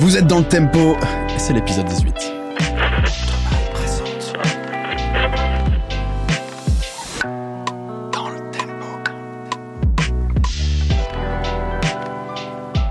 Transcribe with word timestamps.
Vous 0.00 0.16
êtes 0.16 0.26
dans 0.26 0.38
le 0.38 0.44
tempo, 0.44 0.96
et 1.28 1.38
c'est 1.38 1.52
l'épisode 1.52 1.84
18. 1.84 2.14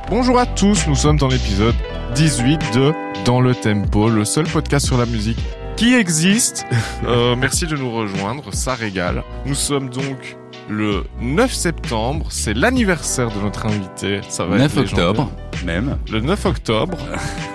Bonjour 0.07 0.37
à 0.37 0.45
tous, 0.45 0.85
nous 0.85 0.93
sommes 0.93 1.17
dans 1.17 1.27
l'épisode 1.29 1.73
18 2.13 2.75
de 2.75 2.93
Dans 3.25 3.41
le 3.41 3.55
Tempo, 3.55 4.07
le 4.07 4.23
seul 4.23 4.45
podcast 4.45 4.85
sur 4.85 4.99
la 4.99 5.07
musique 5.07 5.39
qui 5.77 5.95
existe. 5.95 6.67
Euh, 7.07 7.35
merci 7.35 7.65
de 7.65 7.75
nous 7.75 7.91
rejoindre, 7.91 8.53
ça 8.53 8.75
régale. 8.75 9.23
Nous 9.45 9.55
sommes 9.55 9.89
donc 9.89 10.37
le 10.69 11.05
9 11.21 11.51
septembre, 11.51 12.27
c'est 12.29 12.53
l'anniversaire 12.53 13.29
de 13.29 13.39
notre 13.39 13.65
invité. 13.65 14.19
Ça 14.27 14.45
va 14.45 14.57
9 14.57 14.65
être 14.65 14.81
légendaire. 14.81 15.27
Même. 15.65 15.97
Le 16.11 16.19
9 16.21 16.45
octobre. 16.45 16.97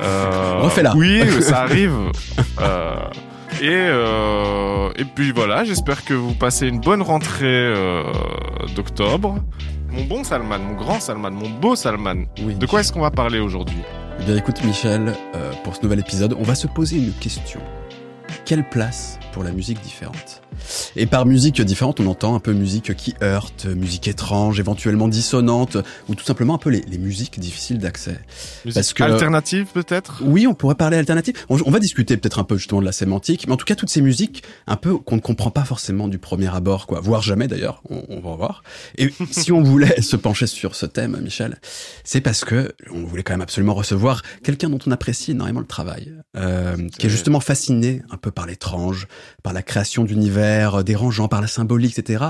Euh, 0.02 0.59
Refais-la. 0.61 0.95
Oui, 0.96 1.22
ça 1.43 1.62
arrive. 1.62 1.95
Euh, 2.61 2.95
et, 3.61 3.68
euh, 3.71 4.90
et 4.96 5.04
puis 5.04 5.32
voilà, 5.32 5.64
j'espère 5.64 6.04
que 6.04 6.14
vous 6.14 6.35
passez 6.35 6.67
une 6.68 6.81
bonne 6.81 7.03
rentrée 7.03 7.45
euh, 7.46 8.03
d'octobre. 8.75 9.36
Mon 9.90 10.04
bon 10.04 10.25
Salman, 10.25 10.59
mon 10.59 10.75
grand 10.75 11.00
Salman, 11.00 11.31
mon 11.31 11.48
beau 11.50 11.76
Salman. 11.76 12.25
Oui. 12.43 12.54
De 12.57 12.67
quoi 12.67 12.81
est-ce 12.81 12.93
qu'on 12.93 13.00
va 13.00 13.11
parler 13.12 13.39
aujourd'hui? 13.39 13.79
Eh 14.21 14.25
bien 14.25 14.36
écoute 14.36 14.62
Michel, 14.64 15.12
euh, 15.34 15.53
pour 15.62 15.76
ce 15.76 15.82
nouvel 15.82 16.00
épisode, 16.00 16.34
on 16.39 16.43
va 16.43 16.54
se 16.54 16.67
poser 16.67 16.96
une 16.96 17.12
question. 17.12 17.61
Quelle 18.45 18.68
place 18.68 19.18
pour 19.35 19.43
la 19.43 19.51
musique 19.51 19.81
différente 19.83 20.41
Et 20.95 21.07
par 21.07 21.27
musique 21.27 21.61
différente, 21.61 21.99
on 21.99 22.07
entend 22.07 22.37
un 22.37 22.39
peu 22.39 22.53
musique 22.53 22.95
qui 22.95 23.15
heurte, 23.21 23.67
musique 23.67 24.07
étrange, 24.07 24.61
éventuellement 24.61 25.09
dissonante, 25.09 25.77
ou 26.09 26.15
tout 26.15 26.25
simplement 26.25 26.55
un 26.55 26.59
peu 26.59 26.71
les, 26.71 26.83
les 26.83 26.99
musiques 26.99 27.41
difficiles 27.41 27.79
d'accès. 27.79 28.21
Musique 28.65 28.75
Parce 28.75 28.93
que- 28.93 29.03
alternative 29.03 29.67
peut-être? 29.75 30.23
Oui, 30.25 30.47
on 30.47 30.55
pourrait 30.55 30.77
parler 30.77 30.97
alternative. 30.99 31.35
On, 31.49 31.59
on 31.67 31.71
va 31.73 31.81
discuter 31.81 32.17
peut-être 32.17 32.39
un 32.39 32.45
peu 32.45 32.57
justement 32.57 32.81
de 32.81 32.87
la 32.87 32.93
sémantique, 32.93 33.49
mais 33.49 33.53
en 33.53 33.57
tout 33.57 33.65
cas 33.65 33.75
toutes 33.75 33.91
ces 33.91 34.03
musiques 34.03 34.45
un 34.69 34.77
peu 34.77 34.97
qu'on 34.99 35.17
ne 35.17 35.21
comprend 35.21 35.51
pas 35.51 35.65
forcément 35.65 36.07
du 36.07 36.19
premier 36.19 36.55
abord, 36.55 36.87
quoi, 36.87 37.01
voire 37.01 37.21
jamais 37.23 37.48
d'ailleurs. 37.48 37.83
On, 37.91 38.05
on 38.09 38.21
va 38.21 38.37
voir. 38.37 38.63
Et 38.98 39.13
si 39.33 39.51
on 39.51 39.63
voulait 39.65 40.01
se 40.01 40.15
pencher 40.15 40.47
sur 40.47 40.77
ce 40.77 40.87
thème, 40.87 41.19
Michel, 41.21 41.59
c'est 42.05 42.21
parce 42.21 42.45
que 42.45 42.73
on 42.93 43.03
voulait 43.05 43.25
quand 43.25 43.33
même 43.33 43.43
absolument 43.43 43.75
recevoir 43.75 44.23
quelqu'un 44.45 44.71
dont 44.71 44.79
on 44.87 44.93
apprécie 44.93 45.33
énormément 45.33 45.61
le 45.61 45.67
travail, 45.67 46.15
euh, 46.37 46.77
qui 46.97 47.09
est 47.09 47.11
justement 47.11 47.41
fasciné 47.41 48.03
un 48.13 48.17
peu 48.17 48.31
par 48.31 48.47
l'étrange, 48.47 49.09
par 49.42 49.53
la 49.53 49.62
création 49.62 50.05
d'univers 50.05 50.77
euh, 50.77 50.83
dérangeants, 50.83 51.28
par 51.28 51.41
la 51.41 51.47
symbolique, 51.47 51.98
etc. 51.98 52.25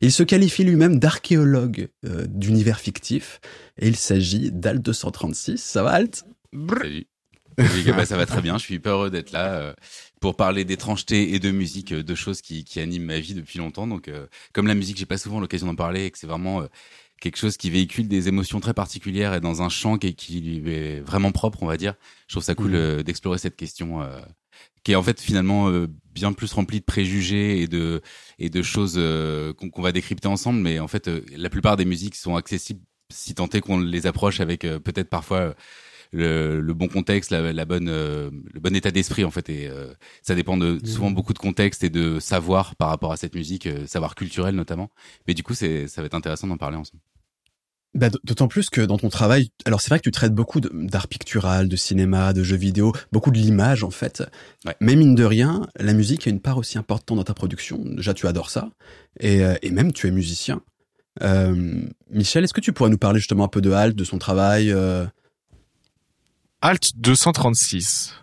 Il 0.00 0.12
se 0.12 0.22
qualifie 0.22 0.64
lui-même 0.64 0.98
d'archéologue 0.98 1.88
euh, 2.06 2.26
d'univers 2.28 2.80
fictifs, 2.80 3.40
et 3.78 3.88
il 3.88 3.96
s'agit 3.96 4.50
d'Alt 4.52 4.82
236. 4.82 5.58
Ça 5.58 5.82
va, 5.82 5.90
Alt? 5.90 6.24
Salut. 6.80 7.06
Bah, 7.96 8.06
ça 8.06 8.16
va 8.16 8.26
très 8.26 8.40
bien. 8.40 8.58
Je 8.58 8.62
suis 8.62 8.76
hyper 8.76 8.92
heureux 8.92 9.10
d'être 9.10 9.32
là 9.32 9.54
euh, 9.54 9.74
pour 10.20 10.36
parler 10.36 10.64
d'étrangeté 10.64 11.34
et 11.34 11.38
de 11.38 11.50
musique, 11.50 11.92
euh, 11.92 12.02
deux 12.02 12.14
choses 12.14 12.40
qui, 12.40 12.64
qui 12.64 12.80
animent 12.80 13.04
ma 13.04 13.18
vie 13.20 13.34
depuis 13.34 13.58
longtemps. 13.58 13.86
Donc, 13.86 14.08
euh, 14.08 14.26
comme 14.52 14.66
la 14.66 14.74
musique, 14.74 14.96
j'ai 14.98 15.06
pas 15.06 15.18
souvent 15.18 15.40
l'occasion 15.40 15.66
d'en 15.66 15.74
parler 15.74 16.06
et 16.06 16.10
que 16.10 16.18
c'est 16.18 16.26
vraiment 16.26 16.62
euh, 16.62 16.66
quelque 17.20 17.36
chose 17.36 17.56
qui 17.56 17.70
véhicule 17.70 18.08
des 18.08 18.28
émotions 18.28 18.60
très 18.60 18.74
particulières 18.74 19.34
et 19.34 19.40
dans 19.40 19.62
un 19.62 19.68
champ 19.68 19.98
qui, 19.98 20.14
qui 20.14 20.40
lui 20.40 20.74
est 20.74 21.00
vraiment 21.00 21.32
propre, 21.32 21.62
on 21.62 21.66
va 21.66 21.76
dire. 21.76 21.94
Je 22.28 22.34
trouve 22.34 22.44
ça 22.44 22.54
cool 22.54 22.74
euh, 22.74 23.02
d'explorer 23.02 23.38
cette 23.38 23.56
question. 23.56 24.00
Qui 24.90 24.94
est 24.94 24.96
en 24.96 25.02
fait 25.04 25.20
finalement 25.20 25.68
euh, 25.70 25.86
bien 26.12 26.32
plus 26.32 26.52
remplie 26.52 26.80
de 26.80 26.84
préjugés 26.84 27.60
et 27.62 27.68
de 27.68 28.02
et 28.40 28.50
de 28.50 28.62
choses 28.62 28.94
euh, 28.96 29.52
qu'on 29.52 29.70
qu'on 29.70 29.82
va 29.82 29.92
décrypter 29.92 30.26
ensemble 30.26 30.58
mais 30.58 30.80
en 30.80 30.88
fait 30.88 31.06
euh, 31.06 31.24
la 31.36 31.48
plupart 31.48 31.76
des 31.76 31.84
musiques 31.84 32.16
sont 32.16 32.34
accessibles 32.34 32.80
si 33.12 33.34
tant 33.34 33.48
est 33.48 33.60
qu'on 33.60 33.78
les 33.78 34.06
approche 34.06 34.40
avec 34.40 34.64
euh, 34.64 34.80
peut-être 34.80 35.08
parfois 35.08 35.54
le, 36.12 36.60
le 36.60 36.74
bon 36.74 36.88
contexte, 36.88 37.30
la, 37.30 37.52
la 37.52 37.64
bonne, 37.64 37.88
euh, 37.88 38.30
le 38.52 38.60
bon 38.60 38.74
état 38.74 38.90
d'esprit 38.90 39.24
en 39.24 39.30
fait. 39.30 39.48
Et 39.48 39.68
euh, 39.68 39.92
ça 40.22 40.34
dépend 40.34 40.56
de 40.56 40.80
souvent 40.84 41.12
beaucoup 41.12 41.32
de 41.32 41.38
contexte 41.38 41.84
et 41.84 41.90
de 41.90 42.18
savoir 42.18 42.74
par 42.76 42.88
rapport 42.88 43.12
à 43.12 43.16
cette 43.16 43.34
musique, 43.34 43.66
euh, 43.66 43.86
savoir 43.86 44.16
culturel 44.16 44.56
notamment. 44.56 44.90
Mais 45.28 45.34
du 45.34 45.44
coup, 45.44 45.54
c'est, 45.54 45.86
ça 45.86 46.02
va 46.02 46.06
être 46.06 46.14
intéressant 46.14 46.48
d'en 46.48 46.56
parler 46.56 46.76
ensemble. 46.76 47.02
Bah, 47.94 48.08
D'autant 48.22 48.46
plus 48.46 48.70
que 48.70 48.80
dans 48.80 48.98
ton 48.98 49.08
travail, 49.08 49.50
alors 49.64 49.80
c'est 49.80 49.88
vrai 49.88 49.98
que 49.98 50.04
tu 50.04 50.12
traites 50.12 50.32
beaucoup 50.32 50.60
d'art 50.60 51.08
pictural, 51.08 51.68
de 51.68 51.76
cinéma, 51.76 52.32
de 52.32 52.44
jeux 52.44 52.56
vidéo, 52.56 52.92
beaucoup 53.10 53.32
de 53.32 53.38
l'image 53.38 53.82
en 53.82 53.90
fait. 53.90 54.22
Ouais. 54.64 54.76
Mais 54.80 54.94
mine 54.94 55.16
de 55.16 55.24
rien, 55.24 55.62
la 55.76 55.92
musique 55.92 56.26
a 56.26 56.30
une 56.30 56.40
part 56.40 56.56
aussi 56.56 56.78
importante 56.78 57.16
dans 57.16 57.24
ta 57.24 57.34
production. 57.34 57.78
Déjà, 57.84 58.14
tu 58.14 58.28
adores 58.28 58.50
ça, 58.50 58.70
et, 59.18 59.44
euh, 59.44 59.56
et 59.62 59.70
même 59.70 59.92
tu 59.92 60.06
es 60.06 60.12
musicien. 60.12 60.62
Euh, 61.22 61.82
Michel, 62.10 62.44
est-ce 62.44 62.54
que 62.54 62.60
tu 62.60 62.72
pourrais 62.72 62.90
nous 62.90 62.98
parler 62.98 63.18
justement 63.18 63.44
un 63.44 63.48
peu 63.48 63.60
de 63.60 63.72
Halt, 63.72 63.96
de 63.96 64.04
son 64.04 64.18
travail 64.18 64.70
euh, 64.70 65.04
Alt 66.62 66.92
236. 66.96 68.14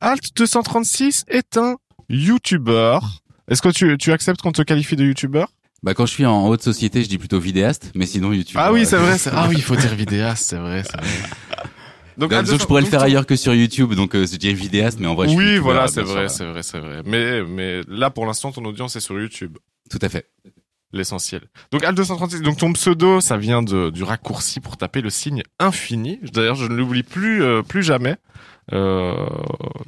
Alt 0.00 0.36
236 0.36 1.24
est 1.28 1.56
un 1.56 1.76
YouTuber. 2.08 2.98
Est-ce 3.48 3.62
que 3.62 3.70
tu, 3.70 3.96
tu 3.98 4.12
acceptes 4.12 4.42
qu'on 4.42 4.52
te 4.52 4.62
qualifie 4.62 4.96
de 4.96 5.04
YouTuber? 5.04 5.44
Bah 5.82 5.94
quand 5.94 6.06
je 6.06 6.12
suis 6.12 6.26
en 6.26 6.46
haute 6.48 6.62
société, 6.62 7.02
je 7.02 7.08
dis 7.08 7.18
plutôt 7.18 7.40
vidéaste, 7.40 7.90
mais 7.94 8.06
sinon 8.06 8.32
YouTube. 8.32 8.56
Ah 8.60 8.72
oui, 8.72 8.82
euh, 8.82 8.84
c'est 8.84 8.96
vrai. 8.96 9.18
c'est- 9.18 9.30
Ah 9.34 9.46
oui, 9.48 9.56
il 9.58 9.62
faut 9.62 9.74
dire 9.76 9.94
vidéaste, 9.94 10.44
c'est 10.46 10.56
vrai. 10.58 10.84
c'est 10.84 10.96
vrai. 10.96 11.06
Donc, 12.18 12.30
je 12.30 12.64
pourrais 12.66 12.82
le 12.82 12.86
200 12.86 12.90
faire 12.90 13.02
ailleurs 13.02 13.24
que 13.24 13.36
sur 13.36 13.54
YouTube, 13.54 13.94
donc 13.94 14.14
euh, 14.14 14.26
je 14.26 14.36
dirais 14.36 14.52
vidéaste, 14.52 15.00
mais 15.00 15.06
en 15.06 15.14
vrai, 15.14 15.28
je 15.28 15.32
suis 15.32 15.38
Oui, 15.40 15.56
voilà, 15.58 15.88
c'est 15.88 16.02
vrai, 16.02 16.28
c'est 16.28 16.44
vrai, 16.44 16.62
c'est 16.62 16.78
vrai. 16.78 17.00
Mais, 17.06 17.42
mais 17.42 17.80
là, 17.88 18.10
pour 18.10 18.26
l'instant, 18.26 18.52
ton 18.52 18.62
audience 18.66 18.94
est 18.96 19.00
sur 19.00 19.18
YouTube. 19.18 19.56
Tout 19.90 19.98
à 20.02 20.10
fait. 20.10 20.26
L'essentiel. 20.92 21.40
Donc 21.70 21.84
Alt 21.84 21.96
236, 21.96 22.42
donc 22.42 22.58
ton 22.58 22.70
pseudo, 22.74 23.22
ça 23.22 23.38
vient 23.38 23.62
de, 23.62 23.88
du 23.88 24.02
raccourci 24.02 24.60
pour 24.60 24.76
taper 24.76 25.00
le 25.00 25.08
signe 25.08 25.42
infini. 25.58 26.20
D'ailleurs, 26.34 26.54
je 26.54 26.66
ne 26.66 26.74
l'oublie 26.74 27.02
plus, 27.02 27.42
euh, 27.42 27.62
plus 27.62 27.82
jamais. 27.82 28.16
Euh, 28.74 29.14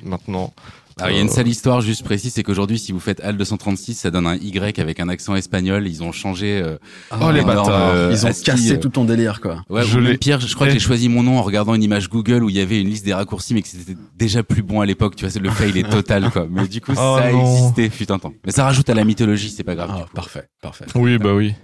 maintenant. 0.03 0.55
Alors, 0.99 1.11
il 1.11 1.17
y 1.17 1.19
a 1.19 1.23
une 1.23 1.29
Euh, 1.29 1.33
sale 1.33 1.49
histoire 1.49 1.81
juste 1.81 2.05
précise, 2.05 2.33
c'est 2.35 2.43
qu'aujourd'hui, 2.43 2.79
si 2.79 2.93
vous 2.93 3.01
faites 3.01 3.21
AL 3.21 3.37
236, 3.37 3.95
ça 3.95 4.11
donne 4.11 4.27
un 4.27 4.37
Y 4.37 4.79
avec 4.79 5.01
un 5.01 5.09
accent 5.09 5.35
espagnol. 5.35 5.89
Ils 5.89 6.03
ont 6.03 6.13
changé. 6.13 6.61
euh, 6.63 6.77
Oh, 7.21 7.31
les 7.33 7.43
bâtards. 7.43 7.69
euh, 7.71 8.11
Ils 8.13 8.25
ont 8.25 8.29
ASCII, 8.31 8.45
cassé 8.45 8.73
euh, 8.75 8.79
tout 8.79 8.89
ton 8.91 9.05
délire, 9.05 9.41
quoi. 9.41 9.63
Ouais, 9.69 9.85
Je 9.85 9.99
même 9.99 10.17
pire, 10.19 10.41
je 10.41 10.55
crois 10.55 10.69
que 10.69 10.73
j'ai 10.73 10.79
choisi 10.79 11.09
mon 11.09 11.23
nom 11.23 11.39
en 11.39 11.43
regardant 11.43 11.75
une 11.75 11.83
image 11.83 12.09
Google 12.09 12.45
où 12.45 12.49
il 12.51 12.57
y 12.57 12.61
avait 12.61 12.81
une 12.81 12.89
liste 12.89 13.05
des 13.05 13.15
raccourcis, 13.15 13.55
mais 13.55 13.63
que 13.63 13.69
c'était 13.69 13.97
déjà 14.17 14.43
plus 14.43 14.63
bon 14.63 14.81
à 14.81 14.87
l'époque. 14.87 15.17
Tu 15.17 15.25
vois, 15.25 15.31
c'est 15.31 15.41
le 15.41 15.51
fail 15.51 15.77
est 15.79 15.91
total, 15.91 16.31
quoi. 16.31 16.47
Mais 16.49 16.69
du 16.69 16.81
coup, 16.81 16.93
Oh 16.97 17.17
ça 17.19 17.25
a 17.25 17.33
non. 17.33 17.43
existé, 17.57 17.91
fut 17.91 18.13
un 18.13 18.19
temps. 18.19 18.33
Mais 18.47 18.53
ça 18.53 18.65
rajoute 18.65 18.89
à 18.89 18.95
la 18.95 19.05
mythologie, 19.05 19.51
c'est 19.51 19.65
pas 19.65 19.75
grave. 19.75 19.91
Ah, 19.93 20.07
parfait, 20.15 20.49
parfait. 20.63 20.85
Oui, 20.95 21.19
bah 21.19 21.35
oui. 21.35 21.55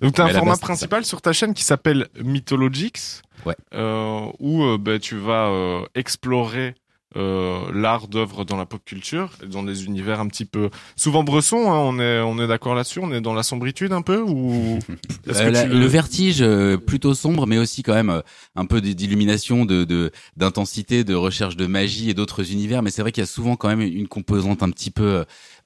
Donc 0.00 0.14
t'as 0.14 0.24
un 0.24 0.28
format 0.30 0.52
base, 0.52 0.60
principal 0.60 1.04
sur 1.04 1.20
ta 1.20 1.32
chaîne 1.32 1.54
qui 1.54 1.62
s'appelle 1.62 2.08
Mythologix. 2.24 3.22
Ouais. 3.46 3.54
Euh, 3.74 4.26
où 4.40 4.62
euh, 4.64 4.78
bah, 4.78 4.98
tu 4.98 5.16
vas 5.16 5.46
euh, 5.48 5.82
explorer 5.94 6.68
euh, 6.68 6.72
l'art 7.14 8.08
d'œuvre 8.08 8.44
dans 8.44 8.56
la 8.56 8.66
pop 8.66 8.82
culture, 8.84 9.30
dans 9.46 9.62
des 9.62 9.84
univers 9.84 10.20
un 10.20 10.28
petit 10.28 10.44
peu 10.44 10.70
souvent 10.96 11.22
bressons. 11.24 11.70
Hein, 11.70 11.78
on 11.78 11.98
est 11.98 12.20
on 12.20 12.38
est 12.42 12.46
d'accord 12.46 12.74
là-dessus. 12.74 13.00
On 13.02 13.12
est 13.12 13.20
dans 13.20 13.34
la 13.34 13.42
sombritude 13.42 13.92
un 13.92 14.02
peu 14.02 14.20
ou 14.20 14.78
Euh, 15.28 15.32
que 15.46 15.50
la- 15.50 15.62
tu 15.62 15.68
le 15.68 15.86
vertige 15.86 16.42
euh, 16.42 16.76
plutôt 16.76 17.14
sombre, 17.14 17.46
mais 17.46 17.56
aussi 17.56 17.84
quand 17.84 17.94
même 17.94 18.10
euh, 18.10 18.22
un 18.56 18.66
peu 18.66 18.80
d'illumination, 18.80 19.64
de 19.64 19.84
de- 19.84 20.10
d'intensité, 20.36 21.04
de 21.04 21.14
recherche 21.14 21.56
de 21.56 21.66
magie 21.66 22.10
et 22.10 22.14
d'autres 22.14 22.50
univers. 22.50 22.82
Mais 22.82 22.90
c'est 22.90 23.02
vrai 23.02 23.12
qu'il 23.12 23.22
y 23.22 23.24
a 23.24 23.26
souvent 23.28 23.54
quand 23.54 23.68
même 23.68 23.80
une 23.82 24.08
composante 24.08 24.64
un 24.64 24.70
petit 24.70 24.90
peu 24.90 25.04
euh, 25.04 25.24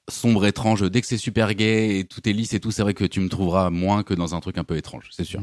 sombre, 0.09 0.45
étrange. 0.45 0.89
Dès 0.91 1.01
que 1.01 1.07
c'est 1.07 1.17
super 1.17 1.53
gay 1.55 1.99
et 1.99 2.05
tout 2.05 2.27
est 2.29 2.33
lisse 2.33 2.53
et 2.53 2.59
tout, 2.59 2.69
c'est 2.69 2.83
vrai 2.83 2.93
que 2.93 3.03
tu 3.03 3.19
me 3.19 3.29
trouveras 3.29 3.71
moins 3.71 4.03
que 4.03 4.13
dans 4.13 4.35
un 4.35 4.39
truc 4.41 4.59
un 4.59 4.63
peu 4.63 4.77
étrange, 4.77 5.09
c'est 5.11 5.23
sûr. 5.23 5.41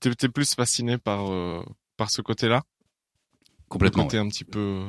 T'es, 0.00 0.14
t'es 0.14 0.28
plus 0.28 0.54
fasciné 0.54 0.98
par 0.98 1.32
euh, 1.32 1.62
par 1.96 2.10
ce 2.10 2.20
côté-là, 2.20 2.62
Complètement. 3.68 4.04
un 4.04 4.28
petit 4.28 4.44
peu. 4.44 4.82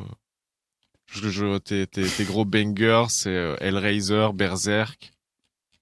Je, 1.08 1.30
je, 1.30 1.58
tes, 1.58 1.88
tes, 1.88 2.04
tes 2.06 2.24
gros 2.26 2.44
bangers, 2.46 3.06
c'est 3.10 3.30
euh, 3.30 3.56
Hellraiser, 3.62 4.28
Berserk 4.34 5.14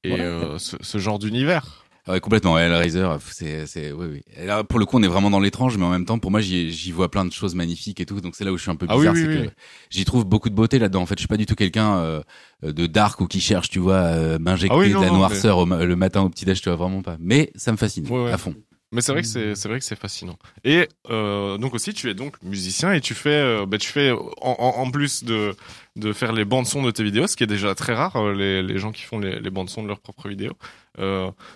et 0.03 0.19
euh, 0.21 0.59
ce, 0.59 0.77
ce 0.81 0.97
genre 0.99 1.17
d'univers. 1.17 1.81
Ouais, 2.07 2.19
complètement. 2.19 2.59
Hellraiser, 2.59 3.07
c'est, 3.31 3.65
c'est, 3.65 3.91
oui, 3.91 4.05
oui. 4.11 4.21
Et 4.37 4.45
là, 4.45 4.63
pour 4.63 4.77
le 4.77 4.85
coup, 4.85 4.97
on 4.99 5.01
est 5.01 5.07
vraiment 5.07 5.31
dans 5.31 5.39
l'étrange, 5.39 5.75
mais 5.79 5.85
en 5.85 5.89
même 5.89 6.05
temps, 6.05 6.19
pour 6.19 6.29
moi, 6.29 6.39
j'y, 6.41 6.71
j'y 6.71 6.91
vois 6.91 7.09
plein 7.09 7.25
de 7.25 7.33
choses 7.33 7.55
magnifiques 7.55 7.99
et 7.99 8.05
tout. 8.05 8.21
Donc 8.21 8.35
c'est 8.35 8.43
là 8.45 8.51
où 8.53 8.57
je 8.57 8.61
suis 8.61 8.69
un 8.69 8.75
peu 8.75 8.85
Ah 8.87 8.93
oui, 8.95 8.99
bizarre, 8.99 9.15
oui, 9.15 9.21
c'est 9.23 9.39
oui. 9.41 9.47
que 9.47 9.53
j'y 9.89 10.05
trouve 10.05 10.23
beaucoup 10.25 10.51
de 10.51 10.55
beauté 10.55 10.77
là-dedans. 10.77 11.01
En 11.01 11.05
fait, 11.07 11.15
je 11.15 11.21
suis 11.21 11.27
pas 11.27 11.37
du 11.37 11.47
tout 11.47 11.55
quelqu'un 11.55 11.97
euh, 11.97 12.21
de 12.61 12.85
dark 12.85 13.19
ou 13.21 13.25
qui 13.25 13.41
cherche, 13.41 13.71
tu 13.71 13.79
vois, 13.79 13.95
euh, 13.95 14.37
m'injecter 14.37 14.75
Ah 14.79 14.87
non, 14.89 14.99
de 14.99 15.05
la 15.05 15.11
non, 15.11 15.17
noirceur 15.17 15.57
au 15.57 15.65
le 15.65 15.95
matin 15.95 16.21
au 16.21 16.29
petit 16.29 16.45
déj, 16.45 16.61
tu 16.61 16.69
vois, 16.69 16.75
vraiment 16.75 17.01
pas. 17.01 17.17
Mais 17.19 17.51
ça 17.55 17.71
me 17.71 17.77
fascine 17.77 18.07
Ouais, 18.07 18.25
ouais. 18.25 18.31
à 18.31 18.37
fond. 18.37 18.53
Mais 18.91 19.01
c'est 19.01 19.11
vrai 19.11 19.21
que 19.21 19.27
c'est 19.27 19.55
c'est 19.55 19.67
vrai 19.67 19.79
que 19.79 19.85
c'est 19.85 19.97
fascinant. 19.97 20.37
Et 20.63 20.87
euh, 21.09 21.57
donc 21.57 21.73
aussi 21.73 21.93
tu 21.93 22.09
es 22.09 22.13
donc 22.13 22.41
musicien 22.43 22.93
et 22.93 23.01
tu 23.01 23.13
fais 23.13 23.29
euh, 23.29 23.65
bah, 23.65 23.77
tu 23.77 23.89
fais 23.89 24.11
en, 24.11 24.27
en, 24.41 24.91
plus 24.91 25.23
de 25.23 25.55
de 25.95 26.13
faire 26.13 26.31
les 26.33 26.45
bandes 26.45 26.67
son 26.67 26.83
de 26.83 26.91
tes 26.91 27.03
vidéos, 27.03 27.27
ce 27.27 27.35
qui 27.35 27.43
est 27.43 27.47
déjà 27.47 27.73
très 27.75 27.93
rare 27.93 28.15
euh, 28.15 28.33
les 28.33 28.61
les 28.61 28.77
gens 28.77 28.91
qui 28.91 29.01
font 29.01 29.19
les, 29.19 29.39
les 29.39 29.49
bandes 29.49 29.69
son 29.69 29.83
de 29.83 29.87
leurs 29.87 29.99
propres 29.99 30.29
vidéos. 30.29 30.57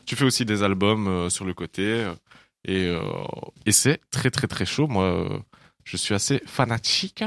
Tu 0.05 0.15
fais 0.15 0.25
aussi 0.25 0.43
des 0.43 0.63
albums 0.63 1.29
sur 1.29 1.45
le 1.45 1.53
côté 1.53 2.11
et 2.65 2.91
et 3.65 3.71
c'est 3.71 4.01
très 4.11 4.31
très 4.31 4.47
très 4.47 4.65
chaud. 4.65 4.87
Moi 4.87 5.41
je 5.85 5.97
suis 5.97 6.13
assez 6.13 6.41
fanatique 6.45 7.23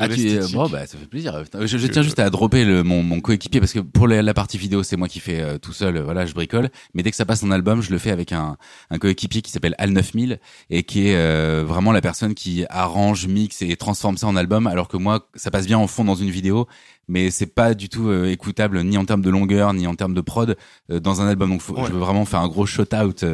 Ah, 0.00 0.08
tu, 0.08 0.16
l'esthétique. 0.16 0.56
bon, 0.56 0.68
bah, 0.68 0.86
ça 0.86 0.98
fait 0.98 1.06
plaisir. 1.06 1.40
Je, 1.60 1.66
je 1.78 1.86
tiens 1.86 2.02
juste 2.02 2.18
à 2.18 2.28
dropper 2.28 2.64
le, 2.64 2.82
mon, 2.82 3.04
mon 3.04 3.20
coéquipier 3.20 3.60
parce 3.60 3.72
que 3.72 3.78
pour 3.78 4.08
la, 4.08 4.22
la 4.22 4.34
partie 4.34 4.58
vidéo, 4.58 4.82
c'est 4.82 4.96
moi 4.96 5.06
qui 5.06 5.20
fais 5.20 5.40
euh, 5.40 5.56
tout 5.58 5.72
seul. 5.72 5.96
euh, 5.98 6.02
Voilà, 6.02 6.26
je 6.26 6.34
bricole. 6.34 6.68
Mais 6.94 7.04
dès 7.04 7.10
que 7.10 7.16
ça 7.16 7.24
passe 7.24 7.44
en 7.44 7.52
album, 7.52 7.80
je 7.80 7.92
le 7.92 7.98
fais 7.98 8.10
avec 8.10 8.32
un, 8.32 8.56
un 8.90 8.98
coéquipier 8.98 9.40
qui 9.40 9.52
s'appelle 9.52 9.76
Al 9.78 9.90
9000 9.90 10.40
et 10.70 10.82
qui 10.82 11.06
est 11.08 11.14
euh, 11.16 11.62
vraiment 11.64 11.92
la 11.92 12.00
personne 12.00 12.34
qui 12.34 12.64
arrange, 12.70 13.28
mixe 13.28 13.62
et 13.62 13.76
transforme 13.76 14.16
ça 14.16 14.26
en 14.26 14.34
album. 14.34 14.66
Alors 14.66 14.88
que 14.88 14.96
moi, 14.96 15.28
ça 15.36 15.52
passe 15.52 15.66
bien 15.66 15.78
en 15.78 15.86
fond 15.86 16.02
dans 16.04 16.16
une 16.16 16.30
vidéo, 16.30 16.66
mais 17.06 17.30
c'est 17.30 17.54
pas 17.54 17.74
du 17.74 17.88
tout 17.88 18.08
euh, 18.08 18.26
écoutable 18.32 18.82
ni 18.82 18.98
en 18.98 19.04
termes 19.04 19.22
de 19.22 19.30
longueur 19.30 19.74
ni 19.74 19.86
en 19.86 19.94
termes 19.94 20.14
de 20.14 20.20
prod 20.22 20.56
euh, 20.90 20.98
dans 20.98 21.20
un 21.20 21.28
album. 21.28 21.50
Donc, 21.50 21.60
faut- 21.60 21.74
Ouais. 21.74 21.82
je 21.86 21.92
veux 21.92 21.98
vraiment 22.00 22.24
faire 22.24 22.40
un 22.40 22.48
gros 22.48 22.66
shout 22.66 22.92
out 22.94 23.24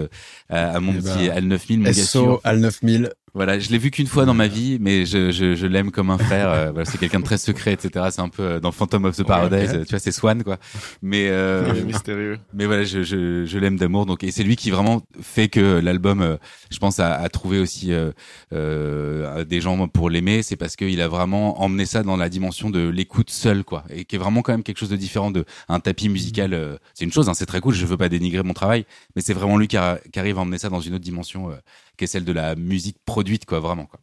à, 0.50 0.72
à 0.72 0.80
mon 0.80 0.92
Eh 0.92 0.98
petit 0.98 1.28
ben, 1.28 1.36
Al 1.36 1.44
9000, 1.44 1.78
mon 1.78 1.84
gars. 1.86 1.92
SO 1.94 2.40
Al 2.44 2.60
9000. 2.60 3.10
Voilà, 3.32 3.60
je 3.60 3.70
l'ai 3.70 3.78
vu 3.78 3.92
qu'une 3.92 4.08
fois 4.08 4.24
dans 4.24 4.34
ma 4.34 4.48
vie, 4.48 4.78
mais 4.80 5.06
je, 5.06 5.30
je, 5.30 5.54
je 5.54 5.66
l'aime 5.68 5.92
comme 5.92 6.10
un 6.10 6.18
frère. 6.18 6.50
Euh, 6.52 6.70
voilà, 6.70 6.85
c'est 6.85 6.99
quelqu'un 6.99 7.20
de 7.20 7.25
très 7.25 7.38
secret, 7.38 7.73
etc. 7.73 8.06
C'est 8.11 8.20
un 8.20 8.29
peu 8.29 8.43
euh, 8.43 8.61
dans 8.61 8.73
Phantom 8.73 9.05
of 9.05 9.17
the 9.17 9.23
Paradise, 9.25 9.70
tu 9.85 9.91
vois, 9.91 9.99
c'est 9.99 10.12
Swan, 10.12 10.43
quoi. 10.43 10.58
Mais 11.02 11.29
euh, 11.31 11.73
mystérieux. 11.85 12.38
mais 12.52 12.67
voilà, 12.67 12.85
je, 12.85 13.02
je, 13.02 13.44
je 13.47 13.58
l'aime 13.58 13.76
d'amour. 13.76 14.06
Donc, 14.06 14.25
et 14.25 14.31
c'est 14.31 14.43
lui 14.44 14.56
qui 14.56 14.70
vraiment 14.70 15.02
fait 15.20 15.49
que 15.49 15.81
l'album, 15.81 16.20
euh, 16.23 16.37
je 16.70 16.79
pense, 16.79 17.00
a, 17.00 17.12
a 17.14 17.29
trouvé 17.29 17.58
aussi 17.58 17.93
euh, 17.93 18.12
euh, 18.52 19.44
des 19.44 19.61
gens 19.61 19.88
pour 19.88 20.11
l'aimer. 20.11 20.43
C'est 20.43 20.56
parce 20.56 20.76
qu'il 20.76 21.00
a 21.00 21.08
vraiment 21.08 21.61
emmené 21.62 21.87
ça 21.87 22.02
dans 22.02 22.17
la 22.17 22.29
dimension 22.29 22.70
de 22.70 22.88
l'écoute 22.88 23.31
seule, 23.31 23.64
quoi, 23.64 23.85
et 23.91 24.05
qui 24.05 24.17
est 24.17 24.19
vraiment 24.19 24.43
quand 24.43 24.52
même 24.52 24.62
quelque 24.62 24.79
chose 24.79 24.91
de 24.91 24.97
différent 24.97 25.31
de 25.31 25.44
un 25.69 25.81
tapis 25.81 26.08
musical. 26.08 26.79
c'est 26.94 27.05
une 27.05 27.12
chose, 27.12 27.29
hein, 27.29 27.35
c'est 27.35 27.47
très 27.47 27.61
cool. 27.61 27.75
Je 27.75 27.87
veux 27.87 27.97
pas 27.97 28.08
dénigrer 28.08 28.43
mon 28.43 28.52
travail, 28.55 28.85
mais 29.17 29.23
c'est 29.23 29.35
vraiment 29.35 29.56
lui 29.58 29.69
qui, 29.69 29.76
a- 29.76 29.99
qui 30.12 30.19
arrive 30.19 30.38
à 30.38 30.43
emmener 30.43 30.58
ça 30.58 30.69
dans 30.69 30.81
une 30.81 30.94
autre 30.94 31.05
dimension, 31.05 31.50
euh, 31.50 31.55
qui 31.97 32.05
est 32.05 32.06
celle 32.06 32.25
de 32.25 32.32
la 32.32 32.55
musique 32.56 32.97
produite, 33.05 33.44
quoi, 33.47 33.61
vraiment, 33.61 33.87
quoi. 33.87 34.00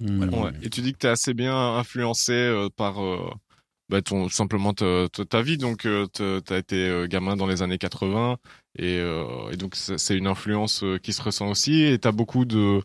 Hmm. 0.00 0.22
Ouais. 0.34 0.50
Et 0.62 0.70
tu 0.70 0.80
dis 0.82 0.92
que 0.92 0.98
t'es 0.98 1.08
assez 1.08 1.32
bien 1.34 1.56
influencé 1.76 2.32
euh, 2.32 2.68
par 2.76 3.02
euh, 3.02 3.30
bah, 3.88 4.02
ton 4.02 4.28
simplement 4.28 4.74
ta, 4.74 5.42
vie. 5.42 5.56
Donc 5.56 5.86
euh, 5.86 6.06
te- 6.06 6.40
t'as 6.40 6.58
été 6.58 6.76
euh, 6.88 7.06
gamin 7.06 7.36
dans 7.36 7.46
les 7.46 7.62
années 7.62 7.78
80 7.78 8.36
et, 8.78 8.98
euh, 8.98 9.24
et 9.52 9.56
donc 9.56 9.74
c'est 9.74 10.16
une 10.16 10.26
influence 10.26 10.82
euh, 10.84 10.98
qui 10.98 11.12
se 11.12 11.22
ressent 11.22 11.48
aussi. 11.48 11.82
Et 11.82 11.98
t'as 11.98 12.12
beaucoup 12.12 12.44
de 12.44 12.82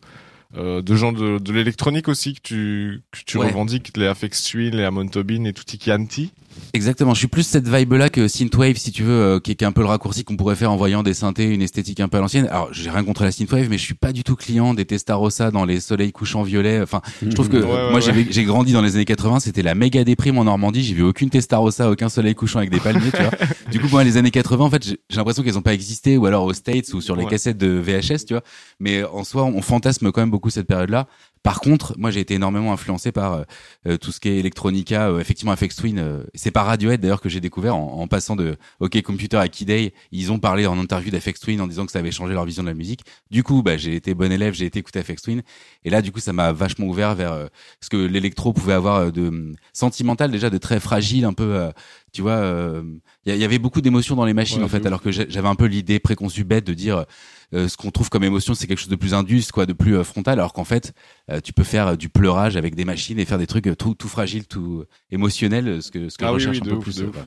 euh, 0.54 0.82
de 0.82 0.94
gens 0.96 1.12
de, 1.12 1.38
de 1.38 1.52
l'électronique 1.52 2.08
aussi 2.08 2.34
que 2.34 2.40
tu 2.42 3.02
que 3.10 3.18
tu 3.26 3.38
Ouais. 3.38 3.46
revendiques, 3.48 3.96
les 3.96 4.06
Afex 4.06 4.42
Twin, 4.50 4.74
les 4.76 4.84
Amon 4.84 5.06
Tobin 5.08 5.44
et 5.44 5.52
Tutti 5.52 5.78
Chianti. 5.78 6.30
Exactement, 6.74 7.12
je 7.12 7.18
suis 7.18 7.28
plus 7.28 7.42
cette 7.42 7.68
vibe-là 7.68 8.08
que 8.08 8.28
synthwave, 8.28 8.76
si 8.76 8.92
tu 8.92 9.02
veux, 9.02 9.12
euh, 9.12 9.40
qui, 9.40 9.50
est, 9.50 9.54
qui 9.56 9.64
est 9.64 9.66
un 9.66 9.72
peu 9.72 9.82
le 9.82 9.88
raccourci 9.88 10.24
qu'on 10.24 10.36
pourrait 10.36 10.56
faire 10.56 10.72
en 10.72 10.76
voyant 10.76 11.02
des 11.02 11.12
synthés, 11.12 11.52
une 11.52 11.60
esthétique 11.60 12.00
un 12.00 12.08
peu 12.08 12.16
à 12.16 12.20
l'ancienne. 12.20 12.46
Alors, 12.46 12.68
j'ai 12.72 12.88
rien 12.88 13.04
contre 13.04 13.24
la 13.24 13.30
synthwave, 13.30 13.68
mais 13.68 13.76
je 13.76 13.84
suis 13.84 13.94
pas 13.94 14.12
du 14.12 14.24
tout 14.24 14.36
client 14.36 14.72
des 14.72 14.86
Testarossa 14.86 15.50
dans 15.50 15.66
les 15.66 15.80
soleils 15.80 16.12
couchants 16.12 16.42
violets. 16.42 16.80
Enfin, 16.80 17.02
je 17.20 17.28
trouve 17.28 17.50
que 17.50 17.58
Ouais, 17.58 17.64
ouais, 17.64 17.90
moi, 17.90 18.00
ouais. 18.00 18.26
j'ai 18.30 18.44
grandi 18.44 18.72
dans 18.72 18.80
les 18.80 18.96
années 18.96 19.04
80, 19.04 19.40
c'était 19.40 19.62
la 19.62 19.74
méga 19.74 20.02
déprime 20.04 20.38
en 20.38 20.44
Normandie. 20.44 20.82
J'ai 20.82 20.94
vu 20.94 21.02
aucune 21.02 21.28
Testarossa, 21.28 21.90
aucun 21.90 22.08
soleil 22.08 22.34
couchant 22.34 22.58
avec 22.60 22.70
des 22.70 22.80
palmiers, 22.80 23.10
tu 23.10 23.22
vois. 23.22 23.32
Du 23.70 23.80
coup, 23.80 23.88
moi, 23.90 24.04
les 24.04 24.16
années 24.16 24.30
80, 24.30 24.64
en 24.64 24.70
fait, 24.70 24.84
j'ai 24.84 24.96
l'impression 25.16 25.42
qu'elles 25.42 25.58
ont 25.58 25.62
pas 25.62 25.74
existé, 25.74 26.16
ou 26.16 26.26
alors 26.26 26.44
aux 26.44 26.52
States 26.52 26.92
ou 26.94 27.00
sur 27.00 27.16
les 27.16 27.26
cassettes 27.26 27.58
de 27.58 27.68
VHS, 27.68 28.24
tu 28.26 28.34
vois. 28.34 28.42
Mais 28.80 29.02
en 29.04 29.24
soi, 29.24 29.44
on 29.44 29.62
fantasme 29.62 30.10
quand 30.12 30.20
même 30.20 30.30
beaucoup 30.30 30.50
cette 30.50 30.66
période-là. 30.66 31.06
Par 31.42 31.60
contre, 31.60 31.94
moi, 31.98 32.10
j'ai 32.12 32.20
été 32.20 32.34
énormément 32.34 32.72
influencé 32.72 33.10
par 33.10 33.32
euh, 33.32 33.42
euh, 33.88 33.96
tout 33.96 34.12
ce 34.12 34.20
qui 34.20 34.28
est 34.28 34.38
electronica, 34.38 35.08
euh, 35.08 35.18
effectivement, 35.18 35.54
FX 35.56 35.74
Twin. 35.74 35.98
euh, 35.98 36.22
c'est 36.34 36.52
par 36.52 36.66
Radiohead 36.66 37.00
d'ailleurs 37.00 37.20
que 37.20 37.28
j'ai 37.28 37.40
découvert 37.40 37.74
en, 37.76 38.00
en 38.00 38.06
passant 38.06 38.36
de 38.36 38.56
OK 38.78 39.00
Computer 39.02 39.38
à 39.38 39.48
Key 39.48 39.64
Day. 39.64 39.92
Ils 40.12 40.30
ont 40.30 40.38
parlé 40.38 40.66
en 40.66 40.78
interview 40.78 41.10
d'FX 41.10 41.40
Twin 41.40 41.60
en 41.60 41.66
disant 41.66 41.84
que 41.84 41.90
ça 41.92 41.98
avait 41.98 42.12
changé 42.12 42.32
leur 42.32 42.44
vision 42.44 42.62
de 42.62 42.68
la 42.68 42.74
musique. 42.74 43.00
Du 43.32 43.42
coup, 43.42 43.62
bah, 43.64 43.76
j'ai 43.76 43.96
été 43.96 44.14
bon 44.14 44.30
élève, 44.30 44.54
j'ai 44.54 44.66
été 44.66 44.78
écouter 44.78 45.02
FX 45.02 45.22
Twin. 45.22 45.42
Et 45.84 45.90
là, 45.90 46.00
du 46.00 46.12
coup, 46.12 46.20
ça 46.20 46.32
m'a 46.32 46.52
vachement 46.52 46.86
ouvert 46.86 47.14
vers 47.16 47.32
euh, 47.32 47.46
ce 47.80 47.88
que 47.90 47.96
l'électro 47.96 48.52
pouvait 48.52 48.74
avoir 48.74 48.96
euh, 48.96 49.10
de 49.10 49.26
hum, 49.26 49.54
sentimental, 49.72 50.30
déjà 50.30 50.48
de 50.48 50.58
très 50.58 50.78
fragile, 50.78 51.24
un 51.24 51.32
peu. 51.32 51.54
euh, 51.56 51.70
tu 52.12 52.22
vois, 52.22 52.32
euh, 52.32 52.82
il 53.24 53.30
y, 53.30 53.32
a- 53.32 53.36
il 53.36 53.40
y 53.40 53.44
avait 53.44 53.58
beaucoup 53.58 53.80
d'émotions 53.80 54.14
dans 54.14 54.24
les 54.26 54.34
machines 54.34 54.58
Ouais, 54.58 54.64
en 54.64 54.68
fait, 54.68 54.84
alors 54.86 55.00
que 55.02 55.10
j'avais 55.10 55.48
un 55.48 55.54
peu 55.54 55.64
l'idée 55.64 55.98
préconçue 55.98 56.44
bête 56.44 56.66
de 56.66 56.74
dire 56.74 56.98
euh, 56.98 57.04
ce 57.52 57.76
qu'on 57.76 57.90
trouve 57.90 58.08
comme 58.10 58.24
émotion, 58.24 58.54
c'est 58.54 58.66
quelque 58.66 58.78
chose 58.80 58.88
de 58.88 58.96
plus 58.96 59.14
indus, 59.14 59.44
quoi, 59.52 59.66
de 59.66 59.72
plus 59.72 59.96
euh, 59.96 60.04
frontal, 60.04 60.38
alors 60.38 60.52
qu'en 60.52 60.64
fait, 60.64 60.94
euh, 61.30 61.40
tu 61.40 61.52
peux 61.52 61.64
faire 61.64 61.88
euh, 61.88 61.96
du 61.96 62.08
pleurage 62.08 62.56
avec 62.56 62.74
des 62.74 62.84
machines 62.84 63.18
et 63.18 63.24
faire 63.24 63.38
des 63.38 63.46
trucs 63.46 63.66
euh, 63.66 63.74
tout, 63.76 63.94
tout 63.94 64.08
fragiles, 64.08 64.46
tout 64.46 64.84
émotionnels, 65.10 65.68
euh, 65.68 65.80
ce 65.80 65.90
que 65.90 66.08
ce 66.08 66.16
que 66.18 66.24
Ah 66.24 66.28
je 66.28 66.32
oui, 66.32 66.34
recherche 66.34 66.56
oui, 66.58 66.62
un 66.66 66.70
peu 66.70 66.76
ouf, 66.76 66.84
plus. 66.84 67.00
euh, 67.02 67.10
voilà. 67.12 67.26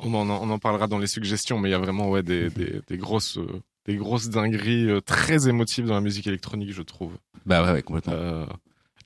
On 0.00 0.12
en, 0.14 0.28
on 0.28 0.50
en 0.50 0.58
parlera 0.58 0.88
dans 0.88 0.98
les 0.98 1.06
suggestions, 1.06 1.58
mais 1.58 1.68
il 1.68 1.72
y 1.72 1.74
a 1.74 1.78
vraiment 1.78 2.10
ouais 2.10 2.22
des 2.22 2.50
des, 2.50 2.80
des 2.88 2.96
grosses 2.96 3.38
euh, 3.38 3.46
des 3.86 3.96
grosses 3.96 4.28
dingueries 4.30 4.90
euh, 4.90 5.00
très 5.00 5.48
émotives 5.48 5.86
dans 5.86 5.94
la 5.94 6.00
musique 6.00 6.26
électronique, 6.26 6.72
je 6.72 6.82
trouve. 6.82 7.12
Bah 7.46 7.64
ouais, 7.64 7.72
ouais, 7.72 7.82
complètement. 7.82 8.12
Euh, 8.14 8.46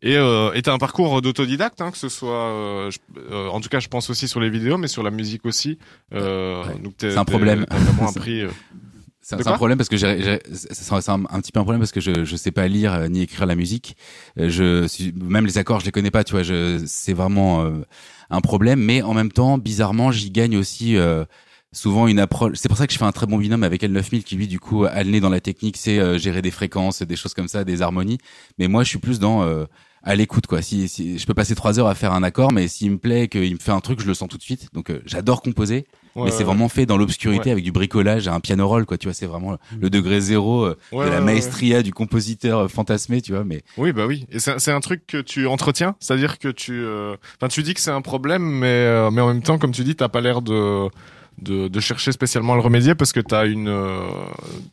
et 0.03 0.17
euh, 0.17 0.53
et 0.55 0.63
t'as 0.63 0.73
un 0.73 0.79
parcours 0.79 1.21
d'autodidacte, 1.23 1.81
hein, 1.81 1.91
que 1.91 1.99
ce 1.99 2.09
soit, 2.09 2.49
euh, 2.51 2.91
je- 2.91 2.99
euh, 3.31 3.49
en 3.49 3.61
tout 3.61 3.69
cas, 3.69 3.81
je 3.81 3.89
pense 3.89 4.09
aussi 4.11 4.27
sur 4.29 4.41
les 4.41 4.49
vidéos, 4.51 4.79
mais 4.79 4.89
sur 4.89 5.03
la 5.03 5.11
musique 5.11 5.45
aussi. 5.47 5.79
Euh, 6.15 6.65
Ouais. 6.65 6.79
donc 6.79 6.97
t'es- 6.97 7.11
C'est 7.11 7.19
un 7.19 7.25
problème. 7.25 7.67
T'as 7.69 7.77
vraiment 7.79 8.09
appris. 8.09 8.43
C'est 9.29 9.49
un 9.49 9.55
problème 9.57 9.77
parce 9.77 9.89
que 9.89 9.97
j'ai, 9.97 10.39
c'est 10.53 10.93
un, 11.11 11.25
un 11.29 11.41
petit 11.41 11.51
peu 11.51 11.59
un 11.59 11.65
problème 11.65 11.81
parce 11.81 11.91
que 11.91 12.01
je 12.01 12.25
je 12.25 12.37
sais 12.37 12.53
pas 12.53 12.69
lire 12.69 12.93
euh, 12.95 13.09
ni 13.09 13.23
écrire 13.23 13.45
la 13.47 13.57
musique. 13.57 13.97
Euh, 14.39 14.49
Je 14.49 15.11
même 15.21 15.47
les 15.47 15.59
accords 15.59 15.81
je 15.81 15.87
les 15.87 15.91
connais 15.93 16.13
pas. 16.13 16.23
Tu 16.23 16.33
vois, 16.33 16.45
je 16.45 16.83
c'est 16.87 17.13
vraiment 17.13 17.65
euh, 17.65 17.83
un 18.31 18.41
problème. 18.41 18.79
Mais 18.81 19.03
en 19.03 19.15
même 19.15 19.33
temps, 19.33 19.59
bizarrement, 19.59 20.13
j'y 20.13 20.31
gagne 20.31 20.57
aussi. 20.57 20.97
euh, 20.97 21.25
souvent 21.73 22.07
une 22.07 22.21
approche 22.21 22.53
c'est 22.55 22.69
pour 22.69 22.79
ça 22.79 22.87
que 22.87 22.93
je 22.95 22.99
fais 22.99 23.05
un 23.05 23.13
très 23.13 23.27
bon 23.27 23.37
binôme 23.37 23.63
avec 23.65 23.83
L9000 23.83 24.23
qui 24.23 24.37
lui 24.37 24.47
du 24.47 24.59
coup 24.59 24.85
a 24.85 25.03
le 25.03 25.11
nez 25.11 25.21
dans 25.21 25.29
la 25.29 25.41
technique 25.41 25.77
c'est 25.77 25.99
euh, 25.99 26.17
gérer 26.17 26.41
des 26.41 26.53
fréquences 26.53 27.03
des 27.03 27.17
choses 27.17 27.35
comme 27.35 27.49
ça 27.49 27.65
des 27.65 27.83
harmonies 27.83 28.17
mais 28.57 28.67
moi 28.69 28.83
je 28.83 28.89
suis 28.89 28.99
plus 28.99 29.19
dans 29.19 29.43
euh, 29.43 29.67
à 30.03 30.15
l'écoute 30.15 30.47
quoi 30.47 30.63
si, 30.63 30.89
si 30.89 31.19
je 31.19 31.27
peux 31.27 31.35
passer 31.35 31.55
trois 31.55 31.79
heures 31.79 31.89
à 31.89 31.95
faire 31.95 32.13
un 32.13 32.23
accord 32.23 32.53
mais 32.53 32.69
s'il 32.69 32.93
me 32.93 32.99
plaît 32.99 33.29
qu'il 33.29 33.55
me 33.55 33.59
fait 33.59 33.73
un 33.73 33.81
truc 33.81 34.01
je 34.01 34.07
le 34.07 34.15
sens 34.15 34.29
tout 34.29 34.39
de 34.39 34.43
suite 34.43 34.69
donc 34.73 34.91
euh, 34.91 35.03
j'adore 35.05 35.43
composer 35.43 35.87
ouais, 36.17 36.25
mais 36.25 36.31
c'est 36.31 36.39
ouais, 36.39 36.45
vraiment 36.45 36.69
fait 36.69 36.87
dans 36.87 36.97
l'obscurité 36.97 37.51
avec 37.51 37.63
du 37.63 37.73
bricolage, 37.73 38.27
un 38.29 38.41
piano 38.41 38.67
roll, 38.67 38.87
quoi. 38.87 38.99
Tu 38.99 39.07
vois, 39.07 39.15
c'est 39.15 39.27
vraiment 39.27 39.57
le 39.79 39.91
degré 39.91 40.21
zéro 40.21 40.65
euh, 40.65 40.77
de 40.93 41.09
la 41.09 41.21
maestria 41.21 41.83
du 41.83 41.93
compositeur 41.93 42.61
euh, 42.61 42.69
fantasmé, 42.69 43.21
tu 43.21 43.33
vois. 43.33 43.45
Mais. 43.45 43.63
Oui, 43.77 43.93
bah 43.93 44.07
oui. 44.07 44.27
Et 44.31 44.39
c'est 44.39 44.59
c'est 44.59 44.73
un 44.73 44.81
truc 44.81 45.07
que 45.07 45.19
tu 45.19 45.47
entretiens, 45.47 45.95
c'est-à-dire 46.01 46.39
que 46.39 46.49
tu, 46.49 46.73
euh, 46.73 47.17
enfin, 47.37 47.49
tu 47.49 47.63
dis 47.63 47.75
que 47.75 47.81
c'est 47.81 47.91
un 47.91 48.03
problème, 48.03 48.43
mais 48.43 48.67
euh, 48.67 49.11
mais 49.11 49.21
en 49.21 49.29
même 49.29 49.43
temps, 49.43 49.59
comme 49.59 49.73
tu 49.73 49.85
dis, 49.85 49.95
t'as 49.95 50.09
pas 50.09 50.21
l'air 50.21 50.43
de 50.43 50.89
de, 51.39 51.69
de 51.69 51.81
chercher 51.81 52.13
spécialement 52.13 52.55
à 52.55 52.57
le 52.57 52.63
remédier 52.63 52.95
parce 52.95 53.13
que 53.13 53.21
t'as 53.21 53.47
une 53.47 53.69
euh, 53.69 53.99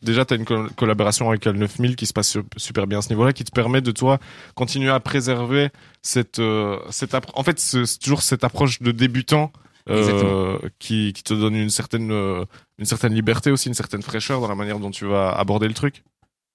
déjà 0.02 0.24
t'as 0.24 0.36
une 0.36 0.44
col- 0.44 0.70
collaboration 0.76 1.28
avec 1.28 1.46
Al 1.46 1.56
9000 1.56 1.94
qui 1.96 2.06
se 2.06 2.12
passe 2.12 2.30
su- 2.30 2.42
super 2.56 2.86
bien 2.86 2.98
à 2.98 3.02
ce 3.02 3.10
niveau-là 3.10 3.32
qui 3.32 3.44
te 3.44 3.50
permet 3.52 3.80
de 3.82 3.90
toi 3.90 4.18
continuer 4.54 4.90
à 4.90 4.98
préserver 5.00 5.68
cette 6.02 6.38
euh, 6.38 6.78
cette 6.90 7.14
en 7.34 7.42
fait 7.42 7.58
c'est 7.60 7.98
toujours 7.98 8.22
cette 8.22 8.44
approche 8.44 8.80
de 8.80 8.92
débutant 8.92 9.52
euh, 9.90 10.58
qui 10.78 11.12
qui 11.12 11.22
te 11.22 11.34
donne 11.34 11.54
une 11.56 11.68
certaine 11.70 12.10
euh, 12.10 12.44
une 12.78 12.86
certaine 12.86 13.12
liberté 13.12 13.50
aussi 13.50 13.68
une 13.68 13.74
certaine 13.74 14.02
fraîcheur 14.02 14.40
dans 14.40 14.48
la 14.48 14.54
manière 14.54 14.78
dont 14.78 14.90
tu 14.90 15.04
vas 15.06 15.30
aborder 15.32 15.68
le 15.68 15.74
truc 15.74 16.02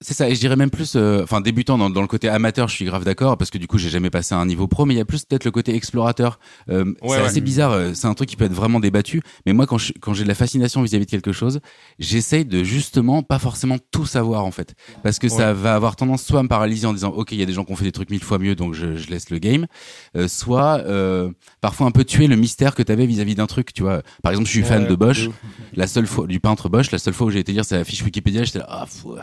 c'est 0.01 0.13
ça. 0.13 0.29
Et 0.29 0.35
je 0.35 0.39
dirais 0.39 0.55
même 0.55 0.69
plus, 0.69 0.93
euh, 0.95 1.23
enfin 1.23 1.41
débutant 1.41 1.77
dans, 1.77 1.89
dans 1.89 2.01
le 2.01 2.07
côté 2.07 2.29
amateur, 2.29 2.67
je 2.67 2.75
suis 2.75 2.85
grave 2.85 3.03
d'accord 3.03 3.37
parce 3.37 3.49
que 3.51 3.57
du 3.57 3.67
coup 3.67 3.77
j'ai 3.77 3.89
jamais 3.89 4.09
passé 4.09 4.33
à 4.35 4.37
un 4.37 4.45
niveau 4.45 4.67
pro, 4.67 4.85
mais 4.85 4.93
il 4.93 4.97
y 4.97 5.01
a 5.01 5.05
plus 5.05 5.25
peut-être 5.25 5.45
le 5.45 5.51
côté 5.51 5.75
explorateur. 5.75 6.39
Euh, 6.69 6.85
Ouais, 6.85 6.93
c'est 7.03 7.07
ouais. 7.09 7.19
assez 7.27 7.41
bizarre. 7.41 7.71
euh, 7.71 7.91
C'est 7.93 8.07
un 8.07 8.13
truc 8.13 8.29
qui 8.29 8.35
peut 8.35 8.45
être 8.45 8.53
vraiment 8.53 8.79
débattu. 8.79 9.21
Mais 9.45 9.53
moi, 9.53 9.65
quand 9.67 9.77
je- 9.77 9.93
quand 9.99 10.13
j'ai 10.13 10.23
de 10.23 10.27
la 10.29 10.35
fascination 10.35 10.81
vis-à-vis 10.81 11.05
de 11.05 11.11
quelque 11.11 11.31
chose, 11.31 11.59
j'essaye 11.99 12.45
de 12.45 12.63
justement 12.63 13.23
pas 13.23 13.39
forcément 13.39 13.77
tout 13.91 14.05
savoir 14.05 14.45
en 14.45 14.51
fait, 14.51 14.73
parce 15.03 15.19
que 15.19 15.27
ça 15.29 15.53
va 15.53 15.75
avoir 15.75 15.95
tendance 15.95 16.23
soit 16.23 16.39
à 16.39 16.43
me 16.43 16.47
paralyser 16.47 16.87
en 16.87 16.93
disant 16.93 17.09
ok 17.09 17.31
il 17.33 17.39
y 17.39 17.43
a 17.43 17.45
des 17.45 17.53
gens 17.53 17.65
qui 17.65 17.71
ont 17.71 17.75
fait 17.75 17.85
des 17.85 17.91
trucs 17.91 18.09
mille 18.09 18.23
fois 18.23 18.39
mieux 18.39 18.55
donc 18.55 18.73
je, 18.73 18.95
je 18.95 19.09
laisse 19.09 19.29
le 19.29 19.39
game, 19.39 19.67
euh, 20.15 20.27
soit 20.27 20.79
euh, 20.85 21.29
parfois 21.61 21.87
un 21.87 21.91
peu 21.91 22.03
tuer 22.05 22.27
le 22.27 22.35
mystère 22.35 22.75
que 22.75 22.83
t'avais 22.83 23.05
vis-à-vis 23.05 23.35
d'un 23.35 23.47
truc. 23.47 23.73
Tu 23.73 23.81
vois, 23.83 24.01
par 24.23 24.31
exemple 24.31 24.47
je 24.47 24.53
suis 24.53 24.63
fan 24.63 24.87
de 24.87 24.95
Bosch. 24.95 25.29
la 25.73 25.87
seule 25.87 26.07
fois 26.07 26.25
du 26.27 26.39
peintre 26.39 26.69
Bosch, 26.69 26.91
la 26.91 26.97
seule 26.99 27.13
fois 27.13 27.27
où 27.27 27.29
j'ai 27.31 27.39
été 27.39 27.51
lire 27.51 27.65
sa 27.65 27.83
fiche 27.83 28.01
Wikipédia, 28.03 28.43
j'étais 28.43 28.59
là, 28.59 28.65
ah, 28.69 28.85
fou, 28.87 29.15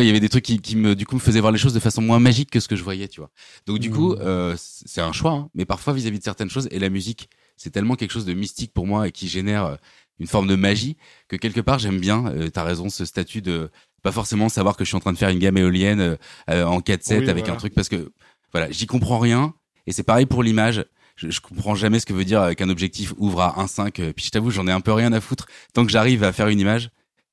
vois, 0.00 0.04
il 0.04 0.08
y 0.08 0.10
avait 0.10 0.20
des 0.20 0.28
trucs 0.28 0.44
qui, 0.44 0.60
qui 0.60 0.76
me, 0.76 0.94
du 0.94 1.06
coup, 1.06 1.14
me 1.16 1.20
faisaient 1.20 1.40
voir 1.40 1.52
les 1.52 1.58
choses 1.58 1.74
de 1.74 1.80
façon 1.80 2.02
moins 2.02 2.18
magique 2.20 2.50
que 2.50 2.60
ce 2.60 2.68
que 2.68 2.76
je 2.76 2.82
voyais, 2.82 3.08
tu 3.08 3.20
vois. 3.20 3.30
Donc, 3.66 3.78
du 3.78 3.90
coup, 3.90 4.14
euh, 4.14 4.54
c'est 4.58 5.00
un 5.00 5.12
choix, 5.12 5.32
hein, 5.32 5.48
mais 5.54 5.64
parfois 5.64 5.92
vis-à-vis 5.92 6.18
de 6.18 6.24
certaines 6.24 6.50
choses, 6.50 6.68
et 6.70 6.78
la 6.78 6.88
musique, 6.88 7.28
c'est 7.56 7.70
tellement 7.70 7.94
quelque 7.96 8.12
chose 8.12 8.24
de 8.24 8.32
mystique 8.34 8.72
pour 8.72 8.86
moi 8.86 9.08
et 9.08 9.12
qui 9.12 9.28
génère 9.28 9.64
euh, 9.66 9.76
une 10.18 10.26
forme 10.26 10.46
de 10.48 10.56
magie 10.56 10.96
que 11.28 11.36
quelque 11.36 11.60
part, 11.60 11.78
j'aime 11.78 11.98
bien, 12.00 12.26
euh, 12.26 12.48
t'as 12.50 12.64
raison, 12.64 12.88
ce 12.88 13.04
statut 13.04 13.42
de 13.42 13.70
pas 14.02 14.12
forcément 14.12 14.48
savoir 14.48 14.76
que 14.76 14.84
je 14.84 14.88
suis 14.88 14.96
en 14.96 15.00
train 15.00 15.12
de 15.12 15.18
faire 15.18 15.28
une 15.28 15.38
gamme 15.38 15.58
éolienne 15.58 16.00
euh, 16.00 16.16
euh, 16.48 16.64
en 16.64 16.80
4-7 16.80 17.20
Oui, 17.20 17.28
avec 17.30 17.44
voilà. 17.44 17.52
un 17.54 17.56
truc 17.56 17.74
parce 17.74 17.88
que, 17.88 18.10
voilà, 18.52 18.70
j'y 18.70 18.86
comprends 18.86 19.18
rien, 19.18 19.54
et 19.86 19.92
c'est 19.92 20.02
pareil 20.02 20.26
pour 20.26 20.42
l'image. 20.42 20.84
Je, 21.16 21.28
je 21.28 21.40
comprends 21.42 21.74
jamais 21.74 22.00
ce 22.00 22.06
que 22.06 22.14
veut 22.14 22.24
dire 22.24 22.40
euh, 22.40 22.52
qu'un 22.54 22.70
objectif 22.70 23.12
ouvre 23.18 23.42
à 23.42 23.62
1.5. 23.62 24.00
euh, 24.00 24.12
Puis 24.14 24.24
je 24.24 24.30
t'avoue, 24.30 24.50
j'en 24.50 24.66
ai 24.66 24.72
un 24.72 24.80
peu 24.80 24.92
rien 24.92 25.12
à 25.12 25.20
foutre. 25.20 25.46
Tant 25.74 25.84
que 25.84 25.92
j'arrive 25.92 26.24
à 26.24 26.32
faire 26.32 26.48
une 26.48 26.60
image, 26.60 26.88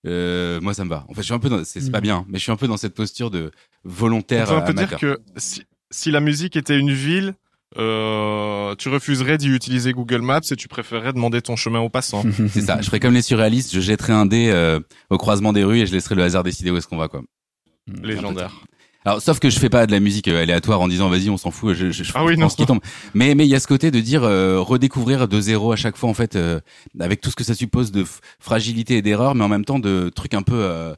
euh, 0.05 0.59
moi 0.61 0.73
ça 0.73 0.83
me 0.85 0.89
va. 0.89 1.05
En 1.09 1.13
fait, 1.13 1.21
je 1.21 1.25
suis 1.25 1.33
un 1.33 1.39
peu, 1.39 1.49
dans, 1.49 1.63
c'est 1.63 1.91
pas 1.91 1.97
Mhm. 1.99 2.03
bien, 2.03 2.25
mais 2.29 2.37
je 2.37 2.43
suis 2.43 2.51
un 2.51 2.55
peu 2.57 2.67
dans 2.67 2.77
cette 2.77 2.93
posture 2.93 3.31
de 3.31 3.51
On 3.85 3.89
volontaire 3.89 4.47
peut 4.47 4.53
un 4.55 4.61
peu 4.61 4.71
amateur. 4.71 4.87
dire 4.87 4.99
que 4.99 5.17
si, 5.37 5.63
si 5.91 6.11
la 6.11 6.19
musique 6.19 6.55
était 6.55 6.77
une 6.77 6.91
ville, 6.93 7.33
euh, 7.77 8.75
tu 8.75 8.89
refuserais 8.89 9.37
d'y 9.37 9.49
utiliser 9.49 9.91
Google 9.93 10.21
Maps 10.21 10.39
et 10.51 10.55
tu 10.55 10.67
préférerais 10.67 11.13
demander 11.13 11.41
ton 11.41 11.55
chemin 11.55 11.79
aux 11.79 11.89
passants. 11.89 12.23
C'est 12.49 12.61
ça. 12.61 12.79
Je 12.81 12.85
ferais 12.87 12.99
comme 12.99 13.13
les 13.13 13.21
surréalistes. 13.21 13.73
Je 13.73 13.79
jetterais 13.81 14.13
un 14.13 14.25
dé 14.25 14.49
euh, 14.49 14.79
au 15.09 15.17
croisement 15.17 15.51
des 15.53 15.63
rues 15.63 15.79
et 15.79 15.85
je 15.85 15.91
laisserai 15.93 16.15
le 16.15 16.23
hasard 16.23 16.43
décider 16.43 16.71
où 16.71 16.77
est-ce 16.77 16.87
qu'on 16.87 16.97
va, 16.97 17.07
quoi. 17.09 17.21
Légendaire. 18.03 18.61
Alors, 19.07 19.21
sauf 19.21 19.39
que 19.39 19.49
je 19.49 19.57
fais 19.57 19.69
pas 19.69 19.85
de 19.87 19.91
la 19.93 20.01
musique 20.01 20.27
euh, 20.27 20.41
aléatoire 20.41 20.81
en 20.81 20.87
disant 20.89 21.07
vas-y, 21.09 21.29
on 21.29 21.37
s'en 21.37 21.49
fout, 21.51 21.73
je, 21.75 21.91
je, 21.91 22.03
je 22.03 22.11
Ah 22.13 22.25
oui, 22.25 22.33
prends 22.33 22.41
non. 22.43 22.49
ce 22.49 22.57
qui 22.57 22.65
tombe. 22.65 22.81
Mais 23.13 23.35
mais 23.35 23.45
il 23.45 23.49
y 23.49 23.55
a 23.55 23.59
ce 23.61 23.67
côté 23.67 23.89
de 23.89 24.01
dire 24.01 24.23
euh, 24.23 24.59
redécouvrir 24.59 25.29
de 25.29 25.39
zéro 25.39 25.71
à 25.71 25.77
chaque 25.77 25.95
fois 25.95 26.09
en 26.09 26.13
fait, 26.13 26.35
euh, 26.35 26.59
avec 26.99 27.21
tout 27.21 27.29
ce 27.29 27.35
que 27.37 27.45
ça 27.45 27.53
suppose 27.55 27.91
de 27.91 28.03
fragilité 28.39 28.97
et 28.97 29.01
d'erreur, 29.01 29.33
mais 29.33 29.45
en 29.45 29.47
même 29.49 29.63
temps 29.65 29.79
de 29.79 30.09
trucs 30.13 30.33
un 30.33 30.41
peu. 30.43 30.55
euh, 30.55 30.93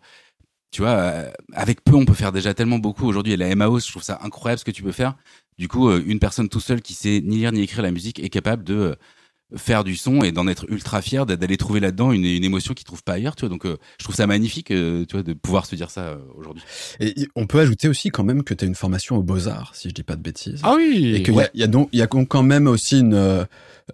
tu 0.72 0.82
vois, 0.82 0.92
euh, 0.92 1.32
avec 1.54 1.84
peu, 1.84 1.96
on 1.96 2.06
peut 2.06 2.14
faire 2.16 2.32
déjà 2.32 2.54
tellement 2.54 2.80
beaucoup. 2.80 3.08
Aujourd'hui, 3.08 3.34
a 3.34 3.38
la 3.38 3.56
MAO, 3.56 3.80
je 3.80 3.90
trouve 3.90 4.04
ça 4.04 4.20
incroyable 4.24 4.60
ce 4.60 4.66
que 4.66 4.72
tu 4.72 4.84
peux 4.84 4.92
faire. 4.92 5.16
Du 5.58 5.68
coup, 5.68 5.90
euh, 5.90 6.04
une 6.06 6.20
personne 6.20 6.50
tout 6.50 6.60
seule 6.62 6.82
qui 6.82 6.94
sait 6.96 7.22
ni 7.26 7.38
lire 7.38 7.52
ni 7.52 7.62
écrire 7.62 7.84
la 7.84 7.92
musique 7.92 8.20
est 8.20 8.30
capable 8.30 8.64
de 8.64 8.76
euh, 8.76 8.96
faire 9.56 9.84
du 9.84 9.96
son 9.96 10.22
et 10.24 10.32
d'en 10.32 10.48
être 10.48 10.66
ultra 10.70 11.02
fier, 11.02 11.26
d'a- 11.26 11.36
d'aller 11.36 11.58
trouver 11.58 11.80
là-dedans 11.80 12.12
une, 12.12 12.24
une 12.26 12.44
émotion 12.44 12.74
qu'il 12.74 12.86
trouve 12.86 13.04
pas 13.04 13.14
ailleurs. 13.14 13.36
Tu 13.36 13.42
vois, 13.42 13.50
donc 13.50 13.66
euh, 13.66 13.78
je 13.98 14.04
trouve 14.04 14.16
ça 14.16 14.28
magnifique, 14.28 14.70
euh, 14.72 15.06
tu 15.06 15.14
vois, 15.16 15.24
de 15.24 15.34
pouvoir 15.34 15.66
se 15.66 15.76
dire 15.76 15.90
ça 15.90 16.02
euh, 16.02 16.18
aujourd'hui. 16.36 16.64
Et 17.00 17.16
on 17.36 17.48
peut 17.48 17.60
ajouter 17.60 17.88
aussi 17.88 18.10
quand 18.12 18.24
même 18.24 18.44
que 18.44 18.54
tu 18.54 18.64
as 18.66 18.68
une 18.68 18.76
formation 18.76 19.16
aux 19.18 19.24
beaux-arts, 19.24 19.72
si 19.76 19.90
je 19.90 19.94
dis 19.94 20.04
pas 20.04 20.16
de 20.16 20.22
bêtises. 20.22 20.60
Ah 20.64 20.74
oui. 20.76 21.14
Et 21.16 21.24
qu'il 21.24 21.34
y, 21.34 21.40
a, 21.42 21.50
il 21.54 21.60
y 21.60 21.64
a 21.64 21.68
donc 21.68 21.90
il 21.92 22.00
y 22.00 22.02
a 22.02 22.08
quand 22.08 22.44
même 22.44 22.68
aussi 22.68 23.00
une 23.00 23.14
euh, 23.16 23.44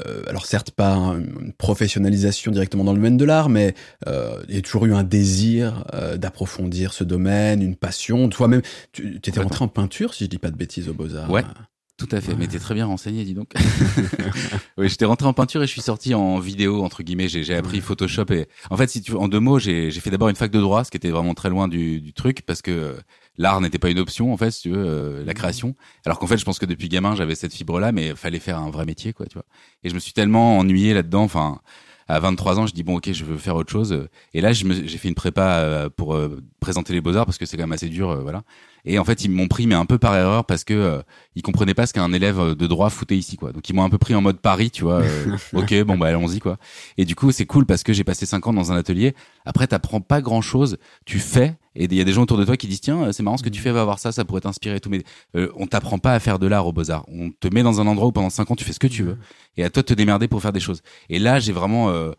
euh, 0.06 0.24
alors 0.28 0.46
certes 0.46 0.72
pas 0.72 0.94
un- 0.94 1.20
une 1.22 1.54
professionnalisation 1.58 2.52
directement 2.52 2.84
dans 2.84 2.92
le 2.92 2.98
domaine 2.98 3.16
de 3.18 3.24
l'art, 3.26 3.48
mais 3.48 3.76
euh, 4.08 4.44
il 4.50 4.56
y 4.56 4.58
a 4.58 4.62
toujours 4.62 4.86
eu 4.86 4.94
un 4.94 5.04
désir 5.04 5.86
euh, 5.94 6.18
d'approfondir 6.18 6.92
ce 6.92 7.04
domaine, 7.06 7.62
une 7.62 7.76
passion. 7.78 8.28
Toi-même, 8.28 8.62
tu 8.92 9.16
étais 9.16 9.40
rentré 9.40 9.64
en 9.64 9.68
peinture, 9.70 10.14
si 10.14 10.26
je 10.26 10.30
dis 10.30 10.38
pas 10.38 10.52
de 10.52 10.58
bêtises, 10.58 10.90
aux 10.90 10.94
Beaux 10.94 11.16
Arts. 11.16 11.32
Ouais. 11.32 11.44
Tout 11.98 12.10
à 12.12 12.20
fait, 12.20 12.36
mais 12.36 12.48
t'es 12.48 12.60
très 12.60 12.74
bien 12.74 12.86
renseigné, 12.86 13.24
dis 13.24 13.34
donc. 13.34 13.54
oui, 14.78 14.90
j'étais 14.90 15.06
rentré 15.06 15.28
en 15.28 15.34
peinture 15.34 15.64
et 15.64 15.66
je 15.68 15.72
suis 15.72 15.82
sorti 15.82 16.14
en 16.14 16.40
vidéo 16.40 16.84
entre 16.84 17.04
guillemets. 17.04 17.30
J'ai 17.30 17.56
appris 17.56 17.80
Photoshop 17.80 18.26
et 18.32 18.50
en 18.70 18.76
fait, 18.76 18.90
si 18.90 19.02
tu 19.02 19.14
en 19.14 19.30
deux 19.30 19.40
mots, 19.40 19.60
j'ai 19.60 19.92
j'ai 19.92 20.02
fait 20.02 20.10
d'abord 20.10 20.28
une 20.28 20.36
fac 20.36 20.52
de 20.52 20.60
droit, 20.60 20.84
ce 20.84 20.92
qui 20.92 20.98
était 20.98 21.10
vraiment 21.10 21.34
très 21.34 21.50
loin 21.50 21.70
du, 21.70 22.02
du 22.02 22.12
truc 22.12 22.42
parce 22.46 22.62
que 22.62 22.72
euh, 22.72 22.94
l'art 23.38 23.62
n'était 23.62 23.78
pas 23.78 23.90
une 23.90 24.00
option 24.00 24.34
en 24.34 24.38
fait, 24.38 24.52
si 24.52 24.64
tu 24.64 24.72
veux, 24.72 24.86
euh, 24.86 25.24
la 25.24 25.34
création. 25.34 25.74
Alors 26.06 26.20
qu'en 26.20 26.28
fait, 26.28 26.38
je 26.38 26.44
pense 26.44 26.60
que 26.60 26.66
depuis 26.66 26.90
gamin, 26.90 27.16
j'avais 27.16 27.36
cette 27.36 27.54
fibre-là, 27.54 27.94
mais 27.94 28.14
fallait 28.14 28.40
faire 28.40 28.58
un 28.58 28.72
vrai 28.72 28.86
métier, 28.86 29.14
quoi, 29.14 29.26
tu 29.28 29.36
vois. 29.36 29.46
Et 29.84 29.90
je 29.90 29.96
me 29.96 30.00
suis 30.00 30.12
tellement 30.12 30.58
ennuyé 30.58 30.94
là-dedans. 30.94 31.24
Enfin, 31.24 31.62
à 32.08 32.20
23 32.20 32.60
ans, 32.60 32.68
je 32.68 32.74
dis 32.74 32.84
bon, 32.84 32.98
ok, 32.98 33.12
je 33.12 33.26
veux 33.26 33.38
faire 33.38 33.56
autre 33.56 33.72
chose. 33.72 34.08
Et 34.34 34.42
là, 34.42 34.54
j'ai 34.54 34.98
fait 34.98 35.08
une 35.08 35.16
prépa 35.16 35.42
euh, 35.58 35.90
pour 35.90 36.14
euh, 36.16 36.42
présenter 36.60 36.94
les 36.94 37.02
beaux 37.02 37.16
arts 37.16 37.26
parce 37.26 37.38
que 37.38 37.46
c'est 37.46 37.58
quand 37.58 37.64
même 37.64 37.72
assez 37.72 37.90
dur, 37.90 38.10
euh, 38.12 38.22
voilà. 38.22 38.44
Et 38.88 39.00
en 39.00 39.04
fait, 39.04 39.26
ils 39.26 39.32
m'ont 39.32 39.48
pris, 39.48 39.66
mais 39.66 39.74
un 39.74 39.86
peu 39.88 39.98
par 39.98 40.16
erreur, 40.16 40.46
parce 40.46 40.64
que 40.64 40.74
euh, 40.76 41.02
ils 41.34 41.42
comprenaient 41.42 41.74
pas 41.74 41.88
ce 41.88 41.94
qu'un 41.94 42.14
élève 42.14 42.54
de 42.54 42.68
droit 42.68 42.92
foutait 42.92 43.18
ici, 43.18 43.36
quoi. 43.36 43.52
Donc 43.52 43.68
ils 43.68 43.74
m'ont 43.74 43.84
un 43.84 43.90
peu 43.90 43.98
pris 43.98 44.14
en 44.14 44.22
mode 44.22 44.38
Paris, 44.40 44.70
tu 44.70 44.84
vois. 44.84 45.02
euh, 45.02 45.38
ok, 45.54 45.84
bon 45.84 45.98
bah 45.98 46.08
allons-y, 46.08 46.40
quoi. 46.40 46.58
Et 46.98 47.06
du 47.06 47.16
coup, 47.16 47.32
c'est 47.32 47.48
cool 47.48 47.66
parce 47.66 47.82
que 47.82 47.94
j'ai 47.94 48.04
passé 48.04 48.28
cinq 48.28 48.46
ans 48.46 48.54
dans 48.54 48.72
un 48.72 48.76
atelier. 48.78 49.16
Après, 49.44 49.66
t'apprends 49.66 50.02
pas 50.02 50.22
grand-chose, 50.22 50.78
tu 51.06 51.18
fais, 51.18 51.56
et 51.76 51.86
il 51.86 51.94
y 51.94 52.02
a 52.02 52.04
des 52.04 52.14
gens 52.14 52.24
autour 52.24 52.38
de 52.38 52.46
toi 52.46 52.58
qui 52.58 52.68
disent 52.68 52.82
tiens, 52.82 53.12
c'est 53.12 53.24
marrant 53.24 53.38
ce 53.38 53.44
que 53.44 53.50
tu 53.50 53.62
fais, 53.62 53.72
va 53.72 53.84
voir 53.84 54.00
ça, 54.00 54.12
ça 54.12 54.26
pourrait 54.26 54.42
t'inspirer 54.42 54.78
et 54.78 54.80
tout. 54.80 54.90
Mais 54.90 55.04
euh, 55.36 55.52
on 55.58 55.68
t'apprend 55.68 56.00
pas 56.00 56.14
à 56.14 56.20
faire 56.20 56.40
de 56.40 56.48
l'art 56.48 56.66
aux 56.68 56.74
beaux 56.74 56.90
arts. 56.92 57.06
On 57.08 57.32
te 57.32 57.54
met 57.54 57.64
dans 57.64 57.82
un 57.82 57.88
endroit 57.88 58.08
où 58.08 58.12
pendant 58.12 58.30
cinq 58.30 58.52
ans 58.52 58.56
tu 58.56 58.64
fais 58.64 58.74
ce 58.74 58.80
que 58.80 58.88
tu 58.88 59.04
veux, 59.04 59.18
et 59.58 59.64
à 59.64 59.70
toi 59.70 59.84
de 59.84 59.88
te 59.88 59.94
démerder 59.94 60.28
pour 60.28 60.42
faire 60.42 60.54
des 60.54 60.60
choses. 60.60 60.82
Et 61.10 61.20
là, 61.20 61.40
j'ai 61.40 61.52
vraiment 61.52 61.90
euh, 61.90 62.12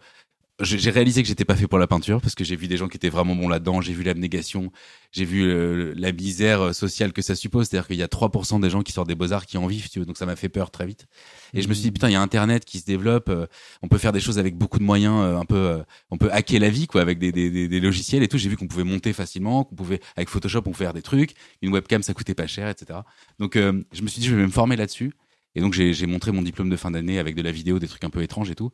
j'ai 0.61 0.91
réalisé 0.91 1.23
que 1.23 1.29
j'étais 1.29 1.45
pas 1.45 1.55
fait 1.55 1.67
pour 1.67 1.79
la 1.79 1.87
peinture 1.87 2.23
parce 2.23 2.35
que 2.35 2.43
j'ai 2.43 2.57
vu 2.57 2.67
des 2.67 2.79
gens 2.79 2.89
qui 2.89 2.97
étaient 2.97 3.11
vraiment 3.11 3.35
bons 3.37 3.49
là-dedans. 3.49 3.83
J'ai 3.83 3.93
vu 3.93 4.03
l'abnégation, 4.03 4.73
j'ai 5.13 5.27
vu 5.27 5.43
euh, 5.45 5.93
la 5.99 6.13
misère 6.13 6.63
euh, 6.63 6.73
sociale 6.73 7.13
que 7.13 7.21
ça 7.21 7.35
suppose. 7.35 7.69
C'est-à-dire 7.69 7.87
qu'il 7.87 7.97
y 7.97 8.03
a 8.03 8.09
3% 8.09 8.59
des 8.61 8.71
gens 8.71 8.83
qui 8.83 8.93
sortent 8.93 9.09
des 9.09 9.15
beaux-arts 9.15 9.45
qui 9.45 9.59
en 9.59 9.67
vivent, 9.67 9.91
tu 9.91 9.99
veux. 9.99 10.07
Donc 10.07 10.17
ça 10.17 10.25
m'a 10.25 10.35
fait 10.35 10.49
peur 10.49 10.71
très 10.71 10.87
vite. 10.87 11.07
Et 11.53 11.61
je 11.61 11.69
me 11.69 11.75
suis 11.75 11.83
dit, 11.83 11.91
putain, 11.93 12.09
il 12.09 12.13
y 12.13 12.17
a 12.17 12.23
Internet 12.23 12.65
qui 12.65 12.79
se 12.81 12.87
développe. 12.87 13.29
euh, 13.29 13.47
on 13.83 13.89
peut 13.89 13.99
faire 13.99 14.13
des 14.13 14.21
choses 14.21 14.39
avec 14.39 14.57
beaucoup 14.57 14.79
de 14.79 14.85
moyens. 14.85 15.21
euh, 15.23 15.37
un 15.37 15.45
peu, 15.45 15.57
euh, 15.57 15.83
on 16.11 16.17
peut 16.17 16.31
hacker 16.33 16.61
la 16.61 16.71
vie, 16.71 16.87
quoi, 16.87 17.03
avec 17.03 17.19
des, 17.19 17.33
des, 17.33 17.51
des, 17.51 17.69
des 17.69 17.81
logiciels 17.81 18.23
et 18.23 18.29
tout. 18.29 18.39
J'ai 18.39 18.49
vu 18.49 18.57
qu'on 18.57 18.67
pouvait 18.69 18.85
monter 18.85 19.13
facilement, 19.13 19.65
qu'on 19.65 19.75
pouvait, 19.75 20.01
avec 20.17 20.31
Photoshop, 20.31 20.61
on 20.61 20.73
pouvait 20.73 20.87
faire 20.87 20.95
des 20.95 21.03
trucs. 21.03 21.35
Une 21.61 21.73
webcam, 21.73 22.03
ça 22.03 22.15
coûtait 22.15 22.35
pas 22.35 22.47
cher, 22.47 22.69
etc. 22.69 23.01
Donc 23.39 23.57
je 23.57 24.03
me 24.03 24.09
suis 24.09 24.21
dit, 24.21 24.27
je 24.27 24.35
vais 24.35 24.43
me 24.47 24.51
former 24.51 24.77
là-dessus. 24.77 25.13
Et 25.55 25.61
donc 25.61 25.73
j'ai 25.73 26.07
montré 26.07 26.33
mon 26.33 26.43
diplôme 26.43 26.69
de 26.69 26.77
fin 26.77 26.91
d'année 26.91 27.19
avec 27.19 27.35
de 27.35 27.41
la 27.41 27.51
vidéo, 27.51 27.79
des 27.79 27.89
trucs 27.89 28.05
un 28.05 28.11
peu 28.11 28.23
étranges 28.23 28.51
et 28.51 28.55
tout. 28.55 28.73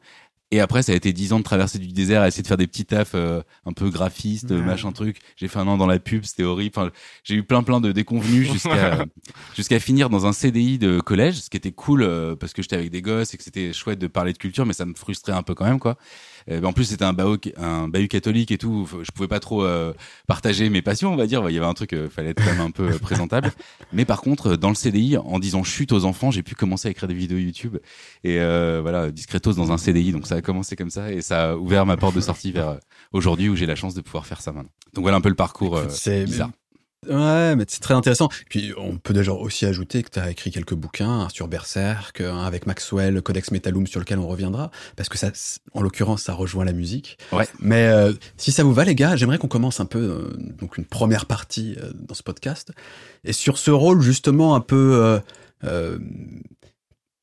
Et 0.52 0.60
après, 0.60 0.82
ça 0.82 0.92
a 0.92 0.94
été 0.94 1.14
dix 1.14 1.32
ans 1.32 1.38
de 1.38 1.44
traverser 1.44 1.78
du 1.78 1.88
désert, 1.88 2.20
à 2.20 2.28
essayer 2.28 2.42
de 2.42 2.46
faire 2.46 2.58
des 2.58 2.66
petits 2.66 2.84
tafs 2.84 3.12
euh, 3.14 3.40
un 3.64 3.72
peu 3.72 3.88
graphistes, 3.88 4.50
Ouais. 4.50 4.58
machin 4.60 4.92
truc. 4.92 5.16
J'ai 5.36 5.48
fait 5.48 5.58
un 5.58 5.66
an 5.66 5.78
dans 5.78 5.86
la 5.86 5.98
pub, 5.98 6.24
c'était 6.24 6.42
horrible. 6.44 6.72
Enfin, 6.76 6.90
j'ai 7.24 7.36
eu 7.36 7.42
plein 7.42 7.62
plein 7.62 7.80
de 7.80 7.90
déconvenus 7.90 8.48
jusqu'à 8.52 9.06
jusqu'à 9.56 9.80
finir 9.80 10.10
dans 10.10 10.26
un 10.26 10.32
CDI 10.34 10.78
de 10.78 11.00
collège, 11.00 11.40
ce 11.40 11.48
qui 11.48 11.56
était 11.56 11.72
cool 11.72 12.02
euh, 12.02 12.36
parce 12.36 12.52
que 12.52 12.60
j'étais 12.60 12.76
avec 12.76 12.90
des 12.90 13.00
gosses 13.00 13.32
et 13.32 13.38
que 13.38 13.42
c'était 13.44 13.72
chouette 13.72 13.98
de 13.98 14.06
parler 14.06 14.34
de 14.34 14.38
culture, 14.38 14.66
mais 14.66 14.74
ça 14.74 14.84
me 14.84 14.94
frustrait 14.94 15.32
un 15.32 15.42
peu 15.42 15.54
quand 15.54 15.64
même 15.64 15.80
quoi. 15.80 15.96
Euh, 16.50 16.62
en 16.62 16.72
plus, 16.72 16.84
c'était 16.84 17.04
un 17.04 17.12
bahut, 17.12 17.52
un 17.56 17.88
bahut 17.88 18.08
catholique 18.08 18.50
et 18.50 18.58
tout. 18.58 18.88
Je 19.02 19.10
pouvais 19.12 19.28
pas 19.28 19.40
trop 19.40 19.64
euh, 19.64 19.92
partager 20.26 20.68
mes 20.70 20.82
passions, 20.82 21.12
on 21.12 21.16
va 21.16 21.26
dire. 21.26 21.48
Il 21.48 21.54
y 21.54 21.58
avait 21.58 21.66
un 21.66 21.74
truc, 21.74 21.92
euh, 21.92 22.08
fallait 22.08 22.30
être 22.30 22.42
quand 22.42 22.50
même 22.50 22.60
un 22.60 22.70
peu 22.70 22.98
présentable. 22.98 23.52
Mais 23.92 24.04
par 24.04 24.20
contre, 24.20 24.56
dans 24.56 24.68
le 24.68 24.74
CDI, 24.74 25.16
en 25.16 25.38
disant 25.38 25.62
chute 25.62 25.92
aux 25.92 26.04
enfants, 26.04 26.30
j'ai 26.30 26.42
pu 26.42 26.54
commencer 26.54 26.88
à 26.88 26.90
écrire 26.90 27.08
des 27.08 27.14
vidéos 27.14 27.38
YouTube 27.38 27.78
et 28.24 28.40
euh, 28.40 28.80
voilà, 28.82 29.10
discretos 29.10 29.54
dans 29.54 29.72
un 29.72 29.78
CDI. 29.78 30.12
Donc 30.12 30.26
ça 30.26 30.36
a 30.36 30.42
commencé 30.42 30.76
comme 30.76 30.90
ça 30.90 31.12
et 31.12 31.20
ça 31.20 31.50
a 31.50 31.56
ouvert 31.56 31.86
ma 31.86 31.96
porte 31.96 32.14
de 32.14 32.20
sortie 32.20 32.52
vers 32.52 32.78
aujourd'hui 33.12 33.48
où 33.48 33.56
j'ai 33.56 33.66
la 33.66 33.76
chance 33.76 33.94
de 33.94 34.00
pouvoir 34.00 34.26
faire 34.26 34.40
ça 34.40 34.52
maintenant. 34.52 34.70
Donc 34.94 35.02
voilà 35.02 35.16
un 35.16 35.20
peu 35.20 35.28
le 35.28 35.34
parcours 35.34 35.80
C'est 35.88 36.24
bizarre. 36.24 36.50
Ouais, 37.08 37.56
mais 37.56 37.64
c'est 37.66 37.80
très 37.80 37.94
intéressant. 37.94 38.28
Puis 38.48 38.72
on 38.76 38.96
peut 38.96 39.12
déjà 39.12 39.32
aussi 39.32 39.66
ajouter 39.66 40.02
que 40.02 40.10
tu 40.10 40.18
as 40.20 40.30
écrit 40.30 40.50
quelques 40.52 40.74
bouquins 40.74 41.22
un 41.22 41.28
sur 41.28 41.48
Berserk, 41.48 42.20
un 42.20 42.44
avec 42.44 42.66
Maxwell, 42.66 43.20
Codex 43.22 43.50
Metallum 43.50 43.86
sur 43.88 43.98
lequel 43.98 44.18
on 44.18 44.28
reviendra, 44.28 44.70
parce 44.96 45.08
que 45.08 45.18
ça, 45.18 45.32
en 45.72 45.82
l'occurrence, 45.82 46.22
ça 46.22 46.32
rejoint 46.32 46.64
la 46.64 46.72
musique. 46.72 47.18
Ouais. 47.32 47.48
Mais 47.58 47.88
euh, 47.88 48.12
si 48.36 48.52
ça 48.52 48.62
vous 48.62 48.72
va, 48.72 48.84
les 48.84 48.94
gars, 48.94 49.16
j'aimerais 49.16 49.38
qu'on 49.38 49.48
commence 49.48 49.80
un 49.80 49.86
peu 49.86 49.98
euh, 49.98 50.36
donc 50.60 50.78
une 50.78 50.84
première 50.84 51.26
partie 51.26 51.76
euh, 51.82 51.92
dans 51.94 52.14
ce 52.14 52.22
podcast 52.22 52.72
et 53.24 53.32
sur 53.32 53.58
ce 53.58 53.70
rôle 53.70 54.00
justement 54.00 54.54
un 54.54 54.60
peu 54.60 54.94
euh, 54.94 55.18
euh, 55.64 55.98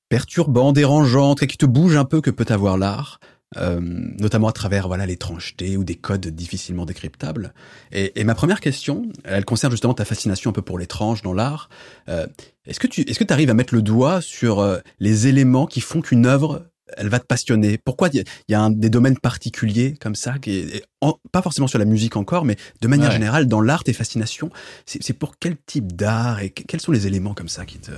perturbant, 0.09 0.73
dérangeant, 0.73 1.35
qui 1.35 1.57
te 1.57 1.65
bouge 1.65 1.95
un 1.95 2.05
peu 2.05 2.19
que 2.19 2.31
peut 2.31 2.45
avoir 2.49 2.77
l'art. 2.77 3.19
Euh, 3.57 3.79
notamment 3.81 4.47
à 4.47 4.51
travers 4.51 4.87
voilà 4.87 5.07
l'étrangeté 5.07 5.75
ou 5.75 5.83
des 5.83 5.95
codes 5.95 6.27
difficilement 6.27 6.85
décryptables. 6.85 7.51
Et, 7.91 8.19
et 8.19 8.23
ma 8.23 8.35
première 8.35 8.59
question, 8.61 9.09
elle 9.23 9.43
concerne 9.43 9.71
justement 9.71 9.95
ta 9.95 10.05
fascination 10.05 10.51
un 10.51 10.53
peu 10.53 10.61
pour 10.61 10.77
l'étrange 10.77 11.23
dans 11.23 11.33
l'art. 11.33 11.67
Euh, 12.09 12.27
est-ce 12.67 12.79
que 12.79 12.85
tu 12.85 13.01
est-ce 13.01 13.17
que 13.17 13.23
tu 13.23 13.33
arrives 13.33 13.49
à 13.49 13.55
mettre 13.55 13.73
le 13.73 13.81
doigt 13.81 14.21
sur 14.21 14.59
euh, 14.59 14.77
les 14.99 15.25
éléments 15.25 15.65
qui 15.65 15.81
font 15.81 16.01
qu'une 16.01 16.27
œuvre 16.27 16.67
elle 16.97 17.09
va 17.09 17.17
te 17.19 17.25
passionner? 17.25 17.79
Pourquoi 17.79 18.09
il 18.13 18.23
y, 18.49 18.53
a- 18.53 18.61
un, 18.61 18.69
des 18.69 18.89
domaines 18.91 19.17
particuliers 19.17 19.95
comme 19.99 20.15
ça, 20.15 20.37
qui 20.37 20.51
est, 20.51 20.75
et 20.77 20.83
en- 21.01 21.17
pas 21.31 21.41
forcément 21.41 21.67
sur 21.67 21.79
la 21.79 21.85
musique 21.85 22.17
encore, 22.17 22.45
mais 22.45 22.55
de 22.81 22.87
manière 22.87 23.07
Ouais. 23.09 23.13
générale 23.13 23.47
dans 23.47 23.61
l'art, 23.61 23.83
tes 23.83 23.93
fascinations, 23.93 24.51
c'est 24.85 25.13
pour 25.13 25.37
quel 25.39 25.55
type 25.65 25.91
d'art 25.95 26.39
et 26.41 26.49
que- 26.51 26.63
quels 26.63 26.81
sont 26.81 26.91
les 26.91 27.07
éléments 27.07 27.33
comme 27.33 27.49
ça 27.49 27.65
qui 27.65 27.77
te 27.79 27.91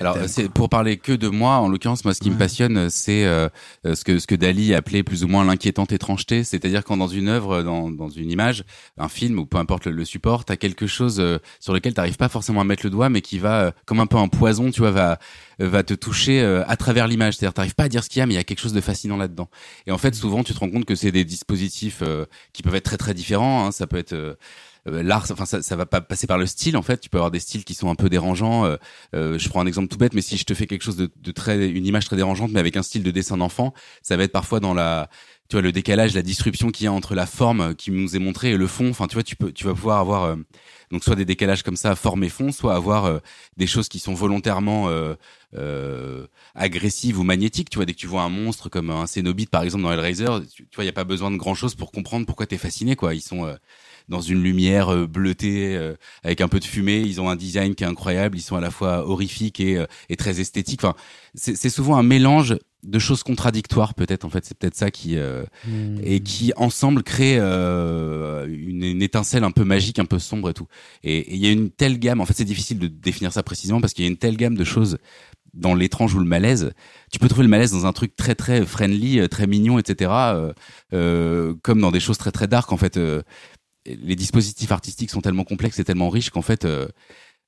Alors, 0.00 0.16
c'est 0.26 0.48
pour 0.48 0.68
parler 0.68 0.96
que 0.96 1.12
de 1.12 1.28
moi, 1.28 1.56
en 1.56 1.68
l'occurrence, 1.68 2.04
moi, 2.04 2.14
ce 2.14 2.20
qui 2.20 2.30
me 2.30 2.38
passionne, 2.38 2.88
c'est 2.88 3.24
euh, 3.24 3.48
euh, 3.84 3.94
ce 3.94 4.04
que 4.04 4.18
ce 4.18 4.26
que 4.26 4.34
Dali 4.34 4.72
appelait 4.74 5.02
plus 5.02 5.24
ou 5.24 5.28
moins 5.28 5.44
l'inquiétante 5.44 5.92
étrangeté, 5.92 6.44
c'est-à-dire 6.44 6.84
quand 6.84 6.96
dans 6.96 7.08
une 7.08 7.28
œuvre, 7.28 7.62
dans 7.62 7.90
dans 7.90 8.08
une 8.08 8.30
image, 8.30 8.64
un 8.96 9.08
film 9.08 9.38
ou 9.38 9.46
peu 9.46 9.58
importe 9.58 9.86
le, 9.86 9.92
le 9.92 10.04
support, 10.04 10.44
t'as 10.44 10.56
quelque 10.56 10.86
chose 10.86 11.18
euh, 11.18 11.38
sur 11.58 11.72
lequel 11.72 11.94
t'arrives 11.94 12.16
pas 12.16 12.28
forcément 12.28 12.60
à 12.60 12.64
mettre 12.64 12.84
le 12.86 12.90
doigt, 12.90 13.08
mais 13.08 13.20
qui 13.20 13.38
va 13.38 13.60
euh, 13.64 13.70
comme 13.86 13.98
un 14.00 14.06
peu 14.06 14.18
un 14.18 14.28
poison, 14.28 14.70
tu 14.70 14.80
vois, 14.80 14.90
va 14.92 15.18
euh, 15.60 15.68
va 15.68 15.82
te 15.82 15.94
toucher 15.94 16.40
euh, 16.40 16.62
à 16.68 16.76
travers 16.76 17.08
l'image. 17.08 17.34
C'est-à-dire, 17.34 17.54
t'arrives 17.54 17.74
pas 17.74 17.84
à 17.84 17.88
dire 17.88 18.04
ce 18.04 18.08
qu'il 18.08 18.20
y 18.20 18.22
a, 18.22 18.26
mais 18.26 18.34
il 18.34 18.36
y 18.36 18.40
a 18.40 18.44
quelque 18.44 18.60
chose 18.60 18.72
de 18.72 18.80
fascinant 18.80 19.16
là-dedans. 19.16 19.48
Et 19.86 19.90
en 19.90 19.98
fait, 19.98 20.14
souvent, 20.14 20.44
tu 20.44 20.54
te 20.54 20.58
rends 20.60 20.70
compte 20.70 20.84
que 20.84 20.94
c'est 20.94 21.10
des 21.12 21.24
dispositifs 21.24 22.02
euh, 22.02 22.24
qui 22.52 22.62
peuvent 22.62 22.76
être 22.76 22.84
très 22.84 22.96
très 22.98 23.14
différents. 23.14 23.66
hein. 23.66 23.72
Ça 23.72 23.88
peut 23.88 23.96
être 23.98 24.12
euh, 24.12 24.18
euh, 24.28 24.34
l'art, 24.86 25.26
enfin 25.30 25.46
ça, 25.46 25.62
ça 25.62 25.76
va 25.76 25.86
pas 25.86 26.00
passer 26.00 26.26
par 26.26 26.38
le 26.38 26.46
style 26.46 26.76
en 26.76 26.82
fait. 26.82 27.00
Tu 27.00 27.10
peux 27.10 27.18
avoir 27.18 27.30
des 27.30 27.40
styles 27.40 27.64
qui 27.64 27.74
sont 27.74 27.90
un 27.90 27.94
peu 27.94 28.08
dérangeants. 28.08 28.64
euh, 28.64 28.76
euh, 29.14 29.38
je 29.38 29.48
prends 29.48 29.60
un 29.60 29.66
exemple 29.66 29.88
tout 29.88 29.98
bête, 29.98 30.14
mais 30.14 30.22
si 30.22 30.36
je 30.36 30.44
te 30.44 30.54
fais 30.54 30.66
quelque 30.66 30.82
chose 30.82 30.96
de, 30.96 31.10
de 31.16 31.32
très, 31.32 31.68
une 31.68 31.86
image 31.86 32.06
très 32.06 32.16
dérangeante, 32.16 32.50
mais 32.52 32.60
avec 32.60 32.76
un 32.76 32.82
style 32.82 33.02
de 33.02 33.10
dessin 33.10 33.36
d'enfant, 33.36 33.72
ça 34.02 34.16
va 34.16 34.24
être 34.24 34.32
parfois 34.32 34.60
dans 34.60 34.74
la, 34.74 35.08
tu 35.48 35.56
vois, 35.56 35.62
le 35.62 35.72
décalage, 35.72 36.14
la 36.14 36.22
disruption 36.22 36.70
qu'il 36.70 36.84
y 36.84 36.86
a 36.88 36.92
entre 36.92 37.14
la 37.14 37.26
forme 37.26 37.74
qui 37.74 37.90
nous 37.90 38.14
est 38.14 38.18
montrée 38.18 38.50
et 38.50 38.56
le 38.56 38.66
fond. 38.66 38.90
Enfin, 38.90 39.06
tu 39.06 39.14
vois, 39.14 39.22
tu 39.22 39.34
peux, 39.34 39.50
tu 39.50 39.64
vas 39.64 39.72
pouvoir 39.74 39.98
avoir 39.98 40.24
euh, 40.24 40.36
donc 40.90 41.04
soit 41.04 41.16
des 41.16 41.24
décalages 41.24 41.62
comme 41.62 41.76
ça, 41.76 41.96
forme 41.96 42.24
et 42.24 42.28
fond, 42.28 42.52
soit 42.52 42.74
avoir 42.74 43.06
euh, 43.06 43.18
des 43.56 43.66
choses 43.66 43.88
qui 43.88 43.98
sont 43.98 44.12
volontairement 44.12 44.88
euh, 44.88 45.14
euh, 45.54 46.26
agressives 46.54 47.18
ou 47.18 47.22
magnétiques. 47.22 47.70
Tu 47.70 47.76
vois, 47.76 47.86
dès 47.86 47.94
que 47.94 47.98
tu 47.98 48.06
vois 48.06 48.22
un 48.22 48.28
monstre 48.28 48.68
comme 48.68 48.90
un 48.90 49.06
Cénobite 49.06 49.48
par 49.50 49.62
exemple 49.62 49.84
dans 49.84 49.92
Hellraiser, 49.92 50.26
tu, 50.54 50.66
vois, 50.74 50.84
il 50.84 50.86
y 50.86 50.90
a 50.90 50.94
pas 50.94 51.04
besoin 51.04 51.30
de 51.30 51.36
grand 51.36 51.54
chose 51.54 51.74
pour 51.74 51.92
comprendre 51.92 52.26
pourquoi 52.26 52.46
t'es 52.46 52.58
fasciné, 52.58 52.94
quoi. 52.94 53.14
Ils 53.14 53.22
sont 53.22 53.46
euh, 53.46 53.54
dans 54.08 54.20
une 54.20 54.42
lumière 54.42 54.88
euh, 54.88 55.06
bleutée 55.06 55.76
euh, 55.76 55.94
avec 56.22 56.40
un 56.40 56.48
peu 56.48 56.60
de 56.60 56.64
fumée. 56.64 57.00
Ils 57.00 57.20
ont 57.20 57.28
un 57.28 57.36
design 57.36 57.74
qui 57.74 57.84
est 57.84 57.86
incroyable. 57.86 58.36
Ils 58.36 58.42
sont 58.42 58.56
à 58.56 58.60
la 58.60 58.70
fois 58.70 59.08
horrifiques 59.08 59.60
et, 59.60 59.76
euh, 59.76 59.86
et 60.08 60.16
très 60.16 60.40
esthétiques. 60.40 60.84
Enfin, 60.84 60.96
c'est 61.34 61.70
souvent 61.70 61.96
un 61.96 62.02
mélange 62.02 62.56
de 62.84 62.98
choses 62.98 63.22
contradictoires, 63.22 63.94
peut-être. 63.94 64.24
En 64.24 64.30
fait, 64.30 64.44
c'est 64.44 64.56
peut-être 64.56 64.76
ça 64.76 64.90
qui 64.90 65.16
euh, 65.16 65.44
et 66.02 66.20
qui 66.20 66.52
ensemble 66.56 67.02
crée 67.02 67.36
euh, 67.38 68.46
une, 68.48 68.84
une 68.84 69.02
étincelle 69.02 69.44
un 69.44 69.50
peu 69.50 69.64
magique, 69.64 69.98
un 69.98 70.04
peu 70.04 70.18
sombre 70.18 70.50
et 70.50 70.54
tout. 70.54 70.66
Et 71.02 71.34
il 71.34 71.40
y 71.40 71.46
a 71.46 71.50
une 71.50 71.70
telle 71.70 71.98
gamme. 71.98 72.20
En 72.20 72.26
fait, 72.26 72.34
c'est 72.34 72.44
difficile 72.44 72.78
de 72.78 72.86
définir 72.86 73.32
ça 73.32 73.42
précisément 73.42 73.80
parce 73.80 73.92
qu'il 73.92 74.04
y 74.04 74.08
a 74.08 74.10
une 74.10 74.16
telle 74.16 74.36
gamme 74.36 74.56
de 74.56 74.64
choses 74.64 74.98
dans 75.54 75.74
l'étrange 75.74 76.14
ou 76.14 76.18
le 76.18 76.24
malaise. 76.24 76.72
Tu 77.10 77.18
peux 77.18 77.28
trouver 77.28 77.44
le 77.44 77.50
malaise 77.50 77.72
dans 77.72 77.86
un 77.86 77.92
truc 77.92 78.14
très 78.16 78.34
très 78.34 78.64
friendly, 78.64 79.28
très 79.28 79.46
mignon, 79.46 79.78
etc. 79.78 80.10
euh, 80.12 80.52
euh, 80.92 81.54
comme 81.62 81.80
dans 81.80 81.90
des 81.90 82.00
choses 82.00 82.18
très 82.18 82.30
très 82.30 82.46
dark 82.46 82.70
en 82.72 82.76
fait. 82.76 82.98
Euh, 83.88 83.94
les 84.02 84.16
dispositifs 84.16 84.72
artistiques 84.72 85.10
sont 85.10 85.20
tellement 85.20 85.44
complexes 85.44 85.78
et 85.78 85.84
tellement 85.84 86.08
riches 86.08 86.30
qu'en 86.30 86.42
fait, 86.42 86.64
euh, 86.64 86.88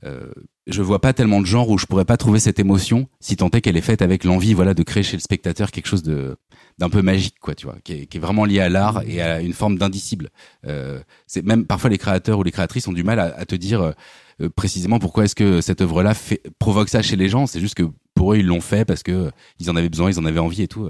euh, 0.05 0.31
je 0.67 0.83
vois 0.83 1.01
pas 1.01 1.13
tellement 1.13 1.41
de 1.41 1.47
genres 1.47 1.69
où 1.69 1.77
je 1.77 1.87
pourrais 1.87 2.05
pas 2.05 2.17
trouver 2.17 2.41
cette 2.41 2.59
émotion 2.59 3.09
si 3.21 3.37
tant 3.37 3.51
est 3.51 3.61
qu'elle 3.61 3.77
est 3.77 3.83
faite 3.83 4.03
avec 4.03 4.25
l'envie, 4.25 4.55
voilà, 4.55 4.73
de 4.73 4.83
créer 4.83 5.03
chez 5.03 5.17
le 5.17 5.21
spectateur 5.21 5.71
quelque 5.71 5.87
chose 5.87 6.03
de 6.03 6.37
d'un 6.79 6.89
peu 6.89 7.03
magique, 7.03 7.39
quoi, 7.41 7.55
tu 7.55 7.67
vois, 7.67 7.77
qui 7.85 7.93
est, 7.93 8.19
vraiment 8.19 8.47
lié 8.47 8.61
à 8.61 8.71
l'art 8.71 9.03
et 9.07 9.21
à 9.21 9.43
une 9.43 9.53
forme 9.53 9.77
d'indicible. 9.77 10.31
Euh, 10.67 11.01
c'est 11.27 11.45
même 11.45 11.67
parfois 11.67 11.91
les 11.91 11.99
créateurs 11.99 12.39
ou 12.39 12.43
les 12.43 12.53
créatrices 12.53 12.89
ont 12.89 12.95
du 12.95 13.03
mal 13.03 13.21
à, 13.21 13.37
à 13.37 13.45
te 13.45 13.55
dire 13.55 13.93
euh, 14.41 14.49
précisément 14.49 14.99
pourquoi 14.99 15.25
est-ce 15.25 15.35
que 15.35 15.61
cette 15.61 15.83
œuvre-là 15.83 16.15
provoque 16.59 16.89
ça 16.89 17.03
chez 17.03 17.17
les 17.17 17.29
gens. 17.29 17.47
C'est 17.47 17.61
juste 17.61 17.75
que 17.75 17.83
pour 18.15 18.33
eux 18.33 18.39
ils 18.39 18.47
l'ont 18.47 18.63
fait 18.63 18.87
parce 18.87 19.03
que 19.03 19.31
ils 19.59 19.71
en 19.71 19.77
avaient 19.77 19.91
besoin, 19.91 20.11
ils 20.11 20.19
en 20.19 20.25
avaient 20.25 20.41
envie 20.41 20.63
et 20.63 20.69
tout. 20.69 20.89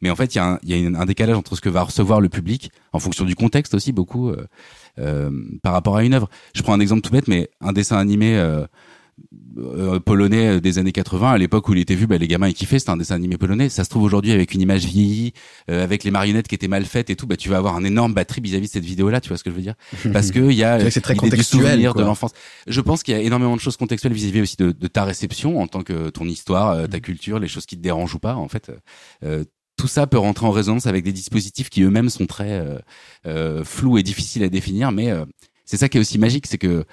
Mais 0.00 0.10
en 0.10 0.16
fait, 0.16 0.34
il 0.34 0.38
y 0.38 0.40
a, 0.40 0.46
un, 0.52 0.58
y 0.62 0.74
a 0.74 1.00
un 1.00 1.04
décalage 1.06 1.36
entre 1.36 1.56
ce 1.56 1.60
que 1.60 1.68
va 1.68 1.82
recevoir 1.82 2.20
le 2.20 2.28
public, 2.28 2.70
en 2.92 2.98
fonction 2.98 3.24
du 3.24 3.34
contexte 3.34 3.74
aussi 3.74 3.92
beaucoup, 3.92 4.30
euh, 4.30 4.46
euh, 4.98 5.30
par 5.62 5.72
rapport 5.72 5.96
à 5.96 6.04
une 6.04 6.14
œuvre. 6.14 6.28
Je 6.54 6.62
prends 6.62 6.72
un 6.74 6.80
exemple 6.80 7.02
tout 7.02 7.10
bête, 7.12 7.28
mais 7.28 7.50
un 7.60 7.72
dessin 7.72 7.96
animé 7.98 8.36
euh, 8.36 8.66
euh, 9.58 10.00
polonais 10.00 10.60
des 10.62 10.78
années 10.78 10.92
80, 10.92 11.32
à 11.32 11.36
l'époque 11.38 11.68
où 11.68 11.74
il 11.74 11.78
était 11.80 11.94
vu, 11.94 12.06
bah, 12.06 12.16
les 12.16 12.26
gamins 12.28 12.48
ils 12.48 12.54
kiffaient, 12.54 12.78
c'était 12.78 12.90
un 12.92 12.96
dessin 12.96 13.14
animé 13.16 13.36
polonais. 13.36 13.68
Ça 13.68 13.84
se 13.84 13.90
trouve 13.90 14.02
aujourd'hui 14.04 14.32
avec 14.32 14.54
une 14.54 14.62
image 14.62 14.86
vieillie, 14.86 15.32
euh, 15.70 15.84
avec 15.84 16.04
les 16.04 16.10
marionnettes 16.10 16.48
qui 16.48 16.54
étaient 16.54 16.68
mal 16.68 16.84
faites 16.86 17.10
et 17.10 17.16
tout, 17.16 17.26
bah, 17.26 17.36
tu 17.36 17.48
vas 17.50 17.58
avoir 17.58 17.76
un 17.76 17.84
énorme 17.84 18.14
batterie 18.14 18.40
vis-à-vis 18.40 18.68
de 18.68 18.72
cette 18.72 18.84
vidéo-là, 18.84 19.20
tu 19.20 19.28
vois 19.28 19.36
ce 19.36 19.44
que 19.44 19.50
je 19.50 19.56
veux 19.56 19.62
dire? 19.62 19.74
Parce 20.12 20.30
que 20.30 20.38
il 20.50 20.56
y 20.56 20.64
a 20.64 20.90
C'est 20.90 21.00
très 21.02 21.12
l'idée 21.14 21.26
du 21.26 21.30
contextuel, 21.32 21.62
souvenir 21.68 21.92
quoi. 21.92 22.00
de 22.02 22.06
l'enfance. 22.06 22.32
Je 22.66 22.80
pense 22.80 23.02
qu'il 23.02 23.12
y 23.12 23.16
a 23.18 23.20
énormément 23.20 23.56
de 23.56 23.60
choses 23.60 23.76
contextuelles 23.76 24.14
vis-à-vis 24.14 24.40
aussi 24.40 24.56
de, 24.56 24.72
de 24.72 24.86
ta 24.86 25.04
réception 25.04 25.60
en 25.60 25.66
tant 25.66 25.82
que 25.82 26.08
ton 26.08 26.24
histoire, 26.24 26.88
ta 26.88 26.96
Mm. 26.96 27.00
culture, 27.02 27.38
les 27.38 27.48
choses 27.48 27.66
qui 27.66 27.76
te 27.76 27.82
dérangent 27.82 28.14
ou 28.14 28.18
pas. 28.20 28.36
En 28.36 28.48
fait, 28.48 28.70
euh, 29.24 29.44
tout 29.80 29.88
ça 29.88 30.06
peut 30.06 30.18
rentrer 30.18 30.44
en 30.46 30.50
résonance 30.50 30.86
avec 30.86 31.04
des 31.04 31.12
dispositifs 31.12 31.70
qui 31.70 31.82
eux-mêmes 31.82 32.10
sont 32.10 32.26
très 32.26 32.50
euh, 32.60 32.78
euh, 33.26 33.64
flous 33.64 33.96
et 33.98 34.02
difficiles 34.02 34.44
à 34.44 34.48
définir. 34.50 34.92
Mais 34.92 35.10
euh, 35.10 35.24
c'est 35.64 35.78
ça 35.78 35.88
qui 35.88 35.96
est 35.96 36.00
aussi 36.00 36.18
magique, 36.18 36.46
c'est 36.46 36.58
que 36.58 36.84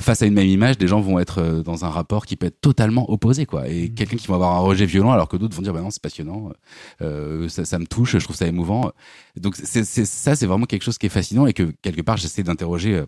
face 0.00 0.22
à 0.22 0.26
une 0.26 0.34
même 0.34 0.46
image, 0.46 0.78
des 0.78 0.86
gens 0.88 1.00
vont 1.00 1.18
être 1.18 1.38
euh, 1.38 1.62
dans 1.62 1.84
un 1.84 1.88
rapport 1.90 2.24
qui 2.24 2.36
peut 2.36 2.46
être 2.46 2.60
totalement 2.60 3.10
opposé, 3.10 3.46
quoi. 3.46 3.68
Et 3.68 3.88
Mm. 3.90 3.94
quelqu'un 3.94 4.16
qui 4.16 4.26
va 4.28 4.34
avoir 4.36 4.54
un 4.56 4.60
rejet 4.60 4.86
violent, 4.86 5.10
alors 5.12 5.28
que 5.28 5.36
d'autres 5.36 5.54
vont 5.56 5.62
dire, 5.62 5.72
bah 5.74 5.80
non, 5.82 5.90
c'est 5.90 6.00
passionnant, 6.02 6.50
euh, 7.02 7.48
ça, 7.48 7.64
ça 7.64 7.78
me 7.78 7.86
touche, 7.86 8.12
je 8.18 8.24
trouve 8.24 8.36
ça 8.36 8.46
émouvant. 8.46 8.92
Donc 9.36 9.54
c'est 9.56 9.84
c'est- 9.84 10.04
ça, 10.06 10.34
c'est 10.36 10.46
vraiment 10.46 10.66
quelque 10.66 10.82
chose 10.84 10.98
qui 10.98 11.06
est 11.06 11.10
fascinant 11.20 11.46
et 11.46 11.52
que 11.52 11.72
quelque 11.82 12.00
part 12.02 12.16
j'essaie 12.16 12.42
d'interroger 12.44 13.02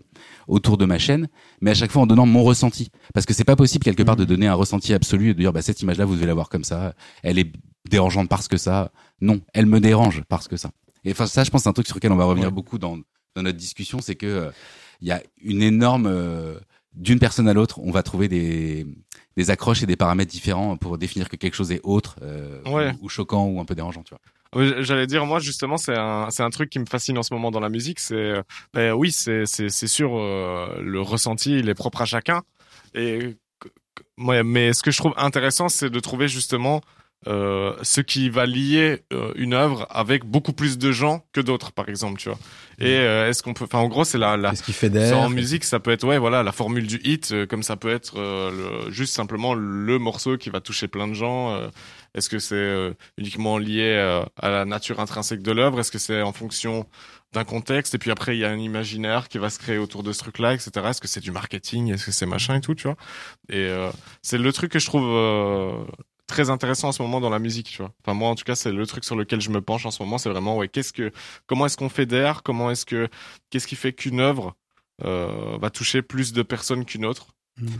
autour 0.48 0.76
de 0.76 0.84
ma 0.84 0.98
chaîne, 0.98 1.28
mais 1.60 1.70
à 1.70 1.74
chaque 1.74 1.90
fois 1.92 2.02
en 2.02 2.06
donnant 2.06 2.26
mon 2.26 2.42
ressenti, 2.42 2.90
parce 3.14 3.24
que 3.26 3.34
c'est 3.34 3.44
pas 3.44 3.56
possible 3.56 3.84
quelque 3.84 4.02
part 4.02 4.16
de 4.16 4.24
donner 4.24 4.46
un 4.48 4.54
ressenti 4.54 4.92
absolu 4.94 5.30
et 5.30 5.34
de 5.34 5.38
dire, 5.40 5.52
bah 5.52 5.62
cette 5.62 5.80
image-là, 5.80 6.04
vous 6.04 6.14
devez 6.16 6.26
la 6.26 6.34
voir 6.34 6.48
comme 6.48 6.64
ça, 6.64 6.94
elle 7.22 7.38
est 7.38 7.52
dérangeante 7.88 8.28
parce 8.28 8.48
que 8.48 8.56
ça. 8.56 8.90
Non, 9.24 9.40
elle 9.54 9.66
me 9.66 9.80
dérange 9.80 10.22
parce 10.28 10.48
que 10.48 10.56
ça. 10.56 10.70
Et 11.04 11.12
enfin 11.12 11.26
ça, 11.26 11.44
je 11.44 11.50
pense, 11.50 11.62
c'est 11.64 11.68
un 11.68 11.72
truc 11.72 11.86
sur 11.86 11.96
lequel 11.96 12.12
on 12.12 12.16
va 12.16 12.24
revenir 12.24 12.48
Ouais. 12.48 12.54
beaucoup 12.54 12.78
dans 12.78 12.98
dans 13.36 13.42
notre 13.42 13.58
discussion, 13.58 14.00
c'est 14.00 14.14
que 14.14 14.26
euh, 14.26 14.50
il 15.00 15.08
y 15.08 15.12
a 15.12 15.20
une 15.42 15.62
énorme 15.62 16.06
euh, 16.06 16.58
d'une 16.94 17.18
personne 17.18 17.48
à 17.48 17.52
l'autre, 17.52 17.80
on 17.80 17.90
va 17.90 18.02
trouver 18.04 18.28
des 18.28 18.86
des 19.36 19.50
accroches 19.50 19.82
et 19.82 19.86
des 19.86 19.96
paramètres 19.96 20.30
différents 20.30 20.76
pour 20.76 20.96
définir 20.98 21.28
que 21.28 21.34
quelque 21.36 21.54
chose 21.54 21.72
est 21.72 21.80
autre 21.82 22.16
euh, 22.22 22.62
Ouais. 22.66 22.92
ou, 23.00 23.06
ou 23.06 23.08
choquant 23.08 23.46
ou 23.46 23.58
un 23.60 23.64
peu 23.64 23.74
dérangeant, 23.74 24.04
tu 24.04 24.14
vois. 24.14 24.20
J'allais 24.82 25.08
dire, 25.08 25.26
moi, 25.26 25.40
justement, 25.40 25.76
c'est 25.78 25.96
un, 25.98 26.28
c'est 26.30 26.44
un 26.44 26.50
truc 26.50 26.70
qui 26.70 26.78
me 26.78 26.86
fascine 26.86 27.18
en 27.18 27.24
ce 27.24 27.34
moment 27.34 27.50
dans 27.50 27.58
la 27.58 27.68
musique. 27.70 27.98
C'est, 27.98 28.34
ben 28.72 28.92
oui, 28.92 29.10
c'est, 29.10 29.46
c'est, 29.46 29.68
c'est 29.68 29.88
sûr, 29.88 30.10
le 30.16 31.00
ressenti, 31.00 31.58
il 31.58 31.68
est 31.68 31.74
propre 31.74 32.02
à 32.02 32.04
chacun. 32.04 32.42
Et, 32.94 33.34
ouais, 34.18 34.44
mais 34.44 34.72
ce 34.72 34.84
que 34.84 34.92
je 34.92 34.98
trouve 34.98 35.12
intéressant, 35.16 35.68
c'est 35.68 35.90
de 35.90 35.98
trouver 35.98 36.28
justement 36.28 36.82
euh, 37.26 37.74
ce 37.82 38.00
qui 38.00 38.28
va 38.30 38.46
lier 38.46 39.02
euh, 39.12 39.32
une 39.36 39.54
œuvre 39.54 39.86
avec 39.90 40.24
beaucoup 40.24 40.52
plus 40.52 40.78
de 40.78 40.92
gens 40.92 41.24
que 41.32 41.40
d'autres, 41.40 41.72
par 41.72 41.88
exemple, 41.88 42.20
tu 42.20 42.28
vois. 42.28 42.38
Et 42.80 42.96
euh, 42.98 43.28
est-ce 43.28 43.42
qu'on 43.42 43.54
peut, 43.54 43.64
enfin, 43.64 43.78
en 43.78 43.88
gros, 43.88 44.04
c'est 44.04 44.18
la, 44.18 44.36
la, 44.36 44.50
Qu'est-ce 44.50 44.62
qui 44.64 44.72
ça, 44.72 44.78
fédère 44.78 45.18
en 45.18 45.28
musique, 45.30 45.64
ça 45.64 45.80
peut 45.80 45.90
être 45.92 46.04
ouais, 46.06 46.18
voilà, 46.18 46.42
la 46.42 46.52
formule 46.52 46.86
du 46.86 47.00
hit, 47.04 47.30
euh, 47.32 47.46
comme 47.46 47.62
ça 47.62 47.76
peut 47.76 47.90
être 47.90 48.14
euh, 48.18 48.84
le- 48.86 48.90
juste 48.90 49.14
simplement 49.14 49.54
le 49.54 49.98
morceau 49.98 50.36
qui 50.36 50.50
va 50.50 50.60
toucher 50.60 50.88
plein 50.88 51.06
de 51.08 51.14
gens. 51.14 51.52
euh, 51.54 51.68
Est-ce 52.14 52.28
que 52.28 52.38
c'est 52.38 52.54
euh, 52.56 52.92
uniquement 53.16 53.58
lié 53.58 53.94
euh, 53.96 54.22
à 54.36 54.50
la 54.50 54.64
nature 54.64 55.00
intrinsèque 55.00 55.42
de 55.42 55.52
l'œuvre? 55.52 55.80
Est-ce 55.80 55.92
que 55.92 55.98
c'est 55.98 56.20
en 56.22 56.32
fonction 56.32 56.86
d'un 57.32 57.44
contexte? 57.44 57.94
Et 57.94 57.98
puis 57.98 58.10
après, 58.10 58.36
il 58.36 58.40
y 58.40 58.44
a 58.44 58.50
un 58.50 58.58
imaginaire 58.58 59.28
qui 59.28 59.38
va 59.38 59.50
se 59.50 59.58
créer 59.58 59.78
autour 59.78 60.02
de 60.02 60.12
ce 60.12 60.18
truc-là, 60.18 60.52
etc. 60.54 60.70
Est-ce 60.90 61.00
que 61.00 61.08
c'est 61.08 61.20
du 61.20 61.30
marketing? 61.30 61.92
Est-ce 61.92 62.06
que 62.06 62.12
c'est 62.12 62.26
machin 62.26 62.56
et 62.56 62.60
tout, 62.60 62.74
tu 62.74 62.88
vois? 62.88 62.96
Et 63.48 63.56
euh, 63.56 63.90
c'est 64.22 64.38
le 64.38 64.52
truc 64.52 64.72
que 64.72 64.78
je 64.80 64.86
trouve 64.86 65.06
euh, 65.06 65.72
très 66.26 66.50
intéressant 66.50 66.88
en 66.88 66.92
ce 66.92 67.02
moment 67.02 67.20
dans 67.20 67.30
la 67.30 67.38
musique, 67.38 67.66
tu 67.70 67.78
vois. 67.82 67.92
Enfin 68.04 68.14
moi, 68.14 68.28
en 68.30 68.34
tout 68.34 68.44
cas, 68.44 68.54
c'est 68.54 68.72
le 68.72 68.86
truc 68.86 69.04
sur 69.04 69.16
lequel 69.16 69.40
je 69.40 69.50
me 69.50 69.60
penche 69.60 69.84
en 69.86 69.90
ce 69.90 70.02
moment. 70.02 70.18
C'est 70.18 70.30
vraiment 70.30 70.56
ouais, 70.56 70.68
qu'est-ce 70.68 70.92
que, 70.92 71.12
comment 71.46 71.66
est-ce 71.66 71.76
qu'on 71.76 71.88
fédère 71.88 72.42
Comment 72.42 72.70
est-ce 72.70 72.86
que, 72.86 73.08
qu'est-ce 73.50 73.66
qui 73.66 73.76
fait 73.76 73.92
qu'une 73.92 74.20
œuvre 74.20 74.54
euh, 75.04 75.56
va 75.60 75.70
toucher 75.70 76.02
plus 76.02 76.32
de 76.32 76.42
personnes 76.42 76.84
qu'une 76.84 77.04
autre? 77.04 77.28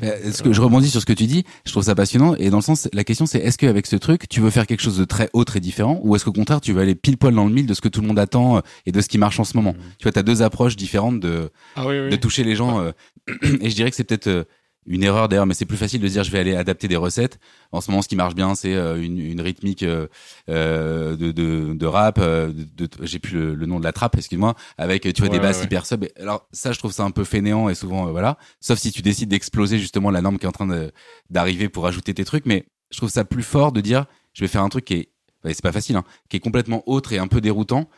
Euh, 0.04 0.30
Ce 0.30 0.40
que 0.42 0.52
je 0.52 0.60
rebondis 0.60 0.88
sur 0.88 1.00
ce 1.00 1.06
que 1.06 1.12
tu 1.12 1.26
dis, 1.26 1.42
je 1.66 1.72
trouve 1.72 1.82
ça 1.82 1.96
passionnant. 1.96 2.36
Et 2.36 2.48
dans 2.50 2.58
le 2.58 2.62
sens, 2.62 2.88
la 2.92 3.02
question 3.02 3.26
c'est 3.26 3.38
est-ce 3.40 3.58
qu'avec 3.58 3.86
ce 3.86 3.96
truc, 3.96 4.28
tu 4.28 4.40
veux 4.40 4.50
faire 4.50 4.66
quelque 4.68 4.82
chose 4.82 4.98
de 4.98 5.04
très 5.04 5.30
haut, 5.32 5.44
très 5.44 5.58
différent, 5.58 5.98
ou 6.04 6.14
est-ce 6.14 6.24
qu'au 6.24 6.32
contraire, 6.32 6.60
tu 6.60 6.72
veux 6.72 6.80
aller 6.80 6.94
pile 6.94 7.16
poil 7.18 7.34
dans 7.34 7.44
le 7.46 7.52
mille 7.52 7.66
de 7.66 7.74
ce 7.74 7.80
que 7.80 7.88
tout 7.88 8.00
le 8.00 8.06
monde 8.06 8.18
attend 8.20 8.58
euh, 8.58 8.60
et 8.86 8.92
de 8.92 9.00
ce 9.00 9.08
qui 9.08 9.18
marche 9.18 9.40
en 9.40 9.44
ce 9.44 9.56
moment? 9.56 9.72
Mhm. 9.72 9.80
Tu 9.98 10.02
vois, 10.04 10.12
t'as 10.12 10.22
deux 10.22 10.42
approches 10.42 10.76
différentes 10.76 11.18
de, 11.18 11.50
Ah 11.74 11.86
oui, 11.88 11.98
oui. 11.98 12.10
de 12.10 12.16
toucher 12.16 12.44
les 12.44 12.54
gens. 12.54 12.78
euh, 12.80 12.92
et 13.60 13.68
je 13.70 13.74
dirais 13.74 13.90
que 13.90 13.96
c'est 13.96 14.04
peut-être 14.04 14.28
euh, 14.28 14.44
une 14.86 15.02
erreur 15.02 15.28
d'ailleurs, 15.28 15.46
mais 15.46 15.54
c'est 15.54 15.64
plus 15.64 15.76
facile 15.76 16.00
de 16.00 16.08
dire 16.08 16.24
je 16.24 16.30
vais 16.30 16.38
aller 16.38 16.54
adapter 16.54 16.88
des 16.88 16.96
recettes. 16.96 17.38
En 17.72 17.80
ce 17.80 17.90
moment, 17.90 18.02
ce 18.02 18.08
qui 18.08 18.16
marche 18.16 18.34
bien, 18.34 18.54
c'est 18.54 18.74
euh, 18.74 19.02
une, 19.02 19.18
une 19.18 19.40
rythmique 19.40 19.82
euh, 19.82 20.06
euh, 20.48 21.16
de, 21.16 21.32
de, 21.32 21.72
de 21.74 21.86
rap. 21.86 22.18
euh, 22.18 22.52
de, 22.52 22.86
de- 22.86 23.06
J'ai 23.06 23.18
plus 23.18 23.34
le, 23.34 23.54
le 23.54 23.66
nom 23.66 23.78
de 23.78 23.84
la 23.84 23.92
trappe, 23.92 24.16
excuse-moi. 24.16 24.54
Avec 24.78 25.02
tu 25.02 25.22
vois 25.22 25.30
Ouais, 25.30 25.36
des 25.36 25.40
basses 25.40 25.58
ouais, 25.60 25.64
hyper 25.64 25.86
sub. 25.86 26.04
Alors 26.20 26.46
ça, 26.52 26.72
je 26.72 26.78
trouve 26.78 26.92
ça 26.92 27.04
un 27.04 27.10
peu 27.10 27.24
fainéant 27.24 27.68
et 27.68 27.74
souvent 27.74 28.08
euh, 28.08 28.10
voilà. 28.10 28.36
Sauf 28.60 28.78
si 28.78 28.92
tu 28.92 29.00
décides 29.02 29.28
d'exploser 29.30 29.78
justement 29.78 30.10
la 30.10 30.20
norme 30.20 30.38
qui 30.38 30.44
est 30.44 30.48
en 30.48 30.52
train 30.52 30.88
d'arriver 31.30 31.68
pour 31.68 31.86
ajouter 31.86 32.12
tes 32.14 32.24
trucs. 32.24 32.46
Mais 32.46 32.66
je 32.90 32.98
trouve 32.98 33.10
ça 33.10 33.24
plus 33.24 33.42
fort 33.42 33.72
de 33.72 33.80
dire 33.80 34.06
je 34.34 34.42
vais 34.44 34.48
faire 34.48 34.62
un 34.62 34.68
truc 34.68 34.84
qui 34.84 34.94
est, 34.94 35.08
ouais, 35.44 35.54
c'est 35.54 35.62
pas 35.62 35.72
facile, 35.72 35.96
hein, 35.96 36.04
qui 36.28 36.36
est 36.36 36.40
complètement 36.40 36.82
autre 36.86 37.12
et 37.12 37.18
un 37.18 37.26
peu 37.28 37.40
déroutant. 37.40 37.88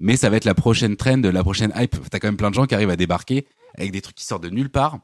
Mais 0.00 0.16
ça 0.16 0.30
va 0.30 0.36
être 0.36 0.44
la 0.46 0.54
prochaine 0.54 0.96
trend, 0.96 1.20
la 1.22 1.42
prochaine 1.44 1.72
hype. 1.76 1.94
T'as 2.10 2.18
quand 2.18 2.26
même 2.26 2.36
plein 2.36 2.50
de 2.50 2.54
gens 2.56 2.66
qui 2.66 2.74
arrivent 2.74 2.90
à 2.90 2.96
débarquer 2.96 3.46
avec 3.78 3.92
des 3.92 4.00
trucs 4.00 4.16
qui 4.16 4.24
sortent 4.24 4.42
de 4.42 4.50
nulle 4.50 4.68
part 4.70 4.98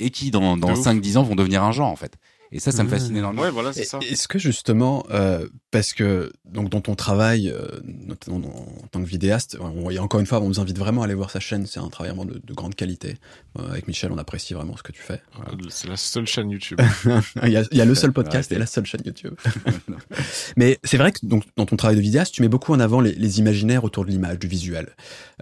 et 0.00 0.10
qui 0.10 0.30
dans, 0.30 0.56
dans 0.56 0.72
De 0.72 0.78
ouf. 0.78 0.86
5-10 0.86 1.18
ans 1.18 1.22
vont 1.22 1.34
devenir 1.36 1.62
un 1.62 1.72
genre 1.72 1.90
en 1.90 1.96
fait. 1.96 2.16
Et 2.52 2.58
ça, 2.58 2.72
ça 2.72 2.82
me 2.82 2.90
Ouais. 2.90 2.98
fascine 2.98 3.16
énormément. 3.16 3.42
Ouais, 3.42 3.50
voilà, 3.50 3.72
c'est 3.72 3.82
Et- 3.82 3.84
ça. 3.84 3.98
Est-ce 4.00 4.26
que 4.26 4.38
justement, 4.38 5.04
euh, 5.10 5.46
parce 5.70 5.92
que 5.92 6.32
donc 6.44 6.68
dans 6.68 6.80
ton 6.80 6.96
travail, 6.96 7.48
euh, 7.48 7.66
notamment 7.84 8.38
en 8.82 8.86
tant 8.90 9.00
que 9.00 9.06
vidéaste, 9.08 9.56
on, 9.60 9.88
et 9.90 9.98
encore 10.00 10.18
une 10.20 10.26
fois, 10.26 10.40
on 10.40 10.46
vous 10.48 10.58
invite 10.60 10.76
vraiment 10.78 11.02
à 11.02 11.04
aller 11.04 11.14
voir 11.14 11.30
sa 11.30 11.38
chaîne. 11.40 11.66
C'est 11.66 11.78
un 11.78 11.88
travail 11.88 12.12
vraiment 12.14 12.24
de, 12.30 12.40
de 12.44 12.54
grande 12.54 12.74
qualité. 12.74 13.16
Euh, 13.58 13.70
avec 13.70 13.86
Michel, 13.86 14.10
on 14.12 14.18
apprécie 14.18 14.54
vraiment 14.54 14.76
ce 14.76 14.82
que 14.82 14.90
tu 14.92 15.00
fais. 15.02 15.22
C'est 15.68 15.88
la 15.88 15.96
seule 15.96 16.26
chaîne 16.26 16.50
YouTube. 16.50 16.80
il, 17.44 17.50
y 17.50 17.56
a, 17.56 17.62
il 17.70 17.78
y 17.78 17.80
a 17.80 17.84
le 17.84 17.94
seul 17.94 18.12
podcast 18.12 18.50
Arrêtez. 18.50 18.54
et 18.56 18.58
la 18.58 18.66
seule 18.66 18.86
chaîne 18.86 19.02
YouTube. 19.04 19.34
Mais 20.56 20.78
c'est 20.84 20.96
vrai 20.96 21.12
que 21.12 21.18
donc, 21.22 21.44
dans 21.56 21.66
ton 21.66 21.76
travail 21.76 21.96
de 21.96 22.00
vidéaste, 22.02 22.34
tu 22.34 22.42
mets 22.42 22.48
beaucoup 22.48 22.72
en 22.72 22.80
avant 22.80 23.00
les, 23.00 23.12
les 23.14 23.38
imaginaires 23.38 23.84
autour 23.84 24.04
de 24.04 24.10
l'image, 24.10 24.38
du 24.38 24.48
visuel. 24.48 24.88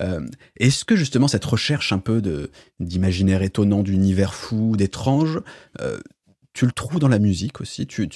Euh, 0.01 0.21
Est-ce 0.59 0.85
que 0.85 0.97
justement 0.97 1.29
cette 1.29 1.45
recherche 1.45 1.93
un 1.93 1.99
peu 1.99 2.21
de 2.21 2.51
d'imaginaire 2.81 3.43
étonnant, 3.43 3.83
d'univers 3.83 4.35
fou, 4.35 4.77
d'étrange, 4.77 5.41
euh, 5.81 5.99
tu 6.59 6.67
le 6.67 6.73
trouves 6.73 6.99
dans 6.99 7.07
la 7.07 7.21
musique 7.21 7.61
aussi? 7.61 7.87
Tu, 7.87 8.09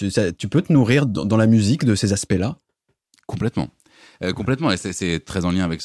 peux 0.50 0.62
te 0.62 0.72
nourrir 0.72 1.07
dans, 1.07 1.37
la 1.37 1.46
musique 1.46 1.85
de 1.85 1.94
ces 1.94 2.12
aspects-là? 2.12 2.59
Complètement. 3.28 3.68
Euh, 4.24 4.33
complètement, 4.33 4.72
et 4.72 4.76
c'est- 4.76 5.20
très 5.20 5.44
en 5.44 5.52
lien 5.52 5.64
avec 5.64 5.81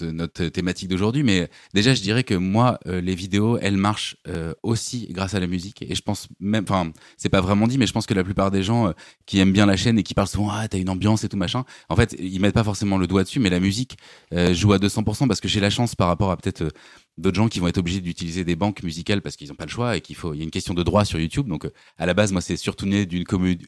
notre 0.00 0.46
thématique 0.46 0.88
d'aujourd'hui. 0.88 1.22
Mais 1.22 1.48
déjà, 1.74 1.94
je 1.94 2.02
dirais 2.02 2.24
que 2.24 2.34
moi, 2.34 2.80
euh, 2.88 3.00
les 3.00 3.14
vidéos, 3.14 3.56
elles 3.58 3.76
marchent 3.76 4.16
euh, 4.26 4.52
aussi 4.64 5.06
grâce 5.12 5.34
à 5.34 5.40
la 5.40 5.46
musique. 5.46 5.82
Et 5.82 5.94
je 5.94 6.02
pense 6.02 6.26
même, 6.40 6.64
enfin, 6.68 6.90
c'est 7.16 7.28
pas 7.28 7.40
vraiment 7.40 7.68
dit, 7.68 7.78
mais 7.78 7.86
je 7.86 7.92
pense 7.92 8.06
que 8.06 8.14
la 8.14 8.24
plupart 8.24 8.50
des 8.50 8.64
gens 8.64 8.92
qui 9.24 9.38
aiment 9.38 9.52
bien 9.52 9.66
la 9.66 9.76
chaîne 9.76 9.96
et 9.96 10.02
qui 10.02 10.14
parlent 10.14 10.26
souvent, 10.26 10.50
ah, 10.50 10.66
t'as 10.66 10.78
une 10.78 10.90
ambiance 10.90 11.22
et 11.22 11.28
tout 11.28 11.36
machin. 11.36 11.64
En 11.88 11.94
fait, 11.94 12.16
ils 12.18 12.40
mettent 12.40 12.54
pas 12.54 12.64
forcément 12.64 12.98
le 12.98 13.06
doigt 13.06 13.22
dessus, 13.22 13.38
mais 13.38 13.50
la 13.50 13.60
musique 13.60 13.96
joue 14.32 14.72
à 14.72 14.78
200% 14.78 15.28
parce 15.28 15.40
que 15.40 15.46
j'ai 15.46 15.60
la 15.60 15.70
chance 15.70 15.94
par 15.94 16.08
rapport 16.08 16.32
à 16.32 16.36
peut-être 16.36 16.68
d'autres 17.18 17.36
gens 17.36 17.48
qui 17.48 17.60
vont 17.60 17.68
être 17.68 17.78
obligés 17.78 18.00
d'utiliser 18.00 18.44
des 18.44 18.56
banques 18.56 18.82
musicales 18.82 19.20
parce 19.20 19.36
qu'ils 19.36 19.48
n'ont 19.48 19.54
pas 19.54 19.66
le 19.66 19.70
choix 19.70 19.96
et 19.96 20.00
qu'il 20.00 20.16
faut, 20.16 20.34
il 20.34 20.38
y 20.38 20.40
a 20.40 20.44
une 20.44 20.50
question 20.50 20.74
de 20.74 20.82
droit 20.82 21.04
sur 21.04 21.20
YouTube. 21.20 21.46
Donc, 21.46 21.66
euh, 21.66 21.72
à 21.98 22.06
la 22.06 22.14
base, 22.14 22.32
moi, 22.32 22.40
c'est 22.40 22.56
surtout 22.56 22.86
né 22.86 23.06
d'une 23.06 23.24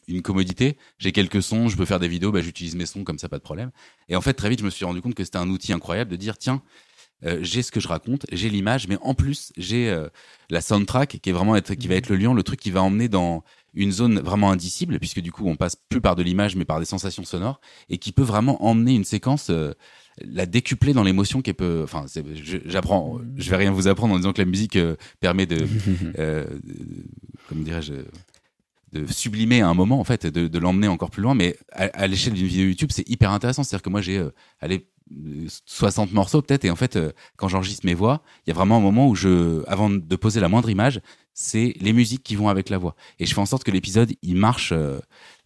une 0.09 0.23
commodité. 0.23 0.79
J'ai 0.99 1.13
quelques 1.13 1.43
sons, 1.43 1.69
je 1.69 1.77
peux 1.77 1.85
faire 1.85 2.01
des 2.01 2.09
vidéos, 2.09 2.33
bah, 2.33 2.41
j'utilise 2.41 2.75
mes 2.75 2.87
sons 2.87 3.05
comme 3.05 3.19
ça, 3.19 3.29
pas 3.29 3.39
de 3.39 3.43
problème. 3.43 3.71
Et 4.09 4.17
en 4.17 4.21
fait, 4.21 4.35
très 4.35 4.49
vite, 4.49 4.61
je 4.61 4.65
me 4.65 4.71
suis 4.71 4.85
rendu 4.85 5.01
compte 5.03 5.15
que 5.15 5.25
c'était 5.25 5.39
un 5.39 5.49
outil 5.51 5.73
incroyable 5.73 6.11
de 6.11 6.17
dire, 6.17 6.39
tiens, 6.39 6.63
euh, 7.25 7.39
j'ai 7.43 7.63
ce 7.63 7.71
que 7.71 7.81
je 7.81 7.89
raconte, 7.89 8.27
j'ai 8.33 8.51
l'image, 8.51 8.89
mais 8.89 8.99
en 9.01 9.15
plus, 9.15 9.53
j'ai 9.57 9.89
euh, 9.89 10.09
la 10.51 10.61
soundtrack 10.61 11.21
qui 11.23 11.31
est 11.31 11.33
vraiment 11.33 11.57
être, 11.57 11.75
qui 11.75 11.89
va 11.89 11.95
être 11.95 12.09
le 12.09 12.17
lien, 12.17 12.35
le 12.35 12.43
truc 12.43 12.61
qui 12.61 12.71
va 12.71 12.83
emmener 12.83 13.09
dans 13.09 13.45
une 13.73 13.93
zone 13.93 14.21
vraiment 14.21 14.51
indicible, 14.51 14.99
puisque 14.99 15.21
du 15.21 15.33
coup, 15.33 15.49
on 15.49 15.57
passe 15.57 15.77
plus 15.77 16.01
par 16.01 16.17
de 16.17 16.23
l'image, 16.23 16.57
mais 16.57 16.65
par 16.65 16.81
des 16.81 16.87
sensations 16.87 17.25
sonores, 17.25 17.61
et 17.89 17.99
qui 17.99 18.13
peut 18.13 18.23
vraiment 18.23 18.63
emmener 18.65 18.95
une 18.95 19.05
séquence, 19.05 19.51
la 20.21 20.47
décupler 20.47 20.93
dans 20.93 21.03
l'émotion 21.03 21.43
qui 21.43 21.53
peut. 21.53 21.81
Enfin, 21.85 22.05
j'apprends, 22.67 23.19
je 23.37 23.51
vais 23.51 23.57
rien 23.57 23.71
vous 23.73 23.89
apprendre 23.89 24.15
en 24.15 24.17
disant 24.19 24.33
que 24.33 24.41
la 24.43 24.47
musique 24.49 24.77
euh, 24.77 24.97
permet 25.21 25.47
de, 25.47 25.67
euh, 26.19 26.45
de- 26.45 27.05
comment 27.49 27.63
dirais-je, 27.63 27.95
de 28.93 29.07
sublimer 29.11 29.61
à 29.61 29.69
un 29.69 29.75
moment 29.75 29.99
en 29.99 30.05
fait, 30.05 30.27
de, 30.27 30.47
de 30.47 30.59
l'emmener 30.59 30.87
encore 30.89 31.11
plus 31.11 31.23
loin. 31.23 31.35
Mais 31.35 31.57
à, 31.73 31.85
à 31.87 32.07
l'échelle 32.07 32.35
d'une 32.35 32.47
vidéo 32.47 32.67
YouTube, 32.69 32.91
c'est 32.93 33.09
hyper 33.09 33.33
intéressant. 33.33 33.65
C'est-à-dire 33.65 33.83
que 33.83 33.91
moi, 33.91 34.01
j'ai, 34.01 34.19
euh, 34.19 34.31
allez, 34.61 34.87
60 35.67 36.13
morceaux 36.13 36.41
peut-être 36.43 36.65
et 36.65 36.71
en 36.71 36.77
fait 36.77 36.97
euh, 36.97 37.13
quand 37.37 37.49
j'enregistre 37.49 37.85
mes 37.85 37.95
voix 37.95 38.23
il 38.47 38.51
y 38.51 38.53
a 38.53 38.55
vraiment 38.55 38.79
un 38.79 38.81
moment 38.81 39.07
où 39.09 39.15
je 39.15 39.63
avant 39.69 39.91
de 39.91 40.17
poser 40.17 40.41
la 40.41 40.49
moindre 40.49 40.71
image 40.71 41.01
c'est 41.35 41.75
les 41.81 41.93
musiques 41.93 42.23
qui 42.23 42.37
vont 42.37 42.49
avec 42.49 42.71
la 42.71 42.79
voix 42.79 42.95
et 43.19 43.27
je 43.27 43.35
fais 43.35 43.41
en 43.41 43.47
sorte 43.47 43.65
que 43.65 43.71
l'épisode 43.71 44.13
il 44.23 44.37
marche 44.37 44.73
euh, 44.73 44.99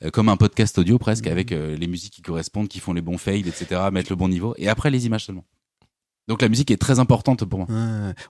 euh, 0.04 0.10
comme 0.10 0.28
un 0.28 0.36
podcast 0.36 0.78
audio 0.78 0.98
presque 0.98 1.26
Mhm. 1.26 1.32
avec 1.32 1.52
euh, 1.52 1.76
les 1.76 1.88
musiques 1.88 2.12
qui 2.12 2.22
correspondent 2.22 2.68
qui 2.68 2.78
font 2.78 2.92
les 2.92 3.02
bons 3.02 3.18
fades 3.18 3.46
etc 3.48 3.88
mettre 3.92 4.12
le 4.12 4.16
bon 4.16 4.28
niveau 4.28 4.54
et 4.58 4.68
après 4.68 4.90
les 4.90 5.06
images 5.06 5.24
seulement 5.24 5.44
donc 6.28 6.42
la 6.42 6.50
musique 6.50 6.70
est 6.70 6.76
très 6.76 6.98
importante 6.98 7.46
pour 7.46 7.60
moi. 7.60 7.66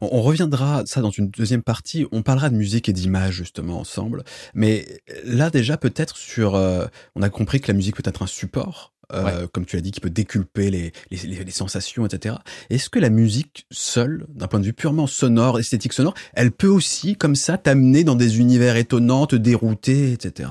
On, 0.00 0.08
on 0.12 0.22
reviendra 0.22 0.84
ça 0.86 1.00
dans 1.00 1.10
une 1.10 1.30
deuxième 1.30 1.64
partie. 1.64 2.06
On 2.12 2.22
parlera 2.22 2.48
de 2.48 2.54
musique 2.54 2.88
et 2.88 2.92
d'image 2.92 3.34
justement 3.34 3.80
ensemble. 3.80 4.22
Mais 4.54 4.86
là 5.24 5.50
déjà 5.50 5.76
peut-être 5.76 6.16
sur, 6.16 6.54
euh, 6.54 6.86
on 7.16 7.22
a 7.22 7.28
compris 7.28 7.60
que 7.60 7.66
la 7.66 7.74
musique 7.76 7.96
peut 7.96 8.08
être 8.08 8.22
un 8.22 8.28
support, 8.28 8.92
euh, 9.12 9.46
comme 9.52 9.64
tu 9.66 9.76
l'as 9.76 9.82
dit, 9.82 9.90
qui 9.90 10.00
peut 10.00 10.10
déculper 10.10 10.70
les, 10.70 10.92
les, 11.10 11.16
les- 11.24 11.44
les 11.44 11.50
sensations, 11.50 12.04
etc. 12.06 12.36
Est-ce 12.70 12.90
que 12.90 12.98
la 12.98 13.10
musique 13.10 13.66
seule, 13.70 14.26
d'un 14.28 14.46
point 14.48 14.60
de 14.60 14.64
vue 14.66 14.72
purement 14.72 15.06
sonore, 15.06 15.58
esthétique 15.58 15.92
sonore, 15.92 16.14
elle 16.34 16.50
peut 16.52 16.68
aussi 16.68 17.16
comme 17.16 17.34
ça 17.36 17.58
t'amener 17.58 18.04
dans 18.04 18.14
des 18.16 18.38
univers 18.38 18.76
étonnants, 18.76 19.26
te 19.26 19.36
dérouter, 19.36 20.12
etc. 20.12 20.50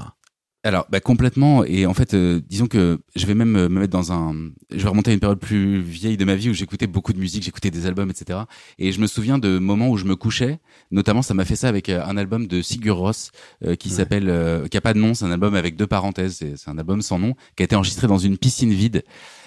Alors, 0.67 0.85
bah, 0.89 0.99
complètement. 0.99 1.63
Et 1.63 1.85
en 1.85 1.93
fait, 1.93 2.13
euh, 2.13 2.41
disons 2.49 2.67
que 2.67 2.99
je 3.15 3.25
vais 3.25 3.35
même 3.35 3.55
euh, 3.55 3.69
me 3.69 3.79
mettre 3.79 3.93
dans 3.93 4.11
un. 4.11 4.35
Je 4.69 4.83
vais 4.83 4.89
remonter 4.89 5.11
à 5.11 5.13
une 5.13 5.19
période 5.21 5.39
plus 5.39 5.79
vieille 5.79 6.17
de 6.17 6.25
ma 6.25 6.35
vie 6.35 6.49
où 6.49 6.53
j'écoutais 6.53 6.87
beaucoup 6.87 7.13
de 7.13 7.19
musique, 7.19 7.43
j'écoutais 7.43 7.71
des 7.71 7.85
albums, 7.85 8.09
etc. 8.09 8.39
Et 8.77 8.91
je 8.91 8.99
me 8.99 9.07
souviens 9.07 9.37
de 9.37 9.59
moments 9.59 9.87
où 9.89 9.95
je 9.95 10.03
me 10.03 10.17
couchais. 10.17 10.59
Notamment, 10.91 11.21
ça 11.21 11.33
m'a 11.33 11.45
fait 11.45 11.55
ça 11.55 11.69
avec 11.69 11.87
euh, 11.87 12.03
un 12.05 12.17
album 12.17 12.47
de 12.47 12.61
Sigur 12.61 12.97
Rós 12.97 13.31
euh, 13.63 13.75
qui 13.75 13.87
Ouais. 13.87 13.95
s'appelle, 13.95 14.27
euh, 14.29 14.67
qui 14.67 14.75
a 14.75 14.81
pas 14.81 14.93
de 14.93 14.99
nom. 14.99 15.13
C'est 15.13 15.23
un 15.23 15.31
album 15.31 15.55
avec 15.55 15.77
deux 15.77 15.87
parenthèses. 15.87 16.43
C'est 16.57 16.69
un 16.69 16.77
album 16.77 17.01
sans 17.01 17.17
nom 17.17 17.33
qui 17.55 17.63
a 17.63 17.65
été 17.65 17.77
enregistré 17.77 18.07
dans 18.07 18.17
une 18.17 18.37
piscine 18.37 18.73
vide. 18.73 19.05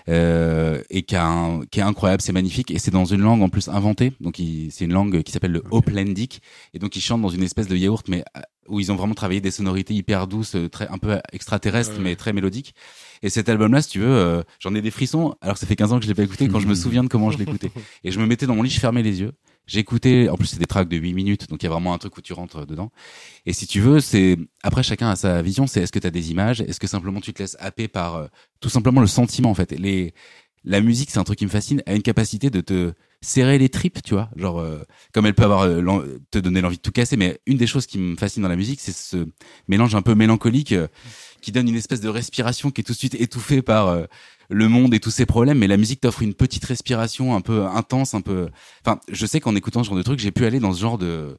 Euh, 0.08 0.82
et 0.90 1.02
qui, 1.02 1.14
a 1.16 1.26
un- 1.26 1.60
qui 1.66 1.80
est 1.80 1.82
incroyable, 1.82 2.22
c'est 2.22 2.32
magnifique, 2.32 2.70
et 2.70 2.78
c'est 2.78 2.90
dans 2.90 3.04
une 3.04 3.20
langue 3.20 3.42
en 3.42 3.48
plus 3.48 3.68
inventée, 3.68 4.12
donc 4.20 4.40
c'est 4.70 4.84
une 4.84 4.92
langue 4.92 5.22
qui 5.22 5.32
s'appelle 5.32 5.52
le 5.52 5.62
Oplandic, 5.70 6.40
et 6.74 6.78
donc 6.78 6.96
ils 6.96 7.00
chantent 7.00 7.22
dans 7.22 7.28
une 7.28 7.42
espèce 7.42 7.68
de 7.68 7.76
yaourt, 7.76 8.06
mais 8.08 8.24
euh, 8.36 8.40
où 8.68 8.80
ils 8.80 8.90
ont 8.92 8.96
vraiment 8.96 9.14
travaillé 9.14 9.40
des 9.40 9.50
sonorités 9.50 9.94
hyper 9.94 10.26
douces, 10.26 10.54
euh, 10.54 10.68
très 10.68 10.88
un 10.88 10.98
peu 10.98 11.18
extraterrestres, 11.32 11.96
Ouais. 11.96 12.02
mais 12.02 12.16
très 12.16 12.32
mélodiques. 12.32 12.74
Et 13.22 13.28
cet 13.30 13.48
album-là, 13.48 13.82
si 13.82 13.90
tu 13.90 13.98
veux, 14.00 14.06
euh, 14.06 14.42
j'en 14.60 14.74
ai 14.74 14.80
des 14.80 14.90
frissons, 14.90 15.34
alors 15.40 15.54
que 15.54 15.60
ça 15.60 15.66
fait 15.66 15.76
15 15.76 15.92
ans 15.92 15.98
que 15.98 16.04
je 16.04 16.08
l'ai 16.08 16.14
pas 16.14 16.22
écouté, 16.22 16.48
quand 16.48 16.60
je 16.60 16.66
me 16.68 16.74
souviens 16.74 17.02
de 17.04 17.08
comment 17.08 17.30
je 17.30 17.38
l'écoutais. 17.38 17.70
Et 18.04 18.10
je 18.10 18.18
me 18.20 18.26
mettais 18.26 18.46
dans 18.46 18.54
mon 18.54 18.62
lit, 18.62 18.70
je 18.70 18.80
fermais 18.80 19.02
les 19.02 19.20
yeux, 19.20 19.32
j'écoutais, 19.66 20.28
en 20.28 20.36
plus 20.36 20.46
c'est 20.46 20.58
des 20.58 20.66
tracks 20.66 20.88
de 20.88 20.96
8 20.96 21.14
minutes, 21.14 21.48
donc 21.48 21.62
il 21.62 21.66
y 21.66 21.68
a 21.68 21.70
vraiment 21.70 21.94
un 21.94 21.98
truc 21.98 22.16
où 22.16 22.20
tu 22.20 22.32
rentres 22.32 22.66
dedans. 22.66 22.90
Et 23.46 23.52
si 23.52 23.66
tu 23.66 23.80
veux, 23.80 24.00
c'est 24.00 24.36
après 24.62 24.82
chacun 24.82 25.10
a 25.10 25.16
sa 25.16 25.42
vision, 25.42 25.66
c'est 25.66 25.82
est-ce 25.82 25.92
que 25.92 25.98
tu 25.98 26.06
as 26.06 26.10
des 26.10 26.30
images, 26.30 26.60
est-ce 26.60 26.80
que 26.80 26.86
simplement 26.86 27.20
tu 27.20 27.32
te 27.32 27.42
laisses 27.42 27.56
happer 27.60 27.88
par 27.88 28.16
euh, 28.16 28.26
tout 28.60 28.68
simplement 28.68 29.00
le 29.00 29.06
sentiment 29.06 29.50
en 29.50 29.54
fait? 29.54 29.72
Les 29.72 30.14
la 30.64 30.80
musique, 30.80 31.10
c'est 31.10 31.18
un 31.18 31.24
truc 31.24 31.38
qui 31.38 31.46
me 31.46 31.50
fascine, 31.50 31.82
a 31.86 31.94
une 31.94 32.02
capacité 32.02 32.50
de 32.50 32.60
te 32.60 32.92
serrer 33.22 33.58
les 33.58 33.68
tripes, 33.68 34.02
tu 34.02 34.14
vois, 34.14 34.30
genre 34.36 34.60
euh, 34.60 34.82
comme 35.12 35.26
elle 35.26 35.34
peut 35.34 35.44
avoir 35.44 35.62
euh, 35.62 36.20
te 36.30 36.38
donner 36.38 36.60
l'envie 36.60 36.76
de 36.76 36.82
tout 36.82 36.92
casser. 36.92 37.16
Mais 37.16 37.40
une 37.46 37.56
des 37.56 37.66
choses 37.66 37.86
qui 37.86 37.98
me 37.98 38.16
fascine 38.16 38.42
dans 38.42 38.48
la 38.48 38.56
musique, 38.56 38.80
c'est 38.80 38.94
ce 38.94 39.26
mélange 39.68 39.94
un 39.94 40.02
peu 40.02 40.14
mélancolique 40.14 40.72
euh, 40.72 40.88
qui 41.40 41.52
donne 41.52 41.68
une 41.68 41.76
espèce 41.76 42.00
de 42.00 42.08
respiration 42.08 42.70
qui 42.70 42.82
est 42.82 42.84
tout 42.84 42.92
de 42.92 42.98
suite 42.98 43.14
étouffée 43.14 43.62
par 43.62 44.06
le 44.50 44.68
monde 44.68 44.92
et 44.94 45.00
tous 45.00 45.10
ses 45.10 45.26
problèmes. 45.26 45.58
Mais 45.58 45.66
la 45.68 45.76
musique 45.76 46.00
t'offre 46.00 46.22
une 46.22 46.34
petite 46.34 46.64
respiration 46.64 47.34
un 47.34 47.40
peu 47.40 47.64
intense, 47.66 48.14
un 48.14 48.20
peu. 48.20 48.48
Enfin, 48.84 49.00
je 49.10 49.24
sais 49.26 49.40
qu'en 49.40 49.54
écoutant 49.56 49.82
ce 49.82 49.88
genre 49.88 49.96
de 49.98 50.02
trucs, 50.02 50.18
j'ai 50.18 50.32
pu 50.32 50.44
aller 50.44 50.60
dans 50.60 50.72
ce 50.72 50.80
genre 50.80 50.98
de 50.98 51.36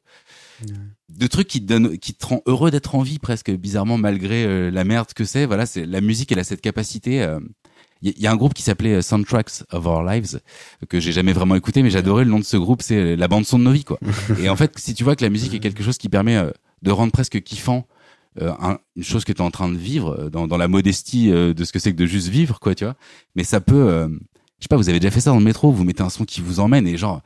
de 1.08 1.26
trucs 1.26 1.48
qui 1.48 1.60
te 1.60 1.66
donnent, 1.66 1.98
qui 1.98 2.14
te 2.14 2.24
rend 2.26 2.40
heureux 2.46 2.70
d'être 2.70 2.94
en 2.94 3.02
vie 3.02 3.18
presque 3.18 3.50
bizarrement 3.50 3.98
malgré 3.98 4.44
euh, 4.44 4.70
la 4.70 4.84
merde 4.84 5.12
que 5.14 5.24
c'est. 5.24 5.44
Voilà, 5.46 5.66
c'est 5.66 5.86
la 5.86 6.00
musique, 6.00 6.30
elle 6.32 6.38
a 6.38 6.44
cette 6.44 6.60
capacité. 6.60 7.22
euh, 7.22 7.40
Il 8.00 8.12
y, 8.16 8.22
y 8.22 8.26
a 8.26 8.32
un 8.32 8.36
groupe 8.36 8.54
qui 8.54 8.62
s'appelait 8.62 8.94
euh, 8.94 9.02
Soundtracks 9.02 9.64
of 9.72 9.86
Our 9.86 10.04
Lives 10.04 10.36
euh, 10.36 10.86
que 10.88 11.00
j'ai 11.00 11.10
jamais 11.12 11.32
vraiment 11.32 11.56
écouté, 11.56 11.82
mais 11.82 11.90
j'adorais 11.90 12.24
le 12.24 12.30
nom 12.30 12.38
de 12.38 12.44
ce 12.44 12.56
groupe. 12.56 12.82
C'est 12.82 12.96
euh, 12.96 13.16
la 13.16 13.26
bande 13.28 13.44
son 13.44 13.58
de 13.58 13.64
nos 13.64 13.72
vies, 13.72 13.84
quoi. 13.84 13.98
Et 14.40 14.48
en 14.48 14.56
fait, 14.56 14.72
si 14.78 14.94
tu 14.94 15.02
vois 15.04 15.16
que 15.16 15.24
la 15.24 15.30
musique 15.30 15.52
est 15.54 15.60
quelque 15.60 15.82
chose 15.82 15.98
qui 15.98 16.08
permet 16.08 16.36
euh, 16.36 16.50
de 16.82 16.90
rendre 16.92 17.12
presque 17.12 17.42
kiffant 17.42 17.78
euh, 17.78 17.91
un- 18.40 18.78
une 18.96 19.04
chose 19.04 19.24
que 19.24 19.32
tu 19.32 19.38
es 19.38 19.44
en 19.44 19.50
train 19.50 19.68
de 19.68 19.76
vivre 19.76 20.16
euh, 20.18 20.30
dans, 20.30 20.46
dans 20.46 20.56
la 20.56 20.68
modestie 20.68 21.30
euh, 21.30 21.52
de 21.54 21.64
ce 21.64 21.72
que 21.72 21.78
c'est 21.78 21.92
que 21.92 21.96
de 21.98 22.06
juste 22.06 22.28
vivre, 22.28 22.58
quoi, 22.60 22.74
tu 22.74 22.84
vois. 22.84 22.94
Mais 23.36 23.44
ça 23.44 23.60
peut, 23.60 23.74
euh, 23.88 24.08
je 24.58 24.64
sais 24.64 24.68
pas, 24.70 24.76
vous 24.76 24.88
avez 24.88 25.00
déjà 25.00 25.10
fait 25.10 25.20
ça 25.20 25.30
dans 25.30 25.38
le 25.38 25.44
métro, 25.44 25.70
vous 25.72 25.84
mettez 25.84 26.02
un 26.02 26.08
son 26.10 26.24
qui 26.24 26.40
vous 26.40 26.60
emmène 26.60 26.86
et 26.86 26.96
genre 26.96 27.20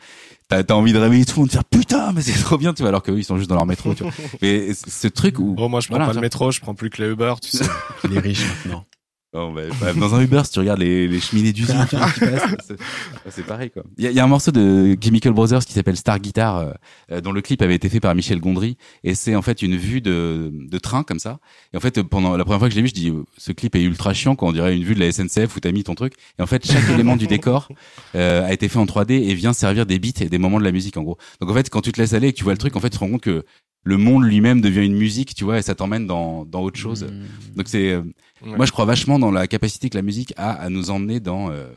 t'as 0.48 0.62
as 0.68 0.72
envie 0.74 0.92
de 0.92 0.98
réveiller 0.98 1.24
tout 1.24 1.34
le 1.36 1.40
monde, 1.40 1.48
de 1.48 1.52
faire 1.52 1.64
putain, 1.64 2.12
mais 2.12 2.22
c'est 2.22 2.32
trop 2.42 2.56
bien, 2.58 2.72
tu 2.74 2.82
vois, 2.82 2.88
alors 2.90 3.02
qu'eux 3.02 3.18
ils 3.18 3.24
sont 3.24 3.36
juste 3.36 3.48
dans 3.50 3.56
leur 3.56 3.66
métro, 3.66 3.94
tu 3.94 4.02
vois. 4.04 4.12
Mais 4.42 4.72
ce 4.74 5.08
truc 5.08 5.38
où 5.38 5.54
Bon, 5.54 5.68
moi, 5.68 5.80
je 5.80 5.86
prends 5.88 5.96
Voilà, 5.96 6.06
pas 6.06 6.12
genre- 6.12 6.20
le 6.22 6.26
métro, 6.26 6.50
je 6.50 6.60
prends 6.60 6.74
plus 6.74 6.88
que 6.90 7.02
les 7.02 7.10
Uber, 7.10 7.34
tu 7.42 7.50
sais. 7.56 7.64
Il 8.04 8.16
est 8.16 8.20
riche 8.20 8.44
maintenant. 8.64 8.84
Bah, 9.36 9.62
bah, 9.80 9.92
dans 9.92 10.14
un 10.14 10.22
Uber, 10.22 10.42
si 10.44 10.52
tu 10.52 10.58
regardes 10.60 10.80
les, 10.80 11.20
cheminées 11.20 11.52
d'usine 11.52 11.86
qui 11.88 11.96
passent, 11.96 12.72
c'est- 13.28 13.42
pareil 13.46 13.70
quoi. 13.70 13.82
Il 13.98 14.10
y 14.10 14.18
a, 14.18 14.24
un 14.24 14.26
morceau 14.26 14.50
de 14.50 14.96
Chemical 15.02 15.32
Brothers 15.32 15.64
qui 15.64 15.74
s'appelle 15.74 15.96
Star 15.96 16.18
Guitar, 16.18 16.56
euh, 16.56 16.72
euh, 17.12 17.20
dont 17.20 17.32
le 17.32 17.42
clip 17.42 17.60
avait 17.60 17.74
été 17.74 17.88
fait 17.88 18.00
par 18.00 18.14
Michel 18.14 18.40
Gondry, 18.40 18.76
et 19.04 19.14
c'est 19.14 19.36
en 19.36 19.42
fait 19.42 19.60
une 19.62 19.76
vue 19.76 20.00
de, 20.00 20.50
train 20.82 21.02
comme 21.02 21.18
ça. 21.18 21.38
Et 21.72 21.76
en 21.76 21.80
fait, 21.80 22.02
pendant 22.02 22.36
la 22.36 22.44
première 22.44 22.60
fois 22.60 22.68
que 22.68 22.74
je 22.74 22.76
l'ai 22.76 22.82
vu, 22.82 22.88
je 22.88 22.94
dis 22.94 23.12
ce 23.36 23.52
clip 23.52 23.74
est 23.76 23.82
ultra 23.82 24.14
chiant, 24.14 24.36
quoi. 24.36 24.48
On 24.48 24.52
dirait 24.52 24.76
une 24.76 24.84
vue 24.84 24.94
de 24.94 25.00
la 25.00 25.12
SNCF 25.12 25.56
où 25.56 25.60
t'as 25.60 25.72
mis 25.72 25.84
ton 25.84 25.94
truc. 25.94 26.14
Et 26.38 26.42
en 26.42 26.46
fait, 26.46 26.66
chaque 26.66 26.88
élément 26.90 27.16
du 27.16 27.26
décor 27.26 27.68
euh, 28.14 28.46
a 28.46 28.52
été 28.52 28.68
fait 28.68 28.78
en 28.78 28.86
3D 28.86 29.12
et 29.12 29.34
vient 29.34 29.52
servir 29.52 29.86
des 29.86 29.98
beats 29.98 30.20
et 30.20 30.28
des 30.28 30.38
moments 30.38 30.58
de 30.58 30.64
la 30.64 30.72
musique 30.72 30.96
en 30.96 31.02
gros. 31.02 31.18
Donc 31.40 31.50
en 31.50 31.54
fait, 31.54 31.68
quand 31.70 31.80
tu 31.82 31.92
te 31.92 32.00
laisses 32.00 32.14
aller 32.14 32.28
et 32.28 32.32
que 32.32 32.38
tu 32.38 32.44
vois 32.44 32.52
le 32.52 32.58
truc, 32.58 32.76
en 32.76 32.80
fait, 32.80 32.90
tu 32.90 32.98
te 32.98 33.04
rends 33.04 33.10
compte 33.10 33.22
que 33.22 33.44
le 33.86 33.96
monde 33.96 34.24
lui-même 34.24 34.60
devient 34.60 34.84
une 34.84 34.96
musique, 34.96 35.34
tu 35.34 35.44
vois, 35.44 35.58
et 35.58 35.62
ça 35.62 35.74
t'emmène 35.74 36.06
dans, 36.06 36.44
dans 36.44 36.60
autre 36.60 36.78
chose. 36.78 37.04
Mmh. 37.04 37.54
Donc 37.56 37.68
c'est 37.68 37.90
euh, 37.92 38.02
Ouais. 38.44 38.54
moi 38.54 38.66
je 38.66 38.72
crois 38.72 38.84
vachement 38.84 39.18
dans 39.18 39.30
la 39.30 39.46
capacité 39.46 39.88
que 39.88 39.96
la 39.96 40.02
musique 40.02 40.34
a 40.36 40.50
à 40.52 40.68
nous 40.68 40.90
emmener 40.90 41.20
dans 41.20 41.50
euh, 41.50 41.72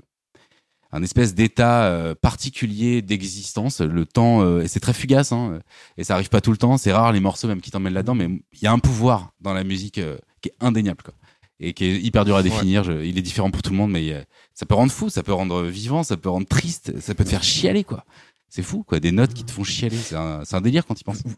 un 0.91 1.01
espèce 1.03 1.33
d'état 1.33 1.85
euh, 1.85 2.15
particulier 2.15 3.01
d'existence. 3.01 3.79
Le 3.79 4.05
temps 4.05 4.41
euh, 4.43 4.61
et 4.63 4.67
c'est 4.67 4.81
très 4.81 4.91
fugace 4.93 5.31
hein, 5.31 5.61
et 5.97 6.03
ça 6.03 6.15
arrive 6.15 6.27
pas 6.29 6.41
tout 6.41 6.51
le 6.51 6.57
temps. 6.57 6.77
C'est 6.77 6.91
rare 6.91 7.13
les 7.13 7.21
morceaux 7.21 7.47
même 7.47 7.61
qui 7.61 7.71
t'emmènent 7.71 7.93
là-dedans, 7.93 8.15
mais 8.15 8.25
il 8.25 8.61
y 8.61 8.67
a 8.67 8.73
un 8.73 8.79
pouvoir 8.79 9.31
dans 9.39 9.53
la 9.53 9.63
musique 9.63 9.99
euh, 9.99 10.17
qui 10.41 10.49
est 10.49 10.55
indéniable 10.59 11.01
quoi. 11.03 11.13
Et 11.61 11.73
qui 11.73 11.85
est 11.85 11.99
hyper 12.01 12.25
dur 12.25 12.35
à 12.35 12.43
définir. 12.43 12.83
Je- 12.83 13.03
il 13.05 13.17
est 13.17 13.21
différent 13.21 13.51
pour 13.51 13.61
tout 13.61 13.71
le 13.71 13.77
monde, 13.77 13.91
mais 13.91 14.11
euh, 14.11 14.21
ça 14.53 14.65
peut 14.65 14.75
rendre 14.75 14.91
fou, 14.91 15.09
ça 15.09 15.23
peut 15.23 15.33
rendre 15.33 15.63
vivant, 15.63 16.03
ça 16.03 16.17
peut 16.17 16.29
rendre 16.29 16.47
triste, 16.47 16.99
ça 16.99 17.15
peut 17.15 17.23
te 17.23 17.29
faire 17.29 17.43
chialer 17.43 17.83
quoi. 17.85 18.03
C'est 18.49 18.63
fou 18.63 18.83
quoi, 18.83 18.99
des 18.99 19.11
notes 19.13 19.33
qui 19.33 19.45
te 19.45 19.51
font 19.51 19.63
chialer. 19.63 19.95
C'est 19.97 20.15
un, 20.15 20.41
c'est 20.43 20.55
un 20.57 20.61
délire 20.61 20.85
quand 20.85 20.95
tu 20.95 21.03
penses. 21.05 21.21
Vous, 21.23 21.35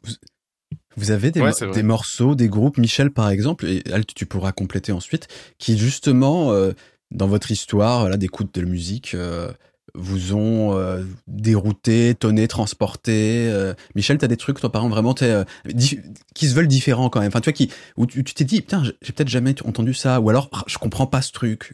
vous 0.98 1.12
avez 1.12 1.32
des, 1.32 1.42
Ouais, 1.42 1.50
mo- 1.50 1.54
c'est 1.54 1.66
vrai. 1.66 1.76
des 1.76 1.84
morceaux, 1.84 2.36
des 2.36 2.48
groupes, 2.50 2.78
Michel 2.78 3.12
par 3.12 3.30
exemple, 3.30 3.66
et 3.68 3.84
Alt, 3.92 4.14
tu 4.14 4.26
pourras 4.26 4.52
compléter 4.52 4.92
ensuite, 4.92 5.28
qui 5.58 5.78
justement, 5.78 6.52
euh, 6.52 6.72
dans 7.12 7.28
votre 7.28 7.52
histoire 7.52 8.10
là, 8.10 8.18
d'écoute 8.18 8.54
de 8.54 8.62
la 8.62 8.68
musique, 8.68 9.14
euh, 9.14 9.52
vous 9.94 10.34
ont 10.36 10.78
euh, 10.78 11.04
dérouté, 11.28 12.16
tonné, 12.16 12.48
transporté. 12.48 13.52
Michel, 13.96 14.18
t'as 14.18 14.28
des 14.28 14.38
trucs, 14.38 14.60
toi, 14.60 14.72
par 14.72 14.82
exemple, 14.84 14.94
vraiment, 14.94 15.14
qui 15.14 16.48
se 16.48 16.54
veulent 16.56 16.68
différents 16.68 17.10
quand 17.10 17.20
même. 17.20 17.28
Enfin, 17.28 17.42
tu 17.42 17.50
vois, 17.50 17.54
qui, 17.54 17.70
où 17.98 18.06
tu 18.06 18.24
tu 18.24 18.34
t'es 18.34 18.46
dit, 18.46 18.62
putain, 18.62 18.84
j'ai 18.84 19.12
peut-être 19.14 19.28
jamais 19.28 19.54
entendu 19.66 19.94
ça, 19.94 20.22
ou 20.22 20.30
alors, 20.30 20.50
ah, 20.54 20.64
je 20.68 20.78
comprends 20.78 21.08
pas 21.08 21.22
ce 21.22 21.32
truc. 21.34 21.74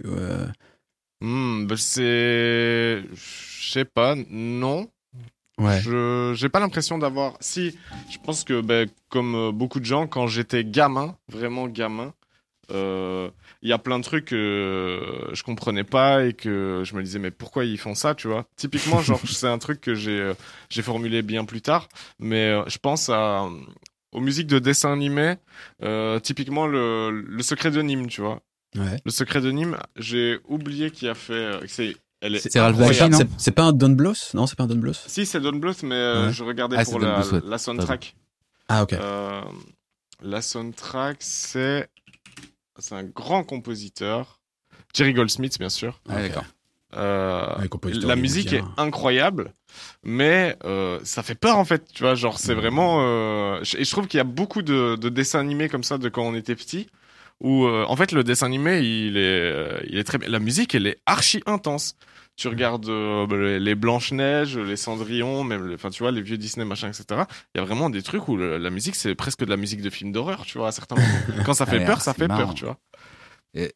Hmm, 1.22 1.66
bah, 1.68 1.76
c'est, 1.78 3.02
je 3.14 3.72
sais 3.72 3.86
pas, 3.86 4.16
non. 4.30 4.88
Ouais. 5.60 5.82
Je 5.82 6.34
j'ai 6.36 6.50
pas 6.50 6.60
l'impression 6.60 6.98
d'avoir. 6.98 7.34
Si, 7.40 7.78
je 8.10 8.18
pense 8.24 8.44
que 8.44 8.62
ben, 8.62 8.88
comme 9.10 9.36
euh, 9.36 9.52
beaucoup 9.52 9.80
de 9.80 9.86
gens, 9.86 10.08
quand 10.08 10.28
j'étais 10.28 10.64
gamin, 10.64 11.16
vraiment 11.30 11.68
gamin, 11.68 12.14
euh, 12.72 13.30
il 13.62 13.70
y 13.70 13.74
a 13.74 13.78
plein 13.78 13.98
de 13.98 14.04
trucs 14.04 14.26
que 14.26 15.30
je 15.32 15.42
comprenais 15.44 15.84
pas 15.84 16.26
et 16.26 16.34
que 16.34 16.84
je 16.86 16.96
me 16.96 17.02
disais 17.02 17.18
mais 17.18 17.32
pourquoi 17.32 17.66
ils 17.66 17.78
font 17.78 17.96
ça, 17.96 18.14
tu 18.14 18.28
vois? 18.28 18.46
Typiquement, 18.56 19.02
genre 19.02 19.20
c'est 19.26 19.48
un 19.48 19.58
truc 19.58 19.82
que 19.82 19.96
j'ai 19.96 20.20
euh, 20.20 20.34
j'ai 20.70 20.82
formulé 20.82 21.22
bien 21.22 21.46
plus 21.46 21.62
tard, 21.62 21.88
mais 22.20 22.54
je 22.68 22.78
pense 22.78 23.10
à 23.10 23.48
aux 24.12 24.20
musiques 24.22 24.48
de 24.48 24.60
dessins 24.60 24.94
animés, 24.94 25.36
euh, 25.84 26.20
typiquement 26.20 26.66
le, 26.68 27.12
le 27.12 27.44
secret 27.44 27.72
de 27.72 27.82
Nîmes, 27.82 28.08
tu 28.08 28.22
vois? 28.22 28.42
Ouais. 28.76 29.00
Le 29.04 29.12
secret 29.12 29.42
de 29.42 29.52
Nîmes, 29.52 29.78
j'ai 29.96 30.40
oublié 30.48 30.92
qui 30.92 31.08
a 31.08 31.16
fait. 31.16 31.60
C'est 31.68 31.96
C'est 32.22 32.60
Ralph 32.60 32.76
incroyable. 32.80 33.12
Bakshi, 33.12 33.24
non 33.26 33.30
C'est 33.38 33.52
pas 33.52 33.64
un 33.64 33.74
Don 33.74 33.90
Bluth 33.90 34.32
Non, 34.34 34.48
c'est 34.48 34.56
pas 34.58 34.64
un 34.64 34.68
Don 34.68 34.76
Bluth? 34.78 35.00
Si, 35.08 35.26
c'est 35.26 35.40
Don 35.40 35.54
Bluth, 35.54 35.84
mais 35.84 35.96
euh, 35.96 36.26
Ouais. 36.28 36.34
je 36.34 36.44
regardais 36.44 36.76
Ah, 36.80 36.84
pour 36.86 37.00
la, 37.00 37.20
Bluth, 37.20 37.32
ouais. 37.32 37.42
la 37.46 37.58
soundtrack. 37.58 38.16
Ah, 38.70 38.84
ok. 38.84 38.94
Euh, 38.94 39.42
la 40.22 40.42
soundtrack, 40.42 41.18
c'est 41.20 41.88
c'est 42.80 42.96
un 42.96 43.04
grand 43.04 43.44
compositeur, 43.44 44.40
Jerry 44.94 45.14
Goldsmith, 45.14 45.58
bien 45.60 45.70
sûr. 45.70 46.00
Ah, 46.10 46.22
d'accord. 46.22 46.46
Euh, 46.96 47.46
la 48.02 48.16
musique 48.16 48.54
est 48.54 48.64
incroyable, 48.78 49.52
mais 50.04 50.56
euh, 50.64 51.00
ça 51.04 51.22
fait 51.22 51.36
peur 51.36 51.58
en 51.58 51.66
fait. 51.66 51.86
Tu 51.94 52.04
vois, 52.04 52.16
genre 52.16 52.40
c'est 52.40 52.54
vraiment. 52.54 53.00
Euh, 53.02 53.62
et 53.78 53.84
je 53.84 53.92
trouve 53.92 54.08
qu'il 54.08 54.18
y 54.18 54.22
a 54.22 54.24
beaucoup 54.24 54.62
de, 54.62 54.96
de 54.96 55.10
dessins 55.10 55.40
animés 55.40 55.70
comme 55.70 55.84
ça 55.84 55.98
de 55.98 56.08
quand 56.10 56.24
on 56.24 56.34
était 56.34 56.56
petit, 56.56 56.88
où 57.42 57.66
euh, 57.66 57.86
en 57.88 57.96
fait 57.96 58.12
le 58.12 58.24
dessin 58.24 58.46
animé 58.48 58.80
il 58.82 59.18
est, 59.18 59.20
euh, 59.22 59.80
il 59.88 59.98
est 59.98 60.04
très. 60.04 60.18
La 60.28 60.40
musique 60.40 60.74
elle 60.76 60.88
est 60.88 60.98
archi 61.06 61.42
intense. 61.46 61.96
Tu 62.36 62.48
regardes 62.50 62.88
euh, 62.88 63.26
bah, 63.26 63.36
les- 63.36 63.74
Blanches 63.74 64.12
Neiges, 64.12 64.60
les 64.60 64.76
Cendrillon, 64.76 65.44
même, 65.44 65.68
les- 65.70 65.74
enfin 65.76 65.90
tu 65.90 66.04
vois 66.04 66.12
les 66.12 66.22
vieux 66.22 66.38
Disney 66.38 66.66
machin 66.66 66.88
etc. 66.88 67.06
Il 67.56 67.58
y 67.58 67.62
a 67.62 67.66
vraiment 67.66 67.90
des 67.90 68.04
trucs 68.04 68.28
où 68.28 68.38
le- 68.38 68.58
la 68.60 68.70
musique 68.70 68.94
c'est 68.96 69.16
presque 69.16 69.44
de 69.44 69.50
la 69.50 69.58
musique 69.58 69.82
de 69.82 69.90
film 69.90 70.12
d'horreur, 70.12 70.46
tu 70.46 70.58
vois 70.60 70.68
à 70.68 70.72
certains 70.72 70.96
moments. 70.96 71.08
Quand 71.46 71.54
ça 71.56 71.66
fait 71.66 71.82
Ah, 71.82 71.86
peur, 71.88 71.98
c'est 71.98 72.06
ça 72.06 72.14
fait 72.14 72.28
marrant. 72.28 72.46
peur, 72.46 72.54
tu 72.54 72.66
vois. 72.66 72.78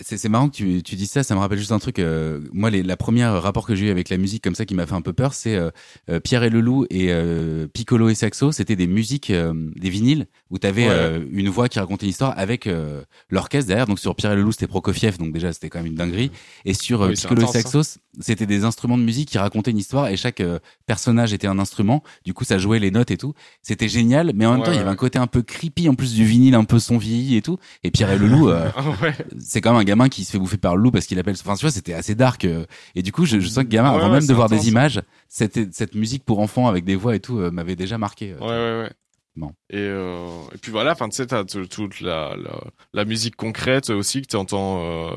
C'est 0.02 0.30
marrant 0.30 0.50
que 0.50 0.56
tu, 0.56 0.84
tu 0.84 0.96
dis 0.96 1.08
ça, 1.08 1.24
ça 1.24 1.34
me 1.36 1.40
rappelle 1.40 1.58
juste 1.58 1.72
un 1.72 1.80
truc. 1.80 2.00
euh, 2.00 2.40
moi, 2.54 2.70
les, 2.70 2.84
la 2.84 2.98
première 2.98 3.42
rapport 3.42 3.66
que 3.66 3.74
j'ai 3.76 3.88
eu 3.88 3.90
avec 3.90 4.10
la 4.10 4.18
musique 4.18 4.44
comme 4.44 4.56
ça 4.56 4.66
qui 4.66 4.76
m'a 4.76 4.86
fait 4.86 4.94
un 4.96 5.02
peu 5.02 5.14
peur, 5.14 5.34
c'est 5.34 5.56
euh, 5.56 5.70
euh, 6.10 6.20
Pierre 6.20 6.44
et 6.44 6.50
le 6.50 6.62
Loup 6.62 6.86
et 6.90 7.08
euh, 7.12 7.68
Piccolo 7.68 8.10
et 8.10 8.16
Saxo. 8.16 8.52
C'était 8.52 8.76
des 8.76 8.88
musiques, 8.88 9.30
euh, 9.30 9.54
des 9.76 9.90
vinyles 9.90 10.28
où 10.50 10.58
t'avais 10.58 10.84
Ouais. 10.88 10.90
euh, 10.92 11.26
une 11.32 11.50
voix 11.50 11.70
qui 11.70 11.80
racontait 11.80 12.06
une 12.06 12.12
histoire 12.12 12.34
avec 12.38 12.68
euh, 12.68 13.04
l'orchestre 13.30 13.68
derrière. 13.68 13.88
Donc 13.88 14.00
sur 14.00 14.16
Pierre 14.16 14.34
et 14.34 14.36
le 14.36 14.42
Loup, 14.42 14.52
c'était 14.52 14.68
Prokofiev, 14.68 15.18
donc 15.18 15.32
déjà 15.34 15.52
c'était 15.54 15.70
quand 15.70 15.80
même 15.80 15.88
une 15.88 15.96
dinguerie. 15.96 16.32
Et 16.66 16.74
sur 16.74 17.02
Oui, 17.02 17.14
Piccolo 17.14 17.42
et 17.42 17.44
intense, 17.46 17.54
Saxo, 17.54 17.82
c'était 18.20 18.46
des 18.46 18.64
instruments 18.66 18.98
de 18.98 19.04
musique 19.04 19.30
qui 19.30 19.38
racontaient 19.38 19.72
une 19.72 19.78
histoire 19.78 20.08
et 20.10 20.18
chaque 20.18 20.42
personnage 20.86 21.34
était 21.34 21.48
un 21.48 21.60
instrument. 21.60 22.04
Du 22.26 22.34
coup, 22.34 22.44
ça 22.44 22.58
jouait 22.58 22.80
les 22.80 22.92
notes 22.92 23.12
et 23.12 23.18
tout. 23.18 23.34
C'était 23.62 23.88
génial, 23.88 24.32
mais 24.36 24.46
en 24.46 24.52
même 24.52 24.60
Ouais, 24.62 24.66
temps, 24.68 24.72
il 24.74 24.78
y 24.78 24.80
avait 24.82 24.90
un 24.90 24.96
côté 24.96 25.18
un 25.20 25.28
peu 25.28 25.42
creepy 25.42 25.88
en 25.90 25.96
plus 25.96 26.14
du 26.14 26.26
vinyle, 26.26 26.56
un 26.56 26.64
peu 26.66 26.80
son 26.80 26.98
vieilli 26.98 27.36
et 27.38 27.42
tout. 27.42 27.58
Et 27.84 27.92
Pierre 27.92 28.12
et 28.12 28.18
le 28.18 28.28
Loup. 28.28 28.48
ouais. 29.02 29.16
c'est 29.40 29.62
quand 29.62 29.71
un 29.78 29.84
gamin 29.84 30.10
qui 30.10 30.24
se 30.26 30.32
fait 30.32 30.40
bouffer 30.40 30.58
par 30.58 30.76
le 30.76 30.84
loup 30.84 30.92
parce 30.92 31.06
qu'il 31.06 31.18
appelle. 31.20 31.36
Enfin, 31.40 31.56
tu 31.56 31.62
vois, 31.62 31.72
c'était 31.72 31.94
assez 31.94 32.16
dark. 32.16 32.46
euh, 32.46 32.66
et 32.96 33.02
du 33.02 33.12
coup, 33.12 33.26
je, 33.26 33.40
je 33.40 33.48
sens 33.48 33.64
que 33.64 33.70
gamin, 33.70 33.92
Ouais, 33.92 33.98
avant 33.98 34.08
ouais, 34.14 34.20
même 34.20 34.28
de 34.28 34.34
voir 34.34 34.50
des 34.50 34.68
images, 34.70 35.02
cette, 35.28 35.74
cette 35.74 35.96
musique 35.96 36.24
pour 36.26 36.40
enfants 36.40 36.68
avec 36.68 36.84
des 36.86 36.96
voix 36.96 37.16
et 37.16 37.20
tout 37.20 37.40
euh, 37.40 37.52
m'avait 37.52 37.76
déjà 37.76 37.98
marqué. 37.98 38.34
euh. 38.34 38.40
Ouais, 38.40 38.48
ouais, 38.48 38.84
ouais. 38.86 38.92
Bon. 39.38 39.54
Et, 39.70 39.78
euh, 39.78 40.28
et 40.54 40.58
puis 40.58 40.72
voilà, 40.74 40.92
enfin, 40.92 41.08
tu 41.08 41.16
sais, 41.16 41.26
t'as 41.28 41.46
toute 41.46 42.02
la, 42.02 42.36
la, 42.36 42.60
la 42.94 43.06
musique 43.06 43.38
concrète 43.38 43.90
aussi 43.90 44.22
que 44.22 44.28
tu 44.28 44.36
entends 44.36 44.84
euh, 44.84 45.10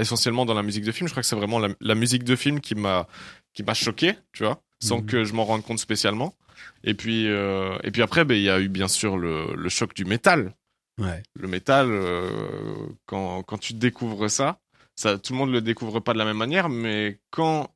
essentiellement 0.00 0.44
dans 0.44 0.54
la 0.54 0.64
musique 0.64 0.82
de 0.84 0.90
film. 0.90 1.06
Je 1.06 1.12
crois 1.12 1.22
que 1.22 1.28
c'est 1.28 1.36
vraiment 1.36 1.60
la, 1.60 1.68
la 1.80 1.94
musique 1.94 2.24
de 2.24 2.34
film 2.34 2.60
qui 2.60 2.74
m'a 2.74 3.06
qui 3.54 3.62
m'a 3.62 3.74
choqué, 3.74 4.14
tu 4.32 4.42
vois, 4.44 4.60
sans 4.80 4.98
Mhm. 4.98 5.06
que 5.06 5.24
je 5.24 5.32
m'en 5.34 5.44
rende 5.44 5.62
compte 5.62 5.78
spécialement. 5.78 6.34
Et 6.82 6.94
puis 6.94 7.28
euh, 7.28 7.76
et 7.84 7.90
puis 7.92 8.02
après, 8.02 8.24
ben 8.24 8.34
il 8.34 8.42
y 8.42 8.50
a 8.50 8.58
eu 8.60 8.68
bien 8.68 8.88
sûr 8.88 9.16
le, 9.16 9.54
le 9.56 9.68
choc 9.68 9.94
du 9.94 10.04
métal. 10.04 10.52
Ouais. 11.00 11.22
Le 11.34 11.48
métal, 11.48 11.88
euh, 11.90 12.86
quand 13.06 13.42
quand 13.42 13.58
tu 13.58 13.74
découvres 13.74 14.30
ça, 14.30 14.58
ça, 14.96 15.18
tout 15.18 15.32
le 15.32 15.38
monde 15.38 15.50
le 15.50 15.62
découvre 15.62 16.00
pas 16.00 16.12
de 16.12 16.18
la 16.18 16.24
même 16.24 16.36
manière, 16.36 16.68
mais 16.68 17.20
quand 17.30 17.70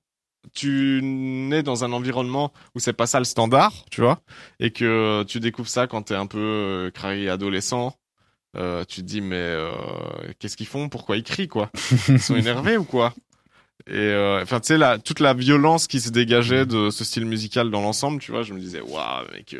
tu 0.52 1.00
nais 1.02 1.62
dans 1.62 1.84
un 1.84 1.92
environnement 1.92 2.52
où 2.74 2.80
c'est 2.80 2.92
pas 2.92 3.06
ça 3.06 3.18
le 3.18 3.24
standard, 3.24 3.72
tu 3.90 4.02
vois, 4.02 4.20
et 4.60 4.70
que 4.70 5.22
tu 5.24 5.40
découvres 5.40 5.68
ça 5.68 5.86
quand 5.86 6.02
t'es 6.02 6.14
un 6.14 6.26
peu 6.26 6.38
euh, 6.38 6.90
craqué 6.90 7.28
adolescent, 7.30 7.96
euh, 8.56 8.84
tu 8.84 9.00
te 9.00 9.06
dis 9.06 9.20
mais 9.20 9.36
euh, 9.36 9.70
qu'est-ce 10.38 10.56
qu'ils 10.56 10.66
font? 10.66 10.88
Pourquoi 10.88 11.16
ils 11.16 11.22
crient 11.22 11.48
quoi? 11.48 11.70
Ils 12.08 12.20
sont 12.20 12.36
énervés 12.36 12.76
ou 12.76 12.84
quoi? 12.84 13.14
Et 13.86 14.14
enfin 14.42 14.60
tu 14.60 14.68
sais 14.68 14.78
la 14.78 14.98
toute 14.98 15.20
la 15.20 15.34
violence 15.34 15.88
qui 15.88 16.00
se 16.00 16.10
dégageait 16.10 16.64
de 16.64 16.90
ce 16.90 17.04
style 17.04 17.26
musical 17.26 17.70
dans 17.70 17.80
l'ensemble, 17.80 18.20
tu 18.20 18.30
vois, 18.30 18.42
je 18.42 18.54
me 18.54 18.60
disais 18.60 18.80
waouh 18.80 19.26
mec. 19.32 19.56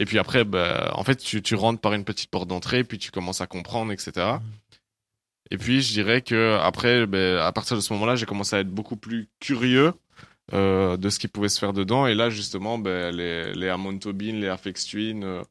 Et 0.00 0.06
puis 0.06 0.18
après, 0.18 0.44
bah, 0.44 0.92
en 0.94 1.04
fait, 1.04 1.16
tu, 1.16 1.42
tu 1.42 1.54
rentres 1.54 1.80
par 1.80 1.92
une 1.92 2.04
petite 2.04 2.30
porte 2.30 2.48
d'entrée, 2.48 2.84
puis 2.84 2.98
tu 2.98 3.10
commences 3.10 3.42
à 3.42 3.46
comprendre, 3.46 3.92
etc. 3.92 4.38
Et 5.50 5.58
puis, 5.58 5.82
je 5.82 5.92
dirais 5.92 6.22
que 6.22 6.56
après, 6.62 7.06
ben, 7.06 7.36
à 7.36 7.52
partir 7.52 7.76
de 7.76 7.82
ce 7.82 7.92
moment-là, 7.92 8.16
j'ai 8.16 8.24
commencé 8.24 8.56
à 8.56 8.60
être 8.60 8.70
beaucoup 8.70 8.96
plus 8.96 9.28
curieux 9.40 9.92
euh, 10.54 10.96
de 10.96 11.10
ce 11.10 11.18
qui 11.18 11.28
pouvait 11.28 11.50
se 11.50 11.58
faire 11.58 11.74
dedans. 11.74 12.06
Et 12.06 12.14
là, 12.14 12.30
justement, 12.30 12.78
ben, 12.78 13.14
les, 13.14 13.52
les 13.52 13.68
Amon 13.68 13.98
Tobin, 13.98 14.32
les 14.32 14.48
Afex 14.48 14.86
Twin 14.86 15.22
euh, 15.22 15.42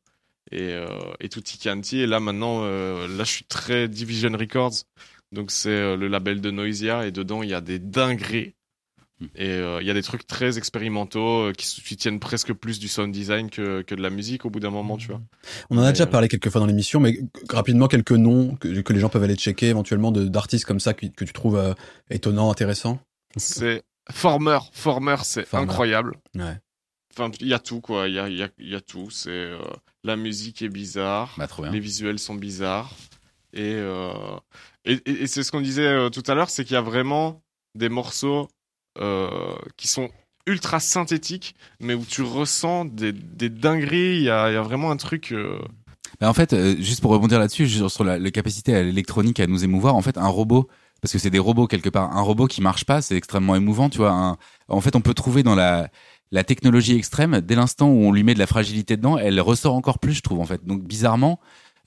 et, 0.52 0.74
euh, 0.74 0.88
et 1.20 1.30
Tutti 1.30 1.60
Canti. 1.60 2.00
Et 2.00 2.08
là, 2.08 2.20
maintenant, 2.20 2.64
euh, 2.64 3.08
là, 3.08 3.24
je 3.26 3.32
suis 3.32 3.46
très 3.46 3.88
Division 3.88 4.32
Records. 4.32 4.84
Donc, 5.32 5.52
c'est 5.52 5.70
euh, 5.70 5.96
le 5.96 6.08
label 6.08 6.42
de 6.42 6.50
Noisia. 6.50 7.06
Et 7.06 7.12
dedans, 7.12 7.44
il 7.44 7.50
y 7.50 7.54
a 7.54 7.62
des 7.62 7.78
dingueries. 7.78 8.56
Et 9.36 9.50
euh, 9.50 9.82
il 9.82 9.88
y 9.88 9.92
a 9.92 9.94
des 9.94 10.02
trucs 10.04 10.26
très 10.26 10.58
expérimentaux 10.58 11.48
euh, 11.50 11.54
qui, 11.54 11.98
tiennent 11.98 12.20
presque 12.22 12.54
plus 12.54 12.80
du 12.80 12.88
sound 12.88 13.12
design 13.12 13.50
que, 13.50 13.82
que 13.82 13.94
de 13.94 14.02
la 14.02 14.10
musique 14.10 14.46
au 14.46 14.50
bout 14.50 14.62
d'un 14.62 14.70
moment, 14.70 14.96
tu 14.96 15.08
vois. 15.08 15.22
On 15.70 15.78
en 15.78 15.82
a 15.82 15.92
déjà 15.92 16.06
euh, 16.06 16.08
parlé 16.08 16.30
quelques 16.30 16.50
fois 16.50 16.62
dans 16.62 16.68
l'émission, 16.68 17.02
mais 17.02 17.20
rapidement 17.50 17.88
quelques 17.88 18.14
noms 18.14 18.56
que, 18.56 18.80
que 18.80 18.94
les 18.94 19.00
gens 19.02 19.10
peuvent 19.10 19.24
aller 19.24 19.36
checker 19.36 19.68
éventuellement 19.68 20.12
d'artistes 20.14 20.64
comme 20.66 20.80
ça 20.80 20.94
que, 20.94 21.08
que 21.08 21.26
tu 21.26 21.34
trouves 21.34 21.76
étonnants, 22.10 22.50
intéressants. 22.50 23.00
C'est 23.36 23.84
Former. 24.12 24.60
Former, 24.72 25.18
c'est 25.24 25.54
incroyable. 25.54 26.16
Ouais. 26.36 26.58
Enfin, 27.18 27.30
il 27.42 27.48
y 27.48 27.54
a 27.54 27.60
tout, 27.60 27.82
quoi. 27.82 28.08
Il 28.08 28.14
y 28.16 28.20
a, 28.20 28.30
y, 28.30 28.42
a, 28.44 28.50
y 28.58 28.76
a 28.76 28.82
tout. 28.82 29.10
C'est 29.10 29.52
la 30.06 30.16
musique 30.16 30.62
est 30.62 30.70
bizarre, 30.70 31.36
Bah, 31.38 31.48
les 31.72 31.80
visuels 31.82 32.20
sont 32.20 32.36
bizarres, 32.36 32.96
et 33.54 33.76
et, 34.86 34.94
et- 34.94 35.24
et 35.24 35.28
c'est 35.28 35.44
ce 35.44 35.52
qu'on 35.52 35.60
disait 35.62 36.10
tout 36.12 36.24
à 36.28 36.36
l'heure, 36.36 36.50
c'est 36.50 36.64
qu'il 36.64 36.76
y 36.76 36.78
a 36.78 36.82
vraiment 36.82 37.42
des 37.76 37.90
morceaux 37.90 38.48
qui 39.78 39.88
sont 39.88 40.10
ultra 40.50 40.80
synthétiques, 40.80 41.56
mais 41.80 41.94
où 41.94 42.04
tu 42.06 42.22
ressens 42.22 42.86
des, 42.86 43.14
dingueries. 43.14 44.18
Il 44.18 44.24
y 44.24 44.30
a, 44.30 44.62
vraiment 44.62 44.92
un 44.92 44.98
truc. 44.98 45.32
euh, 45.32 45.60
Bah, 46.20 46.30
en 46.30 46.34
fait, 46.34 46.54
euh, 46.54 46.76
juste 46.80 47.02
pour 47.02 47.12
rebondir 47.12 47.40
là-dessus, 47.40 47.68
sur, 47.70 48.04
la, 48.04 48.20
capacité 48.32 48.76
à 48.76 48.84
l'électronique 48.84 49.40
à 49.40 49.48
nous 49.48 49.64
émouvoir, 49.64 49.96
en 49.96 50.02
fait, 50.02 50.18
un 50.18 50.28
robot, 50.28 50.68
parce 51.02 51.14
que 51.14 51.20
c'est 51.20 51.30
des 51.30 51.40
robots 51.40 51.68
quelque 51.68 51.90
part, 51.90 52.16
un 52.16 52.22
robot 52.22 52.48
qui 52.48 52.62
marche 52.62 52.84
pas, 52.84 53.02
c'est 53.02 53.16
extrêmement 53.16 53.56
émouvant, 53.56 53.90
tu 53.90 54.00
vois. 54.00 54.38
En 54.68 54.82
fait, 54.82 54.96
on 54.96 55.02
peut 55.02 55.14
trouver 55.14 55.44
dans 55.44 55.56
la, 55.56 55.90
la 56.32 56.44
technologie 56.44 56.96
extrême, 56.96 57.40
dès 57.42 57.56
l'instant 57.56 57.90
où 57.90 58.04
on 58.04 58.12
lui 58.12 58.24
met 58.24 58.34
de 58.34 58.40
la 58.40 58.48
fragilité 58.48 58.98
dedans, 58.98 59.18
elle 59.18 59.40
ressort 59.40 59.76
encore 59.76 60.00
plus, 60.00 60.14
je 60.14 60.22
trouve, 60.22 60.40
en 60.40 60.46
fait. 60.46 60.66
Donc, 60.66 60.84
bizarrement, 60.84 61.40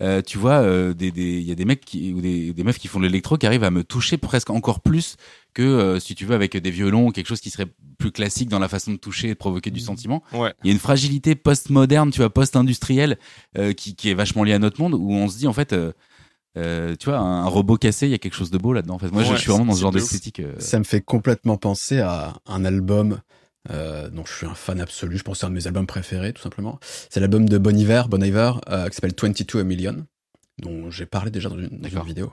euh, 0.03 0.21
tu 0.21 0.37
vois, 0.37 0.61
euh, 0.62 0.93
des, 0.95 1.11
des, 1.12 1.38
il 1.38 1.43
y 1.47 1.53
a 1.53 1.55
des 1.55 1.65
mecs 1.65 1.85
qui, 1.85 2.12
ou 2.12 2.21
des, 2.21 2.53
des 2.53 2.65
meufs 2.65 2.79
qui 2.79 2.88
font 2.88 2.99
de 2.99 3.05
l'électro 3.07 3.37
qui 3.38 3.47
arrivent 3.47 3.65
à 3.65 3.71
me 3.71 3.85
toucher 3.85 4.17
presque 4.19 4.51
encore 4.51 4.81
plus 4.81 5.17
que, 5.55 5.62
euh, 5.62 6.01
si 6.01 6.15
tu 6.15 6.27
veux, 6.27 6.35
avec 6.35 6.57
des 6.57 6.71
violons 6.71 7.07
ou 7.09 7.11
quelque 7.12 7.27
chose 7.29 7.41
qui 7.41 7.51
serait 7.51 7.69
plus 7.99 8.11
classique 8.11 8.49
dans 8.49 8.59
la 8.59 8.69
façon 8.69 8.91
de 8.93 8.97
toucher 8.97 9.29
et 9.29 9.35
de 9.35 9.38
provoquer 9.38 9.71
du 9.71 9.79
sentiment 9.81 10.23
Ouais. 10.33 10.53
il 10.65 10.69
y 10.69 10.71
a 10.71 10.73
une 10.73 10.81
fragilité 10.81 11.35
post-moderne, 11.37 12.11
tu 12.11 12.19
vois, 12.19 12.31
post-industrielle, 12.31 13.17
euh, 13.57 13.73
qui, 13.73 13.95
qui 13.95 14.11
est 14.11 14.15
vachement 14.15 14.43
liée 14.45 14.55
à 14.55 14.59
notre 14.59 14.81
monde, 14.81 14.95
où 14.95 15.12
on 15.12 15.29
se 15.29 15.38
dit 15.38 15.47
en 15.47 15.53
fait, 15.53 15.73
euh, 15.73 15.93
euh, 16.59 16.95
tu 16.99 17.09
vois, 17.11 17.19
un, 17.19 17.45
un 17.45 17.49
robot 17.49 17.77
cassé, 17.77 18.07
il 18.07 18.11
y 18.11 18.15
a 18.15 18.19
quelque 18.19 18.35
chose 18.35 18.51
de 18.51 18.59
beau 18.59 18.73
là-dedans. 18.73 18.95
En 18.95 18.99
fait, 18.99 19.11
moi, 19.11 19.23
je, 19.23 19.31
Ouais, 19.31 19.37
je 19.37 19.41
suis 19.43 19.51
vraiment 19.51 19.67
dans 19.67 19.75
ce 19.75 19.81
genre 19.81 19.93
d'esthétique. 19.93 20.41
euh, 20.41 20.55
Ça 20.59 20.79
me 20.79 20.85
fait 20.85 21.01
complètement 21.01 21.57
penser 21.57 22.01
à 22.01 22.35
un 22.47 22.65
album 22.65 23.21
euh, 23.70 24.09
dont 24.11 24.25
je 24.25 24.33
suis 24.33 24.46
un 24.46 24.55
fan 24.55 24.81
absolu. 24.81 25.16
Je 25.18 25.22
pense 25.22 25.35
que 25.37 25.40
c'est 25.40 25.46
un 25.46 25.51
de 25.51 25.55
mes 25.55 25.66
albums 25.66 25.87
préférés, 25.87 26.33
tout 26.33 26.42
simplement. 26.42 26.79
C'est 27.11 27.20
l'album 27.20 27.48
de 27.48 27.59
Bon 27.59 27.77
Iver, 27.77 28.03
Bon 28.09 28.22
Iver, 28.22 28.53
euh, 28.68 28.88
qui 28.88 28.94
s'appelle 28.94 29.14
22 29.20 29.61
A 29.61 29.64
Million, 29.64 30.07
dont 30.61 30.90
j'ai 30.90 31.07
parlé 31.07 31.31
déjà 31.31 31.48
dans 31.48 31.59
une, 31.59 31.68
dans 31.81 31.88
une 31.88 32.03
vidéo. 32.03 32.33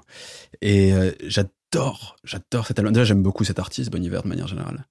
Et 0.61 0.93
euh, 0.93 1.11
j'adore, 1.27 2.15
j'adore 2.23 2.65
cet 2.67 2.79
album. 2.79 2.93
Déjà, 2.93 3.03
j'aime 3.05 3.21
beaucoup 3.23 3.43
cet 3.43 3.59
artiste, 3.59 3.91
Bon 3.91 4.03
Iver, 4.03 4.21
de 4.23 4.27
manière 4.27 4.47
générale. 4.47 4.85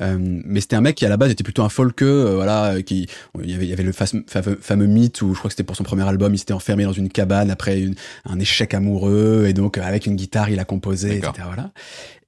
Euh, 0.00 0.16
mais 0.18 0.60
c'était 0.60 0.76
un 0.76 0.80
mec 0.80 0.96
qui, 0.96 1.06
à 1.06 1.08
la 1.08 1.16
base, 1.16 1.30
était 1.30 1.44
plutôt 1.44 1.62
un 1.62 1.68
folkeux, 1.68 2.04
euh, 2.04 2.34
voilà, 2.34 2.74
euh, 2.74 2.82
qui, 2.82 3.06
il 3.42 3.50
y 3.50 3.54
avait, 3.54 3.64
il 3.66 3.70
y 3.70 3.72
avait 3.72 3.82
le 3.84 3.92
fameux, 3.92 4.24
fameux 4.60 4.86
mythe 4.86 5.22
où 5.22 5.32
je 5.32 5.38
crois 5.38 5.48
que 5.48 5.52
c'était 5.54 5.62
pour 5.64 5.76
son 5.76 5.84
premier 5.84 6.06
album, 6.08 6.34
il 6.34 6.38
s'était 6.38 6.52
enfermé 6.52 6.84
dans 6.84 6.92
une 6.92 7.08
cabane 7.08 7.50
après 7.50 7.80
une- 7.80 7.94
un 8.24 8.38
échec 8.40 8.74
amoureux, 8.74 9.46
et 9.48 9.52
donc, 9.52 9.78
avec 9.78 10.06
une 10.06 10.16
guitare, 10.16 10.50
il 10.50 10.58
a 10.58 10.64
composé, 10.64 11.16
etc., 11.30 11.46
voilà. 11.46 11.72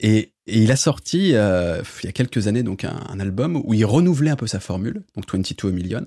Et, 0.00 0.32
et 0.46 0.58
il 0.62 0.70
a 0.72 0.76
sorti 0.76 1.32
euh, 1.34 1.82
il 2.02 2.06
y 2.06 2.08
a 2.08 2.12
quelques 2.12 2.46
années 2.46 2.62
donc 2.62 2.84
un, 2.84 3.00
un 3.08 3.20
album 3.20 3.60
où 3.64 3.74
il 3.74 3.84
renouvelait 3.84 4.30
un 4.30 4.36
peu 4.36 4.46
sa 4.46 4.60
formule, 4.60 5.02
donc 5.16 5.24
22 5.32 5.70
Million, 5.72 6.06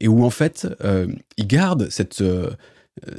et 0.00 0.08
où 0.08 0.24
en 0.24 0.30
fait 0.30 0.66
euh, 0.84 1.06
il 1.36 1.46
garde 1.46 1.88
cette 1.90 2.20
euh, 2.20 2.50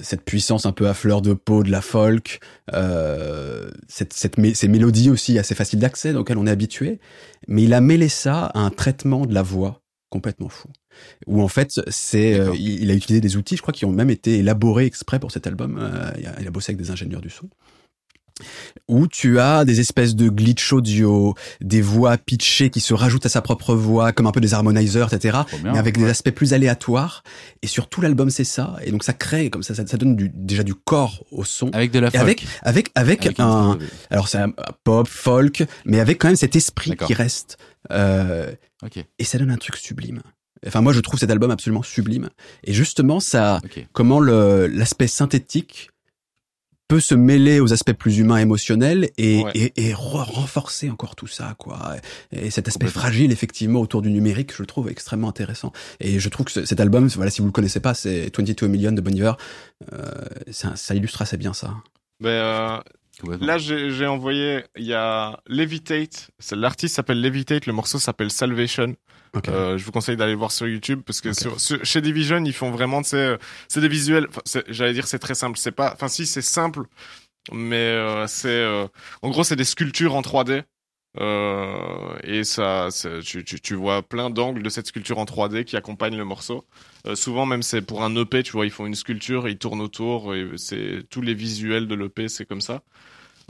cette 0.02 0.24
puissance 0.24 0.65
un 0.65 0.74
peu 0.74 0.89
à 0.89 0.93
fleur 0.93 1.22
de 1.22 1.32
peau 1.34 1.63
de 1.63 1.72
la 1.72 1.82
folk, 1.82 2.41
euh, 2.74 3.69
cette, 3.88 4.12
cette 4.12 4.38
mé- 4.38 4.54
ces 4.54 4.67
mélodies 4.67 5.10
aussi 5.10 5.39
assez 5.39 5.56
faciles 5.56 5.80
d'accès 5.80 6.13
auxquelles 6.13 6.38
on 6.38 6.45
est 6.48 6.52
habitué, 6.52 7.00
mais 7.48 7.63
il 7.63 7.74
a 7.74 7.80
mêlé 7.80 8.10
ça 8.10 8.48
à 8.48 8.60
un 8.60 8.72
traitement 8.72 9.26
de 9.26 9.34
la 9.34 9.41
voix 9.41 9.82
complètement 10.10 10.50
fou. 10.50 10.67
Où 11.28 11.41
en 11.41 11.48
fait, 11.48 11.80
c'est, 11.88 12.38
euh, 12.38 12.54
il, 12.56 12.84
il 12.84 12.91
a 12.91 12.93
utilisé 12.93 13.22
des 13.22 13.38
outils, 13.38 13.56
je 13.56 13.62
crois, 13.62 13.72
qui 13.74 13.86
ont 13.86 13.91
même 13.93 14.10
été 14.10 14.39
élaborés 14.39 14.86
exprès 14.86 15.17
pour 15.17 15.32
cet 15.32 15.48
album. 15.48 15.78
Euh, 15.80 16.12
il, 16.19 16.26
a, 16.28 16.36
il 16.41 16.48
a 16.48 16.52
bossé 16.52 16.72
avec 16.74 16.82
des 16.84 16.91
ingénieurs 16.91 17.22
du 17.22 17.30
son 17.30 17.50
où 18.88 19.08
tu 19.08 19.39
as 19.39 19.65
des 19.65 19.80
espèces 19.80 20.15
de 20.15 20.30
glitch 20.30 20.73
audio, 20.73 21.36
des 21.62 21.82
voix 21.82 22.17
pitchées 22.17 22.69
qui 22.69 22.80
se 22.80 22.93
rajoutent 22.93 23.25
à 23.25 23.30
sa 23.30 23.41
propre 23.41 23.75
voix, 23.75 24.12
comme 24.12 24.28
un 24.28 24.32
peu 24.32 24.41
des 24.41 24.54
harmonizers, 24.54 25.13
etc. 25.13 25.39
Bien. 25.62 25.73
Mais 25.73 25.80
avec 25.80 25.97
des 25.97 26.10
aspects 26.10 26.32
plus 26.32 26.54
aléatoires. 26.54 27.23
Et 27.62 27.67
sur 27.67 27.88
tout 27.88 28.02
l'album, 28.02 28.30
c'est 28.30 28.43
ça. 28.43 28.78
Et 28.84 28.91
donc 28.91 29.04
ça 29.04 29.13
crée, 29.13 29.49
comme 29.49 29.63
ça, 29.63 29.75
ça, 29.75 29.86
ça 29.86 29.97
donne 29.97 30.15
du, 30.15 30.32
déjà 30.34 30.63
du 30.63 30.75
corps 30.75 31.23
au 31.32 31.43
son. 31.43 31.69
Avec 31.71 31.91
de 31.91 31.99
la 31.99 32.12
folk. 32.12 32.21
avec, 32.21 32.91
avec, 32.95 33.25
avec, 33.25 33.39
un, 33.39 33.78
alors 34.10 34.28
c'est 34.28 34.38
un 34.39 34.54
pop, 34.84 35.08
folk, 35.08 35.65
mais 35.86 35.99
avec 35.99 36.19
quand 36.19 36.28
même 36.28 36.36
cet 36.36 36.56
esprit 36.56 36.95
qui 36.95 37.13
reste. 37.13 37.58
Euh, 37.91 38.52
et 39.17 39.23
ça 39.23 39.38
donne 39.38 39.52
un 39.52 39.58
truc 39.58 39.75
sublime. 39.75 40.21
Enfin, 40.65 40.82
moi, 40.82 40.93
je 40.93 40.99
trouve 40.99 41.19
cet 41.19 41.32
album 41.32 41.52
absolument 41.52 41.84
sublime. 41.84 42.30
Et 42.63 42.73
justement, 42.73 43.19
ça, 43.19 43.60
ok. 43.63 43.88
comment 43.93 44.19
l'aspect 44.19 45.08
synthétique 45.08 45.89
peut 46.89 46.99
se 46.99 47.15
mêler 47.15 47.62
aux 47.62 47.71
aspects 47.71 47.93
plus 47.93 48.17
humains 48.17 48.38
émotionnels 48.38 49.10
et, 49.17 49.43
Ouais. 49.43 49.52
et, 49.56 49.88
et 49.89 49.93
re- 49.93 50.30
renforcer 50.30 50.89
encore 50.89 51.15
tout 51.15 51.28
ça 51.28 51.56
quoi 51.58 51.95
et 52.34 52.49
cet 52.49 52.67
aspect 52.67 52.88
fragile 52.88 53.32
effectivement 53.32 53.80
autour 53.80 54.02
du 54.02 54.10
numérique 54.12 54.54
je 54.54 54.62
le 54.62 54.65
trouve 54.65 54.89
extrêmement 54.89 55.30
intéressant 55.30 55.71
et 56.02 56.19
je 56.19 56.28
trouve 56.30 56.47
que 56.47 56.52
ce- 56.52 56.65
cet 56.65 56.80
album 56.82 57.08
voilà 57.10 57.32
si 57.32 57.39
vous 57.41 57.47
le 57.47 57.54
connaissez 57.54 57.80
pas 57.80 57.93
c'est 57.93 58.36
22 58.38 58.67
Million 58.67 58.91
de 58.91 58.99
Bon 59.02 59.15
Iver 59.15 59.34
euh, 59.93 60.12
ça, 60.52 60.75
ça 60.75 60.95
illustre 60.95 61.21
assez 61.21 61.38
bien 61.38 61.54
ça 61.54 61.75
Ben, 62.19 62.30
euh. 62.30 62.78
Là, 63.41 63.58
j'ai 63.58 64.08
envoyé, 64.08 64.63
il 64.78 64.86
y 64.86 64.93
a 64.93 65.41
Levitate, 65.47 66.30
l'artiste 66.54 66.95
s'appelle 66.95 67.21
Levitate, 67.21 67.65
le 67.65 67.73
morceau 67.73 67.99
s'appelle 67.99 68.32
Salvation. 68.32 68.95
Euh, 69.48 69.78
je 69.78 69.86
vous 69.86 69.92
conseille 69.92 70.18
d'aller 70.18 70.34
le 70.34 70.38
voir 70.38 70.52
sur 70.52 70.68
YouTube 70.68 71.02
parce 71.06 71.22
que 71.22 71.34
sur, 71.34 71.60
sur- 71.60 71.84
chez 71.86 72.02
Division, 72.02 72.44
ils 72.44 72.54
font 72.54 72.72
vraiment, 72.72 73.02
euh, 73.13 73.38
c'est 73.68 73.82
des 73.82 73.88
visuels, 73.88 74.28
j'allais 74.70 74.94
dire 74.94 75.08
c'est 75.08 75.20
très 75.20 75.36
simple, 75.36 75.58
c'est 75.58 75.72
pas, 75.72 75.92
enfin 75.94 76.08
si 76.08 76.26
c'est 76.26 76.42
simple, 76.42 76.84
mais 77.52 77.76
euh, 77.78 78.28
c'est 78.28 78.50
euh, 78.50 78.88
en 79.22 79.30
gros 79.30 79.44
c'est 79.44 79.56
des 79.56 79.65
sculptures 79.65 80.15
en 80.15 80.22
3D 80.22 80.63
euh, 81.20 82.18
et 82.24 82.44
ça, 82.44 82.89
tu, 83.24 83.44
tu, 83.44 83.60
tu, 83.60 83.76
vois 83.76 84.04
plein 84.04 84.30
d'angles 84.30 84.62
de 84.62 84.70
cette 84.70 84.88
sculpture 84.88 85.18
en 85.18 85.26
3D 85.26 85.63
qui 85.65 85.76
accompagne 85.76 86.15
le 86.15 86.24
morceau. 86.26 86.68
Euh, 87.08 87.15
souvent 87.15 87.46
même 87.48 87.63
c'est 87.63 87.82
pour 87.82 88.04
un 88.04 88.15
EP, 88.15 88.44
tu 88.44 88.52
vois, 88.52 88.65
ils 88.65 88.72
font 88.72 88.86
une 88.86 88.96
sculpture, 88.96 89.48
ils 89.50 89.58
tournent 89.58 89.82
autour, 89.82 90.36
et 90.36 90.48
c'est 90.58 91.04
tous 91.10 91.22
les 91.22 91.34
visuels 91.34 91.88
de 91.88 91.96
l'EP, 91.96 92.28
c'est 92.30 92.46
comme 92.46 92.62
ça. 92.62 92.84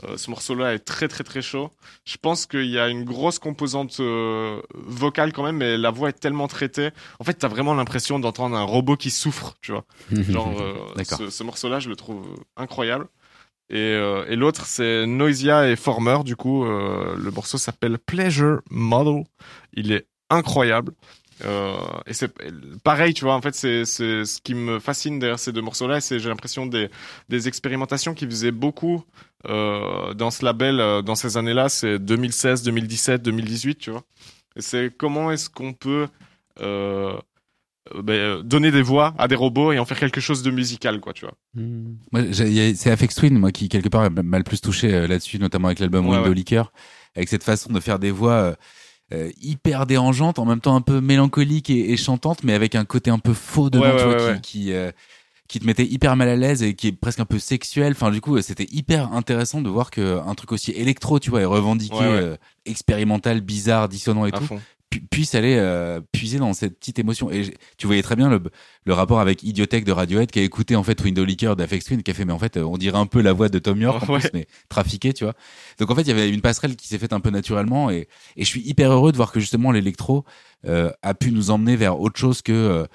Euh, 0.04 0.16
ce 0.16 0.30
morceau-là 0.30 0.74
est 0.74 0.80
très 0.80 1.08
très 1.08 1.24
très 1.24 1.42
chaud. 1.42 1.70
Je 2.04 2.16
pense 2.16 2.46
qu'il 2.46 2.66
y 2.66 2.78
a 2.78 2.88
une 2.88 3.04
grosse 3.04 3.38
composante 3.38 4.00
euh, 4.00 4.60
vocale 4.74 5.32
quand 5.32 5.42
même, 5.42 5.56
mais 5.56 5.76
la 5.76 5.90
voix 5.90 6.08
est 6.08 6.18
tellement 6.18 6.48
traitée. 6.48 6.90
En 7.18 7.24
fait, 7.24 7.34
t'as 7.34 7.48
vraiment 7.48 7.74
l'impression 7.74 8.18
d'entendre 8.18 8.56
un 8.56 8.62
robot 8.62 8.96
qui 8.96 9.10
souffre, 9.10 9.54
tu 9.60 9.72
vois. 9.72 9.84
Genre, 10.12 10.60
euh, 10.60 11.04
ce, 11.04 11.30
ce 11.30 11.42
morceau-là, 11.42 11.80
je 11.80 11.88
le 11.88 11.96
trouve 11.96 12.26
incroyable. 12.56 13.06
Et, 13.72 13.92
et 13.92 14.34
l'autre, 14.34 14.66
c'est 14.66 15.06
Noisia 15.06 15.68
et 15.68 15.76
Former. 15.76 16.24
Du 16.24 16.34
coup, 16.34 16.64
le 16.64 17.30
morceau 17.30 17.56
s'appelle 17.56 17.98
Pleasure 18.00 18.62
Model. 18.68 19.22
Il 19.74 19.92
est 19.92 20.08
incroyable. 20.28 20.92
Euh, 21.44 21.76
et 22.06 22.12
c'est 22.12 22.32
pareil, 22.82 23.14
tu 23.14 23.24
vois. 23.24 23.34
En 23.34 23.40
fait, 23.40 23.54
c'est 23.54 23.84
c'est 23.84 24.24
ce 24.24 24.40
qui 24.40 24.54
me 24.54 24.78
fascine 24.78 25.18
derrière 25.18 25.38
ces 25.38 25.52
deux 25.52 25.62
morceaux-là. 25.62 26.00
C'est 26.00 26.18
j'ai 26.18 26.28
l'impression 26.28 26.66
des 26.66 26.90
des 27.28 27.48
expérimentations 27.48 28.14
qui 28.14 28.26
faisaient 28.26 28.50
beaucoup 28.50 29.04
euh, 29.48 30.14
dans 30.14 30.30
ce 30.30 30.44
label 30.44 30.80
euh, 30.80 31.02
dans 31.02 31.14
ces 31.14 31.36
années-là. 31.36 31.68
C'est 31.68 31.98
2016, 31.98 32.62
2017, 32.62 33.22
2018, 33.22 33.78
tu 33.78 33.90
vois. 33.90 34.02
Et 34.56 34.62
c'est 34.62 34.92
comment 34.96 35.30
est-ce 35.30 35.48
qu'on 35.48 35.72
peut 35.72 36.08
euh, 36.60 37.16
ben, 38.02 38.42
donner 38.42 38.70
des 38.70 38.82
voix 38.82 39.14
à 39.18 39.26
des 39.26 39.34
robots 39.34 39.72
et 39.72 39.78
en 39.78 39.84
faire 39.84 39.98
quelque 39.98 40.20
chose 40.20 40.42
de 40.42 40.50
musical, 40.50 41.00
quoi, 41.00 41.12
tu 41.12 41.24
vois. 41.24 41.34
Mmh. 41.54 41.96
Moi, 42.12 42.22
c'est 42.32 42.90
Afex 42.90 43.14
Twin, 43.14 43.38
moi, 43.38 43.52
qui 43.52 43.68
quelque 43.68 43.88
part 43.88 44.10
m'a 44.10 44.38
le 44.38 44.44
plus 44.44 44.60
touché 44.60 44.92
euh, 44.92 45.06
là-dessus, 45.06 45.38
notamment 45.38 45.68
avec 45.68 45.78
l'album 45.78 46.06
ouais, 46.06 46.16
Window 46.16 46.28
ouais. 46.28 46.34
Liquor, 46.34 46.72
avec 47.16 47.28
cette 47.28 47.42
façon 47.42 47.72
de 47.72 47.80
faire 47.80 47.98
des 47.98 48.10
voix 48.10 48.54
euh, 49.12 49.30
hyper 49.40 49.86
dérangeantes, 49.86 50.38
en 50.38 50.44
même 50.44 50.60
temps 50.60 50.76
un 50.76 50.82
peu 50.82 51.00
mélancoliques 51.00 51.70
et, 51.70 51.92
et 51.92 51.96
chantantes, 51.96 52.44
mais 52.44 52.52
avec 52.52 52.76
un 52.76 52.84
côté 52.84 53.10
un 53.10 53.18
peu 53.18 53.34
faux 53.34 53.70
dedans, 53.70 53.84
ouais, 53.84 53.96
tu 53.96 54.04
vois, 54.04 54.34
qui, 54.34 54.40
qui, 54.40 54.72
euh, 54.72 54.92
qui 55.50 55.58
te 55.58 55.66
mettait 55.66 55.84
hyper 55.84 56.14
mal 56.14 56.28
à 56.28 56.36
l'aise 56.36 56.62
et 56.62 56.74
qui 56.74 56.86
est 56.86 56.92
presque 56.92 57.18
un 57.18 57.24
peu 57.24 57.40
sexuel. 57.40 57.90
Enfin, 57.90 58.12
du 58.12 58.20
coup, 58.20 58.40
c'était 58.40 58.68
hyper 58.70 59.12
intéressant 59.12 59.60
de 59.60 59.68
voir 59.68 59.90
que 59.90 60.20
un 60.24 60.34
truc 60.36 60.52
aussi 60.52 60.70
électro, 60.70 61.18
tu 61.18 61.30
vois, 61.30 61.40
est 61.40 61.44
revendiqué, 61.44 61.96
euh, 62.00 62.36
expérimental, 62.66 63.40
bizarre, 63.40 63.88
dissonant 63.88 64.26
et 64.26 64.28
à 64.28 64.38
tout. 64.38 64.44
Fond 64.44 64.60
puisse 65.08 65.36
aller 65.36 65.54
euh, 65.56 66.00
puiser 66.12 66.38
dans 66.38 66.52
cette 66.52 66.76
petite 66.76 66.98
émotion 66.98 67.30
et 67.30 67.54
tu 67.78 67.86
voyais 67.86 68.02
très 68.02 68.16
bien 68.16 68.28
le, 68.28 68.40
le 68.84 68.92
rapport 68.92 69.20
avec 69.20 69.44
Idiotech 69.44 69.84
de 69.84 69.92
Radiohead 69.92 70.32
qui 70.32 70.40
a 70.40 70.42
écouté 70.42 70.74
en 70.74 70.82
fait 70.82 71.00
Window 71.00 71.24
Liquor 71.24 71.54
d'Afex 71.54 71.84
Twin 71.84 72.02
qui 72.02 72.10
a 72.10 72.14
fait 72.14 72.24
mais 72.24 72.32
en 72.32 72.40
fait 72.40 72.56
on 72.56 72.76
dirait 72.76 72.98
un 72.98 73.06
peu 73.06 73.22
la 73.22 73.32
voix 73.32 73.48
de 73.48 73.60
Tom 73.60 73.80
York 73.80 74.02
en 74.08 74.12
ouais. 74.14 74.18
plus 74.18 74.30
mais 74.34 74.48
trafiqué 74.68 75.12
tu 75.12 75.22
vois 75.22 75.34
donc 75.78 75.92
en 75.92 75.94
fait 75.94 76.02
il 76.02 76.08
y 76.08 76.10
avait 76.10 76.28
une 76.28 76.40
passerelle 76.40 76.74
qui 76.74 76.88
s'est 76.88 76.98
faite 76.98 77.12
un 77.12 77.20
peu 77.20 77.30
naturellement 77.30 77.88
et, 77.88 78.08
et 78.36 78.44
je 78.44 78.48
suis 78.48 78.62
hyper 78.62 78.90
heureux 78.90 79.12
de 79.12 79.16
voir 79.16 79.30
que 79.30 79.38
justement 79.38 79.70
l'électro 79.70 80.24
euh, 80.66 80.90
a 81.02 81.14
pu 81.14 81.30
nous 81.30 81.50
emmener 81.50 81.76
vers 81.76 82.00
autre 82.00 82.18
chose 82.18 82.42
que 82.42 82.52
euh, 82.52 82.86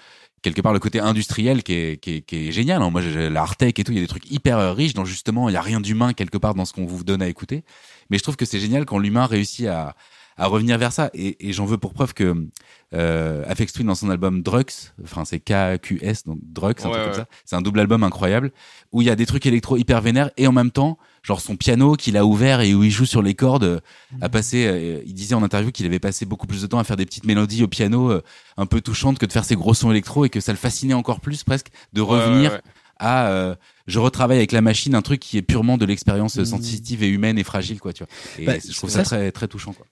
quelque 0.45 0.61
part 0.61 0.73
le 0.73 0.79
côté 0.79 0.99
industriel 0.99 1.63
qui 1.63 1.73
est, 1.73 1.97
qui 1.97 2.23
est, 2.31 2.51
génial. 2.51 2.83
Hein. 2.83 2.91
Moi, 2.91 3.01
j'ai 3.01 3.31
l'art 3.31 3.57
tech 3.57 3.73
et 3.77 3.83
tout, 3.83 3.91
il 3.91 3.95
y 3.95 3.97
a 3.97 4.01
des 4.01 4.07
trucs 4.07 4.29
hyper 4.29 4.75
riches 4.75 4.93
dont 4.93 5.03
justement 5.03 5.49
il 5.49 5.53
y 5.53 5.55
a 5.55 5.61
rien 5.61 5.81
d'humain 5.81 6.13
quelque 6.13 6.37
part 6.37 6.53
dans 6.53 6.65
ce 6.65 6.73
qu'on 6.73 6.85
vous 6.85 7.03
donne 7.03 7.23
à 7.23 7.27
écouter. 7.27 7.63
Mais 8.11 8.19
je 8.19 8.23
trouve 8.23 8.35
que 8.35 8.45
c'est 8.45 8.59
génial 8.59 8.85
quand 8.85 8.99
l'humain 8.99 9.25
réussit 9.25 9.65
à, 9.65 9.95
revenir 10.37 10.77
vers 10.77 10.93
ça. 10.93 11.09
Et 11.15 11.51
j'en 11.51 11.65
veux 11.65 11.79
pour 11.79 11.93
preuve 11.93 12.13
que 12.13 12.47
euh, 12.93 13.43
Afex 13.47 13.73
Twin 13.73 13.87
dans 13.87 13.95
son 13.95 14.09
album 14.09 14.41
Drugs, 14.41 14.91
enfin 15.03 15.25
c'est 15.25 15.39
KQS, 15.39 16.25
donc 16.25 16.39
Drugs, 16.41 16.75
un 16.83 16.89
ouais, 16.89 16.91
truc 16.91 16.93
ouais. 16.93 17.03
comme 17.05 17.13
ça. 17.13 17.25
C'est 17.43 17.55
un 17.55 17.61
double 17.61 17.79
album 17.79 18.03
incroyable 18.03 18.51
où 18.91 19.01
il 19.01 19.07
y 19.07 19.09
a 19.09 19.15
des 19.15 19.25
trucs 19.25 19.45
électro 19.45 19.77
hyper 19.77 20.01
vénères 20.01 20.31
et 20.37 20.47
en 20.47 20.51
même 20.51 20.71
temps, 20.71 20.97
genre 21.23 21.41
son 21.41 21.55
piano 21.55 21.95
qu'il 21.95 22.15
a 22.17 22.25
ouvert 22.25 22.61
et 22.61 22.73
où 22.73 22.83
il 22.83 22.91
joue 22.91 23.05
sur 23.05 23.21
les 23.21 23.33
cordes, 23.33 23.81
a 24.21 24.29
passé. 24.29 24.67
Euh, 24.67 25.01
il 25.05 25.13
disait 25.13 25.35
en 25.35 25.43
interview 25.43 25.71
qu'il 25.71 25.85
avait 25.85 25.99
passé 25.99 26.25
beaucoup 26.25 26.47
plus 26.47 26.61
de 26.61 26.67
temps 26.67 26.79
à 26.79 26.83
faire 26.83 26.97
des 26.97 27.05
petites 27.05 27.25
mélodies 27.25 27.63
au 27.63 27.67
piano 27.67 28.11
euh, 28.11 28.23
un 28.57 28.65
peu 28.65 28.81
touchantes 28.81 29.19
que 29.19 29.25
de 29.25 29.31
faire 29.31 29.45
ses 29.45 29.55
gros 29.55 29.73
sons 29.73 29.91
électro 29.91 30.25
et 30.25 30.29
que 30.29 30.39
ça 30.39 30.51
le 30.51 30.57
fascinait 30.57 30.93
encore 30.93 31.19
plus 31.19 31.43
presque 31.43 31.67
de 31.93 32.01
revenir. 32.01 32.51
Ouais, 32.51 32.57
ouais, 32.57 32.63
à 32.97 33.27
euh, 33.27 33.55
je 33.87 33.99
retravaille 33.99 34.37
avec 34.37 34.51
la 34.51 34.61
machine 34.61 34.95
un 34.95 35.01
truc 35.01 35.19
qui 35.19 35.37
est 35.37 35.41
purement 35.41 35.77
de 35.77 35.85
l'expérience 35.85 36.37
mmh. 36.37 36.45
sensitive 36.45 37.03
et 37.03 37.09
humaine 37.09 37.37
et 37.37 37.43
fragile 37.43 37.79
quoi 37.79 37.91
tu 37.91 38.05
vois 38.05 38.41
et 38.41 38.45
bah, 38.45 38.53
je 38.65 38.73
trouve 38.73 38.89
ça, 38.89 39.03
ça 39.03 39.17
très 39.17 39.31
très 39.33 39.47
touchant 39.49 39.73
quoi 39.73 39.85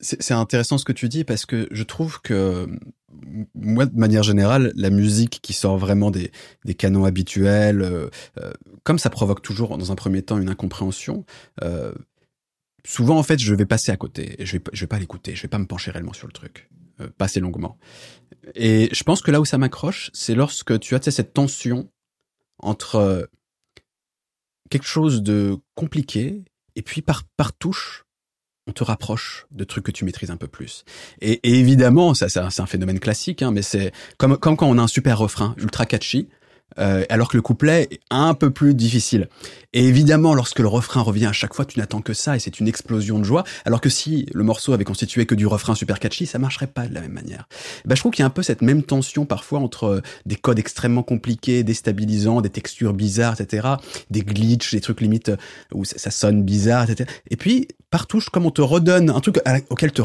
c'est 0.00 0.32
intéressant 0.32 0.78
ce 0.78 0.84
que 0.84 0.92
tu 0.92 1.08
dis 1.08 1.24
parce 1.24 1.44
que 1.44 1.66
je 1.70 1.82
trouve 1.82 2.20
que 2.20 2.68
moi, 3.54 3.86
de 3.86 3.98
manière 3.98 4.22
générale, 4.22 4.72
la 4.76 4.90
musique 4.90 5.40
qui 5.42 5.52
sort 5.52 5.76
vraiment 5.76 6.10
des, 6.10 6.30
des 6.64 6.74
canons 6.74 7.04
habituels, 7.04 7.82
euh, 7.82 8.08
euh, 8.38 8.52
comme 8.84 8.98
ça 8.98 9.10
provoque 9.10 9.42
toujours 9.42 9.76
dans 9.76 9.90
un 9.90 9.96
premier 9.96 10.22
temps 10.22 10.38
une 10.38 10.48
incompréhension, 10.48 11.24
euh, 11.62 11.92
souvent 12.84 13.18
en 13.18 13.22
fait 13.22 13.38
je 13.38 13.54
vais 13.54 13.66
passer 13.66 13.90
à 13.90 13.96
côté 13.96 14.40
et 14.40 14.46
je 14.46 14.58
vais, 14.58 14.62
je 14.72 14.80
vais 14.80 14.86
pas 14.86 14.98
l'écouter, 14.98 15.34
je 15.34 15.42
vais 15.42 15.48
pas 15.48 15.58
me 15.58 15.66
pencher 15.66 15.90
réellement 15.90 16.12
sur 16.12 16.26
le 16.26 16.32
truc, 16.32 16.70
euh, 17.00 17.08
passer 17.18 17.40
longuement. 17.40 17.76
Et 18.54 18.88
je 18.92 19.02
pense 19.02 19.20
que 19.20 19.30
là 19.30 19.40
où 19.40 19.44
ça 19.44 19.58
m'accroche, 19.58 20.10
c'est 20.12 20.34
lorsque 20.34 20.78
tu 20.78 20.94
as 20.94 21.02
cette 21.02 21.34
tension 21.34 21.90
entre 22.58 23.28
quelque 24.70 24.86
chose 24.86 25.22
de 25.22 25.56
compliqué 25.74 26.44
et 26.76 26.82
puis 26.82 27.02
par, 27.02 27.24
par 27.36 27.52
touche, 27.52 28.04
on 28.68 28.72
te 28.72 28.84
rapproche 28.84 29.46
de 29.50 29.64
trucs 29.64 29.84
que 29.84 29.90
tu 29.90 30.04
maîtrises 30.04 30.30
un 30.30 30.36
peu 30.36 30.46
plus. 30.46 30.84
Et, 31.20 31.40
et 31.42 31.58
évidemment, 31.58 32.14
ça, 32.14 32.28
c'est 32.28 32.60
un, 32.60 32.66
phénomène 32.66 33.00
classique, 33.00 33.42
hein, 33.42 33.50
mais 33.50 33.62
c'est 33.62 33.92
comme, 34.18 34.36
comme 34.36 34.56
quand 34.56 34.68
on 34.68 34.78
a 34.78 34.82
un 34.82 34.88
super 34.88 35.18
refrain 35.18 35.54
ultra 35.58 35.86
catchy, 35.86 36.28
euh, 36.78 37.04
alors 37.08 37.28
que 37.28 37.36
le 37.36 37.42
couplet 37.42 37.88
est 37.90 38.00
un 38.10 38.34
peu 38.34 38.50
plus 38.50 38.74
difficile. 38.74 39.28
Et 39.72 39.86
évidemment, 39.86 40.34
lorsque 40.34 40.58
le 40.58 40.68
refrain 40.68 41.00
revient 41.00 41.26
à 41.26 41.32
chaque 41.32 41.54
fois, 41.54 41.64
tu 41.64 41.78
n'attends 41.78 42.02
que 42.02 42.12
ça 42.12 42.36
et 42.36 42.38
c'est 42.38 42.60
une 42.60 42.68
explosion 42.68 43.18
de 43.18 43.24
joie. 43.24 43.44
Alors 43.64 43.80
que 43.80 43.88
si 43.88 44.26
le 44.32 44.44
morceau 44.44 44.74
avait 44.74 44.84
constitué 44.84 45.26
que 45.26 45.34
du 45.34 45.46
refrain 45.46 45.74
super 45.74 45.98
catchy, 45.98 46.26
ça 46.26 46.38
marcherait 46.38 46.66
pas 46.66 46.86
de 46.86 46.94
la 46.94 47.00
même 47.00 47.12
manière. 47.12 47.48
Ben, 47.84 47.94
je 47.94 48.00
trouve 48.00 48.12
qu'il 48.12 48.22
y 48.22 48.24
a 48.24 48.26
un 48.26 48.30
peu 48.30 48.42
cette 48.42 48.62
même 48.62 48.82
tension 48.82 49.24
parfois 49.24 49.60
entre 49.60 50.02
des 50.26 50.36
codes 50.36 50.58
extrêmement 50.58 51.02
compliqués, 51.02 51.64
déstabilisants, 51.64 52.42
des 52.42 52.50
textures 52.50 52.92
bizarres, 52.92 53.40
etc., 53.40 53.66
des 54.10 54.20
glitches, 54.20 54.72
des 54.72 54.80
trucs 54.80 55.00
limites 55.00 55.32
où 55.72 55.84
ça, 55.84 55.98
ça 55.98 56.10
sonne 56.10 56.42
bizarre, 56.44 56.88
etc. 56.90 57.10
Et 57.30 57.36
puis 57.36 57.68
par 57.90 58.06
touche, 58.06 58.28
comme 58.28 58.46
on 58.46 58.50
te 58.50 58.62
redonne 58.62 59.10
un 59.10 59.20
truc 59.20 59.38
auquel 59.70 59.92
te 59.92 60.02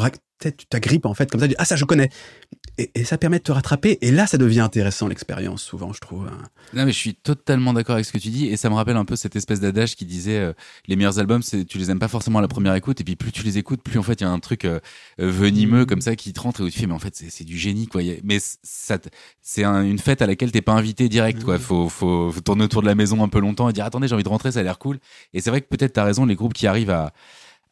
tu 0.51 0.65
t'agrippes 0.65 1.05
en 1.05 1.13
fait 1.13 1.29
comme 1.31 1.39
ça, 1.39 1.47
tu 1.47 1.51
dis, 1.51 1.55
ah 1.57 1.65
ça 1.65 1.75
je 1.75 1.85
connais. 1.85 2.09
Et, 2.77 2.91
et, 2.95 3.03
ça 3.03 3.17
permet 3.17 3.37
de 3.37 3.43
te 3.43 3.51
rattraper. 3.51 3.99
Et 4.01 4.11
là, 4.11 4.25
ça 4.25 4.37
devient 4.37 4.61
intéressant 4.61 5.07
l'expérience, 5.07 5.61
souvent, 5.61 5.93
je 5.93 5.99
trouve. 5.99 6.27
hein. 6.27 6.37
Non, 6.73 6.85
mais 6.85 6.91
je 6.91 6.97
suis 6.97 7.13
totalement 7.13 7.71
d'accord 7.71 7.93
avec 7.93 8.05
ce 8.05 8.11
que 8.11 8.17
tu 8.17 8.29
dis. 8.29 8.47
Et 8.47 8.57
ça 8.57 8.69
me 8.69 8.73
rappelle 8.73 8.97
un 8.97 9.05
peu 9.05 9.15
cette 9.15 9.35
espèce 9.35 9.59
d'adage 9.59 9.95
qui 9.95 10.05
disait 10.05 10.39
euh, 10.39 10.53
les 10.87 10.95
meilleurs 10.95 11.19
albums, 11.19 11.43
c'est 11.43 11.65
tu 11.65 11.77
les 11.77 11.91
aimes 11.91 11.99
pas 11.99 12.07
forcément 12.07 12.39
à 12.39 12.41
la 12.41 12.47
première 12.47 12.73
écoute. 12.73 12.99
Et 12.99 13.03
puis 13.03 13.15
plus 13.15 13.31
tu 13.31 13.43
les 13.43 13.57
écoutes, 13.59 13.83
plus 13.83 13.99
en 13.99 14.03
fait 14.03 14.21
il 14.21 14.23
y 14.23 14.27
a 14.27 14.29
un 14.29 14.39
truc 14.39 14.65
euh, 14.65 14.79
venimeux 15.19 15.85
comme 15.85 16.01
ça 16.01 16.15
qui 16.15 16.33
te 16.33 16.39
rentre 16.39 16.61
et 16.61 16.63
où 16.63 16.69
tu 16.69 16.79
fais, 16.79 16.87
mais 16.87 16.93
en 16.93 16.99
fait 16.99 17.15
c'est 17.15 17.43
du 17.43 17.57
génie 17.57 17.85
quoi. 17.87 18.01
Mais 18.23 18.39
ça, 18.41 18.97
c'est 19.41 19.63
un, 19.63 19.83
une 19.83 19.99
fête 19.99 20.21
à 20.21 20.27
laquelle 20.27 20.51
t'es 20.51 20.61
pas 20.61 20.73
invité 20.73 21.09
direct 21.09 21.43
quoi. 21.43 21.59
Faut, 21.59 21.89
faut, 21.89 22.31
faut 22.31 22.41
tourner 22.41 22.63
autour 22.63 22.81
de 22.81 22.87
la 22.87 22.95
maison 22.95 23.23
un 23.23 23.29
peu 23.29 23.39
longtemps 23.39 23.69
et 23.69 23.73
dire 23.73 23.85
attendez, 23.85 24.07
j'ai 24.07 24.15
envie 24.15 24.23
de 24.23 24.29
rentrer, 24.29 24.51
ça 24.51 24.61
a 24.61 24.63
l'air 24.63 24.79
cool. 24.79 24.99
Et 25.33 25.41
c'est 25.41 25.51
vrai 25.51 25.61
que 25.61 25.67
peut-être 25.67 25.93
t'as 25.93 26.03
raison, 26.03 26.25
les 26.25 26.35
groupes 26.35 26.53
qui 26.53 26.65
arrivent 26.65 26.89
à 26.91 27.13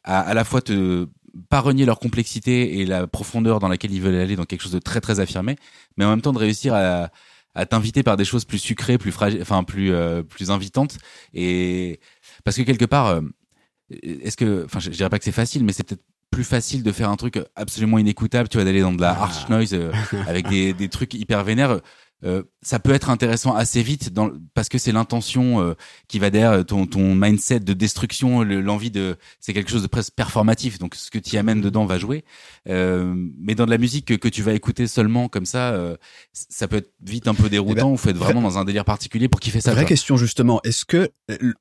à, 0.04 0.20
à 0.20 0.34
la 0.34 0.44
fois 0.44 0.62
te 0.62 1.06
pas 1.48 1.60
renier 1.60 1.86
leur 1.86 1.98
complexité 1.98 2.78
et 2.80 2.86
la 2.86 3.06
profondeur 3.06 3.58
dans 3.58 3.68
laquelle 3.68 3.92
ils 3.92 4.02
veulent 4.02 4.16
aller 4.16 4.36
dans 4.36 4.44
quelque 4.44 4.60
chose 4.62 4.72
de 4.72 4.78
très 4.78 5.00
très 5.00 5.18
affirmé, 5.18 5.56
mais 5.96 6.04
en 6.04 6.10
même 6.10 6.20
temps 6.20 6.32
de 6.32 6.38
réussir 6.38 6.74
à, 6.74 7.08
à 7.54 7.66
t'inviter 7.66 8.02
par 8.02 8.16
des 8.16 8.24
choses 8.24 8.44
plus 8.44 8.58
sucrées, 8.58 8.98
plus 8.98 9.12
fragiles, 9.12 9.40
enfin 9.40 9.64
plus 9.64 9.92
euh, 9.92 10.22
plus 10.22 10.50
invitantes 10.50 10.98
et 11.32 12.00
parce 12.44 12.56
que 12.56 12.62
quelque 12.62 12.84
part, 12.84 13.06
euh, 13.06 13.20
est-ce 14.02 14.36
que, 14.36 14.64
enfin 14.64 14.78
je, 14.78 14.90
je 14.90 14.96
dirais 14.96 15.10
pas 15.10 15.18
que 15.18 15.24
c'est 15.24 15.32
facile, 15.32 15.64
mais 15.64 15.72
c'est 15.72 15.84
peut-être 15.84 16.04
plus 16.30 16.44
facile 16.44 16.82
de 16.82 16.92
faire 16.92 17.10
un 17.10 17.16
truc 17.16 17.38
absolument 17.56 17.98
inécoutable, 17.98 18.48
tu 18.48 18.56
vois, 18.56 18.64
d'aller 18.64 18.80
dans 18.80 18.92
de 18.92 19.00
la 19.00 19.10
harsh 19.10 19.48
noise 19.50 19.74
euh, 19.74 19.92
avec 20.26 20.48
des, 20.48 20.72
des 20.72 20.88
trucs 20.88 21.12
hyper 21.14 21.44
vénères. 21.44 21.80
Euh, 22.24 22.42
ça 22.62 22.78
peut 22.78 22.92
être 22.92 23.10
intéressant 23.10 23.54
assez 23.54 23.82
vite 23.82 24.12
dans, 24.12 24.30
parce 24.54 24.68
que 24.68 24.78
c'est 24.78 24.92
l'intention 24.92 25.60
euh, 25.60 25.74
qui 26.06 26.18
va 26.20 26.30
derrière 26.30 26.64
ton, 26.64 26.86
ton 26.86 27.14
mindset 27.14 27.60
de 27.60 27.72
destruction, 27.72 28.42
l'envie 28.42 28.90
de, 28.90 29.16
c'est 29.40 29.52
quelque 29.52 29.70
chose 29.70 29.82
de 29.82 29.88
presque 29.88 30.12
performatif. 30.14 30.78
Donc 30.78 30.94
ce 30.94 31.10
que 31.10 31.18
tu 31.18 31.36
amènes 31.36 31.60
dedans 31.60 31.84
va 31.84 31.98
jouer. 31.98 32.24
Euh, 32.68 33.12
mais 33.38 33.54
dans 33.54 33.66
de 33.66 33.70
la 33.70 33.78
musique 33.78 34.06
que, 34.06 34.14
que, 34.14 34.28
tu 34.28 34.42
vas 34.42 34.52
écouter 34.52 34.86
seulement 34.86 35.28
comme 35.28 35.46
ça, 35.46 35.72
euh, 35.72 35.96
ça 36.32 36.68
peut 36.68 36.76
être 36.76 36.92
vite 37.02 37.26
un 37.26 37.34
peu 37.34 37.48
déroutant. 37.48 37.92
Il 37.92 37.98
faut 37.98 38.10
être 38.10 38.16
vraiment 38.16 38.42
dans 38.42 38.58
un 38.58 38.64
délire 38.64 38.84
particulier 38.84 39.28
pour 39.28 39.40
kiffer 39.40 39.60
ça. 39.60 39.72
Vraie 39.72 39.84
question 39.84 40.16
justement. 40.16 40.60
Est-ce 40.62 40.84
que 40.84 41.10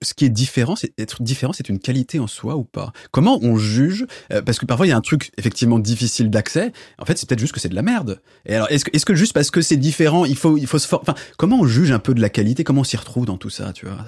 ce 0.01 0.13
qui 0.13 0.25
est 0.25 0.29
différent, 0.29 0.75
c'est 0.75 0.93
être 0.99 1.23
différent, 1.23 1.53
c'est 1.53 1.69
une 1.69 1.79
qualité 1.79 2.19
en 2.19 2.27
soi 2.27 2.55
ou 2.55 2.63
pas? 2.63 2.91
Comment 3.11 3.39
on 3.41 3.57
juge 3.57 4.05
Parce 4.45 4.59
que 4.59 4.65
parfois 4.65 4.85
il 4.85 4.89
y 4.89 4.93
a 4.93 4.97
un 4.97 5.01
truc 5.01 5.31
effectivement 5.37 5.79
difficile 5.79 6.29
d'accès. 6.29 6.71
En 6.99 7.05
fait, 7.05 7.17
c'est 7.17 7.27
peut-être 7.27 7.39
juste 7.39 7.53
que 7.53 7.59
c'est 7.59 7.69
de 7.69 7.75
la 7.75 7.81
merde. 7.81 8.21
Et 8.45 8.55
alors, 8.55 8.69
est-ce 8.69 8.85
que, 8.85 8.91
est-ce 8.93 9.05
que 9.05 9.15
juste 9.15 9.33
parce 9.33 9.49
que 9.49 9.61
c'est 9.61 9.77
différent, 9.77 10.25
il 10.25 10.35
faut 10.35 10.50
il 10.57 10.67
faut 10.67 10.79
se 10.79 10.87
for... 10.87 11.01
enfin 11.01 11.15
comment 11.37 11.59
on 11.59 11.65
juge 11.65 11.91
un 11.91 11.99
peu 11.99 12.13
de 12.13 12.21
la 12.21 12.29
qualité? 12.29 12.63
Comment 12.63 12.81
on 12.81 12.85
s'y 12.85 12.97
retrouve 12.97 13.25
dans 13.25 13.37
tout 13.37 13.49
ça 13.49 13.73
tu 13.73 13.85
vois? 13.85 14.05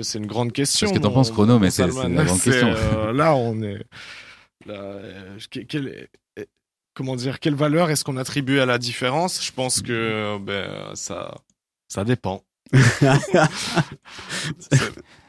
C'est 0.00 0.18
une 0.18 0.26
grande 0.26 0.52
question 0.52 0.86
parce 0.86 0.98
que 0.98 1.02
t'en 1.02 1.12
penses 1.12 1.30
chrono 1.30 1.58
mais 1.58 1.70
c'est 1.70 1.84
une 1.84 1.90
grande 1.90 2.40
question. 2.40 2.74
Euh, 2.94 3.12
là 3.12 3.34
on 3.34 3.60
est 3.62 3.84
là, 4.66 4.74
euh, 4.74 5.38
quel, 5.68 6.08
comment 6.94 7.16
dire 7.16 7.40
quelle 7.40 7.54
valeur 7.54 7.90
est-ce 7.90 8.04
qu'on 8.04 8.16
attribue 8.16 8.60
à 8.60 8.66
la 8.66 8.78
différence? 8.78 9.44
Je 9.44 9.52
pense 9.52 9.82
que 9.82 10.38
ben 10.38 10.94
ça 10.94 11.34
ça 11.88 12.04
dépend 12.04 12.42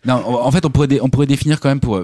Non, 0.06 0.16
en 0.26 0.52
fait, 0.52 0.66
on 0.66 0.70
pourrait, 0.70 1.00
on 1.02 1.10
pourrait 1.10 1.28
définir 1.28 1.60
quand 1.60 1.70
même 1.70 1.80
pour, 1.80 2.04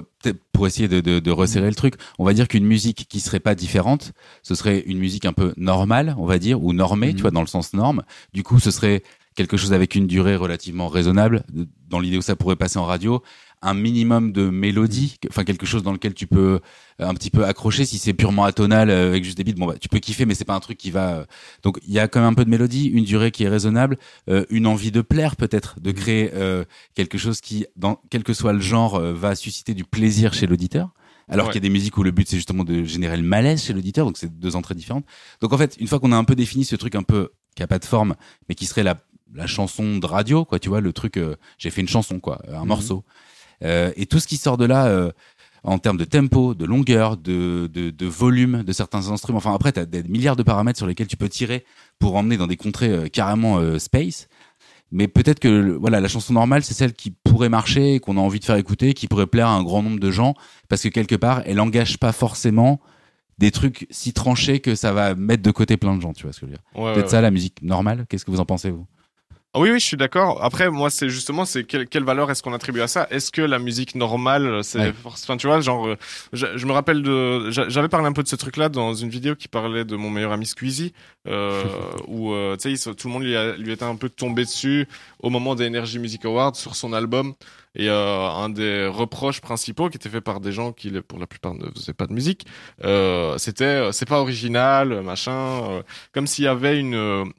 pour 0.52 0.66
essayer 0.66 0.88
de, 0.88 1.00
de, 1.00 1.18
de 1.18 1.30
resserrer 1.30 1.68
le 1.68 1.74
truc. 1.74 1.94
On 2.18 2.24
va 2.24 2.32
dire 2.32 2.48
qu'une 2.48 2.64
musique 2.64 3.06
qui 3.08 3.20
serait 3.20 3.40
pas 3.40 3.54
différente, 3.54 4.12
ce 4.42 4.54
serait 4.54 4.80
une 4.86 4.98
musique 4.98 5.26
un 5.26 5.32
peu 5.34 5.52
normale, 5.56 6.14
on 6.18 6.24
va 6.26 6.38
dire, 6.38 6.62
ou 6.62 6.72
normée, 6.72 7.08
tu 7.10 7.16
Mhm. 7.16 7.20
vois, 7.22 7.30
dans 7.30 7.40
le 7.42 7.46
sens 7.46 7.74
norme. 7.74 8.02
Du 8.32 8.42
coup, 8.42 8.58
ce 8.58 8.70
serait 8.70 9.02
quelque 9.34 9.56
chose 9.56 9.72
avec 9.72 9.94
une 9.94 10.06
durée 10.06 10.34
relativement 10.36 10.88
raisonnable, 10.88 11.44
dans 11.88 12.00
l'idée 12.00 12.16
où 12.18 12.22
ça 12.22 12.36
pourrait 12.36 12.56
passer 12.56 12.78
en 12.78 12.84
radio, 12.84 13.22
un 13.62 13.74
minimum 13.74 14.32
de 14.32 14.48
mélodie, 14.48 15.16
enfin 15.28 15.44
quelque 15.44 15.66
chose 15.66 15.82
dans 15.82 15.92
lequel 15.92 16.14
tu 16.14 16.26
peux 16.26 16.60
euh, 17.00 17.06
un 17.08 17.14
petit 17.14 17.30
peu 17.30 17.44
accrocher. 17.44 17.84
Si 17.84 17.98
c'est 17.98 18.14
purement 18.14 18.44
atonal 18.44 18.88
euh, 18.90 19.08
avec 19.08 19.22
juste 19.24 19.36
des 19.36 19.44
beats, 19.44 19.52
bon 19.58 19.66
bah 19.66 19.74
tu 19.78 19.88
peux 19.88 19.98
kiffer, 19.98 20.24
mais 20.26 20.34
c'est 20.34 20.44
pas 20.46 20.54
un 20.54 20.60
truc 20.60 20.78
qui 20.78 20.90
va. 20.90 21.16
euh, 21.18 21.24
Donc 21.62 21.78
il 21.86 21.92
y 21.92 21.98
a 21.98 22.08
quand 22.08 22.20
même 22.20 22.30
un 22.30 22.34
peu 22.34 22.44
de 22.44 22.50
mélodie, 22.50 22.86
une 22.86 23.04
durée 23.04 23.30
qui 23.30 23.44
est 23.44 23.48
raisonnable, 23.48 23.98
euh, 24.28 24.44
une 24.50 24.66
envie 24.66 24.90
de 24.90 25.02
plaire 25.02 25.36
peut-être, 25.36 25.78
de 25.80 25.90
créer 25.92 26.30
euh, 26.34 26.64
quelque 26.94 27.18
chose 27.18 27.40
qui, 27.40 27.66
dans 27.76 28.00
quel 28.10 28.22
que 28.22 28.32
soit 28.32 28.52
le 28.54 28.60
genre, 28.60 28.94
euh, 28.96 29.12
va 29.12 29.34
susciter 29.34 29.74
du 29.74 29.84
plaisir 29.84 30.32
chez 30.32 30.46
l'auditeur. 30.46 30.90
Alors 31.28 31.46
Ouais. 31.46 31.52
qu'il 31.52 31.62
y 31.62 31.64
a 31.64 31.68
des 31.68 31.72
musiques 31.72 31.96
où 31.96 32.02
le 32.02 32.10
but 32.10 32.26
c'est 32.28 32.36
justement 32.36 32.64
de 32.64 32.82
générer 32.82 33.16
le 33.16 33.22
malaise 33.22 33.62
chez 33.62 33.72
l'auditeur, 33.72 34.04
donc 34.06 34.16
c'est 34.18 34.36
deux 34.40 34.56
entrées 34.56 34.74
différentes. 34.74 35.04
Donc 35.40 35.52
en 35.52 35.58
fait, 35.58 35.76
une 35.78 35.86
fois 35.86 36.00
qu'on 36.00 36.10
a 36.12 36.16
un 36.16 36.24
peu 36.24 36.34
défini 36.34 36.64
ce 36.64 36.74
truc 36.76 36.94
un 36.96 37.02
peu 37.04 37.30
qui 37.54 37.62
a 37.62 37.66
pas 37.68 37.78
de 37.78 37.84
forme, 37.84 38.16
mais 38.48 38.54
qui 38.54 38.66
serait 38.66 38.82
la 38.82 38.96
la 39.32 39.46
chanson 39.46 39.98
de 39.98 40.06
radio, 40.06 40.44
quoi, 40.44 40.58
tu 40.58 40.68
vois, 40.68 40.80
le 40.80 40.92
truc, 40.92 41.16
euh, 41.16 41.36
j'ai 41.56 41.70
fait 41.70 41.80
une 41.82 41.86
chanson, 41.88 42.18
quoi, 42.18 42.42
un 42.52 42.62
Mhm. 42.62 42.66
morceau. 42.66 43.04
Euh, 43.64 43.92
et 43.96 44.06
tout 44.06 44.18
ce 44.18 44.26
qui 44.26 44.36
sort 44.36 44.56
de 44.56 44.64
là, 44.64 44.86
euh, 44.86 45.10
en 45.62 45.78
termes 45.78 45.98
de 45.98 46.04
tempo, 46.04 46.54
de 46.54 46.64
longueur, 46.64 47.16
de, 47.16 47.68
de, 47.72 47.90
de 47.90 48.06
volume 48.06 48.62
de 48.62 48.72
certains 48.72 49.10
instruments, 49.10 49.38
enfin 49.38 49.54
après, 49.54 49.72
tu 49.72 49.80
as 49.80 49.86
des 49.86 50.02
milliards 50.04 50.36
de 50.36 50.42
paramètres 50.42 50.78
sur 50.78 50.86
lesquels 50.86 51.06
tu 51.06 51.16
peux 51.16 51.28
tirer 51.28 51.64
pour 51.98 52.16
emmener 52.16 52.36
dans 52.36 52.46
des 52.46 52.56
contrées 52.56 52.90
euh, 52.90 53.08
carrément 53.08 53.58
euh, 53.58 53.78
space. 53.78 54.28
Mais 54.92 55.06
peut-être 55.06 55.38
que 55.38 55.70
voilà, 55.78 56.00
la 56.00 56.08
chanson 56.08 56.32
normale, 56.32 56.64
c'est 56.64 56.74
celle 56.74 56.94
qui 56.94 57.10
pourrait 57.10 57.48
marcher, 57.48 58.00
qu'on 58.00 58.16
a 58.16 58.20
envie 58.20 58.40
de 58.40 58.44
faire 58.44 58.56
écouter, 58.56 58.92
qui 58.92 59.06
pourrait 59.06 59.26
plaire 59.28 59.46
à 59.46 59.54
un 59.54 59.62
grand 59.62 59.82
nombre 59.82 60.00
de 60.00 60.10
gens, 60.10 60.34
parce 60.68 60.82
que 60.82 60.88
quelque 60.88 61.14
part, 61.14 61.42
elle 61.46 61.60
engage 61.60 61.98
pas 61.98 62.10
forcément 62.12 62.80
des 63.38 63.52
trucs 63.52 63.86
si 63.90 64.12
tranchés 64.12 64.60
que 64.60 64.74
ça 64.74 64.92
va 64.92 65.14
mettre 65.14 65.42
de 65.42 65.50
côté 65.50 65.76
plein 65.76 65.96
de 65.96 66.02
gens, 66.02 66.12
tu 66.12 66.24
vois 66.24 66.32
ce 66.32 66.40
que 66.40 66.46
je 66.46 66.50
veux 66.50 66.56
dire? 66.56 66.64
Ouais, 66.74 66.92
Peut-être 66.92 67.06
ouais, 67.06 67.10
ça 67.10 67.20
la 67.20 67.30
musique 67.30 67.62
normale? 67.62 68.04
Qu'est-ce 68.08 68.24
que 68.24 68.30
vous 68.30 68.40
en 68.40 68.44
pensez 68.44 68.70
vous? 68.70 68.86
Oui, 69.56 69.68
oui, 69.72 69.80
je 69.80 69.84
suis 69.84 69.96
d'accord. 69.96 70.44
Après, 70.44 70.70
moi, 70.70 70.90
c'est 70.90 71.08
justement, 71.08 71.44
c'est 71.44 71.64
quelle, 71.64 71.88
quelle 71.88 72.04
valeur 72.04 72.30
est-ce 72.30 72.40
qu'on 72.40 72.52
attribue 72.52 72.82
à 72.82 72.86
ça? 72.86 73.08
Est-ce 73.10 73.32
que 73.32 73.42
la 73.42 73.58
musique 73.58 73.96
normale, 73.96 74.62
c'est, 74.62 74.78
Ouais. 74.78 74.92
enfin, 75.04 75.36
tu 75.36 75.48
vois, 75.48 75.60
genre, 75.60 75.88
euh, 75.88 75.96
je, 76.32 76.56
je 76.56 76.66
me 76.66 76.72
rappelle 76.72 77.02
de, 77.02 77.50
j'a- 77.50 77.68
j'avais 77.68 77.88
parlé 77.88 78.06
un 78.06 78.12
peu 78.12 78.22
de 78.22 78.28
ce 78.28 78.36
truc-là 78.36 78.68
dans 78.68 78.94
une 78.94 79.08
vidéo 79.08 79.34
qui 79.34 79.48
parlait 79.48 79.84
de 79.84 79.96
mon 79.96 80.08
meilleur 80.08 80.30
ami 80.30 80.46
Squeezie, 80.46 80.92
euh, 81.26 81.64
où, 82.06 82.32
euh, 82.32 82.56
tu 82.56 82.76
sais, 82.76 82.94
tout 82.94 83.08
le 83.08 83.12
monde 83.12 83.24
lui, 83.24 83.34
a- 83.34 83.56
lui 83.56 83.72
était 83.72 83.82
un 83.84 83.96
peu 83.96 84.08
tombé 84.08 84.44
dessus 84.44 84.86
au 85.20 85.30
moment 85.30 85.56
des 85.56 85.66
Energy 85.66 85.98
Music 85.98 86.24
Awards 86.26 86.54
sur 86.54 86.76
son 86.76 86.92
album. 86.92 87.34
Et 87.74 87.88
euh, 87.90 88.28
un 88.28 88.50
des 88.50 88.86
reproches 88.86 89.40
principaux 89.40 89.88
qui 89.88 89.96
était 89.96 90.08
fait 90.10 90.20
par 90.20 90.38
des 90.38 90.52
gens 90.52 90.70
qui, 90.72 90.92
pour 91.02 91.18
la 91.18 91.26
plupart, 91.26 91.54
ne 91.54 91.66
faisaient 91.74 91.92
pas 91.92 92.06
de 92.06 92.12
musique, 92.12 92.46
euh, 92.84 93.36
c'était, 93.36 93.90
c'est 93.92 94.06
pas 94.08 94.20
original, 94.20 95.02
machin, 95.02 95.82
comme 96.12 96.28
s'il 96.28 96.44
y 96.44 96.48
avait 96.48 96.78
une 96.78 97.32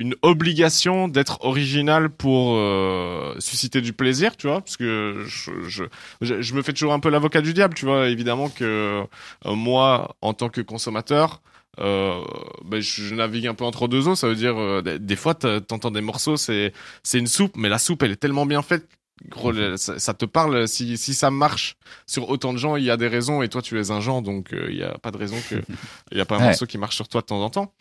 une 0.00 0.14
obligation 0.22 1.08
d'être 1.08 1.38
original 1.44 2.08
pour 2.10 2.54
euh, 2.56 3.34
susciter 3.38 3.80
du 3.82 3.92
plaisir, 3.92 4.36
tu 4.36 4.46
vois, 4.48 4.60
parce 4.62 4.76
que 4.78 5.24
je, 5.28 5.50
je, 5.68 5.84
je, 6.22 6.40
je 6.40 6.54
me 6.54 6.62
fais 6.62 6.72
toujours 6.72 6.94
un 6.94 7.00
peu 7.00 7.10
l'avocat 7.10 7.42
du 7.42 7.52
diable, 7.52 7.74
tu 7.74 7.84
vois, 7.84 8.08
évidemment 8.08 8.48
que 8.48 9.04
euh, 9.44 9.54
moi, 9.54 10.16
en 10.22 10.32
tant 10.32 10.48
que 10.48 10.62
consommateur, 10.62 11.42
euh, 11.80 12.20
ben, 12.64 12.80
je, 12.80 13.14
navigue 13.14 13.46
un 13.46 13.54
peu 13.54 13.64
entre 13.64 13.88
deux 13.88 14.08
eaux, 14.08 14.14
ça 14.16 14.26
veut 14.26 14.34
dire, 14.34 14.58
euh, 14.58 14.80
des, 14.82 14.98
des 14.98 15.16
fois, 15.16 15.34
t'entends 15.34 15.90
des 15.90 16.00
morceaux, 16.00 16.36
c'est 16.38 16.72
c'est 17.02 17.18
une 17.18 17.26
soupe, 17.28 17.56
mais 17.56 17.68
la 17.68 17.78
soupe, 17.78 18.02
elle 18.02 18.12
est 18.12 18.16
tellement 18.16 18.46
bien 18.46 18.62
faite, 18.62 18.88
gros, 19.28 19.52
le- 19.52 19.76
ça, 19.76 19.98
ça 19.98 20.14
te 20.14 20.24
parle, 20.24 20.66
si, 20.66 20.96
si 20.96 21.12
ça 21.12 21.30
marche 21.30 21.76
sur 22.06 22.30
autant 22.30 22.52
de 22.54 22.58
gens, 22.58 22.76
il 22.76 22.84
y 22.84 22.90
a 22.90 22.96
des 22.96 23.06
raisons, 23.08 23.42
et 23.42 23.48
toi, 23.50 23.60
tu 23.62 23.78
es 23.78 23.90
un 23.90 24.00
genre, 24.00 24.22
donc 24.22 24.52
euh, 24.54 24.66
il 24.70 24.78
y 24.78 24.82
a 24.82 24.96
pas 24.98 25.10
de 25.10 25.18
raison 25.18 25.36
que 25.42 25.56
il 26.12 26.16
y 26.18 26.20
a 26.22 26.24
pas 26.24 26.36
un 26.36 26.40
Ouais. 26.40 26.46
morceau 26.46 26.64
qui 26.66 26.78
marche 26.78 26.96
sur 26.96 27.06
toi 27.06 27.20
de 27.20 27.26
temps 27.26 27.42
en 27.44 27.50
temps. 27.50 27.72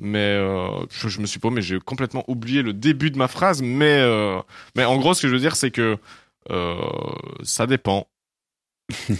Mais 0.00 0.18
euh, 0.18 0.68
je, 0.90 1.08
je 1.08 1.20
me 1.20 1.26
suis 1.26 1.40
pas, 1.40 1.50
mais 1.50 1.62
j'ai 1.62 1.78
complètement 1.80 2.24
oublié 2.28 2.62
le 2.62 2.72
début 2.72 3.10
de 3.10 3.18
ma 3.18 3.28
phrase. 3.28 3.62
Mais 3.62 3.98
euh, 4.00 4.40
mais 4.76 4.84
en 4.84 4.96
gros, 4.98 5.14
ce 5.14 5.22
que 5.22 5.28
je 5.28 5.34
veux 5.34 5.40
dire, 5.40 5.56
c'est 5.56 5.70
que 5.72 5.96
euh, 6.50 6.76
ça 7.42 7.66
dépend. 7.66 8.06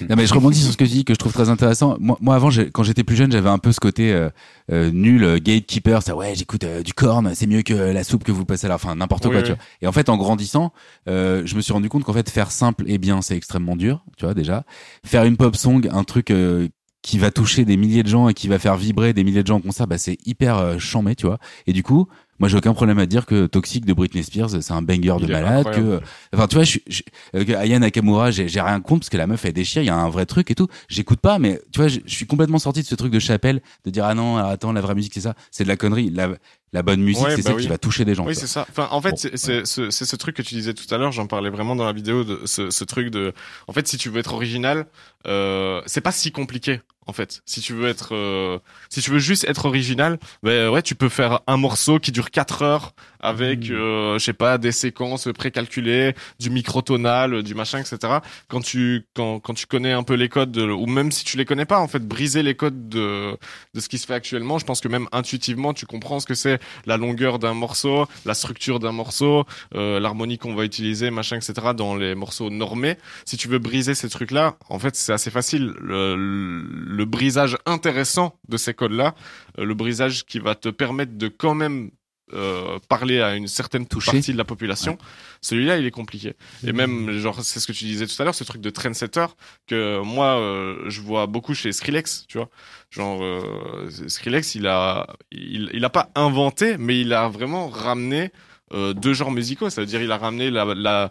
Non 0.08 0.16
mais 0.16 0.26
je 0.26 0.32
rebondis 0.32 0.62
sur 0.62 0.72
ce 0.72 0.78
que 0.78 0.84
tu 0.84 0.90
dis 0.90 1.04
que 1.04 1.12
je 1.12 1.18
trouve 1.18 1.34
très 1.34 1.50
intéressant. 1.50 1.98
Moi, 2.00 2.16
moi 2.22 2.34
avant, 2.34 2.48
quand 2.72 2.84
j'étais 2.84 3.04
plus 3.04 3.16
jeune, 3.16 3.30
j'avais 3.30 3.50
un 3.50 3.58
peu 3.58 3.70
ce 3.70 3.80
côté 3.80 4.14
euh, 4.14 4.30
euh, 4.72 4.90
nul, 4.90 5.24
euh, 5.24 5.38
gatekeeper, 5.38 6.02
ça 6.02 6.16
ouais, 6.16 6.34
j'écoute 6.34 6.64
du 6.64 6.94
corn, 6.94 7.34
c'est 7.34 7.46
mieux 7.46 7.60
que 7.60 7.74
la 7.74 8.02
soupe 8.02 8.24
que 8.24 8.32
vous 8.32 8.46
passez 8.46 8.66
là, 8.66 8.76
enfin 8.76 8.94
n'importe 8.94 9.26
Oui, 9.26 9.32
quoi, 9.32 9.40
oui. 9.40 9.44
tu 9.44 9.52
vois. 9.52 9.60
Et 9.82 9.86
en 9.86 9.92
fait, 9.92 10.08
en 10.08 10.16
grandissant, 10.16 10.72
euh, 11.06 11.42
je 11.44 11.54
me 11.54 11.60
suis 11.60 11.74
rendu 11.74 11.90
compte 11.90 12.04
qu'en 12.04 12.14
fait, 12.14 12.30
faire 12.30 12.50
simple 12.50 12.84
et 12.86 12.96
bien, 12.96 13.20
c'est 13.20 13.36
extrêmement 13.36 13.76
dur, 13.76 14.04
tu 14.16 14.24
vois 14.24 14.32
déjà. 14.32 14.64
Faire 15.04 15.24
une 15.24 15.36
pop 15.36 15.54
song, 15.54 15.86
un 15.92 16.04
truc 16.04 16.30
euh, 16.30 16.68
qui 17.08 17.18
va 17.18 17.30
toucher 17.30 17.64
des 17.64 17.78
milliers 17.78 18.02
de 18.02 18.08
gens 18.08 18.28
et 18.28 18.34
qui 18.34 18.48
va 18.48 18.58
faire 18.58 18.76
vibrer 18.76 19.14
des 19.14 19.24
milliers 19.24 19.40
de 19.42 19.46
gens 19.46 19.56
en 19.56 19.60
concert, 19.62 19.86
bah 19.86 19.96
c'est 19.96 20.18
hyper 20.26 20.58
euh, 20.58 20.78
chambé, 20.78 21.14
tu 21.16 21.24
vois. 21.24 21.38
Et 21.66 21.72
du 21.72 21.82
coup, 21.82 22.06
moi 22.38 22.50
j'ai 22.50 22.58
aucun 22.58 22.74
problème 22.74 22.98
à 22.98 23.06
dire 23.06 23.24
que 23.24 23.46
Toxic 23.46 23.86
de 23.86 23.94
Britney 23.94 24.22
Spears, 24.22 24.50
c'est 24.50 24.72
un 24.72 24.82
banger 24.82 25.16
de 25.18 25.24
Il 25.24 25.30
malade, 25.30 25.70
que. 25.74 26.00
Enfin, 26.34 26.46
tu 26.48 26.56
vois, 26.56 26.64
je, 26.64 26.78
je, 26.86 27.00
que 27.32 27.52
Aya 27.54 27.78
Nakamura, 27.78 28.30
j'ai 28.30 28.44
rien 28.60 28.78
contre 28.82 29.00
parce 29.00 29.08
que 29.08 29.16
la 29.16 29.26
meuf 29.26 29.42
elle 29.46 29.54
déchire, 29.54 29.80
il 29.80 29.86
y 29.86 29.90
a 29.90 29.96
un 29.96 30.10
vrai 30.10 30.26
truc 30.26 30.50
et 30.50 30.54
tout. 30.54 30.68
J'écoute 30.88 31.20
pas, 31.20 31.38
mais 31.38 31.62
tu 31.72 31.80
vois, 31.80 31.88
je, 31.88 32.00
je 32.04 32.14
suis 32.14 32.26
complètement 32.26 32.58
sorti 32.58 32.82
de 32.82 32.86
ce 32.86 32.94
truc 32.94 33.10
de 33.10 33.18
chapelle 33.18 33.62
de 33.86 33.90
dire 33.90 34.04
ah 34.04 34.12
non, 34.14 34.36
alors 34.36 34.50
attends, 34.50 34.72
la 34.74 34.82
vraie 34.82 34.94
musique 34.94 35.14
c'est 35.14 35.22
ça, 35.22 35.34
c'est 35.50 35.64
de 35.64 35.68
la 35.68 35.76
connerie. 35.78 36.10
La, 36.10 36.28
la 36.74 36.82
bonne 36.82 37.00
musique, 37.00 37.24
Ouais, 37.24 37.30
c'est 37.30 37.36
bah 37.38 37.42
celle 37.44 37.56
oui. 37.56 37.62
qui 37.62 37.68
va 37.68 37.78
toucher 37.78 38.04
des 38.04 38.14
gens. 38.14 38.26
Oui, 38.26 38.34
c'est 38.34 38.46
ça. 38.46 38.66
Enfin, 38.68 38.88
en 38.90 39.00
fait, 39.00 39.12
Bon. 39.12 39.16
c'est 39.16 39.64
ce 39.64 40.16
truc 40.16 40.36
que 40.36 40.42
tu 40.42 40.54
disais 40.54 40.74
tout 40.74 40.84
à 40.94 40.98
l'heure. 40.98 41.12
J'en 41.12 41.26
parlais 41.26 41.48
vraiment 41.48 41.74
dans 41.74 41.86
la 41.86 41.94
vidéo 41.94 42.24
de 42.24 42.42
ce, 42.44 42.68
ce 42.70 42.84
truc 42.84 43.08
de. 43.08 43.32
En 43.68 43.72
fait, 43.72 43.88
si 43.88 43.96
tu 43.96 44.10
veux 44.10 44.18
être 44.20 44.34
original, 44.34 44.84
euh, 45.26 45.82
c'est 45.86 46.00
pas 46.00 46.12
si 46.12 46.32
compliqué. 46.32 46.80
En 47.06 47.14
fait, 47.14 47.40
si 47.46 47.62
tu 47.62 47.72
veux 47.72 47.88
être, 47.88 48.14
euh, 48.14 48.58
si 48.90 49.00
tu 49.00 49.10
veux 49.10 49.18
juste 49.18 49.44
être 49.48 49.64
original, 49.64 50.18
ben 50.42 50.68
ouais, 50.68 50.82
tu 50.82 50.94
peux 50.94 51.08
faire 51.08 51.40
un 51.46 51.56
morceau 51.56 51.98
qui 51.98 52.12
dure 52.12 52.30
4 52.30 52.60
heures 52.60 52.92
avec, 53.20 53.70
Mhm. 53.70 53.76
euh, 53.76 54.18
je 54.18 54.24
sais 54.26 54.34
pas, 54.34 54.58
des 54.58 54.72
séquences 54.72 55.26
précalculées, 55.34 56.14
du 56.38 56.50
microtonal, 56.50 57.42
du 57.42 57.54
machin, 57.54 57.78
etc. 57.78 58.18
Quand 58.48 58.60
tu 58.60 59.06
quand 59.14 59.40
quand 59.40 59.54
tu 59.54 59.64
connais 59.66 59.92
un 59.92 60.02
peu 60.02 60.14
les 60.14 60.28
codes, 60.28 60.52
de- 60.52 60.70
ou 60.70 60.84
même 60.84 61.10
si 61.10 61.24
tu 61.24 61.38
les 61.38 61.46
connais 61.46 61.64
pas, 61.64 61.78
en 61.78 61.88
fait, 61.88 62.06
briser 62.06 62.42
les 62.42 62.54
codes 62.54 62.90
de 62.90 63.38
de 63.72 63.80
ce 63.80 63.88
qui 63.88 63.96
se 63.96 64.06
fait 64.06 64.12
actuellement, 64.14 64.58
je 64.58 64.66
pense 64.66 64.82
que 64.82 64.88
même 64.88 65.08
intuitivement, 65.10 65.72
tu 65.72 65.86
comprends 65.86 66.20
ce 66.20 66.26
que 66.26 66.34
c'est 66.34 66.60
la 66.84 66.98
longueur 66.98 67.38
d'un 67.38 67.54
morceau, 67.54 68.06
la 68.26 68.34
structure 68.34 68.80
d'un 68.80 68.92
morceau, 68.92 69.46
euh, 69.74 69.98
l'harmonie 69.98 70.36
qu'on 70.36 70.54
va 70.54 70.64
utiliser, 70.64 71.10
machin, 71.10 71.36
etc. 71.36 71.72
dans 71.74 71.96
les 71.96 72.14
morceaux 72.14 72.50
normés. 72.50 72.96
Si 73.24 73.38
tu 73.38 73.48
veux 73.48 73.58
briser 73.58 73.94
ces 73.94 74.10
trucs-là, 74.10 74.56
en 74.68 74.78
fait, 74.78 74.94
c'est 75.08 75.14
assez 75.14 75.30
facile. 75.30 75.72
Le, 75.80 76.16
le 76.16 77.04
brisage 77.06 77.56
intéressant 77.64 78.38
de 78.46 78.58
ces 78.58 78.74
codes-là, 78.74 79.14
euh, 79.58 79.64
le 79.64 79.72
brisage 79.72 80.26
qui 80.26 80.38
va 80.38 80.54
te 80.54 80.68
permettre 80.68 81.16
de 81.16 81.28
quand 81.28 81.54
même 81.54 81.90
euh, 82.34 82.78
parler 82.90 83.22
à 83.22 83.34
une 83.34 83.46
certaine 83.46 83.86
Toucher. 83.86 84.12
partie 84.12 84.32
de 84.34 84.36
la 84.36 84.44
population, 84.44 84.98
celui-là, 85.40 85.78
il 85.78 85.86
est 85.86 85.90
compliqué. 85.90 86.34
Et 86.62 86.72
même, 86.74 87.10
genre, 87.12 87.40
c'est 87.42 87.58
ce 87.58 87.66
que 87.66 87.72
tu 87.72 87.86
disais 87.86 88.06
tout 88.06 88.20
à 88.20 88.24
l'heure, 88.26 88.34
ce 88.34 88.44
truc 88.44 88.60
de 88.60 88.68
trendsetter 88.68 89.24
que 89.66 90.02
moi, 90.02 90.38
euh, 90.38 90.84
je 90.88 91.00
vois 91.00 91.26
beaucoup 91.26 91.54
chez 91.54 91.72
Skrillex, 91.72 92.26
tu 92.28 92.36
vois. 92.36 92.50
Genre, 92.90 93.24
euh, 93.24 93.88
Skrillex, 94.08 94.56
il 94.56 94.66
a, 94.66 95.06
il, 95.32 95.70
il 95.72 95.82
a 95.86 95.90
pas 95.90 96.10
inventé, 96.16 96.76
mais 96.76 97.00
il 97.00 97.14
a 97.14 97.28
vraiment 97.28 97.70
ramené 97.70 98.30
euh, 98.74 98.92
deux 98.92 99.14
genres 99.14 99.30
musicaux. 99.30 99.70
Ça 99.70 99.80
veut 99.80 99.86
dire, 99.86 100.02
il 100.02 100.12
a 100.12 100.18
ramené 100.18 100.50
la, 100.50 100.66
la 100.74 101.10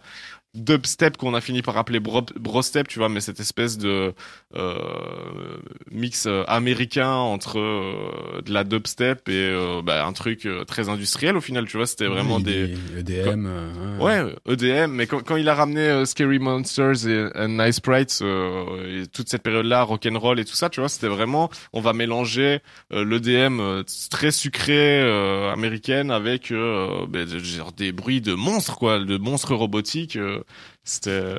dubstep 0.58 1.18
qu'on 1.18 1.34
a 1.34 1.41
fini 1.41 1.62
par 1.62 1.78
appeler 1.78 1.99
bro, 1.99 2.22
brostep, 2.39 2.88
tu 2.88 2.99
vois, 2.99 3.10
mais 3.10 3.20
cette 3.22 3.39
espèce 3.39 3.78
de 3.78 4.14
euh, 4.55 5.58
mix 5.91 6.26
euh, 6.28 6.43
américain 6.47 7.12
entre 7.12 7.60
euh, 7.60 8.41
de 8.45 8.53
la 8.53 8.64
dubstep 8.64 9.28
et 9.30 9.34
euh, 9.34 9.82
bah, 9.84 10.05
un 10.05 10.14
truc 10.14 10.47
très 10.68 10.89
industriel 10.89 11.38
au 11.38 11.41
final, 11.41 11.66
tu 11.68 11.78
vois. 11.78 11.86
C'était 11.88 12.08
vraiment 12.08 12.38
Oui, 12.38 12.43
des 12.43 12.76
EDM. 12.97 13.45
euh, 13.47 13.97
Ouais, 13.99 14.36
EDM, 14.47 14.91
mais 14.91 15.08
quand, 15.08 15.22
quand 15.24 15.36
il 15.36 15.47
a 15.49 15.55
ramené 15.55 16.05
Scary 16.05 16.39
Monsters 16.39 17.08
et, 17.08 17.47
Nice 17.47 17.76
Sprites, 17.78 18.20
euh, 18.22 19.03
et 19.03 19.08
toute 19.08 19.30
cette 19.30 19.43
période-là, 19.43 19.84
rock'n'roll 19.84 20.39
et 20.39 20.45
tout 20.45 20.55
ça, 20.55 20.70
tu 20.70 20.80
vois, 20.80 20.89
c'était 20.89 21.08
vraiment, 21.08 21.49
on 21.74 21.82
va 21.82 21.93
mélanger 21.93 22.60
euh, 22.93 23.05
l'EDM 23.05 23.60
euh, 23.60 23.84
très 24.10 24.32
sucré 24.32 25.01
euh, 25.01 25.51
américaine 25.51 26.12
avec 26.12 26.51
euh, 26.51 27.05
ben, 27.08 27.28
genre 27.28 27.72
des 27.72 27.91
bruits 27.91 28.22
de 28.22 28.34
monstres, 28.34 28.78
quoi, 28.78 28.99
de 28.99 29.18
monstres 29.18 29.55
robotiques. 29.55 30.16
euh, 30.16 30.39
c'était, 30.84 31.36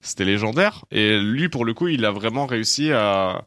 c'était 0.00 0.24
légendaire. 0.24 0.84
Et 0.90 1.18
lui, 1.18 1.48
pour 1.48 1.64
le 1.64 1.74
coup, 1.74 1.88
il 1.88 2.04
a 2.04 2.10
vraiment 2.10 2.46
réussi 2.46 2.92
à 2.92 3.46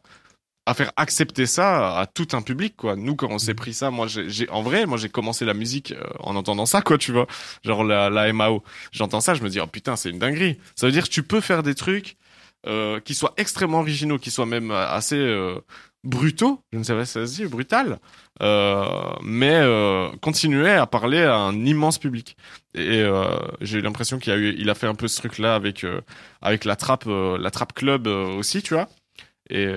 à 0.66 0.74
faire 0.74 0.92
accepter 0.96 1.46
ça 1.46 1.98
à 1.98 2.06
tout 2.06 2.28
un 2.32 2.42
public 2.42 2.76
quoi. 2.76 2.94
Nous 2.94 3.16
quand 3.16 3.28
on 3.30 3.38
s'est 3.38 3.54
pris 3.54 3.72
ça 3.74 3.90
moi 3.90 4.06
j'ai 4.06 4.48
en 4.50 4.62
vrai 4.62 4.86
moi 4.86 4.98
j'ai 4.98 5.08
commencé 5.08 5.44
la 5.44 5.54
musique 5.54 5.92
euh, 5.92 6.04
en 6.20 6.36
entendant 6.36 6.66
ça 6.66 6.82
quoi 6.82 6.98
tu 6.98 7.12
vois. 7.12 7.26
Genre 7.64 7.82
la, 7.82 8.10
la 8.10 8.32
MAO 8.32 8.62
j'entends 8.92 9.20
ça 9.20 9.34
je 9.34 9.42
me 9.42 9.48
dis 9.48 9.58
oh 9.58 9.66
putain 9.66 9.96
c'est 9.96 10.10
une 10.10 10.18
dinguerie. 10.18 10.58
Ça 10.76 10.86
veut 10.86 10.92
dire 10.92 11.04
que 11.04 11.12
tu 11.12 11.22
peux 11.22 11.40
faire 11.40 11.62
des 11.62 11.74
trucs 11.74 12.16
euh, 12.66 13.00
qui 13.00 13.14
soient 13.14 13.32
extrêmement 13.38 13.80
originaux, 13.80 14.18
qui 14.18 14.30
soient 14.30 14.46
même 14.46 14.70
assez 14.70 15.16
euh, 15.16 15.58
brutaux, 16.02 16.62
je 16.72 16.78
ne 16.78 16.82
sais 16.82 16.94
pas 16.94 17.04
si 17.04 17.12
ça 17.12 17.26
se 17.26 17.34
dit, 17.34 17.46
brutal, 17.46 17.98
euh, 18.42 18.84
mais 19.22 19.54
euh, 19.54 20.08
continuer 20.22 20.70
à 20.70 20.86
parler 20.86 21.22
à 21.22 21.36
un 21.36 21.64
immense 21.64 21.98
public. 21.98 22.36
Et 22.74 23.02
euh, 23.02 23.38
j'ai 23.60 23.80
l'impression 23.82 24.18
qu'il 24.18 24.32
a 24.32 24.36
eu, 24.36 24.54
il 24.56 24.70
a 24.70 24.74
fait 24.74 24.86
un 24.86 24.94
peu 24.94 25.08
ce 25.08 25.18
truc-là 25.18 25.54
avec 25.54 25.84
euh, 25.84 26.00
avec 26.40 26.64
la 26.64 26.76
trappe, 26.76 27.04
euh, 27.06 27.36
la 27.38 27.50
trappe 27.50 27.74
club 27.74 28.06
euh, 28.06 28.26
aussi, 28.38 28.62
tu 28.62 28.74
vois. 28.74 28.88
Et, 29.50 29.64
et 29.64 29.74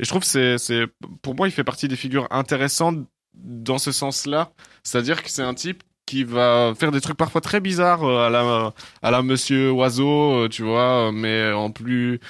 je 0.00 0.08
trouve 0.08 0.22
que 0.22 0.26
c'est 0.26 0.58
c'est 0.58 0.86
pour 1.22 1.34
moi 1.36 1.46
il 1.48 1.52
fait 1.52 1.64
partie 1.64 1.88
des 1.88 1.96
figures 1.96 2.26
intéressantes 2.30 3.06
dans 3.34 3.78
ce 3.78 3.92
sens-là, 3.92 4.50
c'est-à-dire 4.82 5.22
que 5.22 5.30
c'est 5.30 5.42
un 5.42 5.54
type 5.54 5.82
qui 6.04 6.24
va 6.24 6.74
faire 6.76 6.90
des 6.90 7.00
trucs 7.00 7.16
parfois 7.16 7.40
très 7.40 7.60
bizarres 7.60 8.04
à 8.04 8.28
la 8.28 8.74
à 9.02 9.10
la 9.12 9.22
Monsieur 9.22 9.70
Oiseau, 9.70 10.48
tu 10.48 10.64
vois, 10.64 11.12
mais 11.12 11.52
en 11.52 11.70
plus 11.70 12.20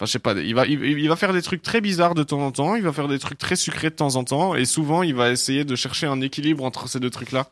Enfin, 0.00 0.06
je 0.06 0.12
sais 0.12 0.18
pas, 0.18 0.32
il 0.32 0.54
va, 0.54 0.64
il, 0.64 0.82
il 0.82 1.08
va 1.10 1.16
faire 1.16 1.34
des 1.34 1.42
trucs 1.42 1.60
très 1.60 1.82
bizarres 1.82 2.14
de 2.14 2.22
temps 2.22 2.40
en 2.40 2.52
temps, 2.52 2.74
il 2.74 2.82
va 2.82 2.90
faire 2.90 3.06
des 3.06 3.18
trucs 3.18 3.36
très 3.36 3.54
sucrés 3.54 3.90
de 3.90 3.94
temps 3.94 4.16
en 4.16 4.24
temps, 4.24 4.54
et 4.54 4.64
souvent 4.64 5.02
il 5.02 5.14
va 5.14 5.30
essayer 5.30 5.66
de 5.66 5.76
chercher 5.76 6.06
un 6.06 6.22
équilibre 6.22 6.64
entre 6.64 6.88
ces 6.88 7.00
deux 7.00 7.10
trucs-là. 7.10 7.50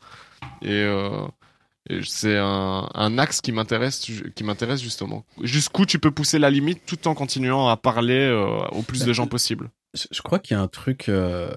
Et, 0.62 0.70
euh, 0.70 1.26
et 1.90 2.00
c'est 2.04 2.38
un, 2.38 2.88
un 2.94 3.18
axe 3.18 3.42
qui 3.42 3.52
m'intéresse, 3.52 4.10
qui 4.34 4.44
m'intéresse 4.44 4.80
justement. 4.80 5.26
Jusqu'où 5.42 5.84
tu 5.84 5.98
peux 5.98 6.10
pousser 6.10 6.38
la 6.38 6.48
limite 6.48 6.86
tout 6.86 7.06
en 7.06 7.14
continuant 7.14 7.68
à 7.68 7.76
parler 7.76 8.18
euh, 8.18 8.66
au 8.68 8.80
plus 8.80 9.04
de 9.04 9.12
gens 9.12 9.26
possible. 9.26 9.68
Je 9.92 10.22
crois 10.22 10.38
qu'il 10.38 10.56
y 10.56 10.58
a 10.58 10.62
un 10.62 10.68
truc 10.68 11.10
euh, 11.10 11.50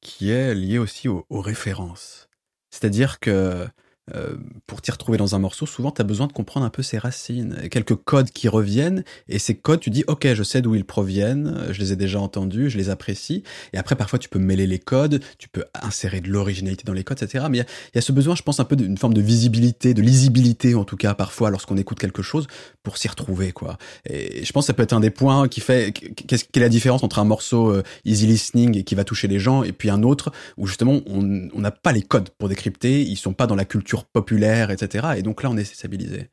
qui 0.00 0.32
est 0.32 0.56
lié 0.56 0.78
aussi 0.78 1.06
aux, 1.06 1.24
aux 1.30 1.40
références. 1.40 2.28
C'est-à-dire 2.70 3.20
que 3.20 3.68
euh, 4.14 4.36
pour 4.66 4.82
t'y 4.82 4.90
retrouver 4.90 5.16
dans 5.16 5.36
un 5.36 5.38
morceau, 5.38 5.64
souvent 5.64 5.92
tu 5.92 6.00
as 6.00 6.04
besoin 6.04 6.26
de 6.26 6.32
comprendre 6.32 6.66
un 6.66 6.70
peu 6.70 6.82
ses 6.82 6.98
racines, 6.98 7.68
quelques 7.70 7.94
codes 7.94 8.30
qui 8.30 8.48
reviennent, 8.48 9.04
et 9.28 9.38
ces 9.38 9.54
codes, 9.54 9.78
tu 9.78 9.90
dis, 9.90 10.02
ok, 10.08 10.34
je 10.34 10.42
sais 10.42 10.60
d'où 10.60 10.74
ils 10.74 10.84
proviennent, 10.84 11.66
je 11.70 11.78
les 11.78 11.92
ai 11.92 11.96
déjà 11.96 12.20
entendus, 12.20 12.68
je 12.68 12.78
les 12.78 12.90
apprécie, 12.90 13.44
et 13.72 13.78
après 13.78 13.94
parfois 13.94 14.18
tu 14.18 14.28
peux 14.28 14.40
mêler 14.40 14.66
les 14.66 14.80
codes, 14.80 15.20
tu 15.38 15.48
peux 15.48 15.64
insérer 15.80 16.20
de 16.20 16.28
l'originalité 16.28 16.82
dans 16.84 16.92
les 16.92 17.04
codes, 17.04 17.22
etc. 17.22 17.46
Mais 17.48 17.58
il 17.58 17.60
y 17.60 17.96
y 17.96 17.98
a 17.98 18.02
ce 18.02 18.10
besoin, 18.10 18.34
je 18.34 18.42
pense, 18.42 18.58
un 18.58 18.64
peu 18.64 18.74
d'une 18.74 18.98
forme 18.98 19.14
de 19.14 19.20
visibilité, 19.20 19.94
de 19.94 20.02
lisibilité 20.02 20.74
en 20.74 20.84
tout 20.84 20.96
cas, 20.96 21.14
parfois 21.14 21.50
lorsqu'on 21.50 21.76
écoute 21.76 22.00
quelque 22.00 22.22
chose, 22.22 22.48
pour 22.82 22.96
s'y 22.96 23.06
retrouver, 23.06 23.52
quoi. 23.52 23.78
Et 24.04 24.44
je 24.44 24.52
pense 24.52 24.64
que 24.64 24.66
ça 24.68 24.74
peut 24.74 24.82
être 24.82 24.92
un 24.92 25.00
des 25.00 25.10
points 25.10 25.46
qui 25.46 25.60
fait, 25.60 25.92
qu'est-ce 25.92 26.44
quelle 26.44 26.64
est 26.64 26.66
la 26.66 26.70
différence 26.70 27.04
entre 27.04 27.20
un 27.20 27.24
morceau 27.24 27.70
euh, 27.70 27.82
easy 28.04 28.26
listening 28.26 28.76
et 28.78 28.82
qui 28.82 28.96
va 28.96 29.04
toucher 29.04 29.28
les 29.28 29.38
gens, 29.38 29.62
et 29.62 29.72
puis 29.72 29.90
un 29.90 30.02
autre 30.02 30.32
où 30.56 30.66
justement 30.66 31.00
on 31.06 31.22
n'a 31.22 31.70
pas 31.70 31.92
les 31.92 32.02
codes 32.02 32.30
pour 32.30 32.48
décrypter, 32.48 33.02
ils 33.02 33.16
sont 33.16 33.32
pas 33.32 33.46
dans 33.46 33.54
la 33.54 33.64
culture 33.64 34.01
populaire, 34.04 34.70
etc. 34.70 35.08
Et 35.16 35.22
donc 35.22 35.42
là, 35.42 35.50
on 35.50 35.56
est 35.56 35.64
stabilisé. 35.64 36.28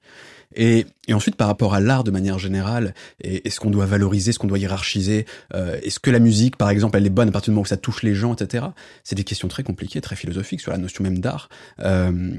Et, 0.55 0.85
ensuite, 1.11 1.35
par 1.35 1.47
rapport 1.47 1.73
à 1.73 1.79
l'art 1.79 2.03
de 2.03 2.11
manière 2.11 2.39
générale, 2.39 2.93
et, 3.21 3.47
et 3.47 3.49
ce 3.51 3.59
qu'on 3.59 3.69
doit 3.69 3.85
valoriser, 3.85 4.31
ce 4.31 4.39
qu'on 4.39 4.47
doit 4.47 4.57
hiérarchiser, 4.57 5.25
euh, 5.53 5.79
est-ce 5.83 5.99
que 5.99 6.09
la 6.09 6.19
musique, 6.19 6.57
par 6.57 6.69
exemple, 6.69 6.97
elle 6.97 7.05
est 7.05 7.11
bonne 7.11 7.29
à 7.29 7.31
partir 7.31 7.51
du 7.51 7.55
moment 7.55 7.63
où 7.63 7.65
ça 7.65 7.77
touche 7.77 8.03
les 8.03 8.15
gens, 8.15 8.33
etc. 8.33 8.65
C'est 9.03 9.15
des 9.15 9.23
questions 9.23 9.47
très 9.47 9.63
compliquées, 9.63 10.01
très 10.01 10.15
philosophiques 10.15 10.61
sur 10.61 10.71
la 10.71 10.77
notion 10.77 11.03
même 11.03 11.19
d'art. 11.19 11.49
Euh, 11.81 12.31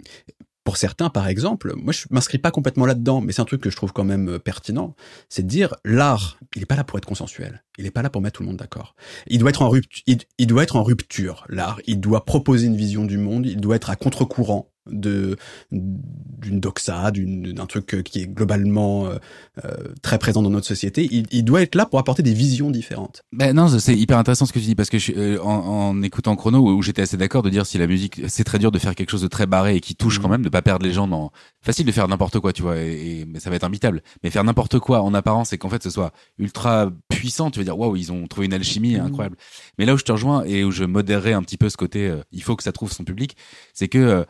pour 0.64 0.76
certains, 0.76 1.09
par 1.09 1.26
exemple, 1.26 1.72
moi 1.76 1.93
je 1.93 2.05
m'inscris 2.11 2.39
pas 2.39 2.51
complètement 2.51 2.85
là-dedans, 2.85 3.20
mais 3.20 3.33
c'est 3.33 3.41
un 3.41 3.47
truc 3.47 3.62
que 3.62 3.70
je 3.70 3.76
trouve 3.76 3.93
quand 3.93 4.05
même 4.05 4.28
euh, 4.28 4.39
pertinent, 4.39 4.95
c'est 5.28 5.43
de 5.43 5.49
dire 5.49 5.74
l'art, 5.85 6.39
il 6.55 6.62
est 6.62 6.66
pas 6.66 6.76
là 6.76 6.85
pour 6.85 6.99
être 6.99 7.07
consensuel, 7.07 7.64
il 7.78 7.87
est 7.87 7.91
pas 7.91 8.03
là 8.03 8.11
pour 8.11 8.20
mettre 8.20 8.37
tout 8.37 8.43
le 8.43 8.49
monde 8.49 8.59
d'accord. 8.59 8.95
Il 9.26 9.39
doit 9.39 9.51
être 9.51 9.62
en 9.62 9.68
rupture, 9.68 10.05
il 10.07 10.47
doit 10.47 10.62
être 10.62 10.76
en 10.76 10.83
rupture, 10.83 11.45
l'art, 11.49 11.81
il 11.87 11.99
doit 11.99 12.24
proposer 12.24 12.66
une 12.66 12.76
vision 12.76 13.05
du 13.05 13.16
monde, 13.16 13.47
il 13.47 13.61
doit 13.61 13.76
être 13.76 13.91
à 13.91 13.97
contre-courant 13.97 14.70
de 14.91 15.37
d'une 15.70 16.61
doxa, 16.61 17.11
d'un 17.12 17.66
truc 17.66 18.03
qui 18.05 18.20
est 18.20 18.26
globalement 18.26 19.07
euh, 19.07 19.16
euh, 19.64 19.70
très 20.03 20.18
présent 20.18 20.43
dans 20.43 20.51
notre 20.51 20.66
société. 20.66 21.07
Il, 21.11 21.26
il 21.31 21.45
doit 21.45 21.62
être 21.62 21.74
là 21.74 21.87
pour 21.87 21.99
apporter 21.99 22.22
des 22.22 22.33
visions 22.35 22.70
différentes. 22.70 23.22
Ben 23.33 23.55
non, 23.55 23.68
c'est 23.78 23.95
hyper 23.97 24.18
intéressant 24.18 24.47
ce 24.47 24.53
que 24.53 24.59
tu 24.59 24.64
dis 24.66 24.74
parce 24.74 24.91
que 24.91 24.99
je, 24.99 25.03
suis, 25.05 25.14
euh, 25.16 25.41
en, 25.43 25.51
en 25.91 26.03
écoutant 26.03 26.35
Chrono 26.37 26.61
où 26.72 26.83
j'étais 26.83 27.03
assez 27.03 27.16
d'accord 27.16 27.43
de 27.43 27.51
dire 27.51 27.66
si 27.66 27.78
la 27.78 27.87
musique 27.87 28.20
c'est 28.28 28.45
très 28.45 28.59
dur 28.59 28.70
de 28.72 28.78
faire 28.78 28.95
quelque 28.95 29.11
chose 29.11 29.22
de 29.22 29.28
très 29.28 29.47
barré 29.47 29.76
et 29.76 29.81
qui 29.81 29.95
touche 29.95 30.18
quand 30.18 30.28
même 30.28 30.43
de 30.43 30.49
pas 30.49 30.62
perdre 30.62 30.85
les 30.87 30.93
gens 30.93 31.07
dans 31.09 31.31
facile 31.62 31.85
de 31.87 31.93
faire 31.93 32.09
n'importe 32.09 32.39
quoi 32.41 32.53
tu 32.53 32.62
vois 32.62 32.78
et, 32.78 33.20
et- 33.20 33.24
mais 33.26 33.39
ça 33.41 33.51
va 33.51 33.57
être 33.57 33.64
imbitable 33.64 34.03
mais 34.24 34.31
faire 34.31 34.45
n'importe 34.45 34.78
quoi 34.78 35.03
en 35.03 35.12
apparence 35.14 35.53
et 35.53 35.59
qu'en 35.59 35.68
fait 35.68 35.83
ce 35.83 35.91
soit 35.91 36.12
ultra 36.39 36.91
puissant 37.09 37.51
tu 37.51 37.59
veux 37.59 37.64
dire 37.64 37.78
waouh 37.78 37.97
ils 37.97 38.12
ont 38.12 38.26
trouvé 38.26 38.47
une 38.47 38.55
alchimie 38.55 38.95
Mhm. 38.97 39.07
incroyable 39.07 39.37
mais 39.78 39.85
là 39.85 39.95
où 39.95 39.99
je 39.99 40.05
te 40.05 40.12
rejoins 40.12 40.43
et 40.45 40.64
où 40.64 40.70
je 40.70 40.85
modérerai 40.85 41.33
un 41.33 41.43
petit 41.43 41.57
peu 41.59 41.68
ce 41.68 41.76
côté 41.76 42.09
euh, 42.09 42.22
il 42.33 42.43
faut 42.43 42.57
que 42.57 42.62
ça 42.62 42.72
trouve 42.72 42.91
son 42.93 43.05
public 43.05 43.37
c'est 43.74 43.89
que 43.89 43.99
euh, 43.99 44.24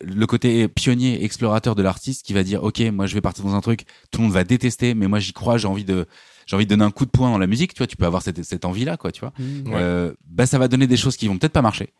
le 0.00 0.26
côté 0.26 0.68
pionnier 0.68 1.24
explorateur 1.24 1.74
de 1.74 1.82
l'artiste 1.82 2.24
qui 2.24 2.32
va 2.32 2.42
dire 2.42 2.62
ok 2.64 2.80
moi 2.92 3.06
je 3.06 3.14
vais 3.14 3.20
partir 3.20 3.44
dans 3.44 3.54
un 3.54 3.60
truc 3.60 3.84
tout 4.10 4.18
le 4.20 4.24
monde 4.24 4.32
va 4.34 4.44
détester 4.44 4.94
mais 4.94 5.08
moi 5.08 5.18
j'y 5.18 5.32
crois 5.32 5.58
j'ai 5.58 5.68
envie 5.68 5.84
de 5.84 6.06
j'ai 6.46 6.56
envie 6.56 6.66
de 6.66 6.70
donner 6.70 6.84
un 6.84 6.90
coup 6.90 7.04
de 7.06 7.10
poing 7.10 7.30
dans 7.30 7.38
la 7.38 7.46
musique 7.46 7.74
tu 7.74 7.78
vois 7.78 7.86
tu 7.86 7.96
peux 7.96 8.06
avoir 8.06 8.22
cette, 8.22 8.42
cette 8.44 8.64
envie 8.64 8.84
là 8.84 8.96
quoi 8.96 9.12
tu 9.12 9.20
vois. 9.20 9.32
Ouais. 9.38 9.72
euh, 9.74 10.12
bah 10.28 10.46
ça 10.46 10.58
va 10.58 10.68
donner 10.68 10.86
des 10.86 10.96
choses 10.96 11.16
qui 11.16 11.28
vont 11.28 11.38
peut-être 11.38 11.52
pas 11.52 11.62
marcher 11.62 11.90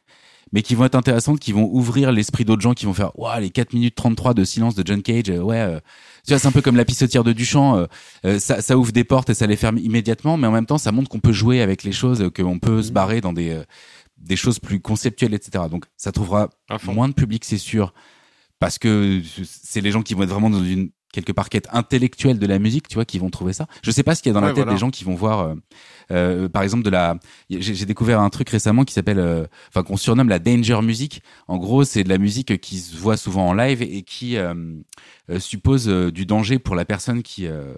mais 0.55 0.61
qui 0.61 0.75
vont 0.75 0.85
être 0.85 0.97
intéressantes 0.97 1.39
qui 1.41 1.53
vont 1.53 1.69
ouvrir 1.73 2.13
l'esprit 2.13 2.45
d'autres 2.45 2.61
gens 2.61 2.75
qui 2.75 2.85
vont 2.85 2.93
faire 2.93 3.19
waouh 3.19 3.41
les 3.41 3.49
4 3.51 3.73
minutes 3.73 3.95
33 3.95 4.35
de 4.35 4.45
silence 4.45 4.75
de 4.75 4.83
John 4.85 5.01
Cage 5.01 5.31
euh, 5.31 5.39
ouais 5.39 5.57
euh, 5.61 5.79
tu 6.27 6.33
vois 6.33 6.39
c'est 6.39 6.49
un 6.49 6.53
peu 6.53 6.61
comme 6.61 6.77
la 6.77 6.85
pissotière 6.85 7.25
de 7.25 7.33
Duchamp 7.33 7.77
euh, 7.77 7.87
euh, 8.27 8.39
ça, 8.39 8.61
ça 8.61 8.77
ouvre 8.77 8.93
des 8.93 9.05
portes 9.05 9.31
et 9.31 9.35
ça 9.35 9.47
les 9.47 9.57
ferme 9.57 9.79
immédiatement 9.79 10.37
mais 10.37 10.47
en 10.49 10.53
même 10.53 10.67
temps 10.67 10.79
ça 10.79 10.93
montre 10.93 11.09
qu'on 11.09 11.21
peut 11.21 11.33
jouer 11.33 11.63
avec 11.63 11.85
les 11.85 11.93
choses 11.93 12.21
euh, 12.23 12.31
qu'on 12.31 12.59
peut 12.59 12.83
se 12.83 12.91
barrer 12.93 13.21
dans 13.21 13.33
des 13.33 13.51
euh, 13.51 13.63
des 14.23 14.37
choses 14.37 14.59
plus 14.59 14.81
conceptuelles 14.81 15.35
etc 15.35 15.65
donc 15.71 15.85
ça 15.97 16.13
trouvera 16.13 16.49
moins 16.87 17.09
de 17.09 17.15
public 17.15 17.45
c'est 17.45 17.59
sûr 17.59 17.93
parce 18.59 18.79
que 18.79 19.21
c'est 19.45 19.81
les 19.81 19.91
gens 19.91 20.03
qui 20.03 20.15
vont 20.15 20.23
être 20.23 20.31
vraiment 20.31 20.51
dans 20.51 20.65
une 20.65 20.91
quelque 21.13 21.31
part 21.31 21.49
quête 21.49 21.69
intellectuelle 21.71 22.39
de 22.39 22.47
la 22.47 22.59
musique, 22.59 22.89
tu 22.89 22.95
vois, 22.95 23.05
qui 23.05 23.19
vont 23.19 23.31
trouver 23.31 23.53
ça. 23.53 23.67
Je 23.85 23.91
sais 23.91 24.03
pas 24.03 24.15
ce 24.15 24.23
qu'il 24.23 24.33
y 24.33 24.35
a 24.37 24.41
dans 24.41 24.41
la 24.41 24.49
tête 24.49 24.57
voilà. 24.57 24.73
des 24.73 24.79
gens 24.79 24.91
qui 24.91 25.05
vont 25.05 25.15
voir, 25.15 25.41
euh, 25.41 25.55
euh, 26.11 26.49
par 26.49 26.63
exemple, 26.63 26.83
de 26.83 26.91
la. 26.91 27.17
J'ai 27.51 27.85
découvert 27.85 28.21
un 28.21 28.31
truc 28.31 28.49
récemment 28.49 28.85
qui 28.85 28.95
s'appelle, 28.95 29.19
euh, 29.19 29.47
enfin, 29.69 29.83
qu'on 29.83 29.99
surnomme 29.99 30.31
la 30.31 30.39
danger 30.39 30.81
music. 30.83 31.23
En 31.47 31.59
gros, 31.59 31.85
c'est 31.85 32.03
de 32.03 32.09
la 32.09 32.19
musique 32.19 32.61
qui 32.61 32.79
se 32.79 32.97
voit 32.97 33.17
souvent 33.17 33.49
en 33.49 33.53
live 33.53 33.83
et 33.83 34.03
qui 34.03 34.37
suppose 35.39 35.89
euh, 35.89 36.11
du 36.11 36.27
danger 36.27 36.59
pour 36.59 36.75
la 36.75 36.85
personne 36.85 37.23
qui 37.23 37.47
euh, 37.47 37.75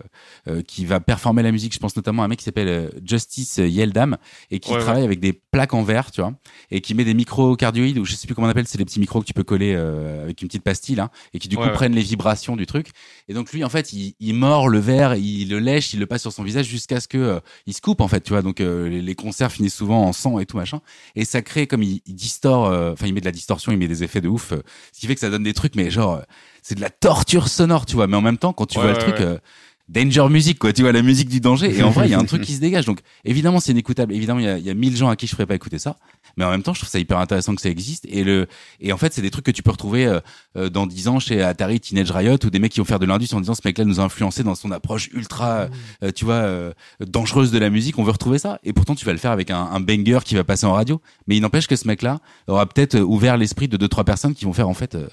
euh, 0.48 0.62
qui 0.62 0.84
va 0.86 1.00
performer 1.00 1.42
la 1.42 1.52
musique. 1.52 1.74
Je 1.74 1.78
pense 1.78 1.96
notamment 1.96 2.22
à 2.22 2.26
un 2.26 2.28
mec 2.28 2.38
qui 2.38 2.44
s'appelle 2.44 2.68
euh, 2.68 2.90
Justice 3.05 3.59
Yeldam 3.59 4.16
et 4.50 4.61
qui 4.61 4.70
Ouais, 4.70 4.78
travaille 4.78 5.05
avec 5.05 5.20
des 5.20 5.32
plaques 5.32 5.74
en 5.74 5.82
verre, 5.82 6.11
tu 6.11 6.20
vois, 6.20 6.34
et 6.70 6.80
qui 6.80 6.94
met 6.94 7.05
des 7.05 7.14
micros 7.14 7.57
cardioïdes 7.57 7.98
ou 7.98 8.05
je 8.05 8.14
sais 8.14 8.26
plus 8.26 8.34
comment 8.34 8.46
on 8.46 8.50
appelle, 8.50 8.66
c'est 8.66 8.78
des 8.78 8.84
petits 8.84 9.00
micros 9.00 9.20
que 9.20 9.26
tu 9.26 9.34
peux 9.34 9.44
coller 9.44 9.74
euh, 9.76 10.24
avec 10.24 10.40
une 10.42 10.48
petite 10.48 10.62
pastille 10.64 10.96
là, 10.96 11.11
et 11.32 11.38
qui 11.38 11.48
du 11.48 11.59
coup 11.59 11.62
Ouais, 11.62 11.70
prennent 11.70 11.94
les 11.94 12.02
vibrations 12.02 12.57
du 12.57 12.66
truc. 12.66 12.88
Et 13.28 13.34
donc 13.34 13.52
lui, 13.52 13.64
en 13.64 13.68
fait, 13.68 13.92
il, 13.92 14.14
il 14.20 14.34
mord 14.34 14.68
le 14.68 14.78
verre, 14.78 15.14
il 15.14 15.48
le 15.48 15.59
lèche, 15.59 15.92
il 15.94 16.00
le 16.00 16.07
passe 16.07 16.22
sur 16.22 16.32
son 16.32 16.42
visage 16.42 16.66
jusqu'à 16.66 17.00
ce 17.00 17.09
que 17.09 17.18
euh, 17.18 17.40
il 17.66 17.74
se 17.74 17.80
coupe 17.80 18.00
en 18.00 18.09
fait, 18.09 18.20
tu 18.20 18.32
vois. 18.32 18.42
Donc 18.42 18.61
euh, 18.61 18.88
les, 18.88 19.02
les 19.02 19.14
concerts 19.14 19.52
finissent 19.52 19.74
souvent 19.76 20.02
en 20.05 20.12
sang 20.12 20.38
et 20.38 20.46
tout 20.46 20.57
machin. 20.57 20.80
Et 21.14 21.24
ça 21.24 21.42
crée 21.42 21.66
comme 21.66 21.82
il, 21.82 22.00
il 22.07 22.14
distord, 22.14 22.66
euh, 22.66 22.92
enfin 22.92 23.07
il 23.07 23.14
met 23.14 23.20
de 23.20 23.24
la 23.26 23.32
distorsion, 23.32 23.72
il 23.72 23.78
met 23.78 23.88
des 23.88 24.02
effets 24.05 24.20
de 24.20 24.28
ouf, 24.28 24.52
euh, 24.52 24.62
ce 24.92 25.00
qui 25.00 25.07
fait 25.07 25.14
que 25.14 25.20
ça 25.20 25.30
donne 25.30 25.42
des 25.44 25.55
trucs, 25.55 25.74
mais 25.76 25.90
genre 25.90 26.14
euh, 26.14 26.22
c'est 26.66 26.74
de 26.74 26.80
la 26.80 26.88
torture 26.90 27.48
sonore, 27.48 27.84
tu 27.84 27.94
vois. 27.94 28.06
Mais 28.06 28.16
en 28.16 28.22
même 28.22 28.38
temps, 28.38 28.54
quand 28.54 28.64
tu 28.66 28.78
Ouais, 28.78 28.84
vois 28.84 28.92
le 28.94 28.98
truc. 28.98 29.20
euh, 29.20 29.38
Danger 29.86 30.28
music, 30.30 30.58
quoi, 30.58 30.72
tu 30.72 30.80
vois, 30.80 30.92
la 30.92 31.02
musique 31.02 31.28
du 31.28 31.40
danger. 31.40 31.76
Et 31.78 31.82
en 31.82 31.90
vrai, 31.90 32.06
il 32.06 32.10
y 32.10 32.14
a 32.14 32.18
un 32.18 32.24
truc 32.24 32.40
qui 32.46 32.54
se 32.54 32.60
dégage. 32.60 32.86
Donc, 32.86 33.00
évidemment, 33.26 33.60
c'est 33.60 33.72
inécoutable. 33.72 34.14
Évidemment, 34.14 34.40
il 34.40 34.46
y 34.46 34.48
a, 34.48 34.56
y 34.56 34.70
a 34.70 34.74
mille 34.74 34.96
gens 34.96 35.10
à 35.10 35.14
qui 35.16 35.26
je 35.26 35.32
ferais 35.32 35.44
pas 35.44 35.54
écouter 35.54 35.78
ça. 35.78 35.96
Mais 36.38 36.44
en 36.46 36.50
même 36.50 36.62
temps, 36.62 36.72
je 36.72 36.80
trouve 36.80 36.88
ça 36.88 36.98
hyper 36.98 37.18
intéressant 37.18 37.54
que 37.54 37.60
ça 37.60 37.68
existe. 37.68 38.06
Et 38.08 38.24
le, 38.24 38.46
et 38.80 38.94
en 38.94 38.96
fait, 38.96 39.12
c'est 39.12 39.20
des 39.20 39.30
trucs 39.30 39.44
que 39.44 39.50
tu 39.50 39.62
peux 39.62 39.70
retrouver 39.70 40.06
euh, 40.06 40.20
euh, 40.56 40.70
dans 40.70 40.86
10 40.86 41.08
ans 41.08 41.18
chez 41.20 41.42
Atari 41.42 41.80
Teenage 41.80 42.10
Riot 42.12 42.38
ou 42.44 42.48
des 42.48 42.58
mecs 42.60 42.72
qui 42.72 42.80
vont 42.80 42.86
faire 42.86 42.98
de 42.98 43.04
l'indus 43.04 43.28
en 43.34 43.40
disant 43.40 43.54
ce 43.54 43.60
mec-là 43.62 43.84
nous 43.84 44.00
a 44.00 44.04
influencé 44.04 44.42
dans 44.42 44.54
son 44.54 44.70
approche 44.70 45.10
ultra, 45.12 45.68
euh, 46.02 46.10
tu 46.16 46.24
vois, 46.24 46.34
euh, 46.36 46.72
dangereuse 47.06 47.50
de 47.52 47.58
la 47.58 47.68
musique. 47.68 47.98
On 47.98 48.04
veut 48.04 48.10
retrouver 48.12 48.38
ça. 48.38 48.58
Et 48.64 48.72
pourtant, 48.72 48.94
tu 48.94 49.04
vas 49.04 49.12
le 49.12 49.18
faire 49.18 49.32
avec 49.32 49.50
un, 49.50 49.58
un 49.70 49.80
banger 49.80 50.20
qui 50.24 50.34
va 50.34 50.44
passer 50.44 50.64
en 50.64 50.72
radio. 50.72 50.98
Mais 51.26 51.36
il 51.36 51.40
n'empêche 51.42 51.66
que 51.66 51.76
ce 51.76 51.86
mec-là 51.86 52.20
aura 52.48 52.64
peut-être 52.66 52.94
euh, 52.94 53.02
ouvert 53.02 53.36
l'esprit 53.36 53.68
de 53.68 53.76
deux, 53.76 53.88
trois 53.88 54.04
personnes 54.04 54.34
qui 54.34 54.46
vont 54.46 54.54
faire 54.54 54.68
en 54.70 54.74
fait, 54.74 54.94
euh, 54.94 55.08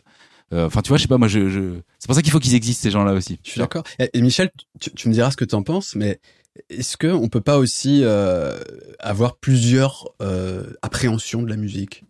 enfin, 0.54 0.82
tu 0.82 0.90
vois, 0.90 0.98
je 0.98 1.04
sais 1.04 1.08
pas, 1.08 1.18
moi, 1.18 1.28
je, 1.28 1.50
je... 1.50 1.76
c'est 2.00 2.08
pour 2.08 2.16
ça 2.16 2.22
qu'il 2.22 2.32
faut 2.32 2.40
qu'ils 2.40 2.56
existent 2.56 2.84
ces 2.84 2.92
gens-là 2.92 3.14
aussi. 3.14 3.40
Je 3.44 3.52
suis 3.52 3.60
d'accord. 3.60 3.84
Et, 4.00 4.22
Michel, 4.22 4.52
tu, 4.80 4.92
tu 4.92 5.10
me 5.10 5.14
diras 5.14 5.32
ce 5.32 5.38
que 5.38 5.46
tu 5.46 5.56
en 5.56 5.64
penses, 5.64 5.96
mais 5.96 6.20
est-ce 6.70 6.98
que 6.98 7.08
on 7.08 7.30
peut 7.30 7.42
pas 7.42 7.58
aussi 7.58 8.02
euh, 8.04 8.60
avoir 9.00 9.38
plusieurs 9.38 10.10
euh, 10.22 10.64
appréhensions 10.82 11.42
de 11.42 11.50
la 11.50 11.56
musique? 11.56 12.04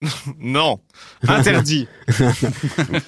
Non, 0.38 0.78
interdit. 1.26 1.88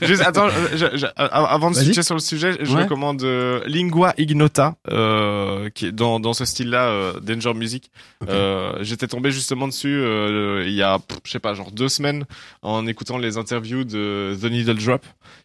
Juste, 0.03 0.23
attends, 0.23 0.49
je- 0.75 0.97
je- 0.97 1.07
avant 1.17 1.71
de 1.71 1.77
switcher 1.77 2.03
sur 2.03 2.15
le 2.15 2.21
sujet, 2.21 2.57
je 2.61 2.75
Ouais. 2.77 2.83
recommande 2.83 3.23
euh, 3.23 3.63
Lingua 3.67 4.13
Ignota, 4.19 4.75
euh, 4.91 5.71
qui 5.71 5.87
est 5.87 5.93
dans, 5.93 6.19
dans 6.21 6.33
ce 6.33 6.45
style-là, 6.45 6.89
euh, 6.89 7.21
Danger 7.21 7.55
Music. 7.55 7.91
Ok. 8.23 8.29
Euh, 8.31 8.79
J'étais 8.83 9.07
tombé 9.07 9.31
justement 9.31 9.69
dessus 9.69 9.95
euh, 10.01 10.65
il 10.67 10.73
y 10.75 10.83
a, 10.83 10.99
je 11.25 11.31
sais 11.31 11.39
pas, 11.39 11.55
genre 11.55 11.71
deux 11.71 11.89
semaines, 11.89 12.25
en 12.63 12.87
écoutant 12.87 13.19
les 13.19 13.37
interviews 13.39 13.85
de 13.85 14.37
The 14.41 14.45
Needle 14.47 14.75
Drop, 14.83 15.05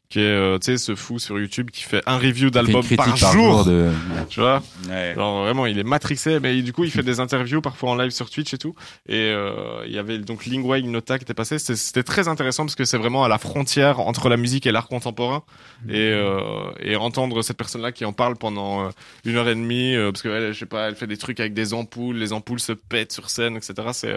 qui 0.09 0.19
est, 0.19 0.23
euh, 0.23 0.57
tu 0.59 0.65
sais, 0.65 0.77
ce 0.77 0.95
fou 0.95 1.17
sur 1.19 1.39
YouTube 1.39 1.71
qui 1.71 1.83
fait 1.83 2.01
un 2.05 2.17
review 2.17 2.49
d'album 2.49 2.83
par, 2.95 3.15
jour. 3.17 3.65
de... 3.65 3.89
Tu 4.29 4.39
vois 4.39 4.61
Ouais. 4.87 5.13
Genre 5.15 5.43
vraiment, 5.43 5.65
il 5.65 5.79
est 5.79 5.83
matrixé, 5.83 6.39
mais 6.39 6.61
du 6.61 6.73
coup, 6.73 6.83
il 6.83 6.91
fait 6.91 7.01
des 7.03 7.19
interviews 7.19 7.59
parfois 7.61 7.89
en 7.91 7.95
live 7.95 8.11
sur 8.11 8.29
Twitch 8.29 8.53
et 8.53 8.57
tout. 8.57 8.75
Et 9.09 9.31
euh, 9.31 9.83
il 9.87 9.93
y 9.93 9.97
avait 9.97 10.19
donc 10.19 10.45
Lingua 10.45 10.77
Ignota 10.77 11.17
qui 11.17 11.23
était 11.23 11.33
passé. 11.33 11.57
C'était- 11.59 12.03
très 12.03 12.27
intéressant 12.27 12.65
parce 12.65 12.75
que 12.75 12.85
c'est 12.85 12.97
vraiment 12.97 13.23
à 13.23 13.27
la 13.27 13.39
frontière 13.39 13.99
entre 13.99 14.29
la 14.29 14.37
musique 14.37 14.67
et 14.67 14.71
l'art 14.71 14.87
contemporain. 14.87 15.43
Et, 15.89 15.95
euh, 15.97 16.39
et 16.79 16.95
entendre 16.95 17.41
cette 17.41 17.57
personne-là 17.57 17.91
qui 17.91 18.05
en 18.05 18.13
parle 18.13 18.35
pendant 18.35 18.85
euh, 18.85 18.89
une 19.25 19.35
heure 19.37 19.47
et 19.49 19.55
demie, 19.55 19.95
euh, 19.95 20.11
parce 20.11 20.21
que 20.21 20.29
elle, 20.29 20.53
je 20.53 20.59
sais 20.59 20.65
pas, 20.65 20.87
elle 20.87 20.95
fait 20.95 21.07
des 21.07 21.17
trucs 21.17 21.39
avec 21.39 21.53
des 21.53 21.73
ampoules, 21.73 22.15
les 22.15 22.31
ampoules 22.31 22.59
se 22.59 22.73
pètent 22.73 23.11
sur 23.11 23.29
scène, 23.29 23.55
etc. 23.57 23.73
C'est, 23.93 24.13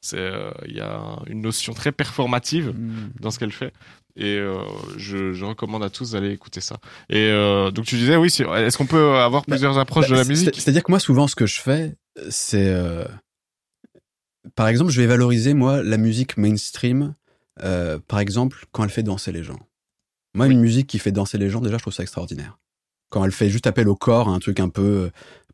c'est, 0.00 0.16
euh, 0.18 0.50
il 0.66 0.76
y 0.76 0.80
a 0.80 1.00
une 1.28 1.40
notion 1.42 1.74
très 1.74 1.92
performative 1.92 2.74
dans 3.20 3.30
ce 3.30 3.38
qu'elle 3.38 3.52
fait. 3.52 3.72
Et 4.20 4.36
euh, 4.36 4.58
je, 4.96 5.32
je 5.32 5.44
recommande 5.44 5.84
à 5.84 5.90
tous 5.90 6.10
d'aller 6.10 6.32
écouter 6.32 6.60
ça. 6.60 6.78
Et 7.08 7.30
euh, 7.30 7.70
donc 7.70 7.84
tu 7.86 7.96
disais, 7.96 8.16
oui, 8.16 8.26
est-ce 8.28 8.76
qu'on 8.76 8.86
peut 8.86 9.14
avoir 9.14 9.42
Bah, 9.42 9.52
plusieurs 9.52 9.78
approches 9.78 10.08
Bah, 10.08 10.16
de 10.16 10.20
la 10.20 10.24
musique? 10.24 10.54
C'est-à-dire 10.56 10.82
que 10.82 10.90
moi, 10.90 10.98
souvent, 10.98 11.28
ce 11.28 11.36
que 11.36 11.46
je 11.46 11.60
fais, 11.60 11.94
c'est, 12.28 12.68
euh, 12.68 13.04
par 14.56 14.66
exemple, 14.66 14.90
je 14.90 15.00
vais 15.00 15.06
valoriser 15.06 15.54
moi 15.54 15.82
la 15.84 15.96
musique 15.98 16.36
mainstream, 16.36 17.14
par 18.08 18.18
exemple, 18.18 18.64
quand 18.72 18.82
elle 18.84 18.90
fait 18.90 19.04
danser 19.04 19.30
les 19.30 19.44
gens. 19.44 19.58
Moi, 20.34 20.46
une 20.46 20.60
musique 20.60 20.88
qui 20.88 20.98
fait 20.98 21.12
danser 21.12 21.38
les 21.38 21.48
gens, 21.48 21.60
déjà, 21.60 21.76
je 21.78 21.82
trouve 21.82 21.94
ça 21.94 22.02
extraordinaire. 22.02 22.58
Quand 23.10 23.24
elle 23.24 23.32
fait 23.32 23.48
juste 23.50 23.66
appel 23.66 23.88
au 23.88 23.96
corps, 23.96 24.28
un 24.28 24.38
truc 24.38 24.60
un 24.60 24.68
peu, 24.68 25.10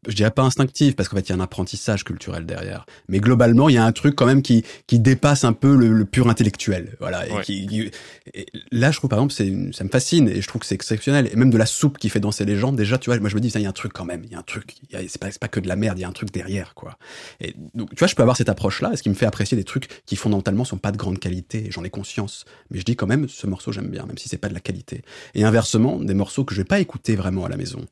je 0.08 0.14
dirais 0.14 0.30
pas 0.30 0.42
instinctif, 0.42 0.96
parce 0.96 1.08
qu'en 1.08 1.16
fait, 1.16 1.28
il 1.28 1.30
y 1.30 1.32
a 1.32 1.36
un 1.36 1.40
apprentissage 1.40 2.04
culturel 2.04 2.46
derrière. 2.46 2.86
Mais 3.08 3.20
globalement, 3.20 3.68
il 3.68 3.74
y 3.74 3.78
a 3.78 3.84
un 3.84 3.92
truc 3.92 4.14
quand 4.14 4.26
même 4.26 4.42
qui 4.42 4.64
qui 4.86 4.98
dépasse 4.98 5.44
un 5.44 5.52
peu 5.52 5.74
le, 5.76 5.88
le 5.92 6.04
pur 6.04 6.28
intellectuel, 6.28 6.96
voilà. 7.00 7.26
Et 7.28 7.32
Ouais. 7.32 7.42
qui, 7.42 7.66
qui- 7.66 7.90
et 8.34 8.46
là, 8.70 8.90
je 8.90 8.98
trouve 8.98 9.10
par 9.10 9.18
exemple, 9.18 9.32
c'est 9.32 9.52
ça 9.72 9.84
me 9.84 9.88
fascine 9.88 10.28
et 10.28 10.40
je 10.40 10.48
trouve 10.48 10.60
que 10.60 10.66
c'est 10.66 10.74
exceptionnel. 10.74 11.28
Et 11.32 11.36
même 11.36 11.50
de 11.50 11.58
la 11.58 11.66
soupe 11.66 11.98
qui 11.98 12.08
fait 12.08 12.20
danser 12.20 12.44
les 12.44 12.56
gens, 12.56 12.72
déjà, 12.72 12.98
tu 12.98 13.10
vois, 13.10 13.18
moi 13.18 13.28
je 13.28 13.34
me 13.34 13.40
dis, 13.40 13.50
ça, 13.50 13.58
il 13.60 13.62
y 13.62 13.66
a 13.66 13.68
un 13.68 13.72
truc 13.72 13.92
quand 13.92 14.04
même, 14.04 14.22
il 14.24 14.30
y 14.32 14.34
a 14.34 14.38
un 14.38 14.42
truc. 14.42 14.76
il 14.90 14.92
y 14.92 14.96
a- 14.96 15.08
C'est 15.08 15.20
pas 15.20 15.30
c'est 15.30 15.38
pas 15.40 15.48
que 15.48 15.60
de 15.60 15.68
la 15.68 15.76
merde, 15.76 15.98
il 15.98 16.02
y 16.02 16.04
a 16.04 16.08
un 16.08 16.12
truc 16.12 16.32
derrière, 16.32 16.74
quoi. 16.74 16.96
Et 17.40 17.54
donc, 17.74 17.90
tu 17.90 17.96
vois, 17.98 18.08
je 18.08 18.14
peux 18.14 18.22
avoir 18.22 18.36
cette 18.36 18.48
approche-là, 18.48 18.96
ce 18.96 19.02
qui 19.02 19.08
me 19.08 19.14
fait 19.14 19.26
apprécier 19.26 19.56
des 19.56 19.64
trucs 19.64 19.88
qui 20.06 20.16
fondamentalement 20.16 20.64
sont 20.64 20.78
pas 20.78 20.92
de 20.92 20.96
grande 20.96 21.18
qualité. 21.18 21.66
et 21.66 21.70
J'en 21.70 21.84
ai 21.84 21.90
conscience, 21.90 22.44
mais 22.70 22.78
je 22.78 22.84
dis 22.84 22.96
quand 22.96 23.06
même, 23.06 23.28
ce 23.28 23.46
morceau 23.46 23.72
j'aime 23.72 23.88
bien, 23.88 24.04
même 24.06 24.18
si 24.18 24.28
c'est 24.28 24.38
pas 24.38 24.48
de 24.48 24.54
la 24.54 24.60
qualité. 24.60 25.02
Et 25.34 25.44
inversement, 25.44 25.98
des 25.98 26.14
morceaux 26.14 26.44
que 26.44 26.54
je 26.54 26.60
vais 26.60 26.64
pas 26.64 26.80
écouter 26.80 27.16
vraiment 27.16 27.44
à 27.44 27.48
la 27.48 27.56
maison, 27.56 27.84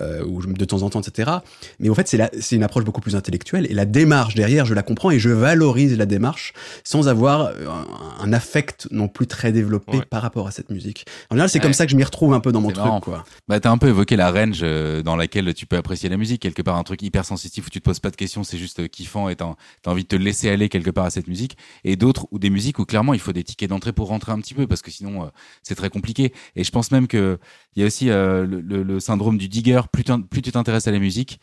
euh, 0.00 0.24
ou 0.24 0.40
de 0.44 0.64
temps 0.64 0.82
en 0.82 0.90
temps, 0.90 1.00
etc. 1.00 1.30
Mais 1.78 1.88
en 1.88 1.94
fait, 1.94 2.06
c'est 2.40 2.56
une 2.56 2.62
approche 2.62 2.84
beaucoup 2.84 3.00
plus 3.00 3.16
intellectuelle 3.16 3.66
et 3.70 3.74
la 3.74 3.84
démarche 3.84 4.34
derrière, 4.34 4.64
je 4.66 4.74
la 4.74 4.82
comprends 4.82 5.10
et 5.10 5.18
je 5.18 5.30
valorise 5.30 5.96
la 5.96 6.06
démarche 6.06 6.52
sans 6.84 7.08
avoir 7.08 7.42
euh, 7.42 7.66
un, 7.68 8.24
un 8.24 8.32
affect 8.32 8.88
non 8.90 9.08
plus 9.08 9.26
très 9.26 9.52
développé 9.52 9.98
Ouais. 9.98 10.04
par 10.08 10.22
rapport 10.22 10.46
à 10.46 10.50
cette 10.50 10.70
musique. 10.70 11.04
En 11.30 11.34
général, 11.34 11.48
c'est 11.50 11.58
Ouais. 11.58 11.62
comme 11.62 11.72
ça 11.72 11.84
que 11.86 11.92
je 11.92 11.96
m'y 11.96 12.04
retrouve 12.04 12.32
un 12.34 12.40
peu 12.40 12.52
dans 12.52 12.60
mon 12.60 12.68
truc, 12.70 12.84
marrant. 12.84 13.00
quoi. 13.00 13.24
Bah, 13.48 13.58
t'as 13.60 13.70
un 13.70 13.78
peu 13.78 13.88
évoqué 13.88 14.16
la 14.16 14.30
range 14.30 14.60
euh, 14.62 15.02
dans 15.02 15.16
laquelle 15.16 15.52
tu 15.54 15.66
peux 15.66 15.76
apprécier 15.76 16.08
la 16.08 16.16
musique, 16.16 16.40
quelque 16.42 16.62
part 16.62 16.76
un 16.76 16.82
truc 16.84 17.02
hyper 17.02 17.24
sensitif 17.24 17.66
où 17.66 17.70
tu 17.70 17.80
te 17.80 17.84
poses 17.84 17.98
pas 18.00 18.10
de 18.10 18.16
questions, 18.16 18.44
c'est 18.44 18.58
juste 18.58 18.80
euh, 18.80 18.86
kiffant 18.88 19.28
et 19.28 19.36
t'as 19.36 19.54
envie 19.86 20.02
de 20.04 20.08
te 20.08 20.16
laisser 20.16 20.48
aller 20.50 20.68
quelque 20.68 20.90
part 20.90 21.04
à 21.06 21.10
cette 21.10 21.26
musique. 21.28 21.56
Et 21.84 21.96
d'autres 21.96 22.26
ou 22.30 22.38
des 22.38 22.50
musiques 22.50 22.78
où 22.78 22.84
clairement 22.84 23.14
il 23.14 23.20
faut 23.20 23.32
des 23.32 23.44
tickets 23.44 23.68
d'entrée 23.70 23.92
pour 23.92 24.08
rentrer 24.08 24.32
un 24.32 24.38
petit 24.40 24.54
peu 24.54 24.66
parce 24.66 24.82
que 24.82 24.90
sinon 24.90 25.24
euh, 25.24 25.26
c'est 25.62 25.74
très 25.74 25.90
compliqué. 25.90 26.32
Et 26.56 26.64
je 26.64 26.70
pense 26.70 26.90
même 26.92 27.06
que 27.08 27.38
il 27.76 27.80
y 27.80 27.82
a 27.84 27.86
aussi 27.86 28.10
euh, 28.10 28.44
le, 28.46 29.00
syndrome 29.00 29.38
du 29.38 29.48
digger. 29.48 29.80
Plus 29.92 30.04
tu 30.42 30.52
t'intéresses 30.52 30.88
à 30.88 30.90
la 30.90 30.98
musique, 30.98 31.40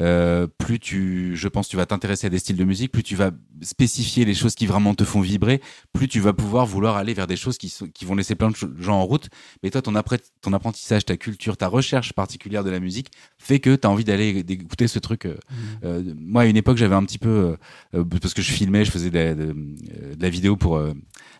euh, 0.00 0.46
plus 0.46 0.78
tu, 0.80 1.36
je 1.36 1.48
pense, 1.48 1.68
tu 1.68 1.76
vas 1.76 1.86
t'intéresser 1.86 2.26
à 2.26 2.30
des 2.30 2.38
styles 2.38 2.56
de 2.56 2.64
musique, 2.64 2.92
plus 2.92 3.02
tu 3.02 3.16
vas 3.16 3.30
spécifier 3.60 4.24
les 4.24 4.34
choses 4.34 4.54
qui 4.54 4.66
vraiment 4.66 4.94
te 4.94 5.04
font 5.04 5.20
vibrer, 5.20 5.60
plus 5.92 6.08
tu 6.08 6.20
vas 6.20 6.32
pouvoir 6.32 6.66
vouloir 6.66 6.96
aller 6.96 7.14
vers 7.14 7.26
des 7.26 7.36
choses 7.36 7.58
qui, 7.58 7.68
sont, 7.68 7.86
qui 7.88 8.04
vont 8.04 8.14
laisser 8.14 8.34
plein 8.34 8.50
de 8.50 8.56
gens 8.78 8.98
en 8.98 9.04
route. 9.04 9.28
Mais 9.62 9.70
toi, 9.70 9.82
ton, 9.82 9.92
ton 10.40 10.52
apprentissage, 10.52 11.04
ta 11.04 11.16
culture, 11.16 11.56
ta 11.56 11.68
recherche 11.68 12.12
particulière 12.12 12.64
de 12.64 12.70
la 12.70 12.80
musique 12.80 13.10
fait 13.38 13.60
que 13.60 13.76
tu 13.76 13.86
as 13.86 13.90
envie 13.90 14.04
d'aller 14.04 14.44
écouter 14.48 14.88
ce 14.88 14.98
truc. 14.98 15.26
euh, 15.26 15.36
euh, 15.84 16.02
moi, 16.18 16.42
à 16.42 16.44
une 16.46 16.56
époque, 16.56 16.76
j'avais 16.78 16.94
un 16.94 17.04
petit 17.04 17.18
peu, 17.18 17.28
euh, 17.28 17.56
euh, 17.94 18.04
parce 18.20 18.34
que 18.34 18.42
je 18.42 18.52
filmais, 18.52 18.84
je 18.84 18.90
faisais 18.90 19.10
de 19.10 19.18
la, 19.18 19.34
de, 19.34 19.52
de 19.52 20.22
la 20.22 20.30
vidéo 20.30 20.56
pour 20.56 20.76
euh, 20.76 20.92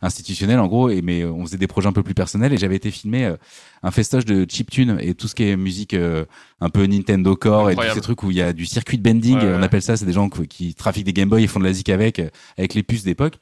institutionnel, 0.03 0.59
en 0.59 0.66
gros, 0.66 0.90
et 0.90 1.00
mais 1.00 1.24
on 1.24 1.44
faisait 1.46 1.59
des 1.59 1.66
projets 1.66 1.88
un 1.88 1.92
peu 1.92 2.03
plus 2.03 2.14
personnels, 2.14 2.53
et 2.53 2.59
j'avais 2.59 2.76
été 2.76 2.90
filmé 2.90 3.24
euh, 3.24 3.36
un 3.82 3.90
festoche 3.90 4.24
de 4.24 4.46
chiptune 4.48 4.98
et 5.00 5.14
tout 5.14 5.28
ce 5.28 5.34
qui 5.34 5.44
est 5.44 5.57
musique 5.57 5.94
euh, 5.94 6.24
un 6.61 6.70
peu 6.70 6.84
Nintendo 6.86 7.34
Core 7.36 7.70
et 7.70 7.74
tous 7.76 7.94
ces 7.94 8.00
trucs 8.00 8.22
où 8.22 8.30
il 8.30 8.36
y 8.36 8.41
a 8.41 8.41
du 8.53 8.66
circuit 8.66 8.99
de 8.99 9.03
bending, 9.03 9.36
Ouais, 9.36 9.55
on 9.59 9.62
appelle 9.62 9.82
ça, 9.82 9.97
c'est 9.97 10.07
des 10.07 10.12
gens 10.12 10.28
qui, 10.28 10.49
qui 10.49 10.74
trafiquent 10.74 11.05
des 11.07 11.12
Game 11.12 11.28
Boy 11.28 11.45
et 11.45 11.47
font 11.47 11.61
de 11.61 11.64
la 11.64 11.72
zik 11.72 11.88
avec, 11.88 12.18
euh, 12.18 12.28
avec 12.59 12.74
les 12.74 12.82
puces 12.82 13.05
d'époque. 13.05 13.34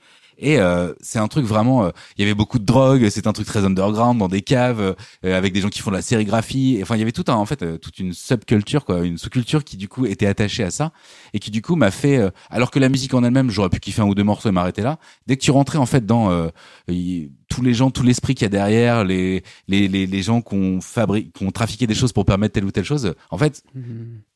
Et 0.43 0.59
euh, 0.59 0.95
c'est 1.03 1.19
un 1.19 1.29
truc 1.29 1.45
vraiment, 1.45 1.85
euh, 1.85 1.91
il 2.17 2.23
y 2.23 2.25
avait 2.25 2.35
beaucoup 2.35 2.59
de 2.59 2.65
drogue, 2.65 3.07
c'est 3.11 3.27
un 3.27 3.33
truc 3.35 3.47
très 3.47 3.63
underground 3.67 4.19
dans 4.19 4.29
des 4.29 4.41
caves, 4.41 4.81
euh, 4.81 5.37
avec 5.37 5.53
des 5.53 5.61
gens 5.61 5.69
qui 5.69 5.81
font 5.81 5.91
de 5.91 5.97
la 5.97 6.01
sérigraphie. 6.03 6.79
Enfin, 6.81 6.97
il 6.97 6.99
y 7.01 7.03
avait 7.03 7.13
tout 7.13 7.27
un, 7.29 7.35
en 7.35 7.45
fait, 7.45 7.63
euh, 7.63 7.77
toute 7.77 7.99
une 7.99 8.15
subculture, 8.15 8.87
quoi, 8.87 9.05
une 9.05 9.19
sous-culture 9.19 9.65
qui 9.65 9.77
du 9.77 9.87
coup 9.87 10.07
était 10.07 10.25
attachée 10.25 10.65
à 10.65 10.71
ça 10.71 10.93
et 11.35 11.41
qui 11.41 11.51
du 11.51 11.61
coup 11.61 11.77
m'a 11.77 11.91
fait, 11.91 12.17
euh, 12.17 12.31
alors 12.49 12.71
que 12.71 12.79
la 12.79 12.89
musique 12.89 13.13
en 13.13 13.23
elle-même, 13.23 13.51
j'aurais 13.51 13.69
pu 13.69 13.81
kiffer 13.81 14.01
un 14.01 14.07
ou 14.07 14.15
deux 14.15 14.25
morceaux 14.25 14.49
et 14.49 14.53
m'arrêter 14.53 14.81
là. 14.81 14.99
Dès 15.27 15.37
que 15.37 15.43
tu 15.43 15.51
rentrais 15.51 15.77
en 15.77 15.85
fait 15.85 16.07
dans 16.07 16.31
euh, 16.31 16.49
y- 16.89 17.29
tous 17.51 17.61
les 17.61 17.75
gens, 17.75 17.91
tout 17.91 18.03
l'esprit 18.03 18.35
qu'il 18.35 18.45
y 18.45 18.47
a 18.47 18.49
derrière, 18.49 19.05
les 19.05 19.43
les 19.69 19.89
les, 19.89 20.07
les 20.07 20.23
gens 20.23 20.41
qu'on 20.41 20.81
fabrique, 20.81 21.37
qu'on 21.37 21.51
trafiqué 21.51 21.87
des 21.87 21.95
choses 21.95 22.13
pour 22.15 22.25
permettre 22.25 22.55
telle 22.55 22.65
ou 22.65 22.71
telle 22.71 22.85
chose. 22.85 23.15
En 23.31 23.37
fait, 23.37 23.63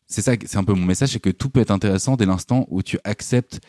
c'est 0.07 0.23
ça, 0.23 0.33
c'est 0.45 0.57
un 0.57 0.65
peu 0.65 0.75
mon 0.75 0.85
message, 0.87 1.11
c'est 1.11 1.21
que 1.21 1.31
tout 1.31 1.51
peut 1.51 1.61
être 1.61 1.71
intéressant 1.71 2.17
dès 2.17 2.27
l'instant 2.27 2.67
où 2.69 2.83
tu 2.83 2.99
acceptes 3.05 3.61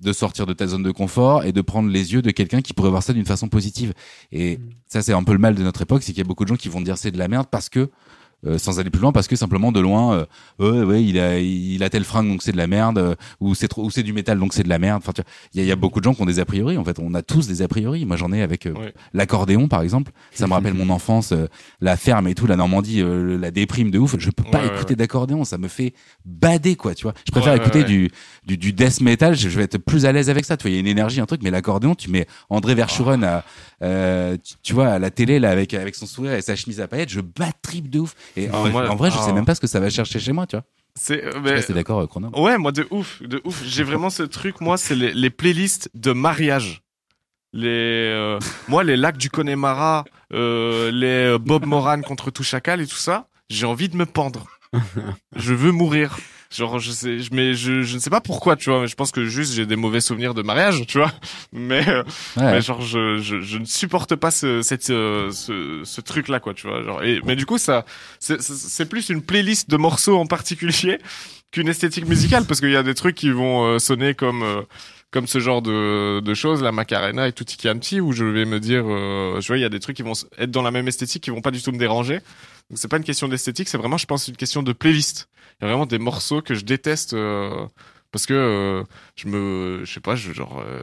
de 0.00 0.12
sortir 0.12 0.46
de 0.46 0.52
ta 0.52 0.66
zone 0.66 0.82
de 0.82 0.90
confort 0.90 1.44
et 1.44 1.52
de 1.52 1.60
prendre 1.60 1.88
les 1.88 2.12
yeux 2.12 2.22
de 2.22 2.30
quelqu'un 2.30 2.60
qui 2.62 2.72
pourrait 2.72 2.90
voir 2.90 3.02
ça 3.02 3.12
d'une 3.12 3.26
façon 3.26 3.48
positive. 3.48 3.94
Et 4.30 4.60
ça, 4.86 5.02
c'est 5.02 5.12
un 5.12 5.24
peu 5.24 5.32
le 5.32 5.38
mal 5.38 5.54
de 5.54 5.62
notre 5.62 5.82
époque, 5.82 6.02
c'est 6.02 6.12
qu'il 6.12 6.18
y 6.18 6.26
a 6.26 6.28
beaucoup 6.28 6.44
de 6.44 6.48
gens 6.48 6.56
qui 6.56 6.68
vont 6.68 6.80
dire 6.80 6.96
c'est 6.96 7.10
de 7.10 7.18
la 7.18 7.28
merde 7.28 7.48
parce 7.50 7.68
que 7.68 7.90
euh, 8.46 8.56
sans 8.58 8.78
aller 8.78 8.90
plus 8.90 9.00
loin 9.02 9.10
parce 9.12 9.26
que 9.26 9.34
simplement 9.36 9.72
de 9.72 9.80
loin 9.80 10.26
euh, 10.60 10.84
ouais 10.84 11.02
il 11.02 11.18
a 11.18 11.38
il 11.40 11.82
a 11.82 11.90
tel 11.90 12.04
fringue 12.04 12.28
donc 12.28 12.42
c'est 12.42 12.52
de 12.52 12.56
la 12.56 12.66
merde 12.68 12.98
euh, 12.98 13.14
ou 13.40 13.54
c'est 13.54 13.66
trop 13.68 13.84
ou 13.84 13.90
c'est 13.90 14.02
du 14.04 14.12
métal 14.12 14.38
donc 14.38 14.54
c'est 14.54 14.62
de 14.62 14.68
la 14.68 14.78
merde. 14.78 15.02
Enfin 15.02 15.12
tu 15.12 15.22
vois, 15.22 15.30
il 15.54 15.62
y 15.64 15.66
y 15.66 15.72
a 15.72 15.76
beaucoup 15.76 15.98
de 16.00 16.04
gens 16.04 16.14
qui 16.14 16.22
ont 16.22 16.26
des 16.26 16.38
a 16.38 16.44
priori 16.44 16.76
en 16.76 16.84
fait. 16.84 16.98
On 17.00 17.14
a 17.14 17.22
tous 17.22 17.46
des 17.48 17.62
a 17.62 17.68
priori. 17.68 18.04
Moi 18.04 18.16
j'en 18.16 18.32
ai 18.32 18.42
avec 18.42 18.66
euh, 18.66 18.72
Ouais. 18.74 18.94
l'accordéon 19.12 19.66
par 19.66 19.82
exemple. 19.82 20.12
Ça 20.32 20.46
me 20.46 20.52
rappelle 20.52 20.74
mon 20.74 20.88
enfance 20.94 21.32
euh, 21.32 21.46
la 21.80 21.96
ferme 21.96 22.28
et 22.28 22.34
tout 22.34 22.46
la 22.46 22.56
Normandie 22.56 23.00
euh, 23.02 23.36
la 23.38 23.50
déprime 23.50 23.90
de 23.90 23.98
ouf. 23.98 24.14
Je 24.18 24.30
peux 24.30 24.44
pas 24.44 24.60
Ouais, 24.60 24.66
écouter 24.68 24.94
d'accordéon. 24.94 25.44
Ça 25.44 25.58
me 25.58 25.68
fait 25.68 25.94
bader 26.24 26.76
quoi 26.76 26.94
tu 26.94 27.02
vois. 27.04 27.14
Je 27.26 27.32
préfère 27.32 27.54
écouter 27.54 27.82
du 27.84 28.10
du 28.46 28.56
du 28.56 28.72
death 28.72 29.00
metal. 29.00 29.34
Je, 29.34 29.48
je 29.48 29.56
vais 29.56 29.64
être 29.64 29.78
plus 29.78 30.06
à 30.06 30.12
l'aise 30.12 30.30
avec 30.30 30.44
ça. 30.44 30.56
Tu 30.56 30.62
vois 30.62 30.70
il 30.70 30.74
y 30.74 30.76
a 30.76 30.80
une 30.80 30.86
énergie 30.86 31.20
un 31.20 31.26
truc 31.26 31.42
mais 31.42 31.50
l'accordéon 31.50 31.94
tu 31.96 32.10
mets 32.10 32.26
André 32.50 32.74
Verschuren 32.76 33.24
à 33.24 33.44
euh, 33.82 34.36
tu, 34.42 34.54
tu 34.62 34.72
vois 34.74 34.88
à 34.88 34.98
la 34.98 35.10
télé 35.10 35.38
là 35.38 35.50
avec 35.50 35.74
avec 35.74 35.94
son 35.94 36.06
sourire 36.06 36.32
et 36.34 36.42
sa 36.42 36.56
chemise 36.56 36.80
à 36.80 36.88
paillettes 36.88 37.10
je 37.10 37.20
bats 37.20 37.52
trip 37.62 37.88
de 37.90 38.00
ouf 38.00 38.14
et 38.36 38.48
en, 38.50 38.64
Ah, 38.64 38.68
moi- 38.70 38.90
en 38.90 38.96
vrai 38.96 39.10
je 39.10 39.16
ah. 39.18 39.22
sais 39.22 39.32
même 39.32 39.44
pas 39.44 39.54
ce 39.54 39.60
que 39.60 39.66
ça 39.66 39.80
va 39.80 39.90
chercher 39.90 40.18
chez 40.20 40.32
moi 40.32 40.46
tu 40.46 40.56
vois 40.56 40.64
C'est, 40.94 41.22
mais- 41.42 41.62
d'accord 41.74 42.00
euh, 42.00 42.06
Chrono 42.06 42.30
Ouais, 42.36 42.58
moi 42.58 42.72
de 42.72 42.86
ouf, 42.90 43.22
de 43.22 43.40
ouf. 43.44 43.62
J'ai 43.64 43.84
vraiment 43.84 44.10
ce 44.10 44.22
truc, 44.24 44.60
moi, 44.60 44.76
c'est 44.76 44.94
les, 44.96 45.12
les 45.12 45.30
playlists 45.30 45.90
de 45.94 46.12
mariage. 46.12 46.82
Les, 47.52 47.66
euh, 48.12 48.38
moi, 48.68 48.84
les 48.84 48.96
lacs 48.96 49.16
du 49.16 49.30
Connemara, 49.30 50.04
euh, 50.34 50.90
les 50.90 51.06
euh, 51.34 51.38
Bob 51.38 51.64
Moran 51.66 52.02
contre 52.02 52.30
tout 52.30 52.42
chacal 52.42 52.80
et 52.80 52.86
tout 52.86 52.96
ça, 52.96 53.28
j'ai 53.48 53.64
envie 53.64 53.88
de 53.88 53.96
me 53.96 54.04
pendre. 54.06 54.46
je 55.36 55.54
veux 55.54 55.72
mourir. 55.72 56.18
Genre, 56.50 56.78
je 56.78 56.90
sais, 56.92 57.18
je, 57.18 57.28
mais 57.32 57.52
je, 57.52 57.82
je 57.82 57.94
ne 57.94 58.00
sais 58.00 58.08
pas 58.08 58.22
pourquoi, 58.22 58.56
tu 58.56 58.70
vois. 58.70 58.80
Mais 58.80 58.86
je 58.86 58.94
pense 58.94 59.10
que 59.12 59.26
juste 59.26 59.52
j'ai 59.52 59.66
des 59.66 59.76
mauvais 59.76 60.00
souvenirs 60.00 60.32
de 60.32 60.42
mariage, 60.42 60.86
tu 60.86 60.96
vois. 60.98 61.12
Mais, 61.52 61.86
euh, 61.88 62.02
ouais. 62.36 62.52
mais 62.52 62.60
genre, 62.62 62.80
je, 62.80 63.18
je, 63.18 63.40
je 63.40 63.58
ne 63.58 63.64
supporte 63.64 64.14
pas 64.16 64.30
ce, 64.30 64.62
cette, 64.62 64.88
euh, 64.90 65.30
ce, 65.30 65.82
ce 65.84 66.00
truc-là, 66.00 66.40
quoi, 66.40 66.54
tu 66.54 66.66
vois. 66.66 66.82
Genre, 66.82 67.02
et, 67.02 67.20
mais 67.24 67.36
du 67.36 67.46
coup, 67.46 67.58
ça, 67.58 67.84
c'est, 68.18 68.88
plus 68.88 69.08
une 69.10 69.22
playlist 69.22 69.68
de 69.70 69.76
morceaux 69.76 70.18
en 70.18 70.26
particulier 70.26 70.98
qu'une 71.50 71.68
esthétique 71.68 72.06
musicale, 72.06 72.44
parce 72.44 72.60
qu'il 72.60 72.70
y 72.70 72.76
a 72.76 72.82
des 72.82 72.94
trucs 72.94 73.14
qui 73.16 73.30
vont 73.30 73.64
euh, 73.64 73.78
sonner 73.78 74.14
comme, 74.14 74.42
euh, 74.42 74.62
comme 75.10 75.26
ce 75.26 75.38
genre 75.38 75.62
de, 75.62 76.20
de 76.20 76.34
choses, 76.34 76.62
la 76.62 76.72
Macarena 76.72 77.28
et 77.28 77.32
tout 77.32 77.44
Quanti, 77.60 78.00
où 78.00 78.12
je 78.12 78.24
vais 78.24 78.44
me 78.44 78.60
dire, 78.60 78.84
euh, 78.86 79.40
je 79.40 79.46
vois, 79.48 79.56
il 79.56 79.62
y 79.62 79.64
a 79.64 79.70
des 79.70 79.80
trucs 79.80 79.96
qui 79.96 80.02
vont 80.02 80.12
être 80.38 80.50
dans 80.50 80.62
la 80.62 80.70
même 80.70 80.86
esthétique, 80.86 81.22
qui 81.22 81.30
vont 81.30 81.40
pas 81.40 81.50
du 81.50 81.62
tout 81.62 81.72
me 81.72 81.78
déranger. 81.78 82.20
Donc 82.68 82.78
c'est 82.78 82.88
pas 82.88 82.98
une 82.98 83.04
question 83.04 83.28
d'esthétique, 83.28 83.68
c'est 83.68 83.78
vraiment, 83.78 83.96
je 83.96 84.06
pense, 84.06 84.28
une 84.28 84.36
question 84.36 84.62
de 84.62 84.72
playlist. 84.72 85.28
Il 85.60 85.64
y 85.64 85.66
a 85.66 85.68
vraiment 85.68 85.86
des 85.86 85.98
morceaux 85.98 86.42
que 86.42 86.54
je 86.54 86.64
déteste. 86.64 87.14
euh, 87.14 87.66
parce 88.10 88.26
que 88.26 88.34
euh, 88.34 88.82
je 89.16 89.28
me 89.28 89.82
je 89.84 89.92
sais 89.92 90.00
pas 90.00 90.14
je, 90.14 90.32
genre 90.32 90.62
euh, 90.66 90.80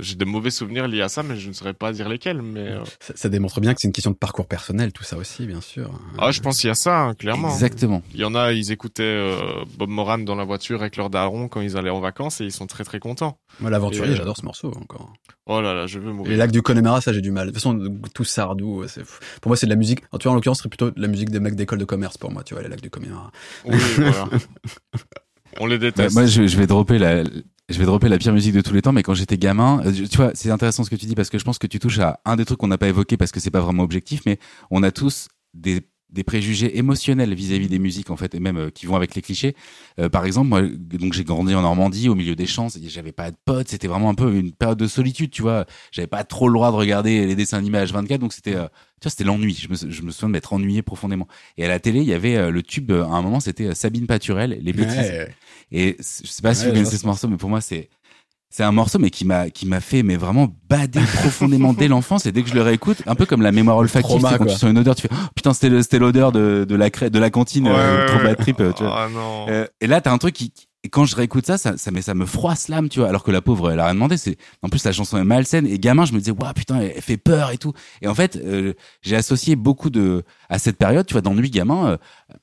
j'ai 0.00 0.14
des 0.14 0.24
mauvais 0.24 0.50
souvenirs 0.50 0.88
liés 0.88 1.02
à 1.02 1.08
ça 1.08 1.22
mais 1.22 1.36
je 1.36 1.48
ne 1.48 1.52
saurais 1.52 1.74
pas 1.74 1.92
dire 1.92 2.08
lesquels 2.08 2.40
mais 2.42 2.60
euh, 2.60 2.84
Ça, 3.00 3.12
ça 3.16 3.28
démontre 3.28 3.60
bien 3.60 3.74
que 3.74 3.80
c'est 3.80 3.88
une 3.88 3.92
question 3.92 4.10
de 4.10 4.16
parcours 4.16 4.46
personnel, 4.46 4.92
tout 4.92 5.04
ça 5.04 5.16
aussi, 5.16 5.46
bien 5.46 5.60
sûr. 5.60 5.90
ah 6.18 6.30
je 6.32 6.40
pense 6.40 6.58
qu'il 6.60 6.68
y 6.68 6.70
a 6.70 6.74
ça 6.74 7.00
hein, 7.02 7.14
clairement 7.14 7.52
exactement 7.52 8.02
il 8.14 8.20
y 8.20 8.24
en 8.24 8.34
a 8.34 8.52
ils 8.52 8.72
écoutaient 8.72 9.02
euh, 9.02 9.64
Bob 9.78 9.90
Moran 9.90 10.18
dans 10.18 10.34
la 10.34 10.44
voiture 10.44 10.80
avec 10.80 10.96
leur 10.96 11.10
daron 11.10 11.48
quand 11.48 11.60
ils 11.60 11.76
allaient 11.76 11.90
en 11.90 12.00
vacances 12.00 12.40
et 12.40 12.44
ils 12.44 12.52
sont 12.52 12.66
très 12.66 12.84
très 12.84 12.98
contents 13.00 13.38
Moi, 13.60 13.70
l'aventurier, 13.70 14.12
Et, 14.12 14.16
j'adore 14.16 14.36
ce 14.36 14.44
morceau 14.44 14.68
encore. 14.68 15.12
oh 15.46 15.60
là 15.60 15.74
là 15.74 15.86
je 15.86 15.98
veux 15.98 16.06
Les 16.08 16.12
mourir 16.12 16.38
lacs 16.38 16.52
du 16.52 16.62
Connemara, 16.62 17.00
ça 17.00 17.12
j'ai 17.12 17.20
du 17.20 17.30
mal. 17.30 17.48
De 17.48 17.52
toute 17.52 17.62
façon, 17.62 17.78
tout 18.14 18.24
Sardou, 18.24 18.84
c'est 18.88 19.04
fou. 19.04 19.20
pour 19.40 19.50
moi 19.50 19.56
c'est 19.56 19.66
de 19.66 19.70
la 19.70 19.76
musique. 19.76 20.00
En, 20.12 20.18
tu 20.18 20.24
vois, 20.24 20.32
en 20.32 20.34
l'occurrence, 20.36 20.58
ce 20.58 20.62
serait 20.62 20.70
plutôt 20.70 20.90
de 20.90 21.00
la 21.00 21.08
musique 21.08 21.30
des 21.30 21.40
mecs 21.40 21.54
d'école 21.54 21.78
de 21.78 21.84
commerce 21.84 22.16
pour 22.18 22.30
moi. 22.30 22.42
Tu 22.44 22.54
vois, 22.54 22.62
les 22.62 22.68
lacs 22.68 22.80
du 22.80 22.90
Connemara. 22.90 23.30
oui 23.66 23.76
voilà 23.98 24.28
on 25.60 25.66
les 25.66 25.78
Bah, 25.78 25.86
déteste. 25.86 26.14
moi, 26.14 26.26
je, 26.26 26.46
je 26.46 26.56
vais 26.56 26.66
dropper 26.66 26.98
la, 26.98 27.24
je 27.24 27.78
vais 27.78 27.84
dropper 27.84 28.08
la 28.08 28.18
pire 28.18 28.32
musique 28.32 28.54
de 28.54 28.60
tous 28.60 28.74
les 28.74 28.82
temps, 28.82 28.92
mais 28.92 29.02
quand 29.02 29.14
j'étais 29.14 29.38
gamin, 29.38 29.80
euh, 29.84 29.92
tu 29.92 30.16
vois, 30.16 30.30
c'est 30.34 30.50
intéressant 30.50 30.84
ce 30.84 30.90
que 30.90 30.96
tu 30.96 31.06
dis 31.06 31.14
parce 31.14 31.30
que 31.30 31.38
je 31.38 31.44
pense 31.44 31.58
que 31.58 31.66
tu 31.66 31.78
touches 31.78 31.98
à 31.98 32.20
un 32.24 32.36
des 32.36 32.44
trucs 32.44 32.58
qu'on 32.58 32.68
n'a 32.68 32.78
pas 32.78 32.88
évoqué 32.88 33.16
parce 33.16 33.32
que 33.32 33.40
c'est 33.40 33.50
pas 33.50 33.60
vraiment 33.60 33.82
objectif, 33.82 34.22
mais 34.26 34.38
on 34.70 34.82
a 34.82 34.90
tous 34.90 35.28
des 35.54 35.82
des 36.12 36.24
préjugés 36.24 36.78
émotionnels 36.78 37.34
vis-à-vis 37.34 37.68
des 37.68 37.78
musiques 37.78 38.10
en 38.10 38.16
fait 38.16 38.34
et 38.34 38.40
même 38.40 38.56
euh, 38.56 38.70
qui 38.70 38.86
vont 38.86 38.96
avec 38.96 39.14
les 39.14 39.22
clichés. 39.22 39.56
Euh, 39.98 40.08
par 40.08 40.24
exemple, 40.26 40.48
moi 40.48 40.62
donc 40.62 41.14
j'ai 41.14 41.24
grandi 41.24 41.54
en 41.54 41.62
Normandie 41.62 42.08
au 42.08 42.14
milieu 42.14 42.36
des 42.36 42.46
champs, 42.46 42.68
j'avais 42.86 43.12
pas 43.12 43.30
de 43.30 43.36
potes, 43.44 43.68
c'était 43.68 43.88
vraiment 43.88 44.10
un 44.10 44.14
peu 44.14 44.34
une 44.34 44.52
période 44.52 44.78
de 44.78 44.86
solitude, 44.86 45.30
tu 45.30 45.42
vois. 45.42 45.66
J'avais 45.90 46.06
pas 46.06 46.24
trop 46.24 46.48
le 46.48 46.54
droit 46.54 46.70
de 46.70 46.76
regarder 46.76 47.26
les 47.26 47.34
dessins 47.34 47.58
animés 47.58 47.78
H24 47.78 48.18
donc 48.18 48.32
c'était 48.32 48.54
euh, 48.54 48.66
tu 49.00 49.06
vois, 49.06 49.10
c'était 49.10 49.24
l'ennui. 49.24 49.54
Je 49.54 49.68
me, 49.68 49.92
je 49.92 50.02
me 50.02 50.10
souviens 50.10 50.28
de 50.28 50.32
m'être 50.32 50.52
ennuyé 50.52 50.82
profondément. 50.82 51.26
Et 51.56 51.64
à 51.64 51.68
la 51.68 51.80
télé, 51.80 52.00
il 52.00 52.06
y 52.06 52.14
avait 52.14 52.52
le 52.52 52.62
tube 52.62 52.92
à 52.92 53.06
un 53.06 53.22
moment, 53.22 53.40
c'était 53.40 53.74
Sabine 53.74 54.06
Paturel, 54.06 54.60
les 54.62 54.72
bêtises. 54.72 55.12
Et 55.72 55.96
je 55.98 56.28
sais 56.28 56.42
pas 56.42 56.54
si 56.54 56.66
vous 56.66 56.72
connaissez 56.72 56.98
ce 56.98 57.06
morceau 57.06 57.26
mais 57.28 57.36
pour 57.36 57.48
moi 57.48 57.60
c'est 57.60 57.88
c'est 58.52 58.62
un 58.62 58.70
morceau 58.70 58.98
mais 58.98 59.10
qui 59.10 59.24
m'a 59.24 59.48
qui 59.50 59.66
m'a 59.66 59.80
fait 59.80 60.02
mais 60.02 60.16
vraiment 60.16 60.54
bader 60.68 61.00
profondément 61.14 61.72
dès 61.72 61.88
l'enfance 61.88 62.26
et 62.26 62.32
dès 62.32 62.42
que 62.42 62.50
je 62.50 62.54
le 62.54 62.62
réécoute 62.62 62.98
un 63.06 63.14
peu 63.14 63.24
comme 63.24 63.40
la 63.40 63.50
mémoire 63.50 63.78
olfactive 63.78 64.20
c'est 64.20 64.38
quand 64.38 64.44
tu 64.44 64.52
sens 64.52 64.70
une 64.70 64.78
odeur 64.78 64.94
tu 64.94 65.02
fais 65.02 65.08
oh, 65.10 65.28
putain 65.34 65.54
c'était 65.54 65.82
c'était 65.82 65.98
l'odeur 65.98 66.30
de 66.32 66.64
de 66.68 66.74
la 66.76 66.90
de 66.90 67.18
la 67.18 67.30
cantine 67.30 67.66
euh, 67.66 68.06
trop 68.06 68.22
bad 68.22 68.36
trip 68.36 68.62
tu 68.76 68.82
vois. 68.84 69.08
Oh, 69.10 69.46
euh, 69.48 69.66
et 69.80 69.86
là 69.86 70.02
t'as 70.02 70.12
un 70.12 70.18
truc 70.18 70.34
qui 70.34 70.52
et 70.84 70.88
quand 70.88 71.04
je 71.04 71.14
réécoute 71.14 71.46
ça, 71.46 71.58
ça, 71.58 71.76
ça, 71.76 71.92
mais 71.92 72.02
ça 72.02 72.12
me 72.12 72.26
froisse 72.26 72.66
l'âme, 72.66 72.88
tu 72.88 72.98
vois. 72.98 73.08
Alors 73.08 73.22
que 73.22 73.30
la 73.30 73.40
pauvre, 73.40 73.70
elle 73.70 73.78
a 73.78 73.84
rien 73.84 73.94
demandé. 73.94 74.16
C'est, 74.16 74.36
en 74.62 74.68
plus, 74.68 74.82
la 74.82 74.90
chanson 74.90 75.16
est 75.16 75.22
malsaine. 75.22 75.64
Et 75.64 75.78
gamin, 75.78 76.06
je 76.06 76.12
me 76.12 76.18
disais, 76.18 76.32
waouh, 76.32 76.52
putain, 76.54 76.80
elle, 76.80 77.00
fait 77.00 77.18
peur 77.18 77.52
et 77.52 77.58
tout. 77.58 77.72
Et 78.00 78.08
en 78.08 78.16
fait, 78.16 78.34
euh, 78.34 78.72
j'ai 79.00 79.14
associé 79.14 79.54
beaucoup 79.54 79.90
de, 79.90 80.24
à 80.48 80.58
cette 80.58 80.78
période, 80.78 81.06
tu 81.06 81.12
vois, 81.12 81.20
d'ennui 81.20 81.50
gamin, 81.50 81.98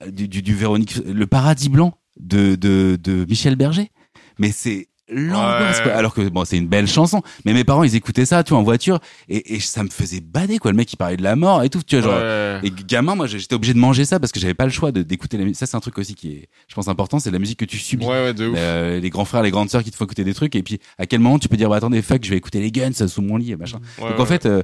du, 0.07 0.30
du, 0.30 0.41
du 0.41 0.55
Véronique, 0.55 0.95
le 1.05 1.28
paradis 1.28 1.68
blanc 1.68 1.97
de, 2.18 2.55
de, 2.55 2.97
de 3.03 3.26
Michel 3.26 3.57
Berger. 3.57 3.91
Mais 4.38 4.53
c'est, 4.53 4.88
l'angoisse 5.12 5.82
alors 5.93 6.14
que 6.14 6.22
bon 6.30 6.45
c'est 6.45 6.57
une 6.57 6.68
belle 6.68 6.88
chanson 6.88 7.22
mais 7.45 7.53
mes 7.53 7.64
parents 7.64 7.84
ils 7.84 7.95
écoutaient 7.95 8.26
ça 8.26 8.43
tu 8.43 8.51
vois 8.51 8.60
en 8.60 8.64
voiture 8.64 8.99
et, 9.28 9.55
et 9.55 9.60
ça 9.60 9.84
me 9.84 9.89
faisait 9.89 10.22
bader 10.22 10.60
quoi. 10.60 10.72
Le 10.72 10.78
mec 10.78 10.91
il 10.91 10.97
parlait 10.97 11.18
de 11.18 11.24
la 11.24 11.36
mort 11.36 11.64
et 11.64 11.70
tout 11.70 11.82
tu 11.86 11.99
vois 11.99 12.12
genre. 12.12 12.64
Et 12.64 12.72
gamin 12.88 13.16
moi 13.16 13.28
j'étais 13.28 13.53
obligé 13.53 13.74
de 13.74 13.80
manger 13.80 14.05
ça 14.05 14.20
parce 14.20 14.32
que 14.32 14.39
j'avais 14.39 14.53
pas 14.53 14.66
le 14.66 14.72
choix 14.72 14.91
de 14.91 15.01
d'écouter 15.01 15.38
la 15.38 15.43
musique. 15.43 15.57
Ça 15.57 15.66
c'est 15.66 15.78
un 15.78 15.80
truc 15.80 15.97
aussi 15.97 16.16
qui 16.16 16.32
est 16.34 16.49
je 16.68 16.76
pense 16.76 16.88
important 16.88 17.20
c'est 17.20 17.32
la 17.32 17.39
musique 17.39 17.60
que 17.60 17.66
tu 17.66 17.78
subis. 17.78 18.05
Ouais, 18.05 18.34
de 18.34 18.47
ouf. 18.47 18.55
Euh, 18.57 18.99
les 18.99 19.10
grands 19.10 19.26
frères 19.26 19.43
les 19.43 19.51
grandes 19.51 19.70
sœurs 19.70 19.84
qui 19.84 19.91
te 19.91 19.95
font 19.95 20.05
écouter 20.05 20.24
des 20.24 20.34
trucs 20.34 20.55
et 20.55 20.64
puis 20.64 20.80
à 20.97 21.05
quel 21.05 21.20
moment 21.20 21.39
tu 21.39 21.47
peux 21.47 21.57
dire 21.57 21.70
bah, 21.70 21.78
attendez 21.78 22.01
fuck 22.01 22.24
je 22.24 22.30
vais 22.30 22.38
écouter 22.38 22.60
les 22.60 22.72
Guns 22.72 23.07
sous 23.07 23.22
mon 23.22 23.38
lit 23.38 23.51
et 23.51 23.55
machin. 23.55 23.80
Donc 23.99 24.20
en 24.20 24.26
fait 24.26 24.45
euh, 24.45 24.64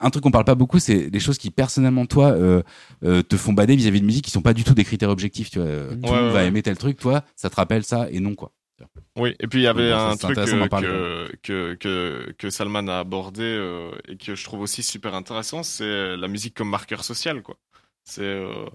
un 0.00 0.10
truc 0.10 0.24
qu'on 0.24 0.30
parle 0.30 0.44
pas 0.44 0.54
beaucoup, 0.54 0.78
c'est 0.78 1.08
les 1.12 1.20
choses 1.20 1.38
qui 1.38 1.50
personnellement 1.50 2.06
toi 2.06 2.32
euh, 2.32 2.62
euh, 3.04 3.22
te 3.22 3.36
font 3.36 3.52
bader 3.52 3.76
vis-à-vis 3.76 4.00
de 4.00 4.06
musique 4.06 4.24
qui 4.24 4.30
sont 4.30 4.42
pas 4.42 4.54
du 4.54 4.64
tout 4.64 4.74
des 4.74 4.84
critères 4.84 5.10
objectifs. 5.10 5.50
Tu 5.50 5.60
vois, 5.60 5.68
tout 5.68 6.12
le 6.12 6.22
monde 6.22 6.32
va 6.32 6.44
aimer 6.44 6.62
tel 6.62 6.76
truc, 6.76 6.98
toi, 6.98 7.22
ça 7.36 7.48
te 7.48 7.56
rappelle 7.56 7.84
ça 7.84 8.08
et 8.10 8.20
non 8.20 8.34
quoi. 8.34 8.52
Oui, 9.16 9.34
et 9.40 9.46
puis 9.46 9.60
il 9.60 9.62
y 9.62 9.66
avait 9.66 9.92
un 9.92 10.16
truc 10.16 10.36
que, 10.36 11.36
que, 11.42 11.74
que, 11.74 12.34
que, 12.36 12.50
Salman 12.50 12.86
a 12.88 12.98
abordé 12.98 13.42
euh, 13.42 13.90
et 14.08 14.16
que 14.16 14.34
je 14.34 14.44
trouve 14.44 14.60
aussi 14.60 14.82
super 14.82 15.14
intéressant, 15.14 15.62
c'est 15.62 16.16
la 16.16 16.28
musique 16.28 16.54
comme 16.54 16.68
marqueur 16.68 17.02
social, 17.02 17.42
quoi. 17.42 17.56
C'est 18.04 18.22
euh, 18.22 18.66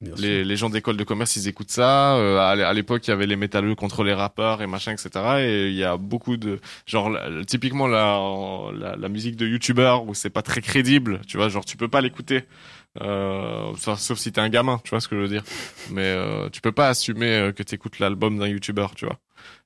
les, 0.00 0.44
les, 0.44 0.56
gens 0.56 0.68
d'école 0.68 0.96
de 0.96 1.02
commerce, 1.02 1.34
ils 1.36 1.48
écoutent 1.48 1.70
ça. 1.70 2.16
Euh, 2.16 2.38
à 2.38 2.72
l'époque, 2.74 3.06
il 3.08 3.10
y 3.10 3.12
avait 3.12 3.26
les 3.26 3.36
métalleux 3.36 3.74
contre 3.74 4.04
les 4.04 4.12
rappeurs 4.12 4.60
et 4.62 4.66
machin, 4.66 4.92
etc. 4.92 5.10
Et 5.40 5.68
il 5.68 5.74
y 5.74 5.82
a 5.82 5.96
beaucoup 5.96 6.36
de 6.36 6.60
genre 6.84 7.10
typiquement 7.46 7.88
la, 7.88 8.20
la, 8.74 8.96
la 8.96 9.08
musique 9.08 9.36
de 9.36 9.46
youtubeurs 9.46 10.04
où 10.06 10.14
c'est 10.14 10.30
pas 10.30 10.42
très 10.42 10.60
crédible, 10.60 11.22
tu 11.26 11.38
vois, 11.38 11.48
genre 11.48 11.64
tu 11.64 11.76
peux 11.76 11.88
pas 11.88 12.02
l'écouter. 12.02 12.44
Euh, 13.00 13.72
sauf 13.76 14.18
si 14.18 14.32
t'es 14.32 14.40
un 14.40 14.48
gamin, 14.48 14.80
tu 14.84 14.90
vois 14.90 15.00
ce 15.00 15.08
que 15.08 15.16
je 15.16 15.20
veux 15.20 15.28
dire. 15.28 15.44
Mais 15.90 16.02
euh, 16.02 16.48
tu 16.50 16.60
peux 16.60 16.72
pas 16.72 16.88
assumer 16.88 17.30
euh, 17.30 17.52
que 17.52 17.62
t'écoutes 17.62 17.98
l'album 17.98 18.38
d'un 18.38 18.48
youtubeur, 18.48 18.94
tu 18.94 19.06
vois. 19.06 19.18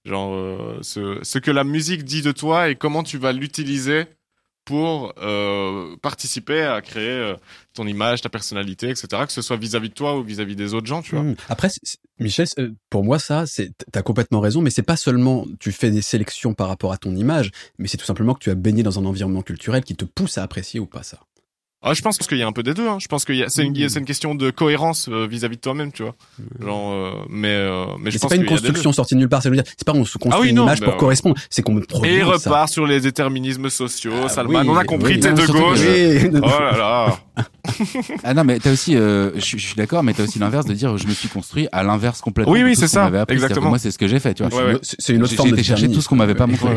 Genre 0.05 0.35
ce, 0.83 1.39
que 1.39 1.51
la 1.51 1.65
musique 1.65 2.05
dit 2.05 2.23
de 2.23 2.33
toi 2.33 2.69
et 2.69 2.75
comment 2.75 3.03
tu 3.03 3.19
vas 3.19 3.33
l'utiliser 3.33 4.05
pour 4.67 5.15
participer 6.03 6.63
à 6.63 6.81
créer 6.81 7.35
ton 7.75 7.87
image, 7.87 8.21
ta 8.21 8.29
personnalité, 8.29 8.91
etc. 8.91 9.09
Que 9.27 9.33
ce 9.33 9.43
soit 9.43 9.57
vis-à-vis 9.57 9.89
de 9.89 9.95
toi 9.95 10.19
ou 10.19 10.23
vis-à-vis 10.23 10.55
des 10.55 10.75
autres 10.75 10.87
gens, 10.87 11.03
tu 11.03 11.15
vois. 11.15 11.25
Mmh. 11.25 11.37
Après, 11.49 11.69
Michel, 12.19 12.47
pour 12.89 13.05
moi, 13.05 13.19
ça, 13.19 13.45
t'as 13.91 14.03
complètement 14.03 14.41
raison, 14.41 14.61
mais 14.61 14.71
c'est 14.71 14.83
pas 14.83 14.97
seulement 14.97 15.47
tu 15.59 15.73
fais 15.73 15.91
des 15.91 16.03
sélections 16.03 16.55
par 16.55 16.69
rapport 16.69 16.93
à 16.93 16.99
ton 16.99 17.17
image, 17.17 17.51
mais 17.79 17.89
c'est 17.89 17.97
tout 17.97 18.05
simplement 18.05 18.35
que 18.35 18.41
tu 18.41 18.51
as 18.51 18.55
baigné 18.55 18.83
dans 18.83 18.99
un 18.99 19.05
environnement 19.07 19.43
culturel 19.43 19.83
qui 19.83 19.97
te 19.97 20.05
pousse 20.05 20.37
à 20.39 20.43
apprécier 20.43 20.79
ou 20.79 20.87
pas 20.87 21.03
ça. 21.03 21.21
Ah, 21.83 21.95
je 21.95 22.03
pense 22.03 22.19
qu'il 22.19 22.37
y 22.37 22.43
a 22.43 22.47
un 22.47 22.53
peu 22.53 22.63
des 22.63 22.75
deux. 22.75 22.87
Hein. 22.87 22.99
Je 23.01 23.07
pense 23.07 23.25
que 23.25 23.33
c'est 23.49 23.65
une, 23.65 23.89
c'est 23.89 23.99
une 23.99 24.05
question 24.05 24.35
de 24.35 24.51
cohérence 24.51 25.09
euh, 25.09 25.27
vis-à-vis 25.27 25.57
de 25.57 25.63
toi-même, 25.63 25.93
tu 25.93 26.03
vois. 26.03 26.15
Genre, 26.61 26.93
euh, 26.93 27.13
mais 27.31 27.49
euh, 27.49 27.87
mais, 27.99 28.11
je 28.11 28.19
pense 28.19 28.31
c'est 28.31 28.37
pas 28.37 28.43
une 28.43 28.47
construction 28.47 28.93
sortie 28.93 29.15
de 29.15 29.21
nulle 29.21 29.31
part. 29.31 29.43
C'est 29.43 29.51
pas 29.87 29.95
on 29.95 30.05
se 30.05 30.19
construit 30.19 30.49
ah 30.49 30.51
une 30.51 30.59
image 30.59 30.83
pour 30.83 30.99
correspondre. 30.99 31.37
C'est 31.49 31.63
qu'on 31.63 31.79
Et 32.05 32.19
il 32.19 32.23
repart 32.23 32.69
sur 32.69 32.87
les 32.87 33.01
déterminismes 33.01 33.71
sociaux. 33.71 34.13
Ah 34.25 34.29
Salman, 34.29 34.63
on 34.67 34.77
a 34.77 34.85
compris, 34.85 35.21
t'es 35.21 35.33
de 35.33 35.47
gauche. 35.47 35.81
Oh 36.43 36.61
là 36.61 36.77
là. 36.77 37.19
ah 38.25 38.35
non, 38.35 38.45
mais 38.45 38.59
t'as 38.59 38.73
aussi, 38.73 38.93
je, 38.93 39.41
suis 39.41 39.75
d'accord, 39.75 40.03
mais 40.03 40.13
t'as 40.13 40.25
aussi 40.25 40.39
l'inverse 40.39 40.67
de 40.67 40.75
dire 40.75 40.99
je 40.99 41.07
me 41.07 41.13
suis 41.13 41.29
construit 41.29 41.67
à 41.73 41.83
l'inverse 41.83 42.21
complètement. 42.21 42.53
Oui, 42.53 42.63
oui, 42.63 42.77
c'est 42.77 42.89
ça. 42.89 43.11
Exactement. 43.29 43.71
Moi, 43.71 43.79
c'est 43.79 43.91
ce 43.91 43.97
que 43.97 44.07
j'ai 44.07 44.21
fait, 44.21 44.35
tu 44.35 44.45
vois. 44.45 44.79
c'est 44.83 45.15
une 45.15 45.23
autre 45.23 45.35
forme 45.35 45.53
de 45.53 45.63
chercher 45.63 45.91
tout 45.91 46.03
ce 46.03 46.09
qu'on 46.11 46.17
m'avait 46.17 46.35
pas 46.35 46.47
montré. 46.47 46.75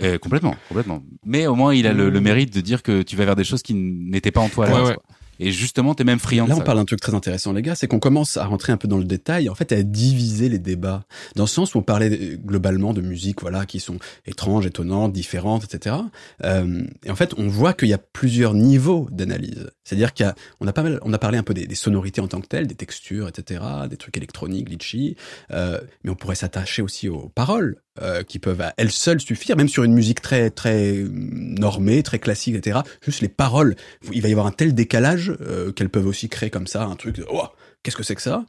complètement, 0.22 0.56
complètement. 0.68 1.02
Mais 1.26 1.46
au 1.46 1.54
moins, 1.54 1.74
il 1.74 1.86
a 1.86 1.92
le 1.92 2.20
mérite 2.22 2.54
de 2.54 2.62
dire 2.62 2.82
que 2.82 3.02
tu 3.02 3.16
vas 3.16 3.26
vers 3.26 3.36
des 3.36 3.44
choses 3.44 3.62
qui 3.62 3.74
n'était 4.14 4.30
pas 4.30 4.40
en 4.40 4.48
toi 4.48 4.68
là. 4.68 4.96
Et 5.40 5.50
justement, 5.50 5.94
t'es 5.94 6.04
même 6.04 6.18
friand. 6.18 6.46
Là, 6.46 6.56
on 6.56 6.60
parle 6.60 6.78
d'un 6.78 6.84
truc 6.84 7.00
très 7.00 7.14
intéressant, 7.14 7.52
les 7.52 7.62
gars, 7.62 7.74
c'est 7.74 7.86
qu'on 7.86 7.98
commence 7.98 8.36
à 8.36 8.44
rentrer 8.44 8.72
un 8.72 8.76
peu 8.76 8.88
dans 8.88 8.98
le 8.98 9.04
détail, 9.04 9.48
en 9.48 9.54
fait, 9.54 9.72
à 9.72 9.82
diviser 9.82 10.48
les 10.48 10.58
débats. 10.58 11.04
Dans 11.34 11.44
le 11.44 11.48
sens 11.48 11.74
où 11.74 11.78
on 11.78 11.82
parlait 11.82 12.10
euh, 12.10 12.36
globalement 12.36 12.92
de 12.92 13.00
musique, 13.00 13.40
voilà, 13.40 13.66
qui 13.66 13.80
sont 13.80 13.98
étranges, 14.26 14.66
étonnantes, 14.66 15.12
différentes, 15.12 15.64
etc. 15.64 15.96
Euh, 16.44 16.84
et 17.04 17.10
en 17.10 17.16
fait, 17.16 17.34
on 17.36 17.48
voit 17.48 17.72
qu'il 17.72 17.88
y 17.88 17.92
a 17.92 17.98
plusieurs 17.98 18.54
niveaux 18.54 19.08
d'analyse. 19.10 19.70
C'est-à-dire 19.82 20.14
qu'on 20.14 20.26
a, 20.26 20.34
on 20.60 20.66
a 20.68 20.72
pas 20.72 20.82
mal, 20.82 20.98
on 21.02 21.12
a 21.12 21.18
parlé 21.18 21.38
un 21.38 21.42
peu 21.42 21.54
des, 21.54 21.66
des, 21.66 21.74
sonorités 21.74 22.20
en 22.20 22.28
tant 22.28 22.40
que 22.40 22.46
telles, 22.46 22.66
des 22.66 22.74
textures, 22.74 23.28
etc., 23.28 23.62
des 23.90 23.96
trucs 23.96 24.16
électroniques, 24.16 24.66
glitchy. 24.66 25.16
Euh, 25.50 25.80
mais 26.04 26.10
on 26.10 26.14
pourrait 26.14 26.36
s'attacher 26.36 26.82
aussi 26.82 27.08
aux 27.08 27.28
paroles. 27.28 27.76
Euh, 28.02 28.24
qui 28.24 28.40
peuvent 28.40 28.60
à 28.60 28.74
elles 28.76 28.90
seules 28.90 29.20
suffire, 29.20 29.56
même 29.56 29.68
sur 29.68 29.84
une 29.84 29.92
musique 29.92 30.20
très 30.20 30.50
très 30.50 31.04
normée, 31.08 32.02
très 32.02 32.18
classique, 32.18 32.56
etc. 32.56 32.80
Juste 33.00 33.20
les 33.20 33.28
paroles, 33.28 33.76
il 34.10 34.20
va 34.20 34.28
y 34.28 34.32
avoir 34.32 34.48
un 34.48 34.50
tel 34.50 34.74
décalage 34.74 35.32
euh, 35.40 35.70
qu'elles 35.70 35.90
peuvent 35.90 36.08
aussi 36.08 36.28
créer 36.28 36.50
comme 36.50 36.66
ça 36.66 36.82
un 36.82 36.96
truc. 36.96 37.22
Oh, 37.32 37.44
qu'est-ce 37.84 37.96
que 37.96 38.02
c'est 38.02 38.16
que 38.16 38.20
ça? 38.20 38.44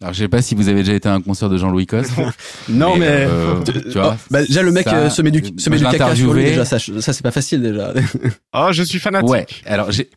Alors 0.00 0.12
je 0.12 0.18
sais 0.18 0.28
pas 0.28 0.42
si 0.42 0.56
vous 0.56 0.68
avez 0.68 0.80
déjà 0.80 0.94
été 0.94 1.08
à 1.08 1.14
un 1.14 1.20
concert 1.20 1.48
de 1.48 1.58
Jean-Louis 1.58 1.86
Coste. 1.86 2.10
non 2.68 2.96
mais, 2.96 3.06
euh, 3.08 3.62
tu 3.62 3.90
vois, 3.90 4.16
oh, 4.18 4.26
bah, 4.32 4.42
déjà 4.42 4.62
le 4.62 4.72
mec 4.72 4.88
se 4.88 5.22
met 5.22 5.30
du 5.30 5.44
se 5.56 5.70
met 5.70 5.78
du 5.78 5.84
caca 5.84 6.16
sur 6.16 6.34
lui 6.34 6.42
déjà 6.42 6.64
ça, 6.64 6.80
ça 6.80 7.12
c'est 7.12 7.22
pas 7.22 7.30
facile 7.30 7.62
déjà. 7.62 7.94
oh 8.52 8.68
je 8.72 8.82
suis 8.82 8.98
fanatique. 8.98 9.30
Ouais. 9.30 9.46
Alors 9.64 9.92
j'ai 9.92 10.10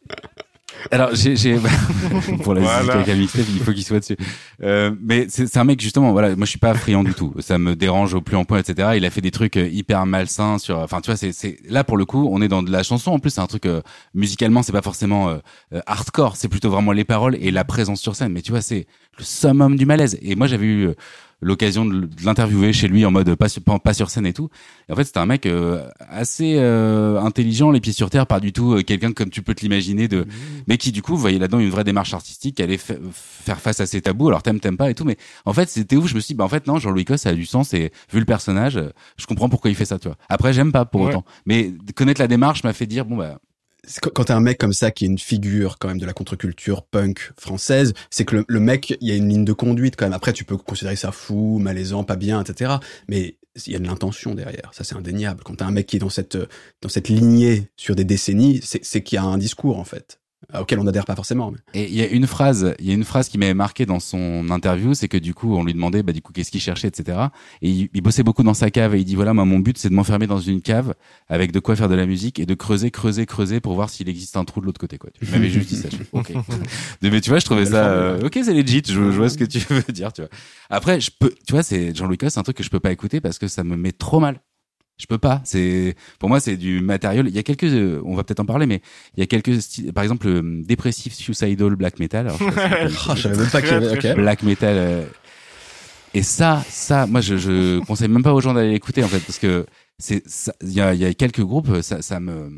alors, 0.92 1.10
j'ai, 1.14 1.36
j'ai... 1.36 1.58
pour 2.44 2.54
la 2.54 2.62
voilà. 2.62 3.04
il 3.08 3.28
faut 3.28 3.72
qu'il 3.72 3.84
soit 3.84 4.00
dessus. 4.00 4.18
Euh, 4.64 4.92
mais 5.02 5.26
c'est, 5.30 5.48
c'est 5.48 5.60
un 5.60 5.64
mec 5.64 5.80
justement. 5.80 6.12
Voilà, 6.12 6.36
moi 6.36 6.46
je 6.46 6.50
suis 6.52 6.60
pas 6.60 6.74
friand 6.74 7.04
du 7.04 7.14
tout. 7.14 7.34
Ça 7.40 7.58
me 7.58 7.76
dérange 7.76 8.14
au 8.14 8.22
plus 8.22 8.36
en 8.36 8.46
point, 8.46 8.60
etc. 8.60 8.90
Il 8.96 9.06
a 9.06 9.10
fait 9.10 9.22
des 9.22 9.32
trucs 9.32 9.58
euh, 9.58 9.68
hyper 9.68 10.06
malsains 10.06 10.58
sur. 10.58 10.80
Enfin, 10.80 11.02
tu 11.02 11.10
vois, 11.10 11.18
c'est, 11.18 11.32
c'est 11.32 11.58
là 11.68 11.84
pour 11.84 11.98
le 11.98 12.06
coup, 12.06 12.28
on 12.32 12.42
est 12.42 12.48
dans 12.48 12.64
de 12.64 12.72
la 12.72 12.84
chanson. 12.84 13.12
En 13.12 13.20
plus, 13.20 13.32
c'est 13.32 13.42
un 13.42 13.48
truc 13.48 13.66
euh, 13.66 13.82
musicalement, 14.14 14.64
c'est 14.64 14.72
pas 14.72 14.82
forcément 14.82 15.30
euh, 15.30 15.40
hardcore. 15.86 16.36
C'est 16.36 16.50
plutôt 16.50 16.70
vraiment 16.70 16.92
les 16.92 17.04
paroles 17.04 17.36
et 17.40 17.52
la 17.52 17.66
présence 17.66 18.02
sur 18.02 18.16
scène. 18.16 18.32
Mais 18.32 18.42
tu 18.42 18.52
vois, 18.52 18.62
c'est 18.62 18.88
le 19.18 19.24
summum 19.24 19.76
du 19.76 19.86
malaise. 19.86 20.18
Et 20.22 20.36
moi, 20.36 20.48
j'avais 20.48 20.66
eu 20.66 20.90
l'occasion 21.42 21.86
de 21.86 22.10
l'interviewer 22.24 22.74
chez 22.74 22.88
lui 22.88 23.06
en 23.06 23.12
mode 23.12 23.36
pas 23.36 23.50
sur, 23.50 23.62
pas 23.62 23.94
sur 23.94 24.10
scène 24.10 24.26
et 24.26 24.34
tout. 24.34 24.50
Et 24.90 24.94
en 24.94 24.96
fait, 24.96 25.04
c'était 25.04 25.20
un 25.20 25.26
mec 25.26 25.46
euh, 25.46 25.88
assez 26.10 26.56
euh, 26.58 27.20
intelligent, 27.20 27.72
les 27.72 27.80
pieds 27.80 27.94
sur 27.94 28.10
terre, 28.10 28.28
pas 28.28 28.40
du 28.40 28.54
tout 28.54 28.74
euh, 28.74 28.84
quelqu'un 28.84 29.12
comme 29.12 29.30
tu 29.30 29.42
peux 29.42 29.54
te 29.54 29.62
l'imaginer 29.62 30.08
de, 30.08 30.22
mmh. 30.22 30.28
mais 30.68 30.78
qui 30.78 30.92
du 30.92 31.02
coup 31.02 31.16
voyait 31.16 31.40
là-dedans 31.40 31.60
une 31.60 31.70
vraie 31.70 31.84
démarche 31.84 32.14
artistique, 32.14 32.60
allait 32.60 32.78
faire 32.78 33.60
face 33.60 33.80
à 33.80 33.86
ses 33.86 34.02
tabous. 34.02 34.28
Alors 34.28 34.44
t'aimes, 34.44 34.60
t'aimes 34.60 34.78
pas 34.78 34.90
et 34.90 34.96
tout, 34.96 35.06
mais 35.06 35.18
en 35.46 35.54
fait, 35.54 35.70
c'était 35.70 35.96
où 35.96 36.08
je 36.08 36.16
me 36.16 36.20
suis 36.20 36.34
dit, 36.34 36.38
bah 36.38 36.46
en 36.46 36.50
fait 36.50 36.68
non, 36.68 36.80
Jean-Louis 36.80 37.06
Cos 37.06 37.18
ça 37.18 37.30
a 37.30 37.34
du 37.34 37.46
sens 37.46 37.74
et 37.74 37.92
vu 38.12 38.20
le 38.20 38.26
personnage, 38.26 38.80
je 39.18 39.26
comprends 39.26 39.50
pourquoi 39.50 39.70
il 39.70 39.76
fait 39.76 39.86
ça, 39.86 40.00
tu 40.00 40.08
vois. 40.08 40.18
Après, 40.30 40.54
j'aime 40.54 40.72
pas 40.72 40.86
pour 40.86 41.02
autant, 41.02 41.26
mais 41.46 41.74
connaître 41.96 42.22
la 42.22 42.28
démarche 42.28 42.64
m'a 42.64 42.74
fait 42.74 42.88
dire 42.88 43.06
bon 43.06 43.18
bah 43.18 43.40
quand 44.14 44.26
t'as 44.26 44.36
un 44.36 44.40
mec 44.40 44.58
comme 44.58 44.74
ça 44.74 44.92
qui 44.92 45.06
est 45.06 45.08
une 45.08 45.18
figure 45.18 45.78
quand 45.80 45.88
même 45.88 46.00
de 46.00 46.06
la 46.06 46.14
contre-culture 46.14 46.84
punk 46.84 47.32
française, 47.38 47.94
c'est 48.10 48.26
que 48.26 48.44
le, 48.48 48.60
mec, 48.60 48.98
il 49.02 49.08
y 49.08 49.12
a 49.12 49.16
une 49.16 49.30
ligne 49.30 49.46
de 49.46 49.54
conduite 49.54 49.96
quand 49.96 50.06
même. 50.06 50.14
Après, 50.14 50.34
tu 50.34 50.44
peux 50.44 50.58
considérer 50.58 50.96
ça 50.96 51.12
fou, 51.12 51.60
malaisant, 51.60 52.04
pas 52.04 52.16
bien, 52.16 52.42
etc. 52.42 52.76
Mais 53.08 53.38
il 53.66 53.74
y 53.74 53.76
a 53.76 53.80
de 53.80 53.88
l'intention 53.88 54.36
derrière. 54.36 54.72
Ça, 54.74 54.84
c'est 54.84 54.96
indéniable. 54.96 55.44
Quand 55.44 55.56
t'as 55.56 55.66
un 55.66 55.72
mec 55.72 55.88
qui 55.88 55.96
est 55.96 56.00
dans 56.00 56.10
cette 56.10 56.38
dans 56.82 56.90
cette 56.90 57.10
lignée 57.10 57.70
sur 57.78 57.96
des 57.96 58.04
décennies, 58.04 58.60
c'est 58.64 59.02
qu'il 59.04 59.16
y 59.16 59.20
a 59.20 59.24
un 59.24 59.38
discours 59.38 59.80
en 59.80 59.86
fait. 59.86 60.20
Auquel 60.60 60.80
on 60.80 60.88
adhère 60.88 61.06
pas 61.06 61.16
forcément. 61.16 61.52
Mais... 61.52 61.82
Et 61.82 61.88
il 61.88 61.96
y 61.96 62.02
a 62.02 62.08
une 62.08 62.28
phrase, 62.28 62.76
il 62.80 62.88
y 62.88 62.91
a 62.91 62.93
une 62.93 63.04
phrase 63.04 63.30
qui 63.30 63.38
m'avait 63.38 63.54
marqué 63.54 63.86
dans 63.86 64.00
son 64.00 64.50
interview, 64.50 64.93
c'est 64.93 65.08
que 65.08 65.18
du 65.18 65.34
coup, 65.34 65.56
on 65.56 65.64
lui 65.64 65.74
demandait, 65.74 66.04
bah 66.04 66.14
du 66.14 66.22
coup, 66.22 66.34
qu'est-ce 66.34 66.52
qu'il 66.52 66.62
cherchait, 66.62 66.88
etc. 66.88 67.20
Et 67.62 67.70
il, 67.70 67.89
il, 67.93 68.02
bossait 68.02 68.24
beaucoup 68.24 68.43
dans 68.43 68.54
sa 68.54 68.70
cave 68.72 68.96
et 68.96 69.00
il 69.00 69.06
dit 69.06 69.16
voilà, 69.16 69.34
moi, 69.34 69.46
mon 69.46 69.60
but, 69.60 69.78
c'est 69.78 69.89
de 69.89 69.93
m'enfermer 69.93 70.28
dans 70.28 70.39
une 70.39 70.62
cave 70.62 70.93
avec 71.28 71.52
de 71.52 71.60
quoi 71.60 71.76
faire 71.76 71.89
de 71.89 71.96
la 71.96 72.06
musique 72.06 72.39
et 72.39 72.46
de 72.46 72.54
creuser, 72.54 72.91
creuser, 72.91 73.26
creuser 73.26 73.60
pour 73.60 73.74
voir 73.74 73.89
s'il 73.89 74.10
existe 74.10 74.38
un 74.38 74.46
trou 74.46 74.62
de 74.62 74.66
l'autre 74.66 74.80
côté, 74.80 74.98
quoi. 74.98 75.10
Tu 75.20 75.26
m'avais 75.32 75.50
juste 75.50 75.70
dit 75.70 75.76
ça. 75.76 75.89
Je 75.89 75.98
ok. 76.12 76.34
Mais 77.02 77.22
tu 77.22 77.30
vois, 77.30 77.39
je 77.39 77.46
trouvais 77.46 77.66
ça, 77.66 77.88
euh, 77.88 78.26
ok, 78.26 78.39
c'est 78.43 78.54
legit. 78.54 78.84
Je, 78.88 78.93
je, 78.93 79.00
vois 79.00 79.30
ce 79.30 79.38
que 79.38 79.46
tu 79.46 79.60
veux 79.70 79.93
dire, 79.93 80.12
tu 80.14 80.22
vois. 80.22 80.30
Après, 80.70 81.00
je 81.00 81.12
peux, 81.18 81.34
tu 81.46 81.54
vois, 81.54 81.64
c'est 81.64 81.96
Jean-Louis 81.96 82.18
c'est 82.30 82.39
un 82.39 82.43
truc 82.43 82.58
que 82.58 82.64
je 82.64 82.70
peux 82.70 82.80
pas 82.80 82.91
écouter 82.91 83.22
parce 83.22 83.39
que 83.39 83.48
ça 83.48 83.64
me 83.64 83.76
met 83.76 83.91
trop 83.91 84.20
mal. 84.20 84.41
Je 84.98 85.08
peux 85.08 85.18
pas. 85.18 85.41
C'est 85.43 85.96
pour 86.20 86.30
moi 86.30 86.39
c'est 86.39 86.56
du 86.56 86.82
matériel. 86.82 87.28
Il 87.28 87.36
y 87.36 87.39
a 87.39 87.43
quelques, 87.43 87.66
euh, 87.66 88.02
on 88.06 88.16
va 88.16 88.24
peut-être 88.24 88.39
en 88.39 88.46
parler, 88.46 88.66
mais 88.66 88.82
il 89.16 89.20
y 89.20 89.24
a 89.24 89.26
quelques, 89.26 89.62
styles, 89.62 89.91
par 89.91 90.04
exemple, 90.04 90.28
euh, 90.28 90.62
dépressif, 90.64 91.14
suicidal, 91.14 91.76
black 91.76 92.00
metal. 92.00 92.28
Alors, 92.28 92.39
je, 92.39 92.46
oh, 93.10 93.16
savais 93.16 93.38
même 93.38 93.50
pas 93.50 93.62
qu'il 93.62 93.72
y 93.72 93.74
avait. 93.74 93.98
Okay. 93.98 94.14
Black 94.14 94.43
metal. 94.43 94.76
Euh, 94.78 95.04
et 96.14 96.24
ça, 96.24 96.64
ça, 96.70 97.08
moi, 97.08 97.20
je, 97.20 97.36
je 97.36 97.80
conseille 97.80 98.08
même 98.08 98.24
pas 98.24 98.34
aux 98.34 98.39
gens 98.39 98.54
d'aller 98.54 98.72
l'écouter 98.72 99.04
en 99.04 99.10
fait, 99.10 99.20
parce 99.20 99.38
que 99.38 99.66
c'est, 99.98 100.24
il 100.62 100.72
y 100.72 100.80
a, 100.80 100.93
y 100.93 101.04
a 101.04 101.14
quelques 101.14 101.41
groupes, 101.41 101.82
ça, 101.82 102.02
ça 102.02 102.22
me, 102.22 102.50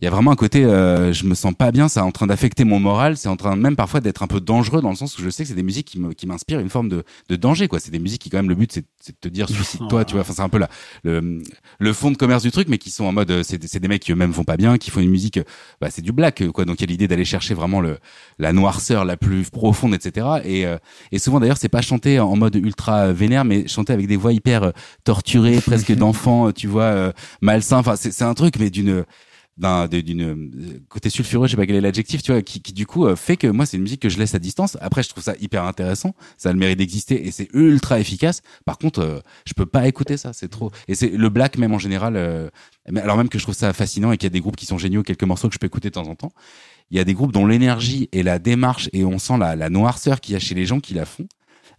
il 0.00 0.04
y 0.04 0.08
a 0.08 0.10
vraiment 0.10 0.32
un 0.32 0.36
côté 0.36 0.64
euh, 0.64 1.12
je 1.12 1.24
me 1.24 1.34
sens 1.34 1.54
pas 1.54 1.70
bien 1.70 1.86
c'est 1.86 2.00
en 2.00 2.10
train 2.10 2.26
d'affecter 2.26 2.64
mon 2.64 2.80
moral 2.80 3.16
c'est 3.16 3.28
en 3.28 3.36
train 3.36 3.54
même 3.54 3.76
parfois 3.76 4.00
d'être 4.00 4.24
un 4.24 4.26
peu 4.26 4.40
dangereux 4.40 4.82
dans 4.82 4.90
le 4.90 4.96
sens 4.96 5.16
où 5.18 5.22
je 5.22 5.30
sais 5.30 5.44
que 5.44 5.48
c'est 5.48 5.54
des 5.54 5.62
musiques 5.62 5.96
qui 6.16 6.26
m'inspirent 6.26 6.58
une 6.58 6.68
forme 6.68 6.88
de, 6.88 7.04
de 7.28 7.36
danger 7.36 7.68
quoi. 7.68 7.78
C'est 7.78 7.92
des 7.92 8.00
musiques 8.00 8.22
qui 8.22 8.28
quand 8.28 8.38
même 8.38 8.48
le 8.48 8.56
but 8.56 8.72
c'est 8.72 9.12
de 9.12 9.16
te 9.20 9.28
dire 9.28 9.48
suicide-toi 9.48 10.04
tu 10.04 10.14
vois. 10.14 10.22
Enfin 10.22 10.32
c'est 10.32 10.42
un 10.42 10.48
peu 10.48 10.58
là 10.58 10.68
le 11.04 11.42
le 11.78 11.92
fond 11.92 12.10
de 12.10 12.16
commerce 12.16 12.42
du 12.42 12.50
truc 12.50 12.68
mais 12.68 12.78
qui 12.78 12.90
sont 12.90 13.04
en 13.04 13.12
mode 13.12 13.30
euh, 13.30 13.42
c'est 13.44 13.78
des 13.78 13.88
mecs 13.88 14.02
qui 14.02 14.10
eux-mêmes 14.10 14.32
vont 14.32 14.42
pas 14.44 14.56
bien 14.56 14.78
qui 14.78 14.90
font 14.90 15.00
une 15.00 15.10
musique 15.10 15.38
bah 15.80 15.90
c'est 15.90 16.02
du 16.02 16.10
black 16.10 16.42
quoi. 16.50 16.64
Donc 16.64 16.80
il 16.80 16.82
y 16.82 16.84
a 16.84 16.90
l'idée 16.90 17.06
d'aller 17.06 17.24
chercher 17.24 17.54
vraiment 17.54 17.80
le 17.80 17.98
la 18.38 18.52
noirceur 18.52 19.04
la 19.04 19.16
plus 19.16 19.48
profonde 19.50 19.94
etc 19.94 20.26
et 20.44 20.66
euh, 20.66 20.76
et 21.12 21.20
souvent 21.20 21.38
d'ailleurs 21.38 21.58
c'est 21.58 21.68
pas 21.68 21.82
chanté 21.82 22.18
en 22.18 22.34
mode 22.34 22.56
ultra 22.56 23.12
vénère 23.12 23.44
mais 23.44 23.68
chanté 23.68 23.92
avec 23.92 24.08
des 24.08 24.16
voix 24.16 24.32
hyper 24.32 24.72
torturées 25.04 25.60
presque 25.60 25.92
d'enfants 25.96 26.50
tu 26.50 26.66
vois 26.66 27.12
malsains. 27.40 27.78
Enfin 27.78 27.94
c'est 27.96 28.22
un 28.22 28.34
truc 28.34 28.58
mais 28.58 28.70
d'une 28.70 29.04
d'un 29.56 29.86
d'une 29.86 30.80
côté 30.88 31.10
sulfureux 31.10 31.46
je 31.46 31.52
sais 31.52 31.56
pas 31.56 31.66
quel 31.66 31.76
est 31.76 31.80
l'adjectif 31.80 32.22
tu 32.22 32.32
vois 32.32 32.42
qui, 32.42 32.60
qui 32.60 32.72
du 32.72 32.86
coup 32.86 33.06
euh, 33.06 33.14
fait 33.14 33.36
que 33.36 33.46
moi 33.46 33.66
c'est 33.66 33.76
une 33.76 33.84
musique 33.84 34.02
que 34.02 34.08
je 34.08 34.18
laisse 34.18 34.34
à 34.34 34.38
distance. 34.38 34.76
Après 34.80 35.02
je 35.02 35.08
trouve 35.08 35.22
ça 35.22 35.34
hyper 35.40 35.64
intéressant. 35.64 36.14
Ça 36.36 36.48
a 36.48 36.52
le 36.52 36.58
mérite 36.58 36.78
d'exister 36.78 37.26
et 37.26 37.30
c'est 37.30 37.48
ultra 37.54 38.00
efficace. 38.00 38.42
Par 38.64 38.78
contre 38.78 39.00
euh, 39.00 39.20
je 39.46 39.54
peux 39.54 39.66
pas 39.66 39.86
écouter 39.86 40.16
ça. 40.16 40.32
C'est 40.32 40.48
trop. 40.48 40.72
Et 40.88 40.94
c'est 40.94 41.08
le 41.08 41.28
black 41.28 41.56
même 41.56 41.72
en 41.72 41.78
général 41.78 42.16
euh, 42.16 42.48
alors 42.96 43.16
même 43.16 43.28
que 43.28 43.38
je 43.38 43.44
trouve 43.44 43.54
ça 43.54 43.72
fascinant 43.72 44.10
et 44.12 44.16
qu'il 44.16 44.26
y 44.26 44.32
a 44.32 44.34
des 44.34 44.40
groupes 44.40 44.56
qui 44.56 44.66
sont 44.66 44.78
géniaux 44.78 45.02
quelques 45.02 45.24
morceaux 45.24 45.48
que 45.48 45.54
je 45.54 45.58
peux 45.58 45.66
écouter 45.66 45.88
de 45.88 45.94
temps 45.94 46.08
en 46.08 46.16
temps 46.16 46.32
il 46.90 46.96
y 46.96 47.00
a 47.00 47.04
des 47.04 47.14
groupes 47.14 47.32
dont 47.32 47.46
l'énergie 47.46 48.08
et 48.12 48.22
la 48.22 48.38
démarche 48.38 48.90
et 48.92 49.04
on 49.04 49.18
sent 49.18 49.38
la, 49.38 49.56
la 49.56 49.70
noirceur 49.70 50.20
qu'il 50.20 50.34
y 50.34 50.36
a 50.36 50.40
chez 50.40 50.54
les 50.54 50.66
gens 50.66 50.80
qui 50.80 50.94
la 50.94 51.06
font. 51.06 51.26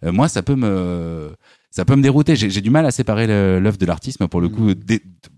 Moi 0.02 0.28
ça 0.28 0.42
peut 0.42 0.56
me 0.56 1.36
ça 1.76 1.84
peut 1.84 1.94
me 1.94 2.02
dérouter. 2.02 2.36
J'ai 2.36 2.60
du 2.62 2.70
mal 2.70 2.86
à 2.86 2.90
séparer 2.90 3.26
l'œuvre 3.26 3.76
de 3.76 3.84
l'artiste, 3.84 4.18
mais 4.20 4.28
pour 4.28 4.40
le 4.40 4.48
coup, 4.48 4.70
mm. 4.70 4.74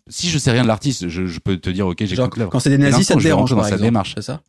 si 0.06 0.28
je 0.28 0.38
sais 0.38 0.52
rien 0.52 0.62
de 0.62 0.68
l'artiste, 0.68 1.08
je, 1.08 1.26
je, 1.26 1.40
peux 1.40 1.56
te 1.56 1.68
dire, 1.68 1.88
ok, 1.88 1.98
l'œuvre. 2.00 2.50
Quand 2.50 2.60
c'est 2.60 2.70
des 2.70 2.78
nazis, 2.78 3.08
ça 3.08 3.16
te 3.16 3.22
dérange 3.22 3.50
dans 3.50 3.64
sa 3.64 3.76
démarche, 3.76 4.12
c'est 4.14 4.22
ça 4.22 4.40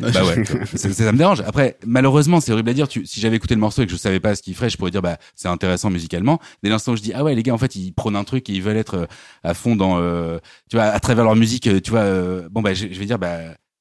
bah 0.00 0.10
ouais, 0.24 0.44
ça, 0.76 0.92
ça, 0.92 1.12
me 1.12 1.18
dérange. 1.18 1.40
Après, 1.40 1.76
malheureusement, 1.84 2.40
c'est 2.40 2.52
horrible 2.52 2.70
à 2.70 2.72
dire. 2.72 2.86
Tu, 2.86 3.04
si 3.04 3.20
j'avais 3.20 3.34
écouté 3.34 3.54
le 3.54 3.60
morceau 3.60 3.82
et 3.82 3.86
que 3.86 3.90
je 3.90 3.96
savais 3.96 4.20
pas 4.20 4.36
ce 4.36 4.42
qu'il 4.42 4.54
ferait, 4.54 4.70
je 4.70 4.76
pourrais 4.76 4.92
dire 4.92 5.02
bah 5.02 5.16
c'est 5.34 5.48
intéressant 5.48 5.90
musicalement. 5.90 6.38
Dès 6.62 6.70
l'instant 6.70 6.92
où 6.92 6.96
je 6.96 7.02
dis 7.02 7.12
ah 7.12 7.24
ouais 7.24 7.34
les 7.34 7.42
gars 7.42 7.52
en 7.52 7.58
fait 7.58 7.74
ils 7.74 7.90
prônent 7.90 8.14
un 8.14 8.22
truc 8.22 8.48
et 8.48 8.52
ils 8.52 8.62
veulent 8.62 8.76
être 8.76 8.94
euh, 8.94 9.06
à 9.42 9.54
fond 9.54 9.74
dans 9.74 9.98
euh, 9.98 10.38
tu 10.70 10.76
vois 10.76 10.84
à 10.84 11.00
travers 11.00 11.24
leur 11.24 11.34
musique 11.34 11.66
euh, 11.66 11.80
tu 11.80 11.90
vois 11.90 12.04
bon 12.48 12.62
bah 12.62 12.74
je, 12.74 12.86
je 12.92 12.98
vais 13.00 13.06
dire 13.06 13.18
bah 13.18 13.38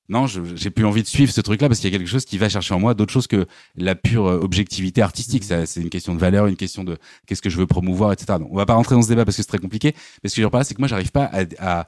non, 0.10 0.26
j'ai 0.26 0.70
plus 0.70 0.86
envie 0.86 1.04
de 1.04 1.08
suivre 1.08 1.32
ce 1.32 1.42
truc-là 1.42 1.68
parce 1.68 1.82
qu'il 1.82 1.92
y 1.92 1.96
a 1.96 1.98
quelque 1.98 2.10
chose 2.10 2.24
qui 2.24 2.38
va 2.38 2.48
chercher 2.48 2.74
en 2.74 2.80
moi 2.80 2.94
d'autre 2.94 3.12
chose 3.12 3.28
que 3.28 3.46
la 3.76 3.94
pure 3.94 4.28
euh, 4.28 4.40
objectivité 4.40 5.02
artistique. 5.02 5.44
Ça, 5.44 5.66
c'est 5.66 5.82
une 5.82 5.90
question 5.90 6.16
de 6.16 6.20
valeur, 6.20 6.48
une 6.48 6.56
question 6.56 6.86
de 6.86 6.98
qu'est-ce 7.26 7.42
que 7.42 7.50
je 7.50 7.58
veux 7.58 7.68
promouvoir, 7.68 8.14
etc. 8.14 8.40
Donc, 8.40 8.48
on 8.52 8.56
va 8.56 8.66
pas 8.66 8.76
rentrer 8.76 8.96
dans 8.96 9.02
ce 9.02 9.10
débat 9.10 9.26
parce 9.26 9.36
que 9.36 9.44
c'est 9.44 9.50
très 9.50 9.58
compliqué. 9.58 9.94
Mais 10.24 10.30
ce 10.30 10.36
que 10.36 10.42
je 10.42 10.48
veux 10.48 10.50
dire 10.50 10.66
c'est 10.66 10.76
que 10.76 10.82
moi, 10.82 10.88
j'arrive 10.88 11.12
pas 11.12 11.26
à, 11.26 11.44
à 11.60 11.88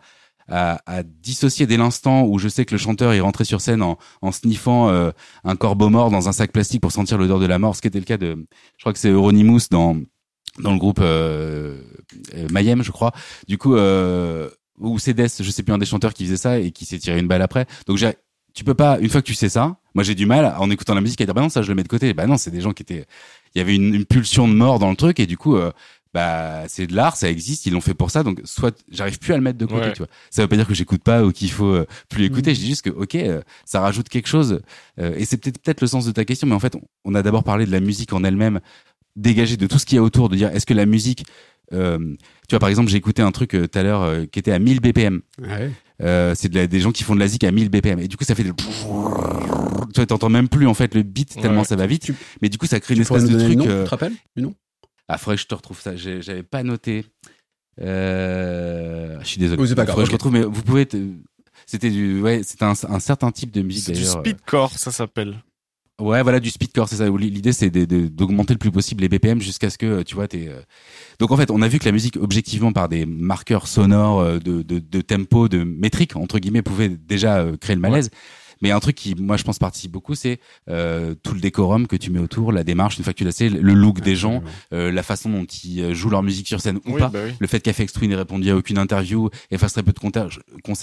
à, 0.51 0.81
à, 0.85 1.03
dissocier 1.03 1.67
dès 1.67 1.77
l'instant 1.77 2.23
où 2.23 2.39
je 2.39 2.47
sais 2.47 2.65
que 2.65 2.73
le 2.73 2.79
chanteur 2.79 3.13
est 3.13 3.19
rentré 3.19 3.45
sur 3.45 3.61
scène 3.61 3.81
en, 3.81 3.97
en 4.21 4.31
sniffant 4.31 4.89
euh, 4.89 5.11
un 5.43 5.55
corbeau 5.55 5.89
mort 5.89 6.09
dans 6.09 6.27
un 6.27 6.31
sac 6.31 6.51
plastique 6.51 6.81
pour 6.81 6.91
sentir 6.91 7.17
l'odeur 7.17 7.39
de 7.39 7.45
la 7.45 7.59
mort, 7.59 7.75
ce 7.75 7.81
qui 7.81 7.87
était 7.87 7.99
le 7.99 8.05
cas 8.05 8.17
de, 8.17 8.47
je 8.77 8.83
crois 8.83 8.91
que 8.91 8.99
c'est 8.99 9.09
Euronymous 9.09 9.69
dans 9.69 9.95
dans 10.57 10.73
le 10.73 10.79
groupe 10.79 10.99
euh, 11.01 11.81
euh 12.35 12.47
Mayhem, 12.51 12.83
je 12.83 12.91
crois. 12.91 13.11
Du 13.47 13.57
coup, 13.57 13.75
euh, 13.75 14.49
ou 14.79 14.97
Cédès, 14.99 15.27
je 15.39 15.49
sais 15.51 15.63
plus 15.63 15.73
un 15.73 15.77
des 15.77 15.85
chanteurs 15.85 16.13
qui 16.13 16.25
faisait 16.25 16.37
ça 16.37 16.59
et 16.59 16.71
qui 16.71 16.85
s'est 16.85 16.99
tiré 16.99 17.19
une 17.19 17.27
balle 17.27 17.41
après. 17.41 17.65
Donc 17.87 17.97
j'ai 17.97 18.13
tu 18.53 18.63
peux 18.63 18.73
pas 18.73 18.99
une 18.99 19.09
fois 19.09 19.21
que 19.21 19.27
tu 19.27 19.35
sais 19.35 19.49
ça, 19.49 19.77
moi 19.93 20.03
j'ai 20.03 20.15
du 20.15 20.25
mal 20.25 20.55
en 20.57 20.69
écoutant 20.69 20.95
la 20.95 21.01
musique 21.01 21.21
à 21.21 21.25
dire 21.25 21.33
bah 21.33 21.41
non 21.41 21.49
ça 21.49 21.61
je 21.61 21.69
le 21.69 21.75
mets 21.75 21.83
de 21.83 21.87
côté. 21.87 22.13
Bah 22.13 22.27
non, 22.27 22.37
c'est 22.37 22.51
des 22.51 22.61
gens 22.61 22.73
qui 22.73 22.83
étaient 22.83 23.05
il 23.55 23.59
y 23.59 23.61
avait 23.61 23.75
une, 23.75 23.93
une, 23.93 24.05
pulsion 24.05 24.47
de 24.47 24.53
mort 24.53 24.79
dans 24.79 24.89
le 24.89 24.95
truc 24.95 25.19
et 25.19 25.25
du 25.25 25.37
coup 25.37 25.55
euh, 25.55 25.71
bah 26.13 26.67
c'est 26.67 26.87
de 26.87 26.95
l'art, 26.95 27.15
ça 27.15 27.29
existe, 27.29 27.65
ils 27.65 27.73
l'ont 27.73 27.81
fait 27.81 27.93
pour 27.93 28.11
ça 28.11 28.23
donc 28.23 28.41
soit 28.45 28.75
j'arrive 28.91 29.19
plus 29.19 29.33
à 29.33 29.37
le 29.37 29.43
mettre 29.43 29.57
de 29.57 29.65
côté, 29.65 29.91
tu 29.93 29.99
vois. 29.99 30.07
Ça 30.31 30.41
veut 30.41 30.47
pas 30.47 30.55
dire 30.55 30.67
que 30.67 30.73
j'écoute 30.73 31.03
pas 31.03 31.23
ou 31.23 31.31
qu'il 31.31 31.51
faut 31.51 31.73
euh, 31.73 31.87
plus 32.09 32.25
écouter, 32.25 32.51
mm. 32.51 32.55
je 32.55 32.59
dis 32.59 32.67
juste 32.67 32.81
que 32.81 32.89
OK, 32.89 33.15
euh, 33.15 33.41
ça 33.65 33.79
rajoute 33.79 34.09
quelque 34.09 34.27
chose 34.27 34.61
et 34.97 35.25
c'est 35.25 35.37
peut-être 35.37 35.59
peut-être 35.61 35.81
le 35.81 35.87
sens 35.87 36.05
de 36.05 36.11
ta 36.11 36.25
question 36.25 36.47
mais 36.47 36.55
en 36.55 36.59
fait 36.59 36.75
on, 37.05 37.15
a 37.15 37.21
d'abord 37.21 37.43
parlé 37.43 37.65
de 37.65 37.71
la 37.71 37.79
musique 37.79 38.13
en 38.13 38.23
elle-même 38.23 38.59
dégagée 39.15 39.57
de 39.57 39.67
tout 39.67 39.79
ce 39.79 39.85
qu'il 39.85 39.95
y 39.95 39.99
a 39.99 40.03
autour 40.03 40.29
de 40.29 40.35
dire 40.35 40.49
est-ce 40.49 40.65
que 40.65 40.73
la 40.73 40.85
musique 40.85 41.25
euh, 41.73 42.15
tu 42.49 42.55
vois, 42.55 42.59
par 42.59 42.69
exemple, 42.69 42.89
j'ai 42.89 42.97
écouté 42.97 43.21
un 43.21 43.31
truc 43.31 43.53
euh, 43.53 43.67
tout 43.67 43.77
à 43.77 43.83
l'heure 43.83 44.01
euh, 44.01 44.25
qui 44.25 44.39
était 44.39 44.51
à 44.51 44.57
1000 44.57 44.79
BPM. 44.79 45.21
Ouais. 45.39 45.71
Euh, 46.01 46.33
c'est 46.35 46.49
de 46.49 46.65
des 46.65 46.79
gens 46.79 46.91
qui 46.91 47.03
font 47.03 47.13
de 47.13 47.19
la 47.19 47.27
zik 47.27 47.43
à 47.43 47.51
1000 47.51 47.69
BPM. 47.69 47.99
Et 47.99 48.07
du 48.07 48.17
coup, 48.17 48.23
ça 48.23 48.33
fait 48.33 48.43
des... 48.43 48.53
Tu 49.93 50.07
t'entends 50.07 50.29
même 50.29 50.49
plus 50.49 50.65
en 50.65 50.73
fait 50.73 50.95
le 50.95 51.03
beat 51.03 51.39
tellement 51.41 51.63
ça 51.63 51.75
va 51.75 51.85
vite. 51.85 52.11
Mais 52.41 52.49
du 52.49 52.57
coup, 52.57 52.65
ça 52.65 52.79
crée 52.79 52.95
une 52.95 53.01
espèce 53.01 53.25
de 53.25 53.37
truc. 53.37 53.55
Nom, 53.55 53.65
Tu 53.65 53.69
te 53.69 53.89
rappelles 53.89 54.13
du 54.35 54.41
nom? 54.41 54.55
Ah, 55.07 55.17
faudrait 55.17 55.35
que 55.35 55.41
je 55.41 55.47
te 55.47 55.55
retrouve 55.55 55.79
ça. 55.79 55.95
J'avais 55.95 56.43
pas 56.43 56.63
noté. 56.63 57.05
Euh... 57.81 59.17
Je 59.21 59.27
suis 59.27 59.39
désolé. 59.39 59.61
Oh, 59.61 59.65
c'est 59.65 59.75
pas 59.75 59.85
grave. 59.85 59.97
Okay. 59.97 60.07
je 60.07 60.11
retrouve, 60.11 60.33
mais 60.33 60.43
vous 60.43 60.63
pouvez. 60.63 60.85
Te... 60.85 60.97
C'était 61.65 61.89
du, 61.91 62.19
ouais, 62.21 62.41
c'était 62.43 62.65
un, 62.65 62.73
un, 62.87 62.99
certain 62.99 63.31
type 63.31 63.51
de 63.51 63.61
musique 63.61 63.93
d'ailleurs. 63.93 64.21
Du 64.23 64.29
speedcore, 64.29 64.71
ça 64.77 64.91
s'appelle. 64.91 65.37
Ouais, 65.99 66.23
voilà, 66.23 66.39
du 66.39 66.49
speedcore, 66.49 66.87
c'est 66.87 66.97
ça. 66.97 67.09
L'idée, 67.09 67.51
c'est 67.51 67.69
d'augmenter 67.69 68.53
le 68.53 68.57
plus 68.57 68.71
possible 68.71 69.01
les 69.01 69.09
BPM 69.09 69.41
jusqu'à 69.41 69.69
ce 69.69 69.77
que, 69.77 70.01
tu 70.03 70.15
vois, 70.15 70.27
t'es. 70.27 70.47
Euh, 70.47 70.61
donc 71.19 71.31
en 71.31 71.37
fait, 71.37 71.51
on 71.51 71.61
a 71.61 71.67
vu 71.67 71.77
que 71.77 71.85
la 71.85 71.91
musique, 71.91 72.15
objectivement, 72.15 72.71
par 72.71 72.87
des 72.87 73.05
marqueurs 73.05 73.67
sonores 73.67 74.21
euh, 74.21 74.39
de, 74.39 74.61
de, 74.61 75.01
tempo, 75.01 75.49
de 75.49 75.63
métrique 75.63 76.15
entre 76.15 76.39
guillemets, 76.39 76.61
pouvait 76.61 76.89
déjà 76.89 77.39
euh, 77.39 77.57
créer 77.57 77.75
le 77.75 77.81
malaise. 77.81 78.11
Mais 78.61 78.71
un 78.71 78.79
truc 78.79 78.95
qui, 78.95 79.15
moi, 79.15 79.37
je 79.37 79.43
pense 79.43 79.59
participe 79.59 79.91
beaucoup, 79.91 80.15
c'est 80.15 80.39
euh, 80.69 81.15
tout 81.23 81.33
le 81.33 81.39
décorum 81.39 81.87
que 81.87 81.95
tu 81.95 82.11
mets 82.11 82.19
autour, 82.19 82.51
la 82.51 82.63
démarche, 82.63 82.97
une 82.97 83.03
fois 83.03 83.13
que 83.13 83.17
tu 83.17 83.23
l'as 83.23 83.31
sais, 83.31 83.49
le 83.49 83.73
look 83.73 84.01
des 84.01 84.15
gens, 84.15 84.43
euh, 84.73 84.91
la 84.91 85.03
façon 85.03 85.29
dont 85.29 85.45
ils 85.45 85.93
jouent 85.93 86.09
leur 86.09 86.23
musique 86.23 86.47
sur 86.47 86.61
scène 86.61 86.79
ou 86.85 86.97
pas. 86.97 87.09
Bah 87.09 87.19
oui. 87.25 87.33
Le 87.39 87.47
fait 87.47 87.59
qu'Afex 87.61 87.93
Twin 87.93 88.09
n'ait 88.09 88.15
répondu 88.15 88.49
à 88.49 88.55
aucune 88.55 88.77
interview 88.77 89.29
et 89.51 89.57
fasse 89.57 89.73
très 89.73 89.83
peu 89.83 89.93
de 89.93 89.99
concerts, 89.99 90.29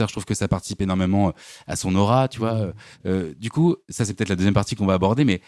je 0.09 0.13
trouve 0.13 0.25
que 0.25 0.35
ça 0.35 0.49
participe 0.49 0.81
énormément 0.81 1.33
à 1.67 1.77
son 1.77 1.95
aura, 1.95 2.29
tu 2.29 2.39
vois. 2.39 2.73
Euh, 3.07 3.35
du 3.39 3.51
coup, 3.51 3.77
ça 3.89 4.05
c'est 4.05 4.15
peut-être 4.15 4.29
la 4.29 4.37
deuxième 4.37 4.55
partie 4.55 4.75
qu'on 4.75 4.87
va 4.87 4.95
aborder, 4.95 5.25
mais 5.25 5.41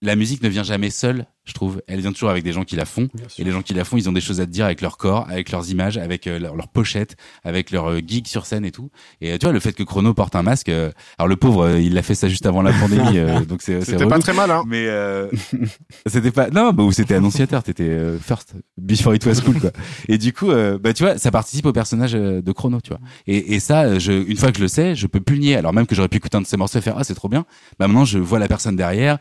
la 0.00 0.16
musique 0.16 0.42
ne 0.42 0.48
vient 0.48 0.62
jamais 0.62 0.90
seule, 0.90 1.26
je 1.48 1.54
trouve. 1.54 1.82
Elle 1.88 2.00
vient 2.00 2.12
toujours 2.12 2.30
avec 2.30 2.44
des 2.44 2.52
gens 2.52 2.64
qui 2.64 2.76
la 2.76 2.84
font. 2.84 3.08
Et 3.38 3.44
les 3.44 3.50
gens 3.50 3.62
qui 3.62 3.74
la 3.74 3.84
font, 3.84 3.96
ils 3.96 4.08
ont 4.08 4.12
des 4.12 4.20
choses 4.20 4.40
à 4.40 4.46
te 4.46 4.50
dire 4.50 4.66
avec 4.66 4.80
leur 4.80 4.96
corps, 4.96 5.26
avec 5.28 5.50
leurs 5.50 5.70
images, 5.70 5.96
avec 5.96 6.26
euh, 6.26 6.38
leur, 6.38 6.54
leur, 6.54 6.68
pochette, 6.68 7.16
avec 7.42 7.70
leur 7.70 7.90
euh, 7.90 8.00
gig 8.06 8.26
sur 8.26 8.46
scène 8.46 8.64
et 8.64 8.70
tout. 8.70 8.90
Et 9.20 9.32
euh, 9.32 9.38
tu 9.38 9.46
vois, 9.46 9.52
le 9.52 9.60
fait 9.60 9.72
que 9.72 9.82
Chrono 9.82 10.14
porte 10.14 10.36
un 10.36 10.42
masque, 10.42 10.68
euh, 10.68 10.92
alors 11.18 11.26
le 11.26 11.36
pauvre, 11.36 11.64
euh, 11.64 11.80
il 11.80 11.94
l'a 11.94 12.02
fait 12.02 12.14
ça 12.14 12.28
juste 12.28 12.46
avant 12.46 12.62
la 12.62 12.72
pandémie, 12.72 13.18
donc 13.48 13.62
c'est 13.62 13.84
C'était 13.84 14.06
pas 14.06 14.18
très 14.18 14.34
mal, 14.34 14.50
hein. 14.50 14.62
Mais 14.66 14.86
c'était 16.06 16.30
pas, 16.30 16.50
non, 16.50 16.72
bah, 16.72 16.84
c'était 16.92 17.14
annonciateur, 17.14 17.62
t'étais 17.62 18.18
first, 18.20 18.54
before 18.76 19.14
it 19.14 19.24
was 19.26 19.40
cool, 19.44 19.58
quoi. 19.58 19.70
Et 20.08 20.18
du 20.18 20.32
coup, 20.32 20.48
bah, 20.80 20.92
tu 20.92 21.02
vois, 21.02 21.18
ça 21.18 21.30
participe 21.30 21.66
au 21.66 21.72
personnage 21.72 22.12
de 22.12 22.52
Chrono, 22.52 22.80
tu 22.80 22.90
vois. 22.90 23.00
Et, 23.26 23.54
et 23.54 23.60
ça, 23.60 23.98
je, 23.98 24.12
une 24.12 24.36
fois 24.36 24.52
que 24.52 24.58
je 24.58 24.62
le 24.62 24.68
sais, 24.68 24.94
je 24.94 25.06
peux 25.06 25.20
plus 25.20 25.36
le 25.36 25.40
nier. 25.40 25.56
Alors 25.56 25.72
même 25.72 25.86
que 25.86 25.94
j'aurais 25.94 26.08
pu 26.08 26.18
écouter 26.18 26.36
un 26.36 26.42
de 26.42 26.46
ses 26.46 26.56
morceaux 26.56 26.78
et 26.78 26.82
faire, 26.82 26.96
ah, 26.98 27.04
c'est 27.04 27.14
trop 27.14 27.28
bien. 27.28 27.46
Bah, 27.78 27.88
maintenant, 27.88 28.04
je 28.04 28.18
vois 28.18 28.38
la 28.38 28.48
personne 28.48 28.76
derrière, 28.76 29.18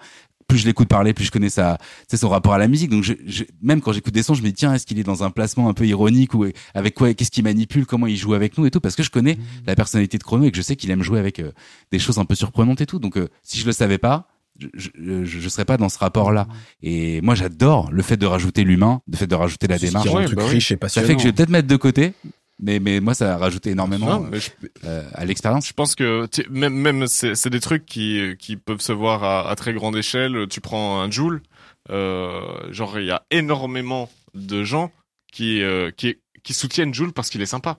plus 0.47 0.59
je 0.59 0.65
l'écoute 0.65 0.87
parler, 0.87 1.13
plus 1.13 1.25
je 1.25 1.31
connais 1.31 1.49
sa, 1.49 1.77
son 2.13 2.29
rapport 2.29 2.53
à 2.53 2.57
la 2.57 2.67
musique. 2.67 2.89
Donc, 2.89 3.03
je, 3.03 3.13
je, 3.25 3.43
même 3.61 3.81
quand 3.81 3.91
j'écoute 3.91 4.13
des 4.13 4.23
sons, 4.23 4.33
je 4.33 4.41
me 4.41 4.47
dis 4.47 4.53
tiens, 4.53 4.73
est-ce 4.73 4.85
qu'il 4.85 4.97
est 4.99 5.03
dans 5.03 5.23
un 5.23 5.29
placement 5.29 5.69
un 5.69 5.73
peu 5.73 5.85
ironique 5.85 6.33
ou 6.33 6.45
avec 6.73 6.95
quoi, 6.95 7.13
qu'est-ce 7.13 7.31
qu'il 7.31 7.43
manipule, 7.43 7.85
comment 7.85 8.07
il 8.07 8.17
joue 8.17 8.33
avec 8.33 8.57
nous 8.57 8.65
et 8.65 8.71
tout, 8.71 8.79
parce 8.79 8.95
que 8.95 9.03
je 9.03 9.11
connais 9.11 9.35
mmh. 9.35 9.39
la 9.67 9.75
personnalité 9.75 10.17
de 10.17 10.23
Chrono 10.23 10.45
et 10.45 10.51
que 10.51 10.57
je 10.57 10.61
sais 10.61 10.75
qu'il 10.75 10.89
aime 10.91 11.03
jouer 11.03 11.19
avec 11.19 11.39
euh, 11.39 11.51
des 11.91 11.99
choses 11.99 12.17
un 12.17 12.25
peu 12.25 12.35
surprenantes 12.35 12.81
et 12.81 12.85
tout. 12.85 12.99
Donc, 12.99 13.17
euh, 13.17 13.27
si 13.43 13.59
je 13.59 13.65
le 13.65 13.73
savais 13.73 13.97
pas, 13.97 14.27
je, 14.57 14.67
je, 14.73 15.25
je, 15.25 15.49
serais 15.49 15.65
pas 15.65 15.77
dans 15.77 15.89
ce 15.89 15.99
rapport-là. 15.99 16.47
Et 16.81 17.21
moi, 17.21 17.35
j'adore 17.35 17.91
le 17.91 18.01
fait 18.01 18.17
de 18.17 18.25
rajouter 18.25 18.63
l'humain, 18.63 19.01
le 19.11 19.17
fait 19.17 19.27
de 19.27 19.35
rajouter 19.35 19.67
la 19.67 19.77
démarche. 19.77 20.09
Ouais, 20.09 20.27
bah 20.33 20.43
oui. 20.49 20.61
Ça 20.61 21.03
fait 21.03 21.15
que 21.15 21.21
je 21.21 21.27
vais 21.27 21.33
peut-être 21.33 21.49
mettre 21.49 21.67
de 21.67 21.75
côté, 21.75 22.13
mais 22.59 22.79
mais 22.79 22.99
moi 22.99 23.13
ça 23.13 23.35
a 23.35 23.37
rajouté 23.37 23.71
énormément 23.71 24.19
non, 24.19 24.29
je, 24.33 24.49
euh, 24.85 25.03
à 25.13 25.25
l'expérience. 25.25 25.67
Je 25.67 25.73
pense 25.73 25.95
que 25.95 26.27
même 26.49 26.73
même 26.73 27.07
c'est 27.07 27.49
des 27.49 27.59
trucs 27.59 27.85
qui 27.85 28.35
qui 28.39 28.57
peuvent 28.57 28.81
se 28.81 28.91
voir 28.93 29.23
à, 29.23 29.49
à, 29.49 29.55
très 29.55 29.73
grande 29.73 29.95
échelle. 29.95 30.47
Tu 30.49 30.61
prends 30.61 30.99
un 31.01 31.11
Joule, 31.11 31.41
euh, 31.89 32.71
genre 32.71 32.99
il 32.99 33.05
y 33.05 33.11
a 33.11 33.23
énormément 33.31 34.09
de 34.33 34.63
gens 34.63 34.91
qui 35.31 35.61
euh, 35.61 35.91
qui 35.95 36.17
qui 36.43 36.53
soutiennent 36.53 36.93
Joule 36.93 37.13
parce 37.13 37.29
qu'il 37.29 37.41
est 37.41 37.45
sympa. 37.45 37.77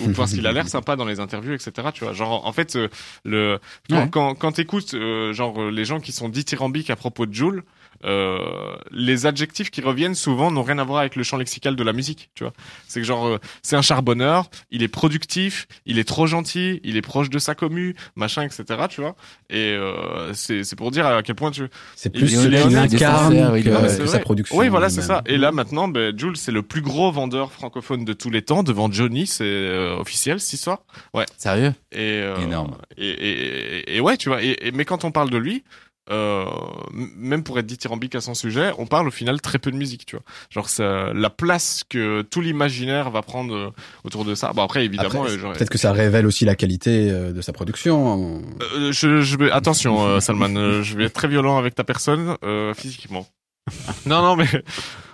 ou 0.00 0.10
parce 0.12 0.32
qu'il 0.32 0.46
a 0.46 0.52
l'air 0.52 0.68
sympa 0.76 0.96
dans 0.96 1.04
les 1.04 1.20
interviews, 1.20 1.52
etc. 1.54 1.88
Tu 1.92 2.04
vois, 2.04 2.12
genre 2.12 2.46
en 2.46 2.52
fait, 2.52 2.76
euh, 2.76 2.88
le 3.24 3.58
quand 3.88 3.96
Ouais. 3.96 4.08
quand, 4.10 4.34
quand 4.34 4.52
t'écoutes 4.52 4.94
euh, 4.94 5.32
genre 5.32 5.60
euh, 5.60 5.70
les 5.70 5.84
gens 5.84 6.00
qui 6.00 6.12
sont 6.12 6.28
dithyrambiques 6.28 6.90
à 6.90 6.96
propos 6.96 7.26
de 7.26 7.32
Joule, 7.34 7.62
euh, 8.04 8.38
les 8.90 9.26
adjectifs 9.26 9.70
qui 9.70 9.80
reviennent 9.80 10.14
souvent 10.14 10.50
n'ont 10.50 10.62
rien 10.62 10.78
à 10.78 10.84
voir 10.84 11.00
avec 11.00 11.16
le 11.16 11.22
champ 11.22 11.36
lexical 11.36 11.76
de 11.76 11.82
la 11.82 11.92
musique. 11.92 12.30
Tu 12.34 12.44
vois, 12.44 12.52
c'est 12.88 13.00
que 13.00 13.06
genre 13.06 13.26
euh, 13.26 13.38
c'est 13.62 13.76
un 13.76 13.82
charbonneur, 13.82 14.46
il 14.70 14.82
est 14.82 14.88
productif, 14.88 15.66
il 15.86 15.98
est 15.98 16.04
trop 16.08 16.26
gentil, 16.26 16.80
il 16.84 16.96
est 16.96 17.02
proche 17.02 17.30
de 17.30 17.38
sa 17.38 17.54
commu, 17.54 17.94
machin, 18.16 18.42
etc. 18.42 18.64
Tu 18.90 19.00
vois, 19.00 19.14
et 19.50 19.72
euh, 19.72 20.32
c'est 20.34 20.64
c'est 20.64 20.76
pour 20.76 20.90
dire 20.90 21.06
à 21.06 21.22
quel 21.22 21.34
point 21.36 21.50
tu 21.50 21.62
C'est 21.96 22.10
plus 22.10 22.28
ce 22.28 22.48
qu'il 22.48 22.76
incarne 22.96 23.34
que, 23.62 23.68
Ouais, 23.70 24.06
sa 24.06 24.18
production. 24.18 24.56
Oui, 24.56 24.68
voilà, 24.68 24.88
c'est 24.90 25.02
ça. 25.02 25.22
Et 25.26 25.36
là 25.36 25.52
maintenant, 25.52 25.88
ben, 25.88 26.16
Jules, 26.18 26.36
c'est 26.36 26.52
le 26.52 26.62
plus 26.62 26.80
gros 26.82 27.10
vendeur 27.12 27.52
francophone 27.52 28.04
de 28.04 28.12
tous 28.12 28.30
les 28.30 28.42
temps 28.42 28.62
devant 28.62 28.90
Johnny, 28.90 29.26
c'est 29.26 29.88
officiel 29.98 30.40
cette 30.40 30.52
histoire. 30.54 30.80
Sérieux? 31.36 31.72
Et 31.92 32.22
Énorme. 32.42 32.76
Et, 32.96 33.08
et, 33.08 33.88
et- 33.90 33.96
et 33.96 34.00
ouais, 34.00 34.16
tu 34.16 34.28
vois. 34.28 34.42
Et- 34.42 34.70
mais 34.72 34.84
quand 34.84 35.04
on 35.04 35.10
parle 35.10 35.30
de 35.30 35.36
lui, 35.38 35.64
euh, 36.10 36.44
même 36.92 37.42
pour 37.42 37.58
être 37.58 37.66
dithyrambique 37.66 38.14
à 38.14 38.20
son 38.20 38.34
sujet, 38.34 38.72
on 38.78 38.86
parle 38.86 39.08
au 39.08 39.10
final 39.10 39.40
très 39.40 39.58
peu 39.58 39.70
de 39.70 39.76
musique, 39.76 40.04
tu 40.06 40.16
vois. 40.16 40.24
Genre 40.50 40.68
ça, 40.68 41.12
la 41.14 41.30
place 41.30 41.82
que 41.88 42.22
tout 42.22 42.40
l'imaginaire 42.40 43.10
va 43.10 43.22
prendre 43.22 43.54
euh, 43.54 43.70
autour 44.04 44.24
de 44.24 44.34
ça. 44.34 44.52
Bon 44.52 44.62
après, 44.62 44.84
évidemment, 44.84 45.24
euh, 45.26 45.52
Peut-être 45.52 45.70
que 45.70 45.78
ça 45.78 45.92
révèle 45.92 46.26
aussi 46.26 46.44
la 46.44 46.54
qualité 46.56 47.10
euh, 47.10 47.32
de 47.32 47.40
sa 47.40 47.52
production. 47.52 48.42
Euh, 48.76 48.92
je, 48.92 49.22
je 49.22 49.36
vais 49.36 49.50
attention, 49.50 50.20
Salman, 50.20 50.82
je 50.82 50.96
vais 50.96 51.04
être 51.04 51.14
très 51.14 51.28
violent 51.28 51.58
avec 51.58 51.74
ta 51.74 51.84
personne 51.84 52.36
euh, 52.44 52.74
physiquement. 52.74 53.26
non, 54.06 54.20
non, 54.20 54.36
mais 54.36 54.46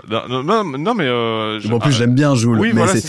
non, 0.08 0.64
non, 0.64 0.94
mais 0.94 1.04
euh, 1.04 1.60
je- 1.60 1.68
Bon, 1.68 1.76
en 1.76 1.78
plus, 1.78 1.92
ah, 1.94 1.98
j'aime 1.98 2.14
bien 2.16 2.34
Joule. 2.34 2.58
oui, 2.58 2.68
mais 2.74 2.82
voilà, 2.82 2.94
c'est- 3.00 3.06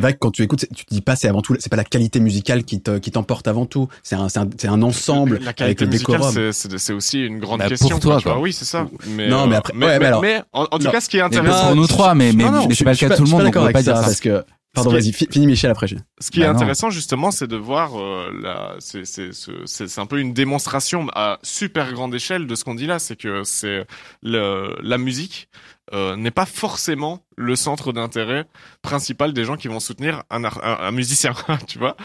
vrai 0.00 0.14
que 0.14 0.18
quand 0.18 0.30
tu 0.30 0.42
écoutes, 0.42 0.64
tu 0.74 0.86
te 0.86 0.94
dis 0.94 1.02
pas, 1.02 1.16
c'est 1.16 1.28
avant 1.28 1.42
tout, 1.42 1.54
c'est 1.58 1.68
pas 1.68 1.76
la 1.76 1.84
qualité 1.84 2.18
musicale 2.18 2.64
qui 2.64 2.80
te, 2.80 2.96
qui 2.98 3.10
t'emporte 3.10 3.46
avant 3.46 3.66
tout. 3.66 3.88
C'est 4.02 4.14
un, 4.16 4.28
c'est 4.30 4.38
un, 4.68 4.80
ensemble 4.82 5.34
la 5.42 5.46
avec 5.48 5.56
qualité 5.56 5.84
le 5.84 5.90
musicale, 5.90 6.14
décorum. 6.16 6.34
c'est- 6.34 6.52
aussi 6.94 7.20
une 7.20 7.40
grande 7.40 7.58
Bah, 7.58 7.68
question. 7.68 7.90
pour 7.90 8.00
toi, 8.00 8.16
tu 8.18 8.24
vois. 8.24 8.32
quoi. 8.34 8.42
Oui, 8.42 8.54
c'est 8.54 8.64
ça. 8.64 8.86
Mais, 9.08 9.28
Non, 9.28 9.46
mais 9.46 9.56
euh, 9.56 9.58
après- 9.58 9.74
ouais, 9.74 9.98
mais 9.98 10.06
alors- 10.06 10.24
en, 10.54 10.62
en 10.62 10.78
tout 10.78 10.84
Non. 10.86 10.90
cas, 10.92 11.00
ce 11.02 11.08
qui 11.10 11.18
est 11.18 11.20
Mais 11.20 11.26
intéressant, 11.26 11.66
pour 11.66 11.76
nous 11.76 11.86
trois, 11.86 12.14
mais, 12.14 12.32
mais, 12.32 12.44
Non, 12.44 12.52
non, 12.52 12.66
mais 12.68 12.74
c'est 12.74 12.84
pas 12.84 12.92
le 12.92 12.96
cas 12.96 13.08
de 13.10 13.16
tout 13.16 13.24
le 13.24 13.30
monde, 13.30 13.42
on 13.42 13.44
d'accord 13.44 13.66
peut 13.66 13.72
pas 13.72 13.78
avec 13.80 13.84
dire 13.84 13.96
ça, 13.96 14.02
ça. 14.02 14.06
parce 14.08 14.20
que, 14.20 14.44
pardon, 14.84 14.90
vas-y, 14.98 15.12
fi- 15.12 15.28
finis 15.30 15.46
Michel 15.46 15.70
après. 15.70 15.86
Ce 16.20 16.30
qui 16.30 16.40
est 16.40 16.44
Bah 16.44 16.50
intéressant 16.50 16.90
justement, 16.90 17.30
c'est 17.30 17.46
de 17.46 17.56
voir 17.56 17.98
euh, 18.00 18.76
c'est 18.78 19.04
c'est 19.04 19.32
ce- 19.32 19.64
c'est 19.66 19.88
c'est 19.88 20.00
un 20.00 20.06
peu 20.06 20.18
une 20.20 20.32
démonstration 20.32 21.06
à 21.14 21.38
super 21.42 21.92
grande 21.92 22.14
échelle 22.14 22.46
de 22.46 22.54
ce 22.54 22.64
qu'on 22.64 22.74
dit 22.74 22.86
là, 22.86 22.98
c'est 22.98 23.16
que 23.16 23.44
c'est 23.44 23.86
la 24.22 24.98
musique 24.98 25.48
euh, 25.92 26.16
n'est 26.16 26.30
pas 26.30 26.46
forcément 26.46 27.24
le 27.36 27.54
centre 27.56 27.92
d'intérêt 27.92 28.46
principal 28.82 29.32
des 29.32 29.44
gens 29.44 29.56
qui 29.56 29.68
vont 29.68 29.80
soutenir 29.80 30.24
un, 30.30 30.44
un, 30.44 30.50
un 30.62 30.90
musicien, 30.90 31.32
tu 31.66 31.78
vois. 31.78 31.96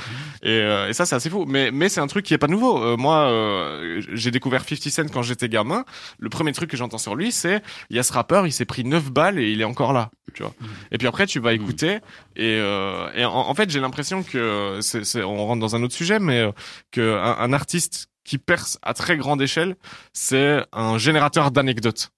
Et, 0.44 0.50
euh, 0.50 0.90
et 0.90 0.94
ça, 0.94 1.06
c'est 1.06 1.16
assez 1.16 1.30
fou. 1.30 1.46
Mais 1.48 1.72
mais 1.72 1.90
c'est 1.90 2.02
un 2.02 2.08
truc 2.08 2.26
qui 2.26 2.34
est 2.34 2.38
pas 2.38 2.48
nouveau. 2.48 2.82
Euh, 2.84 2.98
moi, 2.98 3.30
euh, 3.30 4.02
j'ai 4.14 4.32
découvert 4.32 4.64
50 4.64 4.90
Cent 4.90 5.12
quand 5.12 5.24
j'étais 5.24 5.50
gamin. 5.50 5.86
Le 6.20 6.30
premier 6.30 6.52
truc 6.52 6.70
que 6.70 6.78
j'entends 6.78 6.98
sur 6.98 7.16
lui, 7.16 7.32
c'est 7.32 7.62
il 7.90 7.96
y 7.96 8.00
a 8.00 8.04
ce 8.04 8.14
rappeur, 8.14 8.46
il 8.46 8.52
s'est 8.52 8.66
pris 8.66 8.84
9 8.84 9.12
balles 9.12 9.40
et 9.40 9.52
il 9.52 9.60
est 9.62 9.66
encore 9.66 9.94
là, 9.94 10.12
tu 10.34 10.44
vois. 10.44 10.54
Et 10.92 10.98
puis 10.98 11.08
après, 11.08 11.26
tu 11.26 11.40
vas 11.40 11.54
écouter 11.54 12.00
et, 12.36 12.58
euh, 12.60 13.10
et 13.16 13.26
en, 13.26 13.34
en 13.34 13.54
fait, 13.56 13.70
j'ai 13.70 13.80
l'impression 13.80 14.24
que 14.24 14.80
c'est, 14.82 15.24
on 15.24 15.46
rentre 15.46 15.60
dans 15.60 15.76
un 15.76 15.84
autre 15.84 15.96
sujet, 15.96 16.20
mais 16.20 16.48
que 16.92 17.18
un, 17.18 17.38
un 17.40 17.54
artiste 17.54 18.08
qui 18.24 18.38
perce 18.38 18.78
à 18.82 18.94
très 18.94 19.18
grande 19.18 19.42
échelle, 19.42 19.76
c'est 20.14 20.64
un 20.72 20.98
générateur 20.98 21.52
d'anecdotes. 21.52 22.12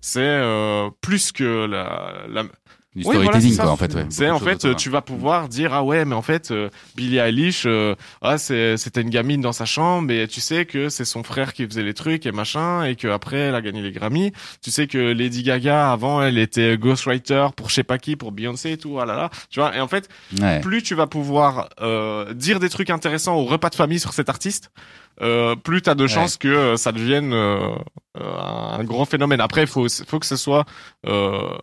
C'est 0.00 0.20
euh, 0.20 0.88
plus 1.00 1.32
que 1.32 1.66
la, 1.66 2.12
la 2.28 2.42
Du 2.96 3.04
Oui, 3.04 3.14
voilà, 3.14 3.22
storytelling, 3.24 3.50
c'est 3.52 3.56
ça. 3.58 3.62
quoi, 3.64 3.72
en 3.72 3.76
fait, 3.76 3.94
ouais. 3.94 4.06
c'est 4.08 4.30
en 4.30 4.40
fait, 4.40 4.74
tu 4.76 4.90
vas 4.90 5.00
pouvoir 5.00 5.48
dire 5.48 5.72
ah 5.72 5.84
ouais, 5.84 6.04
mais 6.04 6.16
en 6.16 6.22
fait, 6.22 6.50
euh, 6.50 6.70
Billie 6.96 7.18
Eilish, 7.18 7.62
euh, 7.66 7.94
ah 8.20 8.36
c'est 8.36 8.76
c'était 8.76 9.02
une 9.02 9.10
gamine 9.10 9.40
dans 9.40 9.52
sa 9.52 9.64
chambre 9.64 10.10
et 10.10 10.26
tu 10.26 10.40
sais 10.40 10.64
que 10.66 10.88
c'est 10.88 11.04
son 11.04 11.22
frère 11.22 11.52
qui 11.52 11.64
faisait 11.66 11.84
les 11.84 11.94
trucs 11.94 12.26
et 12.26 12.32
machin 12.32 12.82
et 12.82 12.96
que 12.96 13.06
après 13.06 13.36
elle 13.36 13.54
a 13.54 13.60
gagné 13.60 13.80
les 13.80 13.92
Grammy. 13.92 14.32
Tu 14.60 14.72
sais 14.72 14.88
que 14.88 14.98
Lady 14.98 15.44
Gaga 15.44 15.92
avant 15.92 16.20
elle 16.20 16.36
était 16.38 16.76
ghostwriter 16.78 17.46
pour 17.54 17.68
je 17.68 17.74
sais 17.74 17.84
pas 17.84 17.98
qui, 17.98 18.16
pour 18.16 18.32
Beyoncé 18.32 18.72
et 18.72 18.76
tout. 18.76 18.98
Ah 18.98 19.06
là 19.06 19.14
là, 19.14 19.30
tu 19.50 19.60
vois. 19.60 19.76
Et 19.76 19.80
en 19.80 19.86
fait, 19.88 20.08
Ouais. 20.40 20.60
plus 20.60 20.82
tu 20.82 20.96
vas 20.96 21.06
pouvoir 21.06 21.68
euh, 21.82 22.34
dire 22.34 22.58
des 22.58 22.70
trucs 22.70 22.90
intéressants 22.90 23.36
au 23.36 23.44
repas 23.44 23.68
de 23.70 23.76
famille 23.76 24.00
sur 24.00 24.14
cet 24.14 24.28
artiste, 24.28 24.72
euh, 25.20 25.54
plus 25.56 25.82
t'as 25.82 25.94
de 25.94 26.06
chances 26.06 26.36
que 26.36 26.48
euh, 26.48 26.76
ça 26.76 26.92
devienne 26.92 27.32
euh, 27.32 27.74
euh, 28.16 28.38
un 28.38 28.84
grand 28.84 29.04
phénomène. 29.04 29.40
Après, 29.40 29.62
il 29.62 29.66
faut, 29.66 29.86
faut 29.88 30.18
que 30.18 30.26
ce 30.26 30.36
soit 30.36 30.64
euh, 31.06 31.56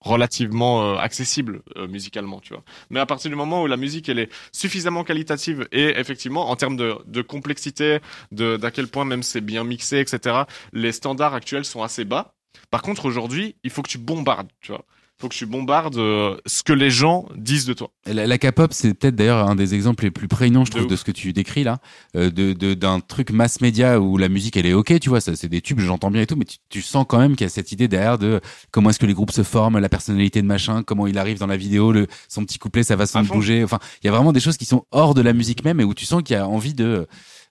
relativement 0.00 0.82
euh, 0.82 0.96
accessible 0.96 1.62
euh, 1.76 1.88
musicalement, 1.88 2.40
tu 2.40 2.52
vois. 2.52 2.62
Mais 2.90 3.00
à 3.00 3.06
partir 3.06 3.30
du 3.30 3.36
moment 3.36 3.62
où 3.62 3.66
la 3.66 3.76
musique 3.76 4.08
elle 4.08 4.18
est 4.18 4.30
suffisamment 4.52 5.02
qualitative 5.04 5.66
et 5.72 5.98
effectivement 5.98 6.50
en 6.50 6.56
termes 6.56 6.76
de, 6.76 6.96
de 7.06 7.22
complexité, 7.22 8.00
de 8.32 8.56
d'à 8.56 8.70
quel 8.70 8.88
point 8.88 9.04
même 9.04 9.22
c'est 9.22 9.40
bien 9.40 9.64
mixé, 9.64 10.00
etc. 10.00 10.42
Les 10.72 10.92
standards 10.92 11.34
actuels 11.34 11.64
sont 11.64 11.82
assez 11.82 12.04
bas. 12.04 12.34
Par 12.70 12.82
contre, 12.82 13.06
aujourd'hui, 13.06 13.56
il 13.64 13.70
faut 13.70 13.82
que 13.82 13.88
tu 13.88 13.98
bombardes, 13.98 14.50
tu 14.60 14.72
vois. 14.72 14.84
Faut 15.20 15.28
que 15.28 15.34
tu 15.34 15.46
bombardes 15.46 15.96
euh, 15.96 16.36
ce 16.44 16.64
que 16.64 16.72
les 16.72 16.90
gens 16.90 17.26
disent 17.36 17.66
de 17.66 17.72
toi. 17.72 17.90
La, 18.04 18.26
la 18.26 18.36
K-pop, 18.36 18.72
c'est 18.74 18.94
peut-être 18.94 19.14
d'ailleurs 19.14 19.48
un 19.48 19.54
des 19.54 19.72
exemples 19.74 20.04
les 20.04 20.10
plus 20.10 20.26
prégnants, 20.26 20.64
je 20.64 20.72
trouve, 20.72 20.82
de 20.88 20.96
ce 20.96 21.04
que 21.04 21.12
tu 21.12 21.32
décris 21.32 21.62
là, 21.62 21.78
euh, 22.16 22.30
de 22.30 22.52
de- 22.52 22.74
d'un 22.74 22.98
truc 22.98 23.30
mass 23.30 23.60
média 23.60 24.00
où 24.00 24.18
la 24.18 24.28
musique 24.28 24.56
elle 24.56 24.66
est 24.66 24.72
ok, 24.72 24.98
tu 24.98 25.08
vois, 25.08 25.20
ça 25.20 25.36
c'est 25.36 25.48
des 25.48 25.60
tubes, 25.60 25.78
j'entends 25.78 26.10
bien 26.10 26.22
et 26.22 26.26
tout, 26.26 26.34
mais 26.36 26.44
tu, 26.44 26.56
tu 26.68 26.82
sens 26.82 27.06
quand 27.08 27.18
même 27.18 27.36
qu'il 27.36 27.44
y 27.44 27.46
a 27.46 27.50
cette 27.50 27.70
idée 27.70 27.86
derrière 27.86 28.18
de 28.18 28.40
comment 28.72 28.90
est-ce 28.90 28.98
que 28.98 29.06
les 29.06 29.14
groupes 29.14 29.30
se 29.30 29.44
forment, 29.44 29.78
la 29.78 29.88
personnalité 29.88 30.42
de 30.42 30.46
machin, 30.48 30.82
comment 30.82 31.06
il 31.06 31.16
arrive 31.16 31.38
dans 31.38 31.46
la 31.46 31.56
vidéo, 31.56 31.92
le 31.92 32.08
son 32.28 32.44
petit 32.44 32.58
couplet, 32.58 32.82
sa 32.82 32.96
façon 32.96 33.20
de 33.22 33.26
bouger. 33.36 33.62
Enfin, 33.64 33.78
il 34.02 34.06
y 34.06 34.08
a 34.08 34.12
vraiment 34.12 34.32
des 34.32 34.40
choses 34.40 34.56
qui 34.56 34.64
sont 34.64 34.84
hors 34.90 35.14
de 35.14 35.22
la 35.22 35.32
musique 35.32 35.64
même 35.64 35.80
et 35.80 35.84
où 35.84 35.94
tu 35.94 36.06
sens 36.06 36.22
qu'il 36.24 36.34
y 36.34 36.38
a 36.38 36.48
envie 36.48 36.74
de 36.74 37.06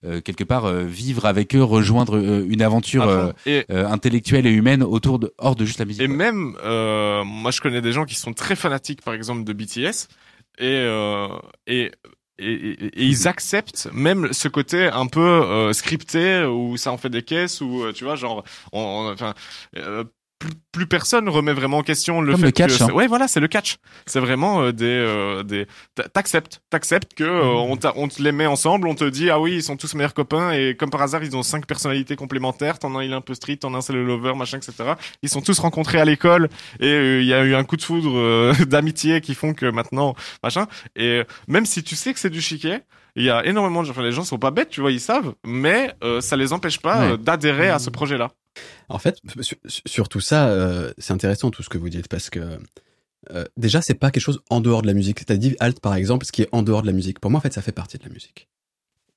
euh, 0.05 0.21
quelque 0.21 0.43
part 0.43 0.65
euh, 0.65 0.83
vivre 0.83 1.25
avec 1.25 1.55
eux, 1.55 1.63
rejoindre 1.63 2.17
euh, 2.17 2.45
une 2.47 2.61
aventure 2.61 3.03
euh, 3.07 3.31
et 3.45 3.65
euh, 3.71 3.87
intellectuelle 3.87 4.45
et 4.45 4.51
humaine 4.51 4.83
autour 4.83 5.19
de 5.19 5.33
hors 5.37 5.55
de 5.55 5.65
juste 5.65 5.79
la 5.79 5.85
musique. 5.85 6.01
Et 6.01 6.07
quoi. 6.07 6.15
même, 6.15 6.55
euh, 6.63 7.23
moi 7.23 7.51
je 7.51 7.61
connais 7.61 7.81
des 7.81 7.91
gens 7.91 8.05
qui 8.05 8.15
sont 8.15 8.33
très 8.33 8.55
fanatiques, 8.55 9.01
par 9.01 9.13
exemple, 9.13 9.43
de 9.43 9.53
BTS, 9.53 10.07
et 10.59 10.65
euh, 10.65 11.27
et, 11.67 11.91
et, 12.39 12.51
et- 12.53 12.85
et 12.85 13.03
ils 13.05 13.27
acceptent 13.27 13.89
même 13.93 14.33
ce 14.33 14.47
côté 14.47 14.85
un 14.87 15.05
peu 15.07 15.19
euh, 15.21 15.73
scripté 15.73 16.43
où 16.45 16.77
ça 16.77 16.91
en 16.91 16.97
fait 16.97 17.09
des 17.09 17.23
caisses 17.23 17.61
où 17.61 17.83
euh, 17.83 17.93
tu 17.93 18.03
vois 18.03 18.15
genre, 18.15 18.43
on, 18.71 18.79
on- 18.81 19.11
enfin. 19.13 19.33
euh, 19.77 20.03
plus, 20.71 20.87
personne 20.87 21.29
remet 21.29 21.53
vraiment 21.53 21.77
en 21.79 21.83
question 21.83 22.21
le 22.21 22.31
Comme 22.33 22.41
fait 22.41 22.45
le 22.47 22.51
catch, 22.51 22.77
que 22.79 22.83
hein. 22.83 22.91
ouais 22.93 23.07
voilà 23.07 23.27
c'est 23.27 23.39
le 23.39 23.47
catch 23.47 23.77
c'est 24.05 24.19
vraiment 24.19 24.61
euh, 24.61 24.71
des 24.71 24.85
euh, 24.85 25.43
des 25.43 25.67
t'a- 25.95 26.07
t'acceptes 26.09 26.61
t'acceptes 26.69 27.13
que 27.13 27.23
euh, 27.23 27.43
on, 27.43 27.77
t'a- 27.77 27.93
on 27.95 28.07
te 28.07 28.21
les 28.21 28.31
met 28.31 28.45
ensemble 28.45 28.87
on 28.87 28.95
te 28.95 29.03
dit 29.05 29.29
ah 29.29 29.39
oui 29.39 29.53
ils 29.55 29.63
sont 29.63 29.77
tous 29.77 29.93
meilleurs 29.95 30.13
copains 30.13 30.51
et 30.51 30.75
comme 30.75 30.89
par 30.89 31.01
hasard 31.01 31.23
ils 31.23 31.35
ont 31.37 31.43
cinq 31.43 31.65
personnalités 31.65 32.15
complémentaires 32.15 32.79
t'en 32.79 32.95
as 32.95 32.99
un 32.99 33.03
il 33.03 33.11
est 33.11 33.15
un 33.15 33.21
peu 33.21 33.33
street 33.33 33.57
t'en 33.57 33.73
as 33.73 33.77
un 33.77 33.81
c'est 33.81 33.93
le 33.93 34.03
lover 34.05 34.33
machin 34.35 34.57
etc 34.57 34.93
ils 35.21 35.29
sont 35.29 35.41
tous 35.41 35.57
rencontrés 35.59 35.99
à 35.99 36.05
l'école 36.05 36.49
et 36.79 36.87
euh, 36.87 37.21
il 37.21 37.27
y 37.27 37.33
a 37.33 37.43
eu 37.43 37.55
un 37.55 37.63
coup 37.63 37.77
de 37.77 37.83
foudre 37.83 38.17
euh, 38.17 38.53
d'amitié 38.67 39.21
qui 39.21 39.35
font 39.35 39.53
que 39.53 39.65
maintenant 39.67 40.15
machin 40.43 40.67
et 40.95 41.23
même 41.47 41.65
si 41.65 41.83
tu 41.83 41.95
sais 41.95 42.13
que 42.13 42.19
c'est 42.19 42.29
du 42.29 42.41
chiquet 42.41 42.81
il 43.15 43.23
y 43.25 43.29
a 43.29 43.45
énormément 43.45 43.81
de 43.81 43.85
gens, 43.85 43.91
enfin, 43.91 44.01
les 44.01 44.11
gens 44.11 44.23
sont 44.23 44.39
pas 44.39 44.49
bêtes, 44.49 44.69
tu 44.71 44.81
vois, 44.81 44.91
ils 44.91 44.99
savent, 44.99 45.35
mais 45.45 45.93
euh, 46.03 46.19
ça 46.19 46.35
les 46.35 46.51
empêche 46.51 46.79
pas 46.79 47.11
Ouais. 47.11 47.17
d'adhérer 47.19 47.69
à 47.69 47.77
ce 47.77 47.91
projet-là. 47.91 48.31
En 48.89 48.99
fait, 48.99 49.19
sur, 49.65 50.09
tout 50.09 50.19
ça, 50.19 50.49
euh, 50.49 50.93
c'est 50.97 51.13
intéressant 51.13 51.51
tout 51.51 51.63
ce 51.63 51.69
que 51.69 51.77
vous 51.77 51.89
dites 51.89 52.07
parce 52.07 52.29
que 52.29 52.59
euh, 53.31 53.45
déjà, 53.57 53.81
c'est 53.81 53.93
pas 53.93 54.11
quelque 54.11 54.23
chose 54.23 54.41
en 54.49 54.61
dehors 54.61 54.81
de 54.81 54.87
la 54.87 54.93
musique. 54.93 55.25
Dit 55.31 55.55
alt 55.59 55.79
par 55.79 55.95
exemple, 55.95 56.25
ce 56.25 56.31
qui 56.31 56.41
est 56.41 56.49
en 56.51 56.63
dehors 56.63 56.81
de 56.81 56.87
la 56.87 56.93
musique. 56.93 57.19
Pour 57.19 57.31
moi, 57.31 57.39
en 57.39 57.41
fait, 57.41 57.53
ça 57.53 57.61
fait 57.61 57.71
partie 57.71 57.97
de 57.97 58.03
la 58.03 58.09
musique. 58.09 58.49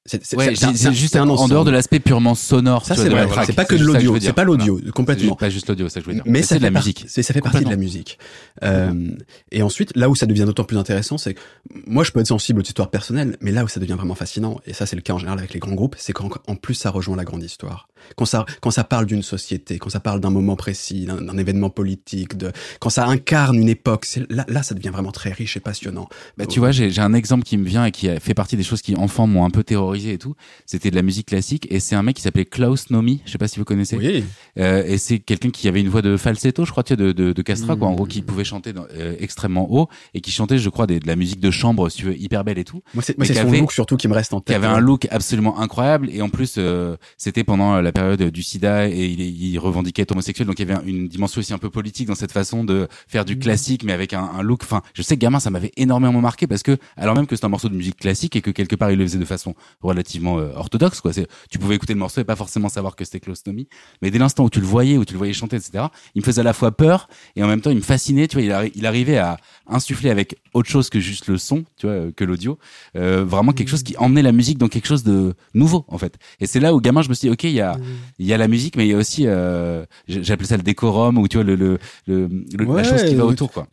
C'est 0.07 0.37
Ouais, 0.37 0.55
juste 0.55 1.17
un 1.17 1.29
en 1.29 1.49
dehors 1.49 1.65
de 1.65 1.71
l'aspect 1.71 2.01
purement 2.01 2.35
sonore. 2.35 2.85
Ça, 2.85 2.95
c'est 2.95 3.09
vrai. 3.09 3.27
C'est 3.45 3.53
pas 3.55 3.65
que 3.65 3.75
de 3.75 3.85
l'audio. 3.85 4.17
C'est 4.21 4.33
pas 4.33 4.45
l'audio, 4.45 4.81
complètement. 4.95 5.37
C'est 5.39 5.47
Pas 5.47 5.51
juste 5.51 5.69
l'audio, 5.69 5.89
ça 5.89 6.01
je 6.01 6.07
veux 6.07 6.15
dire. 6.15 6.23
Mais 6.27 6.43
c'est 6.43 6.59
de 6.59 6.63
la 6.63 6.71
musique. 6.71 7.05
ça 7.09 7.23
fait 7.23 7.41
partie 7.41 7.65
de 7.65 7.71
la 7.71 7.77
musique. 7.77 8.19
Euh, 8.63 9.11
et 9.53 9.63
ensuite, 9.63 9.95
là 9.97 10.09
où 10.09 10.15
ça 10.15 10.27
devient 10.27 10.45
d'autant 10.45 10.65
plus 10.65 10.79
intéressant, 10.79 11.19
c'est 11.19 11.35
que 11.35 11.41
moi, 11.87 12.05
je 12.05 12.13
peux 12.13 12.21
être 12.21 12.27
sensible 12.27 12.61
aux 12.61 12.65
histoires 12.65 12.91
personnelles, 12.91 13.37
mais 13.41 13.53
là 13.53 13.65
où 13.65 13.69
ça 13.69 13.81
devient 13.81 13.93
vraiment 13.95 14.15
fascinant, 14.15 14.61
et 14.67 14.73
ça 14.73 14.87
c'est 14.87 14.97
le 14.97 15.03
cas 15.03 15.13
en 15.13 15.19
général 15.19 15.39
avec 15.39 15.53
les 15.53 15.61
grands 15.61 15.75
groupes, 15.75 15.97
c'est 15.99 16.13
quand 16.13 16.31
en 16.47 16.57
plus 16.57 16.75
ça 16.75 16.91
rejoint 16.91 17.17
la 17.17 17.25
grande 17.25 17.43
histoire. 17.43 17.89
Quand 18.15 18.25
ça, 18.25 18.45
quand 18.61 18.71
ça 18.71 18.85
parle 18.85 19.07
d'une 19.07 19.23
société, 19.23 19.79
quand 19.79 19.91
ça 19.91 20.01
parle 20.01 20.21
d'un 20.21 20.31
moment 20.31 20.55
précis, 20.55 21.07
d'un 21.07 21.39
événement 21.39 21.71
politique, 21.71 22.37
de, 22.37 22.53
quand 22.79 22.91
ça 22.91 23.07
incarne 23.07 23.57
une 23.57 23.69
époque, 23.69 24.07
là, 24.31 24.45
là, 24.49 24.63
ça 24.63 24.75
devient 24.75 24.91
vraiment 24.91 25.13
très 25.13 25.33
riche 25.33 25.57
et 25.57 25.61
passionnant. 25.61 26.09
Bah, 26.37 26.47
tu 26.47 26.61
vois, 26.61 26.71
j'ai 26.71 26.99
un 27.01 27.15
exemple 27.15 27.43
qui 27.45 27.57
me 27.57 27.67
vient 27.67 27.85
et 27.85 27.91
qui 27.91 28.09
fait 28.21 28.35
partie 28.35 28.57
des 28.57 28.63
choses 28.63 28.83
qui 28.83 28.95
enfants 28.97 29.27
m'ont 29.27 29.45
un 29.45 29.51
peu 29.51 29.65
terrorisé 29.65 29.96
mémorisé 29.97 30.13
et 30.13 30.19
tout. 30.19 30.35
C'était 30.67 30.91
de 30.91 30.97
la 30.97 31.03
musique 31.03 31.27
classique 31.27 31.67
et 31.71 31.81
c'est 31.81 31.95
un 31.97 32.03
mec 32.03 32.17
qui 32.17 32.23
s'appelait 32.23 32.45
Klaus 32.45 32.91
Nomi. 32.91 33.21
Je 33.25 33.33
sais 33.33 33.39
pas 33.39 33.49
si 33.49 33.59
vous 33.59 33.65
connaissez. 33.65 33.97
Oui. 33.97 34.25
Euh, 34.59 34.85
et 34.87 34.99
c'est 34.99 35.19
quelqu'un 35.19 35.51
qui 35.51 35.69
avait 35.69 35.81
une 35.81 35.89
voix 35.89 36.03
de 36.03 36.17
falsetto, 36.17 36.65
je 36.65 36.71
crois, 36.71 36.83
tu 36.83 36.91
sais, 36.93 36.97
de, 36.97 37.13
de, 37.13 37.33
de 37.33 37.43
Castra, 37.43 37.77
quoi. 37.77 37.89
En 37.89 37.95
gros, 37.95 38.07
qui 38.07 38.23
Mm. 38.23 38.25
pouvait 38.25 38.45
chanter 38.45 38.73
dans- 38.73 38.87
euh, 38.95 39.15
extrêmement 39.19 39.67
haut 39.73 39.89
et 40.15 40.21
qui 40.21 40.31
chantait, 40.31 40.59
je 40.59 40.69
crois, 40.69 40.87
des- 40.87 41.01
de 41.01 41.07
la 41.07 41.17
musique 41.17 41.41
de 41.41 41.51
chambre, 41.51 41.89
si 41.89 41.99
tu 41.99 42.05
veux, 42.07 42.17
hyper 42.19 42.45
belle 42.45 42.59
et 42.59 42.65
tout. 42.65 42.83
Moi, 42.95 43.03
c'est 43.03 43.17
son 43.35 43.51
look 43.51 43.73
surtout 43.73 43.97
qui 43.97 44.09
me 44.09 44.15
reste 44.15 44.33
en 44.35 44.39
Qui 44.41 44.47
tête. 44.47 44.57
avait 44.57 44.67
un 44.67 44.81
look 44.81 45.07
absolument 45.11 45.59
incroyable 45.61 46.09
et 46.11 46.23
en 46.23 46.29
plus, 46.29 46.55
euh, 46.59 46.97
c'était 47.17 47.45
pendant 47.45 47.81
la 47.81 47.93
période 47.93 48.23
du 48.23 48.43
SIDA 48.43 48.89
et 48.89 49.07
il, 49.07 49.21
il 49.21 49.59
revendiquait 49.59 50.03
être 50.03 50.13
homosexuel, 50.13 50.47
donc 50.47 50.59
il 50.59 50.69
y 50.69 50.71
avait 50.71 50.81
une 50.91 51.09
dimension 51.09 51.41
aussi 51.41 51.53
un 51.53 51.59
peu 51.59 51.71
politique 51.71 52.09
dans 52.09 52.15
cette 52.15 52.33
façon 52.33 52.65
de 52.65 52.89
faire 53.09 53.23
Mm. 53.23 53.27
du 53.27 53.39
classique, 53.39 53.85
mais 53.85 53.93
avec 53.93 54.13
un, 54.13 54.23
un 54.23 54.43
look. 54.43 54.63
Enfin, 54.63 54.83
je 54.95 55.03
sais 55.03 55.17
que 55.17 55.21
gamin, 55.21 55.41
ça 55.41 55.51
m'avait 55.51 55.73
énormément 55.77 56.21
marqué 56.21 56.47
parce 56.47 56.63
que, 56.63 56.77
alors 56.97 57.15
même 57.15 57.27
que 57.27 57.37
c'est 57.37 57.45
un 57.45 57.49
morceau 57.49 57.69
de 57.69 57.75
musique 57.75 57.97
classique 57.97 58.37
et 58.37 58.41
que 58.43 58.51
quelque 58.51 58.77
part 58.77 58.91
il 58.91 58.99
le 58.99 59.05
faisait 59.07 59.19
de 59.19 59.25
façon 59.25 59.55
relativement 59.87 60.39
euh, 60.39 60.53
orthodoxe, 60.55 61.01
quoi. 61.01 61.13
C'est, 61.13 61.27
tu 61.51 61.59
pouvais 61.59 61.75
écouter 61.77 61.93
le 61.95 61.99
morceau 61.99 62.21
et 62.21 62.25
pas 62.25 62.37
forcément 62.37 62.69
savoir 62.69 62.97
que 62.97 63.05
c'était 63.05 63.21
Klaus 63.21 63.45
Nomi, 63.47 63.69
mais 64.03 64.11
dès 64.11 64.19
l'instant 64.19 64.45
où 64.45 64.51
tu 64.51 64.61
le 64.61 64.67
voyais, 64.67 64.97
où 64.99 65.05
tu 65.05 65.13
le 65.15 65.19
voyais 65.19 65.33
chanter, 65.33 65.57
etc., 65.57 65.85
il 66.15 66.21
me 66.21 66.25
faisait 66.25 66.41
à 66.41 66.45
la 66.45 66.53
fois 66.53 66.73
peur 66.73 67.09
et 67.37 67.43
en 67.43 67.47
même 67.49 67.61
temps 67.61 67.71
il 67.71 67.77
me 67.77 67.83
fascinait. 67.83 68.29
Tu 68.29 68.37
vois, 68.37 68.45
il, 68.45 68.51
arri- 68.51 68.73
il 68.75 68.85
arrivait 68.87 69.19
à 69.19 69.39
insuffler 69.67 70.11
avec 70.11 70.37
autre 70.55 70.69
chose 70.69 70.91
que 70.91 71.01
juste 71.01 71.27
le 71.29 71.39
son, 71.39 71.65
tu 71.77 71.87
vois, 71.87 71.95
euh, 71.97 72.13
que 72.13 72.25
l'audio, 72.25 72.59
euh, 72.97 73.25
vraiment 73.25 73.53
quelque 73.53 73.69
chose 73.69 73.83
qui 73.83 73.97
emmenait 73.99 74.23
la 74.23 74.33
musique 74.33 74.59
dans 74.59 74.69
quelque 74.69 74.87
chose 74.87 75.03
de 75.05 75.35
nouveau 75.55 75.85
en 75.89 75.99
fait. 75.99 76.17
Et 76.41 76.47
c'est 76.47 76.61
là 76.61 76.75
où 76.75 76.81
gamin, 76.81 77.03
je 77.03 77.09
me 77.09 77.15
suis 77.15 77.29
dit, 77.29 77.33
ok, 77.33 77.45
il 77.45 77.51
y 77.53 77.61
a 77.61 77.77
il 78.19 78.27
y 78.27 78.33
a 78.33 78.39
la 78.39 78.49
musique, 78.49 78.77
mais 78.77 78.87
il 78.87 78.91
y 78.91 78.95
a 78.95 78.97
aussi, 78.97 79.25
euh, 79.27 79.85
j'appelais 80.09 80.47
ça 80.49 80.57
le 80.57 80.63
décorum 80.63 81.19
ou 81.19 81.29
tu 81.29 81.37
vois 81.37 81.45
le 81.45 81.55
le, 81.57 81.79
le, 82.07 82.29
le- 82.29 82.65
Ouais, 82.67 82.83
la 82.83 82.83
chose 82.85 83.03
qui 83.05 83.15
va 83.15 83.25
autour 83.33 83.53
quoi. 83.53 83.67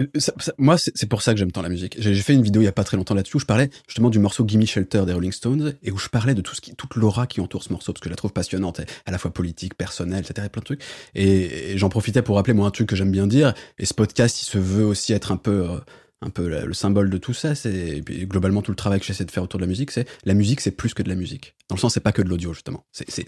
Euh, 0.00 0.06
ça- 0.18 0.32
ça- 0.38 0.52
moi, 0.58 0.76
c'est 0.78 1.08
pour 1.08 1.22
ça 1.22 1.32
que 1.32 1.38
j'aime 1.38 1.52
tant 1.52 1.62
la 1.62 1.68
musique. 1.68 1.96
J'ai 1.98 2.14
fait 2.16 2.34
une 2.34 2.42
vidéo 2.42 2.62
il 2.62 2.64
y 2.64 2.68
a 2.68 2.72
pas 2.72 2.84
très 2.84 2.96
longtemps 2.96 3.14
là-dessus 3.14 3.36
où 3.36 3.40
je 3.40 3.46
parlais 3.46 3.70
justement 3.86 4.10
du 4.10 4.18
morceau 4.18 4.44
Gimme 4.46 4.66
Shelter 4.66 5.04
des 5.06 5.12
Rolling 5.12 5.32
Stones 5.32 5.74
et 5.82 5.90
où 5.90 5.98
je 5.98 6.08
parlais 6.08 6.34
de 6.34 6.40
tout 6.42 6.54
ce 6.54 6.60
qui, 6.60 6.74
toute 6.74 6.94
l'aura 6.96 7.26
qui 7.26 7.40
entoure 7.40 7.62
ce 7.62 7.72
morceau 7.72 7.92
parce 7.92 8.00
que 8.00 8.08
je 8.08 8.10
la 8.10 8.16
trouve 8.16 8.32
passionnante, 8.32 8.80
à 9.06 9.10
la 9.10 9.18
fois 9.18 9.32
politique, 9.32 9.74
personnelle, 9.74 10.24
etc. 10.28 10.48
Plein 10.50 10.60
de 10.60 10.64
trucs. 10.64 10.82
Et, 11.14 11.72
et 11.72 11.78
j'en 11.78 11.88
profitais 11.88 12.22
pour 12.22 12.36
rappeler 12.36 12.54
moi 12.54 12.66
un 12.66 12.70
truc 12.70 12.88
que 12.88 12.96
j'aime 12.96 13.12
bien 13.12 13.26
dire. 13.26 13.54
Et 13.78 13.86
ce 13.86 13.94
podcast, 13.94 14.42
il 14.42 14.46
se 14.46 14.58
veut 14.58 14.84
aussi 14.84 15.12
être 15.12 15.32
un 15.32 15.36
peu, 15.36 15.70
euh, 15.70 15.78
un 16.22 16.30
peu 16.30 16.48
le, 16.48 16.66
le 16.66 16.74
symbole 16.74 17.10
de 17.10 17.18
tout 17.18 17.32
ça. 17.34 17.54
C'est 17.54 17.72
et 17.98 18.02
puis 18.02 18.26
globalement 18.26 18.62
tout 18.62 18.72
le 18.72 18.76
travail 18.76 19.00
que 19.00 19.06
j'essaie 19.06 19.24
de 19.24 19.30
faire 19.30 19.42
autour 19.42 19.58
de 19.58 19.64
la 19.64 19.68
musique, 19.68 19.90
c'est 19.90 20.06
la 20.24 20.34
musique, 20.34 20.60
c'est 20.60 20.70
plus 20.70 20.94
que 20.94 21.02
de 21.02 21.08
la 21.08 21.14
musique. 21.14 21.54
Dans 21.68 21.76
le 21.76 21.80
sens, 21.80 21.94
c'est 21.94 22.00
pas 22.00 22.12
que 22.12 22.22
de 22.22 22.28
l'audio 22.28 22.52
justement. 22.52 22.84
C'est, 22.92 23.06
c'est, 23.08 23.26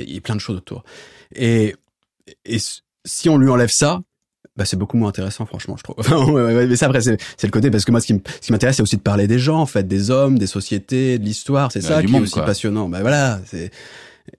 il 0.00 0.14
y 0.14 0.16
a 0.16 0.20
plein 0.20 0.36
de 0.36 0.40
choses 0.40 0.56
autour. 0.56 0.84
Et, 1.34 1.74
si 3.04 3.28
on 3.28 3.38
lui 3.38 3.48
enlève 3.48 3.70
ça, 3.70 4.00
bah 4.58 4.64
c'est 4.66 4.76
beaucoup 4.76 4.96
moins 4.98 5.08
intéressant 5.08 5.46
franchement 5.46 5.76
je 5.78 5.84
trouve. 5.84 5.96
Mais 6.68 6.76
ça 6.76 6.86
après 6.86 7.00
c'est 7.00 7.16
c'est 7.38 7.46
le 7.46 7.50
côté 7.52 7.70
parce 7.70 7.84
que 7.86 7.90
moi 7.92 8.00
ce 8.00 8.06
qui 8.06 8.12
m- 8.12 8.20
ce 8.40 8.46
qui 8.48 8.52
m'intéresse 8.52 8.76
c'est 8.76 8.82
aussi 8.82 8.96
de 8.98 9.02
parler 9.02 9.26
des 9.26 9.38
gens 9.38 9.60
en 9.60 9.66
fait 9.66 9.86
des 9.88 10.10
hommes 10.10 10.38
des 10.38 10.46
sociétés 10.48 11.18
de 11.18 11.24
l'histoire. 11.24 11.72
C'est 11.72 11.80
Bah, 11.82 11.88
ça 11.88 12.02
qui 12.02 12.08
monde, 12.12 12.20
est 12.20 12.24
aussi 12.24 12.32
quoi. 12.34 12.44
passionnant. 12.44 12.88
Bah 12.90 13.00
voilà 13.00 13.40
c'est 13.46 13.70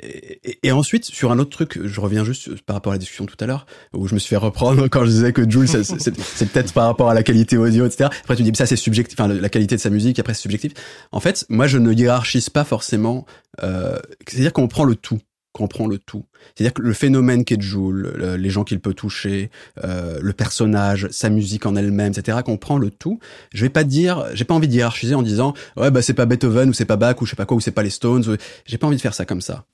et, 0.03 0.39
et- 0.43 0.59
et 0.67 0.71
ensuite 0.71 1.05
sur 1.05 1.31
un 1.31 1.39
autre 1.39 1.49
truc 1.49 1.79
je 1.83 1.99
reviens 1.99 2.23
juste 2.23 2.61
par 2.61 2.75
rapport 2.75 2.91
à 2.91 2.95
la 2.95 2.99
discussion 2.99 3.25
tout 3.25 3.37
à 3.39 3.47
l'heure 3.47 3.65
où 3.93 4.07
je 4.07 4.13
me 4.13 4.19
suis 4.19 4.29
fait 4.29 4.35
reprendre 4.35 4.87
quand 4.91 5.03
je 5.03 5.09
disais 5.09 5.33
que 5.33 5.49
Jules 5.49 5.67
c'est- 5.67 6.45
peut-être 6.51 6.73
par 6.73 6.85
rapport 6.85 7.09
à 7.09 7.15
la 7.15 7.23
qualité 7.23 7.57
audio 7.57 7.87
etc 7.87 8.09
après 8.23 8.35
tu 8.35 8.43
dis 8.43 8.51
ça 8.53 8.67
c'est 8.67 8.75
subjectif 8.75 9.19
enfin 9.19 9.33
la 9.33 9.49
qualité 9.49 9.75
de 9.77 9.81
sa 9.81 9.89
musique 9.89 10.19
après 10.19 10.35
c'est 10.35 10.41
subjectif. 10.43 10.73
En 11.11 11.19
fait 11.19 11.43
moi 11.49 11.65
je 11.65 11.79
ne 11.79 11.91
hiérarchise 11.91 12.51
pas 12.51 12.65
forcément 12.65 13.25
euh, 13.63 13.97
c'est 14.27 14.37
à 14.37 14.41
dire 14.41 14.53
qu'on 14.53 14.67
prend 14.67 14.83
le 14.83 14.93
tout 14.95 15.17
qu'on 15.59 15.67
prend 15.67 15.85
le 15.87 15.99
tout 15.99 16.25
c'est-à-dire 16.55 16.73
que 16.73 16.81
le 16.81 16.93
phénomène 16.93 17.43
qu'est 17.43 17.61
Jules, 17.61 18.13
le- 18.15 18.35
les 18.37 18.49
gens 18.49 18.63
qu'il 18.63 18.79
peut 18.79 18.93
toucher, 18.93 19.49
euh, 19.83 20.17
le 20.21 20.33
personnage, 20.33 21.07
sa 21.11 21.29
musique 21.29 21.65
en 21.65 21.75
elle-même, 21.75 22.13
etc., 22.15 22.39
qu'on 22.45 22.57
prend 22.57 22.77
le 22.77 22.89
tout. 22.91 23.19
Je 23.53 23.65
vais 23.65 23.69
pas 23.69 23.83
dire, 23.83 24.25
j'ai 24.33 24.45
pas 24.45 24.53
envie 24.53 24.67
de 24.69 24.73
hiérarchiser 24.73 25.15
en 25.15 25.21
disant 25.21 25.53
ouais 25.77 25.91
bah 25.91 26.01
c'est 26.01 26.13
pas 26.13 26.25
Beethoven 26.25 26.69
ou 26.69 26.73
c'est 26.73 26.85
pas 26.85 26.95
Bach 26.95 27.21
ou 27.21 27.25
je 27.25 27.31
sais 27.31 27.35
pas 27.35 27.45
quoi 27.45 27.57
ou 27.57 27.59
c'est 27.59 27.71
pas 27.71 27.83
les 27.83 27.89
Stones. 27.89 28.37
J'ai 28.65 28.77
pas 28.77 28.87
envie 28.87 28.95
de 28.95 29.01
faire 29.01 29.13
ça 29.13 29.25
comme 29.25 29.41
ça. 29.41 29.65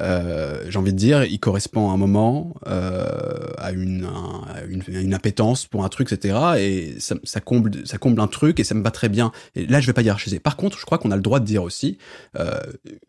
Euh, 0.00 0.64
j'ai 0.68 0.78
envie 0.78 0.92
de 0.92 0.98
dire, 0.98 1.24
il 1.24 1.40
correspond 1.40 1.90
à 1.90 1.94
un 1.94 1.96
moment, 1.96 2.54
euh, 2.66 3.06
à, 3.56 3.72
une, 3.72 4.04
un- 4.04 4.66
une, 4.68 4.82
une 4.88 5.14
appétence 5.14 5.66
pour 5.66 5.84
un 5.84 5.88
truc, 5.88 6.12
etc. 6.12 6.36
Et 6.58 6.94
ça, 7.00 7.14
ça 7.24 7.40
comble, 7.40 7.70
ça 7.86 7.98
comble 7.98 8.20
un 8.20 8.26
truc 8.26 8.60
et 8.60 8.64
ça 8.64 8.74
me 8.74 8.82
va 8.82 8.90
très 8.90 9.08
bien. 9.08 9.32
Et 9.56 9.66
là, 9.66 9.80
je 9.80 9.86
vais 9.86 9.92
pas 9.94 10.02
hiérarchiser. 10.02 10.38
Par 10.40 10.56
contre, 10.56 10.78
je 10.78 10.84
crois 10.84 10.98
qu'on 10.98 11.10
a 11.10 11.16
le 11.16 11.22
droit 11.22 11.40
de 11.40 11.44
dire 11.46 11.62
aussi, 11.62 11.98
euh, 12.38 12.58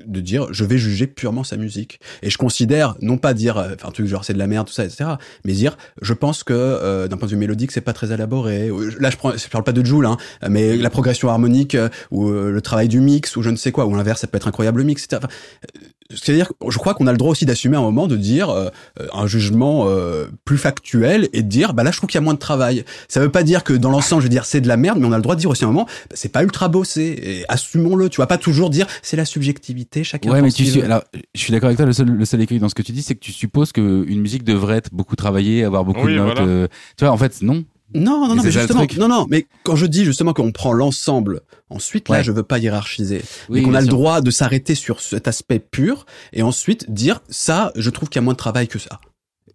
de 0.05 0.19
dire, 0.21 0.47
je 0.51 0.63
vais 0.63 0.77
juger 0.77 1.05
purement 1.07 1.43
sa 1.43 1.57
musique. 1.57 1.99
Et 2.23 2.29
je 2.29 2.37
considère, 2.37 2.95
non 3.01 3.17
pas 3.17 3.33
dire, 3.33 3.57
euh, 3.57 3.75
enfin, 3.75 3.89
un 3.89 3.91
truc 3.91 4.07
genre 4.07 4.23
c'est 4.23 4.33
de 4.33 4.39
la 4.39 4.47
merde, 4.47 4.67
tout 4.67 4.73
ça, 4.73 4.85
etc. 4.85 5.11
Mais 5.45 5.53
dire, 5.53 5.77
je 6.01 6.13
pense 6.13 6.43
que 6.43 6.53
euh, 6.53 7.07
d'un 7.07 7.17
point 7.17 7.27
de 7.27 7.33
vue 7.33 7.39
mélodique, 7.39 7.71
c'est 7.71 7.81
pas 7.81 7.93
très 7.93 8.11
élaboré. 8.13 8.69
Là, 8.99 9.09
je 9.09 9.17
prends, 9.17 9.35
je 9.35 9.47
parle 9.49 9.63
pas 9.63 9.73
de 9.73 9.83
Joule, 9.85 10.05
hein, 10.05 10.17
mais 10.49 10.77
la 10.77 10.89
progression 10.89 11.29
harmonique 11.29 11.75
ou 12.11 12.29
le 12.31 12.61
travail 12.61 12.87
du 12.87 12.99
mix 13.01 13.35
ou 13.35 13.41
je 13.41 13.49
ne 13.49 13.55
sais 13.55 13.71
quoi, 13.71 13.85
ou 13.85 13.95
l'inverse, 13.95 14.21
ça 14.21 14.27
peut 14.27 14.37
être 14.37 14.47
incroyable 14.47 14.79
le 14.79 14.85
mix, 14.85 15.03
etc. 15.05 15.21
c'est-à-dire, 16.11 16.51
je 16.67 16.77
crois 16.79 16.95
qu'on 16.95 17.05
a 17.07 17.11
le 17.11 17.17
droit 17.17 17.31
aussi 17.31 17.45
d'assumer 17.45 17.77
un 17.77 17.81
moment 17.81 18.07
de 18.07 18.15
dire 18.17 18.49
euh, 18.49 18.69
un 19.13 19.27
jugement 19.27 19.85
euh, 19.87 20.27
plus 20.43 20.57
factuel 20.57 21.29
et 21.33 21.43
de 21.43 21.47
dire, 21.47 21.73
bah 21.73 21.83
là, 21.83 21.91
je 21.91 21.97
trouve 21.97 22.09
qu'il 22.09 22.17
y 22.17 22.23
a 22.23 22.23
moins 22.23 22.33
de 22.33 22.39
travail. 22.39 22.83
Ça 23.07 23.19
veut 23.19 23.29
pas 23.29 23.43
dire 23.43 23.63
que 23.63 23.73
dans 23.73 23.91
l'ensemble, 23.91 24.21
je 24.21 24.25
veux 24.25 24.29
dire, 24.31 24.45
c'est 24.45 24.59
de 24.61 24.67
la 24.67 24.75
merde, 24.77 24.97
mais 24.99 25.05
on 25.05 25.11
a 25.11 25.17
le 25.17 25.21
droit 25.21 25.35
de 25.35 25.39
dire 25.41 25.49
aussi 25.51 25.63
un 25.65 25.67
moment, 25.67 25.85
bah, 25.85 26.15
c'est 26.15 26.31
pas 26.31 26.43
ultra 26.43 26.67
bossé. 26.67 27.19
Et 27.21 27.45
assumons-le. 27.47 28.09
Tu 28.09 28.17
vas 28.19 28.27
pas 28.27 28.37
toujours 28.39 28.69
dire, 28.71 28.87
c'est 29.03 29.17
la 29.17 29.25
subjectivité, 29.25 30.03
chacun. 30.03 30.31
Ouais, 30.31 30.41
mais 30.41 30.51
tu 30.51 30.65
suis, 30.65 30.81
alors, 30.81 31.03
je 31.35 31.39
suis 31.41 31.51
d'accord 31.51 31.67
avec 31.67 31.77
toi. 31.77 31.85
Le 31.85 31.93
seul, 31.93 32.07
le 32.09 32.25
seul 32.25 32.41
écueil 32.41 32.59
dans 32.59 32.69
ce 32.69 32.75
que 32.75 32.81
tu 32.81 32.91
dis, 32.91 33.03
c'est 33.03 33.13
que 33.15 33.19
tu 33.19 33.31
supposes 33.31 33.71
que 33.71 34.03
une 34.07 34.21
musique 34.21 34.43
devrait 34.43 34.77
être 34.77 34.89
beaucoup 34.93 35.15
travaillée, 35.15 35.63
avoir 35.63 35.85
beaucoup 35.85 36.05
Oui, 36.05 36.13
de 36.13 36.17
notes. 36.17 36.37
voilà. 36.37 36.51
euh, 36.51 36.67
tu 36.97 37.05
vois, 37.05 37.13
en 37.13 37.17
fait, 37.17 37.41
non. 37.41 37.63
Non, 37.95 38.27
non, 38.27 38.35
non, 38.35 38.43
mais 38.43 38.51
justement, 38.51 38.85
non, 38.97 39.07
non, 39.07 39.25
mais 39.29 39.47
quand 39.63 39.75
je 39.75 39.85
dis 39.87 40.05
justement 40.05 40.33
qu'on 40.33 40.51
prend 40.51 40.73
l'ensemble, 40.73 41.41
ensuite 41.69 42.07
là, 42.09 42.17
Ouais. 42.17 42.23
je 42.23 42.31
veux 42.31 42.43
pas 42.43 42.59
hiérarchiser, 42.59 43.23
Oui, 43.49 43.59
mais 43.59 43.63
qu'on 43.63 43.73
a 43.73 43.81
le 43.81 43.87
droit 43.87 44.21
de 44.21 44.29
s'arrêter 44.31 44.75
sur 44.75 45.01
cet 45.01 45.27
aspect 45.27 45.59
pur 45.59 46.05
et 46.33 46.43
ensuite 46.43 46.91
dire 46.91 47.21
ça, 47.29 47.71
je 47.75 47.89
trouve 47.89 48.09
qu'il 48.09 48.19
y 48.19 48.23
a 48.23 48.25
moins 48.25 48.33
de 48.33 48.37
travail 48.37 48.67
que 48.67 48.77
ça. 48.79 48.99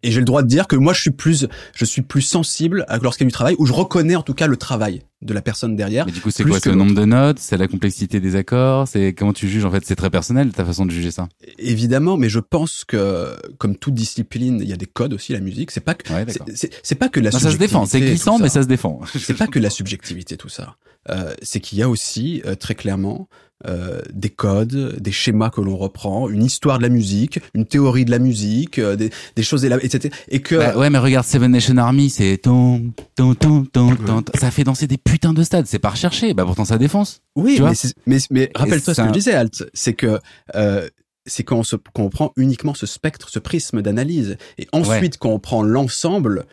Et 0.02 0.10
j'ai 0.10 0.18
le 0.20 0.26
droit 0.26 0.42
de 0.42 0.48
dire 0.48 0.66
que 0.66 0.76
moi, 0.76 0.92
je 0.92 1.00
suis 1.00 1.10
plus, 1.12 1.46
je 1.74 1.84
suis 1.84 2.02
plus 2.02 2.20
sensible 2.22 2.84
à 2.88 2.98
lorsqu'il 2.98 3.24
y 3.24 3.26
a 3.26 3.30
du 3.30 3.32
travail, 3.32 3.54
ou 3.58 3.64
je 3.66 3.72
reconnais 3.72 4.16
en 4.16 4.22
tout 4.22 4.34
cas 4.34 4.46
le 4.46 4.56
travail 4.56 5.02
de 5.24 5.34
la 5.34 5.42
personne 5.42 5.74
derrière. 5.76 6.06
Mais 6.06 6.12
du 6.12 6.20
coup, 6.20 6.30
c'est 6.30 6.44
quoi 6.44 6.60
C'est 6.60 6.70
le 6.70 6.76
nombre 6.76 6.94
de 6.94 7.04
notes 7.04 7.38
C'est 7.38 7.56
la 7.56 7.66
complexité 7.68 8.20
des 8.20 8.36
accords 8.36 8.86
C'est 8.86 9.12
comment 9.14 9.32
tu 9.32 9.48
juges 9.48 9.64
En 9.64 9.70
fait, 9.70 9.82
c'est 9.84 9.96
très 9.96 10.10
personnel 10.10 10.52
ta 10.52 10.64
façon 10.64 10.86
de 10.86 10.90
juger 10.90 11.10
ça. 11.10 11.28
Évidemment, 11.58 12.16
mais 12.16 12.28
je 12.28 12.40
pense 12.40 12.84
que, 12.84 13.34
comme 13.58 13.76
toute 13.76 13.94
discipline, 13.94 14.60
il 14.60 14.68
y 14.68 14.72
a 14.72 14.76
des 14.76 14.86
codes 14.86 15.12
aussi, 15.14 15.32
la 15.32 15.40
musique. 15.40 15.70
C'est 15.70 15.80
pas 15.80 15.94
que, 15.94 16.12
Ouais, 16.12 16.26
c'est- 16.54 16.94
pas 16.94 17.08
que 17.08 17.20
la 17.20 17.30
Non, 17.30 17.38
ça 17.38 17.50
se 17.50 17.56
défend. 17.56 17.86
C'est 17.86 17.98
subjectivité, 17.98 18.10
glissant, 18.14 18.38
mais 18.38 18.48
ça 18.48 18.62
se 18.62 18.68
défend. 18.68 19.00
c'est 19.18 19.34
pas 19.34 19.46
que 19.46 19.58
la 19.58 19.70
subjectivité 19.70 20.36
tout 20.36 20.48
ça. 20.48 20.76
Euh, 21.10 21.34
c'est 21.42 21.60
qu'il 21.60 21.78
y 21.78 21.82
a 21.82 21.88
aussi 21.88 22.40
euh, 22.46 22.54
très 22.54 22.74
clairement 22.74 23.28
euh, 23.66 24.00
des 24.12 24.30
codes, 24.30 24.96
des 25.00 25.12
schémas 25.12 25.48
que 25.50 25.60
l'on 25.60 25.76
reprend, 25.76 26.28
une 26.28 26.42
histoire 26.42 26.78
de 26.78 26.82
la 26.82 26.88
musique, 26.88 27.40
une 27.54 27.64
théorie 27.66 28.04
de 28.04 28.10
la 28.10 28.18
musique, 28.18 28.78
euh, 28.78 28.96
des, 28.96 29.10
des 29.36 29.42
choses 29.42 29.64
etc. 29.64 30.14
Et 30.28 30.40
que 30.40 30.56
Bah, 30.56 30.76
ouais, 30.76 30.90
mais 30.90 30.98
regarde 30.98 31.24
Seven 31.26 31.50
Nation 31.52 31.76
Army, 31.76 32.10
c'est 32.10 32.38
ton, 32.38 32.92
ton, 33.16 33.34
ton, 33.34 33.64
ton, 33.64 33.94
ton, 33.96 34.22
ça 34.34 34.50
fait 34.50 34.64
danser 34.64 34.86
des 34.86 34.98
putains 35.14 35.32
de 35.32 35.42
stades. 35.44 35.66
C'est 35.66 35.78
pas 35.78 35.90
recherché. 35.90 36.34
Bah 36.34 36.44
pourtant 36.44 36.64
ça 36.64 36.76
défonce. 36.78 37.20
oui, 37.36 37.60
mais, 37.60 37.72
mais, 38.06 38.18
mais 38.30 38.50
rappelle-toi 38.54 38.94
ce 38.94 39.00
que 39.02 39.08
je 39.08 39.12
disais, 39.12 39.32
Alt, 39.34 39.64
c'est 39.72 39.94
que 39.94 40.18
euh, 40.56 40.88
c'est 41.26 41.44
quand 41.44 41.58
on, 41.58 41.62
se, 41.62 41.76
quand 41.76 42.02
on 42.02 42.10
prend 42.10 42.32
uniquement 42.36 42.74
ce 42.74 42.86
spectre, 42.86 43.28
ce 43.30 43.38
prisme 43.38 43.80
d'analyse, 43.80 44.36
et 44.58 44.66
ensuite 44.72 45.18
quand 45.18 45.30
on 45.30 45.38
prend 45.38 45.62
l'ensemble. 45.62 46.46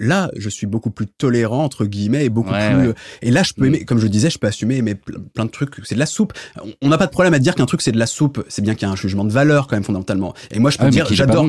Là, 0.00 0.30
je 0.36 0.48
suis 0.48 0.66
beaucoup 0.68 0.90
plus 0.90 1.06
tolérant 1.08 1.64
entre 1.64 1.84
guillemets 1.84 2.24
et 2.24 2.28
beaucoup 2.28 2.52
Ouais, 2.52 2.70
plus. 2.72 2.88
ouais. 2.88 2.94
Et 3.20 3.32
là, 3.32 3.42
je 3.42 3.52
peux 3.52 3.64
Mm. 3.64 3.74
aimer, 3.74 3.84
comme 3.84 3.98
je 3.98 4.06
disais, 4.06 4.30
je 4.30 4.38
peux 4.38 4.46
assumer 4.46 4.76
aimer 4.76 4.94
ple- 4.94 5.18
plein 5.34 5.44
de 5.44 5.50
trucs. 5.50 5.74
C'est 5.82 5.96
de 5.96 5.98
la 5.98 6.06
soupe. 6.06 6.34
On- 6.82 6.88
n'a 6.88 6.98
pas 6.98 7.06
de 7.06 7.10
problème 7.10 7.34
à 7.34 7.40
dire 7.40 7.56
qu'un 7.56 7.66
truc 7.66 7.82
c'est 7.82 7.90
de 7.90 7.98
la 7.98 8.06
soupe. 8.06 8.44
C'est 8.48 8.62
bien 8.62 8.74
qu'il 8.76 8.86
y 8.86 8.88
a 8.88 8.92
un 8.92 8.96
jugement 8.96 9.24
de 9.24 9.32
valeur 9.32 9.66
quand 9.66 9.74
même 9.74 9.82
fondamentalement. 9.82 10.34
Et 10.52 10.60
moi, 10.60 10.70
je 10.70 10.76
peux 10.78 10.82
Ah, 10.84 10.86
mais 10.86 10.90
dire, 10.92 11.06
j'adore. 11.10 11.48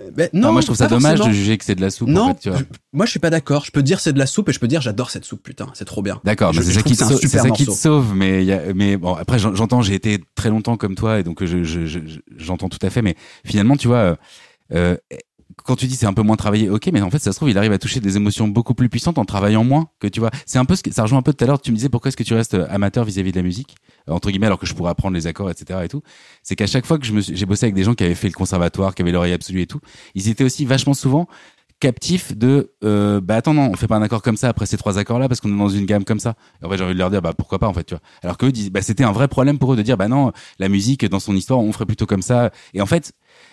Euh, 0.00 0.10
ben, 0.14 0.28
Non, 0.32 0.52
moi 0.52 0.60
je 0.60 0.66
trouve 0.66 0.76
ça 0.76 0.86
dommage 0.86 1.16
forcément. 1.16 1.28
de 1.28 1.32
juger 1.32 1.56
que 1.58 1.64
c'est 1.64 1.74
de 1.74 1.80
la 1.80 1.90
soupe. 1.90 2.08
Non, 2.08 2.22
en 2.22 2.28
fait, 2.34 2.40
tu 2.40 2.48
vois. 2.50 2.58
je- 2.58 2.64
moi 2.92 3.06
je 3.06 3.10
suis 3.10 3.20
pas 3.20 3.30
d'accord. 3.30 3.64
Je 3.64 3.70
peux 3.70 3.82
dire 3.82 4.00
c'est 4.00 4.12
de 4.12 4.18
la 4.18 4.26
soupe 4.26 4.48
et 4.48 4.52
je 4.52 4.58
peux 4.60 4.68
dire 4.68 4.80
j'adore 4.80 5.10
cette 5.10 5.24
soupe. 5.24 5.42
Putain, 5.42 5.66
c'est 5.74 5.84
trop 5.86 6.02
bien. 6.02 6.20
D'accord, 6.24 6.52
mais 6.54 6.62
c'est 6.62 6.72
ça 6.72 6.82
qui 6.82 6.94
te 6.96 6.98
sauve, 7.04 7.12
c'est 7.20 7.26
super 7.28 7.42
ça 7.42 7.50
qui 7.50 7.64
te 7.64 7.70
morceau. 7.70 7.82
sauve, 7.82 8.14
mais 8.14 8.42
il 8.42 8.46
y 8.46 8.52
a, 8.52 8.74
mais 8.74 8.96
bon, 8.96 9.14
après 9.14 9.38
j'en- 9.38 9.54
j'entends, 9.54 9.80
j'ai 9.82 9.94
été 9.94 10.20
très 10.34 10.50
longtemps 10.50 10.76
comme 10.76 10.94
toi 10.94 11.18
et 11.18 11.22
donc 11.22 11.42
je, 11.44 11.64
je, 11.64 11.86
je- 11.86 12.00
je- 12.06 12.18
j'entends 12.36 12.68
tout 12.68 12.78
à 12.82 12.90
fait, 12.90 13.02
mais 13.02 13.16
finalement, 13.46 13.76
tu 13.76 13.88
vois, 13.88 13.96
euh, 13.96 14.16
euh, 14.74 14.96
quand 15.64 15.76
tu 15.76 15.86
dis 15.86 15.96
c'est 15.96 16.06
un 16.06 16.12
peu 16.12 16.22
moins 16.22 16.36
travaillé, 16.36 16.70
ok, 16.70 16.88
mais 16.92 17.00
en 17.00 17.10
fait 17.10 17.18
ça 17.18 17.32
se 17.32 17.36
trouve 17.36 17.50
il 17.50 17.58
arrive 17.58 17.72
à 17.72 17.78
toucher 17.78 18.00
des 18.00 18.16
émotions 18.16 18.48
beaucoup 18.48 18.74
plus 18.74 18.88
puissantes 18.88 19.18
en 19.18 19.24
travaillant 19.24 19.64
moins 19.64 19.88
que 20.00 20.06
tu 20.06 20.20
vois. 20.20 20.30
C'est 20.46 20.58
un 20.58 20.64
peu 20.64 20.76
ce 20.76 20.82
que 20.82 20.92
ça 20.92 21.02
rejoint 21.02 21.18
un 21.18 21.22
peu 21.22 21.32
tout 21.32 21.44
à 21.44 21.46
l'heure. 21.46 21.60
Tu 21.60 21.70
me 21.70 21.76
disais 21.76 21.88
pourquoi 21.88 22.08
est-ce 22.08 22.16
que 22.16 22.22
tu 22.22 22.34
restes 22.34 22.56
amateur 22.70 23.04
vis-à-vis 23.04 23.32
de 23.32 23.36
la 23.36 23.42
musique 23.42 23.76
euh, 24.08 24.12
entre 24.12 24.30
guillemets 24.30 24.46
alors 24.46 24.58
que 24.58 24.66
je 24.66 24.74
pourrais 24.74 24.90
apprendre 24.90 25.14
les 25.14 25.26
accords, 25.26 25.50
etc. 25.50 25.80
et 25.84 25.88
tout. 25.88 26.02
C'est 26.42 26.56
qu'à 26.56 26.66
chaque 26.66 26.86
fois 26.86 26.98
que 26.98 27.06
j'ai 27.06 27.46
bossé 27.46 27.66
avec 27.66 27.74
des 27.74 27.84
gens 27.84 27.94
qui 27.94 28.04
avaient 28.04 28.14
fait 28.14 28.28
le 28.28 28.34
conservatoire, 28.34 28.94
qui 28.94 29.02
avaient 29.02 29.12
l'oreille 29.12 29.32
absolue 29.32 29.62
et 29.62 29.66
tout, 29.66 29.80
ils 30.14 30.28
étaient 30.28 30.44
aussi 30.44 30.64
vachement 30.64 30.94
souvent 30.94 31.28
captif 31.80 32.36
de 32.36 32.72
euh, 32.82 33.20
bah 33.20 33.36
attends 33.36 33.54
non 33.54 33.70
on 33.72 33.76
fait 33.76 33.86
pas 33.86 33.96
un 33.96 34.02
accord 34.02 34.20
comme 34.20 34.36
ça 34.36 34.48
après 34.48 34.66
ces 34.66 34.76
trois 34.76 34.98
accords 34.98 35.20
là 35.20 35.28
parce 35.28 35.40
qu'on 35.40 35.54
est 35.54 35.58
dans 35.58 35.68
une 35.68 35.86
gamme 35.86 36.04
comme 36.04 36.18
ça 36.18 36.34
en 36.62 36.68
fait 36.68 36.76
j'ai 36.76 36.84
envie 36.84 36.94
de 36.94 36.98
leur 36.98 37.10
dire 37.10 37.22
bah 37.22 37.32
pourquoi 37.36 37.60
pas 37.60 37.68
en 37.68 37.72
fait 37.72 37.84
tu 37.84 37.94
vois 37.94 38.00
alors 38.22 38.36
que 38.36 38.46
disent 38.46 38.70
bah 38.70 38.82
c'était 38.82 39.04
un 39.04 39.12
vrai 39.12 39.28
problème 39.28 39.58
pour 39.58 39.72
eux 39.72 39.76
de 39.76 39.82
dire 39.82 39.96
bah 39.96 40.08
non 40.08 40.32
la 40.58 40.68
musique 40.68 41.04
dans 41.06 41.20
son 41.20 41.36
histoire 41.36 41.60
on 41.60 41.72
ferait 41.72 41.86
plutôt 41.86 42.06
comme 42.06 42.22
ça 42.22 42.50
et 42.74 42.80
en 42.80 42.86
fait 42.86 43.12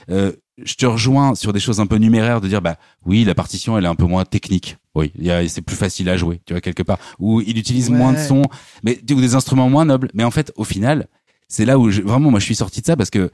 euh, 0.10 0.32
je 0.64 0.76
te 0.76 0.86
rejoins 0.86 1.36
sur 1.36 1.52
des 1.54 1.60
choses 1.60 1.80
un 1.80 1.86
peu 1.88 1.98
numéraires 1.98 2.40
de 2.42 2.48
dire 2.48 2.62
bah 2.62 2.78
oui 3.06 3.24
la 3.26 3.36
partition 3.36 3.78
elle 3.78 3.84
est 3.86 3.90
un 3.90 3.96
peu 3.96 4.06
moins 4.06 4.24
technique. 4.26 4.78
Oui 4.96 5.12
c'est 5.50 5.62
plus 5.62 5.76
facile 5.76 6.10
à 6.10 6.16
jouer 6.18 6.42
tu 6.46 6.54
vois 6.54 6.62
quelque 6.62 6.84
part. 6.84 6.98
Ou 7.20 7.42
il 7.42 7.58
utilise 7.58 7.90
moins 7.90 8.14
de 8.14 8.18
sons 8.20 8.44
mais 8.84 9.00
ou 9.12 9.20
des 9.22 9.36
instruments 9.36 9.70
moins 9.70 9.86
nobles. 9.86 10.10
Mais 10.14 10.24
en 10.24 10.32
fait 10.32 10.52
au 10.56 10.64
final 10.64 11.08
c'est 11.50 11.66
là 11.66 11.78
où 11.78 11.92
je- 11.92 12.02
vraiment 12.02 12.32
moi 12.32 12.40
je 12.40 12.46
suis 12.46 12.56
sorti 12.56 12.82
de 12.82 12.86
ça 12.86 12.96
parce 12.96 13.10
que 13.10 13.32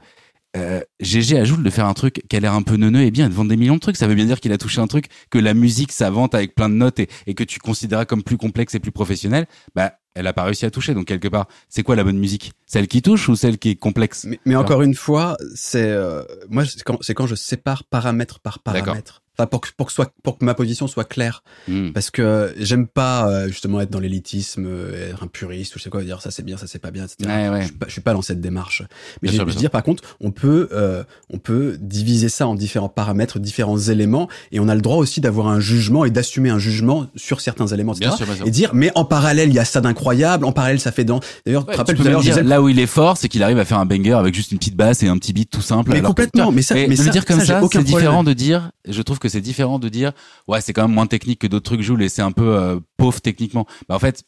euh, 0.56 0.80
GG 1.00 1.38
à 1.38 1.44
Joule 1.44 1.62
de 1.62 1.70
faire 1.70 1.86
un 1.86 1.94
truc 1.94 2.22
qui 2.28 2.36
a 2.36 2.40
l'air 2.40 2.52
un 2.52 2.60
peu 2.62 2.76
neuneux 2.76 3.00
et 3.02 3.10
bien 3.10 3.28
de 3.28 3.34
vendre 3.34 3.48
des 3.48 3.56
millions 3.56 3.76
de 3.76 3.80
trucs. 3.80 3.96
Ça 3.96 4.06
veut 4.06 4.14
bien 4.14 4.26
dire 4.26 4.38
qu'il 4.38 4.52
a 4.52 4.58
touché 4.58 4.80
un 4.82 4.86
truc 4.86 5.06
que 5.30 5.38
la 5.38 5.54
musique 5.54 5.92
s'invente 5.92 6.34
avec 6.34 6.54
plein 6.54 6.68
de 6.68 6.74
notes 6.74 6.98
et, 7.00 7.08
et 7.26 7.32
que 7.34 7.42
tu 7.44 7.58
considéras 7.58 8.04
comme 8.04 8.22
plus 8.22 8.36
complexe 8.36 8.74
et 8.74 8.78
plus 8.80 8.92
professionnel. 8.92 9.46
Bah 9.74 9.94
elle 10.14 10.26
a 10.26 10.32
pas 10.32 10.44
réussi 10.44 10.66
à 10.66 10.70
toucher 10.70 10.94
donc 10.94 11.06
quelque 11.06 11.28
part 11.28 11.46
c'est 11.68 11.82
quoi 11.82 11.96
la 11.96 12.04
bonne 12.04 12.18
musique? 12.18 12.52
Celle 12.66 12.88
qui 12.88 13.02
touche 13.02 13.28
ou 13.28 13.36
celle 13.36 13.58
qui 13.58 13.70
est 13.70 13.76
complexe? 13.76 14.24
Mais, 14.24 14.40
mais 14.44 14.56
encore 14.56 14.82
une 14.82 14.94
fois, 14.94 15.36
c'est 15.54 15.90
euh, 15.90 16.22
moi 16.48 16.64
c'est 16.64 16.82
quand, 16.82 16.98
quand 16.98 17.26
je 17.26 17.34
sépare 17.34 17.84
paramètre 17.84 18.40
par 18.40 18.58
paramètre. 18.58 19.21
Enfin, 19.38 19.46
pour 19.46 19.60
que 19.62 19.68
pour 19.76 19.86
que 19.86 19.92
soit 19.92 20.12
pour 20.22 20.36
que 20.38 20.44
ma 20.44 20.54
position 20.54 20.86
soit 20.86 21.04
claire, 21.04 21.42
Hmm. 21.68 21.90
parce 21.92 22.10
que 22.10 22.52
j'aime 22.58 22.86
pas 22.86 23.28
euh, 23.28 23.48
justement 23.48 23.80
être 23.80 23.88
dans 23.90 24.00
l'élitisme, 24.00 24.66
euh, 24.66 25.10
être 25.10 25.22
un 25.22 25.26
puriste 25.26 25.74
ou 25.74 25.78
je 25.78 25.84
sais 25.84 25.90
quoi 25.90 26.02
dire 26.02 26.20
ça 26.20 26.30
c'est 26.30 26.42
bien, 26.44 26.56
ça 26.58 26.66
c'est 26.66 26.78
pas 26.78 26.90
bien, 26.90 27.04
etc. 27.04 27.16
Ouais, 27.28 27.48
ouais. 27.48 27.60
Je, 27.62 27.66
suis 27.66 27.74
pas, 27.76 27.86
je 27.86 27.92
suis 27.92 28.00
pas 28.02 28.12
dans 28.12 28.20
cette 28.22 28.40
démarche. 28.40 28.82
Mais 29.22 29.28
j'ai- 29.30 29.38
je 29.38 29.42
veux 29.44 29.52
dire 29.54 29.70
par 29.70 29.82
contre, 29.82 30.02
on 30.20 30.30
peut 30.32 30.68
euh, 30.72 31.02
on 31.32 31.38
peut 31.38 31.78
diviser 31.80 32.28
ça 32.28 32.46
en 32.46 32.54
différents 32.54 32.88
paramètres, 32.90 33.38
différents 33.38 33.78
éléments, 33.78 34.28
et 34.50 34.60
on 34.60 34.68
a 34.68 34.74
le 34.74 34.80
droit 34.82 34.96
aussi 34.98 35.20
d'avoir 35.20 35.48
un 35.48 35.60
jugement 35.60 36.04
et 36.04 36.10
d'assumer 36.10 36.50
un 36.50 36.58
jugement 36.58 37.06
sur 37.16 37.40
certains 37.40 37.66
éléments, 37.68 37.94
etc. 37.94 38.14
Sûr. 38.16 38.26
Et 38.46 38.50
dire 38.50 38.72
mais 38.74 38.90
en 38.96 39.04
parallèle 39.06 39.48
il 39.48 39.54
y 39.54 39.58
a 39.58 39.64
ça 39.64 39.80
d'incroyable, 39.80 40.44
en 40.44 40.52
parallèle 40.52 40.80
ça 40.80 40.92
fait 40.92 41.04
dans. 41.04 41.20
D'ailleurs, 41.46 41.62
tu 41.64 41.68
Ouais, 41.68 41.74
te 41.74 41.78
rappelles 41.78 41.96
tu 41.96 42.02
tout 42.02 42.08
à 42.08 42.10
l'heure, 42.10 42.20
disais 42.20 42.42
là 42.42 42.60
où 42.60 42.68
il 42.68 42.78
est 42.78 42.86
fort, 42.86 43.16
c'est 43.16 43.28
qu'il 43.28 43.42
arrive 43.42 43.58
à 43.58 43.64
faire 43.64 43.78
un 43.78 43.86
banger 43.86 44.12
avec 44.12 44.34
juste 44.34 44.52
une 44.52 44.58
petite 44.58 44.76
basse 44.76 45.02
et 45.02 45.08
un 45.08 45.16
petit 45.16 45.32
beat 45.32 45.48
tout 45.50 45.62
simple. 45.62 45.90
Mais 45.92 46.00
que- 46.00 46.06
complètement, 46.06 46.52
mais 46.52 46.60
ça- 46.62 46.74
mais 46.74 46.96
ça- 46.96 47.10
dire 47.10 47.24
comme 47.24 47.40
ça, 47.40 47.62
c'est 47.72 47.82
différent 47.82 48.24
de 48.24 48.32
dire. 48.34 48.70
Je 48.88 49.00
trouve 49.00 49.18
que 49.22 49.28
c'est 49.28 49.40
différent 49.40 49.78
de 49.78 49.88
dire, 49.88 50.12
ouais, 50.48 50.60
c'est 50.60 50.72
quand 50.72 50.82
même 50.82 50.94
moins 50.94 51.06
technique 51.06 51.38
que 51.38 51.46
d'autres 51.46 51.64
trucs 51.64 51.80
Joule 51.80 52.02
et 52.02 52.08
c'est 52.08 52.22
un 52.22 52.32
peu 52.32 52.56
euh, 52.56 52.80
pauvre 52.96 53.20
techniquement. 53.20 53.66
Bah 53.88 53.94
en 53.94 53.98
fait, 53.98 54.24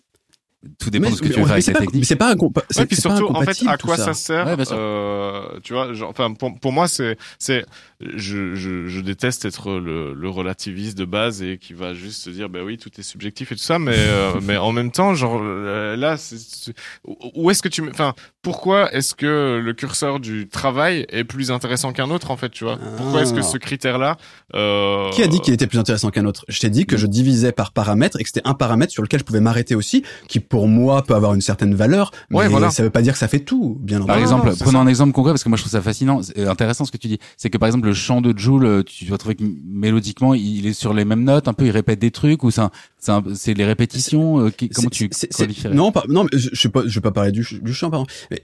tout 0.78 0.90
dépend 0.90 1.04
Mais- 1.06 1.10
de 1.12 1.16
ce 1.16 1.22
que 1.22 1.28
mais 1.28 1.34
tu 1.34 1.40
veux 1.40 1.46
faire 1.46 1.52
avec 1.54 1.66
pas- 1.66 1.72
technique. 1.80 1.94
Mais 2.00 2.04
c'est 2.04 2.16
pas 2.16 2.34
incompa- 2.34 2.62
Ouais, 2.78 2.86
puis 2.86 2.96
surtout, 2.96 3.24
en 3.24 3.26
fait, 3.26 3.30
incompatible, 3.62 3.70
à 3.70 3.76
quoi 3.78 3.96
ça. 3.96 4.04
ça, 4.06 4.14
sert 4.14 4.46
Ouais, 4.46 4.64
euh, 4.72 5.42
Tu 5.62 5.72
vois, 5.72 5.92
genre, 5.94 6.10
enfin, 6.10 6.32
pour, 6.34 6.58
pour 6.60 6.72
moi, 6.72 6.88
c'est, 6.88 7.16
c'est, 7.38 7.64
je, 8.00 8.54
je, 8.54 8.86
je 8.86 9.00
déteste 9.00 9.44
être 9.44 9.72
le, 9.78 10.12
le 10.14 10.28
relativiste 10.28 10.96
de 10.98 11.04
base 11.04 11.42
et 11.42 11.58
qui 11.58 11.72
va 11.72 11.94
juste 11.94 12.22
se 12.22 12.30
dire, 12.30 12.48
bah 12.48 12.60
oui, 12.64 12.78
tout 12.78 12.90
est 12.98 13.02
subjectif 13.02 13.52
et 13.52 13.54
tout 13.56 13.62
ça, 13.62 13.78
mais, 13.78 13.94
euh, 13.96 14.32
mais 14.42 14.56
en 14.56 14.72
même 14.72 14.90
temps, 14.90 15.14
genre, 15.14 15.40
euh, 15.42 15.96
là, 15.96 16.16
c'est, 16.16 16.36
où 17.34 17.50
est-ce 17.50 17.62
que 17.62 17.68
tu, 17.68 17.82
enfin, 17.90 18.14
pourquoi 18.42 18.92
est-ce 18.92 19.14
que 19.14 19.60
le 19.62 19.72
curseur 19.72 20.20
du 20.20 20.48
travail 20.48 21.06
est 21.08 21.24
plus 21.24 21.50
intéressant 21.50 21.92
qu'un 21.92 22.10
autre, 22.10 22.30
en 22.30 22.36
fait, 22.36 22.50
tu 22.50 22.64
vois? 22.64 22.78
Pourquoi 22.96 23.22
est-ce 23.22 23.32
que 23.34 23.42
ce 23.42 23.56
critère-là 23.56 24.16
euh, 24.54 25.10
Qui 25.10 25.22
a 25.22 25.26
dit 25.26 25.40
qu'il 25.40 25.54
était 25.54 25.66
plus 25.66 25.78
intéressant 25.78 26.10
qu'un 26.10 26.24
autre? 26.26 26.44
Je 26.48 26.58
t'ai 26.60 26.70
dit 26.70 26.86
que 26.86 26.96
je 26.96 27.06
divisais 27.06 27.52
par 27.52 27.72
paramètre 27.72 28.18
et 28.20 28.22
que 28.22 28.28
c'était 28.28 28.46
un 28.46 28.54
paramètre 28.54 28.92
sur 28.92 29.02
lequel 29.02 29.20
je 29.20 29.24
pouvais 29.24 29.40
m'arrêter 29.40 29.74
aussi, 29.74 30.04
qui 30.28 30.40
pour 30.54 30.68
moi 30.68 31.02
peut 31.02 31.14
avoir 31.16 31.34
une 31.34 31.40
certaine 31.40 31.74
valeur, 31.74 32.12
mais 32.30 32.36
Ouais, 32.38 32.48
voilà. 32.48 32.70
ça 32.70 32.84
veut 32.84 32.90
pas 32.90 33.02
dire 33.02 33.12
que 33.14 33.18
ça 33.18 33.26
fait 33.26 33.40
tout, 33.40 33.76
bien 33.80 33.98
Par 33.98 34.04
entendu. 34.10 34.20
exemple, 34.20 34.46
non, 34.46 34.52
c'est 34.54 34.62
prenons 34.62 34.78
ça. 34.78 34.84
un 34.84 34.86
exemple 34.86 35.12
concret 35.12 35.32
parce 35.32 35.42
que 35.42 35.48
moi 35.48 35.56
je 35.56 35.62
trouve 35.62 35.72
ça 35.72 35.82
fascinant, 35.82 36.22
c'est 36.22 36.38
euh, 36.38 36.48
intéressant 36.48 36.84
ce 36.84 36.92
que 36.92 36.96
tu 36.96 37.08
dis. 37.08 37.18
C'est 37.36 37.50
que 37.50 37.58
par 37.58 37.66
exemple 37.66 37.86
le 37.88 37.94
chant 37.94 38.20
de 38.20 38.32
Joule, 38.38 38.64
euh, 38.66 38.82
tu 38.84 39.04
vas 39.06 39.18
trouver 39.18 39.34
que 39.34 39.42
mélodiquement 39.64 40.32
il 40.32 40.66
est 40.66 40.72
sur 40.72 40.94
les 40.94 41.04
mêmes 41.04 41.24
notes, 41.24 41.48
un 41.48 41.54
peu 41.54 41.64
il 41.66 41.70
répète 41.72 41.98
des 41.98 42.12
trucs 42.12 42.44
ou 42.44 42.52
c'est 42.52 42.60
un- 42.60 42.70
c'est 42.98 43.10
un- 43.10 43.24
c'est 43.34 43.54
les 43.54 43.64
répétitions. 43.64 44.38
euh, 44.46 44.50
qui- 44.50 44.68
comment 44.68 44.90
tu 44.90 45.08
qualifierais? 45.08 45.74
Non, 45.74 45.90
pas, 45.90 46.04
non, 46.08 46.22
mais 46.24 46.38
je, 46.38 46.50
je 46.52 46.60
sais 46.60 46.68
pas, 46.68 46.82
je 46.86 46.94
vais 46.94 47.00
pas 47.02 47.10
parler 47.10 47.32
du, 47.32 47.44
du 47.60 47.74
chant, 47.74 47.90
pardon. 47.90 48.06
Mais 48.30 48.40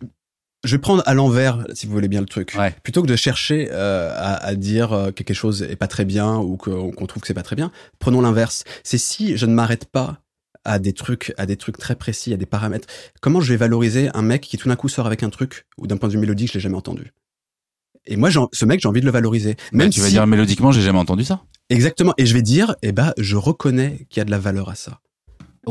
je 0.65 0.73
vais 0.74 0.81
prendre 0.81 1.03
à 1.07 1.15
l'envers, 1.15 1.65
si 1.74 1.87
vous 1.87 1.93
voulez 1.93 2.09
bien 2.09 2.20
le 2.20 2.27
truc. 2.27 2.55
Ouais. 2.59 2.74
Plutôt 2.82 3.03
que 3.03 3.07
de 3.07 3.16
chercher 3.16 3.69
euh, 3.70 4.12
à, 4.16 4.35
à 4.45 4.55
dire 4.57 4.93
euh, 4.93 5.07
que 5.12 5.23
quelque 5.23 5.32
chose 5.35 5.62
est 5.62 5.77
pas 5.77 5.87
très 5.87 6.05
bien 6.05 6.37
ou 6.39 6.57
qu'on 6.57 6.91
trouve 7.07 7.20
que 7.23 7.27
c'est 7.28 7.35
pas 7.35 7.43
très 7.45 7.57
bien, 7.57 7.70
prenons 8.01 8.20
l'inverse. 8.20 8.65
C'est 8.82 8.99
si 8.99 9.37
je 9.37 9.47
ne 9.47 9.55
m'arrête 9.55 9.87
pas 9.87 10.19
à 10.65 10.78
des 10.78 10.93
trucs, 10.93 11.32
à 11.37 11.47
des 11.47 11.57
trucs 11.57 11.78
très 11.78 11.97
précis, 11.97 12.32
à 12.32 12.37
des 12.37 12.47
paramètres. 12.47 12.89
Comment 13.20 13.41
je 13.41 13.51
vais 13.53 13.57
valoriser 13.57 14.11
un 14.15 14.23
mec 14.23 14.43
qui 14.43 14.59
tout 14.59 14.69
d'un 14.69 14.77
coup 14.77 14.89
sort 14.89 15.07
avec 15.07 15.23
un 15.23 15.31
truc 15.31 15.66
ou 15.78 15.87
d'un 15.87 15.97
point 15.97 16.09
de 16.09 16.15
vue 16.15 16.20
mélodique, 16.20 16.49
je 16.49 16.55
l'ai 16.55 16.61
jamais 16.61 16.77
entendu? 16.77 17.12
Et 18.07 18.16
moi, 18.16 18.31
ce 18.53 18.65
mec, 18.65 18.81
j'ai 18.81 18.89
envie 18.89 19.01
de 19.01 19.07
le 19.07 19.12
valoriser. 19.12 19.55
Bah, 19.55 19.85
Même 19.85 19.91
Tu 19.91 20.01
vas 20.01 20.09
dire 20.09 20.27
mélodiquement, 20.27 20.73
j'ai 20.73 20.81
jamais 20.81 20.99
entendu 20.99 21.24
ça. 21.24 21.43
exactement. 21.69 22.15
Et 22.19 22.27
je 22.27 22.35
vais 22.35 22.43
dire, 22.43 22.74
eh 22.82 22.93
ben, 22.93 23.12
je 23.19 23.37
reconnais 23.37 24.07
qu'il 24.09 24.20
y 24.20 24.23
a 24.23 24.24
de 24.24 24.31
la 24.31 24.39
valeur 24.39 24.69
à 24.70 24.74
ça. 24.74 25.01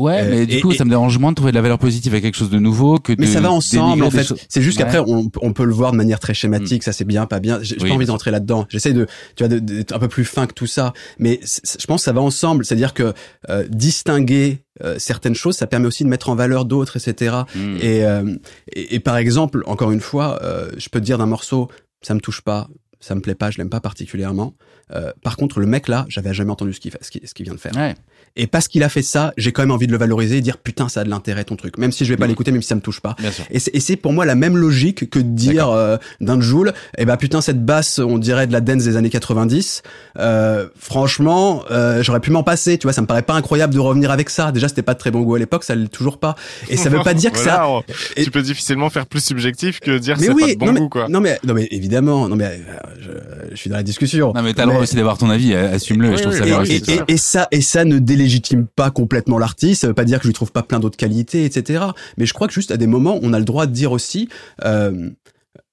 Ouais, 0.00 0.20
Euh, 0.22 0.30
mais 0.30 0.46
du 0.46 0.56
et- 0.56 0.60
coup 0.60 0.72
et- 0.72 0.76
ça 0.76 0.84
me 0.84 0.90
dérange 0.90 1.18
moins 1.18 1.30
de 1.30 1.36
trouver 1.36 1.52
de 1.52 1.56
la 1.56 1.62
valeur 1.62 1.78
positive 1.78 2.12
avec 2.12 2.24
quelque 2.24 2.36
chose 2.36 2.50
de 2.50 2.58
nouveau 2.58 2.98
que 2.98 3.12
de 3.12 3.20
Mais 3.20 3.26
ça 3.26 3.40
va 3.40 3.50
ensemble 3.52 4.02
en 4.04 4.10
fait. 4.10 4.24
choses. 4.24 4.38
C'est 4.48 4.62
juste 4.62 4.78
Ouais. 4.78 4.84
qu'après 4.84 4.98
on, 5.06 5.30
on 5.42 5.52
peut 5.52 5.64
le 5.64 5.72
voir 5.72 5.92
de 5.92 5.96
manière 5.96 6.20
très 6.20 6.34
schématique, 6.34 6.82
ça 6.82 6.92
c'est 6.92 7.04
bien, 7.04 7.26
pas 7.26 7.40
bien. 7.40 7.58
J'ai 7.62 7.76
Oui, 7.80 7.88
pas 7.90 7.94
envie 7.94 8.06
d'entrer 8.06 8.30
là-dedans. 8.30 8.66
J'essaie 8.70 8.92
de, 8.92 9.06
tu 9.36 9.44
vois, 9.46 9.48
d'être 9.60 9.92
un 9.94 9.98
peu 9.98 10.08
plus 10.08 10.24
fin 10.24 10.46
que 10.46 10.54
tout 10.54 10.66
ça. 10.66 10.92
Mais 11.18 11.40
je 11.42 11.86
pense 11.86 12.00
que 12.00 12.04
ça 12.04 12.12
va 12.12 12.20
ensemble. 12.20 12.64
C'est-à-dire 12.64 12.94
que 12.94 13.12
euh, 13.48 13.64
distinguer 13.68 14.58
euh, 14.82 14.96
certaines 14.98 15.34
choses, 15.34 15.56
ça 15.56 15.66
permet 15.66 15.86
aussi 15.86 16.04
de 16.04 16.08
mettre 16.08 16.28
en 16.30 16.34
valeur 16.34 16.64
d'autres, 16.64 16.96
etc. 16.96 17.36
Hmm. 17.54 17.76
Et, 17.82 18.04
euh, 18.04 18.34
et, 18.72 18.94
et 18.94 19.00
par 19.00 19.16
exemple, 19.18 19.62
encore 19.66 19.90
une 19.90 20.00
fois, 20.00 20.38
euh, 20.42 20.70
je 20.78 20.88
peux 20.88 21.00
te 21.00 21.04
dire 21.04 21.18
d'un 21.18 21.26
morceau, 21.26 21.68
ça 22.02 22.14
me 22.14 22.20
touche 22.20 22.40
pas, 22.40 22.68
ça 23.00 23.14
me 23.14 23.20
plaît 23.20 23.34
pas, 23.34 23.50
je 23.50 23.58
l'aime 23.58 23.70
pas 23.70 23.80
particulièrement. 23.80 24.54
Euh, 24.94 25.12
par 25.22 25.36
contre, 25.36 25.60
le 25.60 25.66
mec 25.66 25.86
là, 25.88 26.04
j'avais 26.08 26.34
jamais 26.34 26.50
entendu 26.50 26.72
ce 26.72 26.80
qu'il 26.80 26.90
fait- 26.90 26.98
ce 27.02 27.10
qu'il 27.10 27.20
ce 27.26 27.32
qu'il 27.34 27.44
vient 27.44 27.54
de 27.54 27.60
faire. 27.60 27.72
Ouais. 27.76 27.94
Et 28.36 28.46
parce 28.46 28.66
qu'il 28.68 28.82
a 28.82 28.88
fait 28.88 29.02
ça, 29.02 29.32
j'ai 29.36 29.52
quand 29.52 29.62
même 29.62 29.70
envie 29.70 29.86
de 29.86 29.92
le 29.92 29.98
valoriser 29.98 30.36
et 30.38 30.40
dire 30.40 30.58
putain, 30.58 30.88
ça 30.88 31.00
a 31.00 31.04
de 31.04 31.10
l'intérêt 31.10 31.44
ton 31.44 31.56
truc, 31.56 31.78
même 31.78 31.90
si 31.92 32.04
je 32.04 32.10
vais 32.12 32.16
pas 32.16 32.24
Mhm. 32.26 32.30
l'écouter, 32.30 32.52
même 32.52 32.62
si 32.62 32.68
ça 32.68 32.74
me 32.74 32.80
touche 32.80 33.00
pas. 33.00 33.14
Et 33.50 33.58
c'est, 33.58 33.96
pour 33.96 34.12
moi 34.12 34.24
la 34.26 34.34
même 34.34 34.56
logique 34.56 35.08
que 35.10 35.18
de 35.18 35.24
dire 35.28 35.68
euh, 35.70 35.96
d'un 36.20 36.40
Joule, 36.40 36.72
eh 36.98 37.04
ben 37.04 37.16
putain 37.16 37.40
cette 37.40 37.64
basse, 37.64 37.98
on 38.00 38.18
dirait 38.18 38.46
de 38.48 38.52
la 38.52 38.60
dance 38.60 38.82
des 38.84 38.96
années 38.96 39.10
90. 39.10 39.82
Euh, 40.18 40.68
franchement, 40.78 41.64
euh, 41.70 42.02
j'aurais 42.02 42.20
pu 42.20 42.30
m'en 42.30 42.42
passer, 42.42 42.76
tu 42.78 42.86
vois, 42.86 42.92
ça 42.92 43.00
me 43.00 43.06
paraît 43.06 43.22
pas 43.22 43.34
incroyable 43.34 43.72
de 43.74 43.78
revenir 43.80 44.10
avec 44.10 44.28
ça. 44.28 44.50
Déjà, 44.52 44.68
c'était 44.68 44.82
pas 44.82 44.94
de 44.94 44.98
très 44.98 45.10
bon 45.10 45.20
goût 45.22 45.36
à 45.36 45.38
l'époque, 45.38 45.64
ça 45.64 45.74
l'est 45.74 45.88
toujours 45.88 46.18
pas. 46.18 46.34
Et 46.68 46.76
ça 46.76 46.88
veut 46.88 47.02
pas 47.02 47.14
dire 47.14 47.30
que 47.32 47.38
Voilà, 47.42 47.56
ça. 47.86 47.92
et- 48.16 48.24
Tu 48.24 48.30
peux 48.30 48.42
difficilement 48.42 48.90
faire 48.90 49.06
plus 49.06 49.24
subjectif 49.24 49.78
que 49.80 49.96
dire 49.98 50.16
Mais 50.18 50.26
c'est 50.26 50.32
oui, 50.32 50.42
pas 50.42 50.52
de 50.52 50.58
bon 50.58 50.66
non, 50.66 50.72
mais, 50.72 50.80
goût, 50.80 50.88
quoi. 50.88 51.08
non 51.08 51.20
mais 51.20 51.38
non 51.44 51.54
mais 51.54 51.68
évidemment, 51.70 52.28
non 52.28 52.36
mais 52.36 52.44
euh, 52.46 52.58
je, 52.98 53.10
je 53.50 53.56
suis 53.56 53.70
dans 53.70 53.76
la 53.76 53.82
discussion. 53.82 54.32
Non 54.34 54.42
mais 54.42 54.54
t'as 54.54 54.64
le 54.64 54.70
droit 54.70 54.82
aussi 54.82 54.96
d'avoir 54.96 55.18
ton 55.18 55.30
avis, 55.30 55.52
euh, 55.52 55.72
assume-le. 55.74 56.10
Oui, 56.10 56.16
je 56.16 56.22
trouve 56.22 56.60
oui, 56.62 56.82
et, 56.86 56.92
et- 56.92 57.00
et 57.08 57.16
ça 57.16 57.46
et 57.50 57.60
ça 57.60 57.84
ne 57.84 57.98
délégitime 57.98 58.66
pas 58.66 58.90
complètement 58.90 59.38
l'artiste. 59.38 59.82
Ça 59.82 59.86
veut 59.86 59.94
pas 59.94 60.04
dire 60.04 60.18
que 60.18 60.24
je 60.24 60.28
lui 60.28 60.34
trouve 60.34 60.52
pas 60.52 60.62
plein 60.62 60.80
d'autres 60.80 60.96
qualités, 60.96 61.44
etc. 61.44 61.84
Mais 62.18 62.26
je 62.26 62.32
crois 62.34 62.46
que 62.48 62.54
juste 62.54 62.70
à 62.70 62.76
des 62.76 62.86
moments, 62.86 63.18
on 63.22 63.32
a 63.32 63.38
le 63.38 63.44
droit 63.44 63.66
de 63.66 63.72
dire 63.72 63.92
aussi. 63.92 64.28
Euh, 64.64 65.10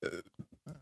euh, 0.06 0.10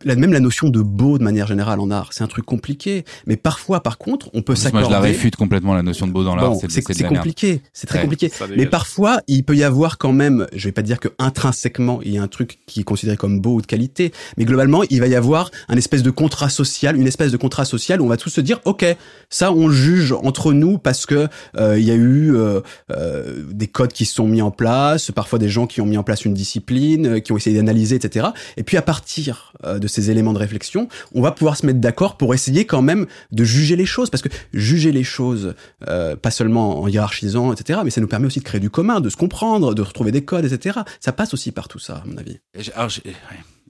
même 0.05 0.34
la 0.34 0.39
notion 0.39 0.69
de 0.69 0.81
beau 0.81 1.17
de 1.17 1.23
manière 1.23 1.47
générale 1.47 1.80
en 1.80 1.89
art, 1.91 2.09
c'est 2.13 2.23
un 2.23 2.27
truc 2.27 2.45
compliqué. 2.45 3.05
Mais 3.27 3.35
parfois, 3.38 3.81
par 3.81 3.97
contre, 3.97 4.30
on 4.34 4.41
peut 4.41 4.53
plus, 4.53 4.63
Moi 4.63 4.72
je 4.72 4.76
la 4.77 4.84
s'accorder. 4.84 5.07
réfute 5.09 5.35
complètement 5.35 5.73
la 5.73 5.81
notion 5.84 6.07
de 6.07 6.11
beau 6.11 6.23
dans 6.23 6.35
l'art. 6.35 6.51
Bon, 6.51 6.59
c'est 6.59 6.67
de- 6.67 7.03
de 7.03 7.07
compliqué, 7.07 7.61
c'est 7.73 7.88
très 7.88 7.99
Ouais. 7.99 8.03
compliqué. 8.03 8.31
Mais 8.57 8.65
parfois, 8.65 9.19
il 9.27 9.43
peut 9.43 9.55
y 9.55 9.63
avoir 9.63 9.97
quand 9.97 10.11
même, 10.13 10.47
je 10.53 10.67
vais 10.67 10.72
pas 10.72 10.81
dire 10.81 10.99
que 10.99 11.09
intrinsèquement, 11.19 11.99
il 12.03 12.11
y 12.13 12.17
a 12.17 12.23
un 12.23 12.27
truc 12.27 12.59
qui 12.65 12.80
est 12.80 12.84
considéré 12.84 13.17
comme 13.17 13.39
beau 13.41 13.55
ou 13.55 13.61
de 13.61 13.65
qualité, 13.67 14.11
mais 14.38 14.45
globalement, 14.45 14.84
il 14.89 14.99
va 14.99 15.07
y 15.07 15.15
avoir 15.15 15.51
un 15.69 15.76
espèce 15.77 16.03
de 16.03 16.11
contrat 16.11 16.49
social, 16.49 16.95
une 16.95 17.07
espèce 17.07 17.31
de 17.31 17.38
contrat 17.38 17.65
social 17.65 18.01
où 18.01 18.05
on 18.05 18.09
va 18.09 18.17
tous 18.17 18.30
se 18.30 18.41
dire, 18.41 18.59
ok, 18.65 18.85
ça 19.30 19.51
on 19.51 19.69
juge 19.69 20.11
entre 20.13 20.53
nous 20.53 20.77
parce 20.77 21.05
que 21.05 21.27
euh, 21.57 21.77
il 21.80 21.85
y 21.85 21.91
a 21.91 21.95
eu 21.95 22.35
euh, 22.35 22.61
euh, 22.91 23.43
des 23.51 23.67
codes 23.67 23.93
qui 23.93 24.05
se 24.05 24.15
sont 24.15 24.27
mis 24.27 24.41
en 24.41 24.51
place, 24.51 25.11
parfois 25.11 25.39
des 25.39 25.49
gens 25.49 25.67
qui 25.67 25.81
ont 25.81 25.85
mis 25.85 25.97
en 25.97 26.03
place 26.03 26.26
une 26.26 26.34
discipline, 26.34 27.05
euh, 27.07 27.19
qui 27.19 27.31
ont 27.31 27.38
essayé 27.38 27.55
d'analyser, 27.57 27.95
etc. 27.95 28.27
Et 28.57 28.63
puis 28.63 28.77
à 28.77 28.81
partir 28.81 29.53
euh, 29.65 29.80
de 29.86 29.90
ces 29.90 30.10
éléments 30.10 30.34
de 30.34 30.40
réflexion, 30.40 30.88
on 31.14 31.22
va 31.22 31.32
pouvoir 31.32 31.56
se 31.57 31.66
mettre 31.66 31.80
d'accord 31.80 32.18
pour 32.18 32.34
essayer 32.34 32.66
quand 32.66 32.82
même 32.82 33.06
de 33.32 33.44
juger 33.44 33.76
les 33.76 33.86
choses, 33.86 34.10
parce 34.10 34.24
que 34.24 34.30
juger 34.52 34.91
les 34.91 35.03
choses 35.03 35.53
euh, 35.88 36.16
pas 36.16 36.32
seulement 36.32 36.82
en 36.82 36.88
hiérarchisant, 36.88 37.53
etc., 37.53 37.82
mais 37.84 37.91
ça 37.91 38.02
nous 38.02 38.07
permet 38.07 38.26
aussi 38.26 38.40
de 38.40 38.45
créer 38.45 38.60
du 38.60 38.72
commun, 38.72 38.99
de 38.99 39.10
se 39.10 39.18
comprendre, 39.18 39.76
de 39.76 39.82
retrouver 39.84 40.12
des 40.12 40.26
codes, 40.26 40.45
etc. 40.45 40.80
Ça 40.99 41.12
passe 41.12 41.36
aussi 41.36 41.52
par 41.52 41.68
tout 41.68 41.80
ça, 41.80 41.98
à 41.98 42.03
mon 42.06 42.18
avis. 42.18 42.40
Alors, 42.76 42.90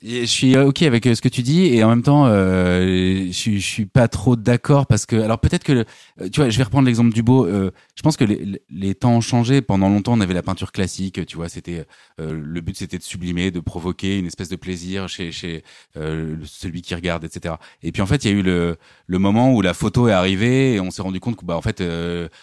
je, 0.06 0.26
suis 0.26 0.56
euh, 0.56 0.68
ok 0.68 0.84
avec 0.84 1.08
euh, 1.08 1.16
ce 1.16 1.22
que 1.22 1.30
tu 1.30 1.42
dis 1.42 1.66
et 1.66 1.84
en 1.84 1.90
même 1.90 2.04
temps 2.04 2.26
euh, 2.28 3.28
je, 3.32 3.52
je 3.52 3.60
suis 3.60 3.86
pas 3.86 4.08
trop 4.08 4.36
d'accord 4.36 4.86
parce 4.86 5.06
que 5.06 5.16
alors 5.16 5.40
peut-être 5.40 5.64
que 5.64 5.86
euh, 6.22 6.30
tu 6.32 6.42
vois 6.42 6.50
je 6.50 6.58
vais 6.58 6.64
reprendre 6.64 6.86
l'exemple 6.86 7.14
du 7.14 7.24
beau 7.24 7.46
euh, 7.46 7.72
je 7.96 8.02
pense 8.02 8.18
que 8.18 8.24
les, 8.24 8.62
les 8.70 8.96
temps 8.96 9.14
ont 9.16 9.22
changé. 9.22 9.62
Pendant 9.62 9.90
longtemps 9.90 10.14
on 10.14 10.22
avait 10.22 10.34
la 10.34 10.44
peinture 10.44 10.72
classique 10.72 11.26
tu 11.26 11.38
vois 11.38 11.50
c'était 11.50 11.86
euh, 12.20 12.40
le 12.44 12.62
but 12.62 12.78
c'était 12.78 12.98
de 12.98 13.04
sublimer 13.04 13.52
de 13.52 13.60
provoquer 13.60 14.20
une 14.20 14.28
espèce 14.28 14.50
de 14.50 14.56
plaisir 14.56 15.10
chez 15.10 15.32
chez 15.32 15.64
celui 15.96 16.82
qui 16.82 16.94
regarde 16.94 17.24
etc 17.24 17.56
et 17.82 17.92
puis 17.92 18.02
en 18.02 18.06
fait 18.06 18.24
il 18.26 18.32
y 18.32 18.34
a 18.34 18.38
eu 18.38 18.44
le 18.44 18.78
le 19.08 19.20
moment 19.20 19.54
où 19.54 19.62
la 19.62 19.74
photo 19.74 20.08
est 20.08 20.12
arrivée 20.12 20.74
et 20.76 20.80
on 20.80 20.92
s'est 20.92 21.02
rendu 21.02 21.20
compte 21.20 21.36
que 21.36 21.46
bah 21.46 21.58
en 21.58 21.62
fait 21.62 21.84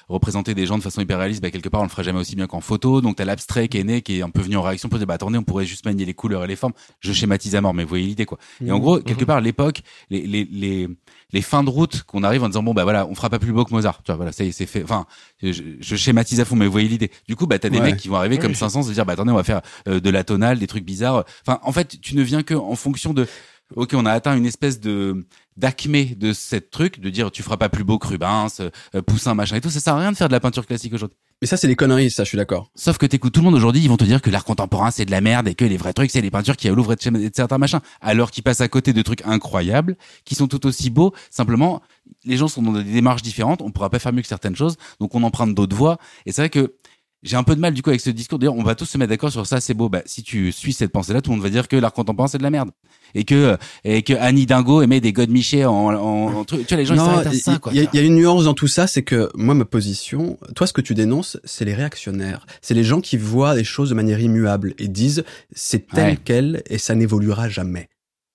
représenter 0.09 0.55
des 0.55 0.67
gens 0.67 0.79
de 0.79 0.83
façon 0.83 1.01
hyper 1.01 1.19
réaliste 1.19 1.43
bah 1.43 1.51
quelque 1.51 1.69
part 1.69 1.81
on 1.81 1.85
le 1.85 1.91
ferait 1.91 2.05
jamais 2.05 2.21
aussi 2.21 2.37
bien 2.37 2.47
qu'en 2.47 2.61
photo. 2.61 3.01
Donc 3.01 3.17
t'as 3.17 3.25
l'abstrait 3.25 3.69
qui 3.69 3.79
est 3.79 3.85
né 3.85 4.03
qui 4.03 4.19
est 4.19 4.23
un 4.23 4.31
peu 4.31 4.41
venu 4.41 4.57
en 4.57 4.63
réaction 4.63 4.89
pour 4.89 4.99
dire 4.99 5.07
bah 5.07 5.15
attendez 5.15 5.39
on 5.39 5.43
pourrait 5.43 5.67
juste 5.67 5.85
manier 5.85 6.05
les 6.05 6.15
couleurs 6.15 6.45
et 6.45 6.49
les 6.49 6.57
formes. 6.57 6.73
Je 7.01 7.13
schématise 7.13 7.52
à 7.57 7.61
mort, 7.61 7.75
mais 7.75 7.83
vous 7.85 7.89
voyez 7.89 8.07
l'idée 8.07 8.25
quoi. 8.27 8.39
Et 8.65 8.71
en 8.71 8.77
Mhm. 8.77 8.81
gros, 8.81 8.99
quelque 9.01 9.25
part, 9.25 9.41
l'époque, 9.41 9.83
les, 10.11 10.27
les, 10.27 10.45
les, 10.51 10.89
les 11.33 11.43
fins 11.43 11.65
de 11.65 11.71
route 11.71 12.03
qu'on 12.03 12.23
arrive 12.23 12.43
en 12.43 12.49
disant 12.49 12.63
bon 12.63 12.75
bah 12.75 12.85
voilà, 12.85 13.07
on 13.07 13.15
fera 13.15 13.31
pas 13.31 13.39
plus 13.39 13.53
beau 13.53 13.65
que 13.65 13.73
Mozart. 13.73 14.03
Tu 14.03 14.11
vois, 14.11 14.17
voilà, 14.17 14.33
ça 14.33 14.45
y 14.45 14.49
est, 14.49 14.53
c'est 14.53 14.67
fait. 14.67 14.83
Enfin, 14.85 15.07
je, 15.43 15.53
je 15.81 15.97
schématise 15.97 16.41
à 16.41 16.45
fond, 16.45 16.57
mais 16.57 16.67
vous 16.67 16.73
voyez 16.73 16.89
l'idée. 16.89 17.11
Du 17.29 17.37
coup, 17.37 17.47
bah 17.47 17.59
t'as 17.59 17.69
des 17.71 17.79
Ouais. 17.79 17.85
mecs 17.93 17.97
qui 17.97 18.09
vont 18.09 18.17
arriver 18.17 18.39
comme 18.39 18.51
Oui. 18.53 18.57
500 18.57 18.83
se 18.85 18.93
dire 18.93 19.05
bah 19.07 19.15
attendez, 19.15 19.33
on 19.33 19.37
va 19.37 19.45
faire 19.45 19.63
euh, 19.89 20.01
de 20.01 20.11
la 20.11 20.25
tonale, 20.25 20.59
des 20.59 20.67
trucs 20.67 20.85
bizarres. 20.85 21.25
Enfin, 21.47 21.59
en 21.63 21.73
fait, 21.73 22.01
tu 22.01 22.17
ne 22.17 22.23
viens 22.23 22.43
que 22.43 22.55
en 22.55 22.75
fonction 22.77 23.13
de 23.15 23.27
Ok, 23.75 23.93
on 23.95 24.05
a 24.05 24.13
atteint 24.13 24.37
une 24.37 24.45
espèce 24.45 24.81
de 24.81 25.25
d'acmé 25.57 26.05
de 26.05 26.35
cette 26.35 26.71
truc, 26.71 27.01
de 27.01 27.09
dire 27.09 27.31
tu 27.31 27.43
feras 27.43 27.57
pas 27.57 27.71
plus 27.71 27.85
beau 27.85 27.99
que 27.99 28.07
Rubens, 28.07 28.49
euh, 28.61 29.01
Poussin, 29.03 29.35
machin 29.35 29.57
et 29.57 29.61
tout. 29.63 29.71
Ça 29.71 29.81
sert 29.81 29.95
à 29.95 30.01
rien 30.01 30.13
de 30.13 30.17
faire 30.17 30.29
de 30.29 30.33
la 30.33 30.41
peinture 30.41 30.67
classique 30.67 30.93
aujourd'hui. 30.93 31.17
Mais 31.43 31.49
ça, 31.49 31.57
c'est 31.57 31.67
des 31.67 31.75
conneries, 31.75 32.09
ça, 32.09 32.23
je 32.23 32.29
suis 32.29 32.39
d'accord. 32.39 32.71
Sauf 32.77 32.99
que 32.99 33.05
t'écoutes 33.05 33.33
tout 33.33 33.41
le 33.41 33.47
monde 33.47 33.57
aujourd'hui, 33.57 33.83
ils 33.83 33.89
vont 33.89 33.97
te 33.97 34.05
dire 34.05 34.23
que 34.23 34.31
l'art 34.31 34.45
contemporain 34.45 34.93
c'est 34.93 35.05
de 35.05 35.11
la 35.11 35.21
merde 35.21 35.49
et 35.49 35.57
que 35.57 35.65
les 35.65 35.77
vrais 35.77 35.93
trucs 35.93 36.13
c'est 36.13 36.21
les 36.21 36.31
peintures 36.31 36.57
qui 36.57 36.69
l'ouvre 36.69 36.93
et 36.93 36.95
de 36.95 37.31
certains 37.35 37.59
machins. 37.59 37.81
Alors 38.01 38.31
qu'ils 38.31 38.45
passent 38.45 38.61
à 38.61 38.69
côté 38.69 38.93
de 38.93 39.03
trucs 39.03 39.23
incroyables, 39.27 39.97
qui 40.25 40.37
sont 40.37 40.47
tout 40.47 40.65
aussi 40.69 40.89
beaux. 40.89 41.13
Simplement, 41.31 41.83
les 42.25 42.37
gens 42.37 42.47
sont 42.47 42.63
dans 42.63 42.71
des 42.71 42.85
démarches 42.85 43.23
différentes. 43.23 43.61
On 43.61 43.73
pourra 43.73 43.91
pas 43.91 43.99
faire 43.99 44.13
mieux 44.13 44.23
que 44.23 44.29
certaines 44.29 44.55
choses, 44.55 44.77
donc 45.01 45.17
on 45.17 45.25
emprunte 45.25 45.53
d'autres 45.53 45.75
voies. 45.75 45.99
Et 46.27 46.33
c'est 46.33 46.43
vrai 46.43 46.49
que 46.49 46.75
j'ai 47.23 47.37
un 47.37 47.43
peu 47.43 47.55
de 47.55 47.61
mal 47.61 47.73
du 47.75 47.83
coup 47.83 47.91
avec 47.91 48.01
ce 48.01 48.11
discours. 48.11 48.39
D'ailleurs, 48.39 48.57
on 48.57 48.63
va 48.63 48.75
tous 48.75 48.85
se 48.87 48.99
mettre 48.99 49.11
d'accord 49.11 49.31
sur 49.33 49.47
ça, 49.47 49.61
c'est 49.61 49.75
beau. 49.75 49.89
Bah, 49.89 50.03
si 50.07 50.23
tu 50.23 50.51
suis 50.53 50.73
cette 50.73 50.91
pensée-là, 50.93 51.21
tout 51.23 51.31
le 51.31 51.37
monde 51.37 51.45
va 51.45 51.51
dire 51.51 51.69
que 51.69 51.77
l'art 51.77 51.93
contemporain 51.93 52.29
c'est 52.29 52.39
de 52.39 52.43
la 52.43 52.51
merde 52.51 52.71
et 53.15 53.25
que 53.25 53.57
et 53.85 54.03
que 54.03 54.13
Annie 54.15 54.47
Dingo 54.47 54.83
aimait 54.83 55.01
des 55.01 55.13
Godemiché 55.13 55.65
en, 55.65 55.73
en, 55.73 55.95
en 56.35 56.45
truc. 56.45 56.67
Tu 56.67 56.75
vois, 56.75 56.79
les 56.79 56.87
gens 56.87 56.95
ils 56.95 56.99
Non, 56.99 57.05
s'arrêtent 57.07 57.27
à 57.29 57.35
il 57.35 57.41
ça 57.41 57.59
quoi. 57.59 57.73
y, 57.73 57.81
a- 57.81 57.87
il 57.93 57.97
y 57.97 58.03
a 58.03 58.07
une 58.07 58.17
nuance 58.17 58.45
dans 58.45 58.55
tout 58.55 58.69
ça, 58.69 58.87
c'est 58.87 59.03
que 59.03 59.31
moi, 59.35 59.55
ma 59.55 59.65
position, 59.65 60.39
toi, 60.57 60.67
ce 60.67 60.73
que 60.73 60.81
tu 60.81 60.95
dénonces, 60.95 61.39
c'est 61.45 61.65
les 61.65 61.75
réactionnaires. 61.75 62.47
C'est 62.61 62.75
les 62.75 62.85
gens 62.85 63.01
qui 63.01 63.17
voient 63.17 63.55
les 63.55 63.65
choses 63.65 63.91
de 63.91 63.95
manière 63.95 64.21
immuable 64.21 64.75
et 64.79 64.89
disent 64.89 65.25
c'est 65.55 65.87
tel 65.89 66.11
Ouais. 66.13 66.19
quel 66.25 66.63
et 66.71 66.79
ça 66.79 66.95
n'évoluera 66.95 67.49
jamais. 67.49 67.89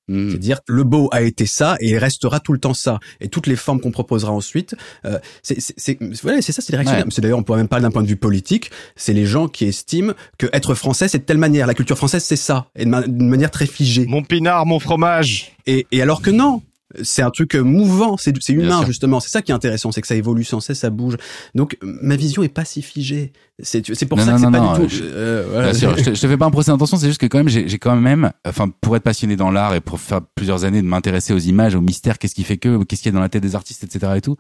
Mm. 0.07 0.29
C'est-à-dire 0.29 0.59
le 0.67 0.83
beau 0.83 1.09
a 1.11 1.21
été 1.21 1.45
ça 1.45 1.75
et 1.79 1.89
il 1.89 1.97
restera 1.97 2.39
tout 2.39 2.53
le 2.53 2.59
temps 2.59 2.73
ça. 2.73 2.99
Et 3.19 3.27
toutes 3.27 3.47
les 3.47 3.55
formes 3.55 3.79
qu'on 3.81 3.91
proposera 3.91 4.31
ensuite, 4.31 4.75
euh, 5.05 5.19
c'est 5.43 5.59
c'est 5.59 5.73
c'est 5.77 5.97
voilà, 6.23 6.41
c'est 6.41 6.51
ça, 6.51 6.61
c'est 6.61 6.71
les 6.71 6.77
réactionnaires. 6.77 7.05
Ouais. 7.05 7.11
C'est 7.13 7.21
d'ailleurs 7.21 7.39
on 7.39 7.43
pourrait 7.43 7.59
même 7.59 7.67
parler 7.67 7.83
d'un 7.83 7.91
point 7.91 8.03
de 8.03 8.07
vue 8.07 8.15
politique. 8.17 8.71
C'est 8.95 9.13
les 9.13 9.25
gens 9.25 9.47
qui 9.47 9.65
estiment 9.65 10.13
que 10.37 10.47
être 10.53 10.75
français 10.75 11.07
c'est 11.07 11.19
de 11.19 11.23
telle 11.23 11.37
manière, 11.37 11.67
la 11.67 11.73
culture 11.73 11.97
française 11.97 12.23
c'est 12.23 12.35
ça, 12.35 12.67
et 12.75 12.85
ma- 12.85 13.01
d'une 13.05 13.29
manière 13.29 13.51
très 13.51 13.65
figée. 13.65 14.05
Mon 14.07 14.23
pinard, 14.23 14.65
mon 14.65 14.79
fromage. 14.79 15.53
Et, 15.65 15.85
et 15.91 16.01
alors 16.01 16.21
que 16.21 16.29
non, 16.29 16.61
c'est 17.03 17.21
un 17.21 17.29
truc 17.31 17.55
euh, 17.55 17.61
mouvant, 17.61 18.15
c'est 18.17 18.33
humain 18.49 18.85
justement. 18.85 19.19
C'est 19.19 19.29
ça 19.29 19.41
qui 19.41 19.51
est 19.51 19.55
intéressant, 19.55 19.91
c'est 19.91 20.01
que 20.01 20.07
ça 20.07 20.15
évolue 20.15 20.43
sans 20.43 20.59
cesse, 20.59 20.79
ça 20.79 20.89
bouge. 20.89 21.17
Donc 21.55 21.77
ma 21.81 22.15
vision 22.15 22.43
est 22.43 22.47
pas 22.49 22.65
si 22.65 22.81
figée. 22.81 23.33
C'est 23.61 23.81
pour 24.07 24.17
Non, 24.17 24.23
ça 24.25 24.31
non, 24.31 24.37
que 24.37 24.43
c'est 24.45 24.51
pas 24.51 24.59
non, 24.59 24.73
du 24.73 24.81
tout. 24.87 24.89
je- 24.89 25.03
euh, 25.03 25.45
voilà. 25.49 25.71
Bien 25.71 25.79
sûr, 25.79 25.97
je 25.97 26.03
te, 26.03 26.13
je 26.15 26.21
te 26.21 26.27
fais 26.27 26.37
pas 26.37 26.45
un 26.45 26.51
procès 26.51 26.71
d'intention, 26.71 26.97
c'est 26.97 27.07
juste 27.07 27.19
que 27.19 27.25
quand 27.25 27.39
même, 27.39 27.49
j'ai 27.49 27.67
j'ai 27.67 27.79
quand 27.79 27.95
même, 27.95 28.31
enfin, 28.47 28.69
pour 28.81 28.95
être 28.95 29.03
passionné 29.03 29.35
dans 29.35 29.49
l'art 29.51 29.73
et 29.75 29.81
pour 29.81 29.99
faire 29.99 30.21
plusieurs 30.35 30.63
années 30.63 30.81
de 30.81 30.87
m'intéresser 30.87 31.33
aux 31.33 31.39
images, 31.39 31.73
aux 31.75 31.81
mystères, 31.81 32.19
qu'est-ce 32.19 32.35
qui 32.35 32.43
fait 32.43 32.57
que, 32.57 32.83
qu'est-ce 32.83 33.01
qu'il 33.01 33.11
y 33.11 33.15
a 33.15 33.17
dans 33.17 33.21
la 33.21 33.29
tête 33.29 33.41
des 33.43 33.55
artistes, 33.55 33.83
etc. 33.83 34.13
et 34.17 34.21
tout. 34.21 34.37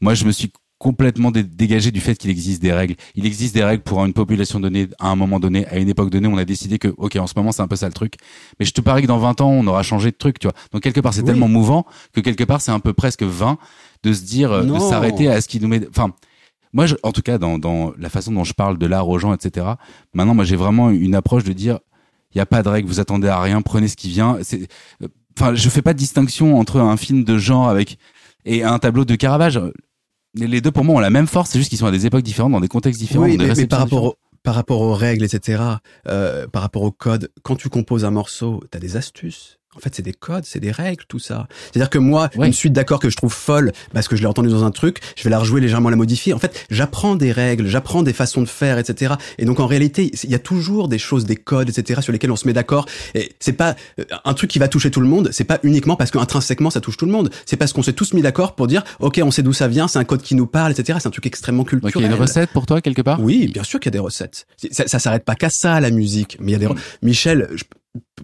Moi, 0.00 0.14
je 0.14 0.24
me 0.24 0.32
suis 0.32 0.52
complètement 0.82 1.30
dé- 1.30 1.44
dégagé 1.44 1.92
du 1.92 2.00
fait 2.00 2.16
qu'il 2.16 2.28
existe 2.28 2.60
des 2.60 2.72
règles. 2.72 2.96
Il 3.14 3.24
existe 3.24 3.54
des 3.54 3.62
règles 3.62 3.84
pour 3.84 4.04
une 4.04 4.12
population 4.12 4.58
donnée, 4.58 4.88
à 4.98 5.10
un 5.10 5.14
moment 5.14 5.38
donné, 5.38 5.64
à 5.68 5.78
une 5.78 5.88
époque 5.88 6.10
donnée. 6.10 6.26
On 6.26 6.36
a 6.38 6.44
décidé 6.44 6.80
que, 6.80 6.88
ok, 6.96 7.14
en 7.16 7.28
ce 7.28 7.34
moment, 7.36 7.52
c'est 7.52 7.62
un 7.62 7.68
peu 7.68 7.76
ça 7.76 7.86
le 7.86 7.92
truc. 7.92 8.14
Mais 8.58 8.66
je 8.66 8.72
te 8.72 8.80
parie 8.80 9.02
que 9.02 9.06
dans 9.06 9.18
20 9.18 9.40
ans, 9.42 9.50
on 9.50 9.64
aura 9.68 9.84
changé 9.84 10.10
de 10.10 10.16
truc, 10.16 10.40
tu 10.40 10.48
vois. 10.48 10.54
Donc 10.72 10.82
quelque 10.82 10.98
part, 10.98 11.14
c'est 11.14 11.20
Oui. 11.20 11.26
tellement 11.26 11.46
mouvant 11.46 11.86
que 12.12 12.20
quelque 12.20 12.42
part, 12.42 12.60
c'est 12.60 12.72
un 12.72 12.80
peu 12.80 12.92
presque 12.94 13.22
vain 13.22 13.58
de 14.02 14.12
se 14.12 14.22
dire, 14.24 14.50
euh, 14.50 14.64
de 14.64 14.76
s'arrêter 14.80 15.28
à 15.28 15.40
ce 15.40 15.46
qui 15.46 15.60
nous 15.60 15.68
met, 15.68 15.86
enfin, 15.88 16.12
moi, 16.72 16.86
je, 16.86 16.96
en 17.04 17.12
tout 17.12 17.22
cas, 17.22 17.38
dans, 17.38 17.58
dans 17.58 17.92
la 17.96 18.08
façon 18.08 18.32
dont 18.32 18.42
je 18.44 18.52
parle 18.54 18.76
de 18.76 18.86
l'art 18.86 19.08
aux 19.08 19.18
gens, 19.20 19.32
etc. 19.32 19.66
Maintenant, 20.14 20.34
moi, 20.34 20.44
j'ai 20.44 20.56
vraiment 20.56 20.90
une 20.90 21.14
approche 21.14 21.44
de 21.44 21.52
dire, 21.52 21.78
il 22.34 22.38
y 22.38 22.40
a 22.40 22.46
pas 22.46 22.64
de 22.64 22.68
règle, 22.68 22.88
vous 22.88 22.98
attendez 22.98 23.28
à 23.28 23.40
rien, 23.40 23.62
prenez 23.62 23.86
ce 23.86 23.94
qui 23.96 24.08
vient. 24.08 24.38
C'est, 24.42 24.66
euh, 25.02 25.06
enfin, 25.38 25.54
je 25.54 25.68
fais 25.68 25.82
pas 25.82 25.92
de 25.92 25.98
distinction 25.98 26.58
entre 26.58 26.80
un 26.80 26.96
film 26.96 27.22
de 27.22 27.38
genre 27.38 27.68
avec 27.68 27.98
et 28.44 28.64
un 28.64 28.80
tableau 28.80 29.04
de 29.04 29.14
Caravage. 29.14 29.60
Les 30.34 30.60
deux 30.60 30.70
pour 30.70 30.84
moi 30.84 30.96
ont 30.96 31.00
la 31.00 31.10
même 31.10 31.26
force, 31.26 31.50
c'est 31.50 31.58
juste 31.58 31.68
qu'ils 31.68 31.78
sont 31.78 31.86
à 31.86 31.90
des 31.90 32.06
époques 32.06 32.22
différentes, 32.22 32.52
dans 32.52 32.60
des 32.60 32.68
contextes 32.68 33.00
différents. 33.00 33.24
Oui, 33.24 33.36
des 33.36 33.46
mais, 33.46 33.54
mais 33.54 33.66
par 33.66 33.80
rapport 33.80 34.04
au, 34.04 34.16
par 34.42 34.54
rapport 34.54 34.80
aux 34.80 34.94
règles, 34.94 35.24
etc., 35.24 35.62
euh, 36.08 36.46
par 36.48 36.62
rapport 36.62 36.82
au 36.82 36.90
code, 36.90 37.30
quand 37.42 37.56
tu 37.56 37.68
composes 37.68 38.04
un 38.04 38.10
morceau, 38.10 38.62
t'as 38.70 38.78
des 38.78 38.96
astuces? 38.96 39.58
En 39.74 39.80
fait, 39.80 39.94
c'est 39.94 40.02
des 40.02 40.12
codes, 40.12 40.44
c'est 40.44 40.60
des 40.60 40.70
règles, 40.70 41.04
tout 41.08 41.18
ça. 41.18 41.46
C'est-à-dire 41.72 41.88
que 41.88 41.98
moi, 41.98 42.28
Ouais. 42.36 42.46
une 42.46 42.52
suite 42.52 42.74
d'accords 42.74 43.00
que 43.00 43.08
je 43.08 43.16
trouve 43.16 43.32
folle, 43.32 43.72
parce 43.94 44.06
que 44.06 44.16
je 44.16 44.20
l'ai 44.20 44.26
entendu 44.26 44.50
dans 44.50 44.64
un 44.64 44.70
truc, 44.70 44.98
je 45.16 45.24
vais 45.24 45.30
la 45.30 45.38
rejouer 45.38 45.62
légèrement, 45.62 45.88
la 45.88 45.96
modifier. 45.96 46.34
En 46.34 46.38
fait, 46.38 46.66
j'apprends 46.70 47.16
des 47.16 47.32
règles, 47.32 47.66
j'apprends 47.66 48.02
des 48.02 48.12
façons 48.12 48.42
de 48.42 48.48
faire, 48.48 48.78
etc. 48.78 49.14
Et 49.38 49.46
donc, 49.46 49.60
en 49.60 49.66
réalité, 49.66 50.10
il 50.24 50.30
y 50.30 50.34
a 50.34 50.38
toujours 50.38 50.88
des 50.88 50.98
choses, 50.98 51.24
des 51.24 51.36
codes, 51.36 51.70
etc., 51.70 52.02
sur 52.02 52.12
lesquels 52.12 52.30
on 52.30 52.36
se 52.36 52.46
met 52.46 52.52
d'accord. 52.52 52.84
Et 53.14 53.32
c'est 53.40 53.54
pas 53.54 53.74
euh, 53.98 54.04
un 54.26 54.34
truc 54.34 54.50
qui 54.50 54.58
va 54.58 54.68
toucher 54.68 54.90
tout 54.90 55.00
le 55.00 55.08
monde. 55.08 55.30
C'est 55.32 55.44
pas 55.44 55.58
uniquement 55.62 55.96
parce 55.96 56.10
qu'intrinsèquement 56.10 56.68
ça 56.70 56.80
touche 56.82 56.98
tout 56.98 57.06
le 57.06 57.12
monde. 57.12 57.30
C'est 57.46 57.56
parce 57.56 57.72
qu'on 57.72 57.82
s'est 57.82 57.94
tous 57.94 58.12
mis 58.12 58.20
d'accord 58.20 58.54
pour 58.54 58.66
dire, 58.66 58.84
ok, 59.00 59.20
on 59.24 59.30
sait 59.30 59.42
d'où 59.42 59.54
ça 59.54 59.68
vient, 59.68 59.88
c'est 59.88 59.98
un 59.98 60.04
code 60.04 60.20
qui 60.22 60.34
nous 60.34 60.46
parle, 60.46 60.72
etc. 60.72 60.98
C'est 61.00 61.08
un 61.08 61.12
truc 61.12 61.24
extrêmement 61.26 61.62
Donc 61.62 61.72
il 61.72 61.76
y 61.78 61.80
culturel. 61.80 62.12
a 62.12 62.14
une 62.14 62.20
recette 62.20 62.50
pour 62.50 62.66
toi 62.66 62.82
quelque 62.82 63.00
part? 63.02 63.20
Oui, 63.22 63.48
bien 63.48 63.62
sûr 63.64 63.80
qu'il 63.80 63.86
y 63.88 63.92
a 63.92 63.98
des 63.98 63.98
recettes. 64.04 64.46
Ça, 64.70 64.86
ça 64.86 64.98
s'arrête 64.98 65.24
pas 65.24 65.34
qu'à 65.34 65.48
ça, 65.50 65.80
la 65.80 65.90
musique. 65.90 66.36
Mais 66.40 66.52
il 66.52 66.52
y 66.52 66.56
a 66.56 66.58
des. 66.58 66.66
re- 66.66 66.76
Michel, 67.00 67.48
je- 67.54 67.64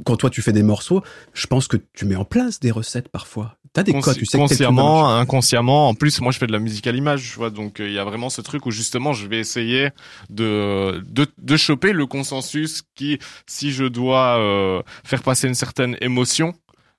quand 0.05 0.16
toi 0.16 0.31
tu 0.31 0.43
fais 0.43 0.53
des 0.53 0.62
morceaux, 0.62 1.03
je 1.35 1.47
pense 1.47 1.69
que 1.69 1.77
tu 1.93 2.05
mets 2.05 2.16
en 2.16 2.24
place 2.24 2.61
des 2.61 2.70
recettes 2.70 3.09
parfois. 3.09 3.57
T'as 3.73 3.82
des 3.82 3.93
codes, 3.93 4.16
tu 4.16 4.24
sais 4.24 4.39
consciemment, 4.39 5.15
inconsciemment. 5.15 5.89
En 5.89 5.95
plus, 5.95 6.20
moi, 6.20 6.32
je 6.32 6.39
fais 6.39 6.47
de 6.47 6.53
la 6.53 6.59
musique 6.59 6.86
à 6.86 6.93
l'image, 6.93 7.31
tu 7.31 7.36
vois. 7.36 7.51
Donc, 7.51 7.81
euh, 7.81 7.86
il 7.86 7.93
y 7.93 7.99
a 7.99 8.05
vraiment 8.05 8.31
ce 8.31 8.40
truc 8.40 8.65
où 8.66 8.70
justement, 8.70 9.12
je 9.12 9.27
vais 9.27 9.39
essayer 9.39 9.90
de 10.31 11.03
de, 11.07 11.27
de 11.36 11.57
choper 11.57 11.93
le 11.93 12.07
consensus 12.07 12.82
qui, 12.95 13.19
si 13.47 13.70
je 13.73 13.85
dois 13.85 14.39
euh, 14.39 14.82
faire 15.05 15.23
passer 15.23 15.49
une 15.49 15.55
certaine 15.55 15.97
émotion, 16.01 16.55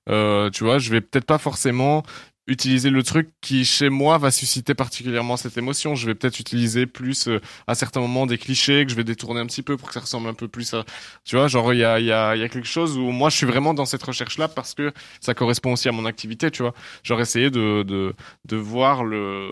euh, 0.08 0.50
tu 0.50 0.64
vois, 0.64 0.78
je 0.78 0.90
vais 0.90 1.00
peut-être 1.00 1.26
pas 1.26 1.38
forcément 1.38 2.02
utiliser 2.50 2.90
le 2.90 3.02
truc 3.04 3.30
qui 3.40 3.64
chez 3.64 3.88
moi 3.88 4.18
va 4.18 4.30
susciter 4.32 4.74
particulièrement 4.74 5.36
cette 5.36 5.56
émotion. 5.56 5.94
Je 5.94 6.06
vais 6.06 6.14
peut-être 6.16 6.40
utiliser 6.40 6.86
plus 6.86 7.28
euh, 7.28 7.40
à 7.68 7.74
certains 7.76 8.00
moments 8.00 8.26
des 8.26 8.38
clichés 8.38 8.84
que 8.84 8.90
je 8.90 8.96
vais 8.96 9.04
détourner 9.04 9.40
un 9.40 9.46
petit 9.46 9.62
peu 9.62 9.76
pour 9.76 9.88
que 9.88 9.94
ça 9.94 10.00
ressemble 10.00 10.28
un 10.28 10.34
peu 10.34 10.48
plus 10.48 10.74
à, 10.74 10.84
tu 11.24 11.36
vois, 11.36 11.46
genre 11.46 11.72
il 11.72 11.78
y 11.78 11.84
a 11.84 12.00
il 12.00 12.06
y 12.06 12.12
a 12.12 12.34
il 12.34 12.40
y 12.40 12.44
a 12.44 12.48
quelque 12.48 12.66
chose 12.68 12.98
où 12.98 13.10
moi 13.12 13.30
je 13.30 13.36
suis 13.36 13.46
vraiment 13.46 13.72
dans 13.72 13.84
cette 13.86 14.02
recherche 14.02 14.36
là 14.36 14.48
parce 14.48 14.74
que 14.74 14.92
ça 15.20 15.32
correspond 15.32 15.72
aussi 15.72 15.88
à 15.88 15.92
mon 15.92 16.06
activité, 16.06 16.50
tu 16.50 16.62
vois. 16.62 16.74
Genre 17.04 17.20
essayer 17.20 17.50
de 17.50 17.84
de 17.84 18.14
de 18.46 18.56
voir 18.56 19.04
le 19.04 19.48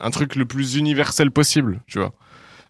un 0.00 0.10
truc 0.10 0.36
le 0.36 0.44
plus 0.44 0.76
universel 0.76 1.30
possible, 1.30 1.80
tu 1.86 1.98
vois. 1.98 2.12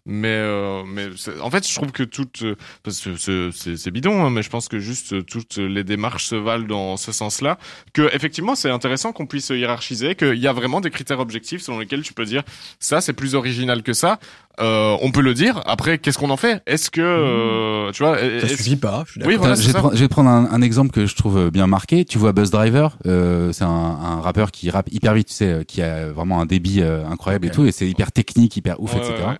Mais 0.05 0.27
euh, 0.29 0.83
mais 0.87 1.07
en 1.41 1.49
fait, 1.51 1.67
je 1.67 1.75
trouve 1.75 1.91
que 1.91 2.03
toutes 2.03 2.41
euh, 2.43 2.55
parce 2.83 2.99
que 3.01 3.15
c'est- 3.17 3.49
c'est 3.53 3.77
c'est 3.77 3.91
bidon, 3.91 4.23
hein, 4.25 4.29
mais 4.29 4.41
je 4.41 4.49
pense 4.49 4.67
que 4.67 4.79
juste 4.79 5.13
euh, 5.13 5.21
toutes 5.21 5.57
les 5.57 5.83
démarches 5.83 6.25
se 6.25 6.35
valent 6.35 6.65
dans 6.65 6.97
ce 6.97 7.11
sens-là. 7.11 7.57
Que 7.93 8.09
effectivement, 8.15 8.55
c'est 8.55 8.69
intéressant 8.71 9.11
qu'on 9.11 9.27
puisse 9.27 9.49
hiérarchiser, 9.49 10.15
qu'il 10.15 10.35
y 10.39 10.47
a 10.47 10.53
vraiment 10.53 10.81
des 10.81 10.89
critères 10.89 11.19
objectifs 11.19 11.61
selon 11.61 11.79
lesquels 11.79 12.01
tu 12.01 12.13
peux 12.13 12.25
dire 12.25 12.43
ça 12.79 13.01
c'est 13.01 13.13
plus 13.13 13.35
original 13.35 13.83
que 13.83 13.93
ça. 13.93 14.19
Euh, 14.61 14.97
on 15.01 15.11
peut 15.11 15.21
le 15.21 15.33
dire. 15.33 15.61
Après, 15.67 15.99
qu'est-ce 15.99 16.17
qu'on 16.17 16.31
en 16.31 16.37
fait? 16.37 16.61
Est-ce 16.65 16.89
que 16.89 16.99
euh, 17.01 17.91
tu 17.93 18.03
vois 18.03 18.17
Ça 18.41 18.47
suffit 18.49 18.75
pas. 18.75 19.03
Je 19.05 19.11
suis 19.13 19.21
Oui, 19.21 19.27
d'accord. 19.35 19.39
voilà, 19.47 19.55
je, 19.55 19.67
vais 19.67 19.73
prendre- 19.73 19.95
je 19.95 19.99
vais 20.01 20.07
prendre 20.09 20.29
un, 20.29 20.49
un 20.51 20.61
exemple 20.61 20.91
que 20.91 21.05
je 21.05 21.15
trouve 21.15 21.49
bien 21.49 21.65
marqué. 21.67 22.03
Tu 22.03 22.17
vois 22.17 22.33
Buzz 22.33 22.51
Driver, 22.51 22.97
euh, 23.05 23.53
c'est 23.53 23.63
un, 23.63 23.67
un 23.69 24.19
rappeur 24.21 24.51
qui 24.51 24.69
rappe 24.69 24.89
hyper 24.91 25.13
vite, 25.13 25.27
tu 25.29 25.33
sais, 25.33 25.47
euh, 25.47 25.63
qui 25.63 25.81
a 25.81 26.07
vraiment 26.11 26.41
un 26.41 26.45
débit 26.45 26.81
euh, 26.81 27.05
incroyable 27.07 27.45
et 27.47 27.51
tout, 27.51 27.65
et 27.65 27.71
c'est 27.71 27.87
hyper 27.87 28.11
technique, 28.11 28.57
hyper 28.57 28.81
ouf, 28.81 28.93
Ouais, 28.93 28.99
etc. 28.99 29.13
ouais, 29.19 29.25
ouais. 29.29 29.37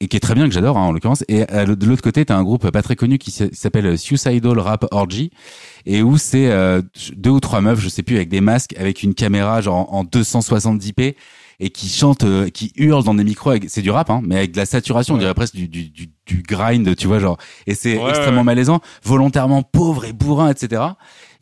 Et 0.00 0.06
qui 0.06 0.16
est 0.16 0.20
très 0.20 0.34
bien, 0.36 0.46
que 0.46 0.54
j'adore 0.54 0.78
hein, 0.78 0.82
en 0.82 0.92
l'occurrence. 0.92 1.24
Et 1.26 1.44
euh, 1.52 1.74
de 1.74 1.86
l'autre 1.86 2.02
côté, 2.02 2.24
t'as 2.24 2.36
un 2.36 2.44
groupe 2.44 2.70
pas 2.70 2.82
très 2.82 2.94
connu 2.94 3.18
qui 3.18 3.32
s'appelle 3.32 3.98
Suicidal 3.98 4.58
Rap 4.60 4.86
Orgy, 4.92 5.30
et 5.86 6.02
où 6.02 6.16
c'est 6.18 6.46
euh, 6.52 6.80
deux 7.16 7.30
ou 7.30 7.40
trois 7.40 7.60
meufs, 7.60 7.80
je 7.80 7.88
sais 7.88 8.04
plus, 8.04 8.14
avec 8.16 8.28
des 8.28 8.40
masques, 8.40 8.76
avec 8.78 9.02
une 9.02 9.14
caméra 9.14 9.60
genre 9.60 9.92
en, 9.92 9.98
en 9.98 10.04
270p 10.04 11.16
et 11.60 11.70
qui 11.70 11.88
chantent, 11.88 12.22
euh, 12.22 12.48
qui 12.48 12.72
hurlent 12.76 13.02
dans 13.02 13.14
des 13.14 13.24
micros. 13.24 13.54
C'est 13.66 13.82
du 13.82 13.90
rap, 13.90 14.10
hein, 14.10 14.20
mais 14.24 14.36
avec 14.36 14.52
de 14.52 14.58
la 14.58 14.66
saturation, 14.66 15.14
on 15.16 15.18
dirait 15.18 15.34
presque 15.34 15.56
du, 15.56 15.66
du, 15.66 15.90
du, 15.90 16.08
du 16.26 16.42
grind, 16.44 16.94
tu 16.94 17.08
vois, 17.08 17.18
genre. 17.18 17.36
Et 17.66 17.74
c'est 17.74 17.98
Ouais, 17.98 18.10
extrêmement 18.10 18.42
ouais. 18.42 18.44
malaisant, 18.44 18.80
volontairement 19.02 19.64
pauvre 19.64 20.04
et 20.04 20.12
bourrin, 20.12 20.48
etc. 20.50 20.82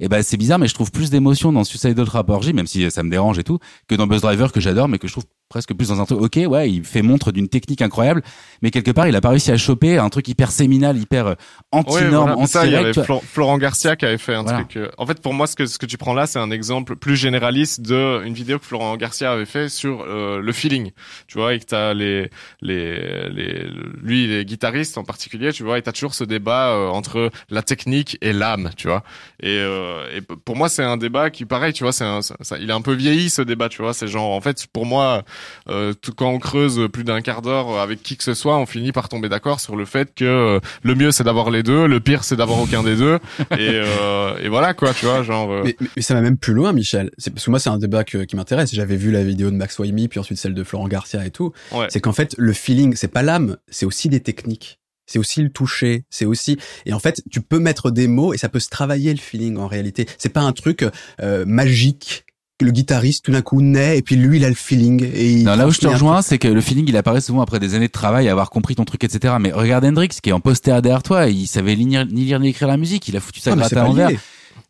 Et 0.01 0.09
ben 0.09 0.23
c'est 0.23 0.39
bizarre, 0.39 0.59
mais 0.59 0.69
je 0.69 0.74
trouve 0.74 0.91
plus 0.91 1.11
d'émotion 1.11 1.53
dans 1.53 1.65
Suicidal 1.65 2.09
Rap 2.09 2.31
Orgy, 2.31 2.55
même 2.55 2.66
si 2.66 2.91
ça 2.91 3.03
me 3.03 3.11
dérange 3.11 3.39
et 3.39 3.45
tout, 3.45 3.59
que 3.89 3.95
dans 3.95 4.07
Buzz 4.07 4.23
Driver 4.23 4.51
que 4.53 4.61
j'adore, 4.61 4.89
mais 4.89 4.99
que 4.99 5.07
je 5.07 5.12
trouve 5.12 5.24
presque 5.48 5.74
plus 5.74 5.89
dans 5.89 6.01
un 6.01 6.05
truc. 6.05 6.20
Ok, 6.20 6.39
ouais, 6.48 6.70
il 6.70 6.85
fait 6.85 7.02
montre 7.02 7.31
d'une 7.32 7.48
technique 7.48 7.82
incroyable, 7.82 8.23
mais 8.62 8.70
quelque 8.70 8.90
part, 8.90 9.06
il 9.09 9.14
a 9.16 9.20
pas 9.20 9.28
réussi 9.31 9.51
à 9.52 9.56
choper 9.56 9.98
un 9.98 10.09
truc 10.09 10.27
hyper 10.28 10.51
séminal, 10.51 10.97
hyper 10.98 11.27
euh, 11.28 11.35
voilà. 11.73 12.32
Y 12.32 12.43
anti-règle. 12.43 12.74
avait 12.77 12.93
tu 12.93 13.01
vois. 13.01 13.05
Flo- 13.06 13.23
Florent 13.24 13.59
Garcia 13.59 13.97
qui 13.97 14.05
avait 14.06 14.18
fait 14.18 14.35
un 14.35 14.43
Voilà. 14.43 14.59
truc. 14.59 14.77
euh, 14.77 14.89
En 14.98 15.06
fait, 15.06 15.20
pour 15.23 15.35
moi, 15.35 15.47
ce 15.47 15.55
que 15.56 15.66
ce 15.66 15.78
que 15.78 15.86
tu 15.86 15.98
prends 15.98 16.14
là, 16.14 16.27
c'est 16.27 16.39
un 16.39 16.51
exemple 16.51 16.97
plus 16.97 17.16
généraliste 17.16 17.81
de 17.81 18.23
une 18.24 18.35
vidéo 18.35 18.59
que 18.59 18.64
Florent 18.66 18.97
Garcia 18.97 19.32
avait 19.32 19.47
fait 19.47 19.68
sur 19.68 20.02
euh, 20.02 20.40
le 20.40 20.52
feeling. 20.52 20.90
Tu 21.28 21.39
vois, 21.39 21.55
et 21.55 21.60
que 21.60 21.64
t'as 21.66 21.94
les 21.94 22.31
les 22.60 23.28
les 23.28 23.66
lui 24.02 24.27
les 24.27 24.44
guitaristes 24.44 24.98
en 24.98 25.05
particulier, 25.05 25.52
tu 25.52 25.62
vois, 25.62 25.78
et 25.78 25.82
t'as 25.82 25.93
toujours 25.93 26.14
ce 26.14 26.24
débat 26.24 26.70
euh, 26.70 26.89
entre 26.89 27.31
la 27.51 27.62
technique 27.62 28.18
et 28.20 28.32
l'âme, 28.32 28.70
tu 28.77 28.89
vois. 28.89 29.02
Et, 29.43 29.48
euh, 29.59 30.05
et 30.16 30.20
pour 30.23 30.56
moi, 30.56 30.68
c'est 30.68 30.82
un 30.85 30.97
débat 30.97 31.31
qui, 31.31 31.44
pareil, 31.44 31.73
tu 31.73 31.85
vois, 31.85 31.93
c'est 31.93 32.05
ça- 32.23 32.59
il 32.59 32.68
est 32.70 32.73
un 32.73 32.81
peu 32.82 32.93
vieilli 32.94 33.31
ce 33.31 33.43
débat, 33.43 33.68
tu 33.68 33.82
vois. 33.82 33.94
C'est 33.94 34.09
genre, 34.09 34.32
en 34.32 34.40
fait, 34.40 34.66
pour 34.73 34.86
moi, 34.86 35.23
euh, 35.68 35.92
tout, 35.94 36.12
quand 36.12 36.30
on 36.30 36.38
creuse 36.38 36.88
plus 36.92 37.04
d'un 37.04 37.20
quart 37.20 37.42
d'heure 37.42 37.78
avec 37.78 38.02
qui 38.02 38.16
que 38.16 38.24
ce 38.24 38.34
soit, 38.34 38.56
on 38.58 38.66
finit 38.66 38.92
par 38.92 39.08
tomber 39.08 39.28
d'accord 39.28 39.60
sur 39.60 39.76
le 39.76 39.84
fait 39.84 40.14
que 40.14 40.24
euh, 40.24 40.60
le 40.82 40.94
mieux 40.94 41.10
c'est 41.12 41.24
d'avoir 41.24 41.50
les 41.50 41.62
deux, 41.62 41.86
le 41.86 42.00
pire 42.00 42.24
c'est 42.24 42.36
d'avoir 42.36 42.60
aucun 42.60 42.82
des 42.82 42.96
deux, 42.96 43.18
et, 43.52 43.56
euh, 43.60 44.36
et 44.38 44.48
voilà 44.48 44.74
quoi, 44.74 44.92
tu 44.94 45.06
vois, 45.06 45.22
genre. 45.22 45.50
euh, 45.52 45.62
Mais, 45.64 45.76
mais 45.96 46.02
ça 46.02 46.14
va 46.14 46.20
même 46.20 46.36
plus 46.36 46.52
loin, 46.54 46.72
Michel. 46.72 47.10
C'est 47.18 47.30
parce 47.32 47.44
que 47.44 47.50
moi, 47.50 47.58
c'est 47.58 47.70
un 47.70 47.78
débat 47.78 48.04
que- 48.04 48.24
qui 48.24 48.36
m'intéresse. 48.36 48.74
J'avais 48.74 48.96
vu 48.96 49.10
la 49.10 49.22
vidéo 49.24 49.50
de 49.50 49.56
Max 49.56 49.78
Waimi, 49.78 50.08
puis 50.08 50.20
ensuite 50.20 50.38
celle 50.38 50.54
de 50.54 50.64
Florent 50.64 50.88
Garcia 50.88 51.24
et 51.26 51.30
tout. 51.30 51.52
ouais. 51.72 51.86
C'est 51.90 52.00
qu'en 52.00 52.12
fait, 52.12 52.34
le 52.38 52.52
feeling, 52.52 52.94
c'est 52.96 53.08
pas 53.08 53.22
l'âme, 53.22 53.56
c'est 53.68 53.86
aussi 53.86 54.08
des 54.08 54.20
techniques. 54.20 54.78
C'est 55.08 55.20
aussi 55.20 55.40
le 55.40 55.50
toucher, 55.50 56.02
c'est 56.10 56.24
aussi 56.24 56.58
et 56.84 56.92
en 56.92 56.98
fait, 56.98 57.22
tu 57.30 57.40
peux 57.40 57.60
mettre 57.60 57.92
des 57.92 58.08
mots 58.08 58.34
et 58.34 58.38
ça 58.38 58.48
peut 58.48 58.58
se 58.58 58.68
travailler 58.68 59.12
le 59.14 59.20
feeling 59.20 59.56
en 59.56 59.68
réalité. 59.68 60.04
C'est 60.18 60.30
pas 60.32 60.40
un 60.40 60.52
truc 60.52 60.84
euh, 61.22 61.44
magique 61.46 62.24
que 62.26 62.26
le 62.65 62.70
guitariste 62.70 63.24
tout 63.24 63.33
d'un 63.33 63.43
coup 63.43 63.61
naît 63.61 63.99
et 63.99 64.03
puis 64.03 64.16
lui 64.16 64.39
il 64.39 64.45
a 64.45 64.49
le 64.49 64.55
feeling 64.55 65.05
et 65.05 65.31
il 65.31 65.45
Non, 65.45 65.57
là 65.57 65.66
où 65.66 65.70
je 65.70 65.78
te 65.78 65.87
rejoins, 65.87 66.23
c'est 66.23 66.39
que 66.39 66.49
le 66.49 66.61
feeling, 66.61 66.87
il 66.89 66.97
apparaît 66.97 67.20
souvent 67.20 67.43
après 67.43 67.59
des 67.59 67.74
années 67.74 67.89
de 67.89 67.93
travail, 67.93 68.28
avoir 68.28 68.49
compris 68.51 68.74
ton 68.74 68.85
truc, 68.85 69.05
etc. 69.05 69.35
Mais 69.39 69.53
regarde 69.53 69.85
Hendrix, 69.85 70.09
qui 70.23 70.31
est 70.31 70.33
en 70.33 70.41
poster 70.41 70.81
derrière 70.81 71.03
toi, 71.03 71.27
il 71.27 71.47
savait 71.47 71.77
ni 71.77 71.85
lire 71.87 72.07
ni, 72.07 72.24
lire, 72.24 72.41
ni 72.41 72.49
écrire 72.49 72.69
la 72.69 72.77
musique, 72.78 73.07
il 73.09 73.16
a 73.16 73.20
foutu 73.20 73.41
ça 73.41 73.53
Ah, 73.53 73.57
gratte 73.57 73.73
à 73.74 73.83
l'envers. 73.85 74.11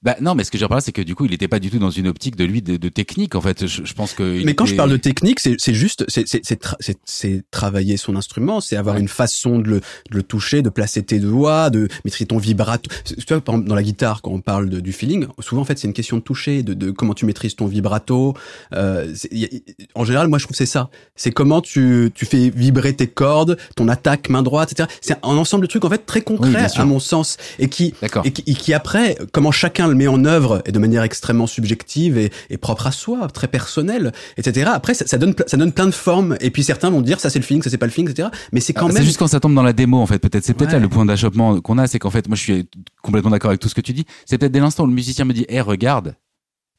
Bah 0.07 0.15
non, 0.21 0.35
mais 0.37 0.45
ce 0.45 0.51
que 0.53 0.57
je 0.59 0.65
veux 0.65 0.81
c'est 0.81 0.93
que 0.93 1.03
du 1.03 1.15
coup, 1.17 1.25
il 1.25 1.35
était 1.35 1.49
pas 1.49 1.59
du 1.59 1.69
tout 1.69 1.79
dans 1.81 1.91
une 1.91 2.07
optique 2.07 2.37
de 2.37 2.45
lui 2.45 2.63
de, 2.63 2.77
de 2.77 2.89
technique. 2.89 3.35
En 3.35 3.41
fait, 3.41 3.67
je, 3.67 3.85
je 3.85 3.93
pense 3.93 4.13
que. 4.15 4.45
Mais 4.45 4.55
quand 4.55 4.65
je 4.65 4.75
parle 4.77 4.91
de 4.91 4.97
technique, 4.97 5.41
c'est 5.41 5.75
juste, 5.75 6.05
c'est 6.09 6.25
tra- 6.63 7.43
travailler 7.51 7.97
son 7.97 8.15
instrument, 8.17 8.61
c'est 8.61 8.77
avoir 8.77 8.95
Ouais. 8.95 9.01
une 9.03 9.09
façon 9.09 9.59
de 9.59 9.69
le, 9.69 9.77
de 9.81 10.17
le 10.17 10.23
toucher, 10.23 10.63
de 10.63 10.69
placer 10.69 11.03
tes 11.03 11.19
doigts, 11.19 11.71
de 11.71 11.89
maîtriser 12.05 12.27
ton 12.27 12.39
vibrato. 12.39 12.89
Tu 13.05 13.15
vois, 13.29 13.41
par 13.41 13.57
exemple, 13.57 13.69
dans 13.69 13.75
la 13.75 13.83
guitare, 13.83 14.23
quand 14.23 14.31
on 14.31 14.41
parle 14.41 14.69
de, 14.71 14.79
du 14.81 14.93
feeling, 14.93 15.27
souvent 15.41 15.63
en 15.63 15.65
fait 15.65 15.77
c'est 15.79 15.89
une 15.89 15.93
question 15.93 16.19
de 16.19 16.23
toucher, 16.23 16.63
de, 16.63 16.73
de 16.73 16.93
comment 16.93 17.13
tu 17.15 17.27
maîtrises 17.27 17.57
ton 17.57 17.67
vibrato. 17.67 18.35
Euh, 18.75 19.13
a- 19.13 19.99
en 19.99 20.05
général, 20.05 20.29
moi 20.29 20.39
je 20.39 20.45
trouve 20.45 20.53
que 20.53 20.57
c'est 20.59 20.67
ça. 20.67 20.89
C'est 21.17 21.33
comment 21.33 21.61
tu 21.61 22.11
tu 22.15 22.27
fais 22.27 22.49
vibrer 22.51 22.95
tes 22.95 23.09
cordes, 23.09 23.59
ton 23.75 23.89
attaque 23.89 24.29
main 24.29 24.43
droite, 24.45 24.71
etc. 24.73 24.89
C'est 25.01 25.15
un 25.25 25.37
ensemble 25.37 25.63
de 25.63 25.69
trucs 25.69 25.85
en 25.85 25.91
fait 25.91 26.07
très 26.07 26.23
concrets 26.23 26.67
à 26.77 26.85
mon 26.85 27.01
sens 27.01 27.37
et 27.59 27.69
qui 27.69 27.93
et 28.25 28.31
qui, 28.31 28.43
et 28.47 28.55
qui 28.55 28.73
après, 28.73 29.19
comment 29.33 29.51
chacun 29.51 29.89
le 29.89 29.96
met 29.97 30.07
en 30.07 30.25
œuvre 30.25 30.63
et 30.67 30.73
de 30.73 30.79
manière 30.79 31.03
extrêmement 31.03 31.47
subjective 31.47 32.17
et, 32.19 32.31
et 32.51 32.57
propre 32.59 32.87
à 32.87 32.93
soi, 32.93 33.27
très 33.29 33.49
personnelle, 33.49 34.13
etc. 34.37 34.71
Après, 34.73 34.95
ça, 34.95 35.07
ça 35.07 35.19
donne 35.19 35.35
ça 35.47 35.57
donne 35.57 35.73
plein 35.73 35.87
de 35.87 35.91
formes. 35.91 36.37
Et 36.41 36.51
puis 36.51 36.63
certains 36.63 36.91
vont 36.91 37.01
dire 37.01 37.19
ça 37.21 37.31
c'est 37.31 37.39
le 37.39 37.45
feeling, 37.45 37.63
ça 37.63 37.71
c'est 37.71 37.79
pas 37.79 37.87
le 37.87 37.93
feeling, 37.93 38.11
etc. 38.11 38.29
Mais 38.53 38.61
c'est 38.61 38.73
quand 38.73 38.87
Ah, 38.87 38.93
même 38.93 38.97
C'est 38.99 39.05
juste 39.05 39.19
quand 39.19 39.27
ça 39.27 39.41
tombe 39.41 39.55
dans 39.55 39.63
la 39.63 39.73
démo, 39.73 39.99
en 39.99 40.07
fait. 40.07 40.19
Peut-être, 40.19 40.45
c'est 40.45 40.55
peut-être 40.55 40.69
Ouais. 40.71 40.75
là 40.77 40.81
le 40.81 40.89
point 40.89 41.05
d'achoppement 41.05 41.61
qu'on 41.61 41.79
a, 41.79 41.87
c'est 41.87 41.99
qu'en 41.99 42.11
fait, 42.11 42.29
moi, 42.29 42.37
je 42.37 42.43
suis 42.43 42.69
complètement 43.03 43.31
d'accord 43.31 43.51
avec 43.51 43.61
tout 43.61 43.69
ce 43.69 43.75
que 43.75 43.81
tu 43.81 43.93
dis. 43.93 44.05
C'est 44.27 44.39
peut-être 44.39 44.53
dès 44.53 44.61
l'instant 44.61 44.85
où 44.85 44.87
le 44.87 44.93
musicien 44.93 45.25
me 45.25 45.33
dit, 45.33 45.47
eh, 45.49 45.61
regarde. 45.61 46.15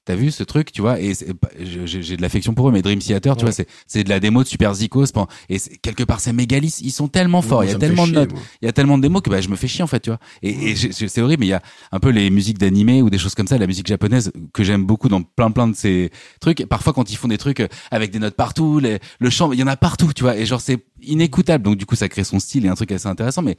T'as 0.07 0.15
vu 0.15 0.31
ce 0.31 0.43
truc, 0.43 0.71
tu 0.71 0.79
vois, 0.81 1.01
et 1.01 1.11
j'ai 1.59 2.15
de 2.15 2.21
l'affection 2.21 2.53
pour 2.53 2.69
eux, 2.69 2.71
mais 2.71 2.81
Dream 2.81 2.99
Theater, 2.99 3.35
tu 3.35 3.39
Ouais. 3.43 3.49
vois, 3.49 3.51
c'est 3.51 3.67
c'est 3.87 4.05
de 4.05 4.09
la 4.09 4.21
démo 4.21 4.41
de 4.41 4.47
Super 4.47 4.71
pen- 4.71 5.25
et 5.49 5.57
quelque 5.81 6.03
part 6.03 6.21
c'est 6.21 6.31
méga 6.31 6.57
lisse, 6.59 6.79
ils 6.81 6.91
sont 6.91 7.09
tellement 7.09 7.41
forts, 7.41 7.65
il 7.65 7.71
y 7.71 7.73
a 7.73 7.77
tellement 7.77 8.07
de 8.07 8.13
notes, 8.13 8.29
il 8.61 8.65
y 8.65 8.69
a 8.69 8.71
tellement 8.71 8.97
de 8.97 9.01
démos 9.03 9.21
que 9.21 9.29
bah, 9.29 9.41
je 9.41 9.49
me 9.49 9.57
fais 9.57 9.67
chier 9.67 9.83
en 9.83 9.87
fait, 9.87 9.99
tu 9.99 10.09
vois. 10.09 10.19
Et, 10.41 10.71
et 10.71 10.75
c'est 10.77 11.21
horrible, 11.21 11.41
mais 11.41 11.47
il 11.47 11.49
y 11.49 11.53
a 11.53 11.61
un 11.91 11.99
peu 11.99 12.09
les 12.09 12.29
musiques 12.29 12.57
d'animé 12.57 13.01
ou 13.01 13.09
des 13.09 13.17
choses 13.17 13.35
comme 13.35 13.47
ça, 13.47 13.57
la 13.57 13.67
musique 13.67 13.87
japonaise 13.87 14.31
que 14.53 14.63
j'aime 14.63 14.85
beaucoup 14.85 15.09
dans 15.09 15.21
plein 15.23 15.51
plein 15.51 15.67
de 15.67 15.75
ces 15.75 16.09
trucs. 16.39 16.65
Parfois 16.67 16.93
quand 16.93 17.11
ils 17.11 17.17
font 17.17 17.27
des 17.27 17.37
trucs 17.37 17.61
avec 17.91 18.11
des 18.11 18.19
notes 18.19 18.35
partout, 18.35 18.79
les- 18.79 18.99
le 19.19 19.29
chant, 19.29 19.51
il 19.51 19.59
y 19.59 19.63
en 19.63 19.67
a 19.67 19.75
partout, 19.75 20.13
tu 20.15 20.23
vois, 20.23 20.37
et 20.37 20.45
genre 20.45 20.61
c'est 20.61 20.85
inécoutable. 21.03 21.65
Donc 21.65 21.75
du 21.75 21.85
coup 21.85 21.95
ça 21.95 22.07
crée 22.07 22.23
son 22.23 22.39
style 22.39 22.65
et 22.65 22.69
un 22.69 22.75
truc 22.75 22.93
assez 22.93 23.07
intéressant, 23.07 23.41
mais 23.41 23.57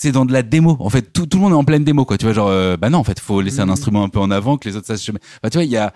c'est 0.00 0.12
dans 0.12 0.24
de 0.24 0.32
la 0.32 0.42
démo. 0.44 0.76
En 0.78 0.90
fait, 0.90 1.12
tout, 1.12 1.26
tout 1.26 1.38
le 1.38 1.42
monde 1.42 1.52
est 1.52 1.56
en 1.56 1.64
pleine 1.64 1.82
démo, 1.82 2.04
quoi. 2.04 2.16
Tu 2.18 2.24
vois, 2.24 2.32
genre, 2.32 2.48
euh, 2.48 2.76
bah 2.76 2.88
non, 2.88 2.98
en 2.98 3.04
fait, 3.04 3.18
faut 3.18 3.40
laisser 3.40 3.60
un 3.60 3.66
Mhm. 3.66 3.72
instrument 3.72 4.04
un 4.04 4.08
peu 4.08 4.20
en 4.20 4.30
avant, 4.30 4.56
que 4.56 4.68
les 4.68 4.76
autres 4.76 4.86
sachent. 4.86 5.02
chemin. 5.02 5.18
Bah, 5.42 5.50
tu 5.50 5.58
vois, 5.58 5.64
il 5.64 5.70
y 5.70 5.76
a, 5.76 5.92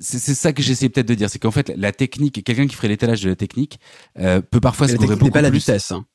c'est 0.00 0.18
c'est 0.18 0.34
ça 0.34 0.52
que 0.54 0.62
j'essaie 0.62 0.88
peut-être 0.88 1.06
de 1.08 1.14
dire, 1.14 1.28
c'est 1.28 1.38
qu'en 1.38 1.50
fait, 1.50 1.70
la 1.76 1.92
technique, 1.92 2.42
quelqu'un 2.42 2.66
qui 2.66 2.74
ferait 2.74 2.88
l'étalage 2.88 3.22
de 3.22 3.28
la 3.28 3.36
technique, 3.36 3.78
euh, 4.18 4.40
peut 4.40 4.60
parfois 4.60 4.88
se 4.88 4.92
la 4.94 4.98
beaucoup 5.16 5.30
pas 5.30 5.42
la 5.42 5.50
plus. 5.50 5.58
vitesse. 5.58 5.92
hein. 5.92 6.06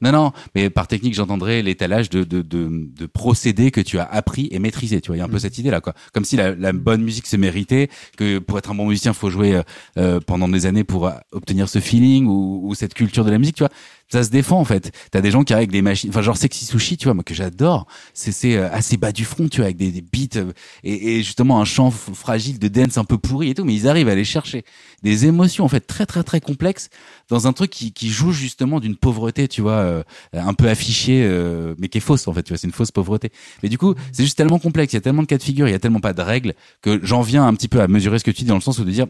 Non, 0.00 0.12
non, 0.12 0.32
mais 0.54 0.70
par 0.70 0.86
technique, 0.86 1.14
j'entendrais 1.14 1.62
l'étalage 1.62 2.10
de, 2.10 2.24
de, 2.24 2.42
de, 2.42 2.68
de 2.96 3.06
procédés 3.06 3.70
que 3.70 3.80
tu 3.80 3.98
as 3.98 4.04
appris 4.04 4.48
et 4.50 4.58
maîtrisé. 4.58 5.00
Tu 5.00 5.08
vois, 5.08 5.16
il 5.16 5.20
y 5.20 5.22
a 5.22 5.24
un 5.24 5.28
peu 5.28 5.34
Mhm. 5.34 5.40
cette 5.40 5.58
idée-là, 5.58 5.80
quoi. 5.80 5.94
Comme 6.12 6.24
si 6.24 6.36
la, 6.36 6.54
la 6.54 6.72
bonne 6.72 7.02
musique 7.02 7.26
se 7.26 7.36
méritait, 7.36 7.88
que 8.16 8.38
pour 8.38 8.58
être 8.58 8.70
un 8.70 8.74
bon 8.74 8.86
musicien, 8.88 9.12
faut 9.12 9.30
jouer 9.30 9.54
euh, 9.56 9.62
euh, 9.98 10.20
pendant 10.20 10.48
des 10.48 10.66
années 10.66 10.84
pour 10.84 11.06
euh, 11.06 11.12
obtenir 11.32 11.68
ce 11.68 11.80
feeling 11.80 12.26
ou, 12.26 12.60
ou 12.64 12.74
cette 12.74 12.94
culture 12.94 13.24
de 13.24 13.30
la 13.30 13.38
musique, 13.38 13.56
tu 13.56 13.62
vois. 13.62 13.72
Ça 14.08 14.22
se 14.22 14.30
défend, 14.30 14.60
en 14.60 14.64
fait. 14.64 14.92
T'as 15.10 15.20
des 15.20 15.32
gens 15.32 15.42
qui 15.42 15.52
arrivent 15.52 15.62
avec 15.64 15.72
des 15.72 15.82
machines, 15.82 16.10
enfin, 16.10 16.22
genre 16.22 16.36
Sexy 16.36 16.64
Sushi, 16.64 16.96
tu 16.96 17.04
vois, 17.06 17.14
moi, 17.14 17.24
que 17.24 17.34
j'adore. 17.34 17.86
C'est, 18.14 18.30
c'est 18.30 18.56
euh, 18.56 18.70
assez 18.70 18.96
bas 18.96 19.10
du 19.10 19.24
front, 19.24 19.48
tu 19.48 19.56
vois, 19.56 19.64
avec 19.66 19.76
des, 19.76 19.90
des 19.90 20.00
beats 20.00 20.36
euh, 20.38 20.52
et, 20.84 21.16
et 21.18 21.22
justement 21.24 21.60
un 21.60 21.64
chant 21.64 21.90
fragile 21.90 22.60
de 22.60 22.68
dance 22.68 22.98
un 22.98 23.04
peu 23.04 23.18
pourri 23.18 23.50
et 23.50 23.54
tout, 23.54 23.64
mais 23.64 23.74
ils 23.74 23.88
arrivent 23.88 24.08
à 24.08 24.12
aller 24.12 24.24
chercher 24.24 24.64
des 25.02 25.26
émotions, 25.26 25.64
en 25.64 25.68
fait, 25.68 25.80
très, 25.80 26.06
très, 26.06 26.22
très 26.22 26.40
complexes 26.40 26.88
dans 27.28 27.46
un 27.46 27.52
truc 27.52 27.70
qui, 27.70 27.92
qui 27.92 28.08
joue 28.10 28.32
justement 28.32 28.80
d'une 28.80 28.96
pauvreté, 28.96 29.48
tu 29.48 29.60
vois, 29.60 29.78
euh, 29.78 30.02
un 30.32 30.54
peu 30.54 30.68
affichée, 30.68 31.24
euh, 31.24 31.74
mais 31.78 31.88
qui 31.88 31.98
est 31.98 32.00
fausse 32.00 32.28
en 32.28 32.32
fait. 32.32 32.42
Tu 32.42 32.52
vois, 32.52 32.58
c'est 32.58 32.66
une 32.66 32.72
fausse 32.72 32.92
pauvreté. 32.92 33.30
Mais 33.62 33.68
du 33.68 33.78
coup, 33.78 33.94
c'est 34.12 34.22
juste 34.22 34.38
tellement 34.38 34.58
complexe, 34.58 34.92
il 34.92 34.96
y 34.96 34.98
a 34.98 35.02
tellement 35.02 35.22
de 35.22 35.26
cas 35.26 35.38
de 35.38 35.42
figure, 35.42 35.68
il 35.68 35.72
y 35.72 35.74
a 35.74 35.78
tellement 35.78 36.00
pas 36.00 36.12
de 36.12 36.22
règles 36.22 36.54
que 36.82 37.00
j'en 37.02 37.22
viens 37.22 37.46
un 37.46 37.54
petit 37.54 37.68
peu 37.68 37.80
à 37.80 37.88
mesurer 37.88 38.18
ce 38.18 38.24
que 38.24 38.30
tu 38.30 38.42
dis 38.42 38.48
dans 38.48 38.54
le 38.54 38.60
sens 38.60 38.78
où 38.78 38.84
de 38.84 38.90
dire. 38.90 39.06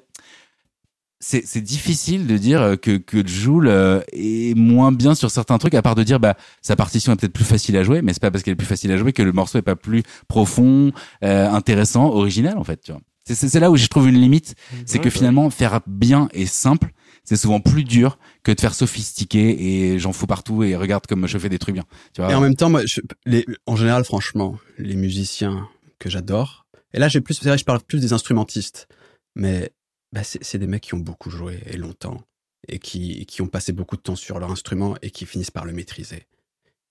C'est, 1.19 1.47
c'est 1.47 1.63
difficile 1.63 2.27
de 2.27 2.37
dire 2.37 2.77
que, 2.81 2.99
que 2.99 3.27
Joule 3.27 3.69
euh, 3.69 4.01
est 4.13 4.55
moins 4.55 4.93
bien 4.93 5.15
sur 5.15 5.31
certains 5.31 5.57
trucs, 5.57 5.73
à 5.75 5.81
part 5.81 5.95
de 5.95 6.03
dire 6.03 6.21
bah 6.21 6.37
sa 6.61 6.77
partition 6.77 7.11
est 7.13 7.17
peut-être 7.17 7.33
plus 7.33 7.45
facile 7.45 7.77
à 7.79 7.83
jouer, 7.83 8.03
mais 8.03 8.13
c'est 8.13 8.21
pas 8.21 8.31
parce 8.31 8.45
qu'elle 8.45 8.53
est 8.53 8.57
plus 8.57 8.67
facile 8.67 8.93
à 8.93 8.99
jouer 8.99 9.15
que 9.15 9.23
le 9.23 9.33
morceau 9.33 9.57
est 9.57 9.63
pas 9.63 9.77
plus 9.77 10.03
profond, 10.29 10.93
euh, 11.25 11.51
intéressant, 11.51 12.05
original 12.11 12.59
en 12.59 12.65
fait. 12.65 12.83
Tu 12.83 12.93
vois. 12.93 13.01
C'est, 13.27 13.35
c'est, 13.35 13.49
c'est 13.49 13.61
là 13.61 13.71
où 13.71 13.77
je 13.77 13.87
trouve 13.87 14.09
une 14.09 14.21
limite, 14.21 14.55
c'est 14.85 14.99
que 14.99 15.05
Ouais, 15.05 15.11
finalement 15.11 15.49
faire 15.49 15.81
bien 15.87 16.29
et 16.33 16.45
simple, 16.45 16.93
c'est 17.27 17.37
souvent 17.37 17.61
plus 17.61 17.85
dur 17.85 18.19
que 18.43 18.53
de 18.53 18.61
faire 18.61 18.75
sophistiqué 18.75 19.93
et 19.93 19.99
j'en 19.99 20.13
fous 20.13 20.27
partout 20.27 20.63
et 20.63 20.75
regarde 20.77 21.07
comme 21.07 21.27
je 21.27 21.37
fais 21.39 21.49
des 21.51 21.59
trucs 21.59 21.75
bien. 21.75 21.85
Tu 22.15 22.23
vois. 22.23 22.31
Et 22.31 22.35
en 22.35 22.41
même 22.41 22.55
temps, 22.57 22.71
moi, 22.71 22.87
je- 22.87 23.01
les, 23.27 23.45
en 23.67 23.77
général, 23.77 24.05
franchement, 24.05 24.57
les 24.79 24.97
musiciens 24.97 25.69
que 25.99 26.09
j'adore. 26.09 26.67
Et 26.95 26.99
là, 26.99 27.09
j'ai 27.09 27.21
plus, 27.21 27.35
c'est 27.35 27.49
vrai, 27.49 27.59
je 27.59 27.65
parle 27.65 27.81
plus 27.81 28.01
des 28.01 28.13
instrumentistes, 28.15 28.89
mais 29.35 29.71
bah, 30.13 30.23
c'est 30.25 30.59
des 30.59 30.67
mecs 30.67 30.83
qui 30.85 30.95
ont 30.95 30.99
beaucoup 31.01 31.29
joué 31.31 31.61
et 31.67 31.77
longtemps 31.77 32.23
et 32.69 32.79
qui, 32.79 33.27
qui 33.27 33.43
ont 33.43 33.47
passé 33.49 33.73
beaucoup 33.73 33.97
de 33.97 34.01
temps 34.03 34.17
sur 34.17 34.39
leur 34.39 34.51
instrument 34.51 34.97
et 35.03 35.11
qui 35.11 35.27
finissent 35.27 35.51
par 35.51 35.65
le 35.67 35.73
maîtriser. 35.73 36.27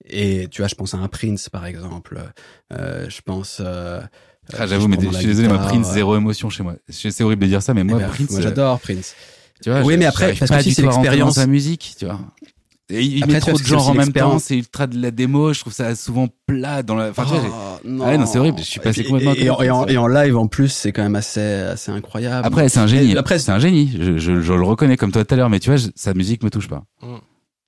Et 0.06 0.48
tu 0.52 0.62
vois, 0.62 0.68
je 0.68 0.76
pense 0.76 0.94
à 0.94 0.98
un 0.98 1.08
Prince, 1.08 1.50
par 1.50 1.66
exemple. 1.66 2.22
Euh, 2.74 3.10
je 3.10 3.22
pense. 3.22 3.58
Euh, 3.62 4.02
Ah, 4.54 4.68
j'avoue, 4.68 4.88
mais 4.88 4.98
je 4.98 5.18
suis 5.18 5.28
désolé, 5.28 5.48
guitare, 5.48 5.68
Prince, 5.70 5.88
euh, 5.90 5.94
zéro 5.94 6.16
émotion 6.18 6.50
chez 6.50 6.62
moi. 6.64 6.76
C'est 6.90 7.22
horrible 7.24 7.42
de 7.44 7.48
dire 7.48 7.64
ça, 7.64 7.74
mais 7.74 7.82
eh 7.82 7.86
moi, 7.86 8.00
ben, 8.00 8.10
Prince, 8.10 8.30
moi 8.30 8.40
euh, 8.40 8.44
j'adore 8.44 8.80
Prince. 8.82 9.16
Tu 9.64 9.70
vois, 9.70 9.82
Oui, 9.84 9.94
je- 9.94 10.00
mais 10.00 10.06
après, 10.06 10.34
parce 10.34 10.50
pas 10.52 10.58
que 10.64 10.70
c'est 10.70 10.82
l'expérience- 10.84 11.36
sa 11.36 11.48
musique, 11.48 11.96
tu 11.98 12.06
vois. 12.06 12.20
Et 12.92 13.02
il 13.02 13.24
Après, 13.24 13.34
met 13.36 13.40
trop 13.40 13.54
de 13.54 13.58
genres 13.64 13.82
aussi 13.82 13.90
en 13.90 13.94
même 13.96 14.14
temps, 14.14 14.38
c'est 14.38 14.58
ultra 14.58 14.86
de 14.86 15.02
la 15.02 15.10
démo, 15.10 15.54
je 15.54 15.60
trouve 15.62 15.74
ça 15.74 15.96
souvent 15.96 16.28
plat 16.46 16.84
dans 16.84 16.94
la, 16.94 17.10
enfin, 17.10 17.24
tu 17.24 17.30
vois, 17.30 17.42
j'ai- 17.42 17.48
Oh, 17.50 18.02
Ah 18.04 18.06
ouais, 18.10 18.18
non, 18.20 18.28
c'est 18.28 18.38
horrible, 18.38 18.60
je 18.60 18.64
suis 18.64 18.80
passé 18.80 19.02
Et 19.02 19.04
complètement 19.06 19.32
à 19.32 19.36
et, 19.36 19.46
et, 19.46 19.50
en, 19.50 19.60
et 19.64 19.70
en- 19.72 19.86
ça. 19.88 19.92
et 19.92 19.98
en 19.98 20.08
live, 20.08 20.38
en 20.38 20.46
plus, 20.46 20.68
c'est 20.70 20.92
quand 20.92 21.02
même 21.02 21.16
assez, 21.16 21.40
assez 21.42 21.92
incroyable. 21.92 22.46
Après, 22.46 22.70
c'est 22.70 22.78
un 22.80 22.86
génie. 22.86 23.18
Après, 23.18 23.40
c'est 23.40 23.52
un 23.52 23.58
génie. 23.58 23.92
Je, 24.00 24.20
je, 24.20 24.40
je 24.40 24.54
le 24.54 24.62
reconnais 24.64 24.98
comme 24.98 25.12
toi 25.12 25.26
tout 25.26 25.34
à 25.34 25.38
l'heure, 25.38 25.50
mais 25.50 25.60
tu 25.60 25.72
vois, 25.72 25.78
je- 25.78 25.88
sa 25.96 26.14
musique 26.14 26.44
me 26.44 26.52
touche 26.52 26.68
pas. 26.68 26.84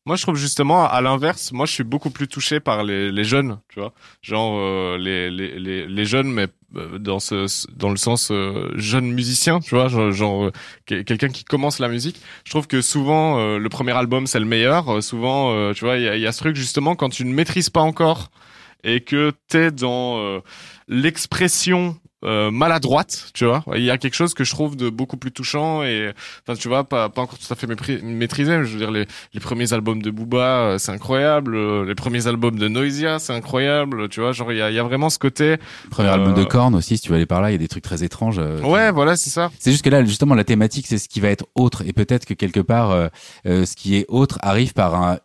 Moi, 0.07 0.15
je 0.15 0.21
trouve 0.21 0.37
justement, 0.37 0.87
à 0.87 1.01
l'inverse, 1.01 1.51
moi, 1.51 1.65
je 1.65 1.73
suis 1.73 1.83
beaucoup 1.83 2.09
plus 2.09 2.29
touché 2.29 2.61
par 2.61 2.85
les, 2.85 3.11
les 3.11 3.25
jeunes, 3.25 3.59
tu 3.67 3.81
vois. 3.81 3.91
Genre, 4.21 4.57
euh, 4.57 4.97
les, 4.97 5.29
les, 5.29 5.85
les, 5.85 6.05
jeunes, 6.05 6.31
mais 6.31 6.47
euh, 6.77 6.97
dans 6.97 7.19
ce, 7.19 7.45
dans 7.75 7.89
le 7.89 7.97
sens 7.97 8.29
euh, 8.31 8.71
jeune 8.77 9.11
musicien, 9.11 9.59
tu 9.59 9.75
vois, 9.75 9.89
genre, 9.89 10.13
genre, 10.13 10.45
euh, 10.45 10.51
quel- 10.85 11.03
quelqu'un 11.03 11.27
qui 11.27 11.43
commence 11.43 11.79
la 11.79 11.89
musique. 11.89 12.21
Je 12.45 12.51
trouve 12.51 12.67
que 12.67 12.81
souvent, 12.81 13.37
euh, 13.37 13.57
le 13.57 13.67
premier 13.67 13.91
album, 13.91 14.27
c'est 14.27 14.39
le 14.39 14.45
meilleur. 14.45 14.87
Euh, 14.89 15.01
souvent, 15.01 15.73
tu 15.73 15.83
vois, 15.83 15.97
il 15.97 16.03
y 16.03 16.07
a, 16.07 16.15
y 16.15 16.25
a 16.25 16.31
ce 16.31 16.39
truc, 16.39 16.55
justement, 16.55 16.95
quand 16.95 17.09
tu 17.09 17.25
ne 17.25 17.33
maîtrises 17.33 17.69
pas 17.69 17.81
encore 17.81 18.31
et 18.85 19.01
que 19.01 19.33
t'es 19.49 19.71
dans 19.71 20.41
l'expression 20.87 21.97
euh, 22.25 22.49
maladroite, 22.51 23.29
tu 23.33 23.45
vois. 23.45 23.63
Il 23.75 23.83
y 23.83 23.91
a 23.91 23.97
quelque 23.97 24.15
chose 24.15 24.33
que 24.33 24.43
je 24.43 24.51
trouve 24.51 24.75
de 24.75 24.89
beaucoup 24.89 25.17
plus 25.17 25.31
touchant 25.31 25.83
et, 25.83 26.11
enfin, 26.47 26.57
tu 26.59 26.67
vois, 26.67 26.83
pas, 26.83 27.09
pas 27.09 27.21
encore 27.21 27.37
tout 27.37 27.51
à 27.53 27.55
fait 27.55 27.67
maîtrisé. 28.03 28.51
Je 28.63 28.71
veux 28.73 28.79
dire, 28.79 28.91
les, 28.91 29.05
les 29.33 29.39
premiers 29.39 29.71
albums 29.73 30.01
de 30.01 30.09
Booba, 30.09 30.37
euh, 30.39 30.77
c'est 30.79 30.91
incroyable. 30.91 31.55
Euh, 31.55 31.85
Les 31.85 31.95
premiers 31.95 32.25
albums 32.27 32.57
de 32.57 32.67
Noisia, 32.67 33.19
c'est 33.19 33.33
incroyable. 33.33 34.09
Tu 34.09 34.19
vois, 34.19 34.31
genre, 34.31 34.51
il 34.51 34.57
y 34.57 34.61
a, 34.61 34.69
il 34.71 34.75
y 34.75 34.79
a 34.79 34.83
vraiment 34.83 35.09
ce 35.09 35.19
côté. 35.19 35.57
Premier 35.91 36.09
Euh, 36.09 36.13
album 36.13 36.33
de 36.33 36.43
Korn 36.43 36.73
aussi, 36.75 36.97
si 36.97 37.03
tu 37.03 37.09
veux 37.09 37.15
aller 37.15 37.25
par 37.25 37.41
là, 37.41 37.49
il 37.49 37.53
y 37.53 37.55
a 37.55 37.59
des 37.59 37.67
trucs 37.67 37.83
très 37.83 38.03
étranges. 38.03 38.39
euh, 38.39 38.61
Ouais, 38.61 38.91
voilà, 38.91 39.15
c'est 39.15 39.29
ça. 39.29 39.51
C'est 39.59 39.71
juste 39.71 39.83
que 39.83 39.89
là, 39.89 40.03
justement, 40.03 40.33
la 40.35 40.43
thématique, 40.43 40.87
c'est 40.87 40.97
ce 40.97 41.07
qui 41.09 41.19
va 41.19 41.29
être 41.29 41.45
autre. 41.55 41.83
Et 41.85 41.93
peut-être 41.93 42.25
que 42.25 42.33
quelque 42.33 42.59
part, 42.61 42.91
euh, 42.91 43.07
euh, 43.45 43.65
ce 43.65 43.75
qui 43.75 43.95
est 43.95 44.05
autre 44.09 44.39
arrive 44.41 44.73
par 44.73 44.95
un, 44.95 45.17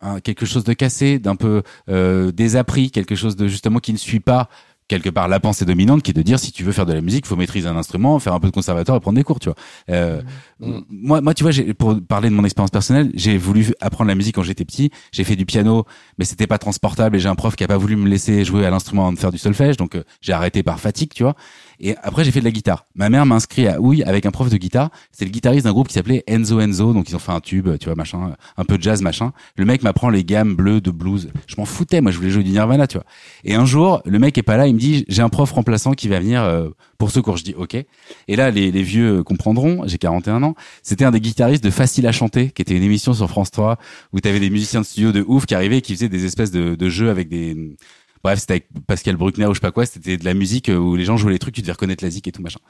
un- 0.00 0.20
quelque 0.20 0.44
chose 0.46 0.64
de 0.64 0.72
cassé, 0.72 1.18
d'un 1.18 1.36
peu 1.36 1.62
euh, 1.88 2.32
désappris, 2.32 2.90
quelque 2.90 3.14
chose 3.14 3.36
de 3.36 3.46
justement 3.46 3.78
qui 3.78 3.92
ne 3.92 3.98
suit 3.98 4.20
pas 4.20 4.48
quelque 4.92 5.10
part 5.10 5.28
la 5.28 5.40
pensée 5.40 5.64
dominante, 5.64 6.02
qui 6.02 6.10
est 6.10 6.14
de 6.14 6.22
dire 6.22 6.38
si 6.38 6.52
tu 6.52 6.64
veux 6.64 6.72
faire 6.72 6.86
de 6.86 6.92
la 6.92 7.00
musique, 7.00 7.26
faut 7.26 7.36
maîtriser 7.36 7.68
un 7.68 7.76
instrument, 7.76 8.18
faire 8.18 8.34
un 8.34 8.40
peu 8.40 8.48
de 8.48 8.52
conservatoire 8.52 8.96
et 8.98 9.00
prendre 9.00 9.16
des 9.16 9.24
cours, 9.24 9.40
tu 9.40 9.48
vois. 9.48 9.56
Euh, 9.90 10.20
Mm. 10.62 10.80
Moi, 10.90 11.20
moi, 11.20 11.34
tu 11.34 11.44
vois, 11.44 11.52
pour 11.76 12.00
parler 12.06 12.30
de 12.30 12.34
mon 12.34 12.44
expérience 12.44 12.70
personnelle, 12.70 13.10
j'ai 13.14 13.36
voulu 13.36 13.74
apprendre 13.80 14.08
la 14.08 14.14
musique 14.14 14.36
quand 14.36 14.42
j'étais 14.42 14.64
petit. 14.64 14.90
J'ai 15.10 15.24
fait 15.24 15.36
du 15.36 15.44
piano, 15.44 15.84
mais 16.18 16.24
c'était 16.24 16.46
pas 16.46 16.58
transportable 16.58 17.16
et 17.16 17.18
j'ai 17.18 17.28
un 17.28 17.34
prof 17.34 17.56
qui 17.56 17.64
a 17.64 17.68
pas 17.68 17.76
voulu 17.76 17.96
me 17.96 18.08
laisser 18.08 18.44
jouer 18.44 18.64
à 18.64 18.70
l'instrument 18.70 19.02
avant 19.02 19.12
de 19.12 19.18
faire 19.18 19.32
du 19.32 19.38
solfège, 19.38 19.76
donc 19.76 19.96
euh, 19.96 20.04
j'ai 20.20 20.32
arrêté 20.32 20.62
par 20.62 20.78
fatigue, 20.80 21.10
tu 21.14 21.24
vois. 21.24 21.34
Et 21.84 21.96
après, 22.02 22.22
j'ai 22.22 22.30
fait 22.30 22.38
de 22.38 22.44
la 22.44 22.52
guitare. 22.52 22.86
Ma 22.94 23.10
mère 23.10 23.26
m'a 23.26 23.34
inscrit 23.34 23.66
à 23.66 23.80
oui 23.80 24.04
avec 24.04 24.24
un 24.24 24.30
prof 24.30 24.48
de 24.48 24.56
guitare. 24.56 24.90
C'est 25.10 25.24
le 25.24 25.32
guitariste 25.32 25.64
d'un 25.64 25.72
groupe 25.72 25.88
qui 25.88 25.94
s'appelait 25.94 26.22
Enzo 26.28 26.60
Enzo. 26.60 26.92
Donc, 26.92 27.10
ils 27.10 27.16
ont 27.16 27.18
fait 27.18 27.32
un 27.32 27.40
tube, 27.40 27.68
tu 27.78 27.86
vois, 27.86 27.96
machin, 27.96 28.36
un 28.56 28.64
peu 28.64 28.78
de 28.78 28.82
jazz, 28.82 29.02
machin. 29.02 29.32
Le 29.56 29.64
mec 29.64 29.82
m'apprend 29.82 30.08
les 30.08 30.22
gammes 30.22 30.54
bleues 30.54 30.80
de 30.80 30.92
blues. 30.92 31.30
Je 31.48 31.56
m'en 31.56 31.64
foutais. 31.64 32.00
Moi, 32.00 32.12
je 32.12 32.18
voulais 32.18 32.30
jouer 32.30 32.44
du 32.44 32.52
Nirvana, 32.52 32.86
tu 32.86 32.98
vois. 32.98 33.06
Et 33.44 33.56
un 33.56 33.66
jour, 33.66 34.00
le 34.04 34.18
mec 34.20 34.38
est 34.38 34.44
pas 34.44 34.56
là. 34.56 34.68
Il 34.68 34.74
me 34.74 34.78
dit, 34.78 35.04
j'ai 35.08 35.22
un 35.22 35.28
prof 35.28 35.50
remplaçant 35.50 35.92
qui 35.92 36.06
va 36.06 36.20
venir 36.20 36.42
euh, 36.42 36.68
pour 36.98 37.10
ce 37.10 37.18
cours. 37.18 37.36
Je 37.36 37.42
dis, 37.42 37.54
ok. 37.56 37.74
Et 37.74 38.36
là, 38.36 38.52
les, 38.52 38.70
les 38.70 38.82
vieux 38.84 39.24
comprendront. 39.24 39.82
J'ai 39.86 39.98
41 39.98 40.44
ans. 40.44 40.54
C'était 40.84 41.04
un 41.04 41.10
des 41.10 41.20
guitaristes 41.20 41.64
de 41.64 41.70
Facile 41.70 42.06
à 42.06 42.12
chanter, 42.12 42.50
qui 42.50 42.62
était 42.62 42.76
une 42.76 42.82
émission 42.84 43.12
sur 43.12 43.28
France 43.28 43.50
3 43.50 43.76
où 44.12 44.20
t'avais 44.20 44.38
des 44.38 44.50
musiciens 44.50 44.82
de 44.82 44.86
studio 44.86 45.10
de 45.10 45.24
ouf 45.26 45.46
qui 45.46 45.54
arrivaient, 45.54 45.80
qui 45.80 45.94
faisaient 45.94 46.08
des 46.08 46.26
espèces 46.26 46.52
de, 46.52 46.76
de 46.76 46.88
jeux 46.88 47.10
avec 47.10 47.28
des 47.28 47.74
Bref, 48.24 48.38
c'était 48.38 48.52
avec 48.52 48.68
Pascal 48.86 49.16
Bruckner 49.16 49.46
ou 49.46 49.50
je 49.50 49.54
sais 49.54 49.60
pas 49.60 49.72
quoi, 49.72 49.84
c'était 49.86 50.16
de 50.16 50.24
la 50.24 50.34
musique 50.34 50.68
euh, 50.68 50.76
où 50.76 50.94
les 50.94 51.04
gens 51.04 51.16
jouaient 51.16 51.32
les 51.32 51.38
trucs, 51.38 51.54
tu 51.54 51.60
devais 51.60 51.72
reconnaître 51.72 52.04
la 52.04 52.10
zik 52.10 52.28
et 52.28 52.32
tout 52.32 52.42
machin. 52.42 52.60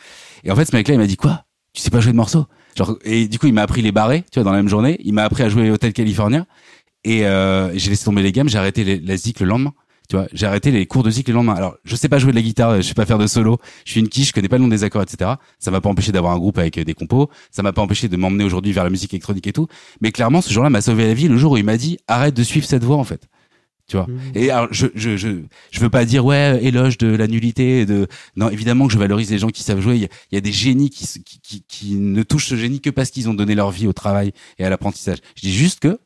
Et 0.45 0.51
en 0.51 0.57
fait, 0.57 0.65
ce 0.65 0.75
mec-là, 0.75 0.95
il 0.95 0.99
m'a 0.99 1.07
dit 1.07 1.17
quoi? 1.17 1.45
Tu 1.75 1.83
sais 1.83 1.91
pas 1.91 2.01
jouer 2.01 2.13
de 2.13 2.17
morceaux? 2.17 2.47
Genre 2.77 2.99
et 3.05 3.29
du 3.29 3.39
coup, 3.39 3.47
il 3.47 3.53
m'a 3.53 3.63
appris 3.63 3.83
les 3.83 3.93
barrés, 3.93 4.25
tu 4.33 4.39
vois, 4.39 4.45
dans 4.45 4.51
la 4.51 4.59
même 4.59 4.69
journée, 4.69 4.99
il 5.05 5.13
m'a 5.13 5.25
appris 5.25 5.43
à 5.43 5.49
jouer 5.49 5.71
Hotel 5.71 5.93
California 5.93 6.47
et 7.05 7.27
euh, 7.27 7.77
j'ai 7.77 7.91
laissé 7.91 8.05
tomber 8.05 8.23
les 8.23 8.33
gammes, 8.33 8.49
j'ai 8.49 8.59
arrêté 8.59 8.85
les, 8.85 8.99
la 8.99 9.17
zik 9.17 9.41
le 9.41 9.47
lendemain. 9.47 9.75
Tu 10.09 10.17
vois, 10.17 10.27
j'ai 10.33 10.47
arrêté 10.47 10.71
les 10.71 10.85
cours 10.87 11.03
de 11.03 11.11
zik 11.11 11.29
le 11.29 11.35
lendemain. 11.35 11.55
Alors, 11.55 11.77
je 11.85 11.97
sais 11.97 12.09
pas 12.09 12.19
jouer 12.19 12.33
de 12.33 12.37
la 12.37 12.43
guitare, 12.43 12.77
je 12.77 12.83
sais 12.83 12.95
pas 12.95 13.07
faire 13.07 13.19
de 13.19 13.27
solo, 13.27 13.59
je 13.85 13.93
suis 13.93 14.01
une 14.01 14.09
quiche, 14.09 14.29
je 14.29 14.33
connais 14.33 14.49
pas 14.49 14.57
le 14.57 14.63
nom 14.63 14.69
des 14.69 14.85
accords, 14.85 15.03
etc. 15.03 15.33
Ça 15.59 15.71
m'a 15.71 15.81
pas 15.81 15.89
empêché 15.89 16.13
d'avoir 16.13 16.33
un 16.33 16.39
groupe 16.39 16.59
avec 16.59 16.79
euh, 16.79 16.85
des 16.85 16.95
compos, 16.95 17.31
ça 17.51 17.63
m'a 17.63 17.73
pas 17.73 17.83
empêché 17.83 18.09
de 18.09 18.17
m'emmener 18.17 18.45
aujourd'hui 18.45 18.73
vers 18.73 18.85
la 18.85 18.91
musique 18.91 19.15
électronique 19.15 19.47
et 19.47 19.53
tout. 19.53 19.69
Mais 20.01 20.13
clairement, 20.13 20.41
ce 20.41 20.53
jour-là 20.53 20.71
m'a 20.71 20.81
sauvé 20.81 21.07
la 21.07 21.15
vie 21.15 21.29
le 21.29 21.37
jour 21.37 21.53
où 21.53 21.57
il 21.57 21.65
m'a 21.65 21.77
dit 21.77 21.99
arrête 22.09 22.35
de 22.35 22.43
suivre 22.43 22.67
cette 22.67 22.85
voie 22.85 22.97
en 22.97 23.05
fait 23.05 23.29
tu 23.89 23.97
vois. 23.97 24.07
Mmh. 24.07 24.21
Et 24.35 24.51
alors, 24.51 24.69
je, 24.71 24.87
je, 24.95 25.17
je, 25.17 25.29
je 25.71 25.81
veux 25.81 25.91
pas 25.91 26.05
dire 26.05 26.25
ouais 26.25 26.59
éloge 26.63 26.99
de 26.99 27.09
la 27.09 27.27
nullité, 27.27 27.85
de 27.87 28.07
non 28.37 28.49
évidemment 28.49 28.87
que 28.87 28.93
je 28.93 28.99
valorise 28.99 29.31
les 29.31 29.39
gens 29.39 29.49
qui 29.49 29.63
savent 29.63 29.81
jouer. 29.81 29.97
Il 29.97 30.03
y 30.03 30.05
a, 30.05 30.09
il 30.31 30.35
y 30.35 30.39
a 30.39 30.41
des 30.41 30.53
génies 30.53 30.91
qui, 30.91 31.07
qui, 31.25 31.41
qui, 31.41 31.65
qui 31.67 31.95
ne 31.95 32.23
touchent 32.23 32.49
ce 32.49 32.57
génie 32.57 32.81
que 32.81 32.91
parce 32.91 33.11
qu'ils 33.11 33.29
ont 33.29 33.35
donné 33.35 33.55
leur 33.55 33.71
vie 33.71 33.87
au 33.87 33.93
travail 33.93 34.33
et 34.59 34.65
à 34.65 34.71
l'apprentissage. 34.71 35.19
Je 35.37 35.43
dis 35.43 35.53
juste 35.53 35.81
que 35.81 35.99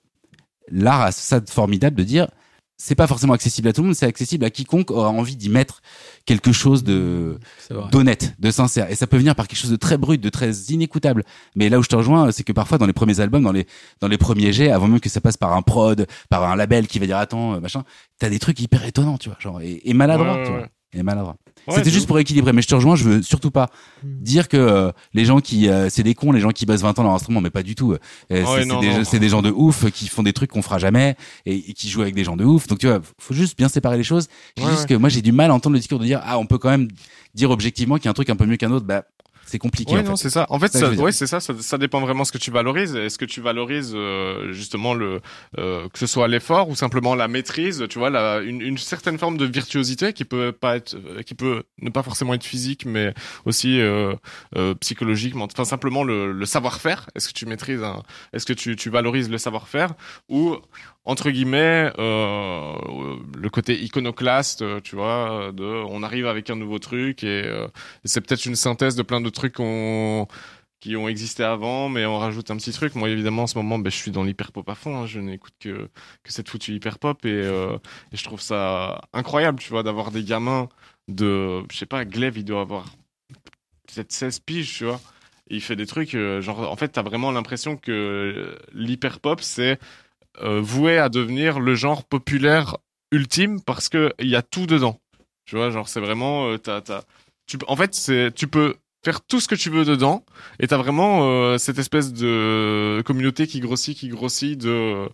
l'art 0.70 1.02
a 1.02 1.12
ça 1.12 1.40
de 1.40 1.48
formidable 1.48 1.96
de 1.96 2.04
dire 2.04 2.28
c'est 2.76 2.94
pas 2.94 3.06
forcément 3.06 3.32
accessible 3.32 3.68
à 3.68 3.72
tout 3.72 3.80
le 3.82 3.88
monde, 3.88 3.96
c'est 3.96 4.06
accessible 4.06 4.44
à 4.44 4.50
quiconque 4.50 4.90
aura 4.90 5.08
envie 5.08 5.36
d'y 5.36 5.48
mettre 5.48 5.80
quelque 6.26 6.52
chose 6.52 6.84
de 6.84 7.38
d'honnête, 7.90 8.34
de 8.38 8.50
sincère. 8.50 8.90
Et 8.90 8.94
ça 8.96 9.06
peut 9.06 9.16
venir 9.16 9.34
par 9.34 9.48
quelque 9.48 9.58
chose 9.58 9.70
de 9.70 9.76
très 9.76 9.96
brut, 9.96 10.20
de 10.20 10.28
très 10.28 10.52
inécoutable. 10.68 11.24
Mais 11.54 11.68
là 11.68 11.78
où 11.78 11.82
je 11.82 11.88
te 11.88 11.96
rejoins, 11.96 12.30
c'est 12.32 12.44
que 12.44 12.52
parfois 12.52 12.78
dans 12.78 12.86
les 12.86 12.92
premiers 12.92 13.20
albums, 13.20 13.42
dans 13.42 13.52
les 13.52 13.66
dans 14.00 14.08
les 14.08 14.18
premiers 14.18 14.52
jets, 14.52 14.70
avant 14.70 14.88
même 14.88 15.00
que 15.00 15.08
ça 15.08 15.20
passe 15.20 15.36
par 15.36 15.54
un 15.54 15.62
prod, 15.62 16.06
par 16.28 16.44
un 16.44 16.56
label 16.56 16.86
qui 16.86 16.98
va 16.98 17.06
dire 17.06 17.16
attends 17.16 17.54
euh, 17.54 17.60
machin, 17.60 17.84
t'as 18.18 18.28
des 18.28 18.38
trucs 18.38 18.60
hyper 18.60 18.84
étonnants, 18.84 19.18
tu 19.18 19.28
vois, 19.28 19.38
genre 19.40 19.60
et, 19.60 19.80
et 19.84 19.94
maladroits, 19.94 20.34
Ouais, 20.34 20.44
tu 20.44 20.52
ouais, 20.52 20.58
vois. 20.58 20.68
Et 20.92 21.02
maladroits. 21.02 21.36
Ouais, 21.66 21.74
C'était 21.76 21.90
juste 21.90 22.06
pour 22.06 22.18
équilibrer, 22.18 22.52
mais 22.52 22.62
je 22.62 22.68
te 22.68 22.74
rejoins, 22.74 22.96
je 22.96 23.04
veux 23.04 23.22
surtout 23.22 23.50
pas 23.50 23.68
Mm. 24.02 24.22
dire 24.22 24.48
que 24.48 24.56
euh, 24.56 24.92
les 25.14 25.24
gens 25.24 25.40
qui 25.40 25.68
euh, 25.68 25.88
c'est 25.90 26.02
des 26.02 26.14
cons, 26.14 26.32
les 26.32 26.40
gens 26.40 26.50
qui 26.50 26.66
bossent 26.66 26.82
20 26.82 26.98
ans 26.98 27.04
dans 27.04 27.12
l'instrument, 27.12 27.40
mais 27.40 27.50
pas 27.50 27.62
du 27.62 27.74
tout. 27.74 27.92
Euh, 27.92 27.98
c'est 28.30 28.42
Ouais, 28.44 28.60
c'est 28.60 28.66
non, 28.66 28.80
des, 29.20 29.28
gens 29.28 29.42
de 29.42 29.50
ouf 29.50 29.90
qui 29.90 30.08
font 30.08 30.22
des 30.22 30.32
trucs 30.32 30.50
qu'on 30.50 30.62
fera 30.62 30.78
jamais 30.78 31.16
et, 31.46 31.54
et 31.70 31.72
qui 31.72 31.88
jouent 31.88 32.02
avec 32.02 32.14
des 32.14 32.24
gens 32.24 32.36
de 32.36 32.44
ouf. 32.44 32.66
Donc 32.66 32.78
tu 32.78 32.86
vois, 32.86 33.00
faut 33.18 33.34
juste 33.34 33.56
bien 33.56 33.68
séparer 33.68 33.96
les 33.96 34.04
choses. 34.04 34.28
Ouais, 34.58 34.64
juste 34.66 34.80
ouais. 34.82 34.86
que 34.86 34.94
moi 34.94 35.08
j'ai 35.08 35.22
du 35.22 35.32
mal 35.32 35.50
à 35.50 35.54
entendre 35.54 35.74
le 35.74 35.80
discours 35.80 35.98
de 35.98 36.04
dire 36.04 36.20
ah 36.24 36.38
on 36.38 36.46
peut 36.46 36.58
quand 36.58 36.70
même 36.70 36.88
dire 37.34 37.50
objectivement 37.50 37.96
qu'il 37.96 38.04
y 38.04 38.08
a 38.08 38.10
un 38.10 38.14
truc 38.14 38.30
un 38.30 38.36
peu 38.36 38.46
mieux 38.46 38.56
qu'un 38.56 38.70
autre. 38.70 38.86
Bah 38.86 39.04
c'est 39.46 39.58
compliqué. 39.58 39.94
Fait. 39.96 40.02
non, 40.02 40.16
c'est 40.16 40.30
ça. 40.30 40.46
En 40.50 40.58
fait, 40.58 40.72
ça 40.72 40.90
ouais, 40.90 41.12
c'est 41.12 41.26
ça, 41.26 41.40
ça. 41.40 41.54
Ça 41.60 41.78
dépend 41.78 42.00
vraiment 42.00 42.24
ce 42.24 42.32
que 42.32 42.38
tu 42.38 42.50
valorises. 42.50 42.96
Est-ce 42.96 43.16
que 43.16 43.24
tu 43.24 43.40
valorises 43.40 43.92
euh, 43.94 44.52
justement 44.52 44.92
le 44.92 45.20
euh, 45.58 45.88
que 45.88 45.98
ce 45.98 46.06
soit 46.06 46.28
l'effort 46.28 46.68
ou 46.68 46.74
simplement 46.74 47.14
la 47.14 47.28
maîtrise, 47.28 47.86
tu 47.88 47.98
vois, 47.98 48.10
la, 48.10 48.40
une, 48.40 48.60
une 48.60 48.78
certaine 48.78 49.18
forme 49.18 49.36
de 49.36 49.44
virtuosité 49.46 50.12
qui 50.12 50.24
peut 50.24 50.52
pas 50.52 50.76
être, 50.76 50.96
euh, 50.96 51.22
qui 51.22 51.34
peut 51.34 51.62
ne 51.80 51.90
pas 51.90 52.02
forcément 52.02 52.34
être 52.34 52.44
physique, 52.44 52.86
mais 52.86 53.14
aussi 53.44 53.80
euh, 53.80 54.14
euh, 54.56 54.74
psychologique, 54.74 55.34
enfin 55.36 55.64
simplement 55.64 56.02
le, 56.02 56.32
le 56.32 56.46
savoir-faire. 56.46 57.08
Est-ce 57.14 57.28
que 57.28 57.32
tu 57.34 57.46
maîtrises 57.46 57.82
un, 57.82 58.02
est-ce 58.32 58.46
que 58.46 58.52
tu, 58.52 58.74
tu 58.76 58.90
valorises 58.90 59.30
le 59.30 59.38
savoir-faire 59.38 59.94
ou 60.28 60.56
entre 61.06 61.30
guillemets 61.30 61.92
euh, 61.98 62.74
le 63.36 63.48
côté 63.50 63.80
iconoclaste, 63.82 64.62
euh, 64.62 64.80
tu 64.80 64.96
vois, 64.96 65.52
de 65.52 65.64
on 65.64 66.02
arrive 66.02 66.26
avec 66.26 66.50
un 66.50 66.56
nouveau 66.56 66.78
truc 66.78 67.24
et 67.24 67.44
euh, 67.46 67.68
c'est 68.04 68.20
peut-être 68.20 68.46
une 68.46 68.56
synthèse 68.56 68.96
de 68.96 69.02
plein 69.02 69.20
de 69.20 69.30
trucs 69.30 69.54
qu'on 69.54 70.26
qui 70.80 70.96
ont 70.96 71.08
existé 71.08 71.42
avant, 71.42 71.88
mais 71.88 72.06
on 72.06 72.18
rajoute 72.18 72.50
un 72.50 72.56
petit 72.56 72.72
truc. 72.72 72.94
Moi, 72.96 73.08
évidemment, 73.10 73.44
en 73.44 73.46
ce 73.46 73.56
moment, 73.58 73.78
ben, 73.78 73.90
je 73.90 73.96
suis 73.96 74.10
dans 74.10 74.22
l'hyper 74.24 74.52
pop 74.52 74.68
à 74.68 74.74
fond. 74.74 74.98
hein. 75.02 75.06
Je 75.06 75.20
n'écoute 75.20 75.54
que 75.60 75.88
que 76.22 76.32
cette 76.32 76.48
foutue 76.50 76.74
hyper 76.74 76.98
pop 76.98 77.24
et, 77.24 77.30
euh, 77.32 77.78
et 78.12 78.16
je 78.16 78.24
trouve 78.24 78.40
ça 78.40 79.00
incroyable, 79.12 79.58
tu 79.60 79.70
vois, 79.70 79.82
d'avoir 79.82 80.10
des 80.12 80.22
gamins 80.24 80.68
de, 81.08 81.62
je 81.72 81.76
sais 81.78 81.86
pas, 81.86 82.04
Glaive, 82.04 82.36
il 82.38 82.44
doit 82.44 82.60
avoir 82.62 82.86
peut-être 83.86 84.12
16 84.12 84.40
piges, 84.40 84.74
tu 84.78 84.84
vois. 84.84 85.00
Et 85.50 85.56
il 85.56 85.60
fait 85.62 85.76
des 85.76 85.86
trucs, 85.86 86.14
euh, 86.14 86.40
genre, 86.40 86.70
en 86.70 86.76
fait, 86.76 86.88
t'as 86.88 87.02
vraiment 87.02 87.30
l'impression 87.30 87.76
que 87.76 88.58
l'hyper 88.72 89.20
pop, 89.20 89.40
c'est 89.40 89.72
euh, 89.72 89.76
voué 90.42 90.98
à 90.98 91.08
devenir 91.08 91.60
le 91.60 91.74
genre 91.74 92.04
populaire 92.04 92.76
ultime 93.12 93.60
parce 93.62 93.88
que 93.88 94.12
il 94.18 94.28
y 94.28 94.36
a 94.36 94.42
tout 94.42 94.66
dedans. 94.66 95.00
Tu 95.44 95.56
vois, 95.56 95.70
genre, 95.70 95.88
c'est 95.88 96.00
vraiment, 96.00 96.48
euh, 96.50 96.58
t'as, 96.58 96.80
t'as, 96.80 97.02
tu, 97.46 97.56
en 97.68 97.76
fait, 97.76 97.94
c'est, 97.94 98.32
tu 98.34 98.48
peux 98.48 98.74
faire 99.04 99.20
tout 99.24 99.38
ce 99.38 99.46
que 99.46 99.54
tu 99.54 99.70
veux 99.70 99.84
dedans 99.84 100.24
et 100.58 100.66
t'as 100.66 100.78
vraiment 100.78 101.20
euh, 101.30 101.58
cette 101.58 101.78
espèce 101.78 102.12
de 102.12 103.00
communauté 103.06 103.46
qui 103.46 103.60
grossit, 103.60 103.96
qui 103.96 104.08
grossit 104.08 104.58
de, 104.58 105.08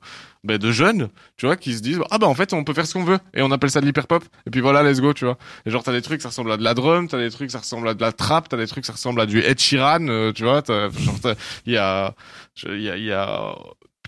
ben, 0.44 0.56
de 0.56 0.70
jeunes, 0.72 1.10
tu 1.36 1.44
vois, 1.44 1.56
qui 1.56 1.74
se 1.74 1.82
disent 1.82 2.00
ah 2.10 2.16
bah 2.16 2.26
en 2.26 2.34
fait 2.34 2.54
on 2.54 2.64
peut 2.64 2.72
faire 2.72 2.86
ce 2.86 2.94
qu'on 2.94 3.04
veut 3.04 3.18
et 3.34 3.42
on 3.42 3.50
appelle 3.50 3.70
ça 3.70 3.82
de 3.82 3.86
l'hyper 3.86 4.06
pop 4.06 4.24
et 4.46 4.50
puis 4.50 4.62
voilà 4.62 4.82
let's 4.82 5.02
go, 5.02 5.12
tu 5.12 5.26
vois. 5.26 5.36
Et 5.66 5.70
genre 5.70 5.82
t'as 5.82 5.92
des 5.92 6.00
trucs 6.00 6.22
ça 6.22 6.28
ressemble 6.30 6.50
à 6.52 6.56
de 6.56 6.64
la 6.64 6.72
drum, 6.72 7.06
t'as 7.06 7.18
des 7.18 7.30
trucs 7.30 7.50
ça 7.50 7.58
ressemble 7.58 7.86
à 7.86 7.92
de 7.92 8.00
la 8.00 8.12
trap, 8.12 8.48
t'as 8.48 8.56
des 8.56 8.66
trucs 8.66 8.86
ça 8.86 8.94
ressemble 8.94 9.20
à 9.20 9.26
du 9.26 9.40
Ed 9.40 9.58
euh, 9.74 10.32
tu 10.32 10.44
vois. 10.44 10.62
t'as- 10.62 10.88
Genre 10.88 11.16
il 11.66 11.74
y 11.74 11.76
a, 11.76 12.14
il 12.64 12.80
y 12.80 12.88
a, 12.88 12.96
y 12.96 13.12
a 13.12 13.54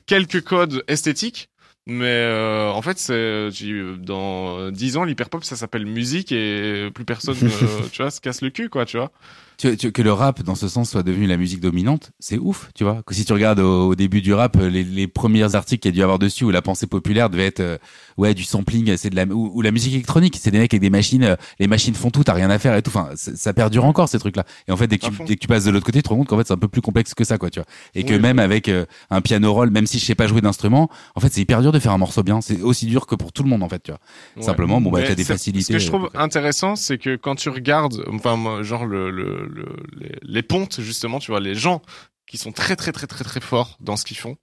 quelques 0.06 0.42
codes 0.42 0.84
esthétiques. 0.88 1.50
Mais 1.86 2.06
euh, 2.06 2.70
en 2.70 2.80
fait, 2.80 2.98
c'est 2.98 3.50
dans 3.98 4.70
10 4.70 4.96
ans, 4.96 5.04
l'hyperpop, 5.04 5.44
ça 5.44 5.54
s'appelle 5.54 5.84
musique 5.84 6.32
et 6.32 6.90
plus 6.94 7.04
personne, 7.04 7.36
euh, 7.42 7.80
tu 7.92 8.00
vois, 8.00 8.10
se 8.10 8.22
casse 8.22 8.40
le 8.40 8.48
cul, 8.48 8.70
quoi, 8.70 8.86
tu 8.86 8.96
vois. 8.96 9.12
Tu- 9.56 9.76
tu- 9.76 9.92
que 9.92 10.02
le 10.02 10.12
rap, 10.12 10.42
dans 10.42 10.54
ce 10.54 10.68
sens, 10.68 10.90
soit 10.90 11.02
devenu 11.02 11.26
la 11.26 11.36
musique 11.36 11.60
dominante, 11.60 12.10
c'est 12.18 12.38
ouf, 12.38 12.70
tu 12.74 12.82
vois. 12.84 13.02
Que 13.06 13.14
si 13.14 13.24
tu 13.24 13.32
regardes 13.32 13.60
au, 13.60 13.88
au 13.88 13.94
début 13.94 14.20
du 14.20 14.34
rap, 14.34 14.56
les, 14.56 14.82
les 14.82 15.06
premiers 15.06 15.54
articles 15.54 15.80
qu'il 15.82 15.90
y 15.90 15.94
a 15.94 15.96
dû 15.96 16.02
avoir 16.02 16.18
dessus 16.18 16.44
où 16.44 16.50
la 16.50 16.62
pensée 16.62 16.86
populaire 16.86 17.30
devait 17.30 17.46
être, 17.46 17.60
euh, 17.60 17.78
ouais, 18.16 18.34
du 18.34 18.42
sampling, 18.42 18.96
c'est 18.96 19.10
de 19.10 19.16
la, 19.16 19.24
ou, 19.26 19.52
ou 19.54 19.62
la 19.62 19.70
musique 19.70 19.94
électronique, 19.94 20.36
c'est 20.40 20.50
des 20.50 20.58
mecs 20.58 20.74
avec 20.74 20.82
des 20.82 20.90
machines, 20.90 21.22
euh, 21.24 21.36
les 21.60 21.66
machines 21.68 21.94
font 21.94 22.10
tout, 22.10 22.24
t'as 22.24 22.32
rien 22.32 22.50
à 22.50 22.58
faire 22.58 22.74
et 22.74 22.82
tout. 22.82 22.90
Enfin, 22.90 23.10
ça 23.14 23.52
perdure 23.52 23.84
encore 23.84 24.08
ces 24.08 24.18
trucs-là. 24.18 24.44
Et 24.66 24.72
en 24.72 24.76
fait, 24.76 24.86
dès 24.88 24.98
que, 24.98 25.06
tu, 25.06 25.12
dès 25.24 25.36
que 25.36 25.40
tu 25.40 25.46
passes 25.46 25.64
de 25.64 25.70
l'autre 25.70 25.86
côté, 25.86 25.98
tu 26.00 26.04
te 26.04 26.08
rends 26.08 26.16
compte 26.16 26.28
qu'en 26.28 26.38
fait, 26.38 26.46
c'est 26.46 26.54
un 26.54 26.58
peu 26.58 26.68
plus 26.68 26.82
complexe 26.82 27.14
que 27.14 27.24
ça, 27.24 27.38
quoi, 27.38 27.50
tu 27.50 27.60
vois. 27.60 27.66
Et 27.94 28.04
que 28.04 28.14
même 28.14 28.38
oui. 28.38 28.42
avec 28.44 28.68
euh, 28.68 28.84
un 29.10 29.20
piano 29.20 29.52
roll, 29.52 29.70
même 29.70 29.86
si 29.86 29.98
je 29.98 30.04
sais 30.04 30.14
pas 30.14 30.26
jouer 30.26 30.40
d'instrument, 30.40 30.90
en 31.14 31.20
fait, 31.20 31.32
c'est 31.32 31.40
hyper 31.40 31.62
dur 31.62 31.70
de 31.72 31.78
faire 31.78 31.92
un 31.92 31.98
morceau 31.98 32.22
bien. 32.22 32.40
C'est 32.40 32.60
aussi 32.60 32.86
dur 32.86 33.06
que 33.06 33.14
pour 33.14 33.32
tout 33.32 33.42
le 33.42 33.48
monde, 33.48 33.62
en 33.62 33.68
fait, 33.68 33.82
tu 33.82 33.92
vois. 33.92 34.00
Ouais. 34.36 34.42
Simplement, 34.42 34.80
bon, 34.80 34.90
bah, 34.90 35.00
t'as 35.06 35.14
des 35.14 35.24
facilités. 35.24 35.64
Ce 35.64 35.72
que 35.72 35.78
je 35.78 35.86
trouve 35.86 36.10
euh, 36.14 36.18
intéressant, 36.18 36.74
c'est 36.76 36.98
que 36.98 37.16
quand 37.16 37.36
tu 37.36 37.48
regardes, 37.48 38.04
enfin, 38.12 38.62
genre 38.62 38.84
le, 38.86 39.10
le, 39.10 39.43
le- 39.44 39.76
les, 40.22 40.42
pontes 40.42 40.80
justement, 40.80 41.18
tu 41.18 41.30
vois, 41.30 41.40
les 41.40 41.54
gens 41.54 41.82
qui 42.26 42.38
sont 42.38 42.52
très 42.52 42.76
très 42.76 42.92
très 42.92 43.06
très 43.06 43.24
très 43.24 43.40
forts 43.40 43.76
dans 43.80 43.96
ce 43.96 44.04
qu'ils 44.04 44.16
font, 44.16 44.36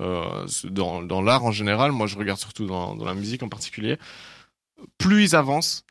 euh, 0.00 0.46
dans, 0.64 1.22
l'art 1.22 1.44
en 1.44 1.52
général. 1.52 1.92
Moi, 1.92 2.06
je 2.06 2.16
regarde 2.16 2.38
surtout 2.38 2.66
dans, 2.66 2.94
dans 2.94 3.04
la 3.04 3.14
musique 3.14 3.42
en 3.42 3.48
particulier. 3.48 3.98
Plus 4.98 5.24
ils 5.24 5.36
avancent, 5.36 5.84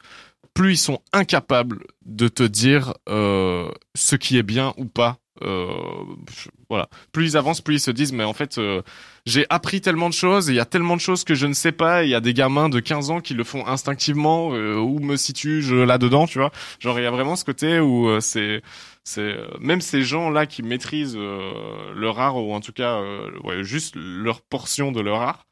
plus 0.53 0.73
ils 0.73 0.77
sont 0.77 1.01
incapables 1.13 1.85
de 2.05 2.27
te 2.27 2.43
dire 2.43 2.93
euh, 3.09 3.71
ce 3.95 4.15
qui 4.15 4.37
est 4.37 4.43
bien 4.43 4.73
ou 4.77 4.85
pas. 4.85 5.17
Euh, 5.41 5.67
voilà. 6.69 6.89
Plus 7.11 7.31
ils 7.31 7.37
avancent, 7.37 7.61
plus 7.61 7.75
ils 7.75 7.79
se 7.79 7.91
disent, 7.91 8.13
mais 8.13 8.23
en 8.23 8.33
fait, 8.33 8.57
euh, 8.57 8.81
j'ai 9.25 9.45
appris 9.49 9.81
tellement 9.81 10.09
de 10.09 10.13
choses, 10.13 10.47
il 10.47 10.55
y 10.55 10.59
a 10.59 10.65
tellement 10.65 10.95
de 10.95 11.01
choses 11.01 11.23
que 11.23 11.35
je 11.35 11.47
ne 11.47 11.53
sais 11.53 11.71
pas, 11.71 12.03
il 12.03 12.09
y 12.09 12.15
a 12.15 12.19
des 12.19 12.33
gamins 12.33 12.69
de 12.69 12.79
15 12.79 13.09
ans 13.11 13.21
qui 13.21 13.33
le 13.33 13.43
font 13.43 13.65
instinctivement, 13.67 14.53
euh, 14.53 14.75
où 14.77 14.99
me 14.99 15.15
situe-je 15.15 15.75
là-dedans, 15.75 16.27
tu 16.27 16.39
vois. 16.39 16.51
Genre, 16.79 16.99
il 16.99 17.03
y 17.03 17.05
a 17.05 17.11
vraiment 17.11 17.35
ce 17.35 17.45
côté 17.45 17.79
où 17.79 18.19
c'est, 18.21 18.61
c'est, 19.03 19.35
même 19.59 19.81
ces 19.81 20.03
gens-là 20.03 20.45
qui 20.45 20.63
maîtrisent 20.63 21.17
leur 21.17 22.19
art, 22.19 22.37
ou 22.37 22.53
en 22.53 22.61
tout 22.61 22.73
cas, 22.73 23.01
juste 23.61 23.95
leur 23.95 24.41
portion 24.41 24.91
de 24.91 25.01
leur 25.01 25.21
art, 25.21 25.47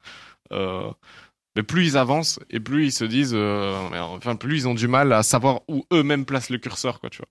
mais 1.55 1.63
plus 1.63 1.85
ils 1.87 1.97
avancent, 1.97 2.39
et 2.49 2.59
plus 2.59 2.85
ils 2.85 2.91
se 2.91 3.05
disent, 3.05 3.35
enfin, 3.35 4.35
plus 4.35 4.57
ils 4.57 4.67
ont 4.67 4.75
du 4.75 4.87
mal 4.87 5.13
à 5.13 5.23
savoir 5.23 5.61
où 5.67 5.85
eux-mêmes 5.93 6.25
placent 6.25 6.49
le 6.49 6.57
curseur, 6.57 6.99
quoi, 6.99 7.09
tu 7.09 7.19
vois. 7.19 7.27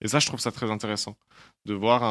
Et 0.00 0.08
ça, 0.08 0.18
je 0.18 0.26
trouve 0.26 0.40
ça 0.40 0.52
très 0.52 0.70
intéressant 0.70 1.16
de 1.68 1.74
voir 1.74 2.02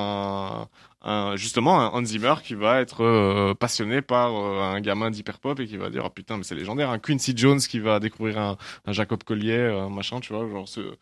un, 1.03 1.35
justement 1.35 1.79
un 1.81 1.87
Hans 1.89 2.05
Zimmer 2.05 2.35
qui 2.43 2.55
va 2.55 2.79
être 2.81 3.03
euh, 3.03 3.53
passionné 3.53 4.01
par 4.01 4.35
euh, 4.35 4.61
un 4.61 4.81
gamin 4.81 5.09
d'hyper 5.11 5.39
pop 5.39 5.59
et 5.59 5.65
qui 5.67 5.77
va 5.77 5.89
dire 5.89 6.03
oh 6.05 6.09
putain 6.09 6.37
mais 6.37 6.43
c'est 6.43 6.55
légendaire. 6.55 6.89
Un 6.91 6.99
Quincy 6.99 7.33
Jones 7.35 7.59
qui 7.59 7.79
va 7.79 7.99
découvrir 7.99 8.37
un, 8.39 8.57
Jacob 8.87 9.23
Collier 9.23 9.57
euh, 9.57 9.85
un 9.85 9.89
machin 9.89 10.19
tu 10.19 10.33
vois 10.33 10.47
genre 10.49 10.67
ce 10.67 10.95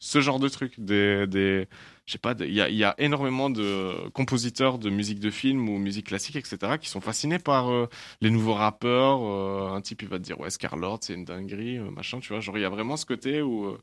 ce 0.00 0.20
genre 0.20 0.38
de 0.38 0.48
truc. 0.48 0.74
Des 0.78 1.26
des 1.26 1.68
je 2.08 2.12
sais 2.12 2.18
pas 2.18 2.34
il 2.40 2.54
y 2.54 2.62
a 2.62 2.70
y 2.70 2.84
a 2.84 2.94
énormément 2.98 3.50
de 3.50 4.08
compositeurs 4.14 4.78
de 4.78 4.88
musique 4.90 5.20
de 5.20 5.30
film 5.30 5.68
ou 5.68 5.78
musique 5.78 6.06
classique 6.06 6.36
etc 6.36 6.78
qui 6.80 6.88
sont 6.88 7.02
fascinés 7.02 7.38
par 7.38 7.70
euh, 7.70 7.86
les 8.22 8.30
nouveaux 8.30 8.54
rappeurs 8.54 9.20
euh, 9.22 9.76
un 9.76 9.82
type 9.82 10.00
il 10.02 10.08
va 10.08 10.18
te 10.18 10.24
dire 10.24 10.40
ouais 10.40 10.48
Scarlett 10.50 11.02
c'est 11.02 11.12
une 11.14 11.26
dinguerie 11.26 11.76
euh, 11.78 11.90
machin 11.90 12.18
tu 12.20 12.32
vois. 12.32 12.40
Genre 12.40 12.56
il 12.56 12.62
y 12.62 12.64
a 12.64 12.70
vraiment 12.70 12.96
ce 12.96 13.04
côté 13.04 13.42
où 13.42 13.66
euh, 13.66 13.78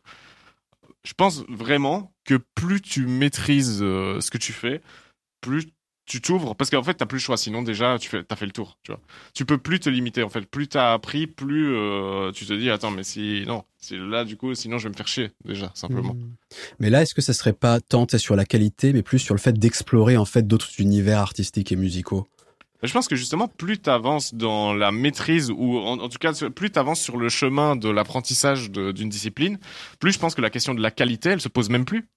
je 1.06 1.14
pense 1.14 1.44
vraiment 1.48 2.12
que 2.26 2.36
plus 2.56 2.82
tu 2.82 3.06
maîtrises 3.06 3.80
euh, 3.82 4.20
ce 4.20 4.32
que 4.32 4.38
tu 4.38 4.52
fais, 4.52 4.82
plus 5.40 5.68
tu 6.06 6.22
t'ouvres 6.22 6.56
parce 6.56 6.70
qu'en 6.70 6.84
fait 6.84 6.96
t'as 6.96 7.06
plus 7.06 7.18
le 7.18 7.22
choix. 7.22 7.38
Sinon 7.38 7.62
déjà 7.62 7.98
tu 8.00 8.10
fais 8.10 8.24
t'as 8.24 8.36
fait 8.36 8.46
le 8.46 8.52
tour 8.52 8.78
tu 8.84 8.92
vois. 8.92 9.02
Peux 9.46 9.58
plus 9.58 9.80
te 9.80 9.90
limiter 9.90 10.24
en 10.24 10.30
fait. 10.30 10.42
Plus 10.42 10.68
t'as 10.68 10.94
appris 10.94 11.28
plus 11.28 11.76
euh, 11.76 12.32
tu 12.32 12.46
te 12.46 12.54
dis 12.54 12.70
attends 12.70 12.92
mais 12.92 13.04
si 13.04 13.44
non 13.48 13.64
là 13.92 14.24
du 14.24 14.38
coup 14.38 14.56
sinon 14.56 14.78
je 14.78 14.86
vais 14.86 14.90
me 14.90 14.96
faire 14.96 15.08
chier 15.08 15.32
déjà 15.46 15.72
simplement. 15.76 16.14
Mmh. 16.14 16.34
Mais 16.80 16.90
là, 16.90 17.02
est-ce 17.02 17.14
que 17.14 17.22
ça 17.22 17.34
serait 17.34 17.54
pas 17.54 17.80
tant 17.80 18.08
sur 18.18 18.36
la 18.36 18.46
qualité, 18.46 18.94
mais 18.94 19.04
plus 19.04 19.20
sur 19.20 19.36
le 19.36 19.40
fait 19.40 19.54
d'explorer 19.54 20.18
en 20.18 20.26
fait 20.26 20.48
d'autres 20.48 20.70
univers 20.80 21.20
artistiques 21.20 21.72
et 21.72 21.76
musicaux? 21.76 22.28
Je 22.86 22.94
pense 22.94 23.08
que 23.08 23.16
justement 23.16 23.48
plus 23.48 23.78
t'avances 23.80 24.34
dans 24.34 24.74
la 24.74 24.92
maîtrise 24.92 25.52
ou 25.52 25.78
en, 25.80 26.00
en 26.00 26.10
tout 26.10 26.18
cas 26.18 26.34
plus 26.50 26.70
t'avances 26.72 27.02
sur 27.02 27.18
le 27.18 27.30
chemin 27.30 27.76
de 27.76 27.90
l'apprentissage 27.90 28.72
d'une 28.72 29.10
discipline 29.10 29.58
plus 30.00 30.12
je 30.14 30.20
pense 30.20 30.36
que 30.36 30.42
la 30.42 30.50
question 30.50 30.74
de 30.74 30.82
la 30.82 30.92
qualité 30.92 31.30
elle 31.30 31.42
se 31.42 31.50
pose 31.50 31.70
même 31.70 31.86
plus 31.86 32.08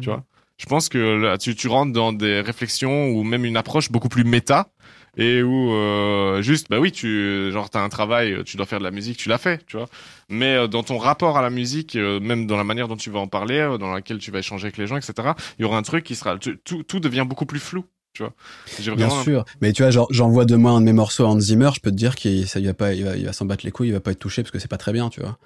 Tu 0.00 0.10
vois. 0.10 0.24
Je 0.58 0.66
pense 0.66 0.88
que 0.88 0.98
là, 0.98 1.38
tu, 1.38 1.54
tu 1.54 1.68
rentres 1.68 1.92
dans 1.92 2.12
des 2.12 2.40
réflexions 2.40 3.10
ou 3.10 3.22
même 3.22 3.44
une 3.44 3.56
approche 3.56 3.90
beaucoup 3.92 4.08
plus 4.08 4.24
méta 4.24 4.70
et 5.16 5.42
où 5.42 5.72
euh, 5.72 6.42
juste 6.42 6.68
bah 6.68 6.78
oui 6.80 6.92
tu 6.92 7.50
genre 7.52 7.70
t'as 7.70 7.80
un 7.82 7.88
travail 7.88 8.42
tu 8.44 8.56
dois 8.56 8.66
faire 8.66 8.78
de 8.80 8.84
la 8.84 8.90
musique 8.90 9.16
tu 9.18 9.28
l'as 9.28 9.38
fait 9.38 9.64
tu 9.66 9.76
vois. 9.76 9.86
Mais 10.28 10.54
euh, 10.56 10.66
dans 10.68 10.82
ton 10.82 10.98
rapport 10.98 11.38
à 11.38 11.42
la 11.42 11.50
musique 11.50 11.96
euh, 11.96 12.20
même 12.20 12.46
dans 12.46 12.56
la 12.56 12.64
manière 12.64 12.88
dont 12.88 12.96
tu 12.96 13.10
vas 13.10 13.20
en 13.20 13.28
parler 13.28 13.58
euh, 13.58 13.78
dans 13.78 13.92
laquelle 13.92 14.18
tu 14.18 14.30
vas 14.30 14.40
échanger 14.40 14.64
avec 14.66 14.76
les 14.78 14.86
gens 14.86 14.96
etc 14.96 15.30
il 15.58 15.62
y 15.62 15.64
aura 15.64 15.78
un 15.78 15.82
truc 15.82 16.04
qui 16.04 16.14
sera 16.16 16.38
tu- 16.38 16.58
tout 16.58 16.82
tout 16.82 17.00
devient 17.00 17.24
beaucoup 17.26 17.46
plus 17.46 17.60
flou 17.60 17.84
tu 18.18 18.22
vois 18.24 18.34
J'ai 18.80 18.94
Bien 18.94 19.08
sûr, 19.22 19.44
mais 19.60 19.72
tu 19.72 19.82
vois, 19.82 19.90
genre, 19.90 20.08
j'envoie 20.10 20.44
demain 20.44 20.74
un 20.76 20.80
de 20.80 20.86
mes 20.86 20.92
morceaux 20.92 21.24
à 21.24 21.28
Hans 21.28 21.38
Zimmer, 21.40 21.70
je 21.74 21.80
peux 21.80 21.90
te 21.90 21.96
dire 21.96 22.16
qu'il 22.16 22.46
ça, 22.48 22.58
il 22.60 22.66
va 22.66 22.74
pas, 22.74 22.92
il 22.94 23.04
va, 23.04 23.16
il 23.16 23.24
va 23.24 23.32
s'en 23.32 23.44
battre 23.44 23.64
les 23.64 23.70
couilles, 23.70 23.88
il 23.88 23.92
va 23.92 24.00
pas 24.00 24.10
être 24.12 24.18
touché 24.18 24.42
parce 24.42 24.50
que 24.50 24.58
c'est 24.58 24.68
pas 24.68 24.76
très 24.78 24.92
bien, 24.92 25.08
tu 25.08 25.20
vois. 25.20 25.38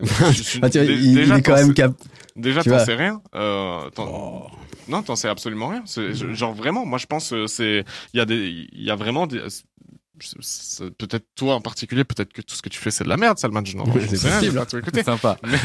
Suis- 0.32 0.58
Ah, 0.62 0.70
tu 0.70 0.78
vois, 0.78 0.86
dé- 0.86 0.94
il, 0.94 1.04
il 1.06 1.14
déjà, 1.14 1.38
est 1.38 1.42
quand 1.42 1.54
même 1.54 1.74
cap. 1.74 1.92
Déjà, 2.36 2.62
t'en 2.64 2.78
sais 2.84 2.94
rien. 2.94 3.20
Euh, 3.34 3.88
t'en- 3.90 4.08
Oh. 4.08 4.46
Non, 4.88 5.02
t'en 5.02 5.14
sais 5.16 5.28
absolument 5.28 5.68
rien. 5.68 5.82
C'est- 5.86 6.12
Genre 6.34 6.54
vraiment, 6.54 6.84
moi 6.86 6.98
je 6.98 7.06
pense 7.06 7.32
euh, 7.32 7.46
c'est 7.46 7.84
il 8.14 8.16
y 8.18 8.20
a 8.20 8.24
des 8.24 8.66
il 8.72 8.82
y 8.82 8.90
a 8.90 8.96
vraiment 8.96 9.26
des 9.28 9.40
peut-être 10.98 11.26
toi 11.34 11.54
en 11.54 11.60
particulier, 11.60 12.04
peut-être 12.04 12.32
que 12.32 12.42
tout 12.42 12.54
ce 12.54 12.62
que 12.62 12.68
tu 12.68 12.78
fais 12.78 12.90
c'est 12.90 13.04
de 13.04 13.08
la 13.08 13.16
merde, 13.16 13.38
Salman. 13.38 13.64
Je 13.64 13.76
n'en 13.76 13.84
Oui, 13.84 14.02
c'est 14.08 14.16
sais 14.16 14.28
rien, 14.38 14.64
possible. 14.64 14.84
C'est 14.94 15.04
sympa. 15.04 15.38
Mais 15.42 15.58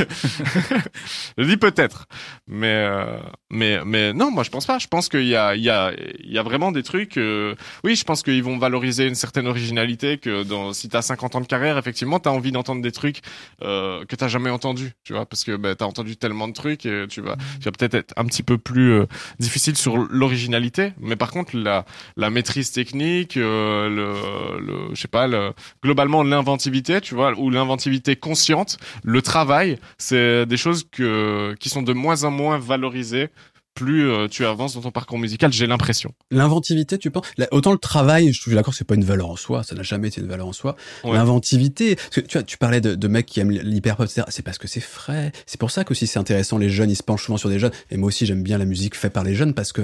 je 1.38 1.44
dis 1.44 1.58
peut-être, 1.58 2.06
mais 2.48 2.68
euh, 2.68 3.20
mais 3.50 3.80
mais 3.86 4.14
non, 4.14 4.32
moi 4.32 4.44
je 4.44 4.50
pense 4.50 4.66
pas. 4.66 4.80
Je 4.80 4.88
pense 4.88 5.10
qu'il 5.10 5.26
y 5.26 5.36
a 5.36 5.56
il 5.56 5.64
y 5.64 5.70
a 5.70 5.92
il 6.24 6.32
y 6.32 6.38
a 6.38 6.44
vraiment 6.44 6.72
des 6.72 6.84
trucs. 6.84 7.18
euh, 7.18 7.56
oui, 7.84 7.96
je 7.96 8.04
pense 8.04 8.24
qu'ils 8.24 8.44
vont 8.44 8.58
valoriser 8.58 9.06
une 9.08 9.16
certaine 9.16 9.48
originalité. 9.48 10.18
Que 10.18 10.44
dans 10.44 10.74
si 10.74 10.90
t'as 10.90 11.02
50 11.02 11.36
ans 11.36 11.42
de 11.42 11.48
carrière, 11.48 11.78
effectivement, 11.78 12.20
t'as 12.20 12.32
envie 12.32 12.52
d'entendre 12.52 12.82
des 12.82 12.92
trucs 12.92 13.22
euh, 13.62 14.06
que 14.06 14.16
t'as 14.16 14.28
jamais 14.28 14.50
entendu, 14.50 14.94
tu 15.04 15.14
vois, 15.14 15.26
parce 15.26 15.44
que 15.44 15.56
bah, 15.56 15.76
t'as 15.76 15.86
entendu 15.86 16.18
tellement 16.18 16.48
de 16.48 16.54
trucs 16.54 16.86
et 16.86 17.06
tu 17.10 17.22
vas 17.22 17.36
tu 17.60 17.66
vas 17.66 17.72
peut-être 17.72 17.94
être 17.96 18.14
un 18.18 18.26
petit 18.26 18.44
peu 18.44 18.58
plus 18.58 18.92
euh, 18.94 19.06
difficile 19.40 19.78
sur 19.78 19.98
l'originalité. 19.98 20.94
Mais 21.00 21.16
par 21.16 21.32
contre, 21.32 21.56
la 21.56 21.86
la 22.16 22.30
maîtrise 22.30 22.72
technique, 22.72 23.38
euh, 23.38 23.90
le 23.90 24.14
le 24.60 24.90
je 24.94 25.02
sais 25.02 25.08
pas, 25.08 25.28
le, 25.28 25.54
globalement 25.84 26.24
l'inventivité, 26.24 27.02
tu 27.02 27.16
vois, 27.16 27.38
ou 27.38 27.50
l'inventivité 27.50 28.16
consciente 28.16 28.78
le 29.04 29.22
travail, 29.22 29.80
c'est 29.98 30.46
des 30.46 30.58
choses 30.58 30.88
que, 30.90 31.56
qui 31.60 31.70
sont 31.70 31.82
de 31.82 31.94
moins 31.94 32.24
en 32.24 32.32
moins 32.32 32.58
valorisées 32.58 33.30
plus 33.78 34.10
euh, 34.10 34.28
tu 34.28 34.46
avances 34.46 34.74
dans 34.76 34.82
ton 34.82 34.92
parcours 34.92 35.20
musical, 35.20 35.52
j'ai 35.54 35.68
l'impression. 35.68 36.14
L'inventivité, 36.32 36.98
tu 36.98 37.12
penses? 37.12 37.26
Là, 37.38 37.48
Autant 37.52 37.72
le 37.72 37.78
travail, 37.78 38.32
je 38.34 38.42
suis 38.42 38.54
d'accord, 38.54 38.74
c'est 38.74 38.86
pas 38.88 38.96
une 38.96 39.04
valeur 39.04 39.30
en 39.30 39.36
soi, 39.36 39.64
ça 39.64 39.76
n'a 39.76 39.84
jamais 39.84 40.08
été 40.10 40.22
une 40.22 40.28
valeur 40.28 40.48
en 40.48 40.54
soi. 40.54 40.76
Ouais. 41.04 41.14
L'inventivité, 41.14 41.96
parce 41.96 42.10
que 42.16 42.20
tu 42.22 42.34
vois, 42.38 42.44
tu 42.44 42.58
parlais 42.58 42.82
de, 42.82 42.96
de 42.96 43.08
mecs 43.08 43.26
qui 43.26 43.40
aiment 43.40 43.52
l'hyperpop, 43.52 44.06
etc. 44.06 44.24
C'est 44.30 44.44
parce 44.44 44.58
que 44.58 44.68
c'est 44.68 44.80
frais. 44.82 45.32
C'est 45.46 45.60
pour 45.60 45.72
ça 45.72 45.84
qu'aussi 45.84 46.08
c'est 46.08 46.20
intéressant. 46.20 46.58
Les 46.58 46.70
jeunes, 46.70 46.90
ils 46.90 46.96
se 46.96 47.04
penchent 47.04 47.26
souvent 47.26 47.38
sur 47.38 47.50
des 47.50 47.60
jeunes. 47.60 47.72
Et 47.92 47.98
moi 47.98 48.08
aussi, 48.08 48.26
j'aime 48.26 48.44
bien 48.44 48.58
la 48.58 48.66
musique 48.66 48.96
faite 48.96 49.14
par 49.14 49.24
les 49.24 49.36
jeunes 49.36 49.54
parce 49.54 49.72
que 49.74 49.82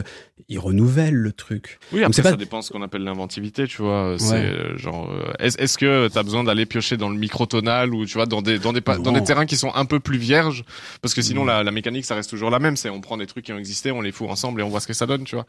ils 0.49 0.59
renouvellent 0.59 1.13
le 1.13 1.31
truc. 1.31 1.79
Oui, 1.91 2.01
Donc, 2.01 2.09
après 2.17 2.31
ça 2.31 2.35
dépend 2.35 2.59
de 2.59 2.63
ce 2.63 2.71
qu'on 2.71 2.81
appelle 2.81 3.03
l'inventivité, 3.03 3.67
tu 3.67 3.81
vois. 3.81 4.15
C'est 4.17 4.31
Ouais. 4.33 4.39
euh, 4.45 4.77
genre, 4.77 5.09
euh, 5.11 5.31
est-ce 5.39 5.57
est-ce 5.59 5.77
que 5.77 6.07
t'as 6.07 6.23
besoin 6.23 6.43
d'aller 6.43 6.65
piocher 6.65 6.97
dans 6.97 7.09
le 7.09 7.17
microtonal 7.17 7.93
ou 7.93 8.05
tu 8.05 8.13
vois 8.15 8.25
dans 8.25 8.41
des 8.41 8.59
dans 8.59 8.73
des 8.73 8.81
dans 8.81 9.11
des 9.11 9.23
terrains 9.23 9.45
qui 9.45 9.55
sont 9.57 9.71
un 9.75 9.85
peu 9.85 9.99
plus 9.99 10.17
vierges, 10.17 10.63
parce 11.01 11.13
que 11.13 11.21
sinon 11.21 11.43
Mm. 11.43 11.47
la, 11.47 11.63
la 11.63 11.71
mécanique 11.71 12.05
ça 12.05 12.15
reste 12.15 12.29
toujours 12.29 12.49
la 12.49 12.59
même. 12.59 12.75
C'est 12.77 12.89
on 12.89 13.01
prend 13.01 13.17
des 13.17 13.27
trucs 13.27 13.45
qui 13.45 13.53
ont 13.53 13.57
existé, 13.57 13.82
on 13.91 14.01
les 14.01 14.11
fout 14.11 14.29
ensemble 14.29 14.61
et 14.61 14.63
on 14.63 14.69
voit 14.69 14.79
ce 14.79 14.87
que 14.87 14.93
ça 14.93 15.05
donne, 15.05 15.23
tu 15.23 15.35
vois. 15.35 15.45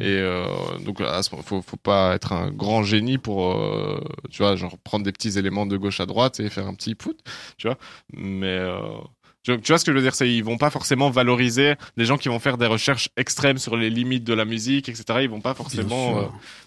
Et 0.00 0.04
euh, 0.18 0.46
donc, 0.84 1.00
à 1.00 1.22
ce- 1.22 1.30
faut, 1.30 1.62
faut 1.62 1.76
pas 1.76 2.14
être 2.14 2.32
un 2.32 2.50
grand 2.50 2.82
génie 2.82 3.18
pour, 3.18 3.52
euh, 3.54 4.00
tu 4.30 4.42
vois, 4.42 4.56
genre 4.56 4.76
prendre 4.78 5.04
des 5.04 5.12
petits 5.12 5.38
éléments 5.38 5.66
de 5.66 5.76
gauche 5.76 6.00
à 6.00 6.06
droite 6.06 6.40
et 6.40 6.48
faire 6.50 6.66
un 6.66 6.74
petit 6.74 6.94
put, 6.94 7.14
tu 7.58 7.66
vois. 7.66 7.76
Mais 8.12 8.46
euh, 8.46 8.78
tu, 9.42 9.60
tu 9.60 9.72
vois 9.72 9.78
ce 9.78 9.84
que 9.84 9.92
je 9.92 9.96
veux 9.98 10.02
dire, 10.02 10.14
c'est 10.14 10.30
ils 10.32 10.42
vont 10.42 10.56
pas 10.56 10.70
forcément 10.70 11.10
valoriser 11.10 11.74
les 11.98 12.04
gens 12.06 12.16
qui 12.16 12.28
vont 12.28 12.38
faire 12.38 12.56
des 12.56 12.66
recherches 12.66 13.10
extrêmes 13.16 13.58
sur 13.58 13.76
les 13.76 13.90
limites 13.90 14.24
de 14.24 14.32
la 14.34 14.44
musique, 14.46 14.88
etc. 14.88 15.04
Ils 15.22 15.28
vont 15.28 15.40
pas 15.42 15.52
forcément 15.54 16.20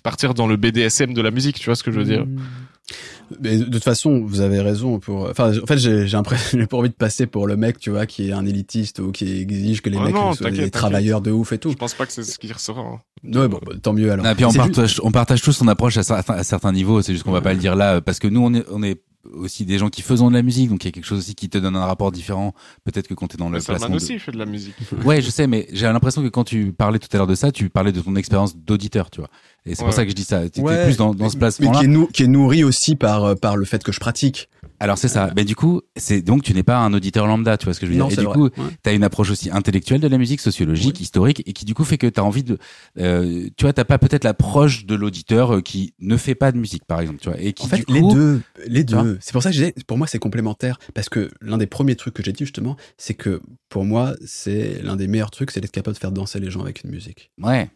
partir 0.04 0.34
dans 0.36 0.46
le 0.48 0.58
BDSM 0.58 1.14
de 1.14 1.22
la 1.22 1.32
musique, 1.32 1.58
tu 1.60 1.66
vois 1.66 1.76
ce 1.76 1.84
que 1.84 1.92
je 1.92 1.98
veux 2.00 2.06
dire. 2.06 2.26
Mais 3.42 3.58
de 3.58 3.66
toute 3.66 3.84
façon, 3.84 4.22
vous 4.26 4.40
avez 4.40 4.62
raison 4.62 5.00
pour. 5.00 5.30
Enfin, 5.30 5.52
en 5.62 5.66
fait, 5.66 5.78
j'ai 5.78 6.08
j'ai 6.08 6.18
j'ai 6.54 6.68
pas 6.68 6.78
envie 6.78 6.90
de 6.90 6.94
passer 6.94 7.26
pour 7.28 7.46
le 7.46 7.58
mec, 7.58 7.78
tu 7.80 7.90
vois, 7.90 8.06
qui 8.06 8.30
est 8.30 8.32
un 8.32 8.46
élitiste 8.46 9.00
ou 9.00 9.12
qui 9.12 9.42
exige 9.42 9.82
que 9.82 9.90
les 9.90 9.98
Ah 9.98 10.06
mecs 10.06 10.16
non, 10.16 10.34
soient 10.34 10.46
t'inquiète, 10.50 10.66
des 10.66 10.72
travailleurs 10.72 11.20
de 11.22 11.32
ouf 11.32 11.52
et 11.52 11.58
tout. 11.58 11.72
Je 11.72 11.76
pense 11.76 11.94
pas 11.94 12.06
que 12.06 12.14
c'est 12.14 12.24
ce 12.24 12.40
qui 12.40 12.52
ressort. 12.52 12.80
hein. 12.80 13.02
Ouais, 13.26 13.48
bon, 13.50 13.60
bah, 13.66 13.74
tant 13.82 13.92
mieux 13.94 14.10
alors. 14.12 14.26
Ah, 14.26 14.36
puis 14.36 14.46
on 14.46 14.50
juste- 14.52 14.60
partage, 14.60 15.02
on 15.04 15.12
partage 15.12 15.42
tous 15.42 15.52
son 15.52 15.68
approche 15.68 15.98
à, 15.98 16.04
certains- 16.04 16.36
à 16.36 16.44
certains 16.44 16.72
niveaux. 16.72 17.02
C'est 17.02 17.12
juste 17.14 17.26
qu'on 17.26 17.32
va 17.32 17.42
pas 17.42 17.54
le 17.54 17.60
dire 17.60 17.76
là, 17.76 18.00
parce 18.00 18.20
que 18.20 18.28
nous, 18.28 18.42
on 18.42 18.54
est, 18.54 18.64
on 18.72 18.82
est 18.84 19.02
aussi 19.34 19.66
des 19.66 19.78
gens 19.78 19.90
qui 19.90 20.02
faisons 20.02 20.30
de 20.30 20.34
la 20.36 20.42
musique, 20.42 20.70
donc 20.70 20.84
il 20.84 20.88
y 20.88 20.90
a 20.90 20.92
quelque 20.92 21.06
chose 21.06 21.20
aussi 21.20 21.36
qui 21.36 21.50
te 21.50 21.58
donne 21.58 21.76
un 21.76 21.86
rapport 21.86 22.12
différent. 22.12 22.54
Peut-être 22.84 23.08
que 23.08 23.14
quand 23.14 23.28
t'es 23.28 23.38
dans 23.38 23.50
le 23.50 23.54
Mais 23.54 23.60
Salman 23.60 23.78
placement. 23.80 23.96
de- 23.98 24.02
aussi 24.02 24.14
il 24.14 24.20
fait 24.20 24.32
de 24.32 24.38
la 24.38 24.46
musique. 24.46 24.76
Ouais, 25.06 25.22
je 25.22 25.30
sais, 25.30 25.48
mais 25.48 25.68
j'ai 25.72 25.86
l'impression 25.86 26.22
que 26.22 26.28
quand 26.30 26.44
tu 26.44 26.72
parlais 26.74 27.00
tout 27.00 27.08
à 27.14 27.18
l'heure 27.18 27.28
de 27.28 27.36
ça, 27.36 27.52
tu 27.52 27.70
parlais 27.70 27.92
de 27.92 28.02
ton 28.02 28.16
expérience 28.16 28.56
d'auditeur, 28.58 29.10
tu 29.10 29.20
vois. 29.22 29.30
Et 29.66 29.76
c'est 29.76 29.82
Ouais. 29.82 29.88
pour 29.88 29.94
ça 29.94 30.04
que 30.04 30.10
je 30.12 30.16
dis 30.16 30.24
ça. 30.24 30.50
Tu 30.50 30.62
Ouais, 30.62 30.86
plus 30.86 30.98
dans, 30.98 31.14
dans 31.14 31.30
ce 31.30 31.36
mais 31.36 31.40
placement-là. 31.40 31.80
qui 31.80 31.86
est, 31.86 31.88
nou- 31.90 32.08
qui 32.08 32.24
est 32.24 32.28
nourri 32.28 32.64
aussi 32.64 32.96
par 32.96 33.24
euh, 33.26 33.36
par 33.36 33.58
le 33.58 33.66
fait 33.66 33.84
que 33.84 33.92
je 33.92 34.00
pratique. 34.00 34.50
Alors 34.80 34.98
c'est 34.98 35.08
ça. 35.08 35.32
Mais 35.36 35.44
du 35.44 35.56
coup, 35.56 35.82
c'est 35.96 36.22
donc 36.22 36.44
tu 36.44 36.54
n'es 36.54 36.64
pas 36.64 36.78
un 36.78 36.94
auditeur 36.94 37.26
lambda, 37.28 37.58
tu 37.58 37.66
vois 37.66 37.74
ce 37.74 37.80
que 37.80 37.86
je 37.88 37.92
veux 37.92 37.98
Non, 37.98 38.08
dire. 38.08 38.14
Et 38.14 38.16
c'est 38.16 38.22
du 38.22 38.28
vrai. 38.28 38.36
coup, 38.36 38.62
Ouais. 38.62 38.70
tu 38.84 38.90
as 38.90 38.94
une 38.94 39.04
approche 39.04 39.32
aussi 39.32 39.50
intellectuelle 39.52 40.02
de 40.02 40.08
la 40.08 40.18
musique, 40.18 40.40
sociologique, 40.40 41.00
historique, 41.02 41.42
et 41.46 41.54
qui 41.54 41.66
du 41.66 41.74
coup 41.74 41.84
fait 41.84 41.98
que 41.98 42.08
tu 42.08 42.20
as 42.20 42.24
envie 42.24 42.44
de, 42.44 42.58
euh, 43.00 43.48
tu 43.58 43.64
vois, 43.66 43.74
t'as 43.74 43.86
pas 43.86 43.98
peut-être 43.98 44.24
l'approche 44.24 44.86
de 44.86 44.96
l'auditeur 44.96 45.56
euh, 45.56 45.62
qui 45.62 45.94
ne 46.00 46.16
fait 46.18 46.36
pas 46.36 46.52
de 46.52 46.58
musique, 46.58 46.86
par 46.86 47.02
exemple, 47.02 47.20
tu 47.22 47.30
vois, 47.30 47.40
et 47.42 47.54
qui 47.54 47.66
En 47.66 47.70
fait, 47.70 47.86
du 47.88 47.94
les 47.94 48.02
coup, 48.02 48.14
deux, 48.14 48.42
les 48.68 48.84
vois 48.84 49.04
deux. 49.04 49.18
C'est 49.22 49.32
pour 49.34 49.42
ça 49.44 49.50
que 49.50 49.56
j'ai, 49.56 49.74
pour 49.88 49.98
moi, 49.98 50.08
c'est 50.08 50.20
complémentaire. 50.20 50.78
Parce 50.94 51.10
que 51.10 51.32
l'un 51.42 51.58
des 51.58 51.68
premiers 51.68 51.96
trucs 51.96 52.14
que 52.14 52.24
j'ai 52.24 52.32
dit 52.34 52.44
justement, 52.46 52.76
c'est 52.98 53.14
que 53.16 53.42
pour 53.70 53.84
moi, 53.86 54.14
c'est 54.26 54.82
l'un 54.84 54.96
des 54.96 55.08
meilleurs 55.08 55.32
trucs, 55.32 55.52
c'est 55.52 55.60
d'être 55.62 55.72
capable 55.72 55.96
de 55.96 56.00
faire 56.00 56.12
danser 56.12 56.40
les 56.40 56.50
gens 56.52 56.62
avec 56.62 56.84
une 56.84 56.92
musique. 56.92 57.32
ouais, 57.42 57.70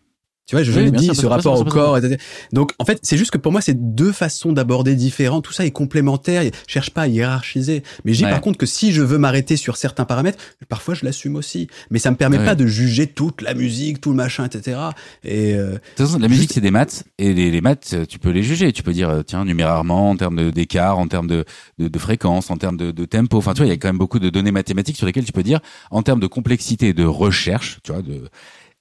Tu 0.47 0.55
vois, 0.55 0.63
je 0.63 0.71
Oui, 0.71 1.03
sûr, 1.05 1.15
ce 1.15 1.25
rapport 1.27 1.57
au 1.59 1.63
corps. 1.63 1.97
etc. 1.97 2.17
Donc, 2.51 2.73
en 2.79 2.83
fait, 2.83 2.99
c'est 3.03 3.15
juste 3.15 3.31
que 3.31 3.37
pour 3.37 3.51
moi, 3.53 3.61
c'est 3.61 3.95
deux 3.95 4.11
façons 4.11 4.51
d'aborder 4.51 4.95
différentes. 4.95 5.43
Tout 5.45 5.53
ça 5.53 5.65
est 5.65 5.71
complémentaire. 5.71 6.43
Je 6.43 6.49
cherche 6.67 6.89
pas 6.89 7.03
à 7.03 7.07
hiérarchiser. 7.07 7.83
Mais 8.03 8.13
j'ai 8.13 8.25
Ouais. 8.25 8.31
par 8.31 8.41
contre 8.41 8.57
que 8.57 8.65
si 8.65 8.91
je 8.91 9.01
veux 9.01 9.17
m'arrêter 9.17 9.55
sur 9.55 9.77
certains 9.77 10.03
paramètres, 10.03 10.39
parfois 10.67 10.93
je 10.93 11.05
l'assume 11.05 11.35
aussi. 11.37 11.67
Mais 11.89 11.99
ça 11.99 12.11
me 12.11 12.17
permet 12.17 12.37
Ouais. 12.39 12.45
pas 12.45 12.55
de 12.55 12.65
juger 12.67 13.07
toute 13.07 13.41
la 13.41 13.53
musique, 13.53 14.01
tout 14.01 14.09
le 14.09 14.15
machin, 14.17 14.43
etc. 14.45 14.77
Et 15.23 15.53
euh, 15.55 15.73
De 15.73 15.77
toute 15.95 16.07
façon, 16.07 16.19
la 16.19 16.27
musique, 16.27 16.51
c'est 16.53 16.59
des 16.59 16.71
maths, 16.71 17.03
et 17.17 17.33
les, 17.33 17.49
les 17.51 17.61
maths, 17.61 17.91
euh, 17.93 18.05
tu 18.05 18.19
peux 18.19 18.31
les 18.31 18.43
juger. 18.43 18.73
Tu 18.73 18.83
peux 18.83 18.93
dire, 18.93 19.09
euh, 19.09 19.21
tiens, 19.21 19.45
numérairement, 19.45 20.09
en 20.09 20.17
termes 20.17 20.51
d'écart, 20.51 20.97
en 20.99 21.07
termes 21.07 21.27
de, 21.27 21.45
de, 21.77 21.87
de 21.87 21.99
fréquence, 21.99 22.49
en 22.51 22.57
termes 22.57 22.77
de, 22.77 22.91
de 22.91 23.05
tempo. 23.05 23.37
Enfin, 23.37 23.53
tu 23.53 23.59
vois, 23.59 23.67
il 23.67 23.69
y 23.69 23.73
a 23.73 23.77
quand 23.77 23.89
même 23.89 23.97
beaucoup 23.99 24.19
de 24.19 24.29
données 24.29 24.51
mathématiques 24.51 24.97
sur 24.97 25.05
lesquelles 25.05 25.23
tu 25.25 25.31
peux 25.31 25.43
dire, 25.43 25.59
en 25.91 26.01
termes 26.01 26.19
de 26.19 26.27
complexité 26.27 26.93
de 26.93 27.05
recherche, 27.05 27.79
tu 27.83 27.93
vois, 27.93 28.01
de... 28.01 28.23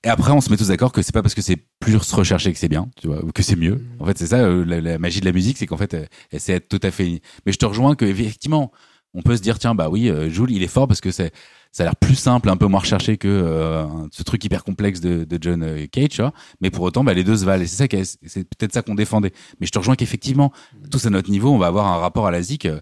Et 0.02 0.08
après, 0.08 0.32
on 0.32 0.40
se 0.40 0.50
met 0.50 0.56
tous 0.56 0.68
d'accord 0.68 0.92
que 0.92 1.02
c'est 1.02 1.12
pas 1.12 1.22
parce 1.22 1.34
que 1.34 1.42
c'est 1.42 1.58
plus 1.78 1.96
recherché 1.96 2.52
que 2.52 2.58
c'est 2.58 2.68
bien, 2.68 2.88
tu 3.00 3.06
vois, 3.06 3.22
ou 3.22 3.32
que 3.32 3.42
c'est 3.42 3.56
mieux. 3.56 3.84
En 3.98 4.06
fait, 4.06 4.16
c'est 4.16 4.28
ça, 4.28 4.38
euh, 4.38 4.64
la, 4.64 4.80
la 4.80 4.98
magie 4.98 5.20
de 5.20 5.26
la 5.26 5.32
musique, 5.32 5.58
c'est 5.58 5.66
qu'en 5.66 5.76
fait, 5.76 5.92
elle, 5.92 6.08
elle 6.30 6.40
sait 6.40 6.54
être 6.54 6.68
tout 6.68 6.80
à 6.82 6.90
fait. 6.90 7.20
Mais 7.44 7.52
je 7.52 7.58
te 7.58 7.66
rejoins 7.66 7.94
que 7.94 8.06
effectivement, 8.06 8.72
on 9.12 9.22
peut 9.22 9.36
se 9.36 9.42
dire, 9.42 9.58
tiens, 9.58 9.74
bah 9.74 9.88
oui, 9.90 10.08
euh, 10.08 10.30
Jules, 10.30 10.52
il 10.52 10.62
est 10.62 10.68
fort 10.68 10.88
parce 10.88 11.00
que 11.00 11.10
c'est, 11.10 11.32
ça 11.72 11.82
a 11.82 11.86
l'air 11.86 11.96
plus 11.96 12.14
simple, 12.14 12.48
un 12.48 12.56
peu 12.56 12.66
moins 12.66 12.80
recherché 12.80 13.16
que 13.16 13.28
euh, 13.28 13.86
ce 14.10 14.22
truc 14.22 14.44
hyper 14.44 14.64
complexe 14.64 15.00
de, 15.00 15.24
de 15.24 15.38
John 15.40 15.62
euh, 15.62 15.86
Cage, 15.90 16.10
tu 16.10 16.22
vois. 16.22 16.32
Mais 16.60 16.70
pour 16.70 16.84
autant, 16.84 17.04
bah, 17.04 17.12
les 17.14 17.24
deux 17.24 17.36
se 17.36 17.44
valent. 17.44 17.62
Et 17.62 17.66
c'est 17.66 17.92
ça, 17.92 18.04
c'est 18.26 18.44
peut-être 18.44 18.72
ça 18.72 18.82
qu'on 18.82 18.94
défendait. 18.94 19.32
Mais 19.60 19.66
je 19.66 19.72
te 19.72 19.78
rejoins 19.78 19.96
qu'effectivement, 19.96 20.52
tous 20.90 21.06
à 21.06 21.10
notre 21.10 21.30
niveau, 21.30 21.50
on 21.50 21.58
va 21.58 21.66
avoir 21.66 21.86
un 21.86 21.98
rapport 21.98 22.26
à 22.26 22.30
la 22.30 22.42
zik, 22.42 22.66
euh, 22.66 22.76
euh, 22.76 22.80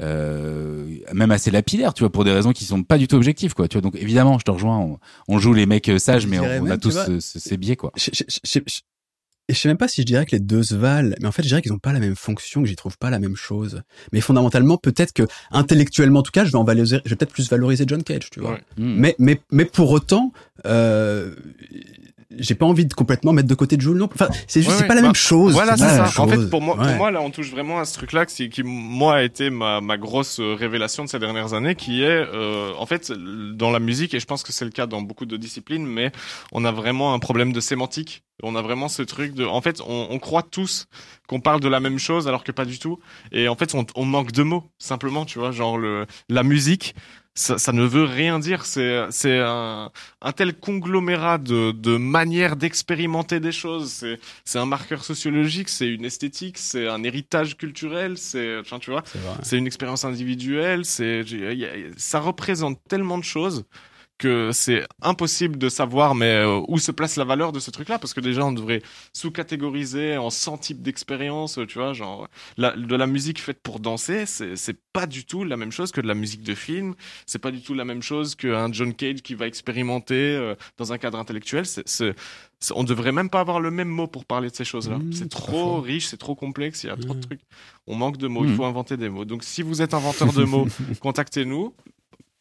même 0.00 1.30
assez 1.30 1.50
lapidaire, 1.50 1.94
tu 1.94 2.02
vois, 2.02 2.10
pour 2.12 2.24
des 2.24 2.32
raisons 2.32 2.52
qui 2.52 2.64
sont 2.64 2.82
pas 2.82 2.98
du 2.98 3.08
tout 3.08 3.16
objectives, 3.16 3.54
quoi. 3.54 3.68
Tu 3.68 3.74
vois, 3.74 3.82
donc 3.82 3.96
évidemment, 3.96 4.38
je 4.38 4.44
te 4.44 4.50
rejoins. 4.50 4.78
On, 4.78 4.98
on 5.28 5.38
joue 5.38 5.52
les 5.52 5.66
mecs 5.66 5.88
euh, 5.88 5.98
sages, 5.98 6.22
Je 6.22 6.28
mais 6.28 6.38
on, 6.38 6.66
a 6.70 6.78
tous 6.78 6.92
vois, 6.92 7.06
ce- 7.06 7.20
ce- 7.20 7.38
ces 7.38 7.56
biais, 7.56 7.76
quoi. 7.76 7.92
je, 7.96 8.10
je, 8.12 8.22
je, 8.44 8.58
je- 8.66 8.80
et 9.50 9.54
je 9.54 9.58
sais 9.60 9.68
même 9.68 9.78
pas 9.78 9.88
si 9.88 10.02
je 10.02 10.06
dirais 10.06 10.26
que 10.26 10.32
les 10.36 10.40
deux 10.40 10.62
se 10.62 10.74
valent, 10.74 11.14
mais 11.20 11.26
en 11.26 11.32
fait, 11.32 11.42
je 11.42 11.48
dirais 11.48 11.62
qu'ils 11.62 11.72
ont 11.72 11.78
pas 11.78 11.94
la 11.94 12.00
même 12.00 12.16
fonction, 12.16 12.60
que 12.60 12.68
j'y 12.68 12.76
trouve 12.76 12.98
pas 12.98 13.08
la 13.08 13.18
même 13.18 13.34
chose. 13.34 13.80
Mais 14.12 14.20
fondamentalement, 14.20 14.76
peut-être 14.76 15.14
que 15.14 15.22
intellectuellement, 15.50 16.20
en 16.20 16.22
tout 16.22 16.32
cas, 16.32 16.44
je 16.44 16.50
vais 16.52 16.58
en 16.58 16.64
valoriser, 16.64 16.98
je 17.06 17.08
vais 17.10 17.16
peut-être 17.16 17.32
plus 17.32 17.48
valoriser 17.48 17.84
John 17.86 18.02
Cage, 18.02 18.28
tu 18.30 18.40
vois. 18.40 18.52
Ouais. 18.52 18.62
Hmm. 18.76 18.94
Mais, 18.98 19.16
mais, 19.18 19.40
mais 19.50 19.64
pour 19.64 19.90
autant, 19.90 20.34
euh, 20.66 21.34
j'ai 22.36 22.54
pas 22.54 22.66
envie 22.66 22.84
de 22.84 22.92
complètement 22.92 23.32
mettre 23.32 23.48
de 23.48 23.54
côté 23.54 23.76
Jules 23.78 23.96
non. 23.96 24.08
Enfin, 24.12 24.28
c'est 24.46 24.60
juste 24.60 24.70
Ouais, 24.70 24.76
c'est 24.76 24.82
ouais, 24.82 24.88
pas 24.88 24.94
la 24.94 25.00
bah, 25.00 25.06
même 25.08 25.14
chose. 25.14 25.54
Voilà, 25.54 25.76
c'est 25.76 25.84
ça. 25.84 26.22
En 26.22 26.28
fait, 26.28 26.50
pour 26.50 26.60
moi, 26.60 26.76
pour 26.76 26.86
moi, 26.86 27.10
là, 27.10 27.22
on 27.22 27.30
touche 27.30 27.50
vraiment 27.50 27.78
à 27.80 27.84
ce 27.86 27.94
truc-là 27.94 28.26
qui, 28.26 28.50
qui, 28.50 28.62
moi, 28.62 29.16
a 29.16 29.22
été 29.22 29.48
ma, 29.48 29.80
ma 29.80 29.96
grosse 29.96 30.38
euh, 30.40 30.54
révélation 30.54 31.04
de 31.04 31.08
ces 31.08 31.18
dernières 31.18 31.54
années, 31.54 31.74
qui 31.74 32.02
est, 32.02 32.06
euh, 32.06 32.72
en 32.78 32.84
fait, 32.84 33.12
dans 33.12 33.70
la 33.70 33.80
musique, 33.80 34.12
et 34.12 34.20
je 34.20 34.26
pense 34.26 34.42
que 34.42 34.52
c'est 34.52 34.66
le 34.66 34.70
cas 34.70 34.86
dans 34.86 35.00
beaucoup 35.00 35.24
de 35.26 35.36
disciplines, 35.36 35.86
mais 35.86 36.12
on 36.52 36.64
a 36.64 36.72
vraiment 36.72 37.14
un 37.14 37.18
problème 37.18 37.52
de 37.52 37.60
sémantique. 37.60 38.22
On 38.42 38.54
a 38.54 38.62
vraiment 38.62 38.88
ce 38.88 39.02
truc 39.02 39.34
de, 39.34 39.44
en 39.44 39.60
fait, 39.60 39.80
on, 39.80 40.08
on 40.10 40.18
croit 40.18 40.42
tous 40.42 40.86
qu'on 41.28 41.40
parle 41.40 41.60
de 41.60 41.68
la 41.68 41.80
même 41.80 41.98
chose, 41.98 42.28
alors 42.28 42.44
que 42.44 42.52
pas 42.52 42.66
du 42.66 42.78
tout. 42.78 42.98
Et 43.32 43.48
en 43.48 43.56
fait, 43.56 43.74
on, 43.74 43.86
on 43.96 44.04
manque 44.04 44.32
de 44.32 44.42
mots, 44.42 44.64
simplement, 44.78 45.24
tu 45.24 45.38
vois, 45.38 45.50
genre 45.50 45.78
le, 45.78 46.06
la 46.28 46.42
musique. 46.42 46.94
Ça, 47.38 47.56
ça 47.56 47.72
ne 47.72 47.84
veut 47.84 48.02
rien 48.02 48.40
dire. 48.40 48.66
C'est, 48.66 49.06
c'est 49.10 49.38
un, 49.38 49.92
un 50.20 50.32
tel 50.32 50.58
conglomérat 50.58 51.38
de, 51.38 51.70
de 51.70 51.96
manières 51.96 52.56
d'expérimenter 52.56 53.38
des 53.38 53.52
choses. 53.52 53.92
C'est, 53.92 54.18
c'est 54.44 54.58
un 54.58 54.66
marqueur 54.66 55.04
sociologique, 55.04 55.68
c'est 55.68 55.86
une 55.86 56.04
esthétique, 56.04 56.58
c'est 56.58 56.88
un 56.88 57.04
héritage 57.04 57.56
culturel, 57.56 58.18
c'est, 58.18 58.60
tu 58.80 58.90
vois, 58.90 59.04
C'est 59.42 59.56
une 59.56 59.68
expérience 59.68 60.04
individuelle, 60.04 60.84
c'est, 60.84 61.24
ça 61.96 62.18
représente 62.18 62.80
tellement 62.88 63.18
de 63.18 63.24
choses 63.24 63.64
que 64.18 64.50
c'est 64.52 64.84
impossible 65.00 65.56
de 65.58 65.68
savoir 65.68 66.14
mais 66.16 66.26
euh, 66.34 66.60
où 66.68 66.78
se 66.78 66.90
place 66.92 67.16
la 67.16 67.24
valeur 67.24 67.52
de 67.52 67.60
ce 67.60 67.70
truc-là 67.70 67.98
parce 68.00 68.14
que 68.14 68.20
déjà 68.20 68.44
on 68.44 68.52
devrait 68.52 68.82
sous-catégoriser 69.12 70.16
en 70.16 70.30
100 70.30 70.58
types 70.58 70.82
d'expériences, 70.82 71.58
tu 71.68 71.78
vois, 71.78 71.92
genre 71.92 72.28
la, 72.56 72.72
de 72.76 72.96
la 72.96 73.06
musique 73.06 73.40
faite 73.40 73.60
pour 73.62 73.78
danser, 73.80 74.26
c'est 74.26 74.56
c'est 74.56 74.76
pas 74.92 75.06
du 75.06 75.24
tout 75.24 75.44
la 75.44 75.56
même 75.56 75.70
chose 75.70 75.92
que 75.92 76.00
de 76.00 76.06
la 76.08 76.14
musique 76.14 76.42
de 76.42 76.54
film, 76.54 76.94
c'est 77.26 77.38
pas 77.38 77.50
du 77.50 77.60
tout 77.62 77.74
la 77.74 77.84
même 77.84 78.02
chose 78.02 78.34
qu'un 78.34 78.72
John 78.72 78.92
Cage 78.94 79.22
qui 79.22 79.34
va 79.34 79.46
expérimenter 79.46 80.14
euh, 80.34 80.54
dans 80.78 80.92
un 80.92 80.98
cadre 80.98 81.18
intellectuel, 81.18 81.66
c'est 81.66 81.86
c'est- 81.88 82.14
c'est- 82.60 82.72
on 82.74 82.82
devrait 82.84 83.12
même 83.12 83.30
pas 83.30 83.40
avoir 83.40 83.60
le 83.60 83.70
même 83.70 83.88
mot 83.88 84.08
pour 84.08 84.24
parler 84.24 84.50
de 84.50 84.54
ces 84.56 84.64
choses-là. 84.64 84.98
Mmh, 84.98 85.12
c'est 85.12 85.28
trop 85.28 85.80
riche, 85.80 86.06
c'est 86.06 86.16
trop 86.16 86.34
complexe, 86.34 86.82
il 86.82 86.88
y 86.88 86.90
a 86.90 86.96
trop 86.96 87.14
de 87.14 87.18
Mmh. 87.18 87.20
trucs. 87.20 87.40
On 87.86 87.94
manque 87.94 88.16
de 88.16 88.26
mots, 88.26 88.44
il 88.44 88.50
Mmh. 88.50 88.56
faut 88.56 88.64
inventer 88.64 88.96
des 88.96 89.08
mots. 89.08 89.24
Donc 89.24 89.44
si 89.44 89.62
vous 89.62 89.80
êtes 89.82 89.94
inventeur 89.94 90.32
de 90.32 90.42
mots, 90.44 90.66
contactez-nous. 91.00 91.72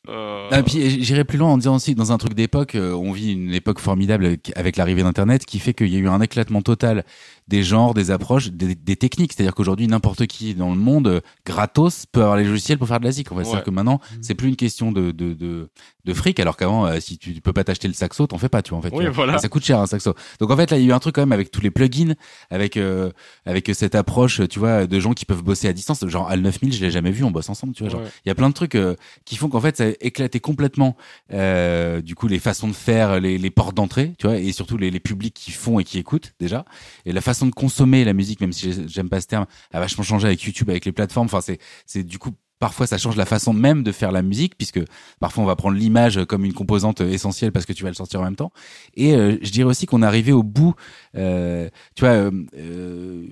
Euh, 0.10 0.64
j'irai 0.66 1.26
plus 1.26 1.38
loin 1.38 1.50
en 1.50 1.58
disant 1.58 1.76
aussi 1.76 1.94
dans 1.94 2.12
un 2.12 2.18
truc 2.18 2.34
d'époque, 2.34 2.76
euh, 2.76 2.94
on 2.94 3.12
vit 3.12 3.34
une 3.34 3.54
époque 3.54 3.80
formidable 3.80 4.38
avec 4.56 4.78
l'arrivée 4.78 5.04
d'Internet 5.04 5.46
qui 5.46 5.60
fait 5.60 5.74
qu'il 5.74 5.90
y 5.90 5.98
a 5.98 6.00
eu 6.00 6.08
un 6.08 6.22
éclatement 6.22 6.62
total 6.62 7.04
des 7.48 7.64
genres, 7.64 7.94
des 7.94 8.12
approches, 8.12 8.50
des, 8.52 8.76
des 8.76 8.96
techniques. 8.96 9.34
C'est-à-dire 9.34 9.56
qu'aujourd'hui, 9.56 9.88
n'importe 9.88 10.26
qui 10.28 10.54
dans 10.56 10.70
le 10.72 10.80
monde, 10.80 11.08
euh, 11.08 11.22
gratos, 11.46 12.06
peut 12.12 12.22
avoir 12.22 12.38
les 12.38 12.44
logiciels 12.44 12.78
pour 12.78 12.88
faire 12.88 13.00
de 13.00 13.06
la 13.06 13.12
zik. 13.12 13.32
En 13.32 13.36
fait. 13.36 13.44
C'est-à-dire 13.44 13.60
Ouais. 13.60 13.66
que 13.66 13.72
maintenant, 13.72 14.00
c'est 14.22 14.36
plus 14.36 14.50
une 14.50 14.56
question 14.56 14.92
de, 14.92 15.12
de, 15.12 15.34
de, 15.34 15.70
de 16.06 16.14
fric, 16.14 16.40
alors 16.40 16.58
qu'avant, 16.58 16.86
euh, 16.86 17.00
si 17.00 17.18
tu 17.18 17.32
peux 17.42 17.54
pas 17.54 17.64
t'acheter 17.64 17.88
le 17.88 17.94
saxo, 17.94 18.28
t'en 18.28 18.38
fais 18.38 18.50
pas, 18.50 18.62
tu 18.62 18.72
vois, 18.72 18.80
en 18.80 18.82
fait. 18.82 18.90
Oui, 18.92 19.00
tu 19.06 19.12
vois. 19.12 19.26
voilà. 19.26 19.38
Ça 19.40 19.50
coûte 19.50 19.64
cher, 19.64 19.80
un 19.80 19.88
saxo. 19.88 20.14
Donc 20.40 20.52
en 20.52 20.58
fait, 20.58 20.72
là, 20.72 20.78
il 20.78 20.84
y 20.84 20.88
a 20.88 20.90
eu 20.90 20.94
un 20.94 21.00
truc 21.00 21.16
quand 21.16 21.22
même 21.22 21.32
avec 21.32 21.52
tous 21.52 21.62
les 21.62 21.72
plugins, 21.72 22.14
avec, 22.50 22.78
euh, 22.78 23.12
avec 23.46 23.70
cette 23.74 23.96
approche, 23.96 24.42
tu 24.50 24.60
vois, 24.60 24.86
de 24.88 25.00
gens 25.00 25.14
qui 25.14 25.26
peuvent 25.26 25.44
bosser 25.44 25.68
à 25.68 25.74
distance. 25.74 26.06
Genre, 26.08 26.30
Al 26.30 26.42
9000, 26.42 26.74
je 26.74 26.82
l'ai 26.84 26.92
jamais 26.92 27.12
vu, 27.12 27.24
on 27.24 27.32
bosse 27.32 27.50
ensemble, 27.50 27.74
tu 27.74 27.84
vois. 27.84 27.92
Genre, 27.92 28.02
Ouais. 28.02 28.08
il 28.26 28.30
y 28.30 28.32
a 28.32 28.36
plein 28.36 28.50
de 28.50 28.54
trucs 28.54 28.76
euh, 28.76 28.96
qui 29.26 29.36
font 29.38 29.50
qu'en 29.50 29.62
fait 29.62 29.78
ça 29.78 29.86
a 29.86 29.92
éclaté 30.02 30.40
complètement 30.40 30.96
euh, 31.34 32.02
du 32.02 32.16
coup 32.16 32.28
les 32.28 32.40
façons 32.40 32.68
de 32.68 32.74
faire 32.74 33.20
les, 33.20 33.38
les 33.38 33.50
portes 33.50 33.76
d'entrée 33.76 34.14
tu 34.18 34.28
vois 34.28 34.38
et 34.38 34.52
surtout 34.52 34.78
les, 34.78 34.92
les 34.92 35.00
publics 35.00 35.34
qui 35.34 35.52
font 35.52 35.80
et 35.80 35.84
qui 35.84 35.98
écoutent 36.00 36.34
déjà 36.40 36.66
et 37.06 37.12
la 37.12 37.22
façon 37.22 37.37
de 37.46 37.52
consommer 37.52 38.04
la 38.04 38.14
musique 38.14 38.42
même 38.42 38.54
si 38.54 38.72
j'ai- 38.72 38.88
j'aime 38.88 39.10
pas 39.10 39.22
ce 39.22 39.28
terme 39.28 39.46
a 39.72 39.80
vachement 39.80 40.04
changé 40.04 40.28
avec 40.28 40.42
YouTube 40.44 40.70
avec 40.70 40.86
les 40.86 40.92
plateformes 40.92 41.26
enfin 41.26 41.42
c'est 41.42 41.60
c'est 41.86 42.04
du 42.04 42.18
coup 42.20 42.32
Parfois, 42.60 42.88
ça 42.88 42.98
change 42.98 43.16
la 43.18 43.28
façon 43.28 43.54
même 43.54 43.84
de 43.84 43.92
faire 43.92 44.12
la 44.12 44.24
musique, 44.24 44.58
puisque 44.58 44.80
parfois 45.20 45.44
on 45.44 45.46
va 45.46 45.56
prendre 45.56 45.78
l'image 45.78 46.26
comme 46.26 46.44
une 46.44 46.54
composante 46.54 47.02
essentielle 47.02 47.52
parce 47.52 47.68
que 47.68 47.74
tu 47.74 47.84
vas 47.84 47.90
le 47.90 47.96
sortir 47.96 48.20
en 48.22 48.24
même 48.24 48.36
temps. 48.36 48.52
Et 48.96 49.14
euh, 49.14 49.38
je 49.44 49.52
dirais 49.52 49.70
aussi 49.70 49.86
qu'on 49.86 50.02
est 50.02 50.06
arrivé 50.08 50.32
au 50.32 50.42
bout. 50.42 50.74
Euh, 51.16 51.70
tu 51.94 52.00
vois, 52.02 52.14
euh, 52.14 52.32
euh, 52.58 53.28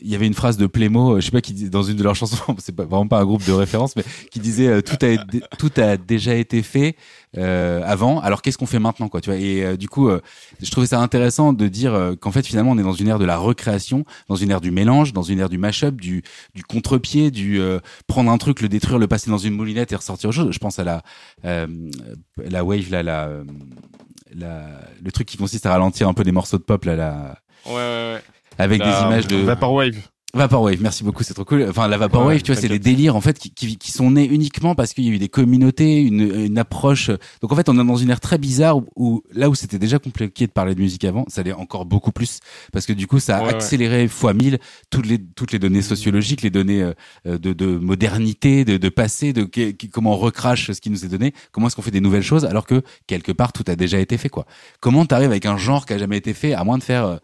il 0.00 0.08
y 0.08 0.14
avait 0.14 0.26
une 0.26 0.34
phrase 0.34 0.56
de 0.56 0.66
Plémo, 0.66 1.14
euh, 1.16 1.20
je 1.20 1.26
sais 1.26 1.30
pas 1.30 1.40
qui 1.40 1.52
dans 1.70 1.82
une 1.82 1.96
de 1.96 2.02
leurs 2.02 2.14
chansons, 2.14 2.36
c'est 2.58 2.74
vraiment 2.76 3.08
pas 3.08 3.18
un 3.20 3.24
groupe 3.24 3.44
de 3.44 3.52
référence, 3.52 3.96
mais 3.96 4.04
qui 4.30 4.38
disait 4.40 4.68
euh, 4.68 4.80
tout 4.80 4.96
a 5.04 5.16
tout 5.56 5.70
a 5.76 5.96
déjà 5.96 6.34
été 6.34 6.62
fait 6.62 6.96
euh, 7.36 7.82
avant. 7.84 8.20
Alors 8.20 8.42
qu'est-ce 8.42 8.58
qu'on 8.58 8.66
fait 8.66 8.78
maintenant, 8.78 9.08
quoi 9.08 9.20
Tu 9.20 9.30
vois? 9.30 9.38
Et 9.38 9.64
euh, 9.64 9.76
du 9.76 9.88
coup, 9.88 10.08
euh, 10.08 10.20
je 10.62 10.70
trouvais 10.70 10.86
ça 10.86 11.00
intéressant 11.00 11.52
de 11.52 11.68
dire 11.68 11.94
euh, 11.94 12.14
qu'en 12.14 12.30
fait 12.30 12.46
finalement 12.46 12.72
on 12.72 12.78
est 12.78 12.82
dans 12.82 12.92
une 12.92 13.08
ère 13.08 13.18
de 13.18 13.24
la 13.24 13.36
recréation, 13.36 14.04
dans 14.28 14.36
une 14.36 14.50
ère 14.50 14.60
du 14.60 14.70
mélange, 14.70 15.12
dans 15.12 15.22
une 15.22 15.40
ère 15.40 15.48
du 15.48 15.58
mashup, 15.58 16.00
du 16.00 16.22
du 16.54 16.62
contre-pied, 16.62 17.30
du 17.30 17.60
prendre 18.06 18.30
un 18.30 18.38
truc, 18.38 18.60
le 18.60 18.68
détruire, 18.68 18.98
le 18.98 19.08
passer 19.08 19.30
dans 19.30 19.38
une 19.38 19.54
moulinette 19.54 19.92
et 19.92 19.96
ressortir 19.96 20.28
autre 20.30 20.36
chose. 20.36 20.52
Je 20.52 20.58
pense 20.58 20.78
à 20.78 20.84
la 20.84 21.02
la 21.42 22.64
wave 22.64 22.90
la, 22.90 23.02
la 23.02 23.44
le 25.02 25.12
truc 25.12 25.26
qui 25.26 25.36
consiste 25.36 25.66
à 25.66 25.70
ralentir 25.70 26.08
un 26.08 26.14
peu 26.14 26.24
des 26.24 26.32
morceaux 26.32 26.58
de 26.58 26.62
pop 26.62 26.84
là, 26.84 26.96
la 26.96 27.38
Ouais, 27.66 27.74
ouais, 27.74 28.12
ouais. 28.14 28.22
Avec 28.58 28.80
La- 28.80 29.00
des 29.00 29.06
images 29.06 29.26
de 29.26 29.36
Vaporwave. 29.36 29.96
Vaporwave, 30.34 30.76
merci 30.82 31.04
beaucoup, 31.04 31.22
c'est 31.22 31.32
trop 31.32 31.46
cool. 31.46 31.64
Enfin, 31.70 31.88
la 31.88 31.96
Vaporwave, 31.96 32.34
Ouais, 32.34 32.40
tu 32.40 32.52
vois, 32.52 32.60
c'est 32.60 32.68
des 32.68 32.78
délires 32.78 33.16
en 33.16 33.20
fait 33.22 33.38
qui, 33.38 33.50
qui, 33.50 33.78
qui 33.78 33.90
sont 33.90 34.10
nés 34.10 34.26
uniquement 34.26 34.74
parce 34.74 34.92
qu'il 34.92 35.04
y 35.04 35.08
a 35.08 35.12
eu 35.12 35.18
des 35.18 35.30
communautés, 35.30 36.02
une, 36.02 36.20
une 36.20 36.58
approche. 36.58 37.10
Donc 37.40 37.50
en 37.50 37.56
fait, 37.56 37.70
on 37.70 37.80
est 37.80 37.84
dans 37.84 37.96
une 37.96 38.10
ère 38.10 38.20
très 38.20 38.36
bizarre 38.36 38.76
où, 38.76 38.84
où- 38.94 39.22
là 39.32 39.48
où 39.48 39.54
c'était 39.54 39.78
déjà 39.78 39.98
compliqué 39.98 40.46
de 40.46 40.52
parler 40.52 40.74
de 40.74 40.80
musique 40.80 41.04
avant, 41.06 41.24
ça 41.28 41.42
l'est 41.42 41.54
encore 41.54 41.86
beaucoup 41.86 42.12
plus 42.12 42.40
parce 42.74 42.84
que 42.84 42.92
du 42.92 43.06
coup, 43.06 43.20
ça 43.20 43.38
a 43.38 43.40
Ouais, 43.40 43.46
ouais. 43.48 43.54
accéléré 43.54 44.06
fois 44.06 44.34
mille 44.34 44.58
toutes 44.90 45.06
les 45.06 45.18
toutes 45.18 45.52
les 45.52 45.58
données 45.58 45.80
sociologiques, 45.80 46.42
les 46.42 46.50
données 46.50 46.82
euh, 46.82 47.38
de, 47.38 47.54
de 47.54 47.78
modernité, 47.78 48.66
de, 48.66 48.76
de 48.76 48.88
passé, 48.90 49.32
de 49.32 49.48
comment 49.90 50.12
on 50.12 50.16
recrache 50.18 50.70
ce 50.72 50.78
qui 50.82 50.90
nous 50.90 51.06
est 51.06 51.08
donné, 51.08 51.32
comment 51.52 51.68
est-ce 51.68 51.74
qu'on 51.76 51.80
fait 51.82 51.90
des 51.90 52.02
nouvelles 52.02 52.22
choses 52.22 52.44
alors 52.44 52.66
que 52.66 52.82
quelque 53.06 53.32
part 53.32 53.54
tout 53.54 53.64
a 53.66 53.76
déjà 53.76 53.98
été 53.98 54.18
fait 54.18 54.28
quoi. 54.28 54.44
Comment 54.80 55.06
t'arrives 55.06 55.30
avec 55.30 55.46
un 55.46 55.56
genre 55.56 55.86
qui 55.86 55.94
a 55.94 55.98
jamais 55.98 56.18
été 56.18 56.34
fait 56.34 56.52
à 56.52 56.64
moins 56.64 56.76
de 56.76 56.82
faire 56.84 57.18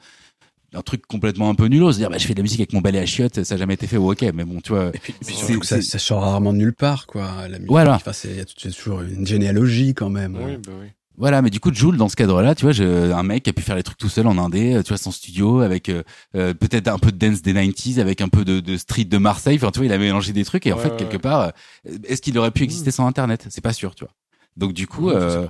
un 0.75 0.83
truc 0.83 1.07
complètement 1.07 1.49
un 1.51 1.55
peu 1.55 1.67
nulot, 1.67 1.93
se 1.93 1.99
dire 1.99 2.11
bah 2.11 2.19
je 2.19 2.27
fais 2.27 2.35
de 2.35 2.39
la 2.39 2.43
musique 2.43 2.61
avec 2.61 2.73
mon 2.73 2.81
balai 2.81 2.99
à 2.99 3.07
chiottes, 3.07 3.43
ça 3.45 3.55
a 3.55 3.59
jamais 3.59 3.75
été 3.75 3.87
fait 3.87 3.97
ou 3.97 4.11
ok, 4.11 4.23
mais 4.35 4.45
bon 4.45 4.61
tu 4.61 4.73
vois. 4.73 4.89
Et 4.95 4.99
puis, 4.99 5.13
et 5.13 5.25
puis 5.25 5.35
C'est- 5.35 5.41
surtout 5.45 5.61
que 5.61 5.67
ça, 5.67 5.77
c'est- 5.77 5.91
ça 5.91 5.99
sort 5.99 6.21
rarement 6.23 6.53
de 6.53 6.59
nulle 6.59 6.75
part, 6.75 7.07
quoi. 7.07 7.49
La 7.49 7.59
musique. 7.59 7.69
Voilà. 7.71 7.95
Enfin, 7.95 8.13
c'est, 8.13 8.29
il 8.29 8.37
y 8.37 8.41
a 8.41 8.45
toujours 8.45 9.03
une 9.03 9.27
généalogie 9.27 9.95
quand 9.95 10.11
même. 10.11 10.37
Oui, 10.37 10.57
bah 10.65 10.73
oui. 10.81 10.89
Voilà, 11.17 11.43
mais 11.43 11.51
du 11.51 11.61
coup, 11.61 11.73
Joule, 11.73 11.97
dans 11.97 12.09
ce 12.09 12.17
cadre-là, 12.17 12.57
tu 12.57 12.65
vois, 12.65 12.73
je, 12.73 13.13
un 13.13 13.23
mec 13.23 13.45
qui 13.45 13.51
a 13.51 13.53
pu 13.53 13.63
faire 13.63 13.77
les 13.77 13.85
trucs 13.85 13.99
tout 13.99 14.09
seul 14.09 14.27
en 14.27 14.37
indé, 14.37 14.81
tu 14.85 14.89
vois, 14.89 14.99
son 14.99 15.13
studio, 15.13 15.61
avec 15.61 15.89
euh, 15.89 16.03
euh, 16.35 16.55
peut-être 16.55 16.89
un 16.89 16.99
peu 16.99 17.13
de 17.13 17.17
dance 17.17 17.41
des 17.41 17.53
90s, 17.53 18.01
avec 18.01 18.21
un 18.21 18.29
peu 18.29 18.45
de, 18.45 18.59
de 18.59 18.77
street 18.77 19.05
de 19.05 19.19
Marseille. 19.19 19.55
Enfin, 19.55 19.71
tu 19.71 19.79
vois, 19.79 19.87
il 19.87 19.93
a 19.93 19.99
mélangé 19.99 20.33
des 20.33 20.45
trucs 20.45 20.67
et 20.67 20.73
en 20.73 20.77
Ouais, 20.77 20.83
fait, 20.83 20.89
ouais, 20.91 20.97
quelque 20.97 21.13
ouais. 21.13 21.19
part, 21.21 21.41
euh, 21.87 21.91
est-ce 22.09 22.21
qu'il 22.21 22.37
aurait 22.37 22.51
pu 22.51 22.65
exister 22.65 22.91
sans 22.91 23.07
Internet? 23.07 23.47
C'est 23.51 23.61
pas 23.61 23.73
sûr, 23.73 23.95
tu 23.95 24.03
vois. 24.05 24.13
Donc 24.57 24.73
du 24.73 24.87
coup, 24.87 25.09
Ouais, 25.09 25.17
euh, 25.17 25.47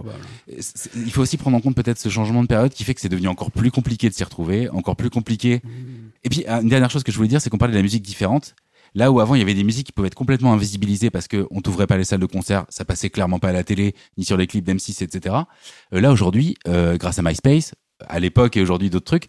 il 0.49 1.11
faut 1.13 1.21
aussi 1.21 1.37
prendre 1.37 1.57
en 1.57 1.61
compte 1.61 1.75
peut-être 1.75 1.99
ce 1.99 2.09
changement 2.09 2.43
de 2.43 2.49
période 2.49 2.73
qui 2.73 2.85
fait 2.85 2.95
que 2.95 3.01
c'est 3.01 3.09
devenu 3.09 3.29
encore 3.29 3.51
plus 3.51 3.71
compliqué 3.71 4.09
de 4.09 4.15
s'y 4.15 4.25
retrouver, 4.25 4.69
encore 4.71 4.97
plus 4.97 5.11
compliqué. 5.11 5.61
Et 6.23 6.31
puis 6.31 6.45
une 6.47 6.69
dernière 6.69 6.91
chose 6.91 7.03
que 7.03 7.13
je 7.13 7.17
voulais 7.17 7.29
dire, 7.29 7.41
c'est 7.41 7.51
qu'on 7.51 7.59
parlait 7.59 7.73
de 7.73 7.79
la 7.79 7.83
musique 7.83 8.03
différente. 8.03 8.55
Là 8.95 9.11
où 9.11 9.21
avant 9.21 9.35
il 9.35 9.41
y 9.41 9.43
avait 9.43 9.55
des 9.55 9.65
musiques 9.65 9.87
qui 9.87 9.93
pouvaient 9.93 10.07
être 10.07 10.15
complètement 10.15 10.53
invisibilisées 10.53 11.11
parce 11.11 11.27
que 11.27 11.47
on 11.51 11.61
t'ouvrait 11.61 11.89
pas 11.89 11.97
les 11.97 12.05
salles 12.05 12.21
de 12.21 12.27
concert, 12.27 12.65
ça 12.69 12.85
passait 12.85 13.11
clairement 13.11 13.41
pas 13.41 13.49
à 13.49 13.53
la 13.53 13.65
télé 13.65 13.95
ni 14.17 14.25
sur 14.25 14.37
les 14.37 14.47
clips 14.47 14.65
d'M6, 14.65 15.03
etc. 15.03 15.35
Euh, 15.93 16.01
là 16.01 16.13
aujourd'hui, 16.13 16.57
euh, 16.69 16.97
grâce 16.97 17.19
à 17.19 17.23
MySpace, 17.23 17.75
à 18.07 18.21
l'époque 18.21 18.57
et 18.57 18.63
aujourd'hui 18.63 18.91
d'autres 18.91 19.05
trucs, 19.05 19.29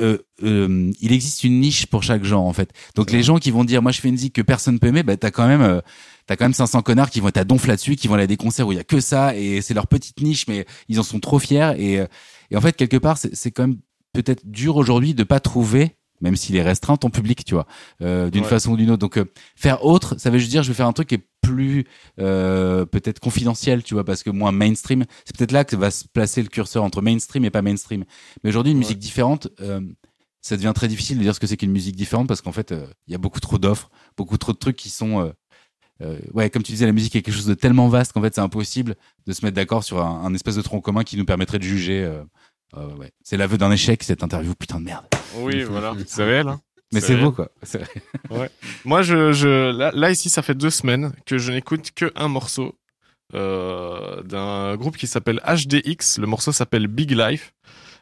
euh, 0.00 0.18
euh, 0.42 0.92
il 1.00 1.12
existe 1.12 1.42
une 1.44 1.58
niche 1.60 1.86
pour 1.86 2.02
chaque 2.02 2.22
genre 2.22 2.44
en 2.44 2.52
fait. 2.52 2.70
Donc 2.96 3.10
les 3.10 3.22
gens 3.22 3.38
qui 3.38 3.50
vont 3.50 3.64
dire 3.64 3.80
moi 3.80 3.92
je 3.92 4.00
fais 4.00 4.08
une 4.08 4.14
musique 4.14 4.34
que 4.34 4.42
personne 4.42 4.78
peut 4.78 4.88
aimer, 4.88 5.02
bah 5.02 5.16
t'as 5.16 5.30
quand 5.30 5.46
même 5.48 5.62
euh, 5.62 5.80
t'as 6.26 6.36
quand 6.36 6.44
même 6.44 6.54
500 6.54 6.82
connards 6.82 7.10
qui 7.10 7.20
vont 7.20 7.28
être 7.28 7.36
à 7.38 7.44
donf 7.44 7.66
là-dessus, 7.66 7.96
qui 7.96 8.08
vont 8.08 8.14
aller 8.14 8.24
à 8.24 8.26
des 8.28 8.36
concerts 8.36 8.66
où 8.66 8.72
il 8.72 8.76
y 8.76 8.80
a 8.80 8.84
que 8.84 9.00
ça 9.00 9.36
et 9.36 9.60
c'est 9.62 9.74
leur 9.74 9.86
petite 9.86 10.20
niche 10.20 10.46
mais 10.48 10.66
ils 10.88 10.98
en 11.00 11.02
sont 11.02 11.20
trop 11.20 11.38
fiers 11.38 11.72
et 11.78 12.00
euh, 12.00 12.06
et 12.50 12.56
en 12.56 12.60
fait 12.60 12.74
quelque 12.76 12.96
part 12.96 13.16
c'est 13.18 13.50
quand 13.50 13.66
même 13.66 13.78
peut-être 14.12 14.46
dur 14.46 14.76
aujourd'hui 14.76 15.14
de 15.14 15.24
pas 15.24 15.40
trouver 15.40 15.96
même 16.22 16.34
s'il 16.36 16.56
est 16.56 16.62
restreint 16.62 16.96
ton 16.96 17.10
public 17.10 17.44
tu 17.44 17.54
vois 17.54 17.66
euh, 18.02 18.30
d'une 18.30 18.42
Ouais. 18.44 18.48
façon 18.48 18.72
ou 18.72 18.76
d'une 18.76 18.90
autre 18.90 19.00
donc 19.00 19.18
euh, 19.18 19.26
faire 19.54 19.84
autre 19.84 20.18
ça 20.18 20.30
veut 20.30 20.38
juste 20.38 20.50
dire 20.50 20.62
je 20.62 20.68
vais 20.68 20.74
faire 20.74 20.86
un 20.86 20.92
truc 20.94 21.08
qui 21.08 21.16
est 21.16 21.26
plus 21.42 21.84
euh, 22.18 22.86
peut-être 22.86 23.20
confidentiel 23.20 23.82
tu 23.82 23.94
vois 23.94 24.04
parce 24.04 24.22
que 24.22 24.30
moins 24.30 24.50
mainstream 24.52 25.04
c'est 25.26 25.36
peut-être 25.36 25.52
là 25.52 25.64
que 25.64 25.76
va 25.76 25.90
se 25.90 26.04
placer 26.08 26.42
le 26.42 26.48
curseur 26.48 26.82
entre 26.84 27.02
mainstream 27.02 27.44
et 27.44 27.50
pas 27.50 27.60
mainstream 27.62 28.04
mais 28.42 28.48
aujourd'hui 28.50 28.72
une 28.72 28.78
Ouais. 28.78 28.84
musique 28.84 28.98
différente 28.98 29.48
ça 30.40 30.56
devient 30.56 30.72
très 30.74 30.88
difficile 30.88 31.18
de 31.18 31.22
dire 31.22 31.34
ce 31.34 31.40
que 31.40 31.46
c'est 31.46 31.56
qu'une 31.56 31.72
musique 31.72 31.96
différente 31.96 32.28
parce 32.28 32.40
qu'en 32.40 32.52
fait 32.52 32.72
il 33.06 33.12
y 33.12 33.14
a 33.14 33.18
beaucoup 33.18 33.40
trop 33.40 33.58
d'offres 33.58 33.90
beaucoup 34.16 34.38
trop 34.38 34.52
de 34.52 34.58
trucs 34.58 34.76
qui 34.76 34.88
sont 34.90 35.32
euh, 36.02 36.18
ouais 36.34 36.50
comme 36.50 36.62
tu 36.62 36.72
disais 36.72 36.86
la 36.86 36.92
musique 36.92 37.16
est 37.16 37.22
quelque 37.22 37.34
chose 37.34 37.46
de 37.46 37.54
tellement 37.54 37.88
vaste 37.88 38.12
qu'en 38.12 38.20
fait 38.22 38.34
c'est 38.34 38.40
impossible 38.40 38.94
de 39.26 39.32
se 39.32 39.44
mettre 39.44 39.56
d'accord 39.56 39.82
sur 39.84 40.00
un, 40.04 40.24
un 40.24 40.34
espèce 40.34 40.56
de 40.56 40.62
tronc 40.62 40.80
commun 40.80 41.04
qui 41.04 41.16
nous 41.16 41.24
permettrait 41.24 41.58
de 41.58 41.64
juger 41.64 42.02
euh, 42.04 42.22
euh, 42.76 42.94
ouais. 42.96 43.10
c'est 43.22 43.36
l'aveu 43.36 43.56
d'un 43.58 43.70
échec 43.70 44.02
cette 44.02 44.22
interview 44.22 44.54
putain 44.54 44.78
de 44.80 44.84
merde 44.84 45.04
Oui, 45.38 45.62
voilà. 45.68 45.94
C'est 46.06 46.24
réel, 46.24 46.48
hein. 46.48 46.60
mais 46.92 47.00
c'est 47.00 47.16
beau 47.16 47.32
quoi 47.32 47.48
C'est- 47.62 47.82
Moi, 48.84 49.02
je, 49.02 49.32
je, 49.32 49.70
là, 49.72 49.90
là, 49.94 50.10
ici, 50.10 50.28
ça 50.28 50.42
fait 50.42 50.54
deux 50.54 50.70
semaines 50.70 51.12
que 51.26 51.38
je 51.38 51.52
n'écoute 51.52 51.90
que 51.94 52.12
un 52.16 52.28
morceau 52.28 52.74
euh, 53.34 54.22
d'un 54.22 54.76
groupe 54.76 54.96
qui 54.96 55.06
s'appelle 55.06 55.40
HDX. 55.46 56.18
Le 56.18 56.26
morceau 56.26 56.52
s'appelle 56.52 56.86
Big 56.88 57.10
Life. 57.12 57.52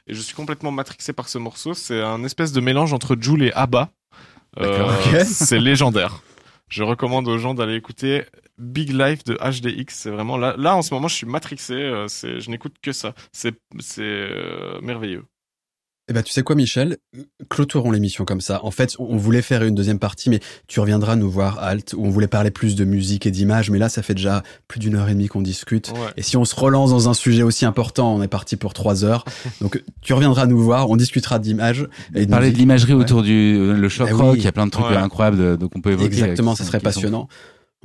Et 0.07 0.15
je 0.15 0.21
suis 0.21 0.35
complètement 0.35 0.71
matrixé 0.71 1.13
par 1.13 1.29
ce 1.29 1.39
morceau. 1.39 1.73
C'est 1.75 2.01
un 2.03 2.25
espèce 2.25 2.53
de 2.53 2.61
mélange 2.61 2.93
entre 2.93 3.17
Joule 3.19 3.43
et 3.45 3.53
ABBA. 3.53 3.91
Euh, 4.61 4.79
D'accord, 4.79 4.95
ok. 5.15 5.21
C'est 5.27 5.59
légendaire. 5.61 6.23
Je 6.69 6.83
recommande 6.83 7.29
aux 7.29 7.39
gens 7.39 7.55
d'aller 7.55 7.77
écouter 7.77 8.25
Big 8.59 8.91
Life 8.91 9.25
de 9.25 9.35
HDX. 9.37 9.95
C'est 9.95 10.11
vraiment 10.11 10.37
là, 10.37 10.55
là 10.59 10.77
en 10.77 10.83
ce 10.83 10.95
moment, 10.95 11.09
je 11.09 11.15
suis 11.17 11.27
matrixé. 11.27 11.75
euh, 11.75 12.09
je 12.09 12.51
n'écoute 12.51 12.77
que 12.83 12.93
ça. 12.93 13.15
C'est, 13.33 13.55
c'est 13.81 14.03
euh, 14.03 14.81
merveilleux. 14.81 15.25
Eh 16.09 16.13
ben, 16.13 16.23
tu 16.23 16.33
sais 16.35 16.43
quoi, 16.43 16.55
Michel? 16.55 16.99
Clôturons 17.49 17.91
l'émission 17.91 18.27
comme 18.27 18.43
ça. 18.43 18.63
En 18.63 18.71
fait, 18.71 18.95
on 18.99 19.17
voulait 19.17 19.41
faire 19.41 19.63
une 19.65 19.75
deuxième 19.75 19.99
partie, 19.99 20.29
mais 20.29 20.41
tu 20.69 20.79
reviendras 20.81 21.17
nous 21.17 21.31
voir, 21.31 21.59
Alt, 21.61 21.95
où 21.97 22.05
on 22.05 22.11
voulait 22.11 22.27
parler 22.29 22.51
plus 22.51 22.75
de 22.75 22.85
musique 22.85 23.25
et 23.25 23.31
d'images, 23.31 23.71
mais 23.71 23.79
là, 23.79 23.89
ça 23.89 24.03
fait 24.03 24.13
déjà 24.13 24.43
plus 24.69 24.79
d'une 24.81 24.97
heure 24.97 25.09
et 25.09 25.15
demie 25.15 25.29
qu'on 25.29 25.41
discute. 25.41 25.89
Ouais. 25.93 25.97
Et 26.19 26.23
si 26.23 26.37
on 26.37 26.45
se 26.45 26.55
relance 26.55 26.91
dans 26.91 27.09
un 27.09 27.15
sujet 27.15 27.43
aussi 27.43 27.65
important, 27.65 28.15
on 28.15 28.23
est 28.23 28.29
parti 28.29 28.57
pour 28.57 28.75
trois 28.75 29.03
heures. 29.03 29.25
Donc, 29.63 29.83
tu 30.03 30.13
reviendras 30.13 30.45
nous 30.47 30.61
voir, 30.63 30.91
on 30.91 30.97
discutera 30.97 31.39
d'images. 31.39 31.89
Et 32.15 32.27
de 32.27 32.31
Parler 32.31 32.51
de 32.53 32.59
l'imagerie 32.59 32.93
Ouais. 32.93 33.01
autour 33.01 33.23
du 33.23 33.57
euh, 33.57 33.73
le 33.73 33.89
choc 33.89 34.09
Eh 34.11 34.13
rock, 34.13 34.35
il 34.37 34.45
y 34.45 34.47
a 34.47 34.53
plein 34.53 34.67
de 34.67 34.71
trucs 34.71 34.85
Ouais. 34.85 34.97
incroyables 34.97 35.39
de, 35.39 35.57
de- 35.57 35.67
qu'on 35.67 35.81
peut 35.81 35.93
évoquer. 35.93 36.07
Exactement, 36.07 36.53
qui 36.53 36.59
ça 36.59 36.65
serait 36.65 36.81
sont- 36.81 36.85
passionnant. 36.85 37.29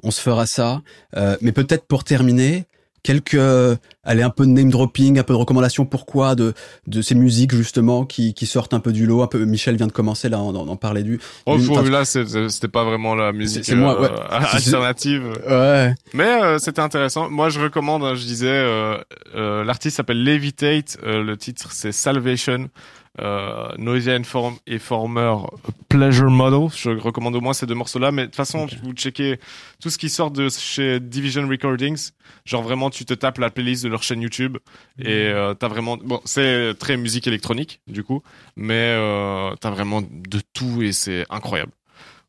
On 0.03 0.11
se 0.11 0.19
fera 0.19 0.45
ça. 0.45 0.81
Euh, 1.15 1.37
mais 1.39 1.53
peut-être 1.53 1.85
pour 1.85 2.03
terminer, 2.03 2.65
quelques, 3.03 3.35
euh, 3.35 3.75
allez, 4.03 4.21
un 4.23 4.29
peu 4.29 4.45
de 4.45 4.51
name 4.51 4.69
dropping, 4.69 5.19
un 5.19 5.23
peu 5.23 5.33
de 5.33 5.37
recommandations. 5.37 5.85
Pourquoi 5.85 6.35
de, 6.35 6.53
de 6.87 7.01
ces 7.01 7.15
musiques, 7.15 7.53
justement, 7.55 8.05
qui, 8.05 8.33
qui 8.33 8.45
sortent 8.45 8.73
un 8.73 8.79
peu 8.79 8.91
du 8.91 9.05
lot. 9.05 9.21
Un 9.21 9.27
peu, 9.27 9.43
Michel 9.45 9.75
vient 9.77 9.87
de 9.87 9.91
commencer, 9.91 10.29
là, 10.29 10.37
d'en 10.37 10.51
d'en 10.65 10.75
parler 10.75 11.03
du. 11.03 11.19
Oh, 11.45 11.57
d'une- 11.57 11.65
faut- 11.65 11.81
là, 11.83 12.05
c'était 12.05 12.67
pas 12.67 12.83
vraiment 12.83 13.15
la 13.15 13.31
musique 13.31 13.65
c'est 13.65 13.75
moi, 13.75 13.99
ouais. 14.01 14.09
euh, 14.11 14.17
alternative. 14.29 15.23
Ouais. 15.49 15.93
Mais 16.13 16.41
euh, 16.43 16.57
c'était 16.59 16.81
intéressant. 16.81 17.29
Moi, 17.29 17.49
je 17.49 17.59
recommande. 17.59 18.03
hein, 18.03 18.15
je 18.15 18.25
disais, 18.25 18.47
euh, 18.49 18.97
euh, 19.35 19.63
l'artiste 19.63 19.97
s'appelle 19.97 20.23
Levitate. 20.23 20.97
le 21.03 21.35
titre, 21.35 21.69
c'est 21.71 21.91
Salvation. 21.91 22.69
Euh, 23.19 23.69
Noisia 23.77 24.13
Inform 24.13 24.55
et 24.67 24.79
Former 24.79 25.35
Pleasure 25.89 26.29
Model. 26.29 26.69
Je 26.75 26.91
recommande 26.91 27.35
au 27.35 27.41
moins 27.41 27.53
ces 27.53 27.65
deux 27.65 27.75
morceaux-là. 27.75 28.11
Mais 28.11 28.23
de 28.23 28.27
toute 28.27 28.35
façon, 28.35 28.67
vous 28.83 28.93
checkez 28.93 29.39
tout 29.81 29.89
ce 29.89 29.97
qui 29.97 30.09
sort 30.09 30.31
de 30.31 30.47
chez 30.49 30.99
Division 30.99 31.47
Recordings. 31.47 32.11
Genre 32.45 32.61
vraiment, 32.61 32.89
tu 32.89 33.05
te 33.05 33.13
tapes 33.13 33.39
la 33.39 33.49
playlist 33.49 33.83
de 33.83 33.89
leur 33.89 34.03
chaîne 34.03 34.21
YouTube 34.21 34.57
et 34.99 35.27
euh, 35.27 35.53
t'as 35.53 35.67
vraiment. 35.67 35.97
Bon, 35.97 36.21
c'est 36.23 36.73
très 36.79 36.97
musique 36.97 37.27
électronique 37.27 37.81
du 37.87 38.03
coup, 38.03 38.23
mais 38.55 38.95
euh, 38.97 39.55
t'as 39.59 39.71
vraiment 39.71 40.01
de 40.01 40.41
tout 40.53 40.81
et 40.81 40.91
c'est 40.91 41.25
incroyable. 41.29 41.71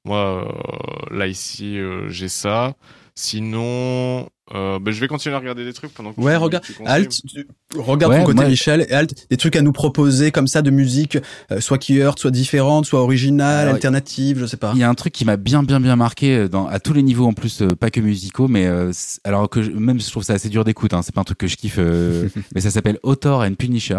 Moi, 0.05 0.19
euh, 0.19 1.15
là 1.17 1.27
ici, 1.27 1.79
euh, 1.79 2.09
j'ai 2.09 2.29
ça. 2.29 2.75
Sinon, 3.21 4.29
euh, 4.55 4.79
ben, 4.79 4.93
je 4.93 5.01
vais 5.01 5.09
continuer 5.09 5.35
à 5.35 5.39
regarder 5.39 5.65
des 5.65 5.73
trucs 5.73 5.93
pendant 5.95 6.13
que 6.13 6.21
Ouais, 6.21 6.33
tu- 6.37 6.39
regarde, 6.43 6.65
tu. 6.65 6.75
Alt, 6.85 7.11
tu- 7.11 7.47
regarde 7.77 8.13
Ouais, 8.13 8.19
ton 8.21 8.25
côté 8.27 8.37
moi- 8.37 8.49
Michel, 8.49 8.87
et 8.89 8.93
Alt, 8.93 9.15
des 9.31 9.37
trucs 9.37 9.57
à 9.57 9.63
nous 9.63 9.73
proposer 9.73 10.31
comme 10.31 10.47
ça 10.47 10.63
de 10.63 10.71
musique, 10.71 11.19
euh, 11.53 11.61
soit 11.61 11.79
qui 11.79 12.01
heurte, 12.01 12.19
soit 12.19 12.31
différente, 12.31 12.87
soit 12.87 13.01
originale, 13.03 13.63
Alors, 13.63 13.75
alternative, 13.75 14.39
je 14.41 14.47
sais 14.47 14.57
pas. 14.57 14.73
Il 14.75 14.81
y 14.81 14.83
a 14.85 14.89
un 14.89 14.95
truc 14.95 15.13
qui 15.13 15.25
m'a 15.25 15.37
bien 15.37 15.63
bien 15.63 15.81
bien 15.81 15.97
marqué 15.97 16.37
euh, 16.37 16.49
dans, 16.49 16.67
à 16.67 16.81
tous 16.81 16.93
les 16.93 17.03
niveaux 17.03 17.27
en 17.27 17.33
plus, 17.33 17.63
euh, 17.63 17.69
pas 17.69 17.91
que 17.91 18.01
musicaux, 18.01 18.49
mais 18.49 18.67
euh, 18.67 18.91
alors 19.25 19.49
que 19.49 19.63
je- 19.63 19.71
même 19.71 20.01
je 20.01 20.11
trouve 20.11 20.23
ça 20.25 20.35
assez 20.35 20.49
dur 20.49 20.65
d'écoute. 20.65 20.93
Hein, 20.95 21.03
c'est 21.03 21.15
pas 21.15 21.21
un 21.21 21.25
truc 21.25 21.39
que 21.39 21.47
je 21.47 21.57
kiffe, 21.57 21.77
euh, 21.79 22.29
mais 22.55 22.61
ça 22.61 22.71
s'appelle 22.71 22.99
Author 23.03 23.43
and 23.43 23.55
Punisher. 23.55 23.99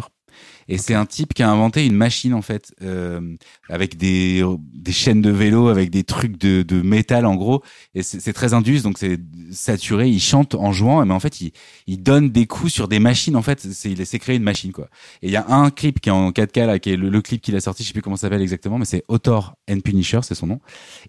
Et 0.67 0.77
c'est 0.77 0.93
un 0.93 1.05
type 1.05 1.33
qui 1.33 1.43
a 1.43 1.49
inventé 1.49 1.85
une 1.85 1.95
machine 1.95 2.33
en 2.33 2.41
fait 2.41 2.73
euh, 2.81 3.35
avec 3.69 3.97
des 3.97 4.43
des 4.73 4.91
chaînes 4.91 5.21
de 5.21 5.29
vélo, 5.31 5.67
avec 5.67 5.89
des 5.89 6.03
trucs 6.03 6.37
de, 6.37 6.61
de 6.61 6.81
métal 6.81 7.25
en 7.25 7.35
gros. 7.35 7.61
Et 7.95 8.03
c'est 8.03 8.33
très 8.33 8.53
indus, 8.53 8.81
donc 8.83 8.97
c'est 8.97 9.19
saturé. 9.51 10.07
Il 10.09 10.19
chante 10.21 10.55
en 10.55 10.71
jouant, 10.71 11.05
mais 11.05 11.13
en 11.13 11.19
fait 11.19 11.41
il 11.41 11.51
il 11.87 12.01
donne 12.03 12.29
des 12.29 12.47
coups 12.47 12.71
sur 12.71 12.87
des 12.87 12.99
machines. 12.99 13.35
En 13.35 13.41
fait, 13.41 13.65
il 13.85 14.05
s'est 14.05 14.19
créé 14.19 14.35
une 14.37 14.43
machine 14.43 14.71
quoi. 14.71 14.87
Et 15.21 15.27
il 15.27 15.31
y 15.31 15.35
a 15.37 15.45
un 15.49 15.69
clip 15.71 15.99
qui 15.99 16.09
est 16.09 16.11
en 16.11 16.31
4K 16.31 16.65
là, 16.65 16.79
qui 16.79 16.91
est 16.91 16.97
le, 16.97 17.09
le 17.09 17.21
clip 17.21 17.41
qu'il 17.41 17.55
a 17.55 17.61
sorti, 17.61 17.83
je 17.83 17.87
sais 17.89 17.93
plus 17.93 18.01
comment 18.01 18.15
ça 18.15 18.21
s'appelle 18.21 18.41
exactement, 18.41 18.77
mais 18.77 18.85
c'est 18.85 19.03
Author 19.07 19.55
and 19.69 19.79
Punisher, 19.81 20.19
c'est 20.23 20.35
son 20.35 20.47
nom. 20.47 20.59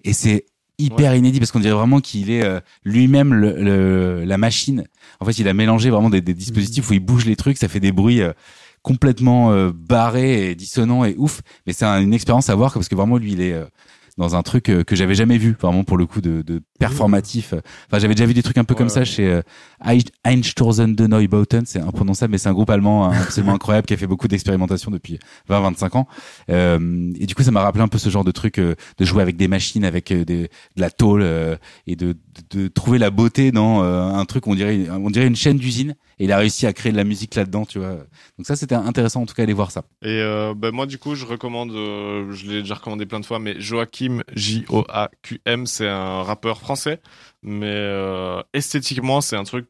Et 0.04 0.12
c'est 0.12 0.46
hyper 0.78 1.14
inédit 1.14 1.38
parce 1.38 1.52
qu'on 1.52 1.60
dirait 1.60 1.74
vraiment 1.74 2.00
qu'il 2.00 2.30
est 2.30 2.42
euh, 2.44 2.58
lui-même 2.84 3.34
le, 3.34 3.54
le- 3.62 4.24
la 4.24 4.38
machine. 4.38 4.84
En 5.20 5.24
fait, 5.26 5.38
il 5.38 5.46
a 5.46 5.54
mélangé 5.54 5.90
vraiment 5.90 6.10
des, 6.10 6.20
des 6.20 6.34
dispositifs 6.34 6.90
où 6.90 6.94
il 6.94 7.00
bouge 7.00 7.24
les 7.26 7.36
trucs, 7.36 7.58
ça 7.58 7.68
fait 7.68 7.80
des 7.80 7.92
bruits 7.92 8.22
euh, 8.22 8.32
complètement 8.82 9.52
euh, 9.52 9.70
barrés 9.74 10.50
et 10.50 10.54
dissonants 10.54 11.04
et 11.04 11.14
ouf. 11.18 11.40
Mais 11.66 11.72
c'est 11.72 11.84
un- 11.84 12.00
une 12.00 12.14
expérience 12.14 12.50
à 12.50 12.54
voir 12.54 12.72
parce 12.74 12.88
que 12.88 12.94
vraiment 12.94 13.16
lui, 13.16 13.32
il 13.32 13.40
est 13.40 13.52
euh, 13.52 13.64
dans 14.18 14.36
un 14.36 14.42
truc 14.42 14.68
euh, 14.68 14.84
que 14.84 14.94
j'avais 14.94 15.14
jamais 15.14 15.38
vu, 15.38 15.56
vraiment 15.60 15.84
pour 15.84 15.96
le 15.96 16.04
coup 16.06 16.20
de, 16.20 16.42
de 16.42 16.60
performatif. 16.78 17.54
Enfin, 17.88 17.98
j'avais 17.98 18.14
déjà 18.14 18.26
vu 18.26 18.34
des 18.34 18.42
trucs 18.42 18.58
un 18.58 18.64
peu 18.64 18.74
Ouais, 18.74 18.78
comme 18.78 18.88
ça 18.90 19.04
chez 19.04 19.40
Ein- 19.84 19.98
Einstürzen 20.24 20.94
de 20.94 21.06
Neubauten, 21.06 21.64
c'est 21.66 21.80
imprononçable, 21.80 22.32
mais 22.32 22.38
c'est 22.38 22.48
un 22.48 22.52
groupe 22.52 22.70
allemand 22.70 23.06
hein, 23.06 23.12
absolument 23.20 23.54
incroyable 23.54 23.86
qui 23.86 23.94
a 23.94 23.96
fait 23.96 24.06
beaucoup 24.06 24.28
d'expérimentation 24.28 24.90
depuis 24.90 25.18
20-25 25.50 25.96
ans. 25.96 26.08
Euh, 26.50 27.12
et 27.18 27.26
du 27.26 27.34
coup, 27.34 27.42
ça 27.42 27.50
m'a 27.50 27.62
rappelé 27.62 27.82
un 27.82 27.88
peu 27.88 27.98
ce 27.98 28.08
genre 28.10 28.24
de 28.24 28.30
truc 28.30 28.58
euh, 28.58 28.74
de 28.98 29.04
jouer 29.04 29.22
avec 29.22 29.36
des 29.36 29.48
machines, 29.48 29.84
avec 29.84 30.10
euh, 30.12 30.24
des, 30.24 30.42
de 30.44 30.80
la 30.80 30.90
tôle 30.90 31.22
euh, 31.22 31.56
et 31.86 31.96
de, 31.96 32.12
de, 32.52 32.62
de 32.62 32.68
trouver 32.68 32.98
la 32.98 33.10
beauté 33.10 33.52
dans 33.52 33.82
euh, 33.82 34.02
un 34.02 34.24
truc, 34.24 34.46
on 34.46 34.54
dirait, 34.54 34.88
on 34.90 35.10
dirait 35.10 35.26
une 35.26 35.36
chaîne 35.36 35.56
d'usine. 35.58 35.94
Et 36.18 36.24
il 36.24 36.32
a 36.32 36.38
réussi 36.38 36.66
à 36.66 36.72
créer 36.72 36.92
de 36.92 36.96
la 36.96 37.04
musique 37.04 37.34
là-dedans, 37.34 37.64
tu 37.64 37.78
vois. 37.80 37.94
Donc 38.38 38.46
ça, 38.46 38.54
c'était 38.54 38.74
intéressant 38.76 39.22
en 39.22 39.26
tout 39.26 39.34
cas 39.34 39.42
d'aller 39.42 39.54
voir 39.54 39.70
ça. 39.72 39.82
Et 40.02 40.20
euh, 40.20 40.54
ben 40.56 40.70
moi 40.70 40.86
du 40.86 40.98
coup 40.98 41.14
je 41.16 41.24
recommande, 41.26 41.72
je 41.72 42.46
l'ai 42.46 42.60
déjà 42.62 42.74
recommandé 42.74 43.06
plein 43.06 43.18
de 43.18 43.26
fois, 43.26 43.38
mais 43.40 43.60
Joachim 43.60 44.22
J 44.36 44.64
O 44.68 44.84
A 44.88 45.10
Q 45.22 45.40
M, 45.46 45.66
c'est 45.66 45.88
un 45.88 46.22
rappeur 46.22 46.60
français, 46.60 47.00
mais 47.42 47.66
euh, 47.74 48.42
esthétiquement 48.52 49.20
c'est 49.20 49.36
un 49.36 49.44
truc 49.44 49.66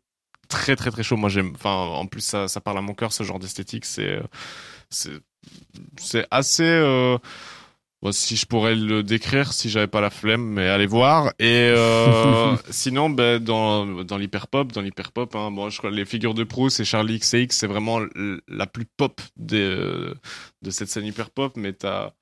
très 0.53 0.77
très 0.77 0.91
très 0.91 1.03
chaud. 1.03 1.17
Moi 1.17 1.29
j'aime, 1.29 1.53
enfin 1.55 1.75
en 1.75 2.07
plus 2.07 2.21
ça, 2.21 2.49
ça 2.49 2.61
parle 2.61 2.79
à 2.79 2.83
mon 2.83 2.95
cœur 2.95 3.13
ce 3.13 3.25
genre 3.25 3.39
d'esthétique, 3.39 3.85
c'est 3.85 4.19
euh, 4.19 4.23
c'est 4.91 5.21
c'est 5.99 6.27
assez. 6.31 6.63
Euh, 6.65 7.19
bon, 8.03 8.13
si 8.13 8.37
je 8.37 8.47
pourrais 8.47 8.77
le 8.77 9.03
décrire, 9.03 9.53
si 9.53 9.71
j'avais 9.71 9.87
pas 9.89 10.01
la 10.01 10.11
flemme, 10.11 10.43
mais 10.43 10.69
allez 10.69 10.87
voir. 10.87 11.33
Et 11.39 11.73
euh, 11.75 12.57
sinon, 12.71 13.11
ben, 13.11 13.43
dans 13.43 14.05
dans 14.05 14.19
l'hyper 14.19 14.47
pop, 14.49 14.71
dans 14.73 14.83
l'hyper 14.83 15.11
pop, 15.13 15.35
hein, 15.35 15.51
bon, 15.51 15.71
je 15.71 15.79
crois 15.79 15.91
les 15.91 16.05
figures 16.05 16.35
de 16.35 16.45
proue, 16.45 16.69
c'est 16.71 16.85
Charlie 16.85 17.19
XCX, 17.19 17.49
c'est 17.51 17.67
vraiment 17.67 18.01
la 18.49 18.67
plus 18.67 18.87
pop 18.97 19.21
des, 19.37 19.75
de 20.63 20.71
cette 20.71 20.89
scène 20.89 21.07
hyper 21.07 21.31
pop. 21.31 21.57
Mais 21.57 21.73
t'as 21.73 22.13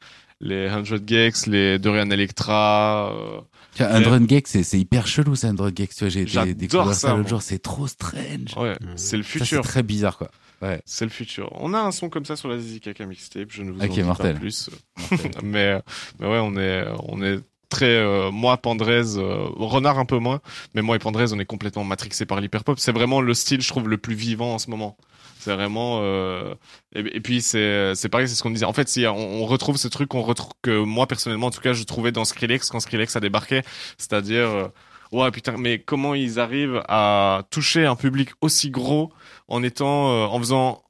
les 0.41 0.69
100 0.69 1.07
Gex, 1.07 1.47
les 1.47 1.79
Dorian 1.79 2.11
Electra. 2.11 3.13
euh, 3.15 3.41
Tu 3.75 3.83
vois, 3.83 3.93
Undrun 3.93 4.27
Gex, 4.27 4.51
c'est, 4.51 4.63
c'est 4.63 4.79
hyper 4.79 5.07
chelou 5.07 5.35
ça, 5.37 5.49
Undrun 5.49 5.71
Gex. 5.75 5.97
Tu 5.97 6.05
vois, 6.05 6.09
j'ai 6.09 6.55
découvert 6.55 6.87
ça, 6.95 7.09
ça 7.09 7.15
l'autre 7.17 7.29
jour, 7.29 7.43
c'est 7.43 7.59
trop 7.59 7.87
strange. 7.87 8.57
ouais, 8.57 8.77
Mhm. 8.81 8.93
c'est 8.97 9.17
le 9.17 9.23
Ça, 9.23 9.29
c'est 9.33 9.39
futur. 9.41 9.63
très 9.63 9.83
bizarre 9.83 10.19
quoi. 10.19 10.31
Ouais. 10.63 10.81
C'est 10.85 11.05
le 11.07 11.11
futur. 11.11 11.51
On 11.55 11.73
a 11.73 11.79
un 11.81 11.91
son 11.91 12.11
comme 12.11 12.27
ça 12.27 12.37
sur 12.37 12.49
la 12.49 12.59
Zizi 12.59 12.81
Kaka 12.81 13.07
mixtape. 13.07 13.49
Je 13.51 13.63
ne 13.63 13.71
vous 13.73 13.81
en 13.81 13.87
dis 13.87 14.03
mortel. 14.03 14.35
pas 14.35 14.41
plus. 14.41 14.69
mais, 15.43 15.81
mais 16.19 16.27
ouais, 16.27 16.39
on 16.43 16.55
est, 16.59 16.85
on 17.09 17.23
est 17.23 17.39
très, 17.71 17.87
euh, 17.97 18.31
moi, 18.31 18.57
Pandrez, 18.59 19.17
euh, 19.17 19.47
Renard 19.57 19.99
un 19.99 20.05
peu 20.05 20.19
moins, 20.19 20.41
mais 20.75 20.83
moi 20.83 20.97
et 20.97 20.99
Pandrez, 20.99 21.33
on 21.33 21.39
est 21.39 21.47
complètement 21.47 21.85
matrixé 21.85 22.27
par 22.27 22.41
l'hyperpop. 22.41 22.79
C'est 22.79 22.93
vraiment 22.93 23.21
le 23.23 23.33
style, 23.33 23.63
je 23.63 23.69
trouve, 23.69 23.89
le 23.89 23.97
plus 23.97 24.15
vivant 24.15 24.53
en 24.55 24.59
ce 24.59 24.69
moment. 24.69 24.97
C'est 25.41 25.55
vraiment, 25.55 26.01
euh, 26.03 26.55
et, 26.95 27.21
puis 27.21 27.41
c'est, 27.41 27.95
c'est 27.95 28.11
pareil, 28.11 28.29
c'est 28.29 28.35
ce 28.35 28.43
qu'on 28.43 28.51
disait. 28.51 28.67
En 28.67 28.75
fait, 28.75 28.89
si 28.91 29.07
on, 29.07 29.47
retrouve 29.47 29.79
ce 29.79 29.89
truc 29.89 30.11
qu'on 30.11 30.21
retrouve, 30.21 30.53
que 30.61 30.83
moi, 30.83 31.07
personnellement, 31.07 31.47
en 31.47 31.51
tout 31.51 31.63
cas, 31.63 31.73
je 31.73 31.83
trouvais 31.85 32.13
dans 32.13 32.27
Skrillex 32.27 32.69
quand 32.69 32.79
Skrillex 32.79 33.17
a 33.17 33.21
débarqué. 33.21 33.63
C'est-à-dire, 33.97 34.49
euh, 34.49 34.69
ouais, 35.13 35.31
putain, 35.31 35.55
mais 35.57 35.79
comment 35.79 36.15
ils 36.15 36.39
arrivent 36.39 36.83
à 36.89 37.45
toucher 37.51 37.87
un 37.87 37.97
public 37.97 38.31
aussi 38.43 38.71
gros 38.71 39.11
en 39.49 39.63
étant, 39.63 40.11
euh, 40.11 40.27
en 40.27 40.39
faisant, 40.39 40.83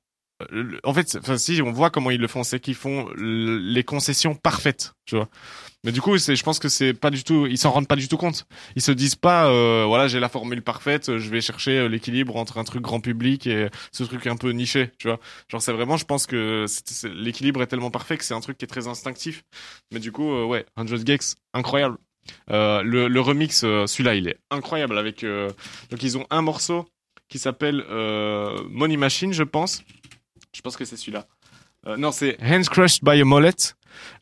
en 0.85 0.95
fait, 0.95 1.19
enfin, 1.21 1.37
si 1.39 1.61
on 1.63 1.73
voit 1.73 1.91
comment 1.91 2.11
ils 2.11 2.21
le 2.21 2.27
font, 2.29 2.43
c'est 2.43 2.61
qu'ils 2.61 2.75
font 2.75 3.09
les 3.17 3.85
concessions 3.85 4.35
parfaites, 4.35 4.93
tu 5.07 5.17
vois. 5.17 5.29
Mais 5.85 5.93
du 5.93 6.01
coup, 6.01 6.19
c'est, 6.19 6.37
je 6.37 6.43
pense 6.45 6.59
que 6.59 6.69
c'est 6.69 6.93
pas 6.93 7.11
du 7.11 7.25
tout, 7.25 7.47
ils 7.47 7.57
s'en 7.59 7.71
rendent 7.71 7.89
pas 7.89 7.97
du 7.97 8.07
tout 8.09 8.17
compte. 8.19 8.47
Ils 8.77 8.83
se 8.83 8.93
disent 8.93 9.15
pas, 9.15 9.47
euh, 9.49 9.85
voilà, 9.87 10.09
j'ai 10.09 10.21
la 10.21 10.29
formule 10.29 10.63
parfaite, 10.63 11.19
je 11.19 11.31
vais 11.31 11.41
chercher 11.41 11.79
euh, 11.79 11.89
l'équilibre 11.89 12.37
entre 12.37 12.59
un 12.59 12.65
truc 12.65 12.83
grand 12.83 13.01
public 13.01 13.47
et 13.47 13.69
ce 13.93 14.05
truc 14.05 14.27
un 14.27 14.37
peu 14.37 14.51
niché, 14.51 14.91
tu 14.99 15.09
vois. 15.09 15.19
Genre, 15.49 15.63
c'est 15.63 15.73
vraiment, 15.73 15.97
je 15.97 16.05
pense 16.05 16.27
que 16.27 16.67
l'équilibre 17.05 17.63
est 17.63 17.67
tellement 17.67 17.91
parfait 17.91 18.19
que 18.19 18.25
c'est 18.25 18.35
un 18.35 18.41
truc 18.41 18.59
qui 18.59 18.65
est 18.65 18.69
très 18.69 18.89
instinctif. 18.89 19.43
Mais 19.93 20.01
du 20.01 20.13
coup, 20.13 20.31
euh, 20.31 20.45
ouais, 20.45 20.67
100 20.77 21.05
Gex, 21.07 21.37
incroyable. 21.55 21.97
Euh, 22.51 22.83
le, 22.83 23.09
le 23.09 23.21
remix, 23.21 23.63
euh, 23.65 23.87
celui-là, 23.87 24.15
il 24.15 24.29
est 24.29 24.39
incroyable 24.51 24.99
avec. 24.99 25.25
euh, 25.25 25.51
donc 25.91 26.03
ils 26.03 26.19
ont 26.19 26.27
un 26.31 26.43
morceau 26.43 26.87
qui 27.29 27.39
s'appelle 27.39 27.85
Money 28.69 28.97
Machine, 28.97 29.33
je 29.33 29.45
pense. 29.45 29.83
Je 30.55 30.61
pense 30.61 30.77
que 30.77 30.85
c'est 30.85 30.97
celui-là. 30.97 31.27
Euh, 31.87 31.97
non, 31.97 32.13
c'est 32.13 32.37
Hands 32.43 32.63
Crushed 32.63 33.03
by 33.03 33.21
a 33.21 33.25
Mollet. 33.25 33.75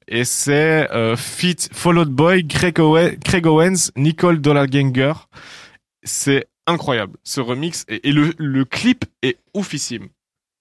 Et 0.07 0.25
c'est 0.25 0.91
euh, 0.91 1.17
Followed 1.17 2.09
Boy, 2.09 2.47
Craig, 2.47 2.79
Owe- 2.81 3.17
Craig 3.25 3.47
Owens, 3.47 3.91
Nicole 3.97 4.41
Dollarganger. 4.41 5.13
C'est 6.03 6.47
incroyable, 6.67 7.19
ce 7.25 7.41
remix. 7.41 7.85
Et, 7.89 8.13
le, 8.13 8.65
clip 8.65 9.05
est 9.23 9.39
oufissime. 9.55 10.09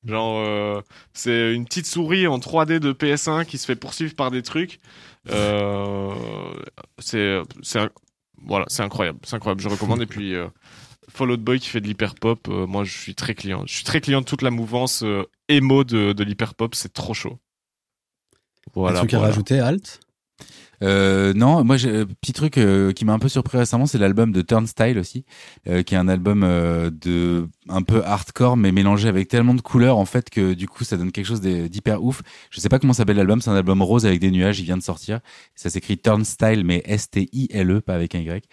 Genre, 0.06 0.44
euh, 0.46 0.82
c'est 1.14 1.54
une 1.54 1.66
petite 1.66 1.86
souris 1.86 2.28
en 2.28 2.40
3D 2.40 2.80
de 2.80 2.94
PS1 2.94 3.46
qui 3.46 3.58
se 3.58 3.66
fait 3.66 3.76
poursuivre 3.76 4.16
par 4.16 4.32
des 4.32 4.42
trucs. 4.42 4.80
Euh, 5.30 6.14
c'est, 7.00 7.40
voilà, 8.42 8.66
incroyable, 8.80 9.20
c'est 9.24 9.36
incroyable. 9.36 9.62
Je 9.62 9.70
recommande. 9.70 10.02
Et 10.02 10.06
puis, 10.06 10.36
Fall 11.10 11.32
Out 11.32 11.42
Boy 11.42 11.60
qui 11.60 11.70
fait 11.70 11.82
de 11.82 11.88
l'hyper 11.88 12.16
pop, 12.16 12.48
euh, 12.50 12.68
moi 12.68 12.84
je 12.84 12.98
suis 12.98 13.16
très 13.16 13.34
client. 13.34 13.64
Je 13.66 13.74
suis 13.74 13.84
très 13.84 14.02
client 14.02 14.22
de 14.22 14.26
toute 14.26 14.42
la 14.42 14.52
mouvance 14.52 15.04
euh, 15.04 15.24
emo 15.50 15.84
de, 15.84 16.14
de 16.14 16.24
l'hyper 16.24 16.54
pop, 16.56 16.76
c'est 16.76 16.94
trop 16.94 17.14
chaud. 17.14 17.40
un 18.76 18.94
truc 18.94 19.14
à 19.14 19.18
voilà. 19.18 19.32
rajouter, 19.32 19.60
Alt 19.60 20.02
Euh, 20.84 21.34
non, 21.34 21.64
moi, 21.64 21.78
j'ai, 21.78 22.06
petit 22.06 22.34
truc 22.34 22.58
euh, 22.58 22.92
qui 22.92 23.04
m'a 23.06 23.14
un 23.14 23.20
peu 23.20 23.30
surpris 23.30 23.58
récemment, 23.58 23.86
c'est 23.86 23.98
l'album 23.98 24.32
de 24.32 24.42
Turnstile 24.42 25.00
aussi, 25.00 25.26
euh, 25.68 25.82
qui 25.82 25.96
est 25.96 25.98
un 25.98 26.08
album 26.08 26.44
euh, 26.44 26.92
de 26.92 27.48
un 27.70 27.82
peu 27.82 28.04
hardcore, 28.04 28.58
mais 28.58 28.72
mélangé 28.72 29.08
avec 29.10 29.28
tellement 29.28 29.54
de 29.54 29.62
couleurs 29.62 29.98
en 29.98 30.06
fait 30.06 30.30
que 30.30 30.54
du 30.54 30.68
coup, 30.68 30.84
ça 30.84 30.98
donne 30.98 31.12
quelque 31.12 31.26
chose 31.26 31.42
d'hyper 31.42 32.04
ouf. 32.04 32.22
Je 32.52 32.60
sais 32.60 32.70
pas 32.70 32.80
comment 32.80 32.94
s'appelle 32.94 33.18
l'album, 33.18 33.42
c'est 33.42 33.50
un 33.50 33.56
album 33.56 33.82
rose 33.82 34.06
avec 34.06 34.20
des 34.20 34.32
nuages, 34.32 34.60
il 34.60 34.66
vient 34.66 34.78
de 34.78 34.84
sortir. 34.84 35.20
Ça 35.56 35.70
s'écrit 35.70 35.98
Turnstile, 35.98 36.64
mais 36.64 36.84
S-T-I-L-E, 36.86 37.82
pas 37.82 37.96
avec 37.96 38.14
un 38.16 38.20
Y. 38.20 38.46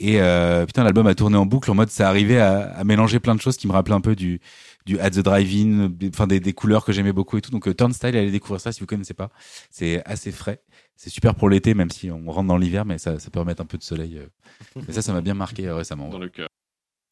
Et 0.00 0.20
euh, 0.20 0.64
putain, 0.64 0.84
l'album 0.84 1.06
a 1.08 1.14
tourné 1.14 1.36
en 1.36 1.44
boucle 1.46 1.70
en 1.70 1.74
mode 1.74 1.90
ça 1.90 2.08
arrivait 2.08 2.38
à, 2.38 2.70
à 2.72 2.84
mélanger 2.84 3.18
plein 3.20 3.34
de 3.34 3.40
choses 3.40 3.56
qui 3.56 3.66
me 3.66 3.72
rappelaient 3.72 3.94
un 3.96 4.00
peu 4.00 4.14
du 4.16 4.40
du 4.86 4.98
At 5.00 5.10
the 5.10 5.18
Drive-In, 5.18 5.90
enfin 6.08 6.26
des, 6.26 6.40
des 6.40 6.52
couleurs 6.54 6.84
que 6.84 6.92
j'aimais 6.92 7.12
beaucoup 7.12 7.36
et 7.36 7.40
tout. 7.42 7.50
Donc 7.50 7.74
Turnstile, 7.76 8.16
allez 8.16 8.30
découvrir 8.30 8.60
ça 8.60 8.72
si 8.72 8.80
vous 8.80 8.86
connaissez 8.86 9.12
pas. 9.12 9.28
C'est 9.70 10.02
assez 10.06 10.32
frais 10.32 10.62
c'est 10.98 11.10
super 11.10 11.36
pour 11.36 11.48
l'été, 11.48 11.74
même 11.74 11.90
si 11.90 12.10
on 12.10 12.28
rentre 12.30 12.48
dans 12.48 12.56
l'hiver, 12.56 12.84
mais 12.84 12.98
ça, 12.98 13.20
ça 13.20 13.30
peut 13.30 13.38
remettre 13.38 13.62
un 13.62 13.66
peu 13.66 13.78
de 13.78 13.84
soleil. 13.84 14.18
euh. 14.18 14.26
Mais 14.88 14.92
ça, 14.92 15.00
ça 15.00 15.12
m'a 15.12 15.20
bien 15.20 15.34
marqué 15.34 15.68
euh, 15.68 15.76
récemment. 15.76 16.08
Dans 16.08 16.18
le 16.18 16.28
cœur. 16.28 16.48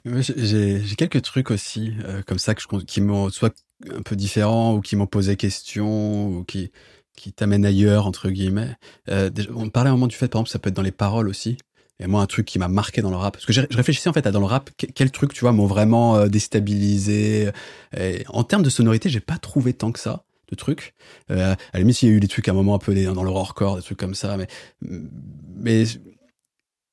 J'ai- 0.05 0.81
quelques 0.97 1.21
trucs 1.21 1.51
aussi 1.51 1.93
euh, 2.03 2.21
comme 2.21 2.37
ça 2.37 2.53
que 2.53 2.61
je, 2.61 2.67
qui 2.85 2.99
m'ont 3.01 3.29
soit 3.29 3.55
un 3.89 4.01
peu 4.01 4.15
différents 4.17 4.75
ou 4.75 4.81
qui 4.81 4.95
m'ont 4.97 5.07
posé 5.07 5.35
question 5.37 6.27
ou 6.27 6.43
qui 6.43 6.71
qui 7.15 7.33
t'amènent 7.33 7.65
ailleurs 7.65 8.05
entre 8.07 8.29
guillemets. 8.29 8.75
Euh, 9.09 9.29
déjà, 9.29 9.49
on 9.55 9.69
parlait 9.69 9.89
un 9.89 9.93
moment 9.93 10.07
du 10.07 10.15
fait 10.15 10.27
par 10.27 10.39
exemple 10.39 10.51
ça 10.51 10.59
peut 10.59 10.69
être 10.69 10.75
dans 10.75 10.81
les 10.83 10.91
paroles 10.91 11.27
aussi. 11.29 11.57
Et 11.99 12.07
moi 12.07 12.21
un 12.21 12.25
truc 12.27 12.45
qui 12.45 12.59
m'a 12.59 12.67
marqué 12.67 13.01
dans 13.01 13.09
le 13.09 13.15
rap 13.15 13.33
parce 13.33 13.45
que 13.45 13.53
j'ai- 13.53 13.67
je 13.71 13.77
réfléchissais 13.77 14.09
en 14.09 14.13
fait 14.13 14.27
à 14.27 14.31
dans 14.31 14.39
le 14.39 14.45
rap 14.45 14.69
que- 14.77 14.85
quel 14.85 15.11
truc 15.11 15.33
tu 15.33 15.41
vois 15.41 15.51
m'ont 15.51 15.65
vraiment 15.65 16.15
euh, 16.17 16.27
déstabilisé. 16.27 17.49
Et 17.97 18.23
en 18.29 18.43
termes 18.43 18.63
de 18.63 18.69
sonorité 18.69 19.09
j'ai 19.09 19.19
pas 19.19 19.37
trouvé 19.37 19.73
tant 19.73 19.91
que 19.91 19.99
ça 19.99 20.23
de 20.49 20.55
trucs. 20.55 20.93
Euh, 21.31 21.53
à 21.53 21.57
la 21.73 21.79
limite 21.79 22.01
il 22.03 22.09
y 22.09 22.11
a 22.11 22.15
eu 22.15 22.19
des 22.19 22.27
trucs 22.27 22.47
à 22.47 22.51
un 22.51 22.55
moment 22.55 22.75
un 22.75 22.79
peu 22.79 22.93
dans 23.13 23.23
le 23.23 23.29
horrorcore 23.29 23.77
des 23.77 23.81
trucs 23.81 23.97
comme 23.99 24.15
ça 24.15 24.37
mais 24.37 24.47
mais 24.81 25.85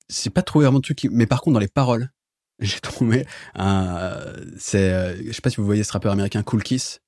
c'est 0.08 0.30
pas 0.30 0.42
trouvé 0.42 0.64
vraiment 0.64 0.78
de 0.78 0.84
trucs 0.84 0.98
qui... 0.98 1.08
mais 1.08 1.26
par 1.26 1.40
contre 1.40 1.54
dans 1.54 1.60
les 1.60 1.68
paroles 1.68 2.10
j'ai 2.60 2.80
trouvé 2.80 3.26
un 3.54 3.96
euh, 3.96 4.44
c'est 4.58 4.92
euh, 4.92 5.16
je 5.26 5.32
sais 5.32 5.40
pas 5.42 5.50
si 5.50 5.56
vous 5.56 5.64
voyez 5.66 5.82
ce 5.84 5.92
rappeur 5.92 6.12
américain 6.12 6.42
Cool 6.42 6.62
Kiss 6.62 7.00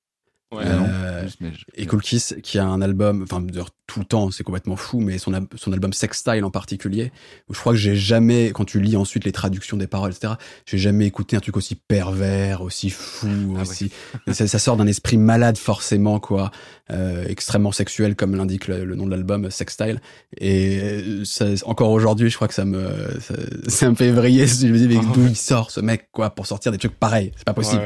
Ouais. 0.53 0.63
Euh, 0.65 1.23
non, 1.23 1.27
mais 1.41 1.51
je- 1.53 1.65
et 1.75 1.85
Cool 1.87 2.01
Kiss 2.01 2.35
qui 2.41 2.57
a 2.57 2.65
un 2.65 2.81
album 2.81 3.21
enfin 3.23 3.45
tout 3.85 3.99
le 3.99 4.05
temps 4.05 4.31
c'est 4.31 4.43
complètement 4.45 4.77
fou 4.77 4.99
mais 5.01 5.17
son 5.17 5.33
son 5.55 5.73
album 5.73 5.91
Sex 5.91 6.17
Style 6.19 6.45
en 6.45 6.51
particulier 6.51 7.11
où 7.49 7.53
je 7.53 7.59
crois 7.59 7.73
que 7.73 7.77
j'ai 7.77 7.97
jamais 7.97 8.51
quand 8.53 8.63
tu 8.63 8.79
lis 8.79 8.95
ensuite 8.95 9.25
les 9.25 9.33
traductions 9.33 9.75
des 9.75 9.87
paroles 9.87 10.11
etc 10.11 10.35
j'ai 10.65 10.77
jamais 10.77 11.05
écouté 11.05 11.35
un 11.35 11.41
truc 11.41 11.57
aussi 11.57 11.75
pervers 11.75 12.61
aussi 12.61 12.89
fou 12.89 13.55
Ah 13.57 13.63
aussi 13.63 13.91
ça, 14.31 14.47
ça 14.47 14.59
sort 14.59 14.77
d'un 14.77 14.87
esprit 14.87 15.17
malade 15.17 15.57
forcément 15.57 16.19
quoi 16.21 16.51
euh, 16.91 17.25
extrêmement 17.27 17.73
sexuel 17.73 18.15
comme 18.15 18.33
l'indique 18.35 18.67
le, 18.69 18.85
le 18.85 18.95
nom 18.95 19.05
de 19.05 19.11
l'album 19.11 19.51
Sex 19.51 19.73
Style 19.73 19.99
et 20.37 20.79
euh, 20.81 21.25
ça, 21.25 21.45
encore 21.65 21.91
aujourd'hui 21.91 22.29
je 22.29 22.35
crois 22.37 22.47
que 22.47 22.53
ça 22.53 22.63
me 22.63 22.89
ça, 23.19 23.33
ça 23.67 23.89
me 23.89 23.95
fait 23.95 24.11
vriller 24.11 24.47
je 24.47 24.67
me 24.67 24.77
dis 24.77 24.87
mais 24.87 24.95
d'où 25.13 25.27
il 25.27 25.35
sort 25.35 25.71
ce 25.71 25.81
mec 25.81 26.07
quoi 26.13 26.29
pour 26.29 26.47
sortir 26.47 26.71
des 26.71 26.77
trucs 26.77 26.97
pareils 26.97 27.33
c'est 27.35 27.43
pas 27.45 27.53
possible. 27.53 27.81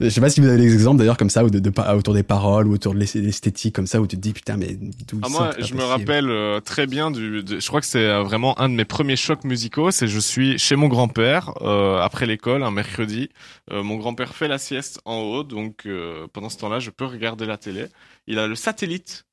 Je 0.00 0.08
sais 0.08 0.20
pas 0.20 0.27
si 0.28 0.40
vous 0.40 0.48
avez 0.48 0.58
des 0.58 0.72
exemples 0.74 0.98
d'ailleurs 0.98 1.16
comme 1.16 1.30
ça 1.30 1.44
ou 1.44 1.50
de, 1.50 1.60
autour 1.94 2.14
des 2.14 2.22
paroles 2.22 2.66
ou 2.68 2.72
autour 2.74 2.94
de 2.94 2.98
l'es- 3.00 3.14
l'esthétique 3.20 3.74
comme 3.74 3.86
ça 3.86 4.00
où 4.00 4.06
tu 4.06 4.16
te 4.16 4.20
dis 4.20 4.32
putain 4.32 4.56
mais 4.56 4.74
d'où 4.74 5.20
Ah, 5.22 5.28
moi, 5.28 5.50
je 5.58 5.74
me 5.74 5.82
rappelle 5.82 6.30
euh, 6.30 6.60
très 6.60 6.86
bien 6.86 7.10
du. 7.10 7.42
de- 7.42 7.60
je 7.60 7.66
crois 7.68 7.80
que 7.80 7.86
c'est 7.86 8.04
euh, 8.06 8.22
vraiment 8.22 8.58
un 8.60 8.68
de 8.68 8.74
mes 8.74 8.84
premiers 8.84 9.16
chocs 9.16 9.44
musicaux. 9.44 9.90
C'est 9.90 10.08
je 10.08 10.18
suis 10.18 10.58
chez 10.58 10.76
mon 10.76 10.88
grand-père 10.88 11.52
euh, 11.62 12.00
après 12.00 12.26
l'école 12.26 12.62
un 12.62 12.70
mercredi. 12.70 13.28
Euh, 13.70 13.82
mon 13.82 13.96
grand-père 13.96 14.34
fait 14.34 14.48
la 14.48 14.58
sieste 14.58 15.00
en 15.04 15.16
haut, 15.18 15.44
donc 15.44 15.86
pendant 16.32 16.48
ce 16.48 16.58
temps-là, 16.58 16.78
je 16.80 16.90
peux 16.90 17.04
regarder 17.04 17.46
la 17.46 17.56
télé. 17.58 17.86
Il 18.26 18.38
a 18.38 18.46
le 18.46 18.54
satellite. 18.54 19.24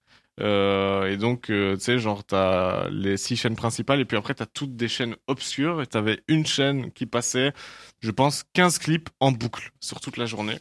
Euh, 0.41 1.09
et 1.09 1.15
donc, 1.15 1.49
euh, 1.49 1.75
tu 1.77 1.83
sais, 1.83 1.97
genre, 1.97 2.25
t'as 2.25 2.89
les 2.89 3.15
six 3.15 3.37
chaînes 3.37 3.55
principales, 3.55 4.01
et 4.01 4.05
puis 4.05 4.17
après, 4.17 4.33
t'as 4.33 4.45
toutes 4.45 4.75
des 4.75 4.89
chaînes 4.89 5.15
obscures, 5.27 5.81
et 5.81 5.87
t'avais 5.87 6.19
une 6.27 6.45
chaîne 6.45 6.91
qui 6.91 7.05
passait, 7.05 7.53
je 8.01 8.11
pense, 8.11 8.43
15 8.53 8.79
clips 8.79 9.07
en 9.21 9.31
boucle 9.31 9.71
sur 9.79 10.01
toute 10.01 10.17
la 10.17 10.25
journée. 10.25 10.57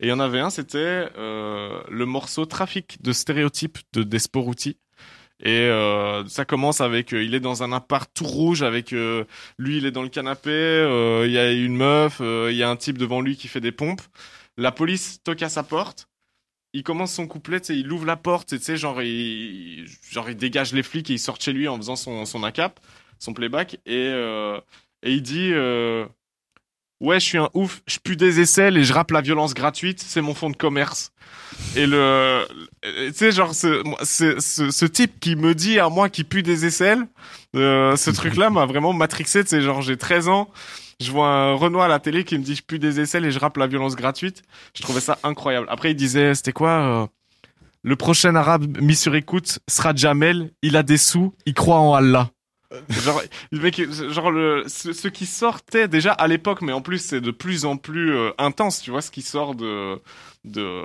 Et 0.00 0.06
il 0.06 0.08
y 0.08 0.12
en 0.12 0.20
avait 0.20 0.40
un, 0.40 0.50
c'était 0.50 1.08
euh, 1.18 1.82
le 1.88 2.06
morceau 2.06 2.46
Trafic 2.46 3.02
de 3.02 3.12
stéréotypes 3.12 3.78
de 3.92 4.02
Desporuti. 4.02 4.78
Et 5.42 5.48
euh, 5.48 6.26
ça 6.26 6.44
commence 6.44 6.80
avec, 6.80 7.14
euh, 7.14 7.24
il 7.24 7.34
est 7.34 7.40
dans 7.40 7.62
un 7.62 7.72
appart 7.72 8.10
tout 8.12 8.24
rouge 8.24 8.62
avec 8.62 8.90
lui, 8.90 9.78
il 9.78 9.86
est 9.86 9.90
dans 9.90 10.02
le 10.02 10.08
canapé, 10.08 10.50
il 11.26 11.32
y 11.32 11.38
a 11.38 11.52
une 11.52 11.76
meuf, 11.76 12.20
il 12.20 12.56
y 12.56 12.62
a 12.62 12.70
un 12.70 12.76
type 12.76 12.98
devant 12.98 13.20
lui 13.20 13.36
qui 13.36 13.48
fait 13.48 13.60
des 13.60 13.72
pompes. 13.72 14.02
La 14.56 14.72
police 14.72 15.22
toque 15.22 15.42
à 15.42 15.48
sa 15.48 15.62
porte. 15.62 16.08
Il 16.72 16.84
commence 16.84 17.12
son 17.12 17.26
couplet, 17.26 17.58
sais, 17.60 17.76
il 17.76 17.90
ouvre 17.90 18.06
la 18.06 18.16
porte, 18.16 18.52
et 18.52 18.58
tu 18.58 18.64
sais, 18.64 18.76
genre 18.76 19.02
il, 19.02 19.86
genre 20.08 20.30
il 20.30 20.36
dégage 20.36 20.72
les 20.72 20.84
flics 20.84 21.10
et 21.10 21.14
il 21.14 21.18
sort 21.18 21.40
chez 21.40 21.52
lui 21.52 21.66
en 21.66 21.76
faisant 21.76 21.96
son 21.96 22.24
son 22.26 22.44
ACAP, 22.44 22.78
son 23.18 23.32
playback, 23.32 23.78
et 23.86 24.06
et 25.02 25.12
il 25.12 25.22
dit. 25.22 25.52
Ouais, 27.00 27.18
je 27.18 27.24
suis 27.24 27.38
un 27.38 27.48
ouf, 27.54 27.80
je 27.86 27.98
pue 27.98 28.16
des 28.16 28.40
aisselles 28.40 28.76
et 28.76 28.84
je 28.84 28.92
rappe 28.92 29.10
la 29.10 29.22
violence 29.22 29.54
gratuite, 29.54 30.04
c'est 30.06 30.20
mon 30.20 30.34
fond 30.34 30.50
de 30.50 30.56
commerce. 30.56 31.12
Et 31.74 31.86
le, 31.86 32.46
tu 32.82 33.14
sais, 33.14 33.32
genre, 33.32 33.54
ce, 33.54 33.82
ce, 34.02 34.38
ce 34.38 34.84
type 34.84 35.18
qui 35.18 35.34
me 35.34 35.54
dit 35.54 35.78
à 35.78 35.88
moi 35.88 36.10
qui 36.10 36.24
pue 36.24 36.42
des 36.42 36.66
aisselles, 36.66 37.06
euh, 37.56 37.96
ce 37.96 38.10
truc-là 38.10 38.50
m'a 38.50 38.66
vraiment 38.66 38.92
matrixé, 38.92 39.42
tu 39.44 39.50
sais, 39.50 39.62
genre, 39.62 39.80
j'ai 39.80 39.96
13 39.96 40.28
ans, 40.28 40.50
je 41.00 41.10
vois 41.10 41.28
un 41.28 41.54
Renoir 41.54 41.86
à 41.86 41.88
la 41.88 41.98
télé 41.98 42.24
qui 42.24 42.36
me 42.36 42.42
dit 42.44 42.54
je 42.54 42.62
pue 42.62 42.78
des 42.78 43.00
aisselles 43.00 43.24
et 43.24 43.30
je 43.30 43.38
rappe 43.38 43.56
la 43.56 43.66
violence 43.66 43.96
gratuite. 43.96 44.42
Je 44.76 44.82
trouvais 44.82 45.00
ça 45.00 45.18
incroyable. 45.22 45.66
Après, 45.70 45.92
il 45.92 45.96
disait, 45.96 46.34
c'était 46.34 46.52
quoi, 46.52 46.70
euh, 46.70 47.06
le 47.82 47.96
prochain 47.96 48.34
arabe 48.34 48.76
mis 48.80 48.94
sur 48.94 49.14
écoute 49.14 49.58
sera 49.66 49.94
Jamel, 49.94 50.50
il 50.62 50.76
a 50.76 50.82
des 50.82 50.98
sous, 50.98 51.34
il 51.46 51.54
croit 51.54 51.78
en 51.78 51.94
Allah. 51.94 52.30
Genre, 52.90 53.22
le 53.50 53.60
mec, 53.60 53.80
genre 53.90 54.30
le, 54.30 54.64
ce, 54.68 54.92
ce 54.92 55.08
qui 55.08 55.26
sortait 55.26 55.88
déjà 55.88 56.12
à 56.12 56.28
l'époque, 56.28 56.62
mais 56.62 56.72
en 56.72 56.80
plus 56.82 56.98
c'est 56.98 57.20
de 57.20 57.30
plus 57.30 57.64
en 57.64 57.76
plus 57.76 58.12
euh, 58.14 58.30
intense, 58.38 58.80
tu 58.82 58.90
vois, 58.90 59.02
ce 59.02 59.10
qui 59.10 59.22
sort 59.22 59.54
de 59.54 60.00
de 60.44 60.82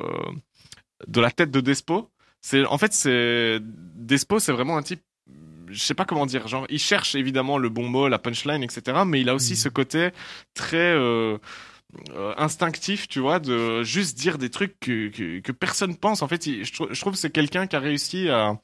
de 1.08 1.22
la 1.22 1.32
tête 1.32 1.52
de 1.52 1.62
Despo. 1.62 2.10
C'est 2.42 2.66
en 2.66 2.78
fait 2.78 2.94
c'est 2.94 3.60
Despo, 3.62 4.40
c'est 4.40 4.52
vraiment 4.52 4.78
un 4.78 4.84
type, 4.84 5.02
je 5.70 5.80
sais 5.80 5.94
pas 5.96 6.06
comment 6.06 6.26
dire, 6.26 6.48
genre 6.48 6.66
il 6.70 6.80
cherche 6.80 7.16
évidemment 7.16 7.58
le 7.58 7.70
bon 7.70 7.88
mot, 7.90 8.08
la 8.08 8.20
punchline, 8.20 8.64
etc. 8.64 9.06
Mais 9.06 9.22
il 9.22 9.30
a 9.30 9.36
aussi 9.36 9.54
Mhm. 9.54 9.58
ce 9.58 9.70
côté 9.70 10.10
très 10.54 10.78
euh, 10.78 11.38
euh, 12.12 12.34
instinctif, 12.38 13.08
tu 13.08 13.20
vois, 13.20 13.40
de 13.40 13.84
juste 13.84 14.18
dire 14.18 14.38
des 14.38 14.50
trucs 14.50 14.80
que, 14.80 15.10
que, 15.10 15.40
que 15.42 15.52
personne 15.54 15.96
pense. 15.98 16.22
En 16.24 16.28
fait, 16.28 16.48
il- 16.48 16.66
je, 16.66 16.74
je 16.92 17.02
trouve 17.02 17.14
que 17.14 17.20
c'est 17.20 17.32
quelqu'un 17.32 17.68
qui 17.68 17.76
a 17.76 17.80
réussi 17.80 18.30
à, 18.30 18.60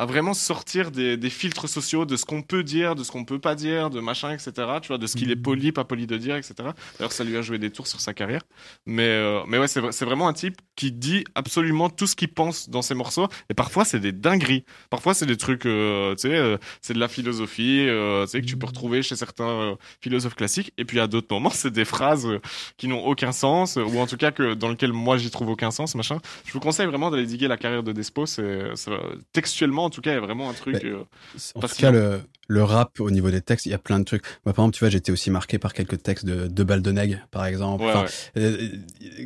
à 0.00 0.06
vraiment 0.06 0.32
sortir 0.34 0.90
des, 0.90 1.16
des 1.18 1.28
filtres 1.30 1.68
sociaux 1.68 2.06
de 2.06 2.16
ce 2.16 2.24
qu'on 2.24 2.40
peut 2.42 2.62
dire, 2.64 2.94
de 2.94 3.04
ce 3.04 3.10
qu'on 3.12 3.24
peut 3.26 3.38
pas 3.38 3.54
dire, 3.54 3.90
de 3.90 4.00
machin, 4.00 4.32
etc. 4.32 4.52
Tu 4.80 4.88
vois, 4.88 4.96
de 4.96 5.06
ce 5.06 5.14
qu'il 5.14 5.30
est 5.30 5.36
poli, 5.36 5.72
pas 5.72 5.84
poli 5.84 6.06
de 6.06 6.16
dire, 6.16 6.36
etc. 6.36 6.54
D'ailleurs, 6.98 7.12
ça 7.12 7.22
lui 7.22 7.36
a 7.36 7.42
joué 7.42 7.58
des 7.58 7.70
tours 7.70 7.86
sur 7.86 8.00
sa 8.00 8.14
carrière. 8.14 8.40
Mais, 8.86 9.02
euh, 9.08 9.42
mais 9.46 9.58
ouais, 9.58 9.68
c'est 9.68 9.80
vrai- 9.80 9.92
c'est 9.92 10.06
vraiment 10.06 10.26
un 10.26 10.32
type 10.32 10.56
qui 10.74 10.90
dit 10.90 11.24
absolument 11.34 11.90
tout 11.90 12.06
ce 12.06 12.16
qu'il 12.16 12.32
pense 12.32 12.70
dans 12.70 12.80
ses 12.80 12.94
morceaux. 12.94 13.28
Et 13.50 13.54
parfois, 13.54 13.84
c'est 13.84 14.00
des 14.00 14.12
dingueries. 14.12 14.64
Parfois, 14.88 15.12
c'est 15.12 15.26
des 15.26 15.36
trucs, 15.36 15.66
euh, 15.66 16.14
tu 16.14 16.22
sais, 16.28 16.34
euh, 16.34 16.56
c'est 16.80 16.94
de 16.94 16.98
la 16.98 17.08
philosophie, 17.08 17.84
euh, 17.86 18.24
tu 18.24 18.30
sais, 18.30 18.40
que 18.40 18.46
tu 18.46 18.56
peux 18.56 18.66
retrouver 18.68 19.02
chez 19.02 19.16
certains 19.16 19.76
philosophes 20.00 20.34
classiques. 20.34 20.72
Et 20.78 20.86
puis, 20.86 20.98
à 21.00 21.08
d'autres 21.08 21.28
moments, 21.30 21.50
c'est 21.50 21.70
des 21.72 21.84
phrases 21.84 22.26
qui 22.78 22.88
n'ont 22.88 23.04
aucun 23.04 23.32
sens, 23.32 23.76
ou 23.76 23.98
en 23.98 24.06
tout 24.06 24.16
cas 24.16 24.30
que 24.30 24.54
dans 24.54 24.68
lequel 24.68 24.94
moi, 24.94 25.18
j'y 25.18 25.30
trouve 25.30 25.50
aucun 25.50 25.70
sens, 25.70 25.94
machin. 25.94 26.18
Je 26.46 26.52
vous 26.54 26.60
conseille 26.60 26.86
vraiment 26.86 27.10
d'aller 27.10 27.26
diguer 27.26 27.48
la 27.48 27.58
carrière 27.58 27.82
de 27.82 27.92
Despo. 27.92 28.24
C'est, 28.24 28.70
c'est- 28.76 28.90
textuellement, 29.34 29.89
en 29.90 29.92
tout 29.92 30.00
cas, 30.00 30.12
il 30.12 30.14
y 30.14 30.16
a 30.16 30.20
vraiment 30.20 30.48
un 30.48 30.54
truc. 30.54 30.84
Euh, 30.84 31.04
En 31.54 31.60
tout 31.60 31.74
cas, 31.74 31.90
le, 31.90 32.20
le 32.48 32.62
rap, 32.62 33.00
au 33.00 33.10
niveau 33.10 33.30
des 33.30 33.40
textes, 33.40 33.66
il 33.66 33.70
y 33.70 33.74
a 33.74 33.78
plein 33.78 33.98
de 33.98 34.04
trucs. 34.04 34.22
Moi, 34.44 34.54
par 34.54 34.64
exemple, 34.64 34.76
tu 34.76 34.80
vois, 34.80 34.88
j'étais 34.90 35.10
aussi 35.12 35.30
marqué 35.30 35.58
par 35.58 35.72
quelques 35.72 36.02
textes 36.02 36.24
de, 36.24 36.46
de 36.46 36.64
Baldoneg, 36.64 37.20
par 37.30 37.44
exemple. 37.44 37.82
ouais, 37.82 37.90
Enfin, 37.90 38.04
ouais. 38.04 38.42
euh, 38.42 38.68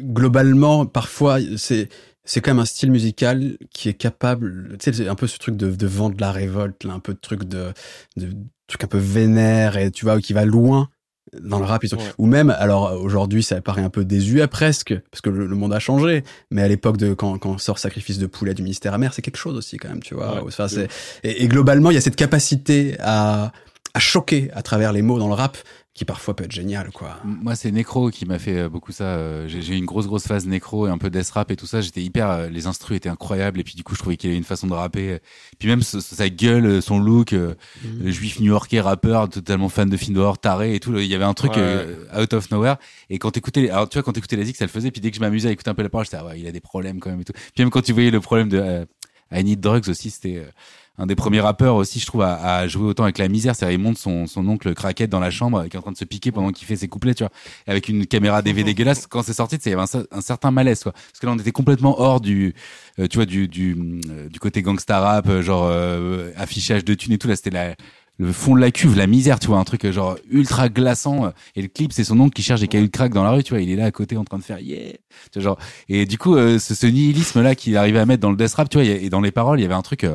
globalement, 0.02 0.86
parfois, 0.86 1.38
c'est 1.56 1.88
c'est 2.26 2.40
quand 2.40 2.52
même 2.52 2.60
un 2.60 2.64
style 2.64 2.90
musical 2.90 3.58
qui 3.70 3.90
est 3.90 3.94
capable, 3.94 4.78
tu 4.78 4.84
sais, 4.84 4.92
c'est 4.94 5.08
un 5.08 5.14
peu 5.14 5.26
ce 5.26 5.38
truc 5.38 5.56
de, 5.58 5.70
de 5.70 5.86
vent 5.86 6.08
de 6.08 6.18
la 6.22 6.32
révolte, 6.32 6.84
là, 6.84 6.94
un 6.94 6.98
peu 6.98 7.12
de 7.12 7.18
truc 7.20 7.44
de, 7.44 7.74
de 8.16 8.30
truc 8.66 8.82
un 8.84 8.86
peu 8.86 8.96
vénère 8.96 9.76
et 9.76 9.90
tu 9.90 10.06
vois 10.06 10.18
qui 10.22 10.32
va 10.32 10.46
loin 10.46 10.88
dans 11.42 11.58
le 11.58 11.64
rap. 11.64 11.82
Ouais. 11.82 11.98
ou 12.18 12.26
même 12.26 12.50
alors 12.50 12.98
aujourd'hui 13.02 13.42
ça 13.42 13.60
paraît 13.60 13.82
un 13.82 13.90
peu 13.90 14.04
désuet 14.04 14.46
presque 14.46 14.94
parce 15.10 15.20
que 15.20 15.30
le, 15.30 15.46
le 15.46 15.56
monde 15.56 15.72
a 15.72 15.78
changé 15.78 16.24
mais 16.50 16.62
à 16.62 16.68
l'époque 16.68 16.96
de 16.96 17.14
quand 17.14 17.38
quand 17.38 17.58
sort 17.58 17.78
sacrifice 17.78 18.18
de 18.18 18.26
poulet 18.26 18.54
du 18.54 18.62
ministère 18.62 18.94
amer 18.94 19.12
c'est 19.12 19.22
quelque 19.22 19.36
chose 19.36 19.56
aussi 19.56 19.76
quand 19.76 19.88
même 19.88 20.02
tu 20.02 20.14
vois 20.14 20.34
Ouais, 20.36 20.40
enfin, 20.46 20.66
et, 21.22 21.42
et 21.44 21.48
globalement 21.48 21.90
il 21.90 21.94
y 21.94 21.98
a 21.98 22.00
cette 22.00 22.16
capacité 22.16 22.96
à 23.00 23.52
à 23.94 24.00
choquer 24.00 24.50
à 24.54 24.62
travers 24.62 24.92
les 24.92 25.02
mots 25.02 25.18
dans 25.18 25.28
le 25.28 25.34
rap 25.34 25.56
qui 25.94 26.04
parfois 26.04 26.34
peut 26.34 26.42
être 26.42 26.50
génial 26.52 26.90
quoi 26.90 27.18
Moi, 27.24 27.54
c'est 27.54 27.70
Necro 27.70 28.10
qui 28.10 28.26
m'a 28.26 28.40
fait 28.40 28.58
euh, 28.58 28.68
beaucoup 28.68 28.90
ça. 28.90 29.04
Euh, 29.04 29.46
J'ai 29.46 29.74
eu 29.74 29.76
une 29.78 29.84
grosse, 29.84 30.08
grosse 30.08 30.26
phase 30.26 30.44
Necro 30.44 30.88
et 30.88 30.90
un 30.90 30.98
peu 30.98 31.08
death 31.08 31.30
rap 31.30 31.52
et 31.52 31.56
tout 31.56 31.66
ça. 31.66 31.80
J'étais 31.80 32.02
hyper. 32.02 32.28
euh, 32.30 32.48
Les 32.48 32.66
instrus 32.66 32.96
étaient 32.96 33.08
incroyables 33.08 33.60
et 33.60 33.62
puis 33.64 33.74
du 33.76 33.84
coup, 33.84 33.94
je 33.94 34.00
trouvais 34.00 34.16
qu'il 34.16 34.28
avait 34.30 34.36
une 34.36 34.42
façon 34.42 34.66
de 34.66 34.72
rapper. 34.72 35.18
Puis 35.60 35.68
même 35.68 35.82
sa 35.82 36.28
gueule, 36.28 36.82
son 36.82 36.98
look, 36.98 37.30
le 37.30 38.10
juif 38.10 38.40
new-yorkais 38.40 38.80
rappeur, 38.80 39.28
totalement 39.28 39.68
fan 39.68 39.88
de 39.88 39.96
films 39.96 40.16
d'horreur, 40.16 40.38
taré 40.38 40.74
et 40.74 40.80
tout. 40.80 40.98
Il 40.98 41.06
y 41.06 41.14
avait 41.14 41.22
un 41.24 41.34
truc 41.34 41.52
Ouais. 41.54 41.86
out 42.20 42.32
of 42.32 42.50
nowhere. 42.50 42.76
Et 43.08 43.18
quand 43.20 43.30
t'écoutais, 43.30 43.70
alors 43.70 43.88
tu 43.88 43.94
vois, 43.96 44.02
quand 44.02 44.12
t'écoutais 44.12 44.34
la 44.36 44.44
zik, 44.44 44.56
ça 44.56 44.64
le 44.64 44.70
faisait. 44.70 44.90
Puis 44.90 45.00
dès 45.00 45.10
que 45.10 45.16
je 45.16 45.20
m'amusais 45.20 45.48
à 45.48 45.52
écouter 45.52 45.70
un 45.70 45.74
peu 45.74 45.82
la 45.82 45.88
parole, 45.90 46.04
j'étais 46.06 46.16
ah 46.16 46.26
ouais, 46.26 46.40
il 46.40 46.46
a 46.48 46.52
des 46.52 46.60
problèmes 46.60 46.98
quand 46.98 47.10
même 47.10 47.20
et 47.20 47.24
tout. 47.24 47.32
Puis 47.32 47.62
même 47.62 47.70
quand 47.70 47.82
tu 47.82 47.92
voyais 47.92 48.10
le 48.10 48.20
problème 48.20 48.48
de 48.48 48.58
euh, 48.58 48.84
I 49.32 49.44
Need 49.44 49.60
Drugs 49.60 49.88
aussi, 49.88 50.10
c'était 50.10 50.44
un 50.96 51.06
des 51.06 51.16
premiers 51.16 51.40
rappeurs 51.40 51.74
aussi, 51.74 51.98
je 51.98 52.06
trouve, 52.06 52.22
à, 52.22 52.34
à 52.34 52.68
jouer 52.68 52.84
autant 52.84 53.02
avec 53.02 53.18
la 53.18 53.26
misère. 53.26 53.56
C'est-à-dire, 53.56 53.78
il 53.78 53.82
monte 53.82 53.98
son, 53.98 54.26
son 54.26 54.46
oncle 54.46 54.72
craquette 54.74 55.10
dans 55.10 55.18
la 55.18 55.30
chambre, 55.30 55.66
qui 55.66 55.76
est 55.76 55.78
en 55.78 55.82
train 55.82 55.92
de 55.92 55.96
se 55.96 56.04
piquer 56.04 56.30
pendant 56.30 56.50
qu'il 56.50 56.68
fait 56.68 56.76
ses 56.76 56.86
couplets, 56.86 57.14
tu 57.14 57.24
vois, 57.24 57.32
avec 57.66 57.88
une 57.88 58.06
caméra 58.06 58.42
DV 58.42 58.62
dégueulasse. 58.64 59.08
Quand 59.08 59.22
c'est 59.22 59.32
sorti, 59.32 59.56
il 59.56 59.70
y 59.70 59.72
avait 59.72 59.82
un, 59.82 60.02
un, 60.12 60.20
certain 60.20 60.52
malaise, 60.52 60.84
quoi. 60.84 60.92
Parce 60.92 61.18
que 61.20 61.26
là, 61.26 61.32
on 61.32 61.38
était 61.38 61.50
complètement 61.50 62.00
hors 62.00 62.20
du, 62.20 62.54
euh, 63.00 63.08
tu 63.08 63.18
vois, 63.18 63.26
du, 63.26 63.48
du, 63.48 63.76
euh, 64.08 64.28
du 64.28 64.38
côté 64.38 64.62
gangsta 64.62 65.00
rap, 65.00 65.28
euh, 65.28 65.42
genre 65.42 65.68
affichage 66.36 66.84
de 66.84 66.94
thunes 66.94 67.12
et 67.12 67.18
tout. 67.18 67.26
Là, 67.26 67.34
c'était 67.34 67.50
la, 67.50 67.74
le 68.18 68.30
fond 68.30 68.54
de 68.54 68.60
la 68.60 68.70
cuve, 68.70 68.96
la 68.96 69.08
misère, 69.08 69.40
tu 69.40 69.48
vois, 69.48 69.58
un 69.58 69.64
truc 69.64 69.90
genre 69.90 70.16
ultra 70.30 70.68
glaçant. 70.68 71.32
Et 71.56 71.62
le 71.62 71.68
clip, 71.68 71.92
c'est 71.92 72.04
son 72.04 72.20
oncle 72.20 72.34
qui 72.34 72.44
cherche 72.44 72.60
des 72.60 72.68
cailloux 72.68 72.86
de 72.86 72.92
crack 72.92 73.12
dans 73.12 73.24
la 73.24 73.32
rue, 73.32 73.42
tu 73.42 73.52
vois, 73.52 73.60
il 73.60 73.68
est 73.68 73.76
là 73.76 73.86
à 73.86 73.90
côté 73.90 74.16
en 74.16 74.22
train 74.22 74.38
de 74.38 74.44
faire 74.44 74.60
yeah, 74.60 74.92
tu 75.32 75.40
vois, 75.40 75.42
genre. 75.42 75.58
Et 75.88 76.06
du 76.06 76.18
coup, 76.18 76.36
ce, 76.36 76.58
ce 76.58 76.86
nihilisme 76.86 77.42
là 77.42 77.56
qu'il 77.56 77.76
arrivait 77.76 77.98
à 77.98 78.06
mettre 78.06 78.20
dans 78.20 78.30
le 78.30 78.36
death 78.36 78.54
rap, 78.54 78.68
tu 78.68 78.78
vois, 78.78 78.86
et 78.86 79.10
dans 79.10 79.20
les 79.20 79.32
paroles, 79.32 79.58
il 79.58 79.62
y 79.62 79.66
avait 79.66 79.74
un 79.74 79.82
truc 79.82 80.06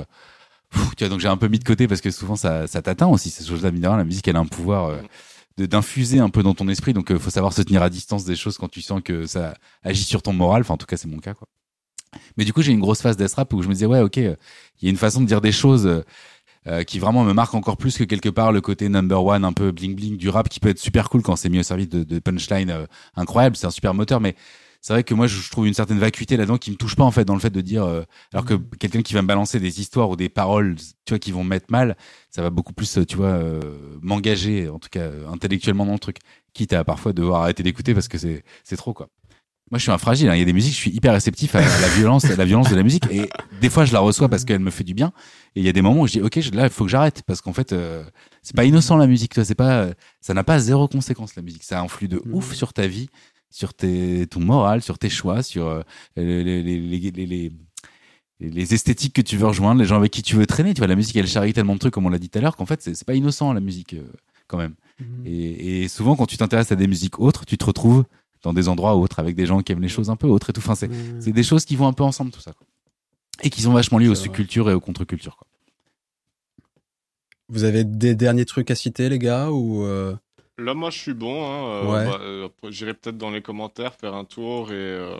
tu 0.71 1.03
vois, 1.03 1.09
donc 1.09 1.19
j'ai 1.19 1.27
un 1.27 1.37
peu 1.37 1.47
mis 1.47 1.59
de 1.59 1.63
côté 1.63 1.87
parce 1.87 2.01
que 2.01 2.11
souvent 2.11 2.35
ça, 2.35 2.67
ça 2.67 2.81
t'atteint 2.81 3.07
aussi 3.07 3.29
ces 3.29 3.45
choses-là. 3.45 3.71
La 3.71 4.03
musique, 4.03 4.27
elle 4.27 4.35
a 4.35 4.39
un 4.39 4.45
pouvoir 4.45 4.89
euh, 4.89 5.67
d'infuser 5.67 6.19
un 6.19 6.29
peu 6.29 6.43
dans 6.43 6.53
ton 6.53 6.67
esprit. 6.67 6.93
Donc, 6.93 7.11
euh, 7.11 7.19
faut 7.19 7.29
savoir 7.29 7.53
se 7.53 7.61
tenir 7.61 7.81
à 7.81 7.89
distance 7.89 8.25
des 8.25 8.35
choses 8.35 8.57
quand 8.57 8.69
tu 8.69 8.81
sens 8.81 9.01
que 9.03 9.25
ça 9.25 9.55
agit 9.83 10.03
sur 10.03 10.21
ton 10.21 10.33
moral. 10.33 10.61
Enfin, 10.61 10.75
en 10.75 10.77
tout 10.77 10.85
cas, 10.85 10.97
c'est 10.97 11.07
mon 11.07 11.19
cas, 11.19 11.33
quoi. 11.33 11.47
Mais 12.37 12.45
du 12.45 12.53
coup, 12.53 12.61
j'ai 12.61 12.71
une 12.71 12.79
grosse 12.79 13.01
phase 13.01 13.17
death 13.17 13.33
rap 13.35 13.53
où 13.53 13.61
je 13.61 13.67
me 13.67 13.73
disais, 13.73 13.85
ouais, 13.85 14.01
ok, 14.01 14.17
il 14.17 14.35
y 14.81 14.87
a 14.87 14.89
une 14.89 14.97
façon 14.97 15.21
de 15.21 15.27
dire 15.27 15.41
des 15.41 15.51
choses 15.51 16.03
euh, 16.67 16.83
qui 16.83 16.97
vraiment 16.97 17.23
me 17.23 17.33
marque 17.33 17.53
encore 17.53 17.77
plus 17.77 17.97
que 17.97 18.03
quelque 18.03 18.29
part 18.29 18.51
le 18.51 18.61
côté 18.61 18.89
number 18.89 19.23
one, 19.23 19.45
un 19.45 19.53
peu 19.53 19.71
bling 19.71 19.95
bling 19.95 20.17
du 20.17 20.27
rap 20.29 20.49
qui 20.49 20.59
peut 20.59 20.69
être 20.69 20.79
super 20.79 21.09
cool 21.09 21.21
quand 21.21 21.35
c'est 21.35 21.49
mis 21.49 21.59
au 21.59 21.63
service 21.63 21.87
de, 21.89 22.03
de 22.03 22.19
punchline 22.19 22.87
incroyable. 23.15 23.55
C'est 23.55 23.67
un 23.67 23.71
super 23.71 23.93
moteur, 23.93 24.19
mais 24.21 24.35
c'est 24.81 24.93
vrai 24.93 25.03
que 25.03 25.13
moi 25.13 25.27
je 25.27 25.49
trouve 25.49 25.67
une 25.67 25.73
certaine 25.73 25.99
vacuité 25.99 26.37
là-dedans 26.37 26.57
qui 26.57 26.71
me 26.71 26.75
touche 26.75 26.95
pas 26.95 27.03
en 27.03 27.11
fait 27.11 27.25
dans 27.25 27.33
le 27.33 27.39
fait 27.39 27.49
de 27.49 27.61
dire 27.61 27.83
euh, 27.83 28.03
alors 28.33 28.45
que 28.45 28.53
mm. 28.53 28.69
quelqu'un 28.79 29.01
qui 29.01 29.13
va 29.13 29.21
me 29.21 29.27
balancer 29.27 29.59
des 29.59 29.81
histoires 29.81 30.09
ou 30.09 30.15
des 30.15 30.29
paroles 30.29 30.75
tu 31.05 31.11
vois 31.11 31.19
qui 31.19 31.31
vont 31.31 31.43
me 31.43 31.49
mettre 31.49 31.67
mal 31.69 31.97
ça 32.29 32.41
va 32.41 32.49
beaucoup 32.49 32.73
plus 32.73 32.99
tu 33.07 33.17
vois 33.17 33.27
euh, 33.27 33.59
m'engager 34.01 34.69
en 34.69 34.79
tout 34.79 34.89
cas 34.89 35.09
intellectuellement 35.31 35.85
dans 35.85 35.93
le 35.93 35.99
truc. 35.99 36.17
Quitte 36.53 36.73
à 36.73 36.83
parfois 36.83 37.13
devoir 37.13 37.43
arrêter 37.43 37.63
d'écouter 37.63 37.93
parce 37.93 38.07
que 38.07 38.17
c'est 38.17 38.43
c'est 38.63 38.77
trop 38.77 38.93
quoi. 38.93 39.09
Moi 39.71 39.77
je 39.77 39.83
suis 39.83 39.91
un 39.91 39.97
fragile 39.97 40.29
hein. 40.29 40.35
il 40.35 40.39
y 40.39 40.41
a 40.41 40.45
des 40.45 40.53
musiques 40.53 40.73
je 40.73 40.79
suis 40.79 40.91
hyper 40.91 41.13
réceptif 41.13 41.53
à 41.55 41.61
la 41.61 41.87
violence 41.89 42.25
à 42.25 42.35
la 42.35 42.45
violence 42.45 42.69
de 42.69 42.75
la 42.75 42.83
musique. 42.83 43.03
Et 43.11 43.29
des 43.61 43.69
fois 43.69 43.83
je 43.83 43.93
la 43.93 43.99
reçois 43.99 44.29
parce 44.29 44.45
qu'elle 44.45 44.59
me 44.59 44.71
fait 44.71 44.85
du 44.85 44.93
bien. 44.93 45.11
Et 45.55 45.59
il 45.59 45.65
y 45.65 45.69
a 45.69 45.73
des 45.73 45.81
moments 45.81 46.01
où 46.01 46.07
je 46.07 46.13
dis 46.13 46.21
ok 46.21 46.35
là 46.53 46.63
il 46.63 46.69
faut 46.69 46.85
que 46.85 46.91
j'arrête 46.91 47.23
parce 47.23 47.41
qu'en 47.41 47.53
fait 47.53 47.73
euh, 47.73 48.03
c'est 48.41 48.55
pas 48.55 48.63
innocent 48.63 48.95
la 48.95 49.07
musique 49.07 49.33
toi 49.33 49.43
c'est 49.43 49.55
pas 49.55 49.89
ça 50.21 50.33
n'a 50.33 50.45
pas 50.45 50.57
zéro 50.59 50.87
conséquence 50.87 51.35
la 51.35 51.41
musique. 51.41 51.63
Ça 51.63 51.81
influe 51.81 52.07
de 52.07 52.21
ouf 52.31 52.53
sur 52.53 52.71
ta 52.71 52.87
vie 52.87 53.09
sur 53.49 53.73
tes, 53.73 54.27
ton 54.27 54.39
moral, 54.39 54.81
sur 54.81 54.97
tes 54.97 55.09
choix, 55.09 55.43
sur 55.43 55.67
euh, 55.67 55.81
les, 56.15 56.43
les, 56.43 56.61
les, 56.61 57.11
les, 57.11 57.51
les 58.39 58.73
esthétiques 58.73 59.13
que 59.13 59.21
tu 59.21 59.37
veux 59.37 59.47
rejoindre, 59.47 59.81
les 59.81 59.87
gens 59.87 59.97
avec 59.97 60.11
qui 60.11 60.21
tu 60.21 60.35
veux 60.35 60.45
traîner. 60.45 60.73
Tu 60.73 60.79
vois, 60.79 60.87
la 60.87 60.95
musique, 60.95 61.15
elle 61.15 61.27
charrie 61.27 61.53
tellement 61.53 61.73
de 61.73 61.79
trucs, 61.79 61.93
comme 61.93 62.05
on 62.05 62.09
l'a 62.09 62.19
dit 62.19 62.29
tout 62.29 62.39
à 62.39 62.41
l'heure, 62.41 62.55
qu'en 62.55 62.65
fait, 62.65 62.81
c'est 62.81 63.05
pas 63.05 63.15
innocent, 63.15 63.51
la 63.53 63.59
musique, 63.59 63.93
euh, 63.93 64.03
quand 64.47 64.57
même. 64.57 64.75
Mhm. 64.99 65.25
Et, 65.25 65.83
et, 65.83 65.87
souvent, 65.87 66.15
quand 66.15 66.25
tu 66.25 66.37
t'intéresses 66.37 66.71
à 66.71 66.75
des 66.75 66.87
musiques 66.87 67.19
autres, 67.19 67.45
tu 67.45 67.57
te 67.57 67.65
retrouves 67.65 68.05
dans 68.41 68.53
des 68.53 68.69
endroits 68.69 68.95
autres, 68.95 69.19
avec 69.19 69.35
des 69.35 69.45
gens 69.45 69.61
qui 69.61 69.71
aiment 69.71 69.81
les 69.81 69.89
choses 69.89 70.09
un 70.09 70.15
peu 70.15 70.27
autres 70.27 70.51
et 70.51 70.53
tout. 70.53 70.61
Enfin, 70.65 70.75
c'est 70.75 71.31
des 71.31 71.43
choses 71.43 71.65
qui 71.65 71.75
vont 71.75 71.87
un 71.87 71.93
peu 71.93 72.03
ensemble, 72.03 72.31
tout 72.31 72.39
ça. 72.39 72.53
Quoi. 72.53 72.65
Et 73.43 73.49
qui 73.49 73.61
sont 73.61 73.73
vachement 73.73 73.97
liées 73.97 74.07
aux 74.07 74.15
subcultures 74.15 74.69
et 74.69 74.73
aux 74.73 74.79
contre-cultures. 74.79 75.35
Quoi. 75.35 75.47
Vous 77.49 77.63
avez 77.63 77.83
des 77.83 78.15
derniers 78.15 78.45
trucs 78.45 78.71
à 78.71 78.75
citer, 78.75 79.09
les 79.09 79.19
gars, 79.19 79.49
ou 79.49 79.83
euh, 79.83 80.15
Là, 80.59 80.73
moi, 80.73 80.89
je 80.89 80.97
suis 80.97 81.13
bon. 81.13 81.45
Hein. 81.45 81.63
Euh, 81.67 82.05
bah, 82.05 82.19
euh, 82.21 82.49
j'irai 82.69 82.93
peut-être 82.93 83.17
dans 83.17 83.31
les 83.31 83.41
commentaires 83.41 83.93
faire 83.93 84.13
un 84.13 84.25
tour 84.25 84.71
et 84.71 84.75
euh, 84.75 85.15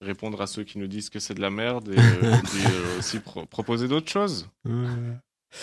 répondre 0.00 0.40
à 0.40 0.46
ceux 0.46 0.64
qui 0.64 0.78
nous 0.78 0.86
disent 0.86 1.10
que 1.10 1.18
c'est 1.18 1.34
de 1.34 1.40
la 1.40 1.50
merde 1.50 1.90
et, 1.94 2.98
aussi 2.98 3.20
proposer 3.50 3.88
d'autres 3.88 4.10
choses. 4.10 4.48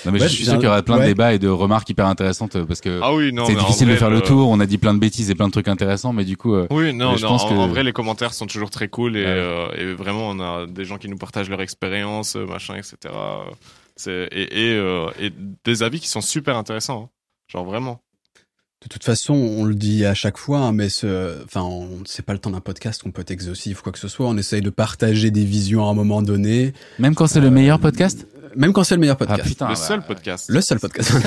Non 0.06 0.12
mais 0.12 0.20
je 0.20 0.28
suis 0.28 0.44
sûr 0.46 0.54
qu'il 0.54 0.66
y 0.66 0.68
aura 0.68 0.84
plein 0.84 1.00
de 1.00 1.06
débats 1.06 1.34
et 1.34 1.40
de 1.40 1.48
remarques 1.48 1.90
hyper 1.90 2.06
intéressantes 2.06 2.64
parce 2.66 2.80
que 2.80 3.00
ah 3.02 3.12
oui, 3.12 3.34
c'est 3.48 3.56
difficile 3.56 3.88
de 3.88 3.96
faire 3.96 4.12
le 4.12 4.22
tour. 4.22 4.48
On 4.48 4.60
a 4.60 4.68
dit 4.68 4.78
plein 4.78 4.94
de 4.94 5.00
bêtises 5.00 5.32
et 5.32 5.36
plein 5.36 5.48
de 5.48 5.52
trucs 5.52 5.68
intéressants, 5.68 6.14
mais 6.14 6.26
du 6.26 6.38
coup, 6.38 6.56
oui, 6.70 6.94
non, 6.94 7.16
je 7.16 7.26
pense 7.26 7.44
en, 7.44 7.50
que... 7.50 7.54
en, 7.56 7.68
vrai 7.68 7.84
les 7.84 7.92
commentaires 7.92 8.34
sont 8.34 8.46
toujours 8.46 8.70
très 8.70 8.88
cool 8.88 9.18
et, 9.18 9.24
et, 9.76 9.94
vraiment 9.94 10.30
on 10.30 10.40
a 10.40 10.68
des 10.68 10.86
gens 10.86 11.00
qui 11.00 11.10
nous 11.10 11.18
partagent 11.18 11.50
leur 11.50 11.62
expérience, 11.62 12.36
machin, 12.36 12.76
etc. 12.76 13.12
Et, 14.06 14.78
et, 15.20 15.32
des 15.64 15.82
avis 15.82 16.00
qui 16.00 16.08
sont 16.08 16.22
super 16.22 16.56
intéressants, 16.56 17.06
hein. 17.06 17.10
genre 17.52 17.66
vraiment. 17.66 18.00
De 18.82 18.88
toute 18.88 19.04
façon, 19.04 19.34
on 19.34 19.66
le 19.66 19.76
dit 19.76 20.06
à 20.06 20.14
chaque 20.14 20.38
fois, 20.38 20.60
hein, 20.60 20.72
mais 20.72 20.88
ce, 20.88 21.44
enfin, 21.44 21.70
c'est 22.06 22.26
pas 22.26 22.32
le 22.32 22.40
temps 22.40 22.52
d'un 22.52 22.62
podcast 22.62 23.04
qu'on 23.04 23.12
peut 23.12 23.22
être 23.22 23.32
exhaustif 23.32 23.80
ou 23.80 23.84
quoi 23.84 23.92
que 23.92 24.00
ce 24.00 24.08
soit. 24.08 24.26
On 24.26 24.38
essaye 24.38 24.62
de 24.62 24.70
partager 24.70 25.32
des 25.32 25.44
visions 25.44 25.86
à 25.86 25.92
un 25.92 25.94
moment 25.94 26.22
donné. 26.22 26.74
Même 26.98 27.14
quand 27.14 27.28
c'est 27.28 27.42
le 27.42 27.52
meilleur 27.52 27.80
podcast? 27.80 28.26
même 28.56 28.74
quand 28.74 28.84
c'est 28.84 28.96
le 28.96 29.02
meilleur 29.02 29.18
podcast. 29.18 29.42
Ah, 29.44 29.48
putain, 29.48 29.70
le 29.70 29.76
seul 29.76 30.02
podcast. 30.02 30.50
Le 30.50 30.62
seul 30.62 30.80
podcast. 30.80 31.12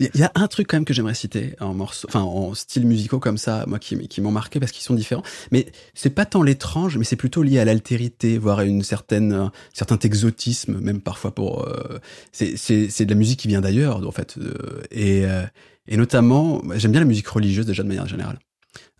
Il 0.00 0.10
y 0.14 0.22
a 0.22 0.30
un 0.34 0.46
truc 0.46 0.68
quand 0.68 0.76
même 0.76 0.84
que 0.84 0.94
j'aimerais 0.94 1.14
citer 1.14 1.54
en 1.60 1.74
morceaux, 1.74 2.06
enfin 2.08 2.20
en 2.20 2.54
style 2.54 2.86
musicaux 2.86 3.18
comme 3.18 3.38
ça, 3.38 3.64
moi 3.66 3.78
qui, 3.78 4.08
qui 4.08 4.20
m'ont 4.20 4.30
marqué 4.30 4.60
parce 4.60 4.72
qu'ils 4.72 4.84
sont 4.84 4.94
différents. 4.94 5.22
Mais 5.50 5.66
c'est 5.94 6.10
pas 6.10 6.24
tant 6.24 6.42
l'étrange, 6.42 6.98
mais 6.98 7.04
c'est 7.04 7.16
plutôt 7.16 7.42
lié 7.42 7.58
à 7.58 7.64
l'altérité, 7.64 8.38
voire 8.38 8.60
à 8.60 8.64
une 8.64 8.82
certaine, 8.82 9.32
un 9.32 9.52
certain 9.72 9.98
exotisme, 9.98 10.78
même 10.78 11.00
parfois 11.00 11.34
pour. 11.34 11.66
Euh, 11.66 11.98
c'est 12.32 12.56
c'est 12.56 13.04
de 13.04 13.10
la 13.10 13.16
musique 13.16 13.40
qui 13.40 13.48
vient 13.48 13.60
d'ailleurs 13.60 14.06
en 14.06 14.12
fait, 14.12 14.36
euh, 14.38 14.82
et 14.90 15.24
euh, 15.28 15.44
et 15.86 15.96
notamment 15.96 16.62
j'aime 16.76 16.92
bien 16.92 17.00
la 17.00 17.06
musique 17.06 17.28
religieuse 17.28 17.66
déjà 17.66 17.82
de 17.82 17.88
manière 17.88 18.06
générale. 18.06 18.38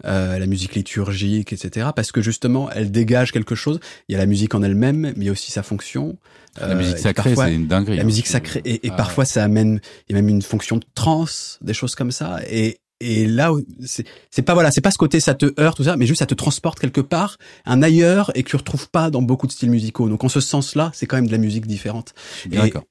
Euh, 0.04 0.38
la 0.38 0.46
musique 0.46 0.76
liturgique, 0.76 1.52
etc. 1.52 1.88
Parce 1.94 2.12
que 2.12 2.22
justement, 2.22 2.70
elle 2.70 2.92
dégage 2.92 3.32
quelque 3.32 3.56
chose. 3.56 3.80
Il 4.08 4.12
y 4.12 4.14
a 4.14 4.18
la 4.18 4.26
musique 4.26 4.54
en 4.54 4.62
elle-même, 4.62 5.00
mais 5.00 5.12
il 5.16 5.24
y 5.24 5.28
a 5.28 5.32
aussi 5.32 5.50
sa 5.50 5.64
fonction. 5.64 6.16
La 6.60 6.76
musique 6.76 6.96
euh, 6.96 6.98
sacrée, 6.98 7.34
c'est 7.34 7.54
une 7.54 7.66
dinguerie. 7.66 7.96
La 7.96 8.02
hein. 8.02 8.06
musique 8.06 8.28
sacrée, 8.28 8.62
et, 8.64 8.86
et 8.86 8.90
ah 8.90 8.96
parfois 8.96 9.24
ça 9.24 9.42
amène, 9.42 9.80
il 10.08 10.14
y 10.14 10.18
a 10.18 10.22
même 10.22 10.28
une 10.28 10.42
fonction 10.42 10.76
de 10.76 10.84
trance, 10.94 11.58
des 11.62 11.74
choses 11.74 11.96
comme 11.96 12.12
ça. 12.12 12.38
Et, 12.48 12.78
et 13.00 13.26
là, 13.26 13.52
c'est 13.80 14.42
pas 14.42 14.54
voilà, 14.54 14.70
c'est 14.70 14.80
pas 14.80 14.90
ce 14.90 14.98
côté 14.98 15.20
ça 15.20 15.34
te 15.34 15.52
heurte 15.60 15.76
tout 15.76 15.84
ça, 15.84 15.96
mais 15.96 16.06
juste 16.06 16.20
ça 16.20 16.26
te 16.26 16.34
transporte 16.34 16.78
quelque 16.78 17.00
part, 17.00 17.36
un 17.64 17.82
ailleurs, 17.82 18.30
et 18.36 18.42
que 18.42 18.50
tu 18.50 18.56
retrouves 18.56 18.90
pas 18.90 19.10
dans 19.10 19.22
beaucoup 19.22 19.46
de 19.46 19.52
styles 19.52 19.70
musicaux. 19.70 20.08
Donc 20.08 20.24
en 20.24 20.28
ce 20.28 20.40
sens-là, 20.40 20.90
c'est 20.94 21.06
quand 21.06 21.16
même 21.16 21.26
de 21.26 21.32
la 21.32 21.38
musique 21.38 21.66
différente. 21.66 22.14
D'accord. 22.46 22.84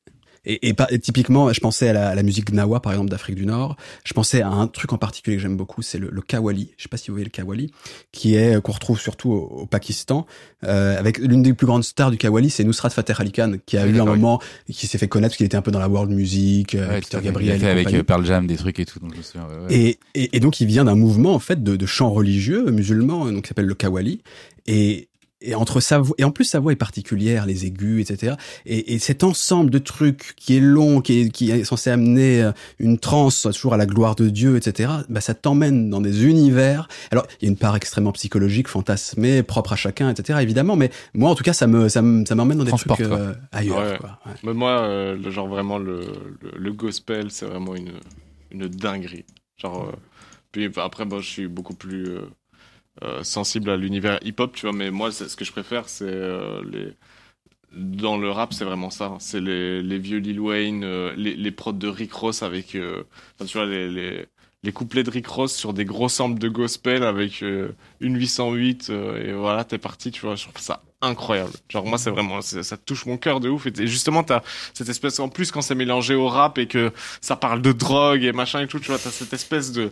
Et, 0.49 0.69
et, 0.69 0.99
typiquement, 0.99 1.51
je 1.51 1.59
pensais 1.59 1.89
à 1.89 1.93
la, 1.93 2.15
la 2.15 2.23
musique 2.23 2.51
Gnawa, 2.51 2.79
par 2.79 2.93
exemple, 2.93 3.09
d'Afrique 3.09 3.35
du 3.35 3.45
Nord. 3.45 3.75
Je 4.05 4.13
pensais 4.13 4.41
à 4.41 4.49
un 4.49 4.67
truc 4.67 4.93
en 4.93 4.97
particulier 4.97 5.35
que 5.35 5.41
j'aime 5.41 5.57
beaucoup, 5.57 5.81
c'est 5.81 5.97
le, 5.97 6.09
le, 6.09 6.21
kawali. 6.21 6.71
Je 6.77 6.83
sais 6.83 6.89
pas 6.89 6.95
si 6.95 7.09
vous 7.09 7.15
voyez 7.15 7.25
le 7.25 7.31
kawali, 7.31 7.71
qui 8.13 8.35
est 8.35 8.61
qu'on 8.61 8.71
retrouve 8.71 8.97
surtout 8.99 9.31
au, 9.31 9.65
Pakistan, 9.65 10.25
euh, 10.63 10.97
avec 10.97 11.17
l'une 11.17 11.43
des 11.43 11.53
plus 11.53 11.67
grandes 11.67 11.83
stars 11.83 12.11
du 12.11 12.17
kawali, 12.17 12.49
c'est 12.49 12.63
Nusrat 12.63 12.89
Fateh 12.91 13.13
Ali 13.17 13.33
Khan, 13.33 13.55
qui 13.65 13.77
a 13.77 13.85
eu 13.85 13.99
un 13.99 14.05
moment, 14.05 14.41
qui 14.71 14.87
s'est 14.87 14.97
fait 14.97 15.09
connaître 15.09 15.31
parce 15.31 15.37
qu'il 15.37 15.45
était 15.45 15.57
un 15.57 15.61
peu 15.61 15.71
dans 15.71 15.79
la 15.79 15.89
world 15.89 16.11
music, 16.11 16.75
euh, 16.75 16.99
Peter 17.01 17.19
Gabriel. 17.21 17.57
Il 17.57 17.57
a 17.57 17.59
fait 17.59 17.71
avec 17.71 17.93
euh, 17.93 18.03
Pearl 18.03 18.25
Jam 18.25 18.47
des 18.47 18.55
trucs 18.55 18.79
et 18.79 18.85
tout. 18.85 18.99
Donc 18.99 19.13
je 19.15 19.73
et, 19.73 19.99
et, 20.15 20.37
et, 20.37 20.39
donc 20.39 20.61
il 20.61 20.67
vient 20.67 20.85
d'un 20.85 20.95
mouvement 20.95 21.33
en 21.33 21.39
fait 21.39 21.61
de, 21.61 21.75
de 21.75 21.85
chants 21.85 22.11
religieux 22.11 22.71
musulmans, 22.71 23.25
donc 23.25 23.43
qui 23.43 23.49
s'appelle 23.49 23.65
le 23.65 23.75
kawali. 23.75 24.21
Et 24.65 25.09
et 25.41 25.53
entre 25.53 25.79
sa 25.79 25.99
voix, 25.99 26.15
et 26.17 26.23
en 26.23 26.31
plus 26.31 26.45
sa 26.45 26.59
voix 26.59 26.71
est 26.71 26.77
particulière, 26.77 27.45
les 27.45 27.65
aigus, 27.65 28.01
etc. 28.01 28.35
Et, 28.65 28.93
et 28.93 28.99
cet 28.99 29.23
ensemble 29.23 29.69
de 29.69 29.77
trucs 29.77 30.33
qui 30.35 30.57
est 30.57 30.59
long, 30.59 31.01
qui 31.01 31.21
est, 31.21 31.29
qui 31.29 31.51
est 31.51 31.63
censé 31.63 31.91
amener 31.91 32.41
euh, 32.41 32.51
une 32.79 32.97
transe 32.97 33.47
toujours 33.53 33.75
à 33.75 33.77
la 33.77 33.85
gloire 33.85 34.15
de 34.15 34.29
Dieu, 34.29 34.57
etc. 34.57 34.91
Bah 35.09 35.21
ça 35.21 35.35
t'emmène 35.35 35.89
dans 35.89 36.01
des 36.01 36.25
univers. 36.25 36.87
Alors 37.11 37.27
il 37.39 37.45
y 37.45 37.47
a 37.47 37.51
une 37.51 37.57
part 37.57 37.75
extrêmement 37.75 38.11
psychologique, 38.13 38.67
fantasmée, 38.67 39.43
propre 39.43 39.73
à 39.73 39.75
chacun, 39.75 40.09
etc. 40.09 40.39
Évidemment, 40.41 40.75
mais 40.75 40.89
moi 41.13 41.29
en 41.29 41.35
tout 41.35 41.43
cas 41.43 41.53
ça 41.53 41.67
me 41.67 41.87
ça 41.87 42.01
m'emmène 42.01 42.57
dans 42.57 42.63
des 42.63 42.71
trucs 42.71 42.99
euh, 43.01 43.33
ailleurs. 43.51 43.99
Quoi, 43.99 44.19
Mais 44.43 44.53
moi, 44.53 44.81
euh, 44.81 45.15
le 45.15 45.29
genre 45.29 45.47
vraiment 45.47 45.77
le, 45.77 46.01
le, 46.55 46.73
gospel, 46.73 47.29
c'est 47.29 47.45
vraiment 47.45 47.75
une 47.75 47.93
une 48.51 48.67
dinguerie. 48.67 49.25
Genre 49.57 49.91
puis 50.51 50.69
après, 50.77 51.05
bon, 51.05 51.19
je 51.19 51.29
suis 51.29 51.47
beaucoup 51.47 51.75
plus 51.75 52.17
euh, 53.03 53.23
sensible 53.23 53.69
à 53.69 53.77
l'univers 53.77 54.19
hip-hop, 54.23 54.53
tu 54.55 54.65
vois, 54.65 54.75
mais 54.75 54.91
moi, 54.91 55.11
ce 55.11 55.35
que 55.35 55.45
je 55.45 55.51
préfère, 55.51 55.89
c'est 55.89 56.05
euh, 56.05 56.61
les. 56.71 56.93
Dans 57.73 58.17
le 58.17 58.31
rap, 58.31 58.53
c'est 58.53 58.65
vraiment 58.65 58.89
ça. 58.89 59.05
Hein. 59.05 59.17
C'est 59.19 59.41
les, 59.41 59.99
vieux 59.99 60.19
Lil 60.19 60.39
Wayne, 60.39 60.83
euh, 60.83 61.13
les, 61.15 61.51
prods 61.51 61.73
de 61.73 61.87
Rick 61.87 62.13
Ross 62.13 62.41
avec, 62.41 62.67
tu 62.69 62.79
vois, 63.53 63.65
les, 63.65 63.89
les, 63.89 64.25
les, 64.63 64.71
couplets 64.71 65.03
de 65.03 65.11
Rick 65.11 65.27
Ross 65.27 65.53
sur 65.53 65.73
des 65.73 65.85
gros 65.85 66.09
samples 66.09 66.39
de 66.39 66.49
gospel 66.49 67.03
avec 67.03 67.41
une 67.41 67.75
808 68.17 68.89
et 68.89 69.33
voilà, 69.33 69.63
t'es 69.65 69.77
parti, 69.77 70.11
tu 70.11 70.21
vois. 70.21 70.35
Je 70.35 70.43
trouve 70.43 70.57
ça 70.59 70.81
incroyable. 71.01 71.51
Genre 71.69 71.85
moi, 71.85 71.97
c'est 71.97 72.09
vraiment, 72.09 72.41
ça 72.41 72.77
touche 72.77 73.05
mon 73.05 73.17
cœur 73.17 73.39
de 73.39 73.49
ouf. 73.49 73.67
Et, 73.67 73.87
justement, 73.87 74.23
t'as 74.23 74.41
cette 74.73 74.89
espèce, 74.89 75.19
en 75.19 75.29
plus 75.29 75.51
quand 75.51 75.61
c'est 75.61 75.75
mélangé 75.75 76.15
au 76.15 76.27
rap 76.27 76.57
et 76.57 76.67
que 76.67 76.91
ça 77.21 77.35
parle 77.35 77.61
de 77.61 77.71
drogue 77.71 78.23
et 78.23 78.31
machin 78.31 78.61
et 78.61 78.67
tout, 78.67 78.79
tu 78.79 78.87
vois, 78.87 78.97
t'as 78.97 79.11
cette 79.11 79.33
espèce 79.33 79.71
de 79.71 79.91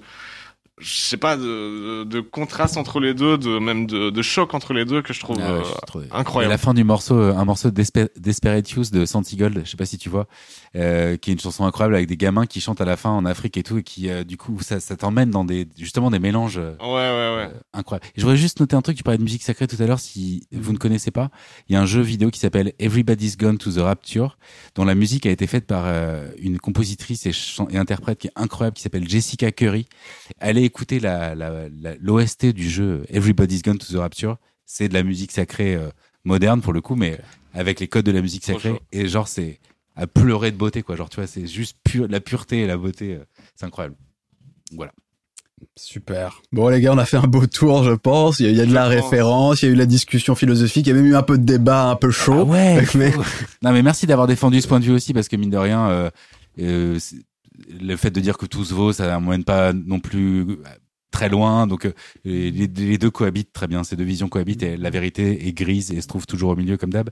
je 0.78 0.94
sais 0.98 1.16
pas, 1.18 1.38
de, 1.38 2.04
de, 2.04 2.20
contraste 2.20 2.76
entre 2.76 3.00
les 3.00 3.14
deux, 3.14 3.38
de 3.38 3.60
même 3.60 3.88
de, 3.88 4.10
de 4.10 4.22
choc 4.22 4.54
entre 4.54 4.74
les 4.74 4.84
deux 4.84 5.02
que 5.02 5.14
je 5.14 5.22
trouve 5.22 5.38
Ah 5.40 5.54
ouais, 5.54 5.60
euh, 5.62 6.02
je 6.04 6.14
incroyable. 6.14 6.52
Et 6.52 6.54
la 6.54 6.58
fin 6.58 6.74
du 6.74 6.84
morceau, 6.84 7.18
euh, 7.18 7.34
un 7.34 7.46
morceau 7.46 7.72
d'Esper- 7.72 8.10
Desperate 8.18 8.70
Youth 8.72 8.92
de 8.92 9.06
Santigold, 9.06 9.62
je 9.64 9.70
sais 9.72 9.78
pas 9.78 9.86
si 9.86 9.98
tu 9.98 10.10
vois, 10.10 10.28
euh, 10.76 11.16
qui 11.16 11.30
est 11.30 11.34
une 11.34 11.40
chanson 11.40 11.66
incroyable 11.66 11.96
avec 11.96 12.08
des 12.10 12.18
gamins 12.18 12.46
qui 12.46 12.60
chantent 12.60 12.82
à 12.82 12.86
la 12.86 12.98
fin 12.98 13.10
en 13.12 13.24
Afrique 13.24 13.56
et 13.56 13.64
tout, 13.64 13.78
et 13.78 13.84
qui, 13.84 14.10
euh, 14.10 14.26
du 14.26 14.36
coup, 14.36 14.60
ça, 14.62 14.82
ça 14.82 14.98
t'emmène 14.98 15.30
dans 15.30 15.46
des, 15.46 15.66
justement, 15.78 16.12
des 16.12 16.20
mélanges 16.20 16.58
euh, 16.58 16.76
Ouais, 16.82 16.88
ouais, 16.88 17.46
ouais. 17.48 17.54
incroyables. 17.74 18.06
Et 18.08 18.20
je 18.20 18.22
voudrais 18.24 18.36
juste 18.38 18.60
noter 18.60 18.76
un 18.76 18.82
truc, 18.82 18.98
tu 18.98 19.04
parlais 19.04 19.18
de 19.18 19.24
musique 19.24 19.44
sacrée 19.44 19.68
tout 19.68 19.78
à 19.80 19.86
l'heure, 19.88 20.00
si 20.02 20.46
vous 20.52 20.74
ne 20.74 20.78
connaissez 20.78 21.12
pas, 21.12 21.30
il 21.70 21.74
y 21.74 21.78
a 21.78 21.82
un 21.82 21.86
jeu 21.86 22.02
vidéo 22.02 22.32
qui 22.32 22.40
s'appelle 22.40 22.74
Everybody's 22.80 23.38
Gone 23.38 23.58
to 23.58 23.72
the 23.72 23.78
Rapture, 23.80 24.38
dont 24.76 24.84
la 24.84 24.96
musique 24.96 25.26
a 25.26 25.32
été 25.32 25.48
faite 25.48 25.68
par 25.68 25.84
euh, 25.86 26.28
une 26.38 26.60
compositrice 26.60 27.26
et, 27.26 27.32
et 27.72 27.78
interprète 27.78 28.20
qui 28.20 28.28
est 28.28 28.34
incroyable, 28.36 28.76
qui 28.76 28.84
s'appelle 28.84 29.08
Jessica 29.08 29.54
Curry. 29.54 29.88
Allez 30.42 30.65
écouter 30.66 31.00
la, 31.00 31.36
la, 31.36 31.70
la- 31.70 31.96
l'OST 32.00 32.48
du 32.48 32.70
jeu 32.70 33.06
Everybody's 33.10 33.62
Gone 33.62 33.78
to 33.78 33.88
the 33.94 33.98
Rapture. 33.98 34.38
C'est 34.66 34.90
de 34.90 34.94
la 34.94 35.04
musique 35.04 35.32
sacrée 35.32 35.76
euh, 35.76 35.90
moderne 36.24 36.62
pour 36.62 36.74
le 36.74 36.82
coup, 36.82 36.96
mais 36.96 37.20
avec 37.54 37.80
les 37.80 37.88
codes 37.88 38.06
de 38.06 38.12
la 38.12 38.22
musique 38.22 38.44
sacrée. 38.44 38.74
Et 38.92 39.08
genre, 39.08 39.28
c'est 39.28 39.60
à 39.96 40.08
pleurer 40.08 40.52
de 40.52 40.58
beauté, 40.58 40.82
quoi. 40.84 40.96
Genre, 40.96 41.10
tu 41.10 41.18
vois, 41.18 41.28
c'est 41.28 41.48
juste 41.48 41.78
pure, 41.84 42.08
la 42.10 42.20
pureté 42.20 42.62
et 42.62 42.68
la 42.68 42.76
beauté. 42.78 43.14
euh, 43.16 43.24
c'est 43.56 43.66
incroyable. 43.66 43.96
Voilà. 44.74 44.92
Super. 45.78 46.42
Bon 46.52 46.68
les 46.68 46.82
gars, 46.82 46.94
on 46.94 46.98
a 46.98 47.06
fait 47.06 47.18
un 47.18 47.28
beau 47.28 47.46
tour, 47.48 47.84
je 47.84 47.94
pense. 47.94 48.40
Il 48.40 48.46
y 48.46 48.50
a, 48.50 48.52
il 48.52 48.58
y 48.58 48.62
a 48.62 48.66
de 48.66 48.74
la 48.74 48.88
référence, 48.88 49.62
il 49.62 49.66
y 49.66 49.70
a 49.70 49.72
eu 49.72 49.76
la 49.78 49.86
discussion 49.86 50.36
philosophique, 50.36 50.86
il 50.86 50.90
y 50.90 50.92
a 50.92 50.96
même 50.96 51.06
eu 51.06 51.16
un 51.16 51.24
peu 51.24 51.38
de 51.38 51.44
débat 51.44 51.90
un 51.90 51.96
peu 51.96 52.12
chaud. 52.12 52.42
Ah 52.42 52.44
ouais. 52.44 52.86
Mais- 52.96 53.14
non, 53.62 53.72
mais 53.72 53.82
merci 53.82 54.06
d'avoir 54.06 54.28
défendu 54.28 54.60
ce 54.62 54.68
point 54.68 54.80
de 54.82 54.86
vue 54.86 54.92
aussi, 54.92 55.14
parce 55.14 55.28
que 55.30 55.36
mine 55.38 55.50
de 55.50 55.58
rien, 55.58 55.88
euh, 55.90 56.10
euh, 56.60 57.00
le 57.80 57.95
fait 57.95 58.11
de 58.11 58.19
dire 58.19 58.38
que 58.38 58.45
tout 58.45 58.65
se 58.65 58.73
vaut, 58.73 58.94
ça 58.94 59.07
n'emmène 59.07 59.44
pas 59.44 59.73
non 59.73 59.99
plus 59.99 60.57
très 61.16 61.30
loin. 61.30 61.68
Donc, 61.68 61.86
euh, 61.86 61.94
les, 62.26 62.52
les 62.52 62.98
deux 62.98 63.10
cohabitent 63.10 63.54
très 63.54 63.68
bien. 63.68 63.84
Ces 63.84 63.96
deux 63.96 64.04
visions 64.04 64.28
cohabitent 64.28 64.64
et 64.64 64.78
la 64.78 64.90
vérité 64.90 65.48
est 65.48 65.54
grise 65.54 65.92
et 65.92 66.02
se 66.02 66.08
trouve 66.08 66.26
toujours 66.26 66.50
au 66.52 66.56
milieu 66.56 66.78
comme 66.78 66.92
d'hab. 66.92 67.10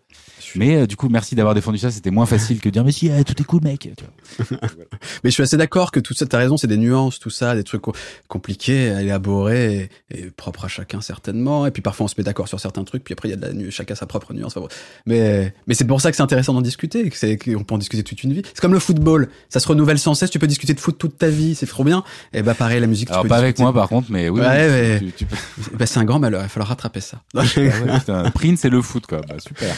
Mais 0.55 0.75
euh, 0.75 0.85
du 0.87 0.95
coup, 0.95 1.09
merci 1.09 1.35
d'avoir 1.35 1.55
défendu 1.55 1.77
ça. 1.77 1.89
C'était 1.91 2.11
moins 2.11 2.25
facile 2.25 2.59
que 2.59 2.69
de 2.69 2.73
dire 2.73 2.83
mais 2.83 2.91
si, 2.91 3.07
eh, 3.07 3.23
tout 3.23 3.39
est 3.41 3.45
cool, 3.45 3.61
mec. 3.63 3.89
Tu 3.97 4.03
vois. 4.49 4.59
Mais 5.23 5.29
je 5.29 5.33
suis 5.33 5.43
assez 5.43 5.57
d'accord 5.57 5.91
que 5.91 5.99
tout 5.99 6.13
ça, 6.13 6.25
t'as 6.25 6.37
raison, 6.37 6.57
c'est 6.57 6.67
des 6.67 6.77
nuances, 6.77 7.19
tout 7.19 7.29
ça, 7.29 7.55
des 7.55 7.63
trucs 7.63 7.81
co- 7.81 7.93
compliqués 8.27 8.89
à 8.91 9.01
élaborer 9.01 9.89
et, 10.11 10.17
et 10.17 10.31
propres 10.31 10.65
à 10.65 10.67
chacun 10.67 11.01
certainement. 11.01 11.65
Et 11.65 11.71
puis 11.71 11.81
parfois 11.81 12.05
on 12.05 12.07
se 12.07 12.15
met 12.17 12.23
d'accord 12.23 12.47
sur 12.47 12.59
certains 12.59 12.83
trucs, 12.83 13.03
puis 13.03 13.13
après 13.13 13.29
il 13.29 13.31
y 13.31 13.33
a 13.33 13.37
de 13.37 13.41
la 13.45 13.53
nu 13.53 13.71
chacun 13.71 13.95
sa 13.95 14.05
propre 14.05 14.33
nuance. 14.33 14.57
Enfin, 14.57 14.61
bon. 14.61 14.67
Mais 15.05 15.53
mais 15.67 15.73
c'est 15.73 15.85
pour 15.85 16.01
ça 16.01 16.09
que 16.11 16.17
c'est 16.17 16.23
intéressant 16.23 16.53
d'en 16.53 16.61
discuter, 16.61 17.09
que 17.09 17.17
c'est 17.17 17.37
qu'on 17.37 17.63
peut 17.63 17.75
en 17.75 17.77
discuter 17.77 18.03
toute 18.03 18.23
une 18.23 18.33
vie. 18.33 18.41
C'est 18.45 18.59
comme 18.61 18.73
le 18.73 18.79
football, 18.79 19.29
ça 19.49 19.59
se 19.59 19.67
renouvelle 19.67 19.99
sans 19.99 20.13
cesse. 20.13 20.29
Tu 20.29 20.39
peux 20.39 20.47
discuter 20.47 20.73
de 20.73 20.79
foot 20.79 20.97
toute 20.97 21.17
ta 21.17 21.29
vie, 21.29 21.55
c'est 21.55 21.65
trop 21.67 21.83
bien. 21.83 22.03
Et 22.33 22.41
bah 22.41 22.53
pareil, 22.53 22.79
la 22.79 22.87
musique. 22.87 23.07
tu 23.07 23.13
Alors 23.13 23.23
peux 23.23 23.29
pas 23.29 23.37
avec 23.37 23.59
moi 23.59 23.73
par 23.73 23.87
mais 24.09 24.29
oui. 24.29 24.39
Ouais, 24.41 24.47
oui, 24.47 24.71
mais- 24.71 24.99
tu- 24.99 25.11
tu 25.11 25.25
peux- 25.25 25.35
Bah, 25.77 25.85
c'est 25.85 25.99
un 25.99 26.05
grand 26.05 26.19
malheur. 26.19 26.41
Il 26.41 26.43
va 26.43 26.49
falloir 26.49 26.69
rattraper 26.69 27.01
ça. 27.01 27.21
Ah 27.35 27.43
ouais, 27.57 28.31
Prince 28.33 28.65
et 28.65 28.69
le 28.69 28.81
foot 28.81 29.05
quoi. 29.07 29.21
Bah, 29.27 29.35
super. 29.39 29.75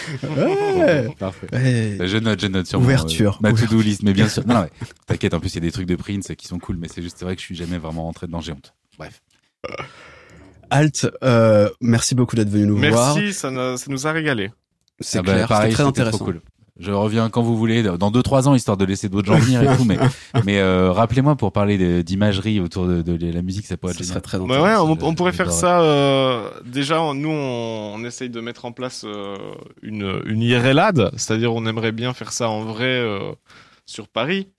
Ouais. 0.77 1.07
Parfait. 1.19 1.47
Ouais. 1.53 1.97
Je 2.07 2.17
note, 2.17 2.39
je 2.41 2.47
note 2.47 2.67
sur 2.67 2.79
mon, 2.79 2.85
Ouverture. 2.85 3.35
euh, 3.43 3.49
ma 3.49 3.53
to-do 3.53 3.81
list, 3.81 4.03
mais 4.03 4.13
bien 4.13 4.27
sûr. 4.29 4.45
Non, 4.47 4.65
t'inquiète, 5.07 5.33
en 5.33 5.39
plus, 5.39 5.49
il 5.49 5.55
y 5.55 5.57
a 5.57 5.61
des 5.61 5.71
trucs 5.71 5.87
de 5.87 5.95
Prince 5.95 6.31
qui 6.37 6.47
sont 6.47 6.59
cool, 6.59 6.77
mais 6.77 6.87
c'est 6.93 7.01
juste 7.01 7.17
c'est 7.19 7.25
vrai 7.25 7.35
que 7.35 7.41
je 7.41 7.45
suis 7.45 7.55
jamais 7.55 7.77
vraiment 7.77 8.03
rentré 8.03 8.27
dedans, 8.27 8.41
j'ai 8.41 8.51
honte. 8.53 8.73
Bref. 8.97 9.21
Alt, 10.69 11.07
euh, 11.23 11.69
merci 11.81 12.15
beaucoup 12.15 12.35
d'être 12.35 12.49
venu 12.49 12.65
nous 12.65 12.77
voir. 12.77 13.15
Merci, 13.15 13.33
ça, 13.33 13.51
nous- 13.51 13.77
ça 13.77 13.85
nous 13.89 14.07
a 14.07 14.11
régalé. 14.11 14.51
C'est 14.99 15.19
Ah 15.19 15.21
bah, 15.21 15.33
clair, 15.33 15.47
c'était 15.61 15.73
très 15.73 15.83
intéressant. 15.83 16.17
trop 16.17 16.25
cool. 16.25 16.41
Je 16.77 16.91
reviens 16.91 17.29
quand 17.29 17.41
vous 17.41 17.55
voulez, 17.55 17.83
dans 17.83 18.11
deux 18.11 18.21
trois 18.21 18.49
ans, 18.49 18.53
histoire 18.55 18.75
de 18.75 18.83
laisser 18.83 19.07
d'autres 19.07 19.27
gens 19.31 19.39
venir 19.39 19.63
et 19.63 19.77
tout, 19.77 19.85
mais, 19.85 19.97
mais 20.45 20.59
euh, 20.59 20.91
rappelez-moi 20.91 21.35
pour 21.37 21.53
parler 21.53 21.77
de- 21.77 22.01
d'imagerie 22.01 22.59
autour 22.59 22.85
de, 22.85 23.01
de 23.01 23.31
la 23.31 23.41
musique, 23.41 23.65
ça 23.65 23.77
pourrait 23.77 23.93
être 23.93 23.99
Ce 23.99 24.03
serait 24.03 24.19
très 24.19 24.37
Bah 24.39 24.43
intéressant. 24.43 24.87
ouais, 24.89 24.97
on, 25.01 25.07
on 25.07 25.15
pourrait 25.15 25.31
faire 25.31 25.53
ça. 25.53 25.79
euh, 25.79 26.49
déjà, 26.65 26.97
nous, 27.13 27.29
on, 27.29 27.93
on 27.95 28.03
essaye 28.03 28.29
de 28.29 28.41
mettre 28.41 28.65
en 28.65 28.73
place 28.73 29.05
euh, 29.07 29.37
une, 29.83 30.21
une 30.25 30.41
IRLAD, 30.41 31.11
c'est-à-dire 31.15 31.53
on 31.53 31.65
aimerait 31.65 31.93
bien 31.93 32.13
faire 32.13 32.33
ça 32.33 32.49
en 32.49 32.63
vrai 32.65 32.83
euh, 32.99 33.31
sur 33.85 34.09
Paris. 34.09 34.49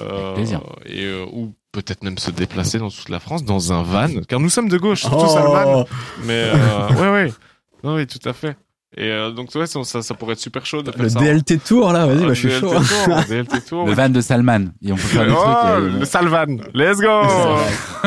Euh, 0.00 0.34
plaisir. 0.34 0.62
Et, 0.86 1.04
euh, 1.04 1.26
ou 1.30 1.52
peut-être 1.72 2.02
même 2.02 2.16
se 2.16 2.30
déplacer 2.30 2.78
dans 2.78 2.88
toute 2.88 3.10
la 3.10 3.20
France 3.20 3.44
dans 3.44 3.74
un 3.74 3.82
van, 3.82 4.08
car 4.26 4.40
nous 4.40 4.48
sommes 4.48 4.70
de 4.70 4.78
gauche, 4.78 5.02
tous 5.02 5.36
Allemands. 5.36 5.84
Oh, 5.88 5.94
Mais 6.24 6.50
euh, 6.54 6.88
ouais, 6.94 7.10
ouais, 7.26 7.32
non, 7.84 7.96
oui, 7.96 8.06
tout 8.06 8.26
à 8.26 8.32
fait. 8.32 8.56
Et 8.96 9.10
euh, 9.10 9.30
donc 9.32 9.54
ouais, 9.54 9.66
ça, 9.66 9.82
ça, 9.84 10.14
pourrait 10.14 10.34
être 10.34 10.38
super 10.38 10.64
chaud 10.64 10.82
de 10.82 10.90
faire 10.92 11.02
le 11.02 11.08
ça. 11.08 11.18
DLT 11.20 11.58
Tour 11.64 11.92
là, 11.92 12.06
vas-y, 12.06 12.22
Ah, 12.22 12.26
bah, 12.28 12.34
je 12.34 12.38
suis 12.38 12.48
DLT 12.48 12.60
chaud. 12.60 13.04
Tour, 13.04 13.16
DLT 13.28 13.64
Tour, 13.66 13.86
Le 13.86 13.92
van 13.94 14.08
de 14.08 14.20
Salman, 14.20 14.66
et 14.82 14.92
on 14.92 14.94
peut 14.94 15.00
faire 15.02 15.26
des 15.26 15.32
Oh, 15.32 15.42
trucs. 15.42 15.56
euh, 15.94 15.98
le 15.98 16.04
Salvan, 16.04 16.56
let's 16.74 16.98
go. 17.00 17.20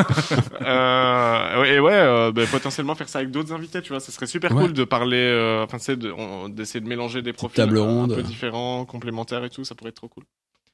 Euh, 0.62 1.64
et 1.64 1.80
ouais, 1.80 1.92
euh, 1.92 2.32
bah, 2.32 2.42
potentiellement 2.50 2.94
faire 2.94 3.08
ça 3.08 3.18
avec 3.20 3.30
d'autres 3.30 3.52
invités, 3.52 3.82
tu 3.82 3.90
vois, 3.90 4.00
ça 4.00 4.12
serait 4.12 4.26
super 4.26 4.52
Ouais. 4.54 4.62
cool 4.64 4.72
de 4.72 4.84
parler, 4.84 5.16
euh, 5.16 5.64
enfin, 5.64 5.78
c'est 5.78 5.96
de, 5.96 6.48
d'essayer 6.48 6.80
de 6.80 6.86
mélanger 6.88 7.22
des 7.22 7.32
profils 7.32 7.56
table 7.56 7.78
un- 7.78 7.82
ronde. 7.82 8.12
un 8.12 8.16
peu 8.16 8.22
différents, 8.22 8.84
complémentaires 8.84 9.44
et 9.44 9.50
tout, 9.50 9.64
ça 9.64 9.74
pourrait 9.74 9.90
être 9.90 9.96
trop 9.96 10.08
cool. 10.08 10.24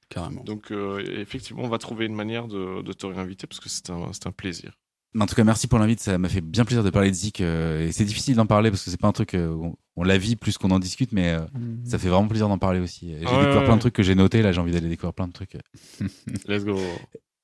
Carrément. 0.09 0.43
Donc, 0.45 0.70
euh, 0.70 1.03
effectivement, 1.20 1.62
on 1.65 1.69
va 1.69 1.78
trouver 1.78 2.07
une 2.07 2.15
manière 2.15 2.47
de, 2.47 2.83
de 2.83 2.93
te 2.93 3.07
réinviter 3.07 3.47
parce 3.47 3.61
que 3.61 3.69
c'est 3.69 3.91
un, 3.91 4.11
c'est 4.12 4.27
un 4.27 4.33
plaisir. 4.33 4.73
Mais 5.16 5.22
En 5.22 5.26
tout 5.26 5.34
cas, 5.34 5.44
merci 5.44 5.66
pour 5.66 5.78
l'invite. 5.78 6.01
Ça 6.01 6.18
m'a 6.18 6.28
fait 6.28 6.40
bien 6.43 6.64
plaisir 6.64 6.84
de 6.84 6.90
parler 6.90 7.10
de 7.10 7.14
Zik. 7.16 7.40
euh, 7.40 7.88
et 7.88 7.93
c'est 7.93 8.05
difficile 8.05 8.36
d'en 8.36 8.47
parler 8.47 8.70
parce 8.70 8.84
que 8.84 8.90
c'est 8.90 9.01
pas 9.01 9.09
un 9.09 9.12
truc. 9.12 9.34
euh, 9.34 9.48
on, 9.51 9.74
on 9.97 10.05
la 10.05 10.18
vit 10.18 10.36
plus 10.36 10.59
qu'on 10.59 10.70
en 10.70 10.78
discute, 10.78 11.12
mais 11.12 11.30
euh, 11.32 11.40
ça 11.84 11.98
fait 11.98 12.09
vraiment 12.09 12.28
plaisir 12.28 12.48
d'en 12.48 12.59
parler 12.59 12.80
aussi. 12.80 13.09
J'ai 13.09 13.24
Ouais, 13.24 13.40
découvert 13.40 13.56
ouais, 13.60 13.64
plein 13.64 13.76
de 13.76 13.80
trucs 13.80 13.94
que 13.94 14.02
j'ai 14.02 14.14
notés. 14.14 14.43
Là, 14.43 14.52
j'ai 14.52 14.60
envie 14.60 14.72
d'aller 14.72 14.88
découvrir 14.88 15.14
plein 15.14 15.26
de 15.26 15.32
trucs. 15.32 15.56
Let's 16.48 16.64
go. 16.64 16.76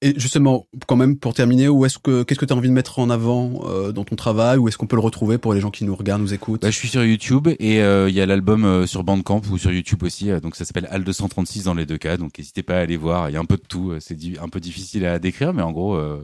Et 0.05 0.19
justement, 0.19 0.67
quand 0.89 0.97
même, 0.97 1.17
pour 1.17 1.33
terminer, 1.33 1.69
où 1.69 1.87
est-ce 1.87 1.97
que 1.99 2.25
qu'est-ce 2.25 2.41
que 2.41 2.45
tu 2.45 2.53
as 2.53 2.57
envie 2.57 2.69
de 2.69 2.75
mettre 2.75 2.99
en 2.99 3.09
avant 3.09 3.63
euh, 3.69 3.93
dans 3.93 4.03
ton 4.05 4.17
travail 4.17 4.59
Où 4.59 4.67
est-ce 4.67 4.77
qu'on 4.77 4.89
peut 4.89 4.97
le 4.97 5.01
retrouver 5.03 5.39
pour 5.39 5.55
les 5.55 5.61
gens 5.61 5.71
qui 5.71 5.85
nous 5.85 5.95
regardent, 5.95 6.23
nous 6.23 6.35
écoutent? 6.35 6.63
Bah, 6.63 6.71
je 6.73 6.77
suis 6.77 6.89
sur 6.89 7.05
YouTube 7.05 7.47
et 7.61 7.81
euh, 7.81 8.09
il 8.11 8.15
y 8.17 8.21
a 8.21 8.27
l'album 8.27 8.65
euh, 8.65 8.87
sur 8.87 9.05
Bandcamp 9.05 9.43
ou 9.53 9.59
sur 9.59 9.71
YouTube 9.71 10.03
aussi. 10.03 10.31
euh, 10.33 10.41
donc 10.41 10.57
ça 10.57 10.65
s'appelle 10.65 10.89
Al 10.91 11.05
236 11.05 11.65
dans 11.65 11.75
les 11.75 11.87
deux 11.87 11.99
cas. 11.99 12.17
Donc 12.17 12.37
n'hésitez 12.37 12.65
pas 12.65 12.79
à 12.79 12.81
aller 12.81 12.97
voir. 12.97 13.31
Il 13.31 13.35
y 13.35 13.37
a 13.37 13.41
un 13.41 13.45
peu 13.45 13.57
de 13.57 13.63
tout. 13.63 13.93
euh, 13.93 13.99
C'est 14.01 14.19
un 14.41 14.49
peu 14.49 14.59
difficile 14.59 15.07
à 15.07 15.21
décrire, 15.21 15.55
mais 15.55 15.63
en 15.63 15.71
gros, 15.71 15.95
euh, 15.95 16.21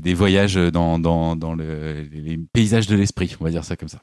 des 0.00 0.14
voyages 0.14 0.54
dans 0.56 0.98
dans 0.98 1.36
dans 1.36 1.54
le, 1.54 2.02
les 2.12 2.38
paysages 2.52 2.86
de 2.86 2.96
l'esprit. 2.96 3.36
On 3.40 3.44
va 3.44 3.50
dire 3.50 3.64
ça 3.64 3.76
comme 3.76 3.88
ça. 3.88 3.98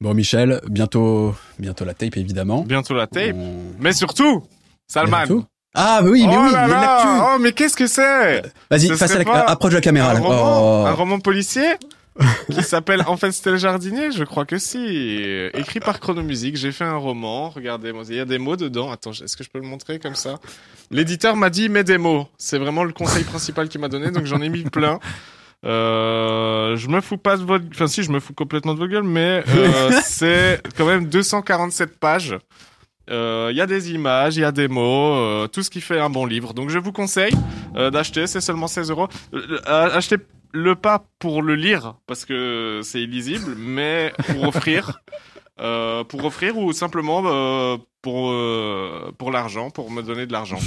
Bon, 0.00 0.12
Michel, 0.14 0.60
bientôt, 0.68 1.34
bientôt 1.58 1.84
la 1.84 1.94
tape 1.94 2.16
évidemment. 2.16 2.62
Bientôt 2.62 2.94
la 2.94 3.06
tape. 3.06 3.34
On- 3.34 3.72
Mais 3.80 3.92
surtout, 3.92 4.42
Salman. 4.86 5.24
Ah 5.76 6.00
bah 6.02 6.08
oui, 6.10 6.24
mais 6.26 6.36
oh 6.36 6.40
oui, 6.42 6.48
il 6.50 6.52
y 6.52 6.54
là 6.54 6.66
l'actu. 6.68 7.06
oh 7.08 7.38
mais 7.40 7.52
qu'est-ce 7.52 7.76
que 7.76 7.86
c'est? 7.88 8.42
Vas-y, 8.70 8.88
face 8.96 9.10
à 9.10 9.22
la, 9.24 9.40
approche 9.50 9.72
de 9.72 9.76
la 9.76 9.80
caméra. 9.80 10.10
un 10.10 10.14
là. 10.14 10.20
roman, 10.20 10.82
Oh. 10.82 10.86
un 10.86 10.92
roman 10.92 11.18
policier? 11.18 11.66
Qui 12.50 12.62
s'appelle 12.62 13.02
En 13.06 13.16
fait 13.16 13.32
c'était 13.32 13.50
le 13.50 13.56
jardinier, 13.56 14.12
je 14.12 14.24
crois 14.24 14.44
que 14.44 14.58
si. 14.58 15.48
Écrit 15.54 15.80
par 15.80 16.00
Chronomusique, 16.00 16.56
j'ai 16.56 16.72
fait 16.72 16.84
un 16.84 16.96
roman, 16.96 17.50
regardez, 17.50 17.92
il 18.08 18.14
y 18.14 18.20
a 18.20 18.24
des 18.24 18.38
mots 18.38 18.56
dedans. 18.56 18.90
Attends, 18.90 19.12
est-ce 19.12 19.36
que 19.36 19.44
je 19.44 19.50
peux 19.50 19.58
le 19.58 19.66
montrer 19.66 19.98
comme 19.98 20.14
ça? 20.14 20.36
L'éditeur 20.90 21.36
m'a 21.36 21.50
dit 21.50 21.68
mets 21.68 21.84
des 21.84 21.98
mots. 21.98 22.28
C'est 22.38 22.58
vraiment 22.58 22.84
le 22.84 22.92
conseil 22.92 23.24
principal 23.24 23.68
qu'il 23.68 23.80
m'a 23.80 23.88
donné, 23.88 24.10
donc 24.10 24.26
j'en 24.26 24.40
ai 24.40 24.48
mis 24.48 24.62
plein. 24.64 25.00
Euh, 25.64 26.76
je 26.76 26.88
me 26.88 27.00
fous 27.00 27.16
pas 27.16 27.36
de 27.36 27.42
votre, 27.42 27.64
enfin 27.72 27.86
si, 27.86 28.02
je 28.02 28.12
me 28.12 28.20
fous 28.20 28.34
complètement 28.34 28.74
de 28.74 28.78
votre 28.78 28.92
gueule, 28.92 29.02
mais 29.02 29.42
euh, 29.48 29.90
c'est 30.04 30.60
quand 30.76 30.84
même 30.86 31.06
247 31.06 31.98
pages. 31.98 32.36
Euh, 33.10 33.48
Il 33.50 33.56
y 33.56 33.60
a 33.60 33.66
des 33.66 33.92
images, 33.92 34.36
il 34.36 34.40
y 34.40 34.44
a 34.44 34.52
des 34.52 34.68
mots, 34.68 35.14
euh, 35.14 35.46
tout 35.46 35.62
ce 35.62 35.70
qui 35.70 35.80
fait 35.80 36.00
un 36.00 36.10
bon 36.10 36.26
livre. 36.26 36.54
Donc 36.54 36.70
je 36.70 36.78
vous 36.78 36.92
conseille 36.92 37.34
euh, 37.76 37.90
d'acheter, 37.90 38.26
c'est 38.26 38.40
seulement 38.40 38.66
16 38.66 38.90
euros. 38.90 39.08
Achetez 39.66 40.16
le 40.54 40.76
pas 40.76 41.04
pour 41.18 41.42
le 41.42 41.56
lire 41.56 41.96
parce 42.06 42.24
que 42.24 42.80
c'est 42.82 43.02
illisible, 43.02 43.56
mais 43.58 44.12
pour 44.28 44.44
offrir, 44.48 45.02
euh, 45.60 46.04
pour 46.04 46.24
offrir 46.24 46.56
ou 46.56 46.72
simplement 46.72 47.22
euh, 47.26 47.76
pour 48.00 48.30
euh, 48.30 49.12
pour 49.18 49.32
l'argent, 49.32 49.70
pour 49.70 49.90
me 49.90 50.02
donner 50.02 50.26
de 50.26 50.32
l'argent. 50.32 50.60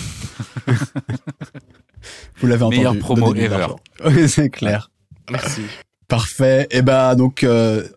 Vous 2.36 2.48
l'avez 2.48 2.64
entendu. 2.64 2.78
Meilleure 2.78 3.00
promo 3.00 3.34
ever. 3.34 3.68
c'est 4.28 4.50
clair. 4.50 4.92
Merci. 5.32 5.64
Parfait. 6.08 6.68
Et 6.72 6.82
bah 6.82 7.16
donc 7.16 7.44
euh, 7.44 7.88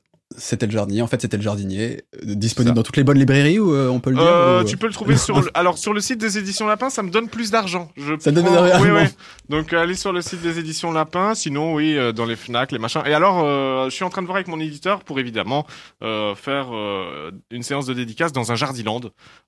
c'était 0.41 0.67
le 0.67 0.73
jardinier. 0.73 1.03
En 1.03 1.07
fait, 1.07 1.21
c'était 1.21 1.37
le 1.37 1.43
jardinier 1.43 2.03
euh, 2.17 2.35
disponible 2.35 2.75
dans 2.75 2.83
toutes 2.83 2.97
les 2.97 3.05
bonnes 3.05 3.19
librairies 3.19 3.59
ou 3.59 3.73
euh, 3.75 3.89
on 3.89 4.01
peut 4.01 4.11
le 4.11 4.17
dire 4.17 4.25
Euh, 4.27 4.63
ou, 4.63 4.65
tu 4.65 4.77
peux 4.77 4.87
le 4.87 4.93
trouver 4.93 5.17
sur 5.27 5.41
le... 5.41 5.49
alors 5.55 5.79
sur 5.79 5.93
le 5.93 6.01
site 6.01 6.19
des 6.19 6.39
éditions 6.39 6.67
Lapin, 6.67 6.91
ça 6.91 7.03
me 7.03 7.11
donne 7.11 7.29
plus 7.29 7.51
d'argent. 7.51 7.91
Je 7.97 8.15
Ça 8.19 8.33
donne 8.33 8.45
prends- 8.47 8.65
énormément. 8.67 8.97
Oui, 8.97 9.03
oui. 9.05 9.09
Donc 9.49 9.73
euh, 9.73 9.83
allez 9.83 9.95
sur 9.95 10.13
le 10.13 10.23
site 10.23 10.41
des 10.43 10.59
éditions 10.59 10.91
Lapin, 10.93 11.35
sinon 11.35 11.75
oui 11.75 11.97
euh, 11.97 12.13
dans 12.13 12.25
les 12.25 12.37
Fnac, 12.37 12.73
les 12.73 12.79
machins. 12.79 13.03
Et 13.07 13.13
alors 13.15 13.43
euh, 13.45 13.85
je 13.91 13.91
suis 13.95 14.05
en 14.05 14.11
train 14.11 14.23
de 14.23 14.27
voir 14.27 14.37
avec 14.37 14.49
mon 14.49 14.59
éditeur 14.61 15.01
pour 15.05 15.21
évidemment 15.21 15.67
euh, 16.03 16.35
faire 16.35 16.69
euh, 16.75 17.31
une 17.51 17.63
séance 17.63 17.87
de 17.87 17.95
dédicace 17.95 18.33
dans 18.33 18.51
un 18.51 18.55
jardiland. 18.55 19.01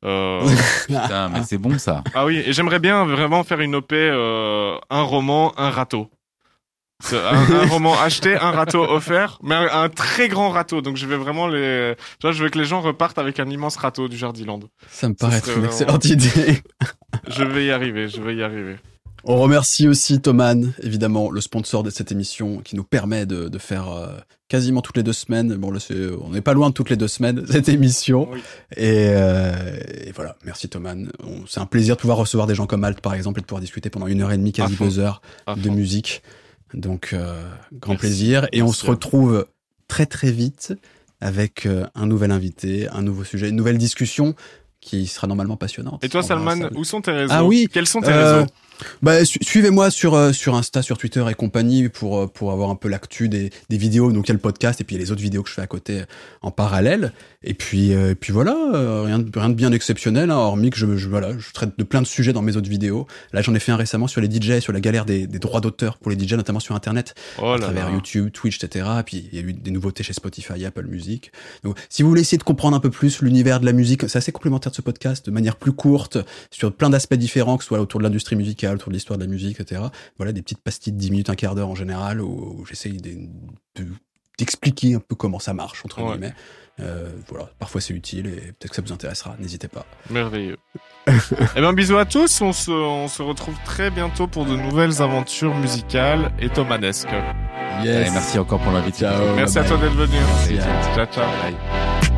Euh, 0.05 0.40
Putain, 0.86 1.28
mais 1.31 1.43
c'est 1.47 1.59
bon 1.59 1.78
ça. 1.78 2.02
ah 2.14 2.27
oui, 2.27 2.43
et 2.44 2.52
j'aimerais 2.52 2.78
bien 2.78 3.05
vraiment 3.06 3.43
faire 3.44 3.60
une 3.60 3.74
OP 3.77 3.93
euh, 3.93 4.77
un 4.90 5.02
roman, 5.02 5.52
un 5.59 5.70
râteau. 5.70 6.09
Un, 7.12 7.16
un 7.62 7.66
roman 7.66 8.01
acheté, 8.01 8.37
un 8.37 8.53
râteau 8.53 8.83
offert, 8.85 9.39
mais 9.43 9.55
un, 9.55 9.83
un 9.85 9.89
très 9.89 10.29
grand 10.29 10.51
râteau. 10.51 10.83
Donc 10.83 10.97
je 10.97 11.07
vais 11.07 11.16
vraiment 11.16 11.49
les, 11.49 11.95
tu 12.20 12.27
vois, 12.27 12.33
je 12.33 12.43
veux 12.43 12.49
que 12.51 12.59
les 12.59 12.65
gens 12.65 12.81
repartent 12.81 13.19
avec 13.19 13.41
un 13.41 13.49
immense 13.51 13.77
râteau 13.77 14.09
du 14.09 14.16
Jardiland. 14.16 14.61
Ça 14.91 15.09
me 15.09 15.15
paraît 15.15 15.39
être 15.39 15.47
une 15.49 15.53
vraiment- 15.55 15.66
excellente 15.69 16.05
idée. 16.07 16.62
Je 17.29 17.45
vais 17.45 17.66
y 17.66 17.70
arriver, 17.70 18.09
je 18.09 18.20
vais 18.23 18.35
y 18.35 18.43
arriver. 18.43 18.77
On 19.24 19.37
remercie 19.39 19.87
aussi 19.87 20.20
Thoman, 20.20 20.73
évidemment, 20.83 21.31
le 21.31 21.41
sponsor 21.41 21.83
de 21.85 21.91
cette 21.91 22.11
émission, 22.11 22.59
qui 22.59 22.74
nous 22.74 22.83
permet 22.85 23.27
de, 23.27 23.49
de 23.49 23.59
faire 23.59 23.89
euh, 23.93 24.07
quasiment 24.49 24.81
toutes 24.81 24.97
les 24.97 25.03
deux 25.05 25.12
semaines. 25.12 25.55
Bon, 25.57 25.70
là, 25.70 25.79
on 26.24 26.31
n'est 26.31 26.41
pas 26.41 26.55
loin 26.55 26.70
de 26.70 26.74
toutes 26.74 26.91
les 26.91 26.97
deux 26.97 27.07
semaines 27.07 27.45
cette 27.51 27.69
émission. 27.69 28.29
Oui. 28.33 28.41
Et, 28.77 29.11
euh, 29.11 29.53
et 30.07 30.11
voilà, 30.12 30.35
merci 30.45 30.69
Thoman. 30.69 31.12
C'est 31.47 31.61
un 31.61 31.66
plaisir 31.66 31.95
de 31.97 32.01
pouvoir 32.01 32.16
recevoir 32.19 32.47
des 32.49 32.55
gens 32.57 32.66
comme 32.66 32.83
Alt, 32.83 33.01
par 33.01 33.15
exemple, 33.15 33.39
et 33.39 33.43
de 33.43 33.47
pouvoir 33.47 33.61
discuter 33.61 33.91
pendant 33.91 34.07
une 34.09 34.23
heure 34.23 34.33
et 34.33 34.39
demie, 34.39 34.53
quasi 34.53 34.74
deux 34.77 34.99
heures 34.99 35.20
de 35.55 35.69
musique. 35.70 36.23
Donc, 36.74 37.11
euh, 37.12 37.43
grand 37.73 37.93
Merci. 37.93 38.07
plaisir. 38.07 38.49
Et 38.53 38.62
on 38.62 38.73
se 38.73 38.86
retrouve 38.86 39.47
très 39.89 40.07
très 40.07 40.31
vite 40.31 40.74
avec 41.20 41.66
euh, 41.66 41.86
un 41.94 42.07
nouvel 42.07 42.31
invité, 42.31 42.89
un 42.89 43.03
nouveau 43.03 43.24
sujet, 43.24 43.49
une 43.49 43.57
nouvelle 43.57 43.78
discussion 43.78 44.35
qui 44.81 45.07
sera 45.07 45.27
normalement 45.27 45.57
passionnante. 45.57 46.03
Et 46.03 46.09
toi, 46.09 46.23
Salman, 46.23 46.69
où 46.74 46.82
sont 46.85 47.01
tes 47.01 47.12
réseaux? 47.12 47.32
Ah 47.36 47.44
oui, 47.44 47.69
Quels 47.73 47.86
sont 47.86 48.01
tes 48.01 48.11
Euh, 48.11 48.39
réseaux? 48.40 48.51
Bah, 49.03 49.25
su- 49.25 49.39
suivez-moi 49.43 49.91
sur 49.91 50.15
euh, 50.15 50.33
sur 50.33 50.55
Insta, 50.55 50.83
sur 50.83 50.99
Twitter 50.99 51.25
et 51.31 51.35
compagnie 51.35 51.89
pour 51.89 52.19
euh, 52.19 52.27
pour 52.27 52.53
avoir 52.53 52.71
un 52.71 52.77
peu 52.77 52.89
l'actu 52.89 53.29
des, 53.29 53.51
des 53.69 53.77
vidéos. 53.77 54.13
Donc 54.13 54.27
il 54.27 54.31
y 54.31 54.33
a 54.33 54.35
le 54.35 54.41
podcast 54.41 54.81
et 54.81 54.85
puis 54.85 54.97
il 54.97 54.99
y 54.99 55.03
a 55.03 55.05
les 55.05 55.13
autres 55.13 55.23
vidéos 55.23 55.43
que 55.43 55.49
je 55.49 55.55
fais 55.55 55.63
à 55.63 55.67
côté 55.67 56.01
euh, 56.01 56.05
en 56.43 56.51
parallèle. 56.51 57.13
Et 57.45 57.55
puis 57.55 57.93
euh, 57.93 58.11
et 58.11 58.15
puis 58.15 58.33
voilà, 58.33 58.57
euh, 58.75 59.03
rien 59.03 59.19
de 59.19 59.39
rien 59.39 59.49
de 59.49 59.55
bien 59.55 59.73
exceptionnel. 59.73 60.31
Hein, 60.31 60.37
hormis 60.37 60.71
que 60.71 60.77
je, 60.77 60.97
je 60.97 61.09
voilà, 61.09 61.37
je 61.39 61.53
traite 61.53 61.71
de 61.77 61.85
plein 61.85 62.01
de 62.03 62.07
sujets 62.07 62.33
dans 62.33 62.43
mes 62.43 62.57
autres 62.57 62.69
vidéos. 62.71 63.07
Là 63.33 63.43
j'en 63.43 63.55
ai 63.55 63.59
fait 63.59 63.73
un 63.73 63.77
récemment 63.77 64.07
sur 64.07 64.21
les 64.21 64.31
DJ, 64.31 64.61
sur 64.61 64.73
la 64.73 64.81
galère 64.81 65.05
des, 65.05 65.27
des 65.27 65.39
droits 65.39 65.61
d'auteur 65.61 65.99
pour 65.99 66.11
les 66.13 66.19
DJ, 66.19 66.35
notamment 66.35 66.61
sur 66.61 66.75
Internet, 66.75 67.15
Oh 67.41 67.47
à 67.47 67.53
là 67.57 67.63
travers 67.63 67.89
là. 67.89 67.95
YouTube, 67.95 68.31
Twitch, 68.33 68.63
etc. 68.63 68.87
Et 69.01 69.03
puis 69.03 69.29
il 69.33 69.39
y 69.39 69.43
a 69.43 69.47
eu 69.47 69.53
des 69.53 69.71
nouveautés 69.71 70.03
chez 70.05 70.13
Spotify, 70.13 70.65
Apple 70.65 70.87
Music. 70.87 71.33
Donc 71.65 71.77
si 71.89 72.03
vous 72.03 72.09
voulez 72.09 72.21
essayer 72.21 72.39
de 72.39 72.43
comprendre 72.45 72.77
un 72.77 72.81
peu 72.81 72.91
plus 72.91 73.23
l'univers 73.23 73.59
de 73.61 73.67
la 73.67 73.73
musique, 73.73 74.09
c'est 74.09 74.19
assez 74.19 74.33
complémentaire 74.33 74.71
de 74.71 74.77
ce 74.77 74.83
podcast, 74.83 75.27
de 75.27 75.31
manière 75.31 75.57
plus 75.57 75.73
courte, 75.73 76.19
sur 76.51 76.73
plein 76.73 76.91
d'aspects 76.91 77.15
différents, 77.15 77.57
que 77.57 77.65
ce 77.65 77.69
soit 77.69 77.81
autour 77.81 77.99
de 78.01 78.05
l'industrie 78.05 78.37
musicale, 78.37 78.72
autour 78.74 78.89
de 78.90 78.94
l'histoire 78.94 79.19
de 79.19 79.24
la 79.24 79.31
musique, 79.31 79.61
etc. 79.61 79.82
Voilà, 80.16 80.32
des 80.32 80.43
petites 80.43 80.62
pastilles 80.62 80.93
de 80.93 80.99
10 80.99 81.11
minutes, 81.11 81.31
un 81.31 81.35
quart 81.35 81.55
d'heure 81.55 81.69
en 81.69 81.74
général, 81.74 82.20
où, 82.20 82.59
où 82.61 82.66
j'essaye 82.66 82.97
de- 82.99 83.28
de- 83.77 83.89
d'expliquer 84.39 84.94
un 84.94 85.01
peu 85.01 85.15
comment 85.15 85.39
ça 85.39 85.53
marche, 85.55 85.85
entre 85.85 86.03
Ouais. 86.03 86.11
guillemets. 86.12 86.35
Euh, 86.81 87.11
voilà, 87.28 87.51
parfois 87.59 87.82
c'est 87.82 87.93
utile 87.93 88.27
et 88.28 88.31
peut-être 88.53 88.70
que 88.70 88.77
ça 88.77 88.82
vous 88.82 88.93
intéressera, 88.94 89.36
n'hésitez 89.39 89.69
pas. 89.69 89.85
Merveilleux. 90.09 90.57
eh 91.07 91.61
ben, 91.61 91.74
bisous 91.74 91.99
à 91.99 92.07
tous. 92.07 92.40
On 92.40 92.53
se, 92.55 92.70
on 92.70 93.09
se 93.09 93.20
retrouve 93.23 93.55
très 93.66 93.90
bientôt 93.90 94.27
pour 94.27 94.47
de 94.47 94.57
nouvelles 94.57 95.03
aventures 95.03 95.55
musicales 95.55 96.32
et 96.40 96.49
thomanesques. 96.49 97.09
Allez, 97.12 98.09
merci 98.11 98.39
encore 98.39 98.61
pour 98.61 98.73
l'invitation. 98.73 99.07
Ciao. 99.19 99.36
Merci 99.36 99.55
bye 99.57 99.65
à 99.65 99.69
toi 99.69 99.77
d'être 99.77 99.94
venu. 99.94 100.16
Merci. 100.16 100.57
Ciao, 100.94 101.07
ciao. 101.07 101.27
Bye. 101.43 102.11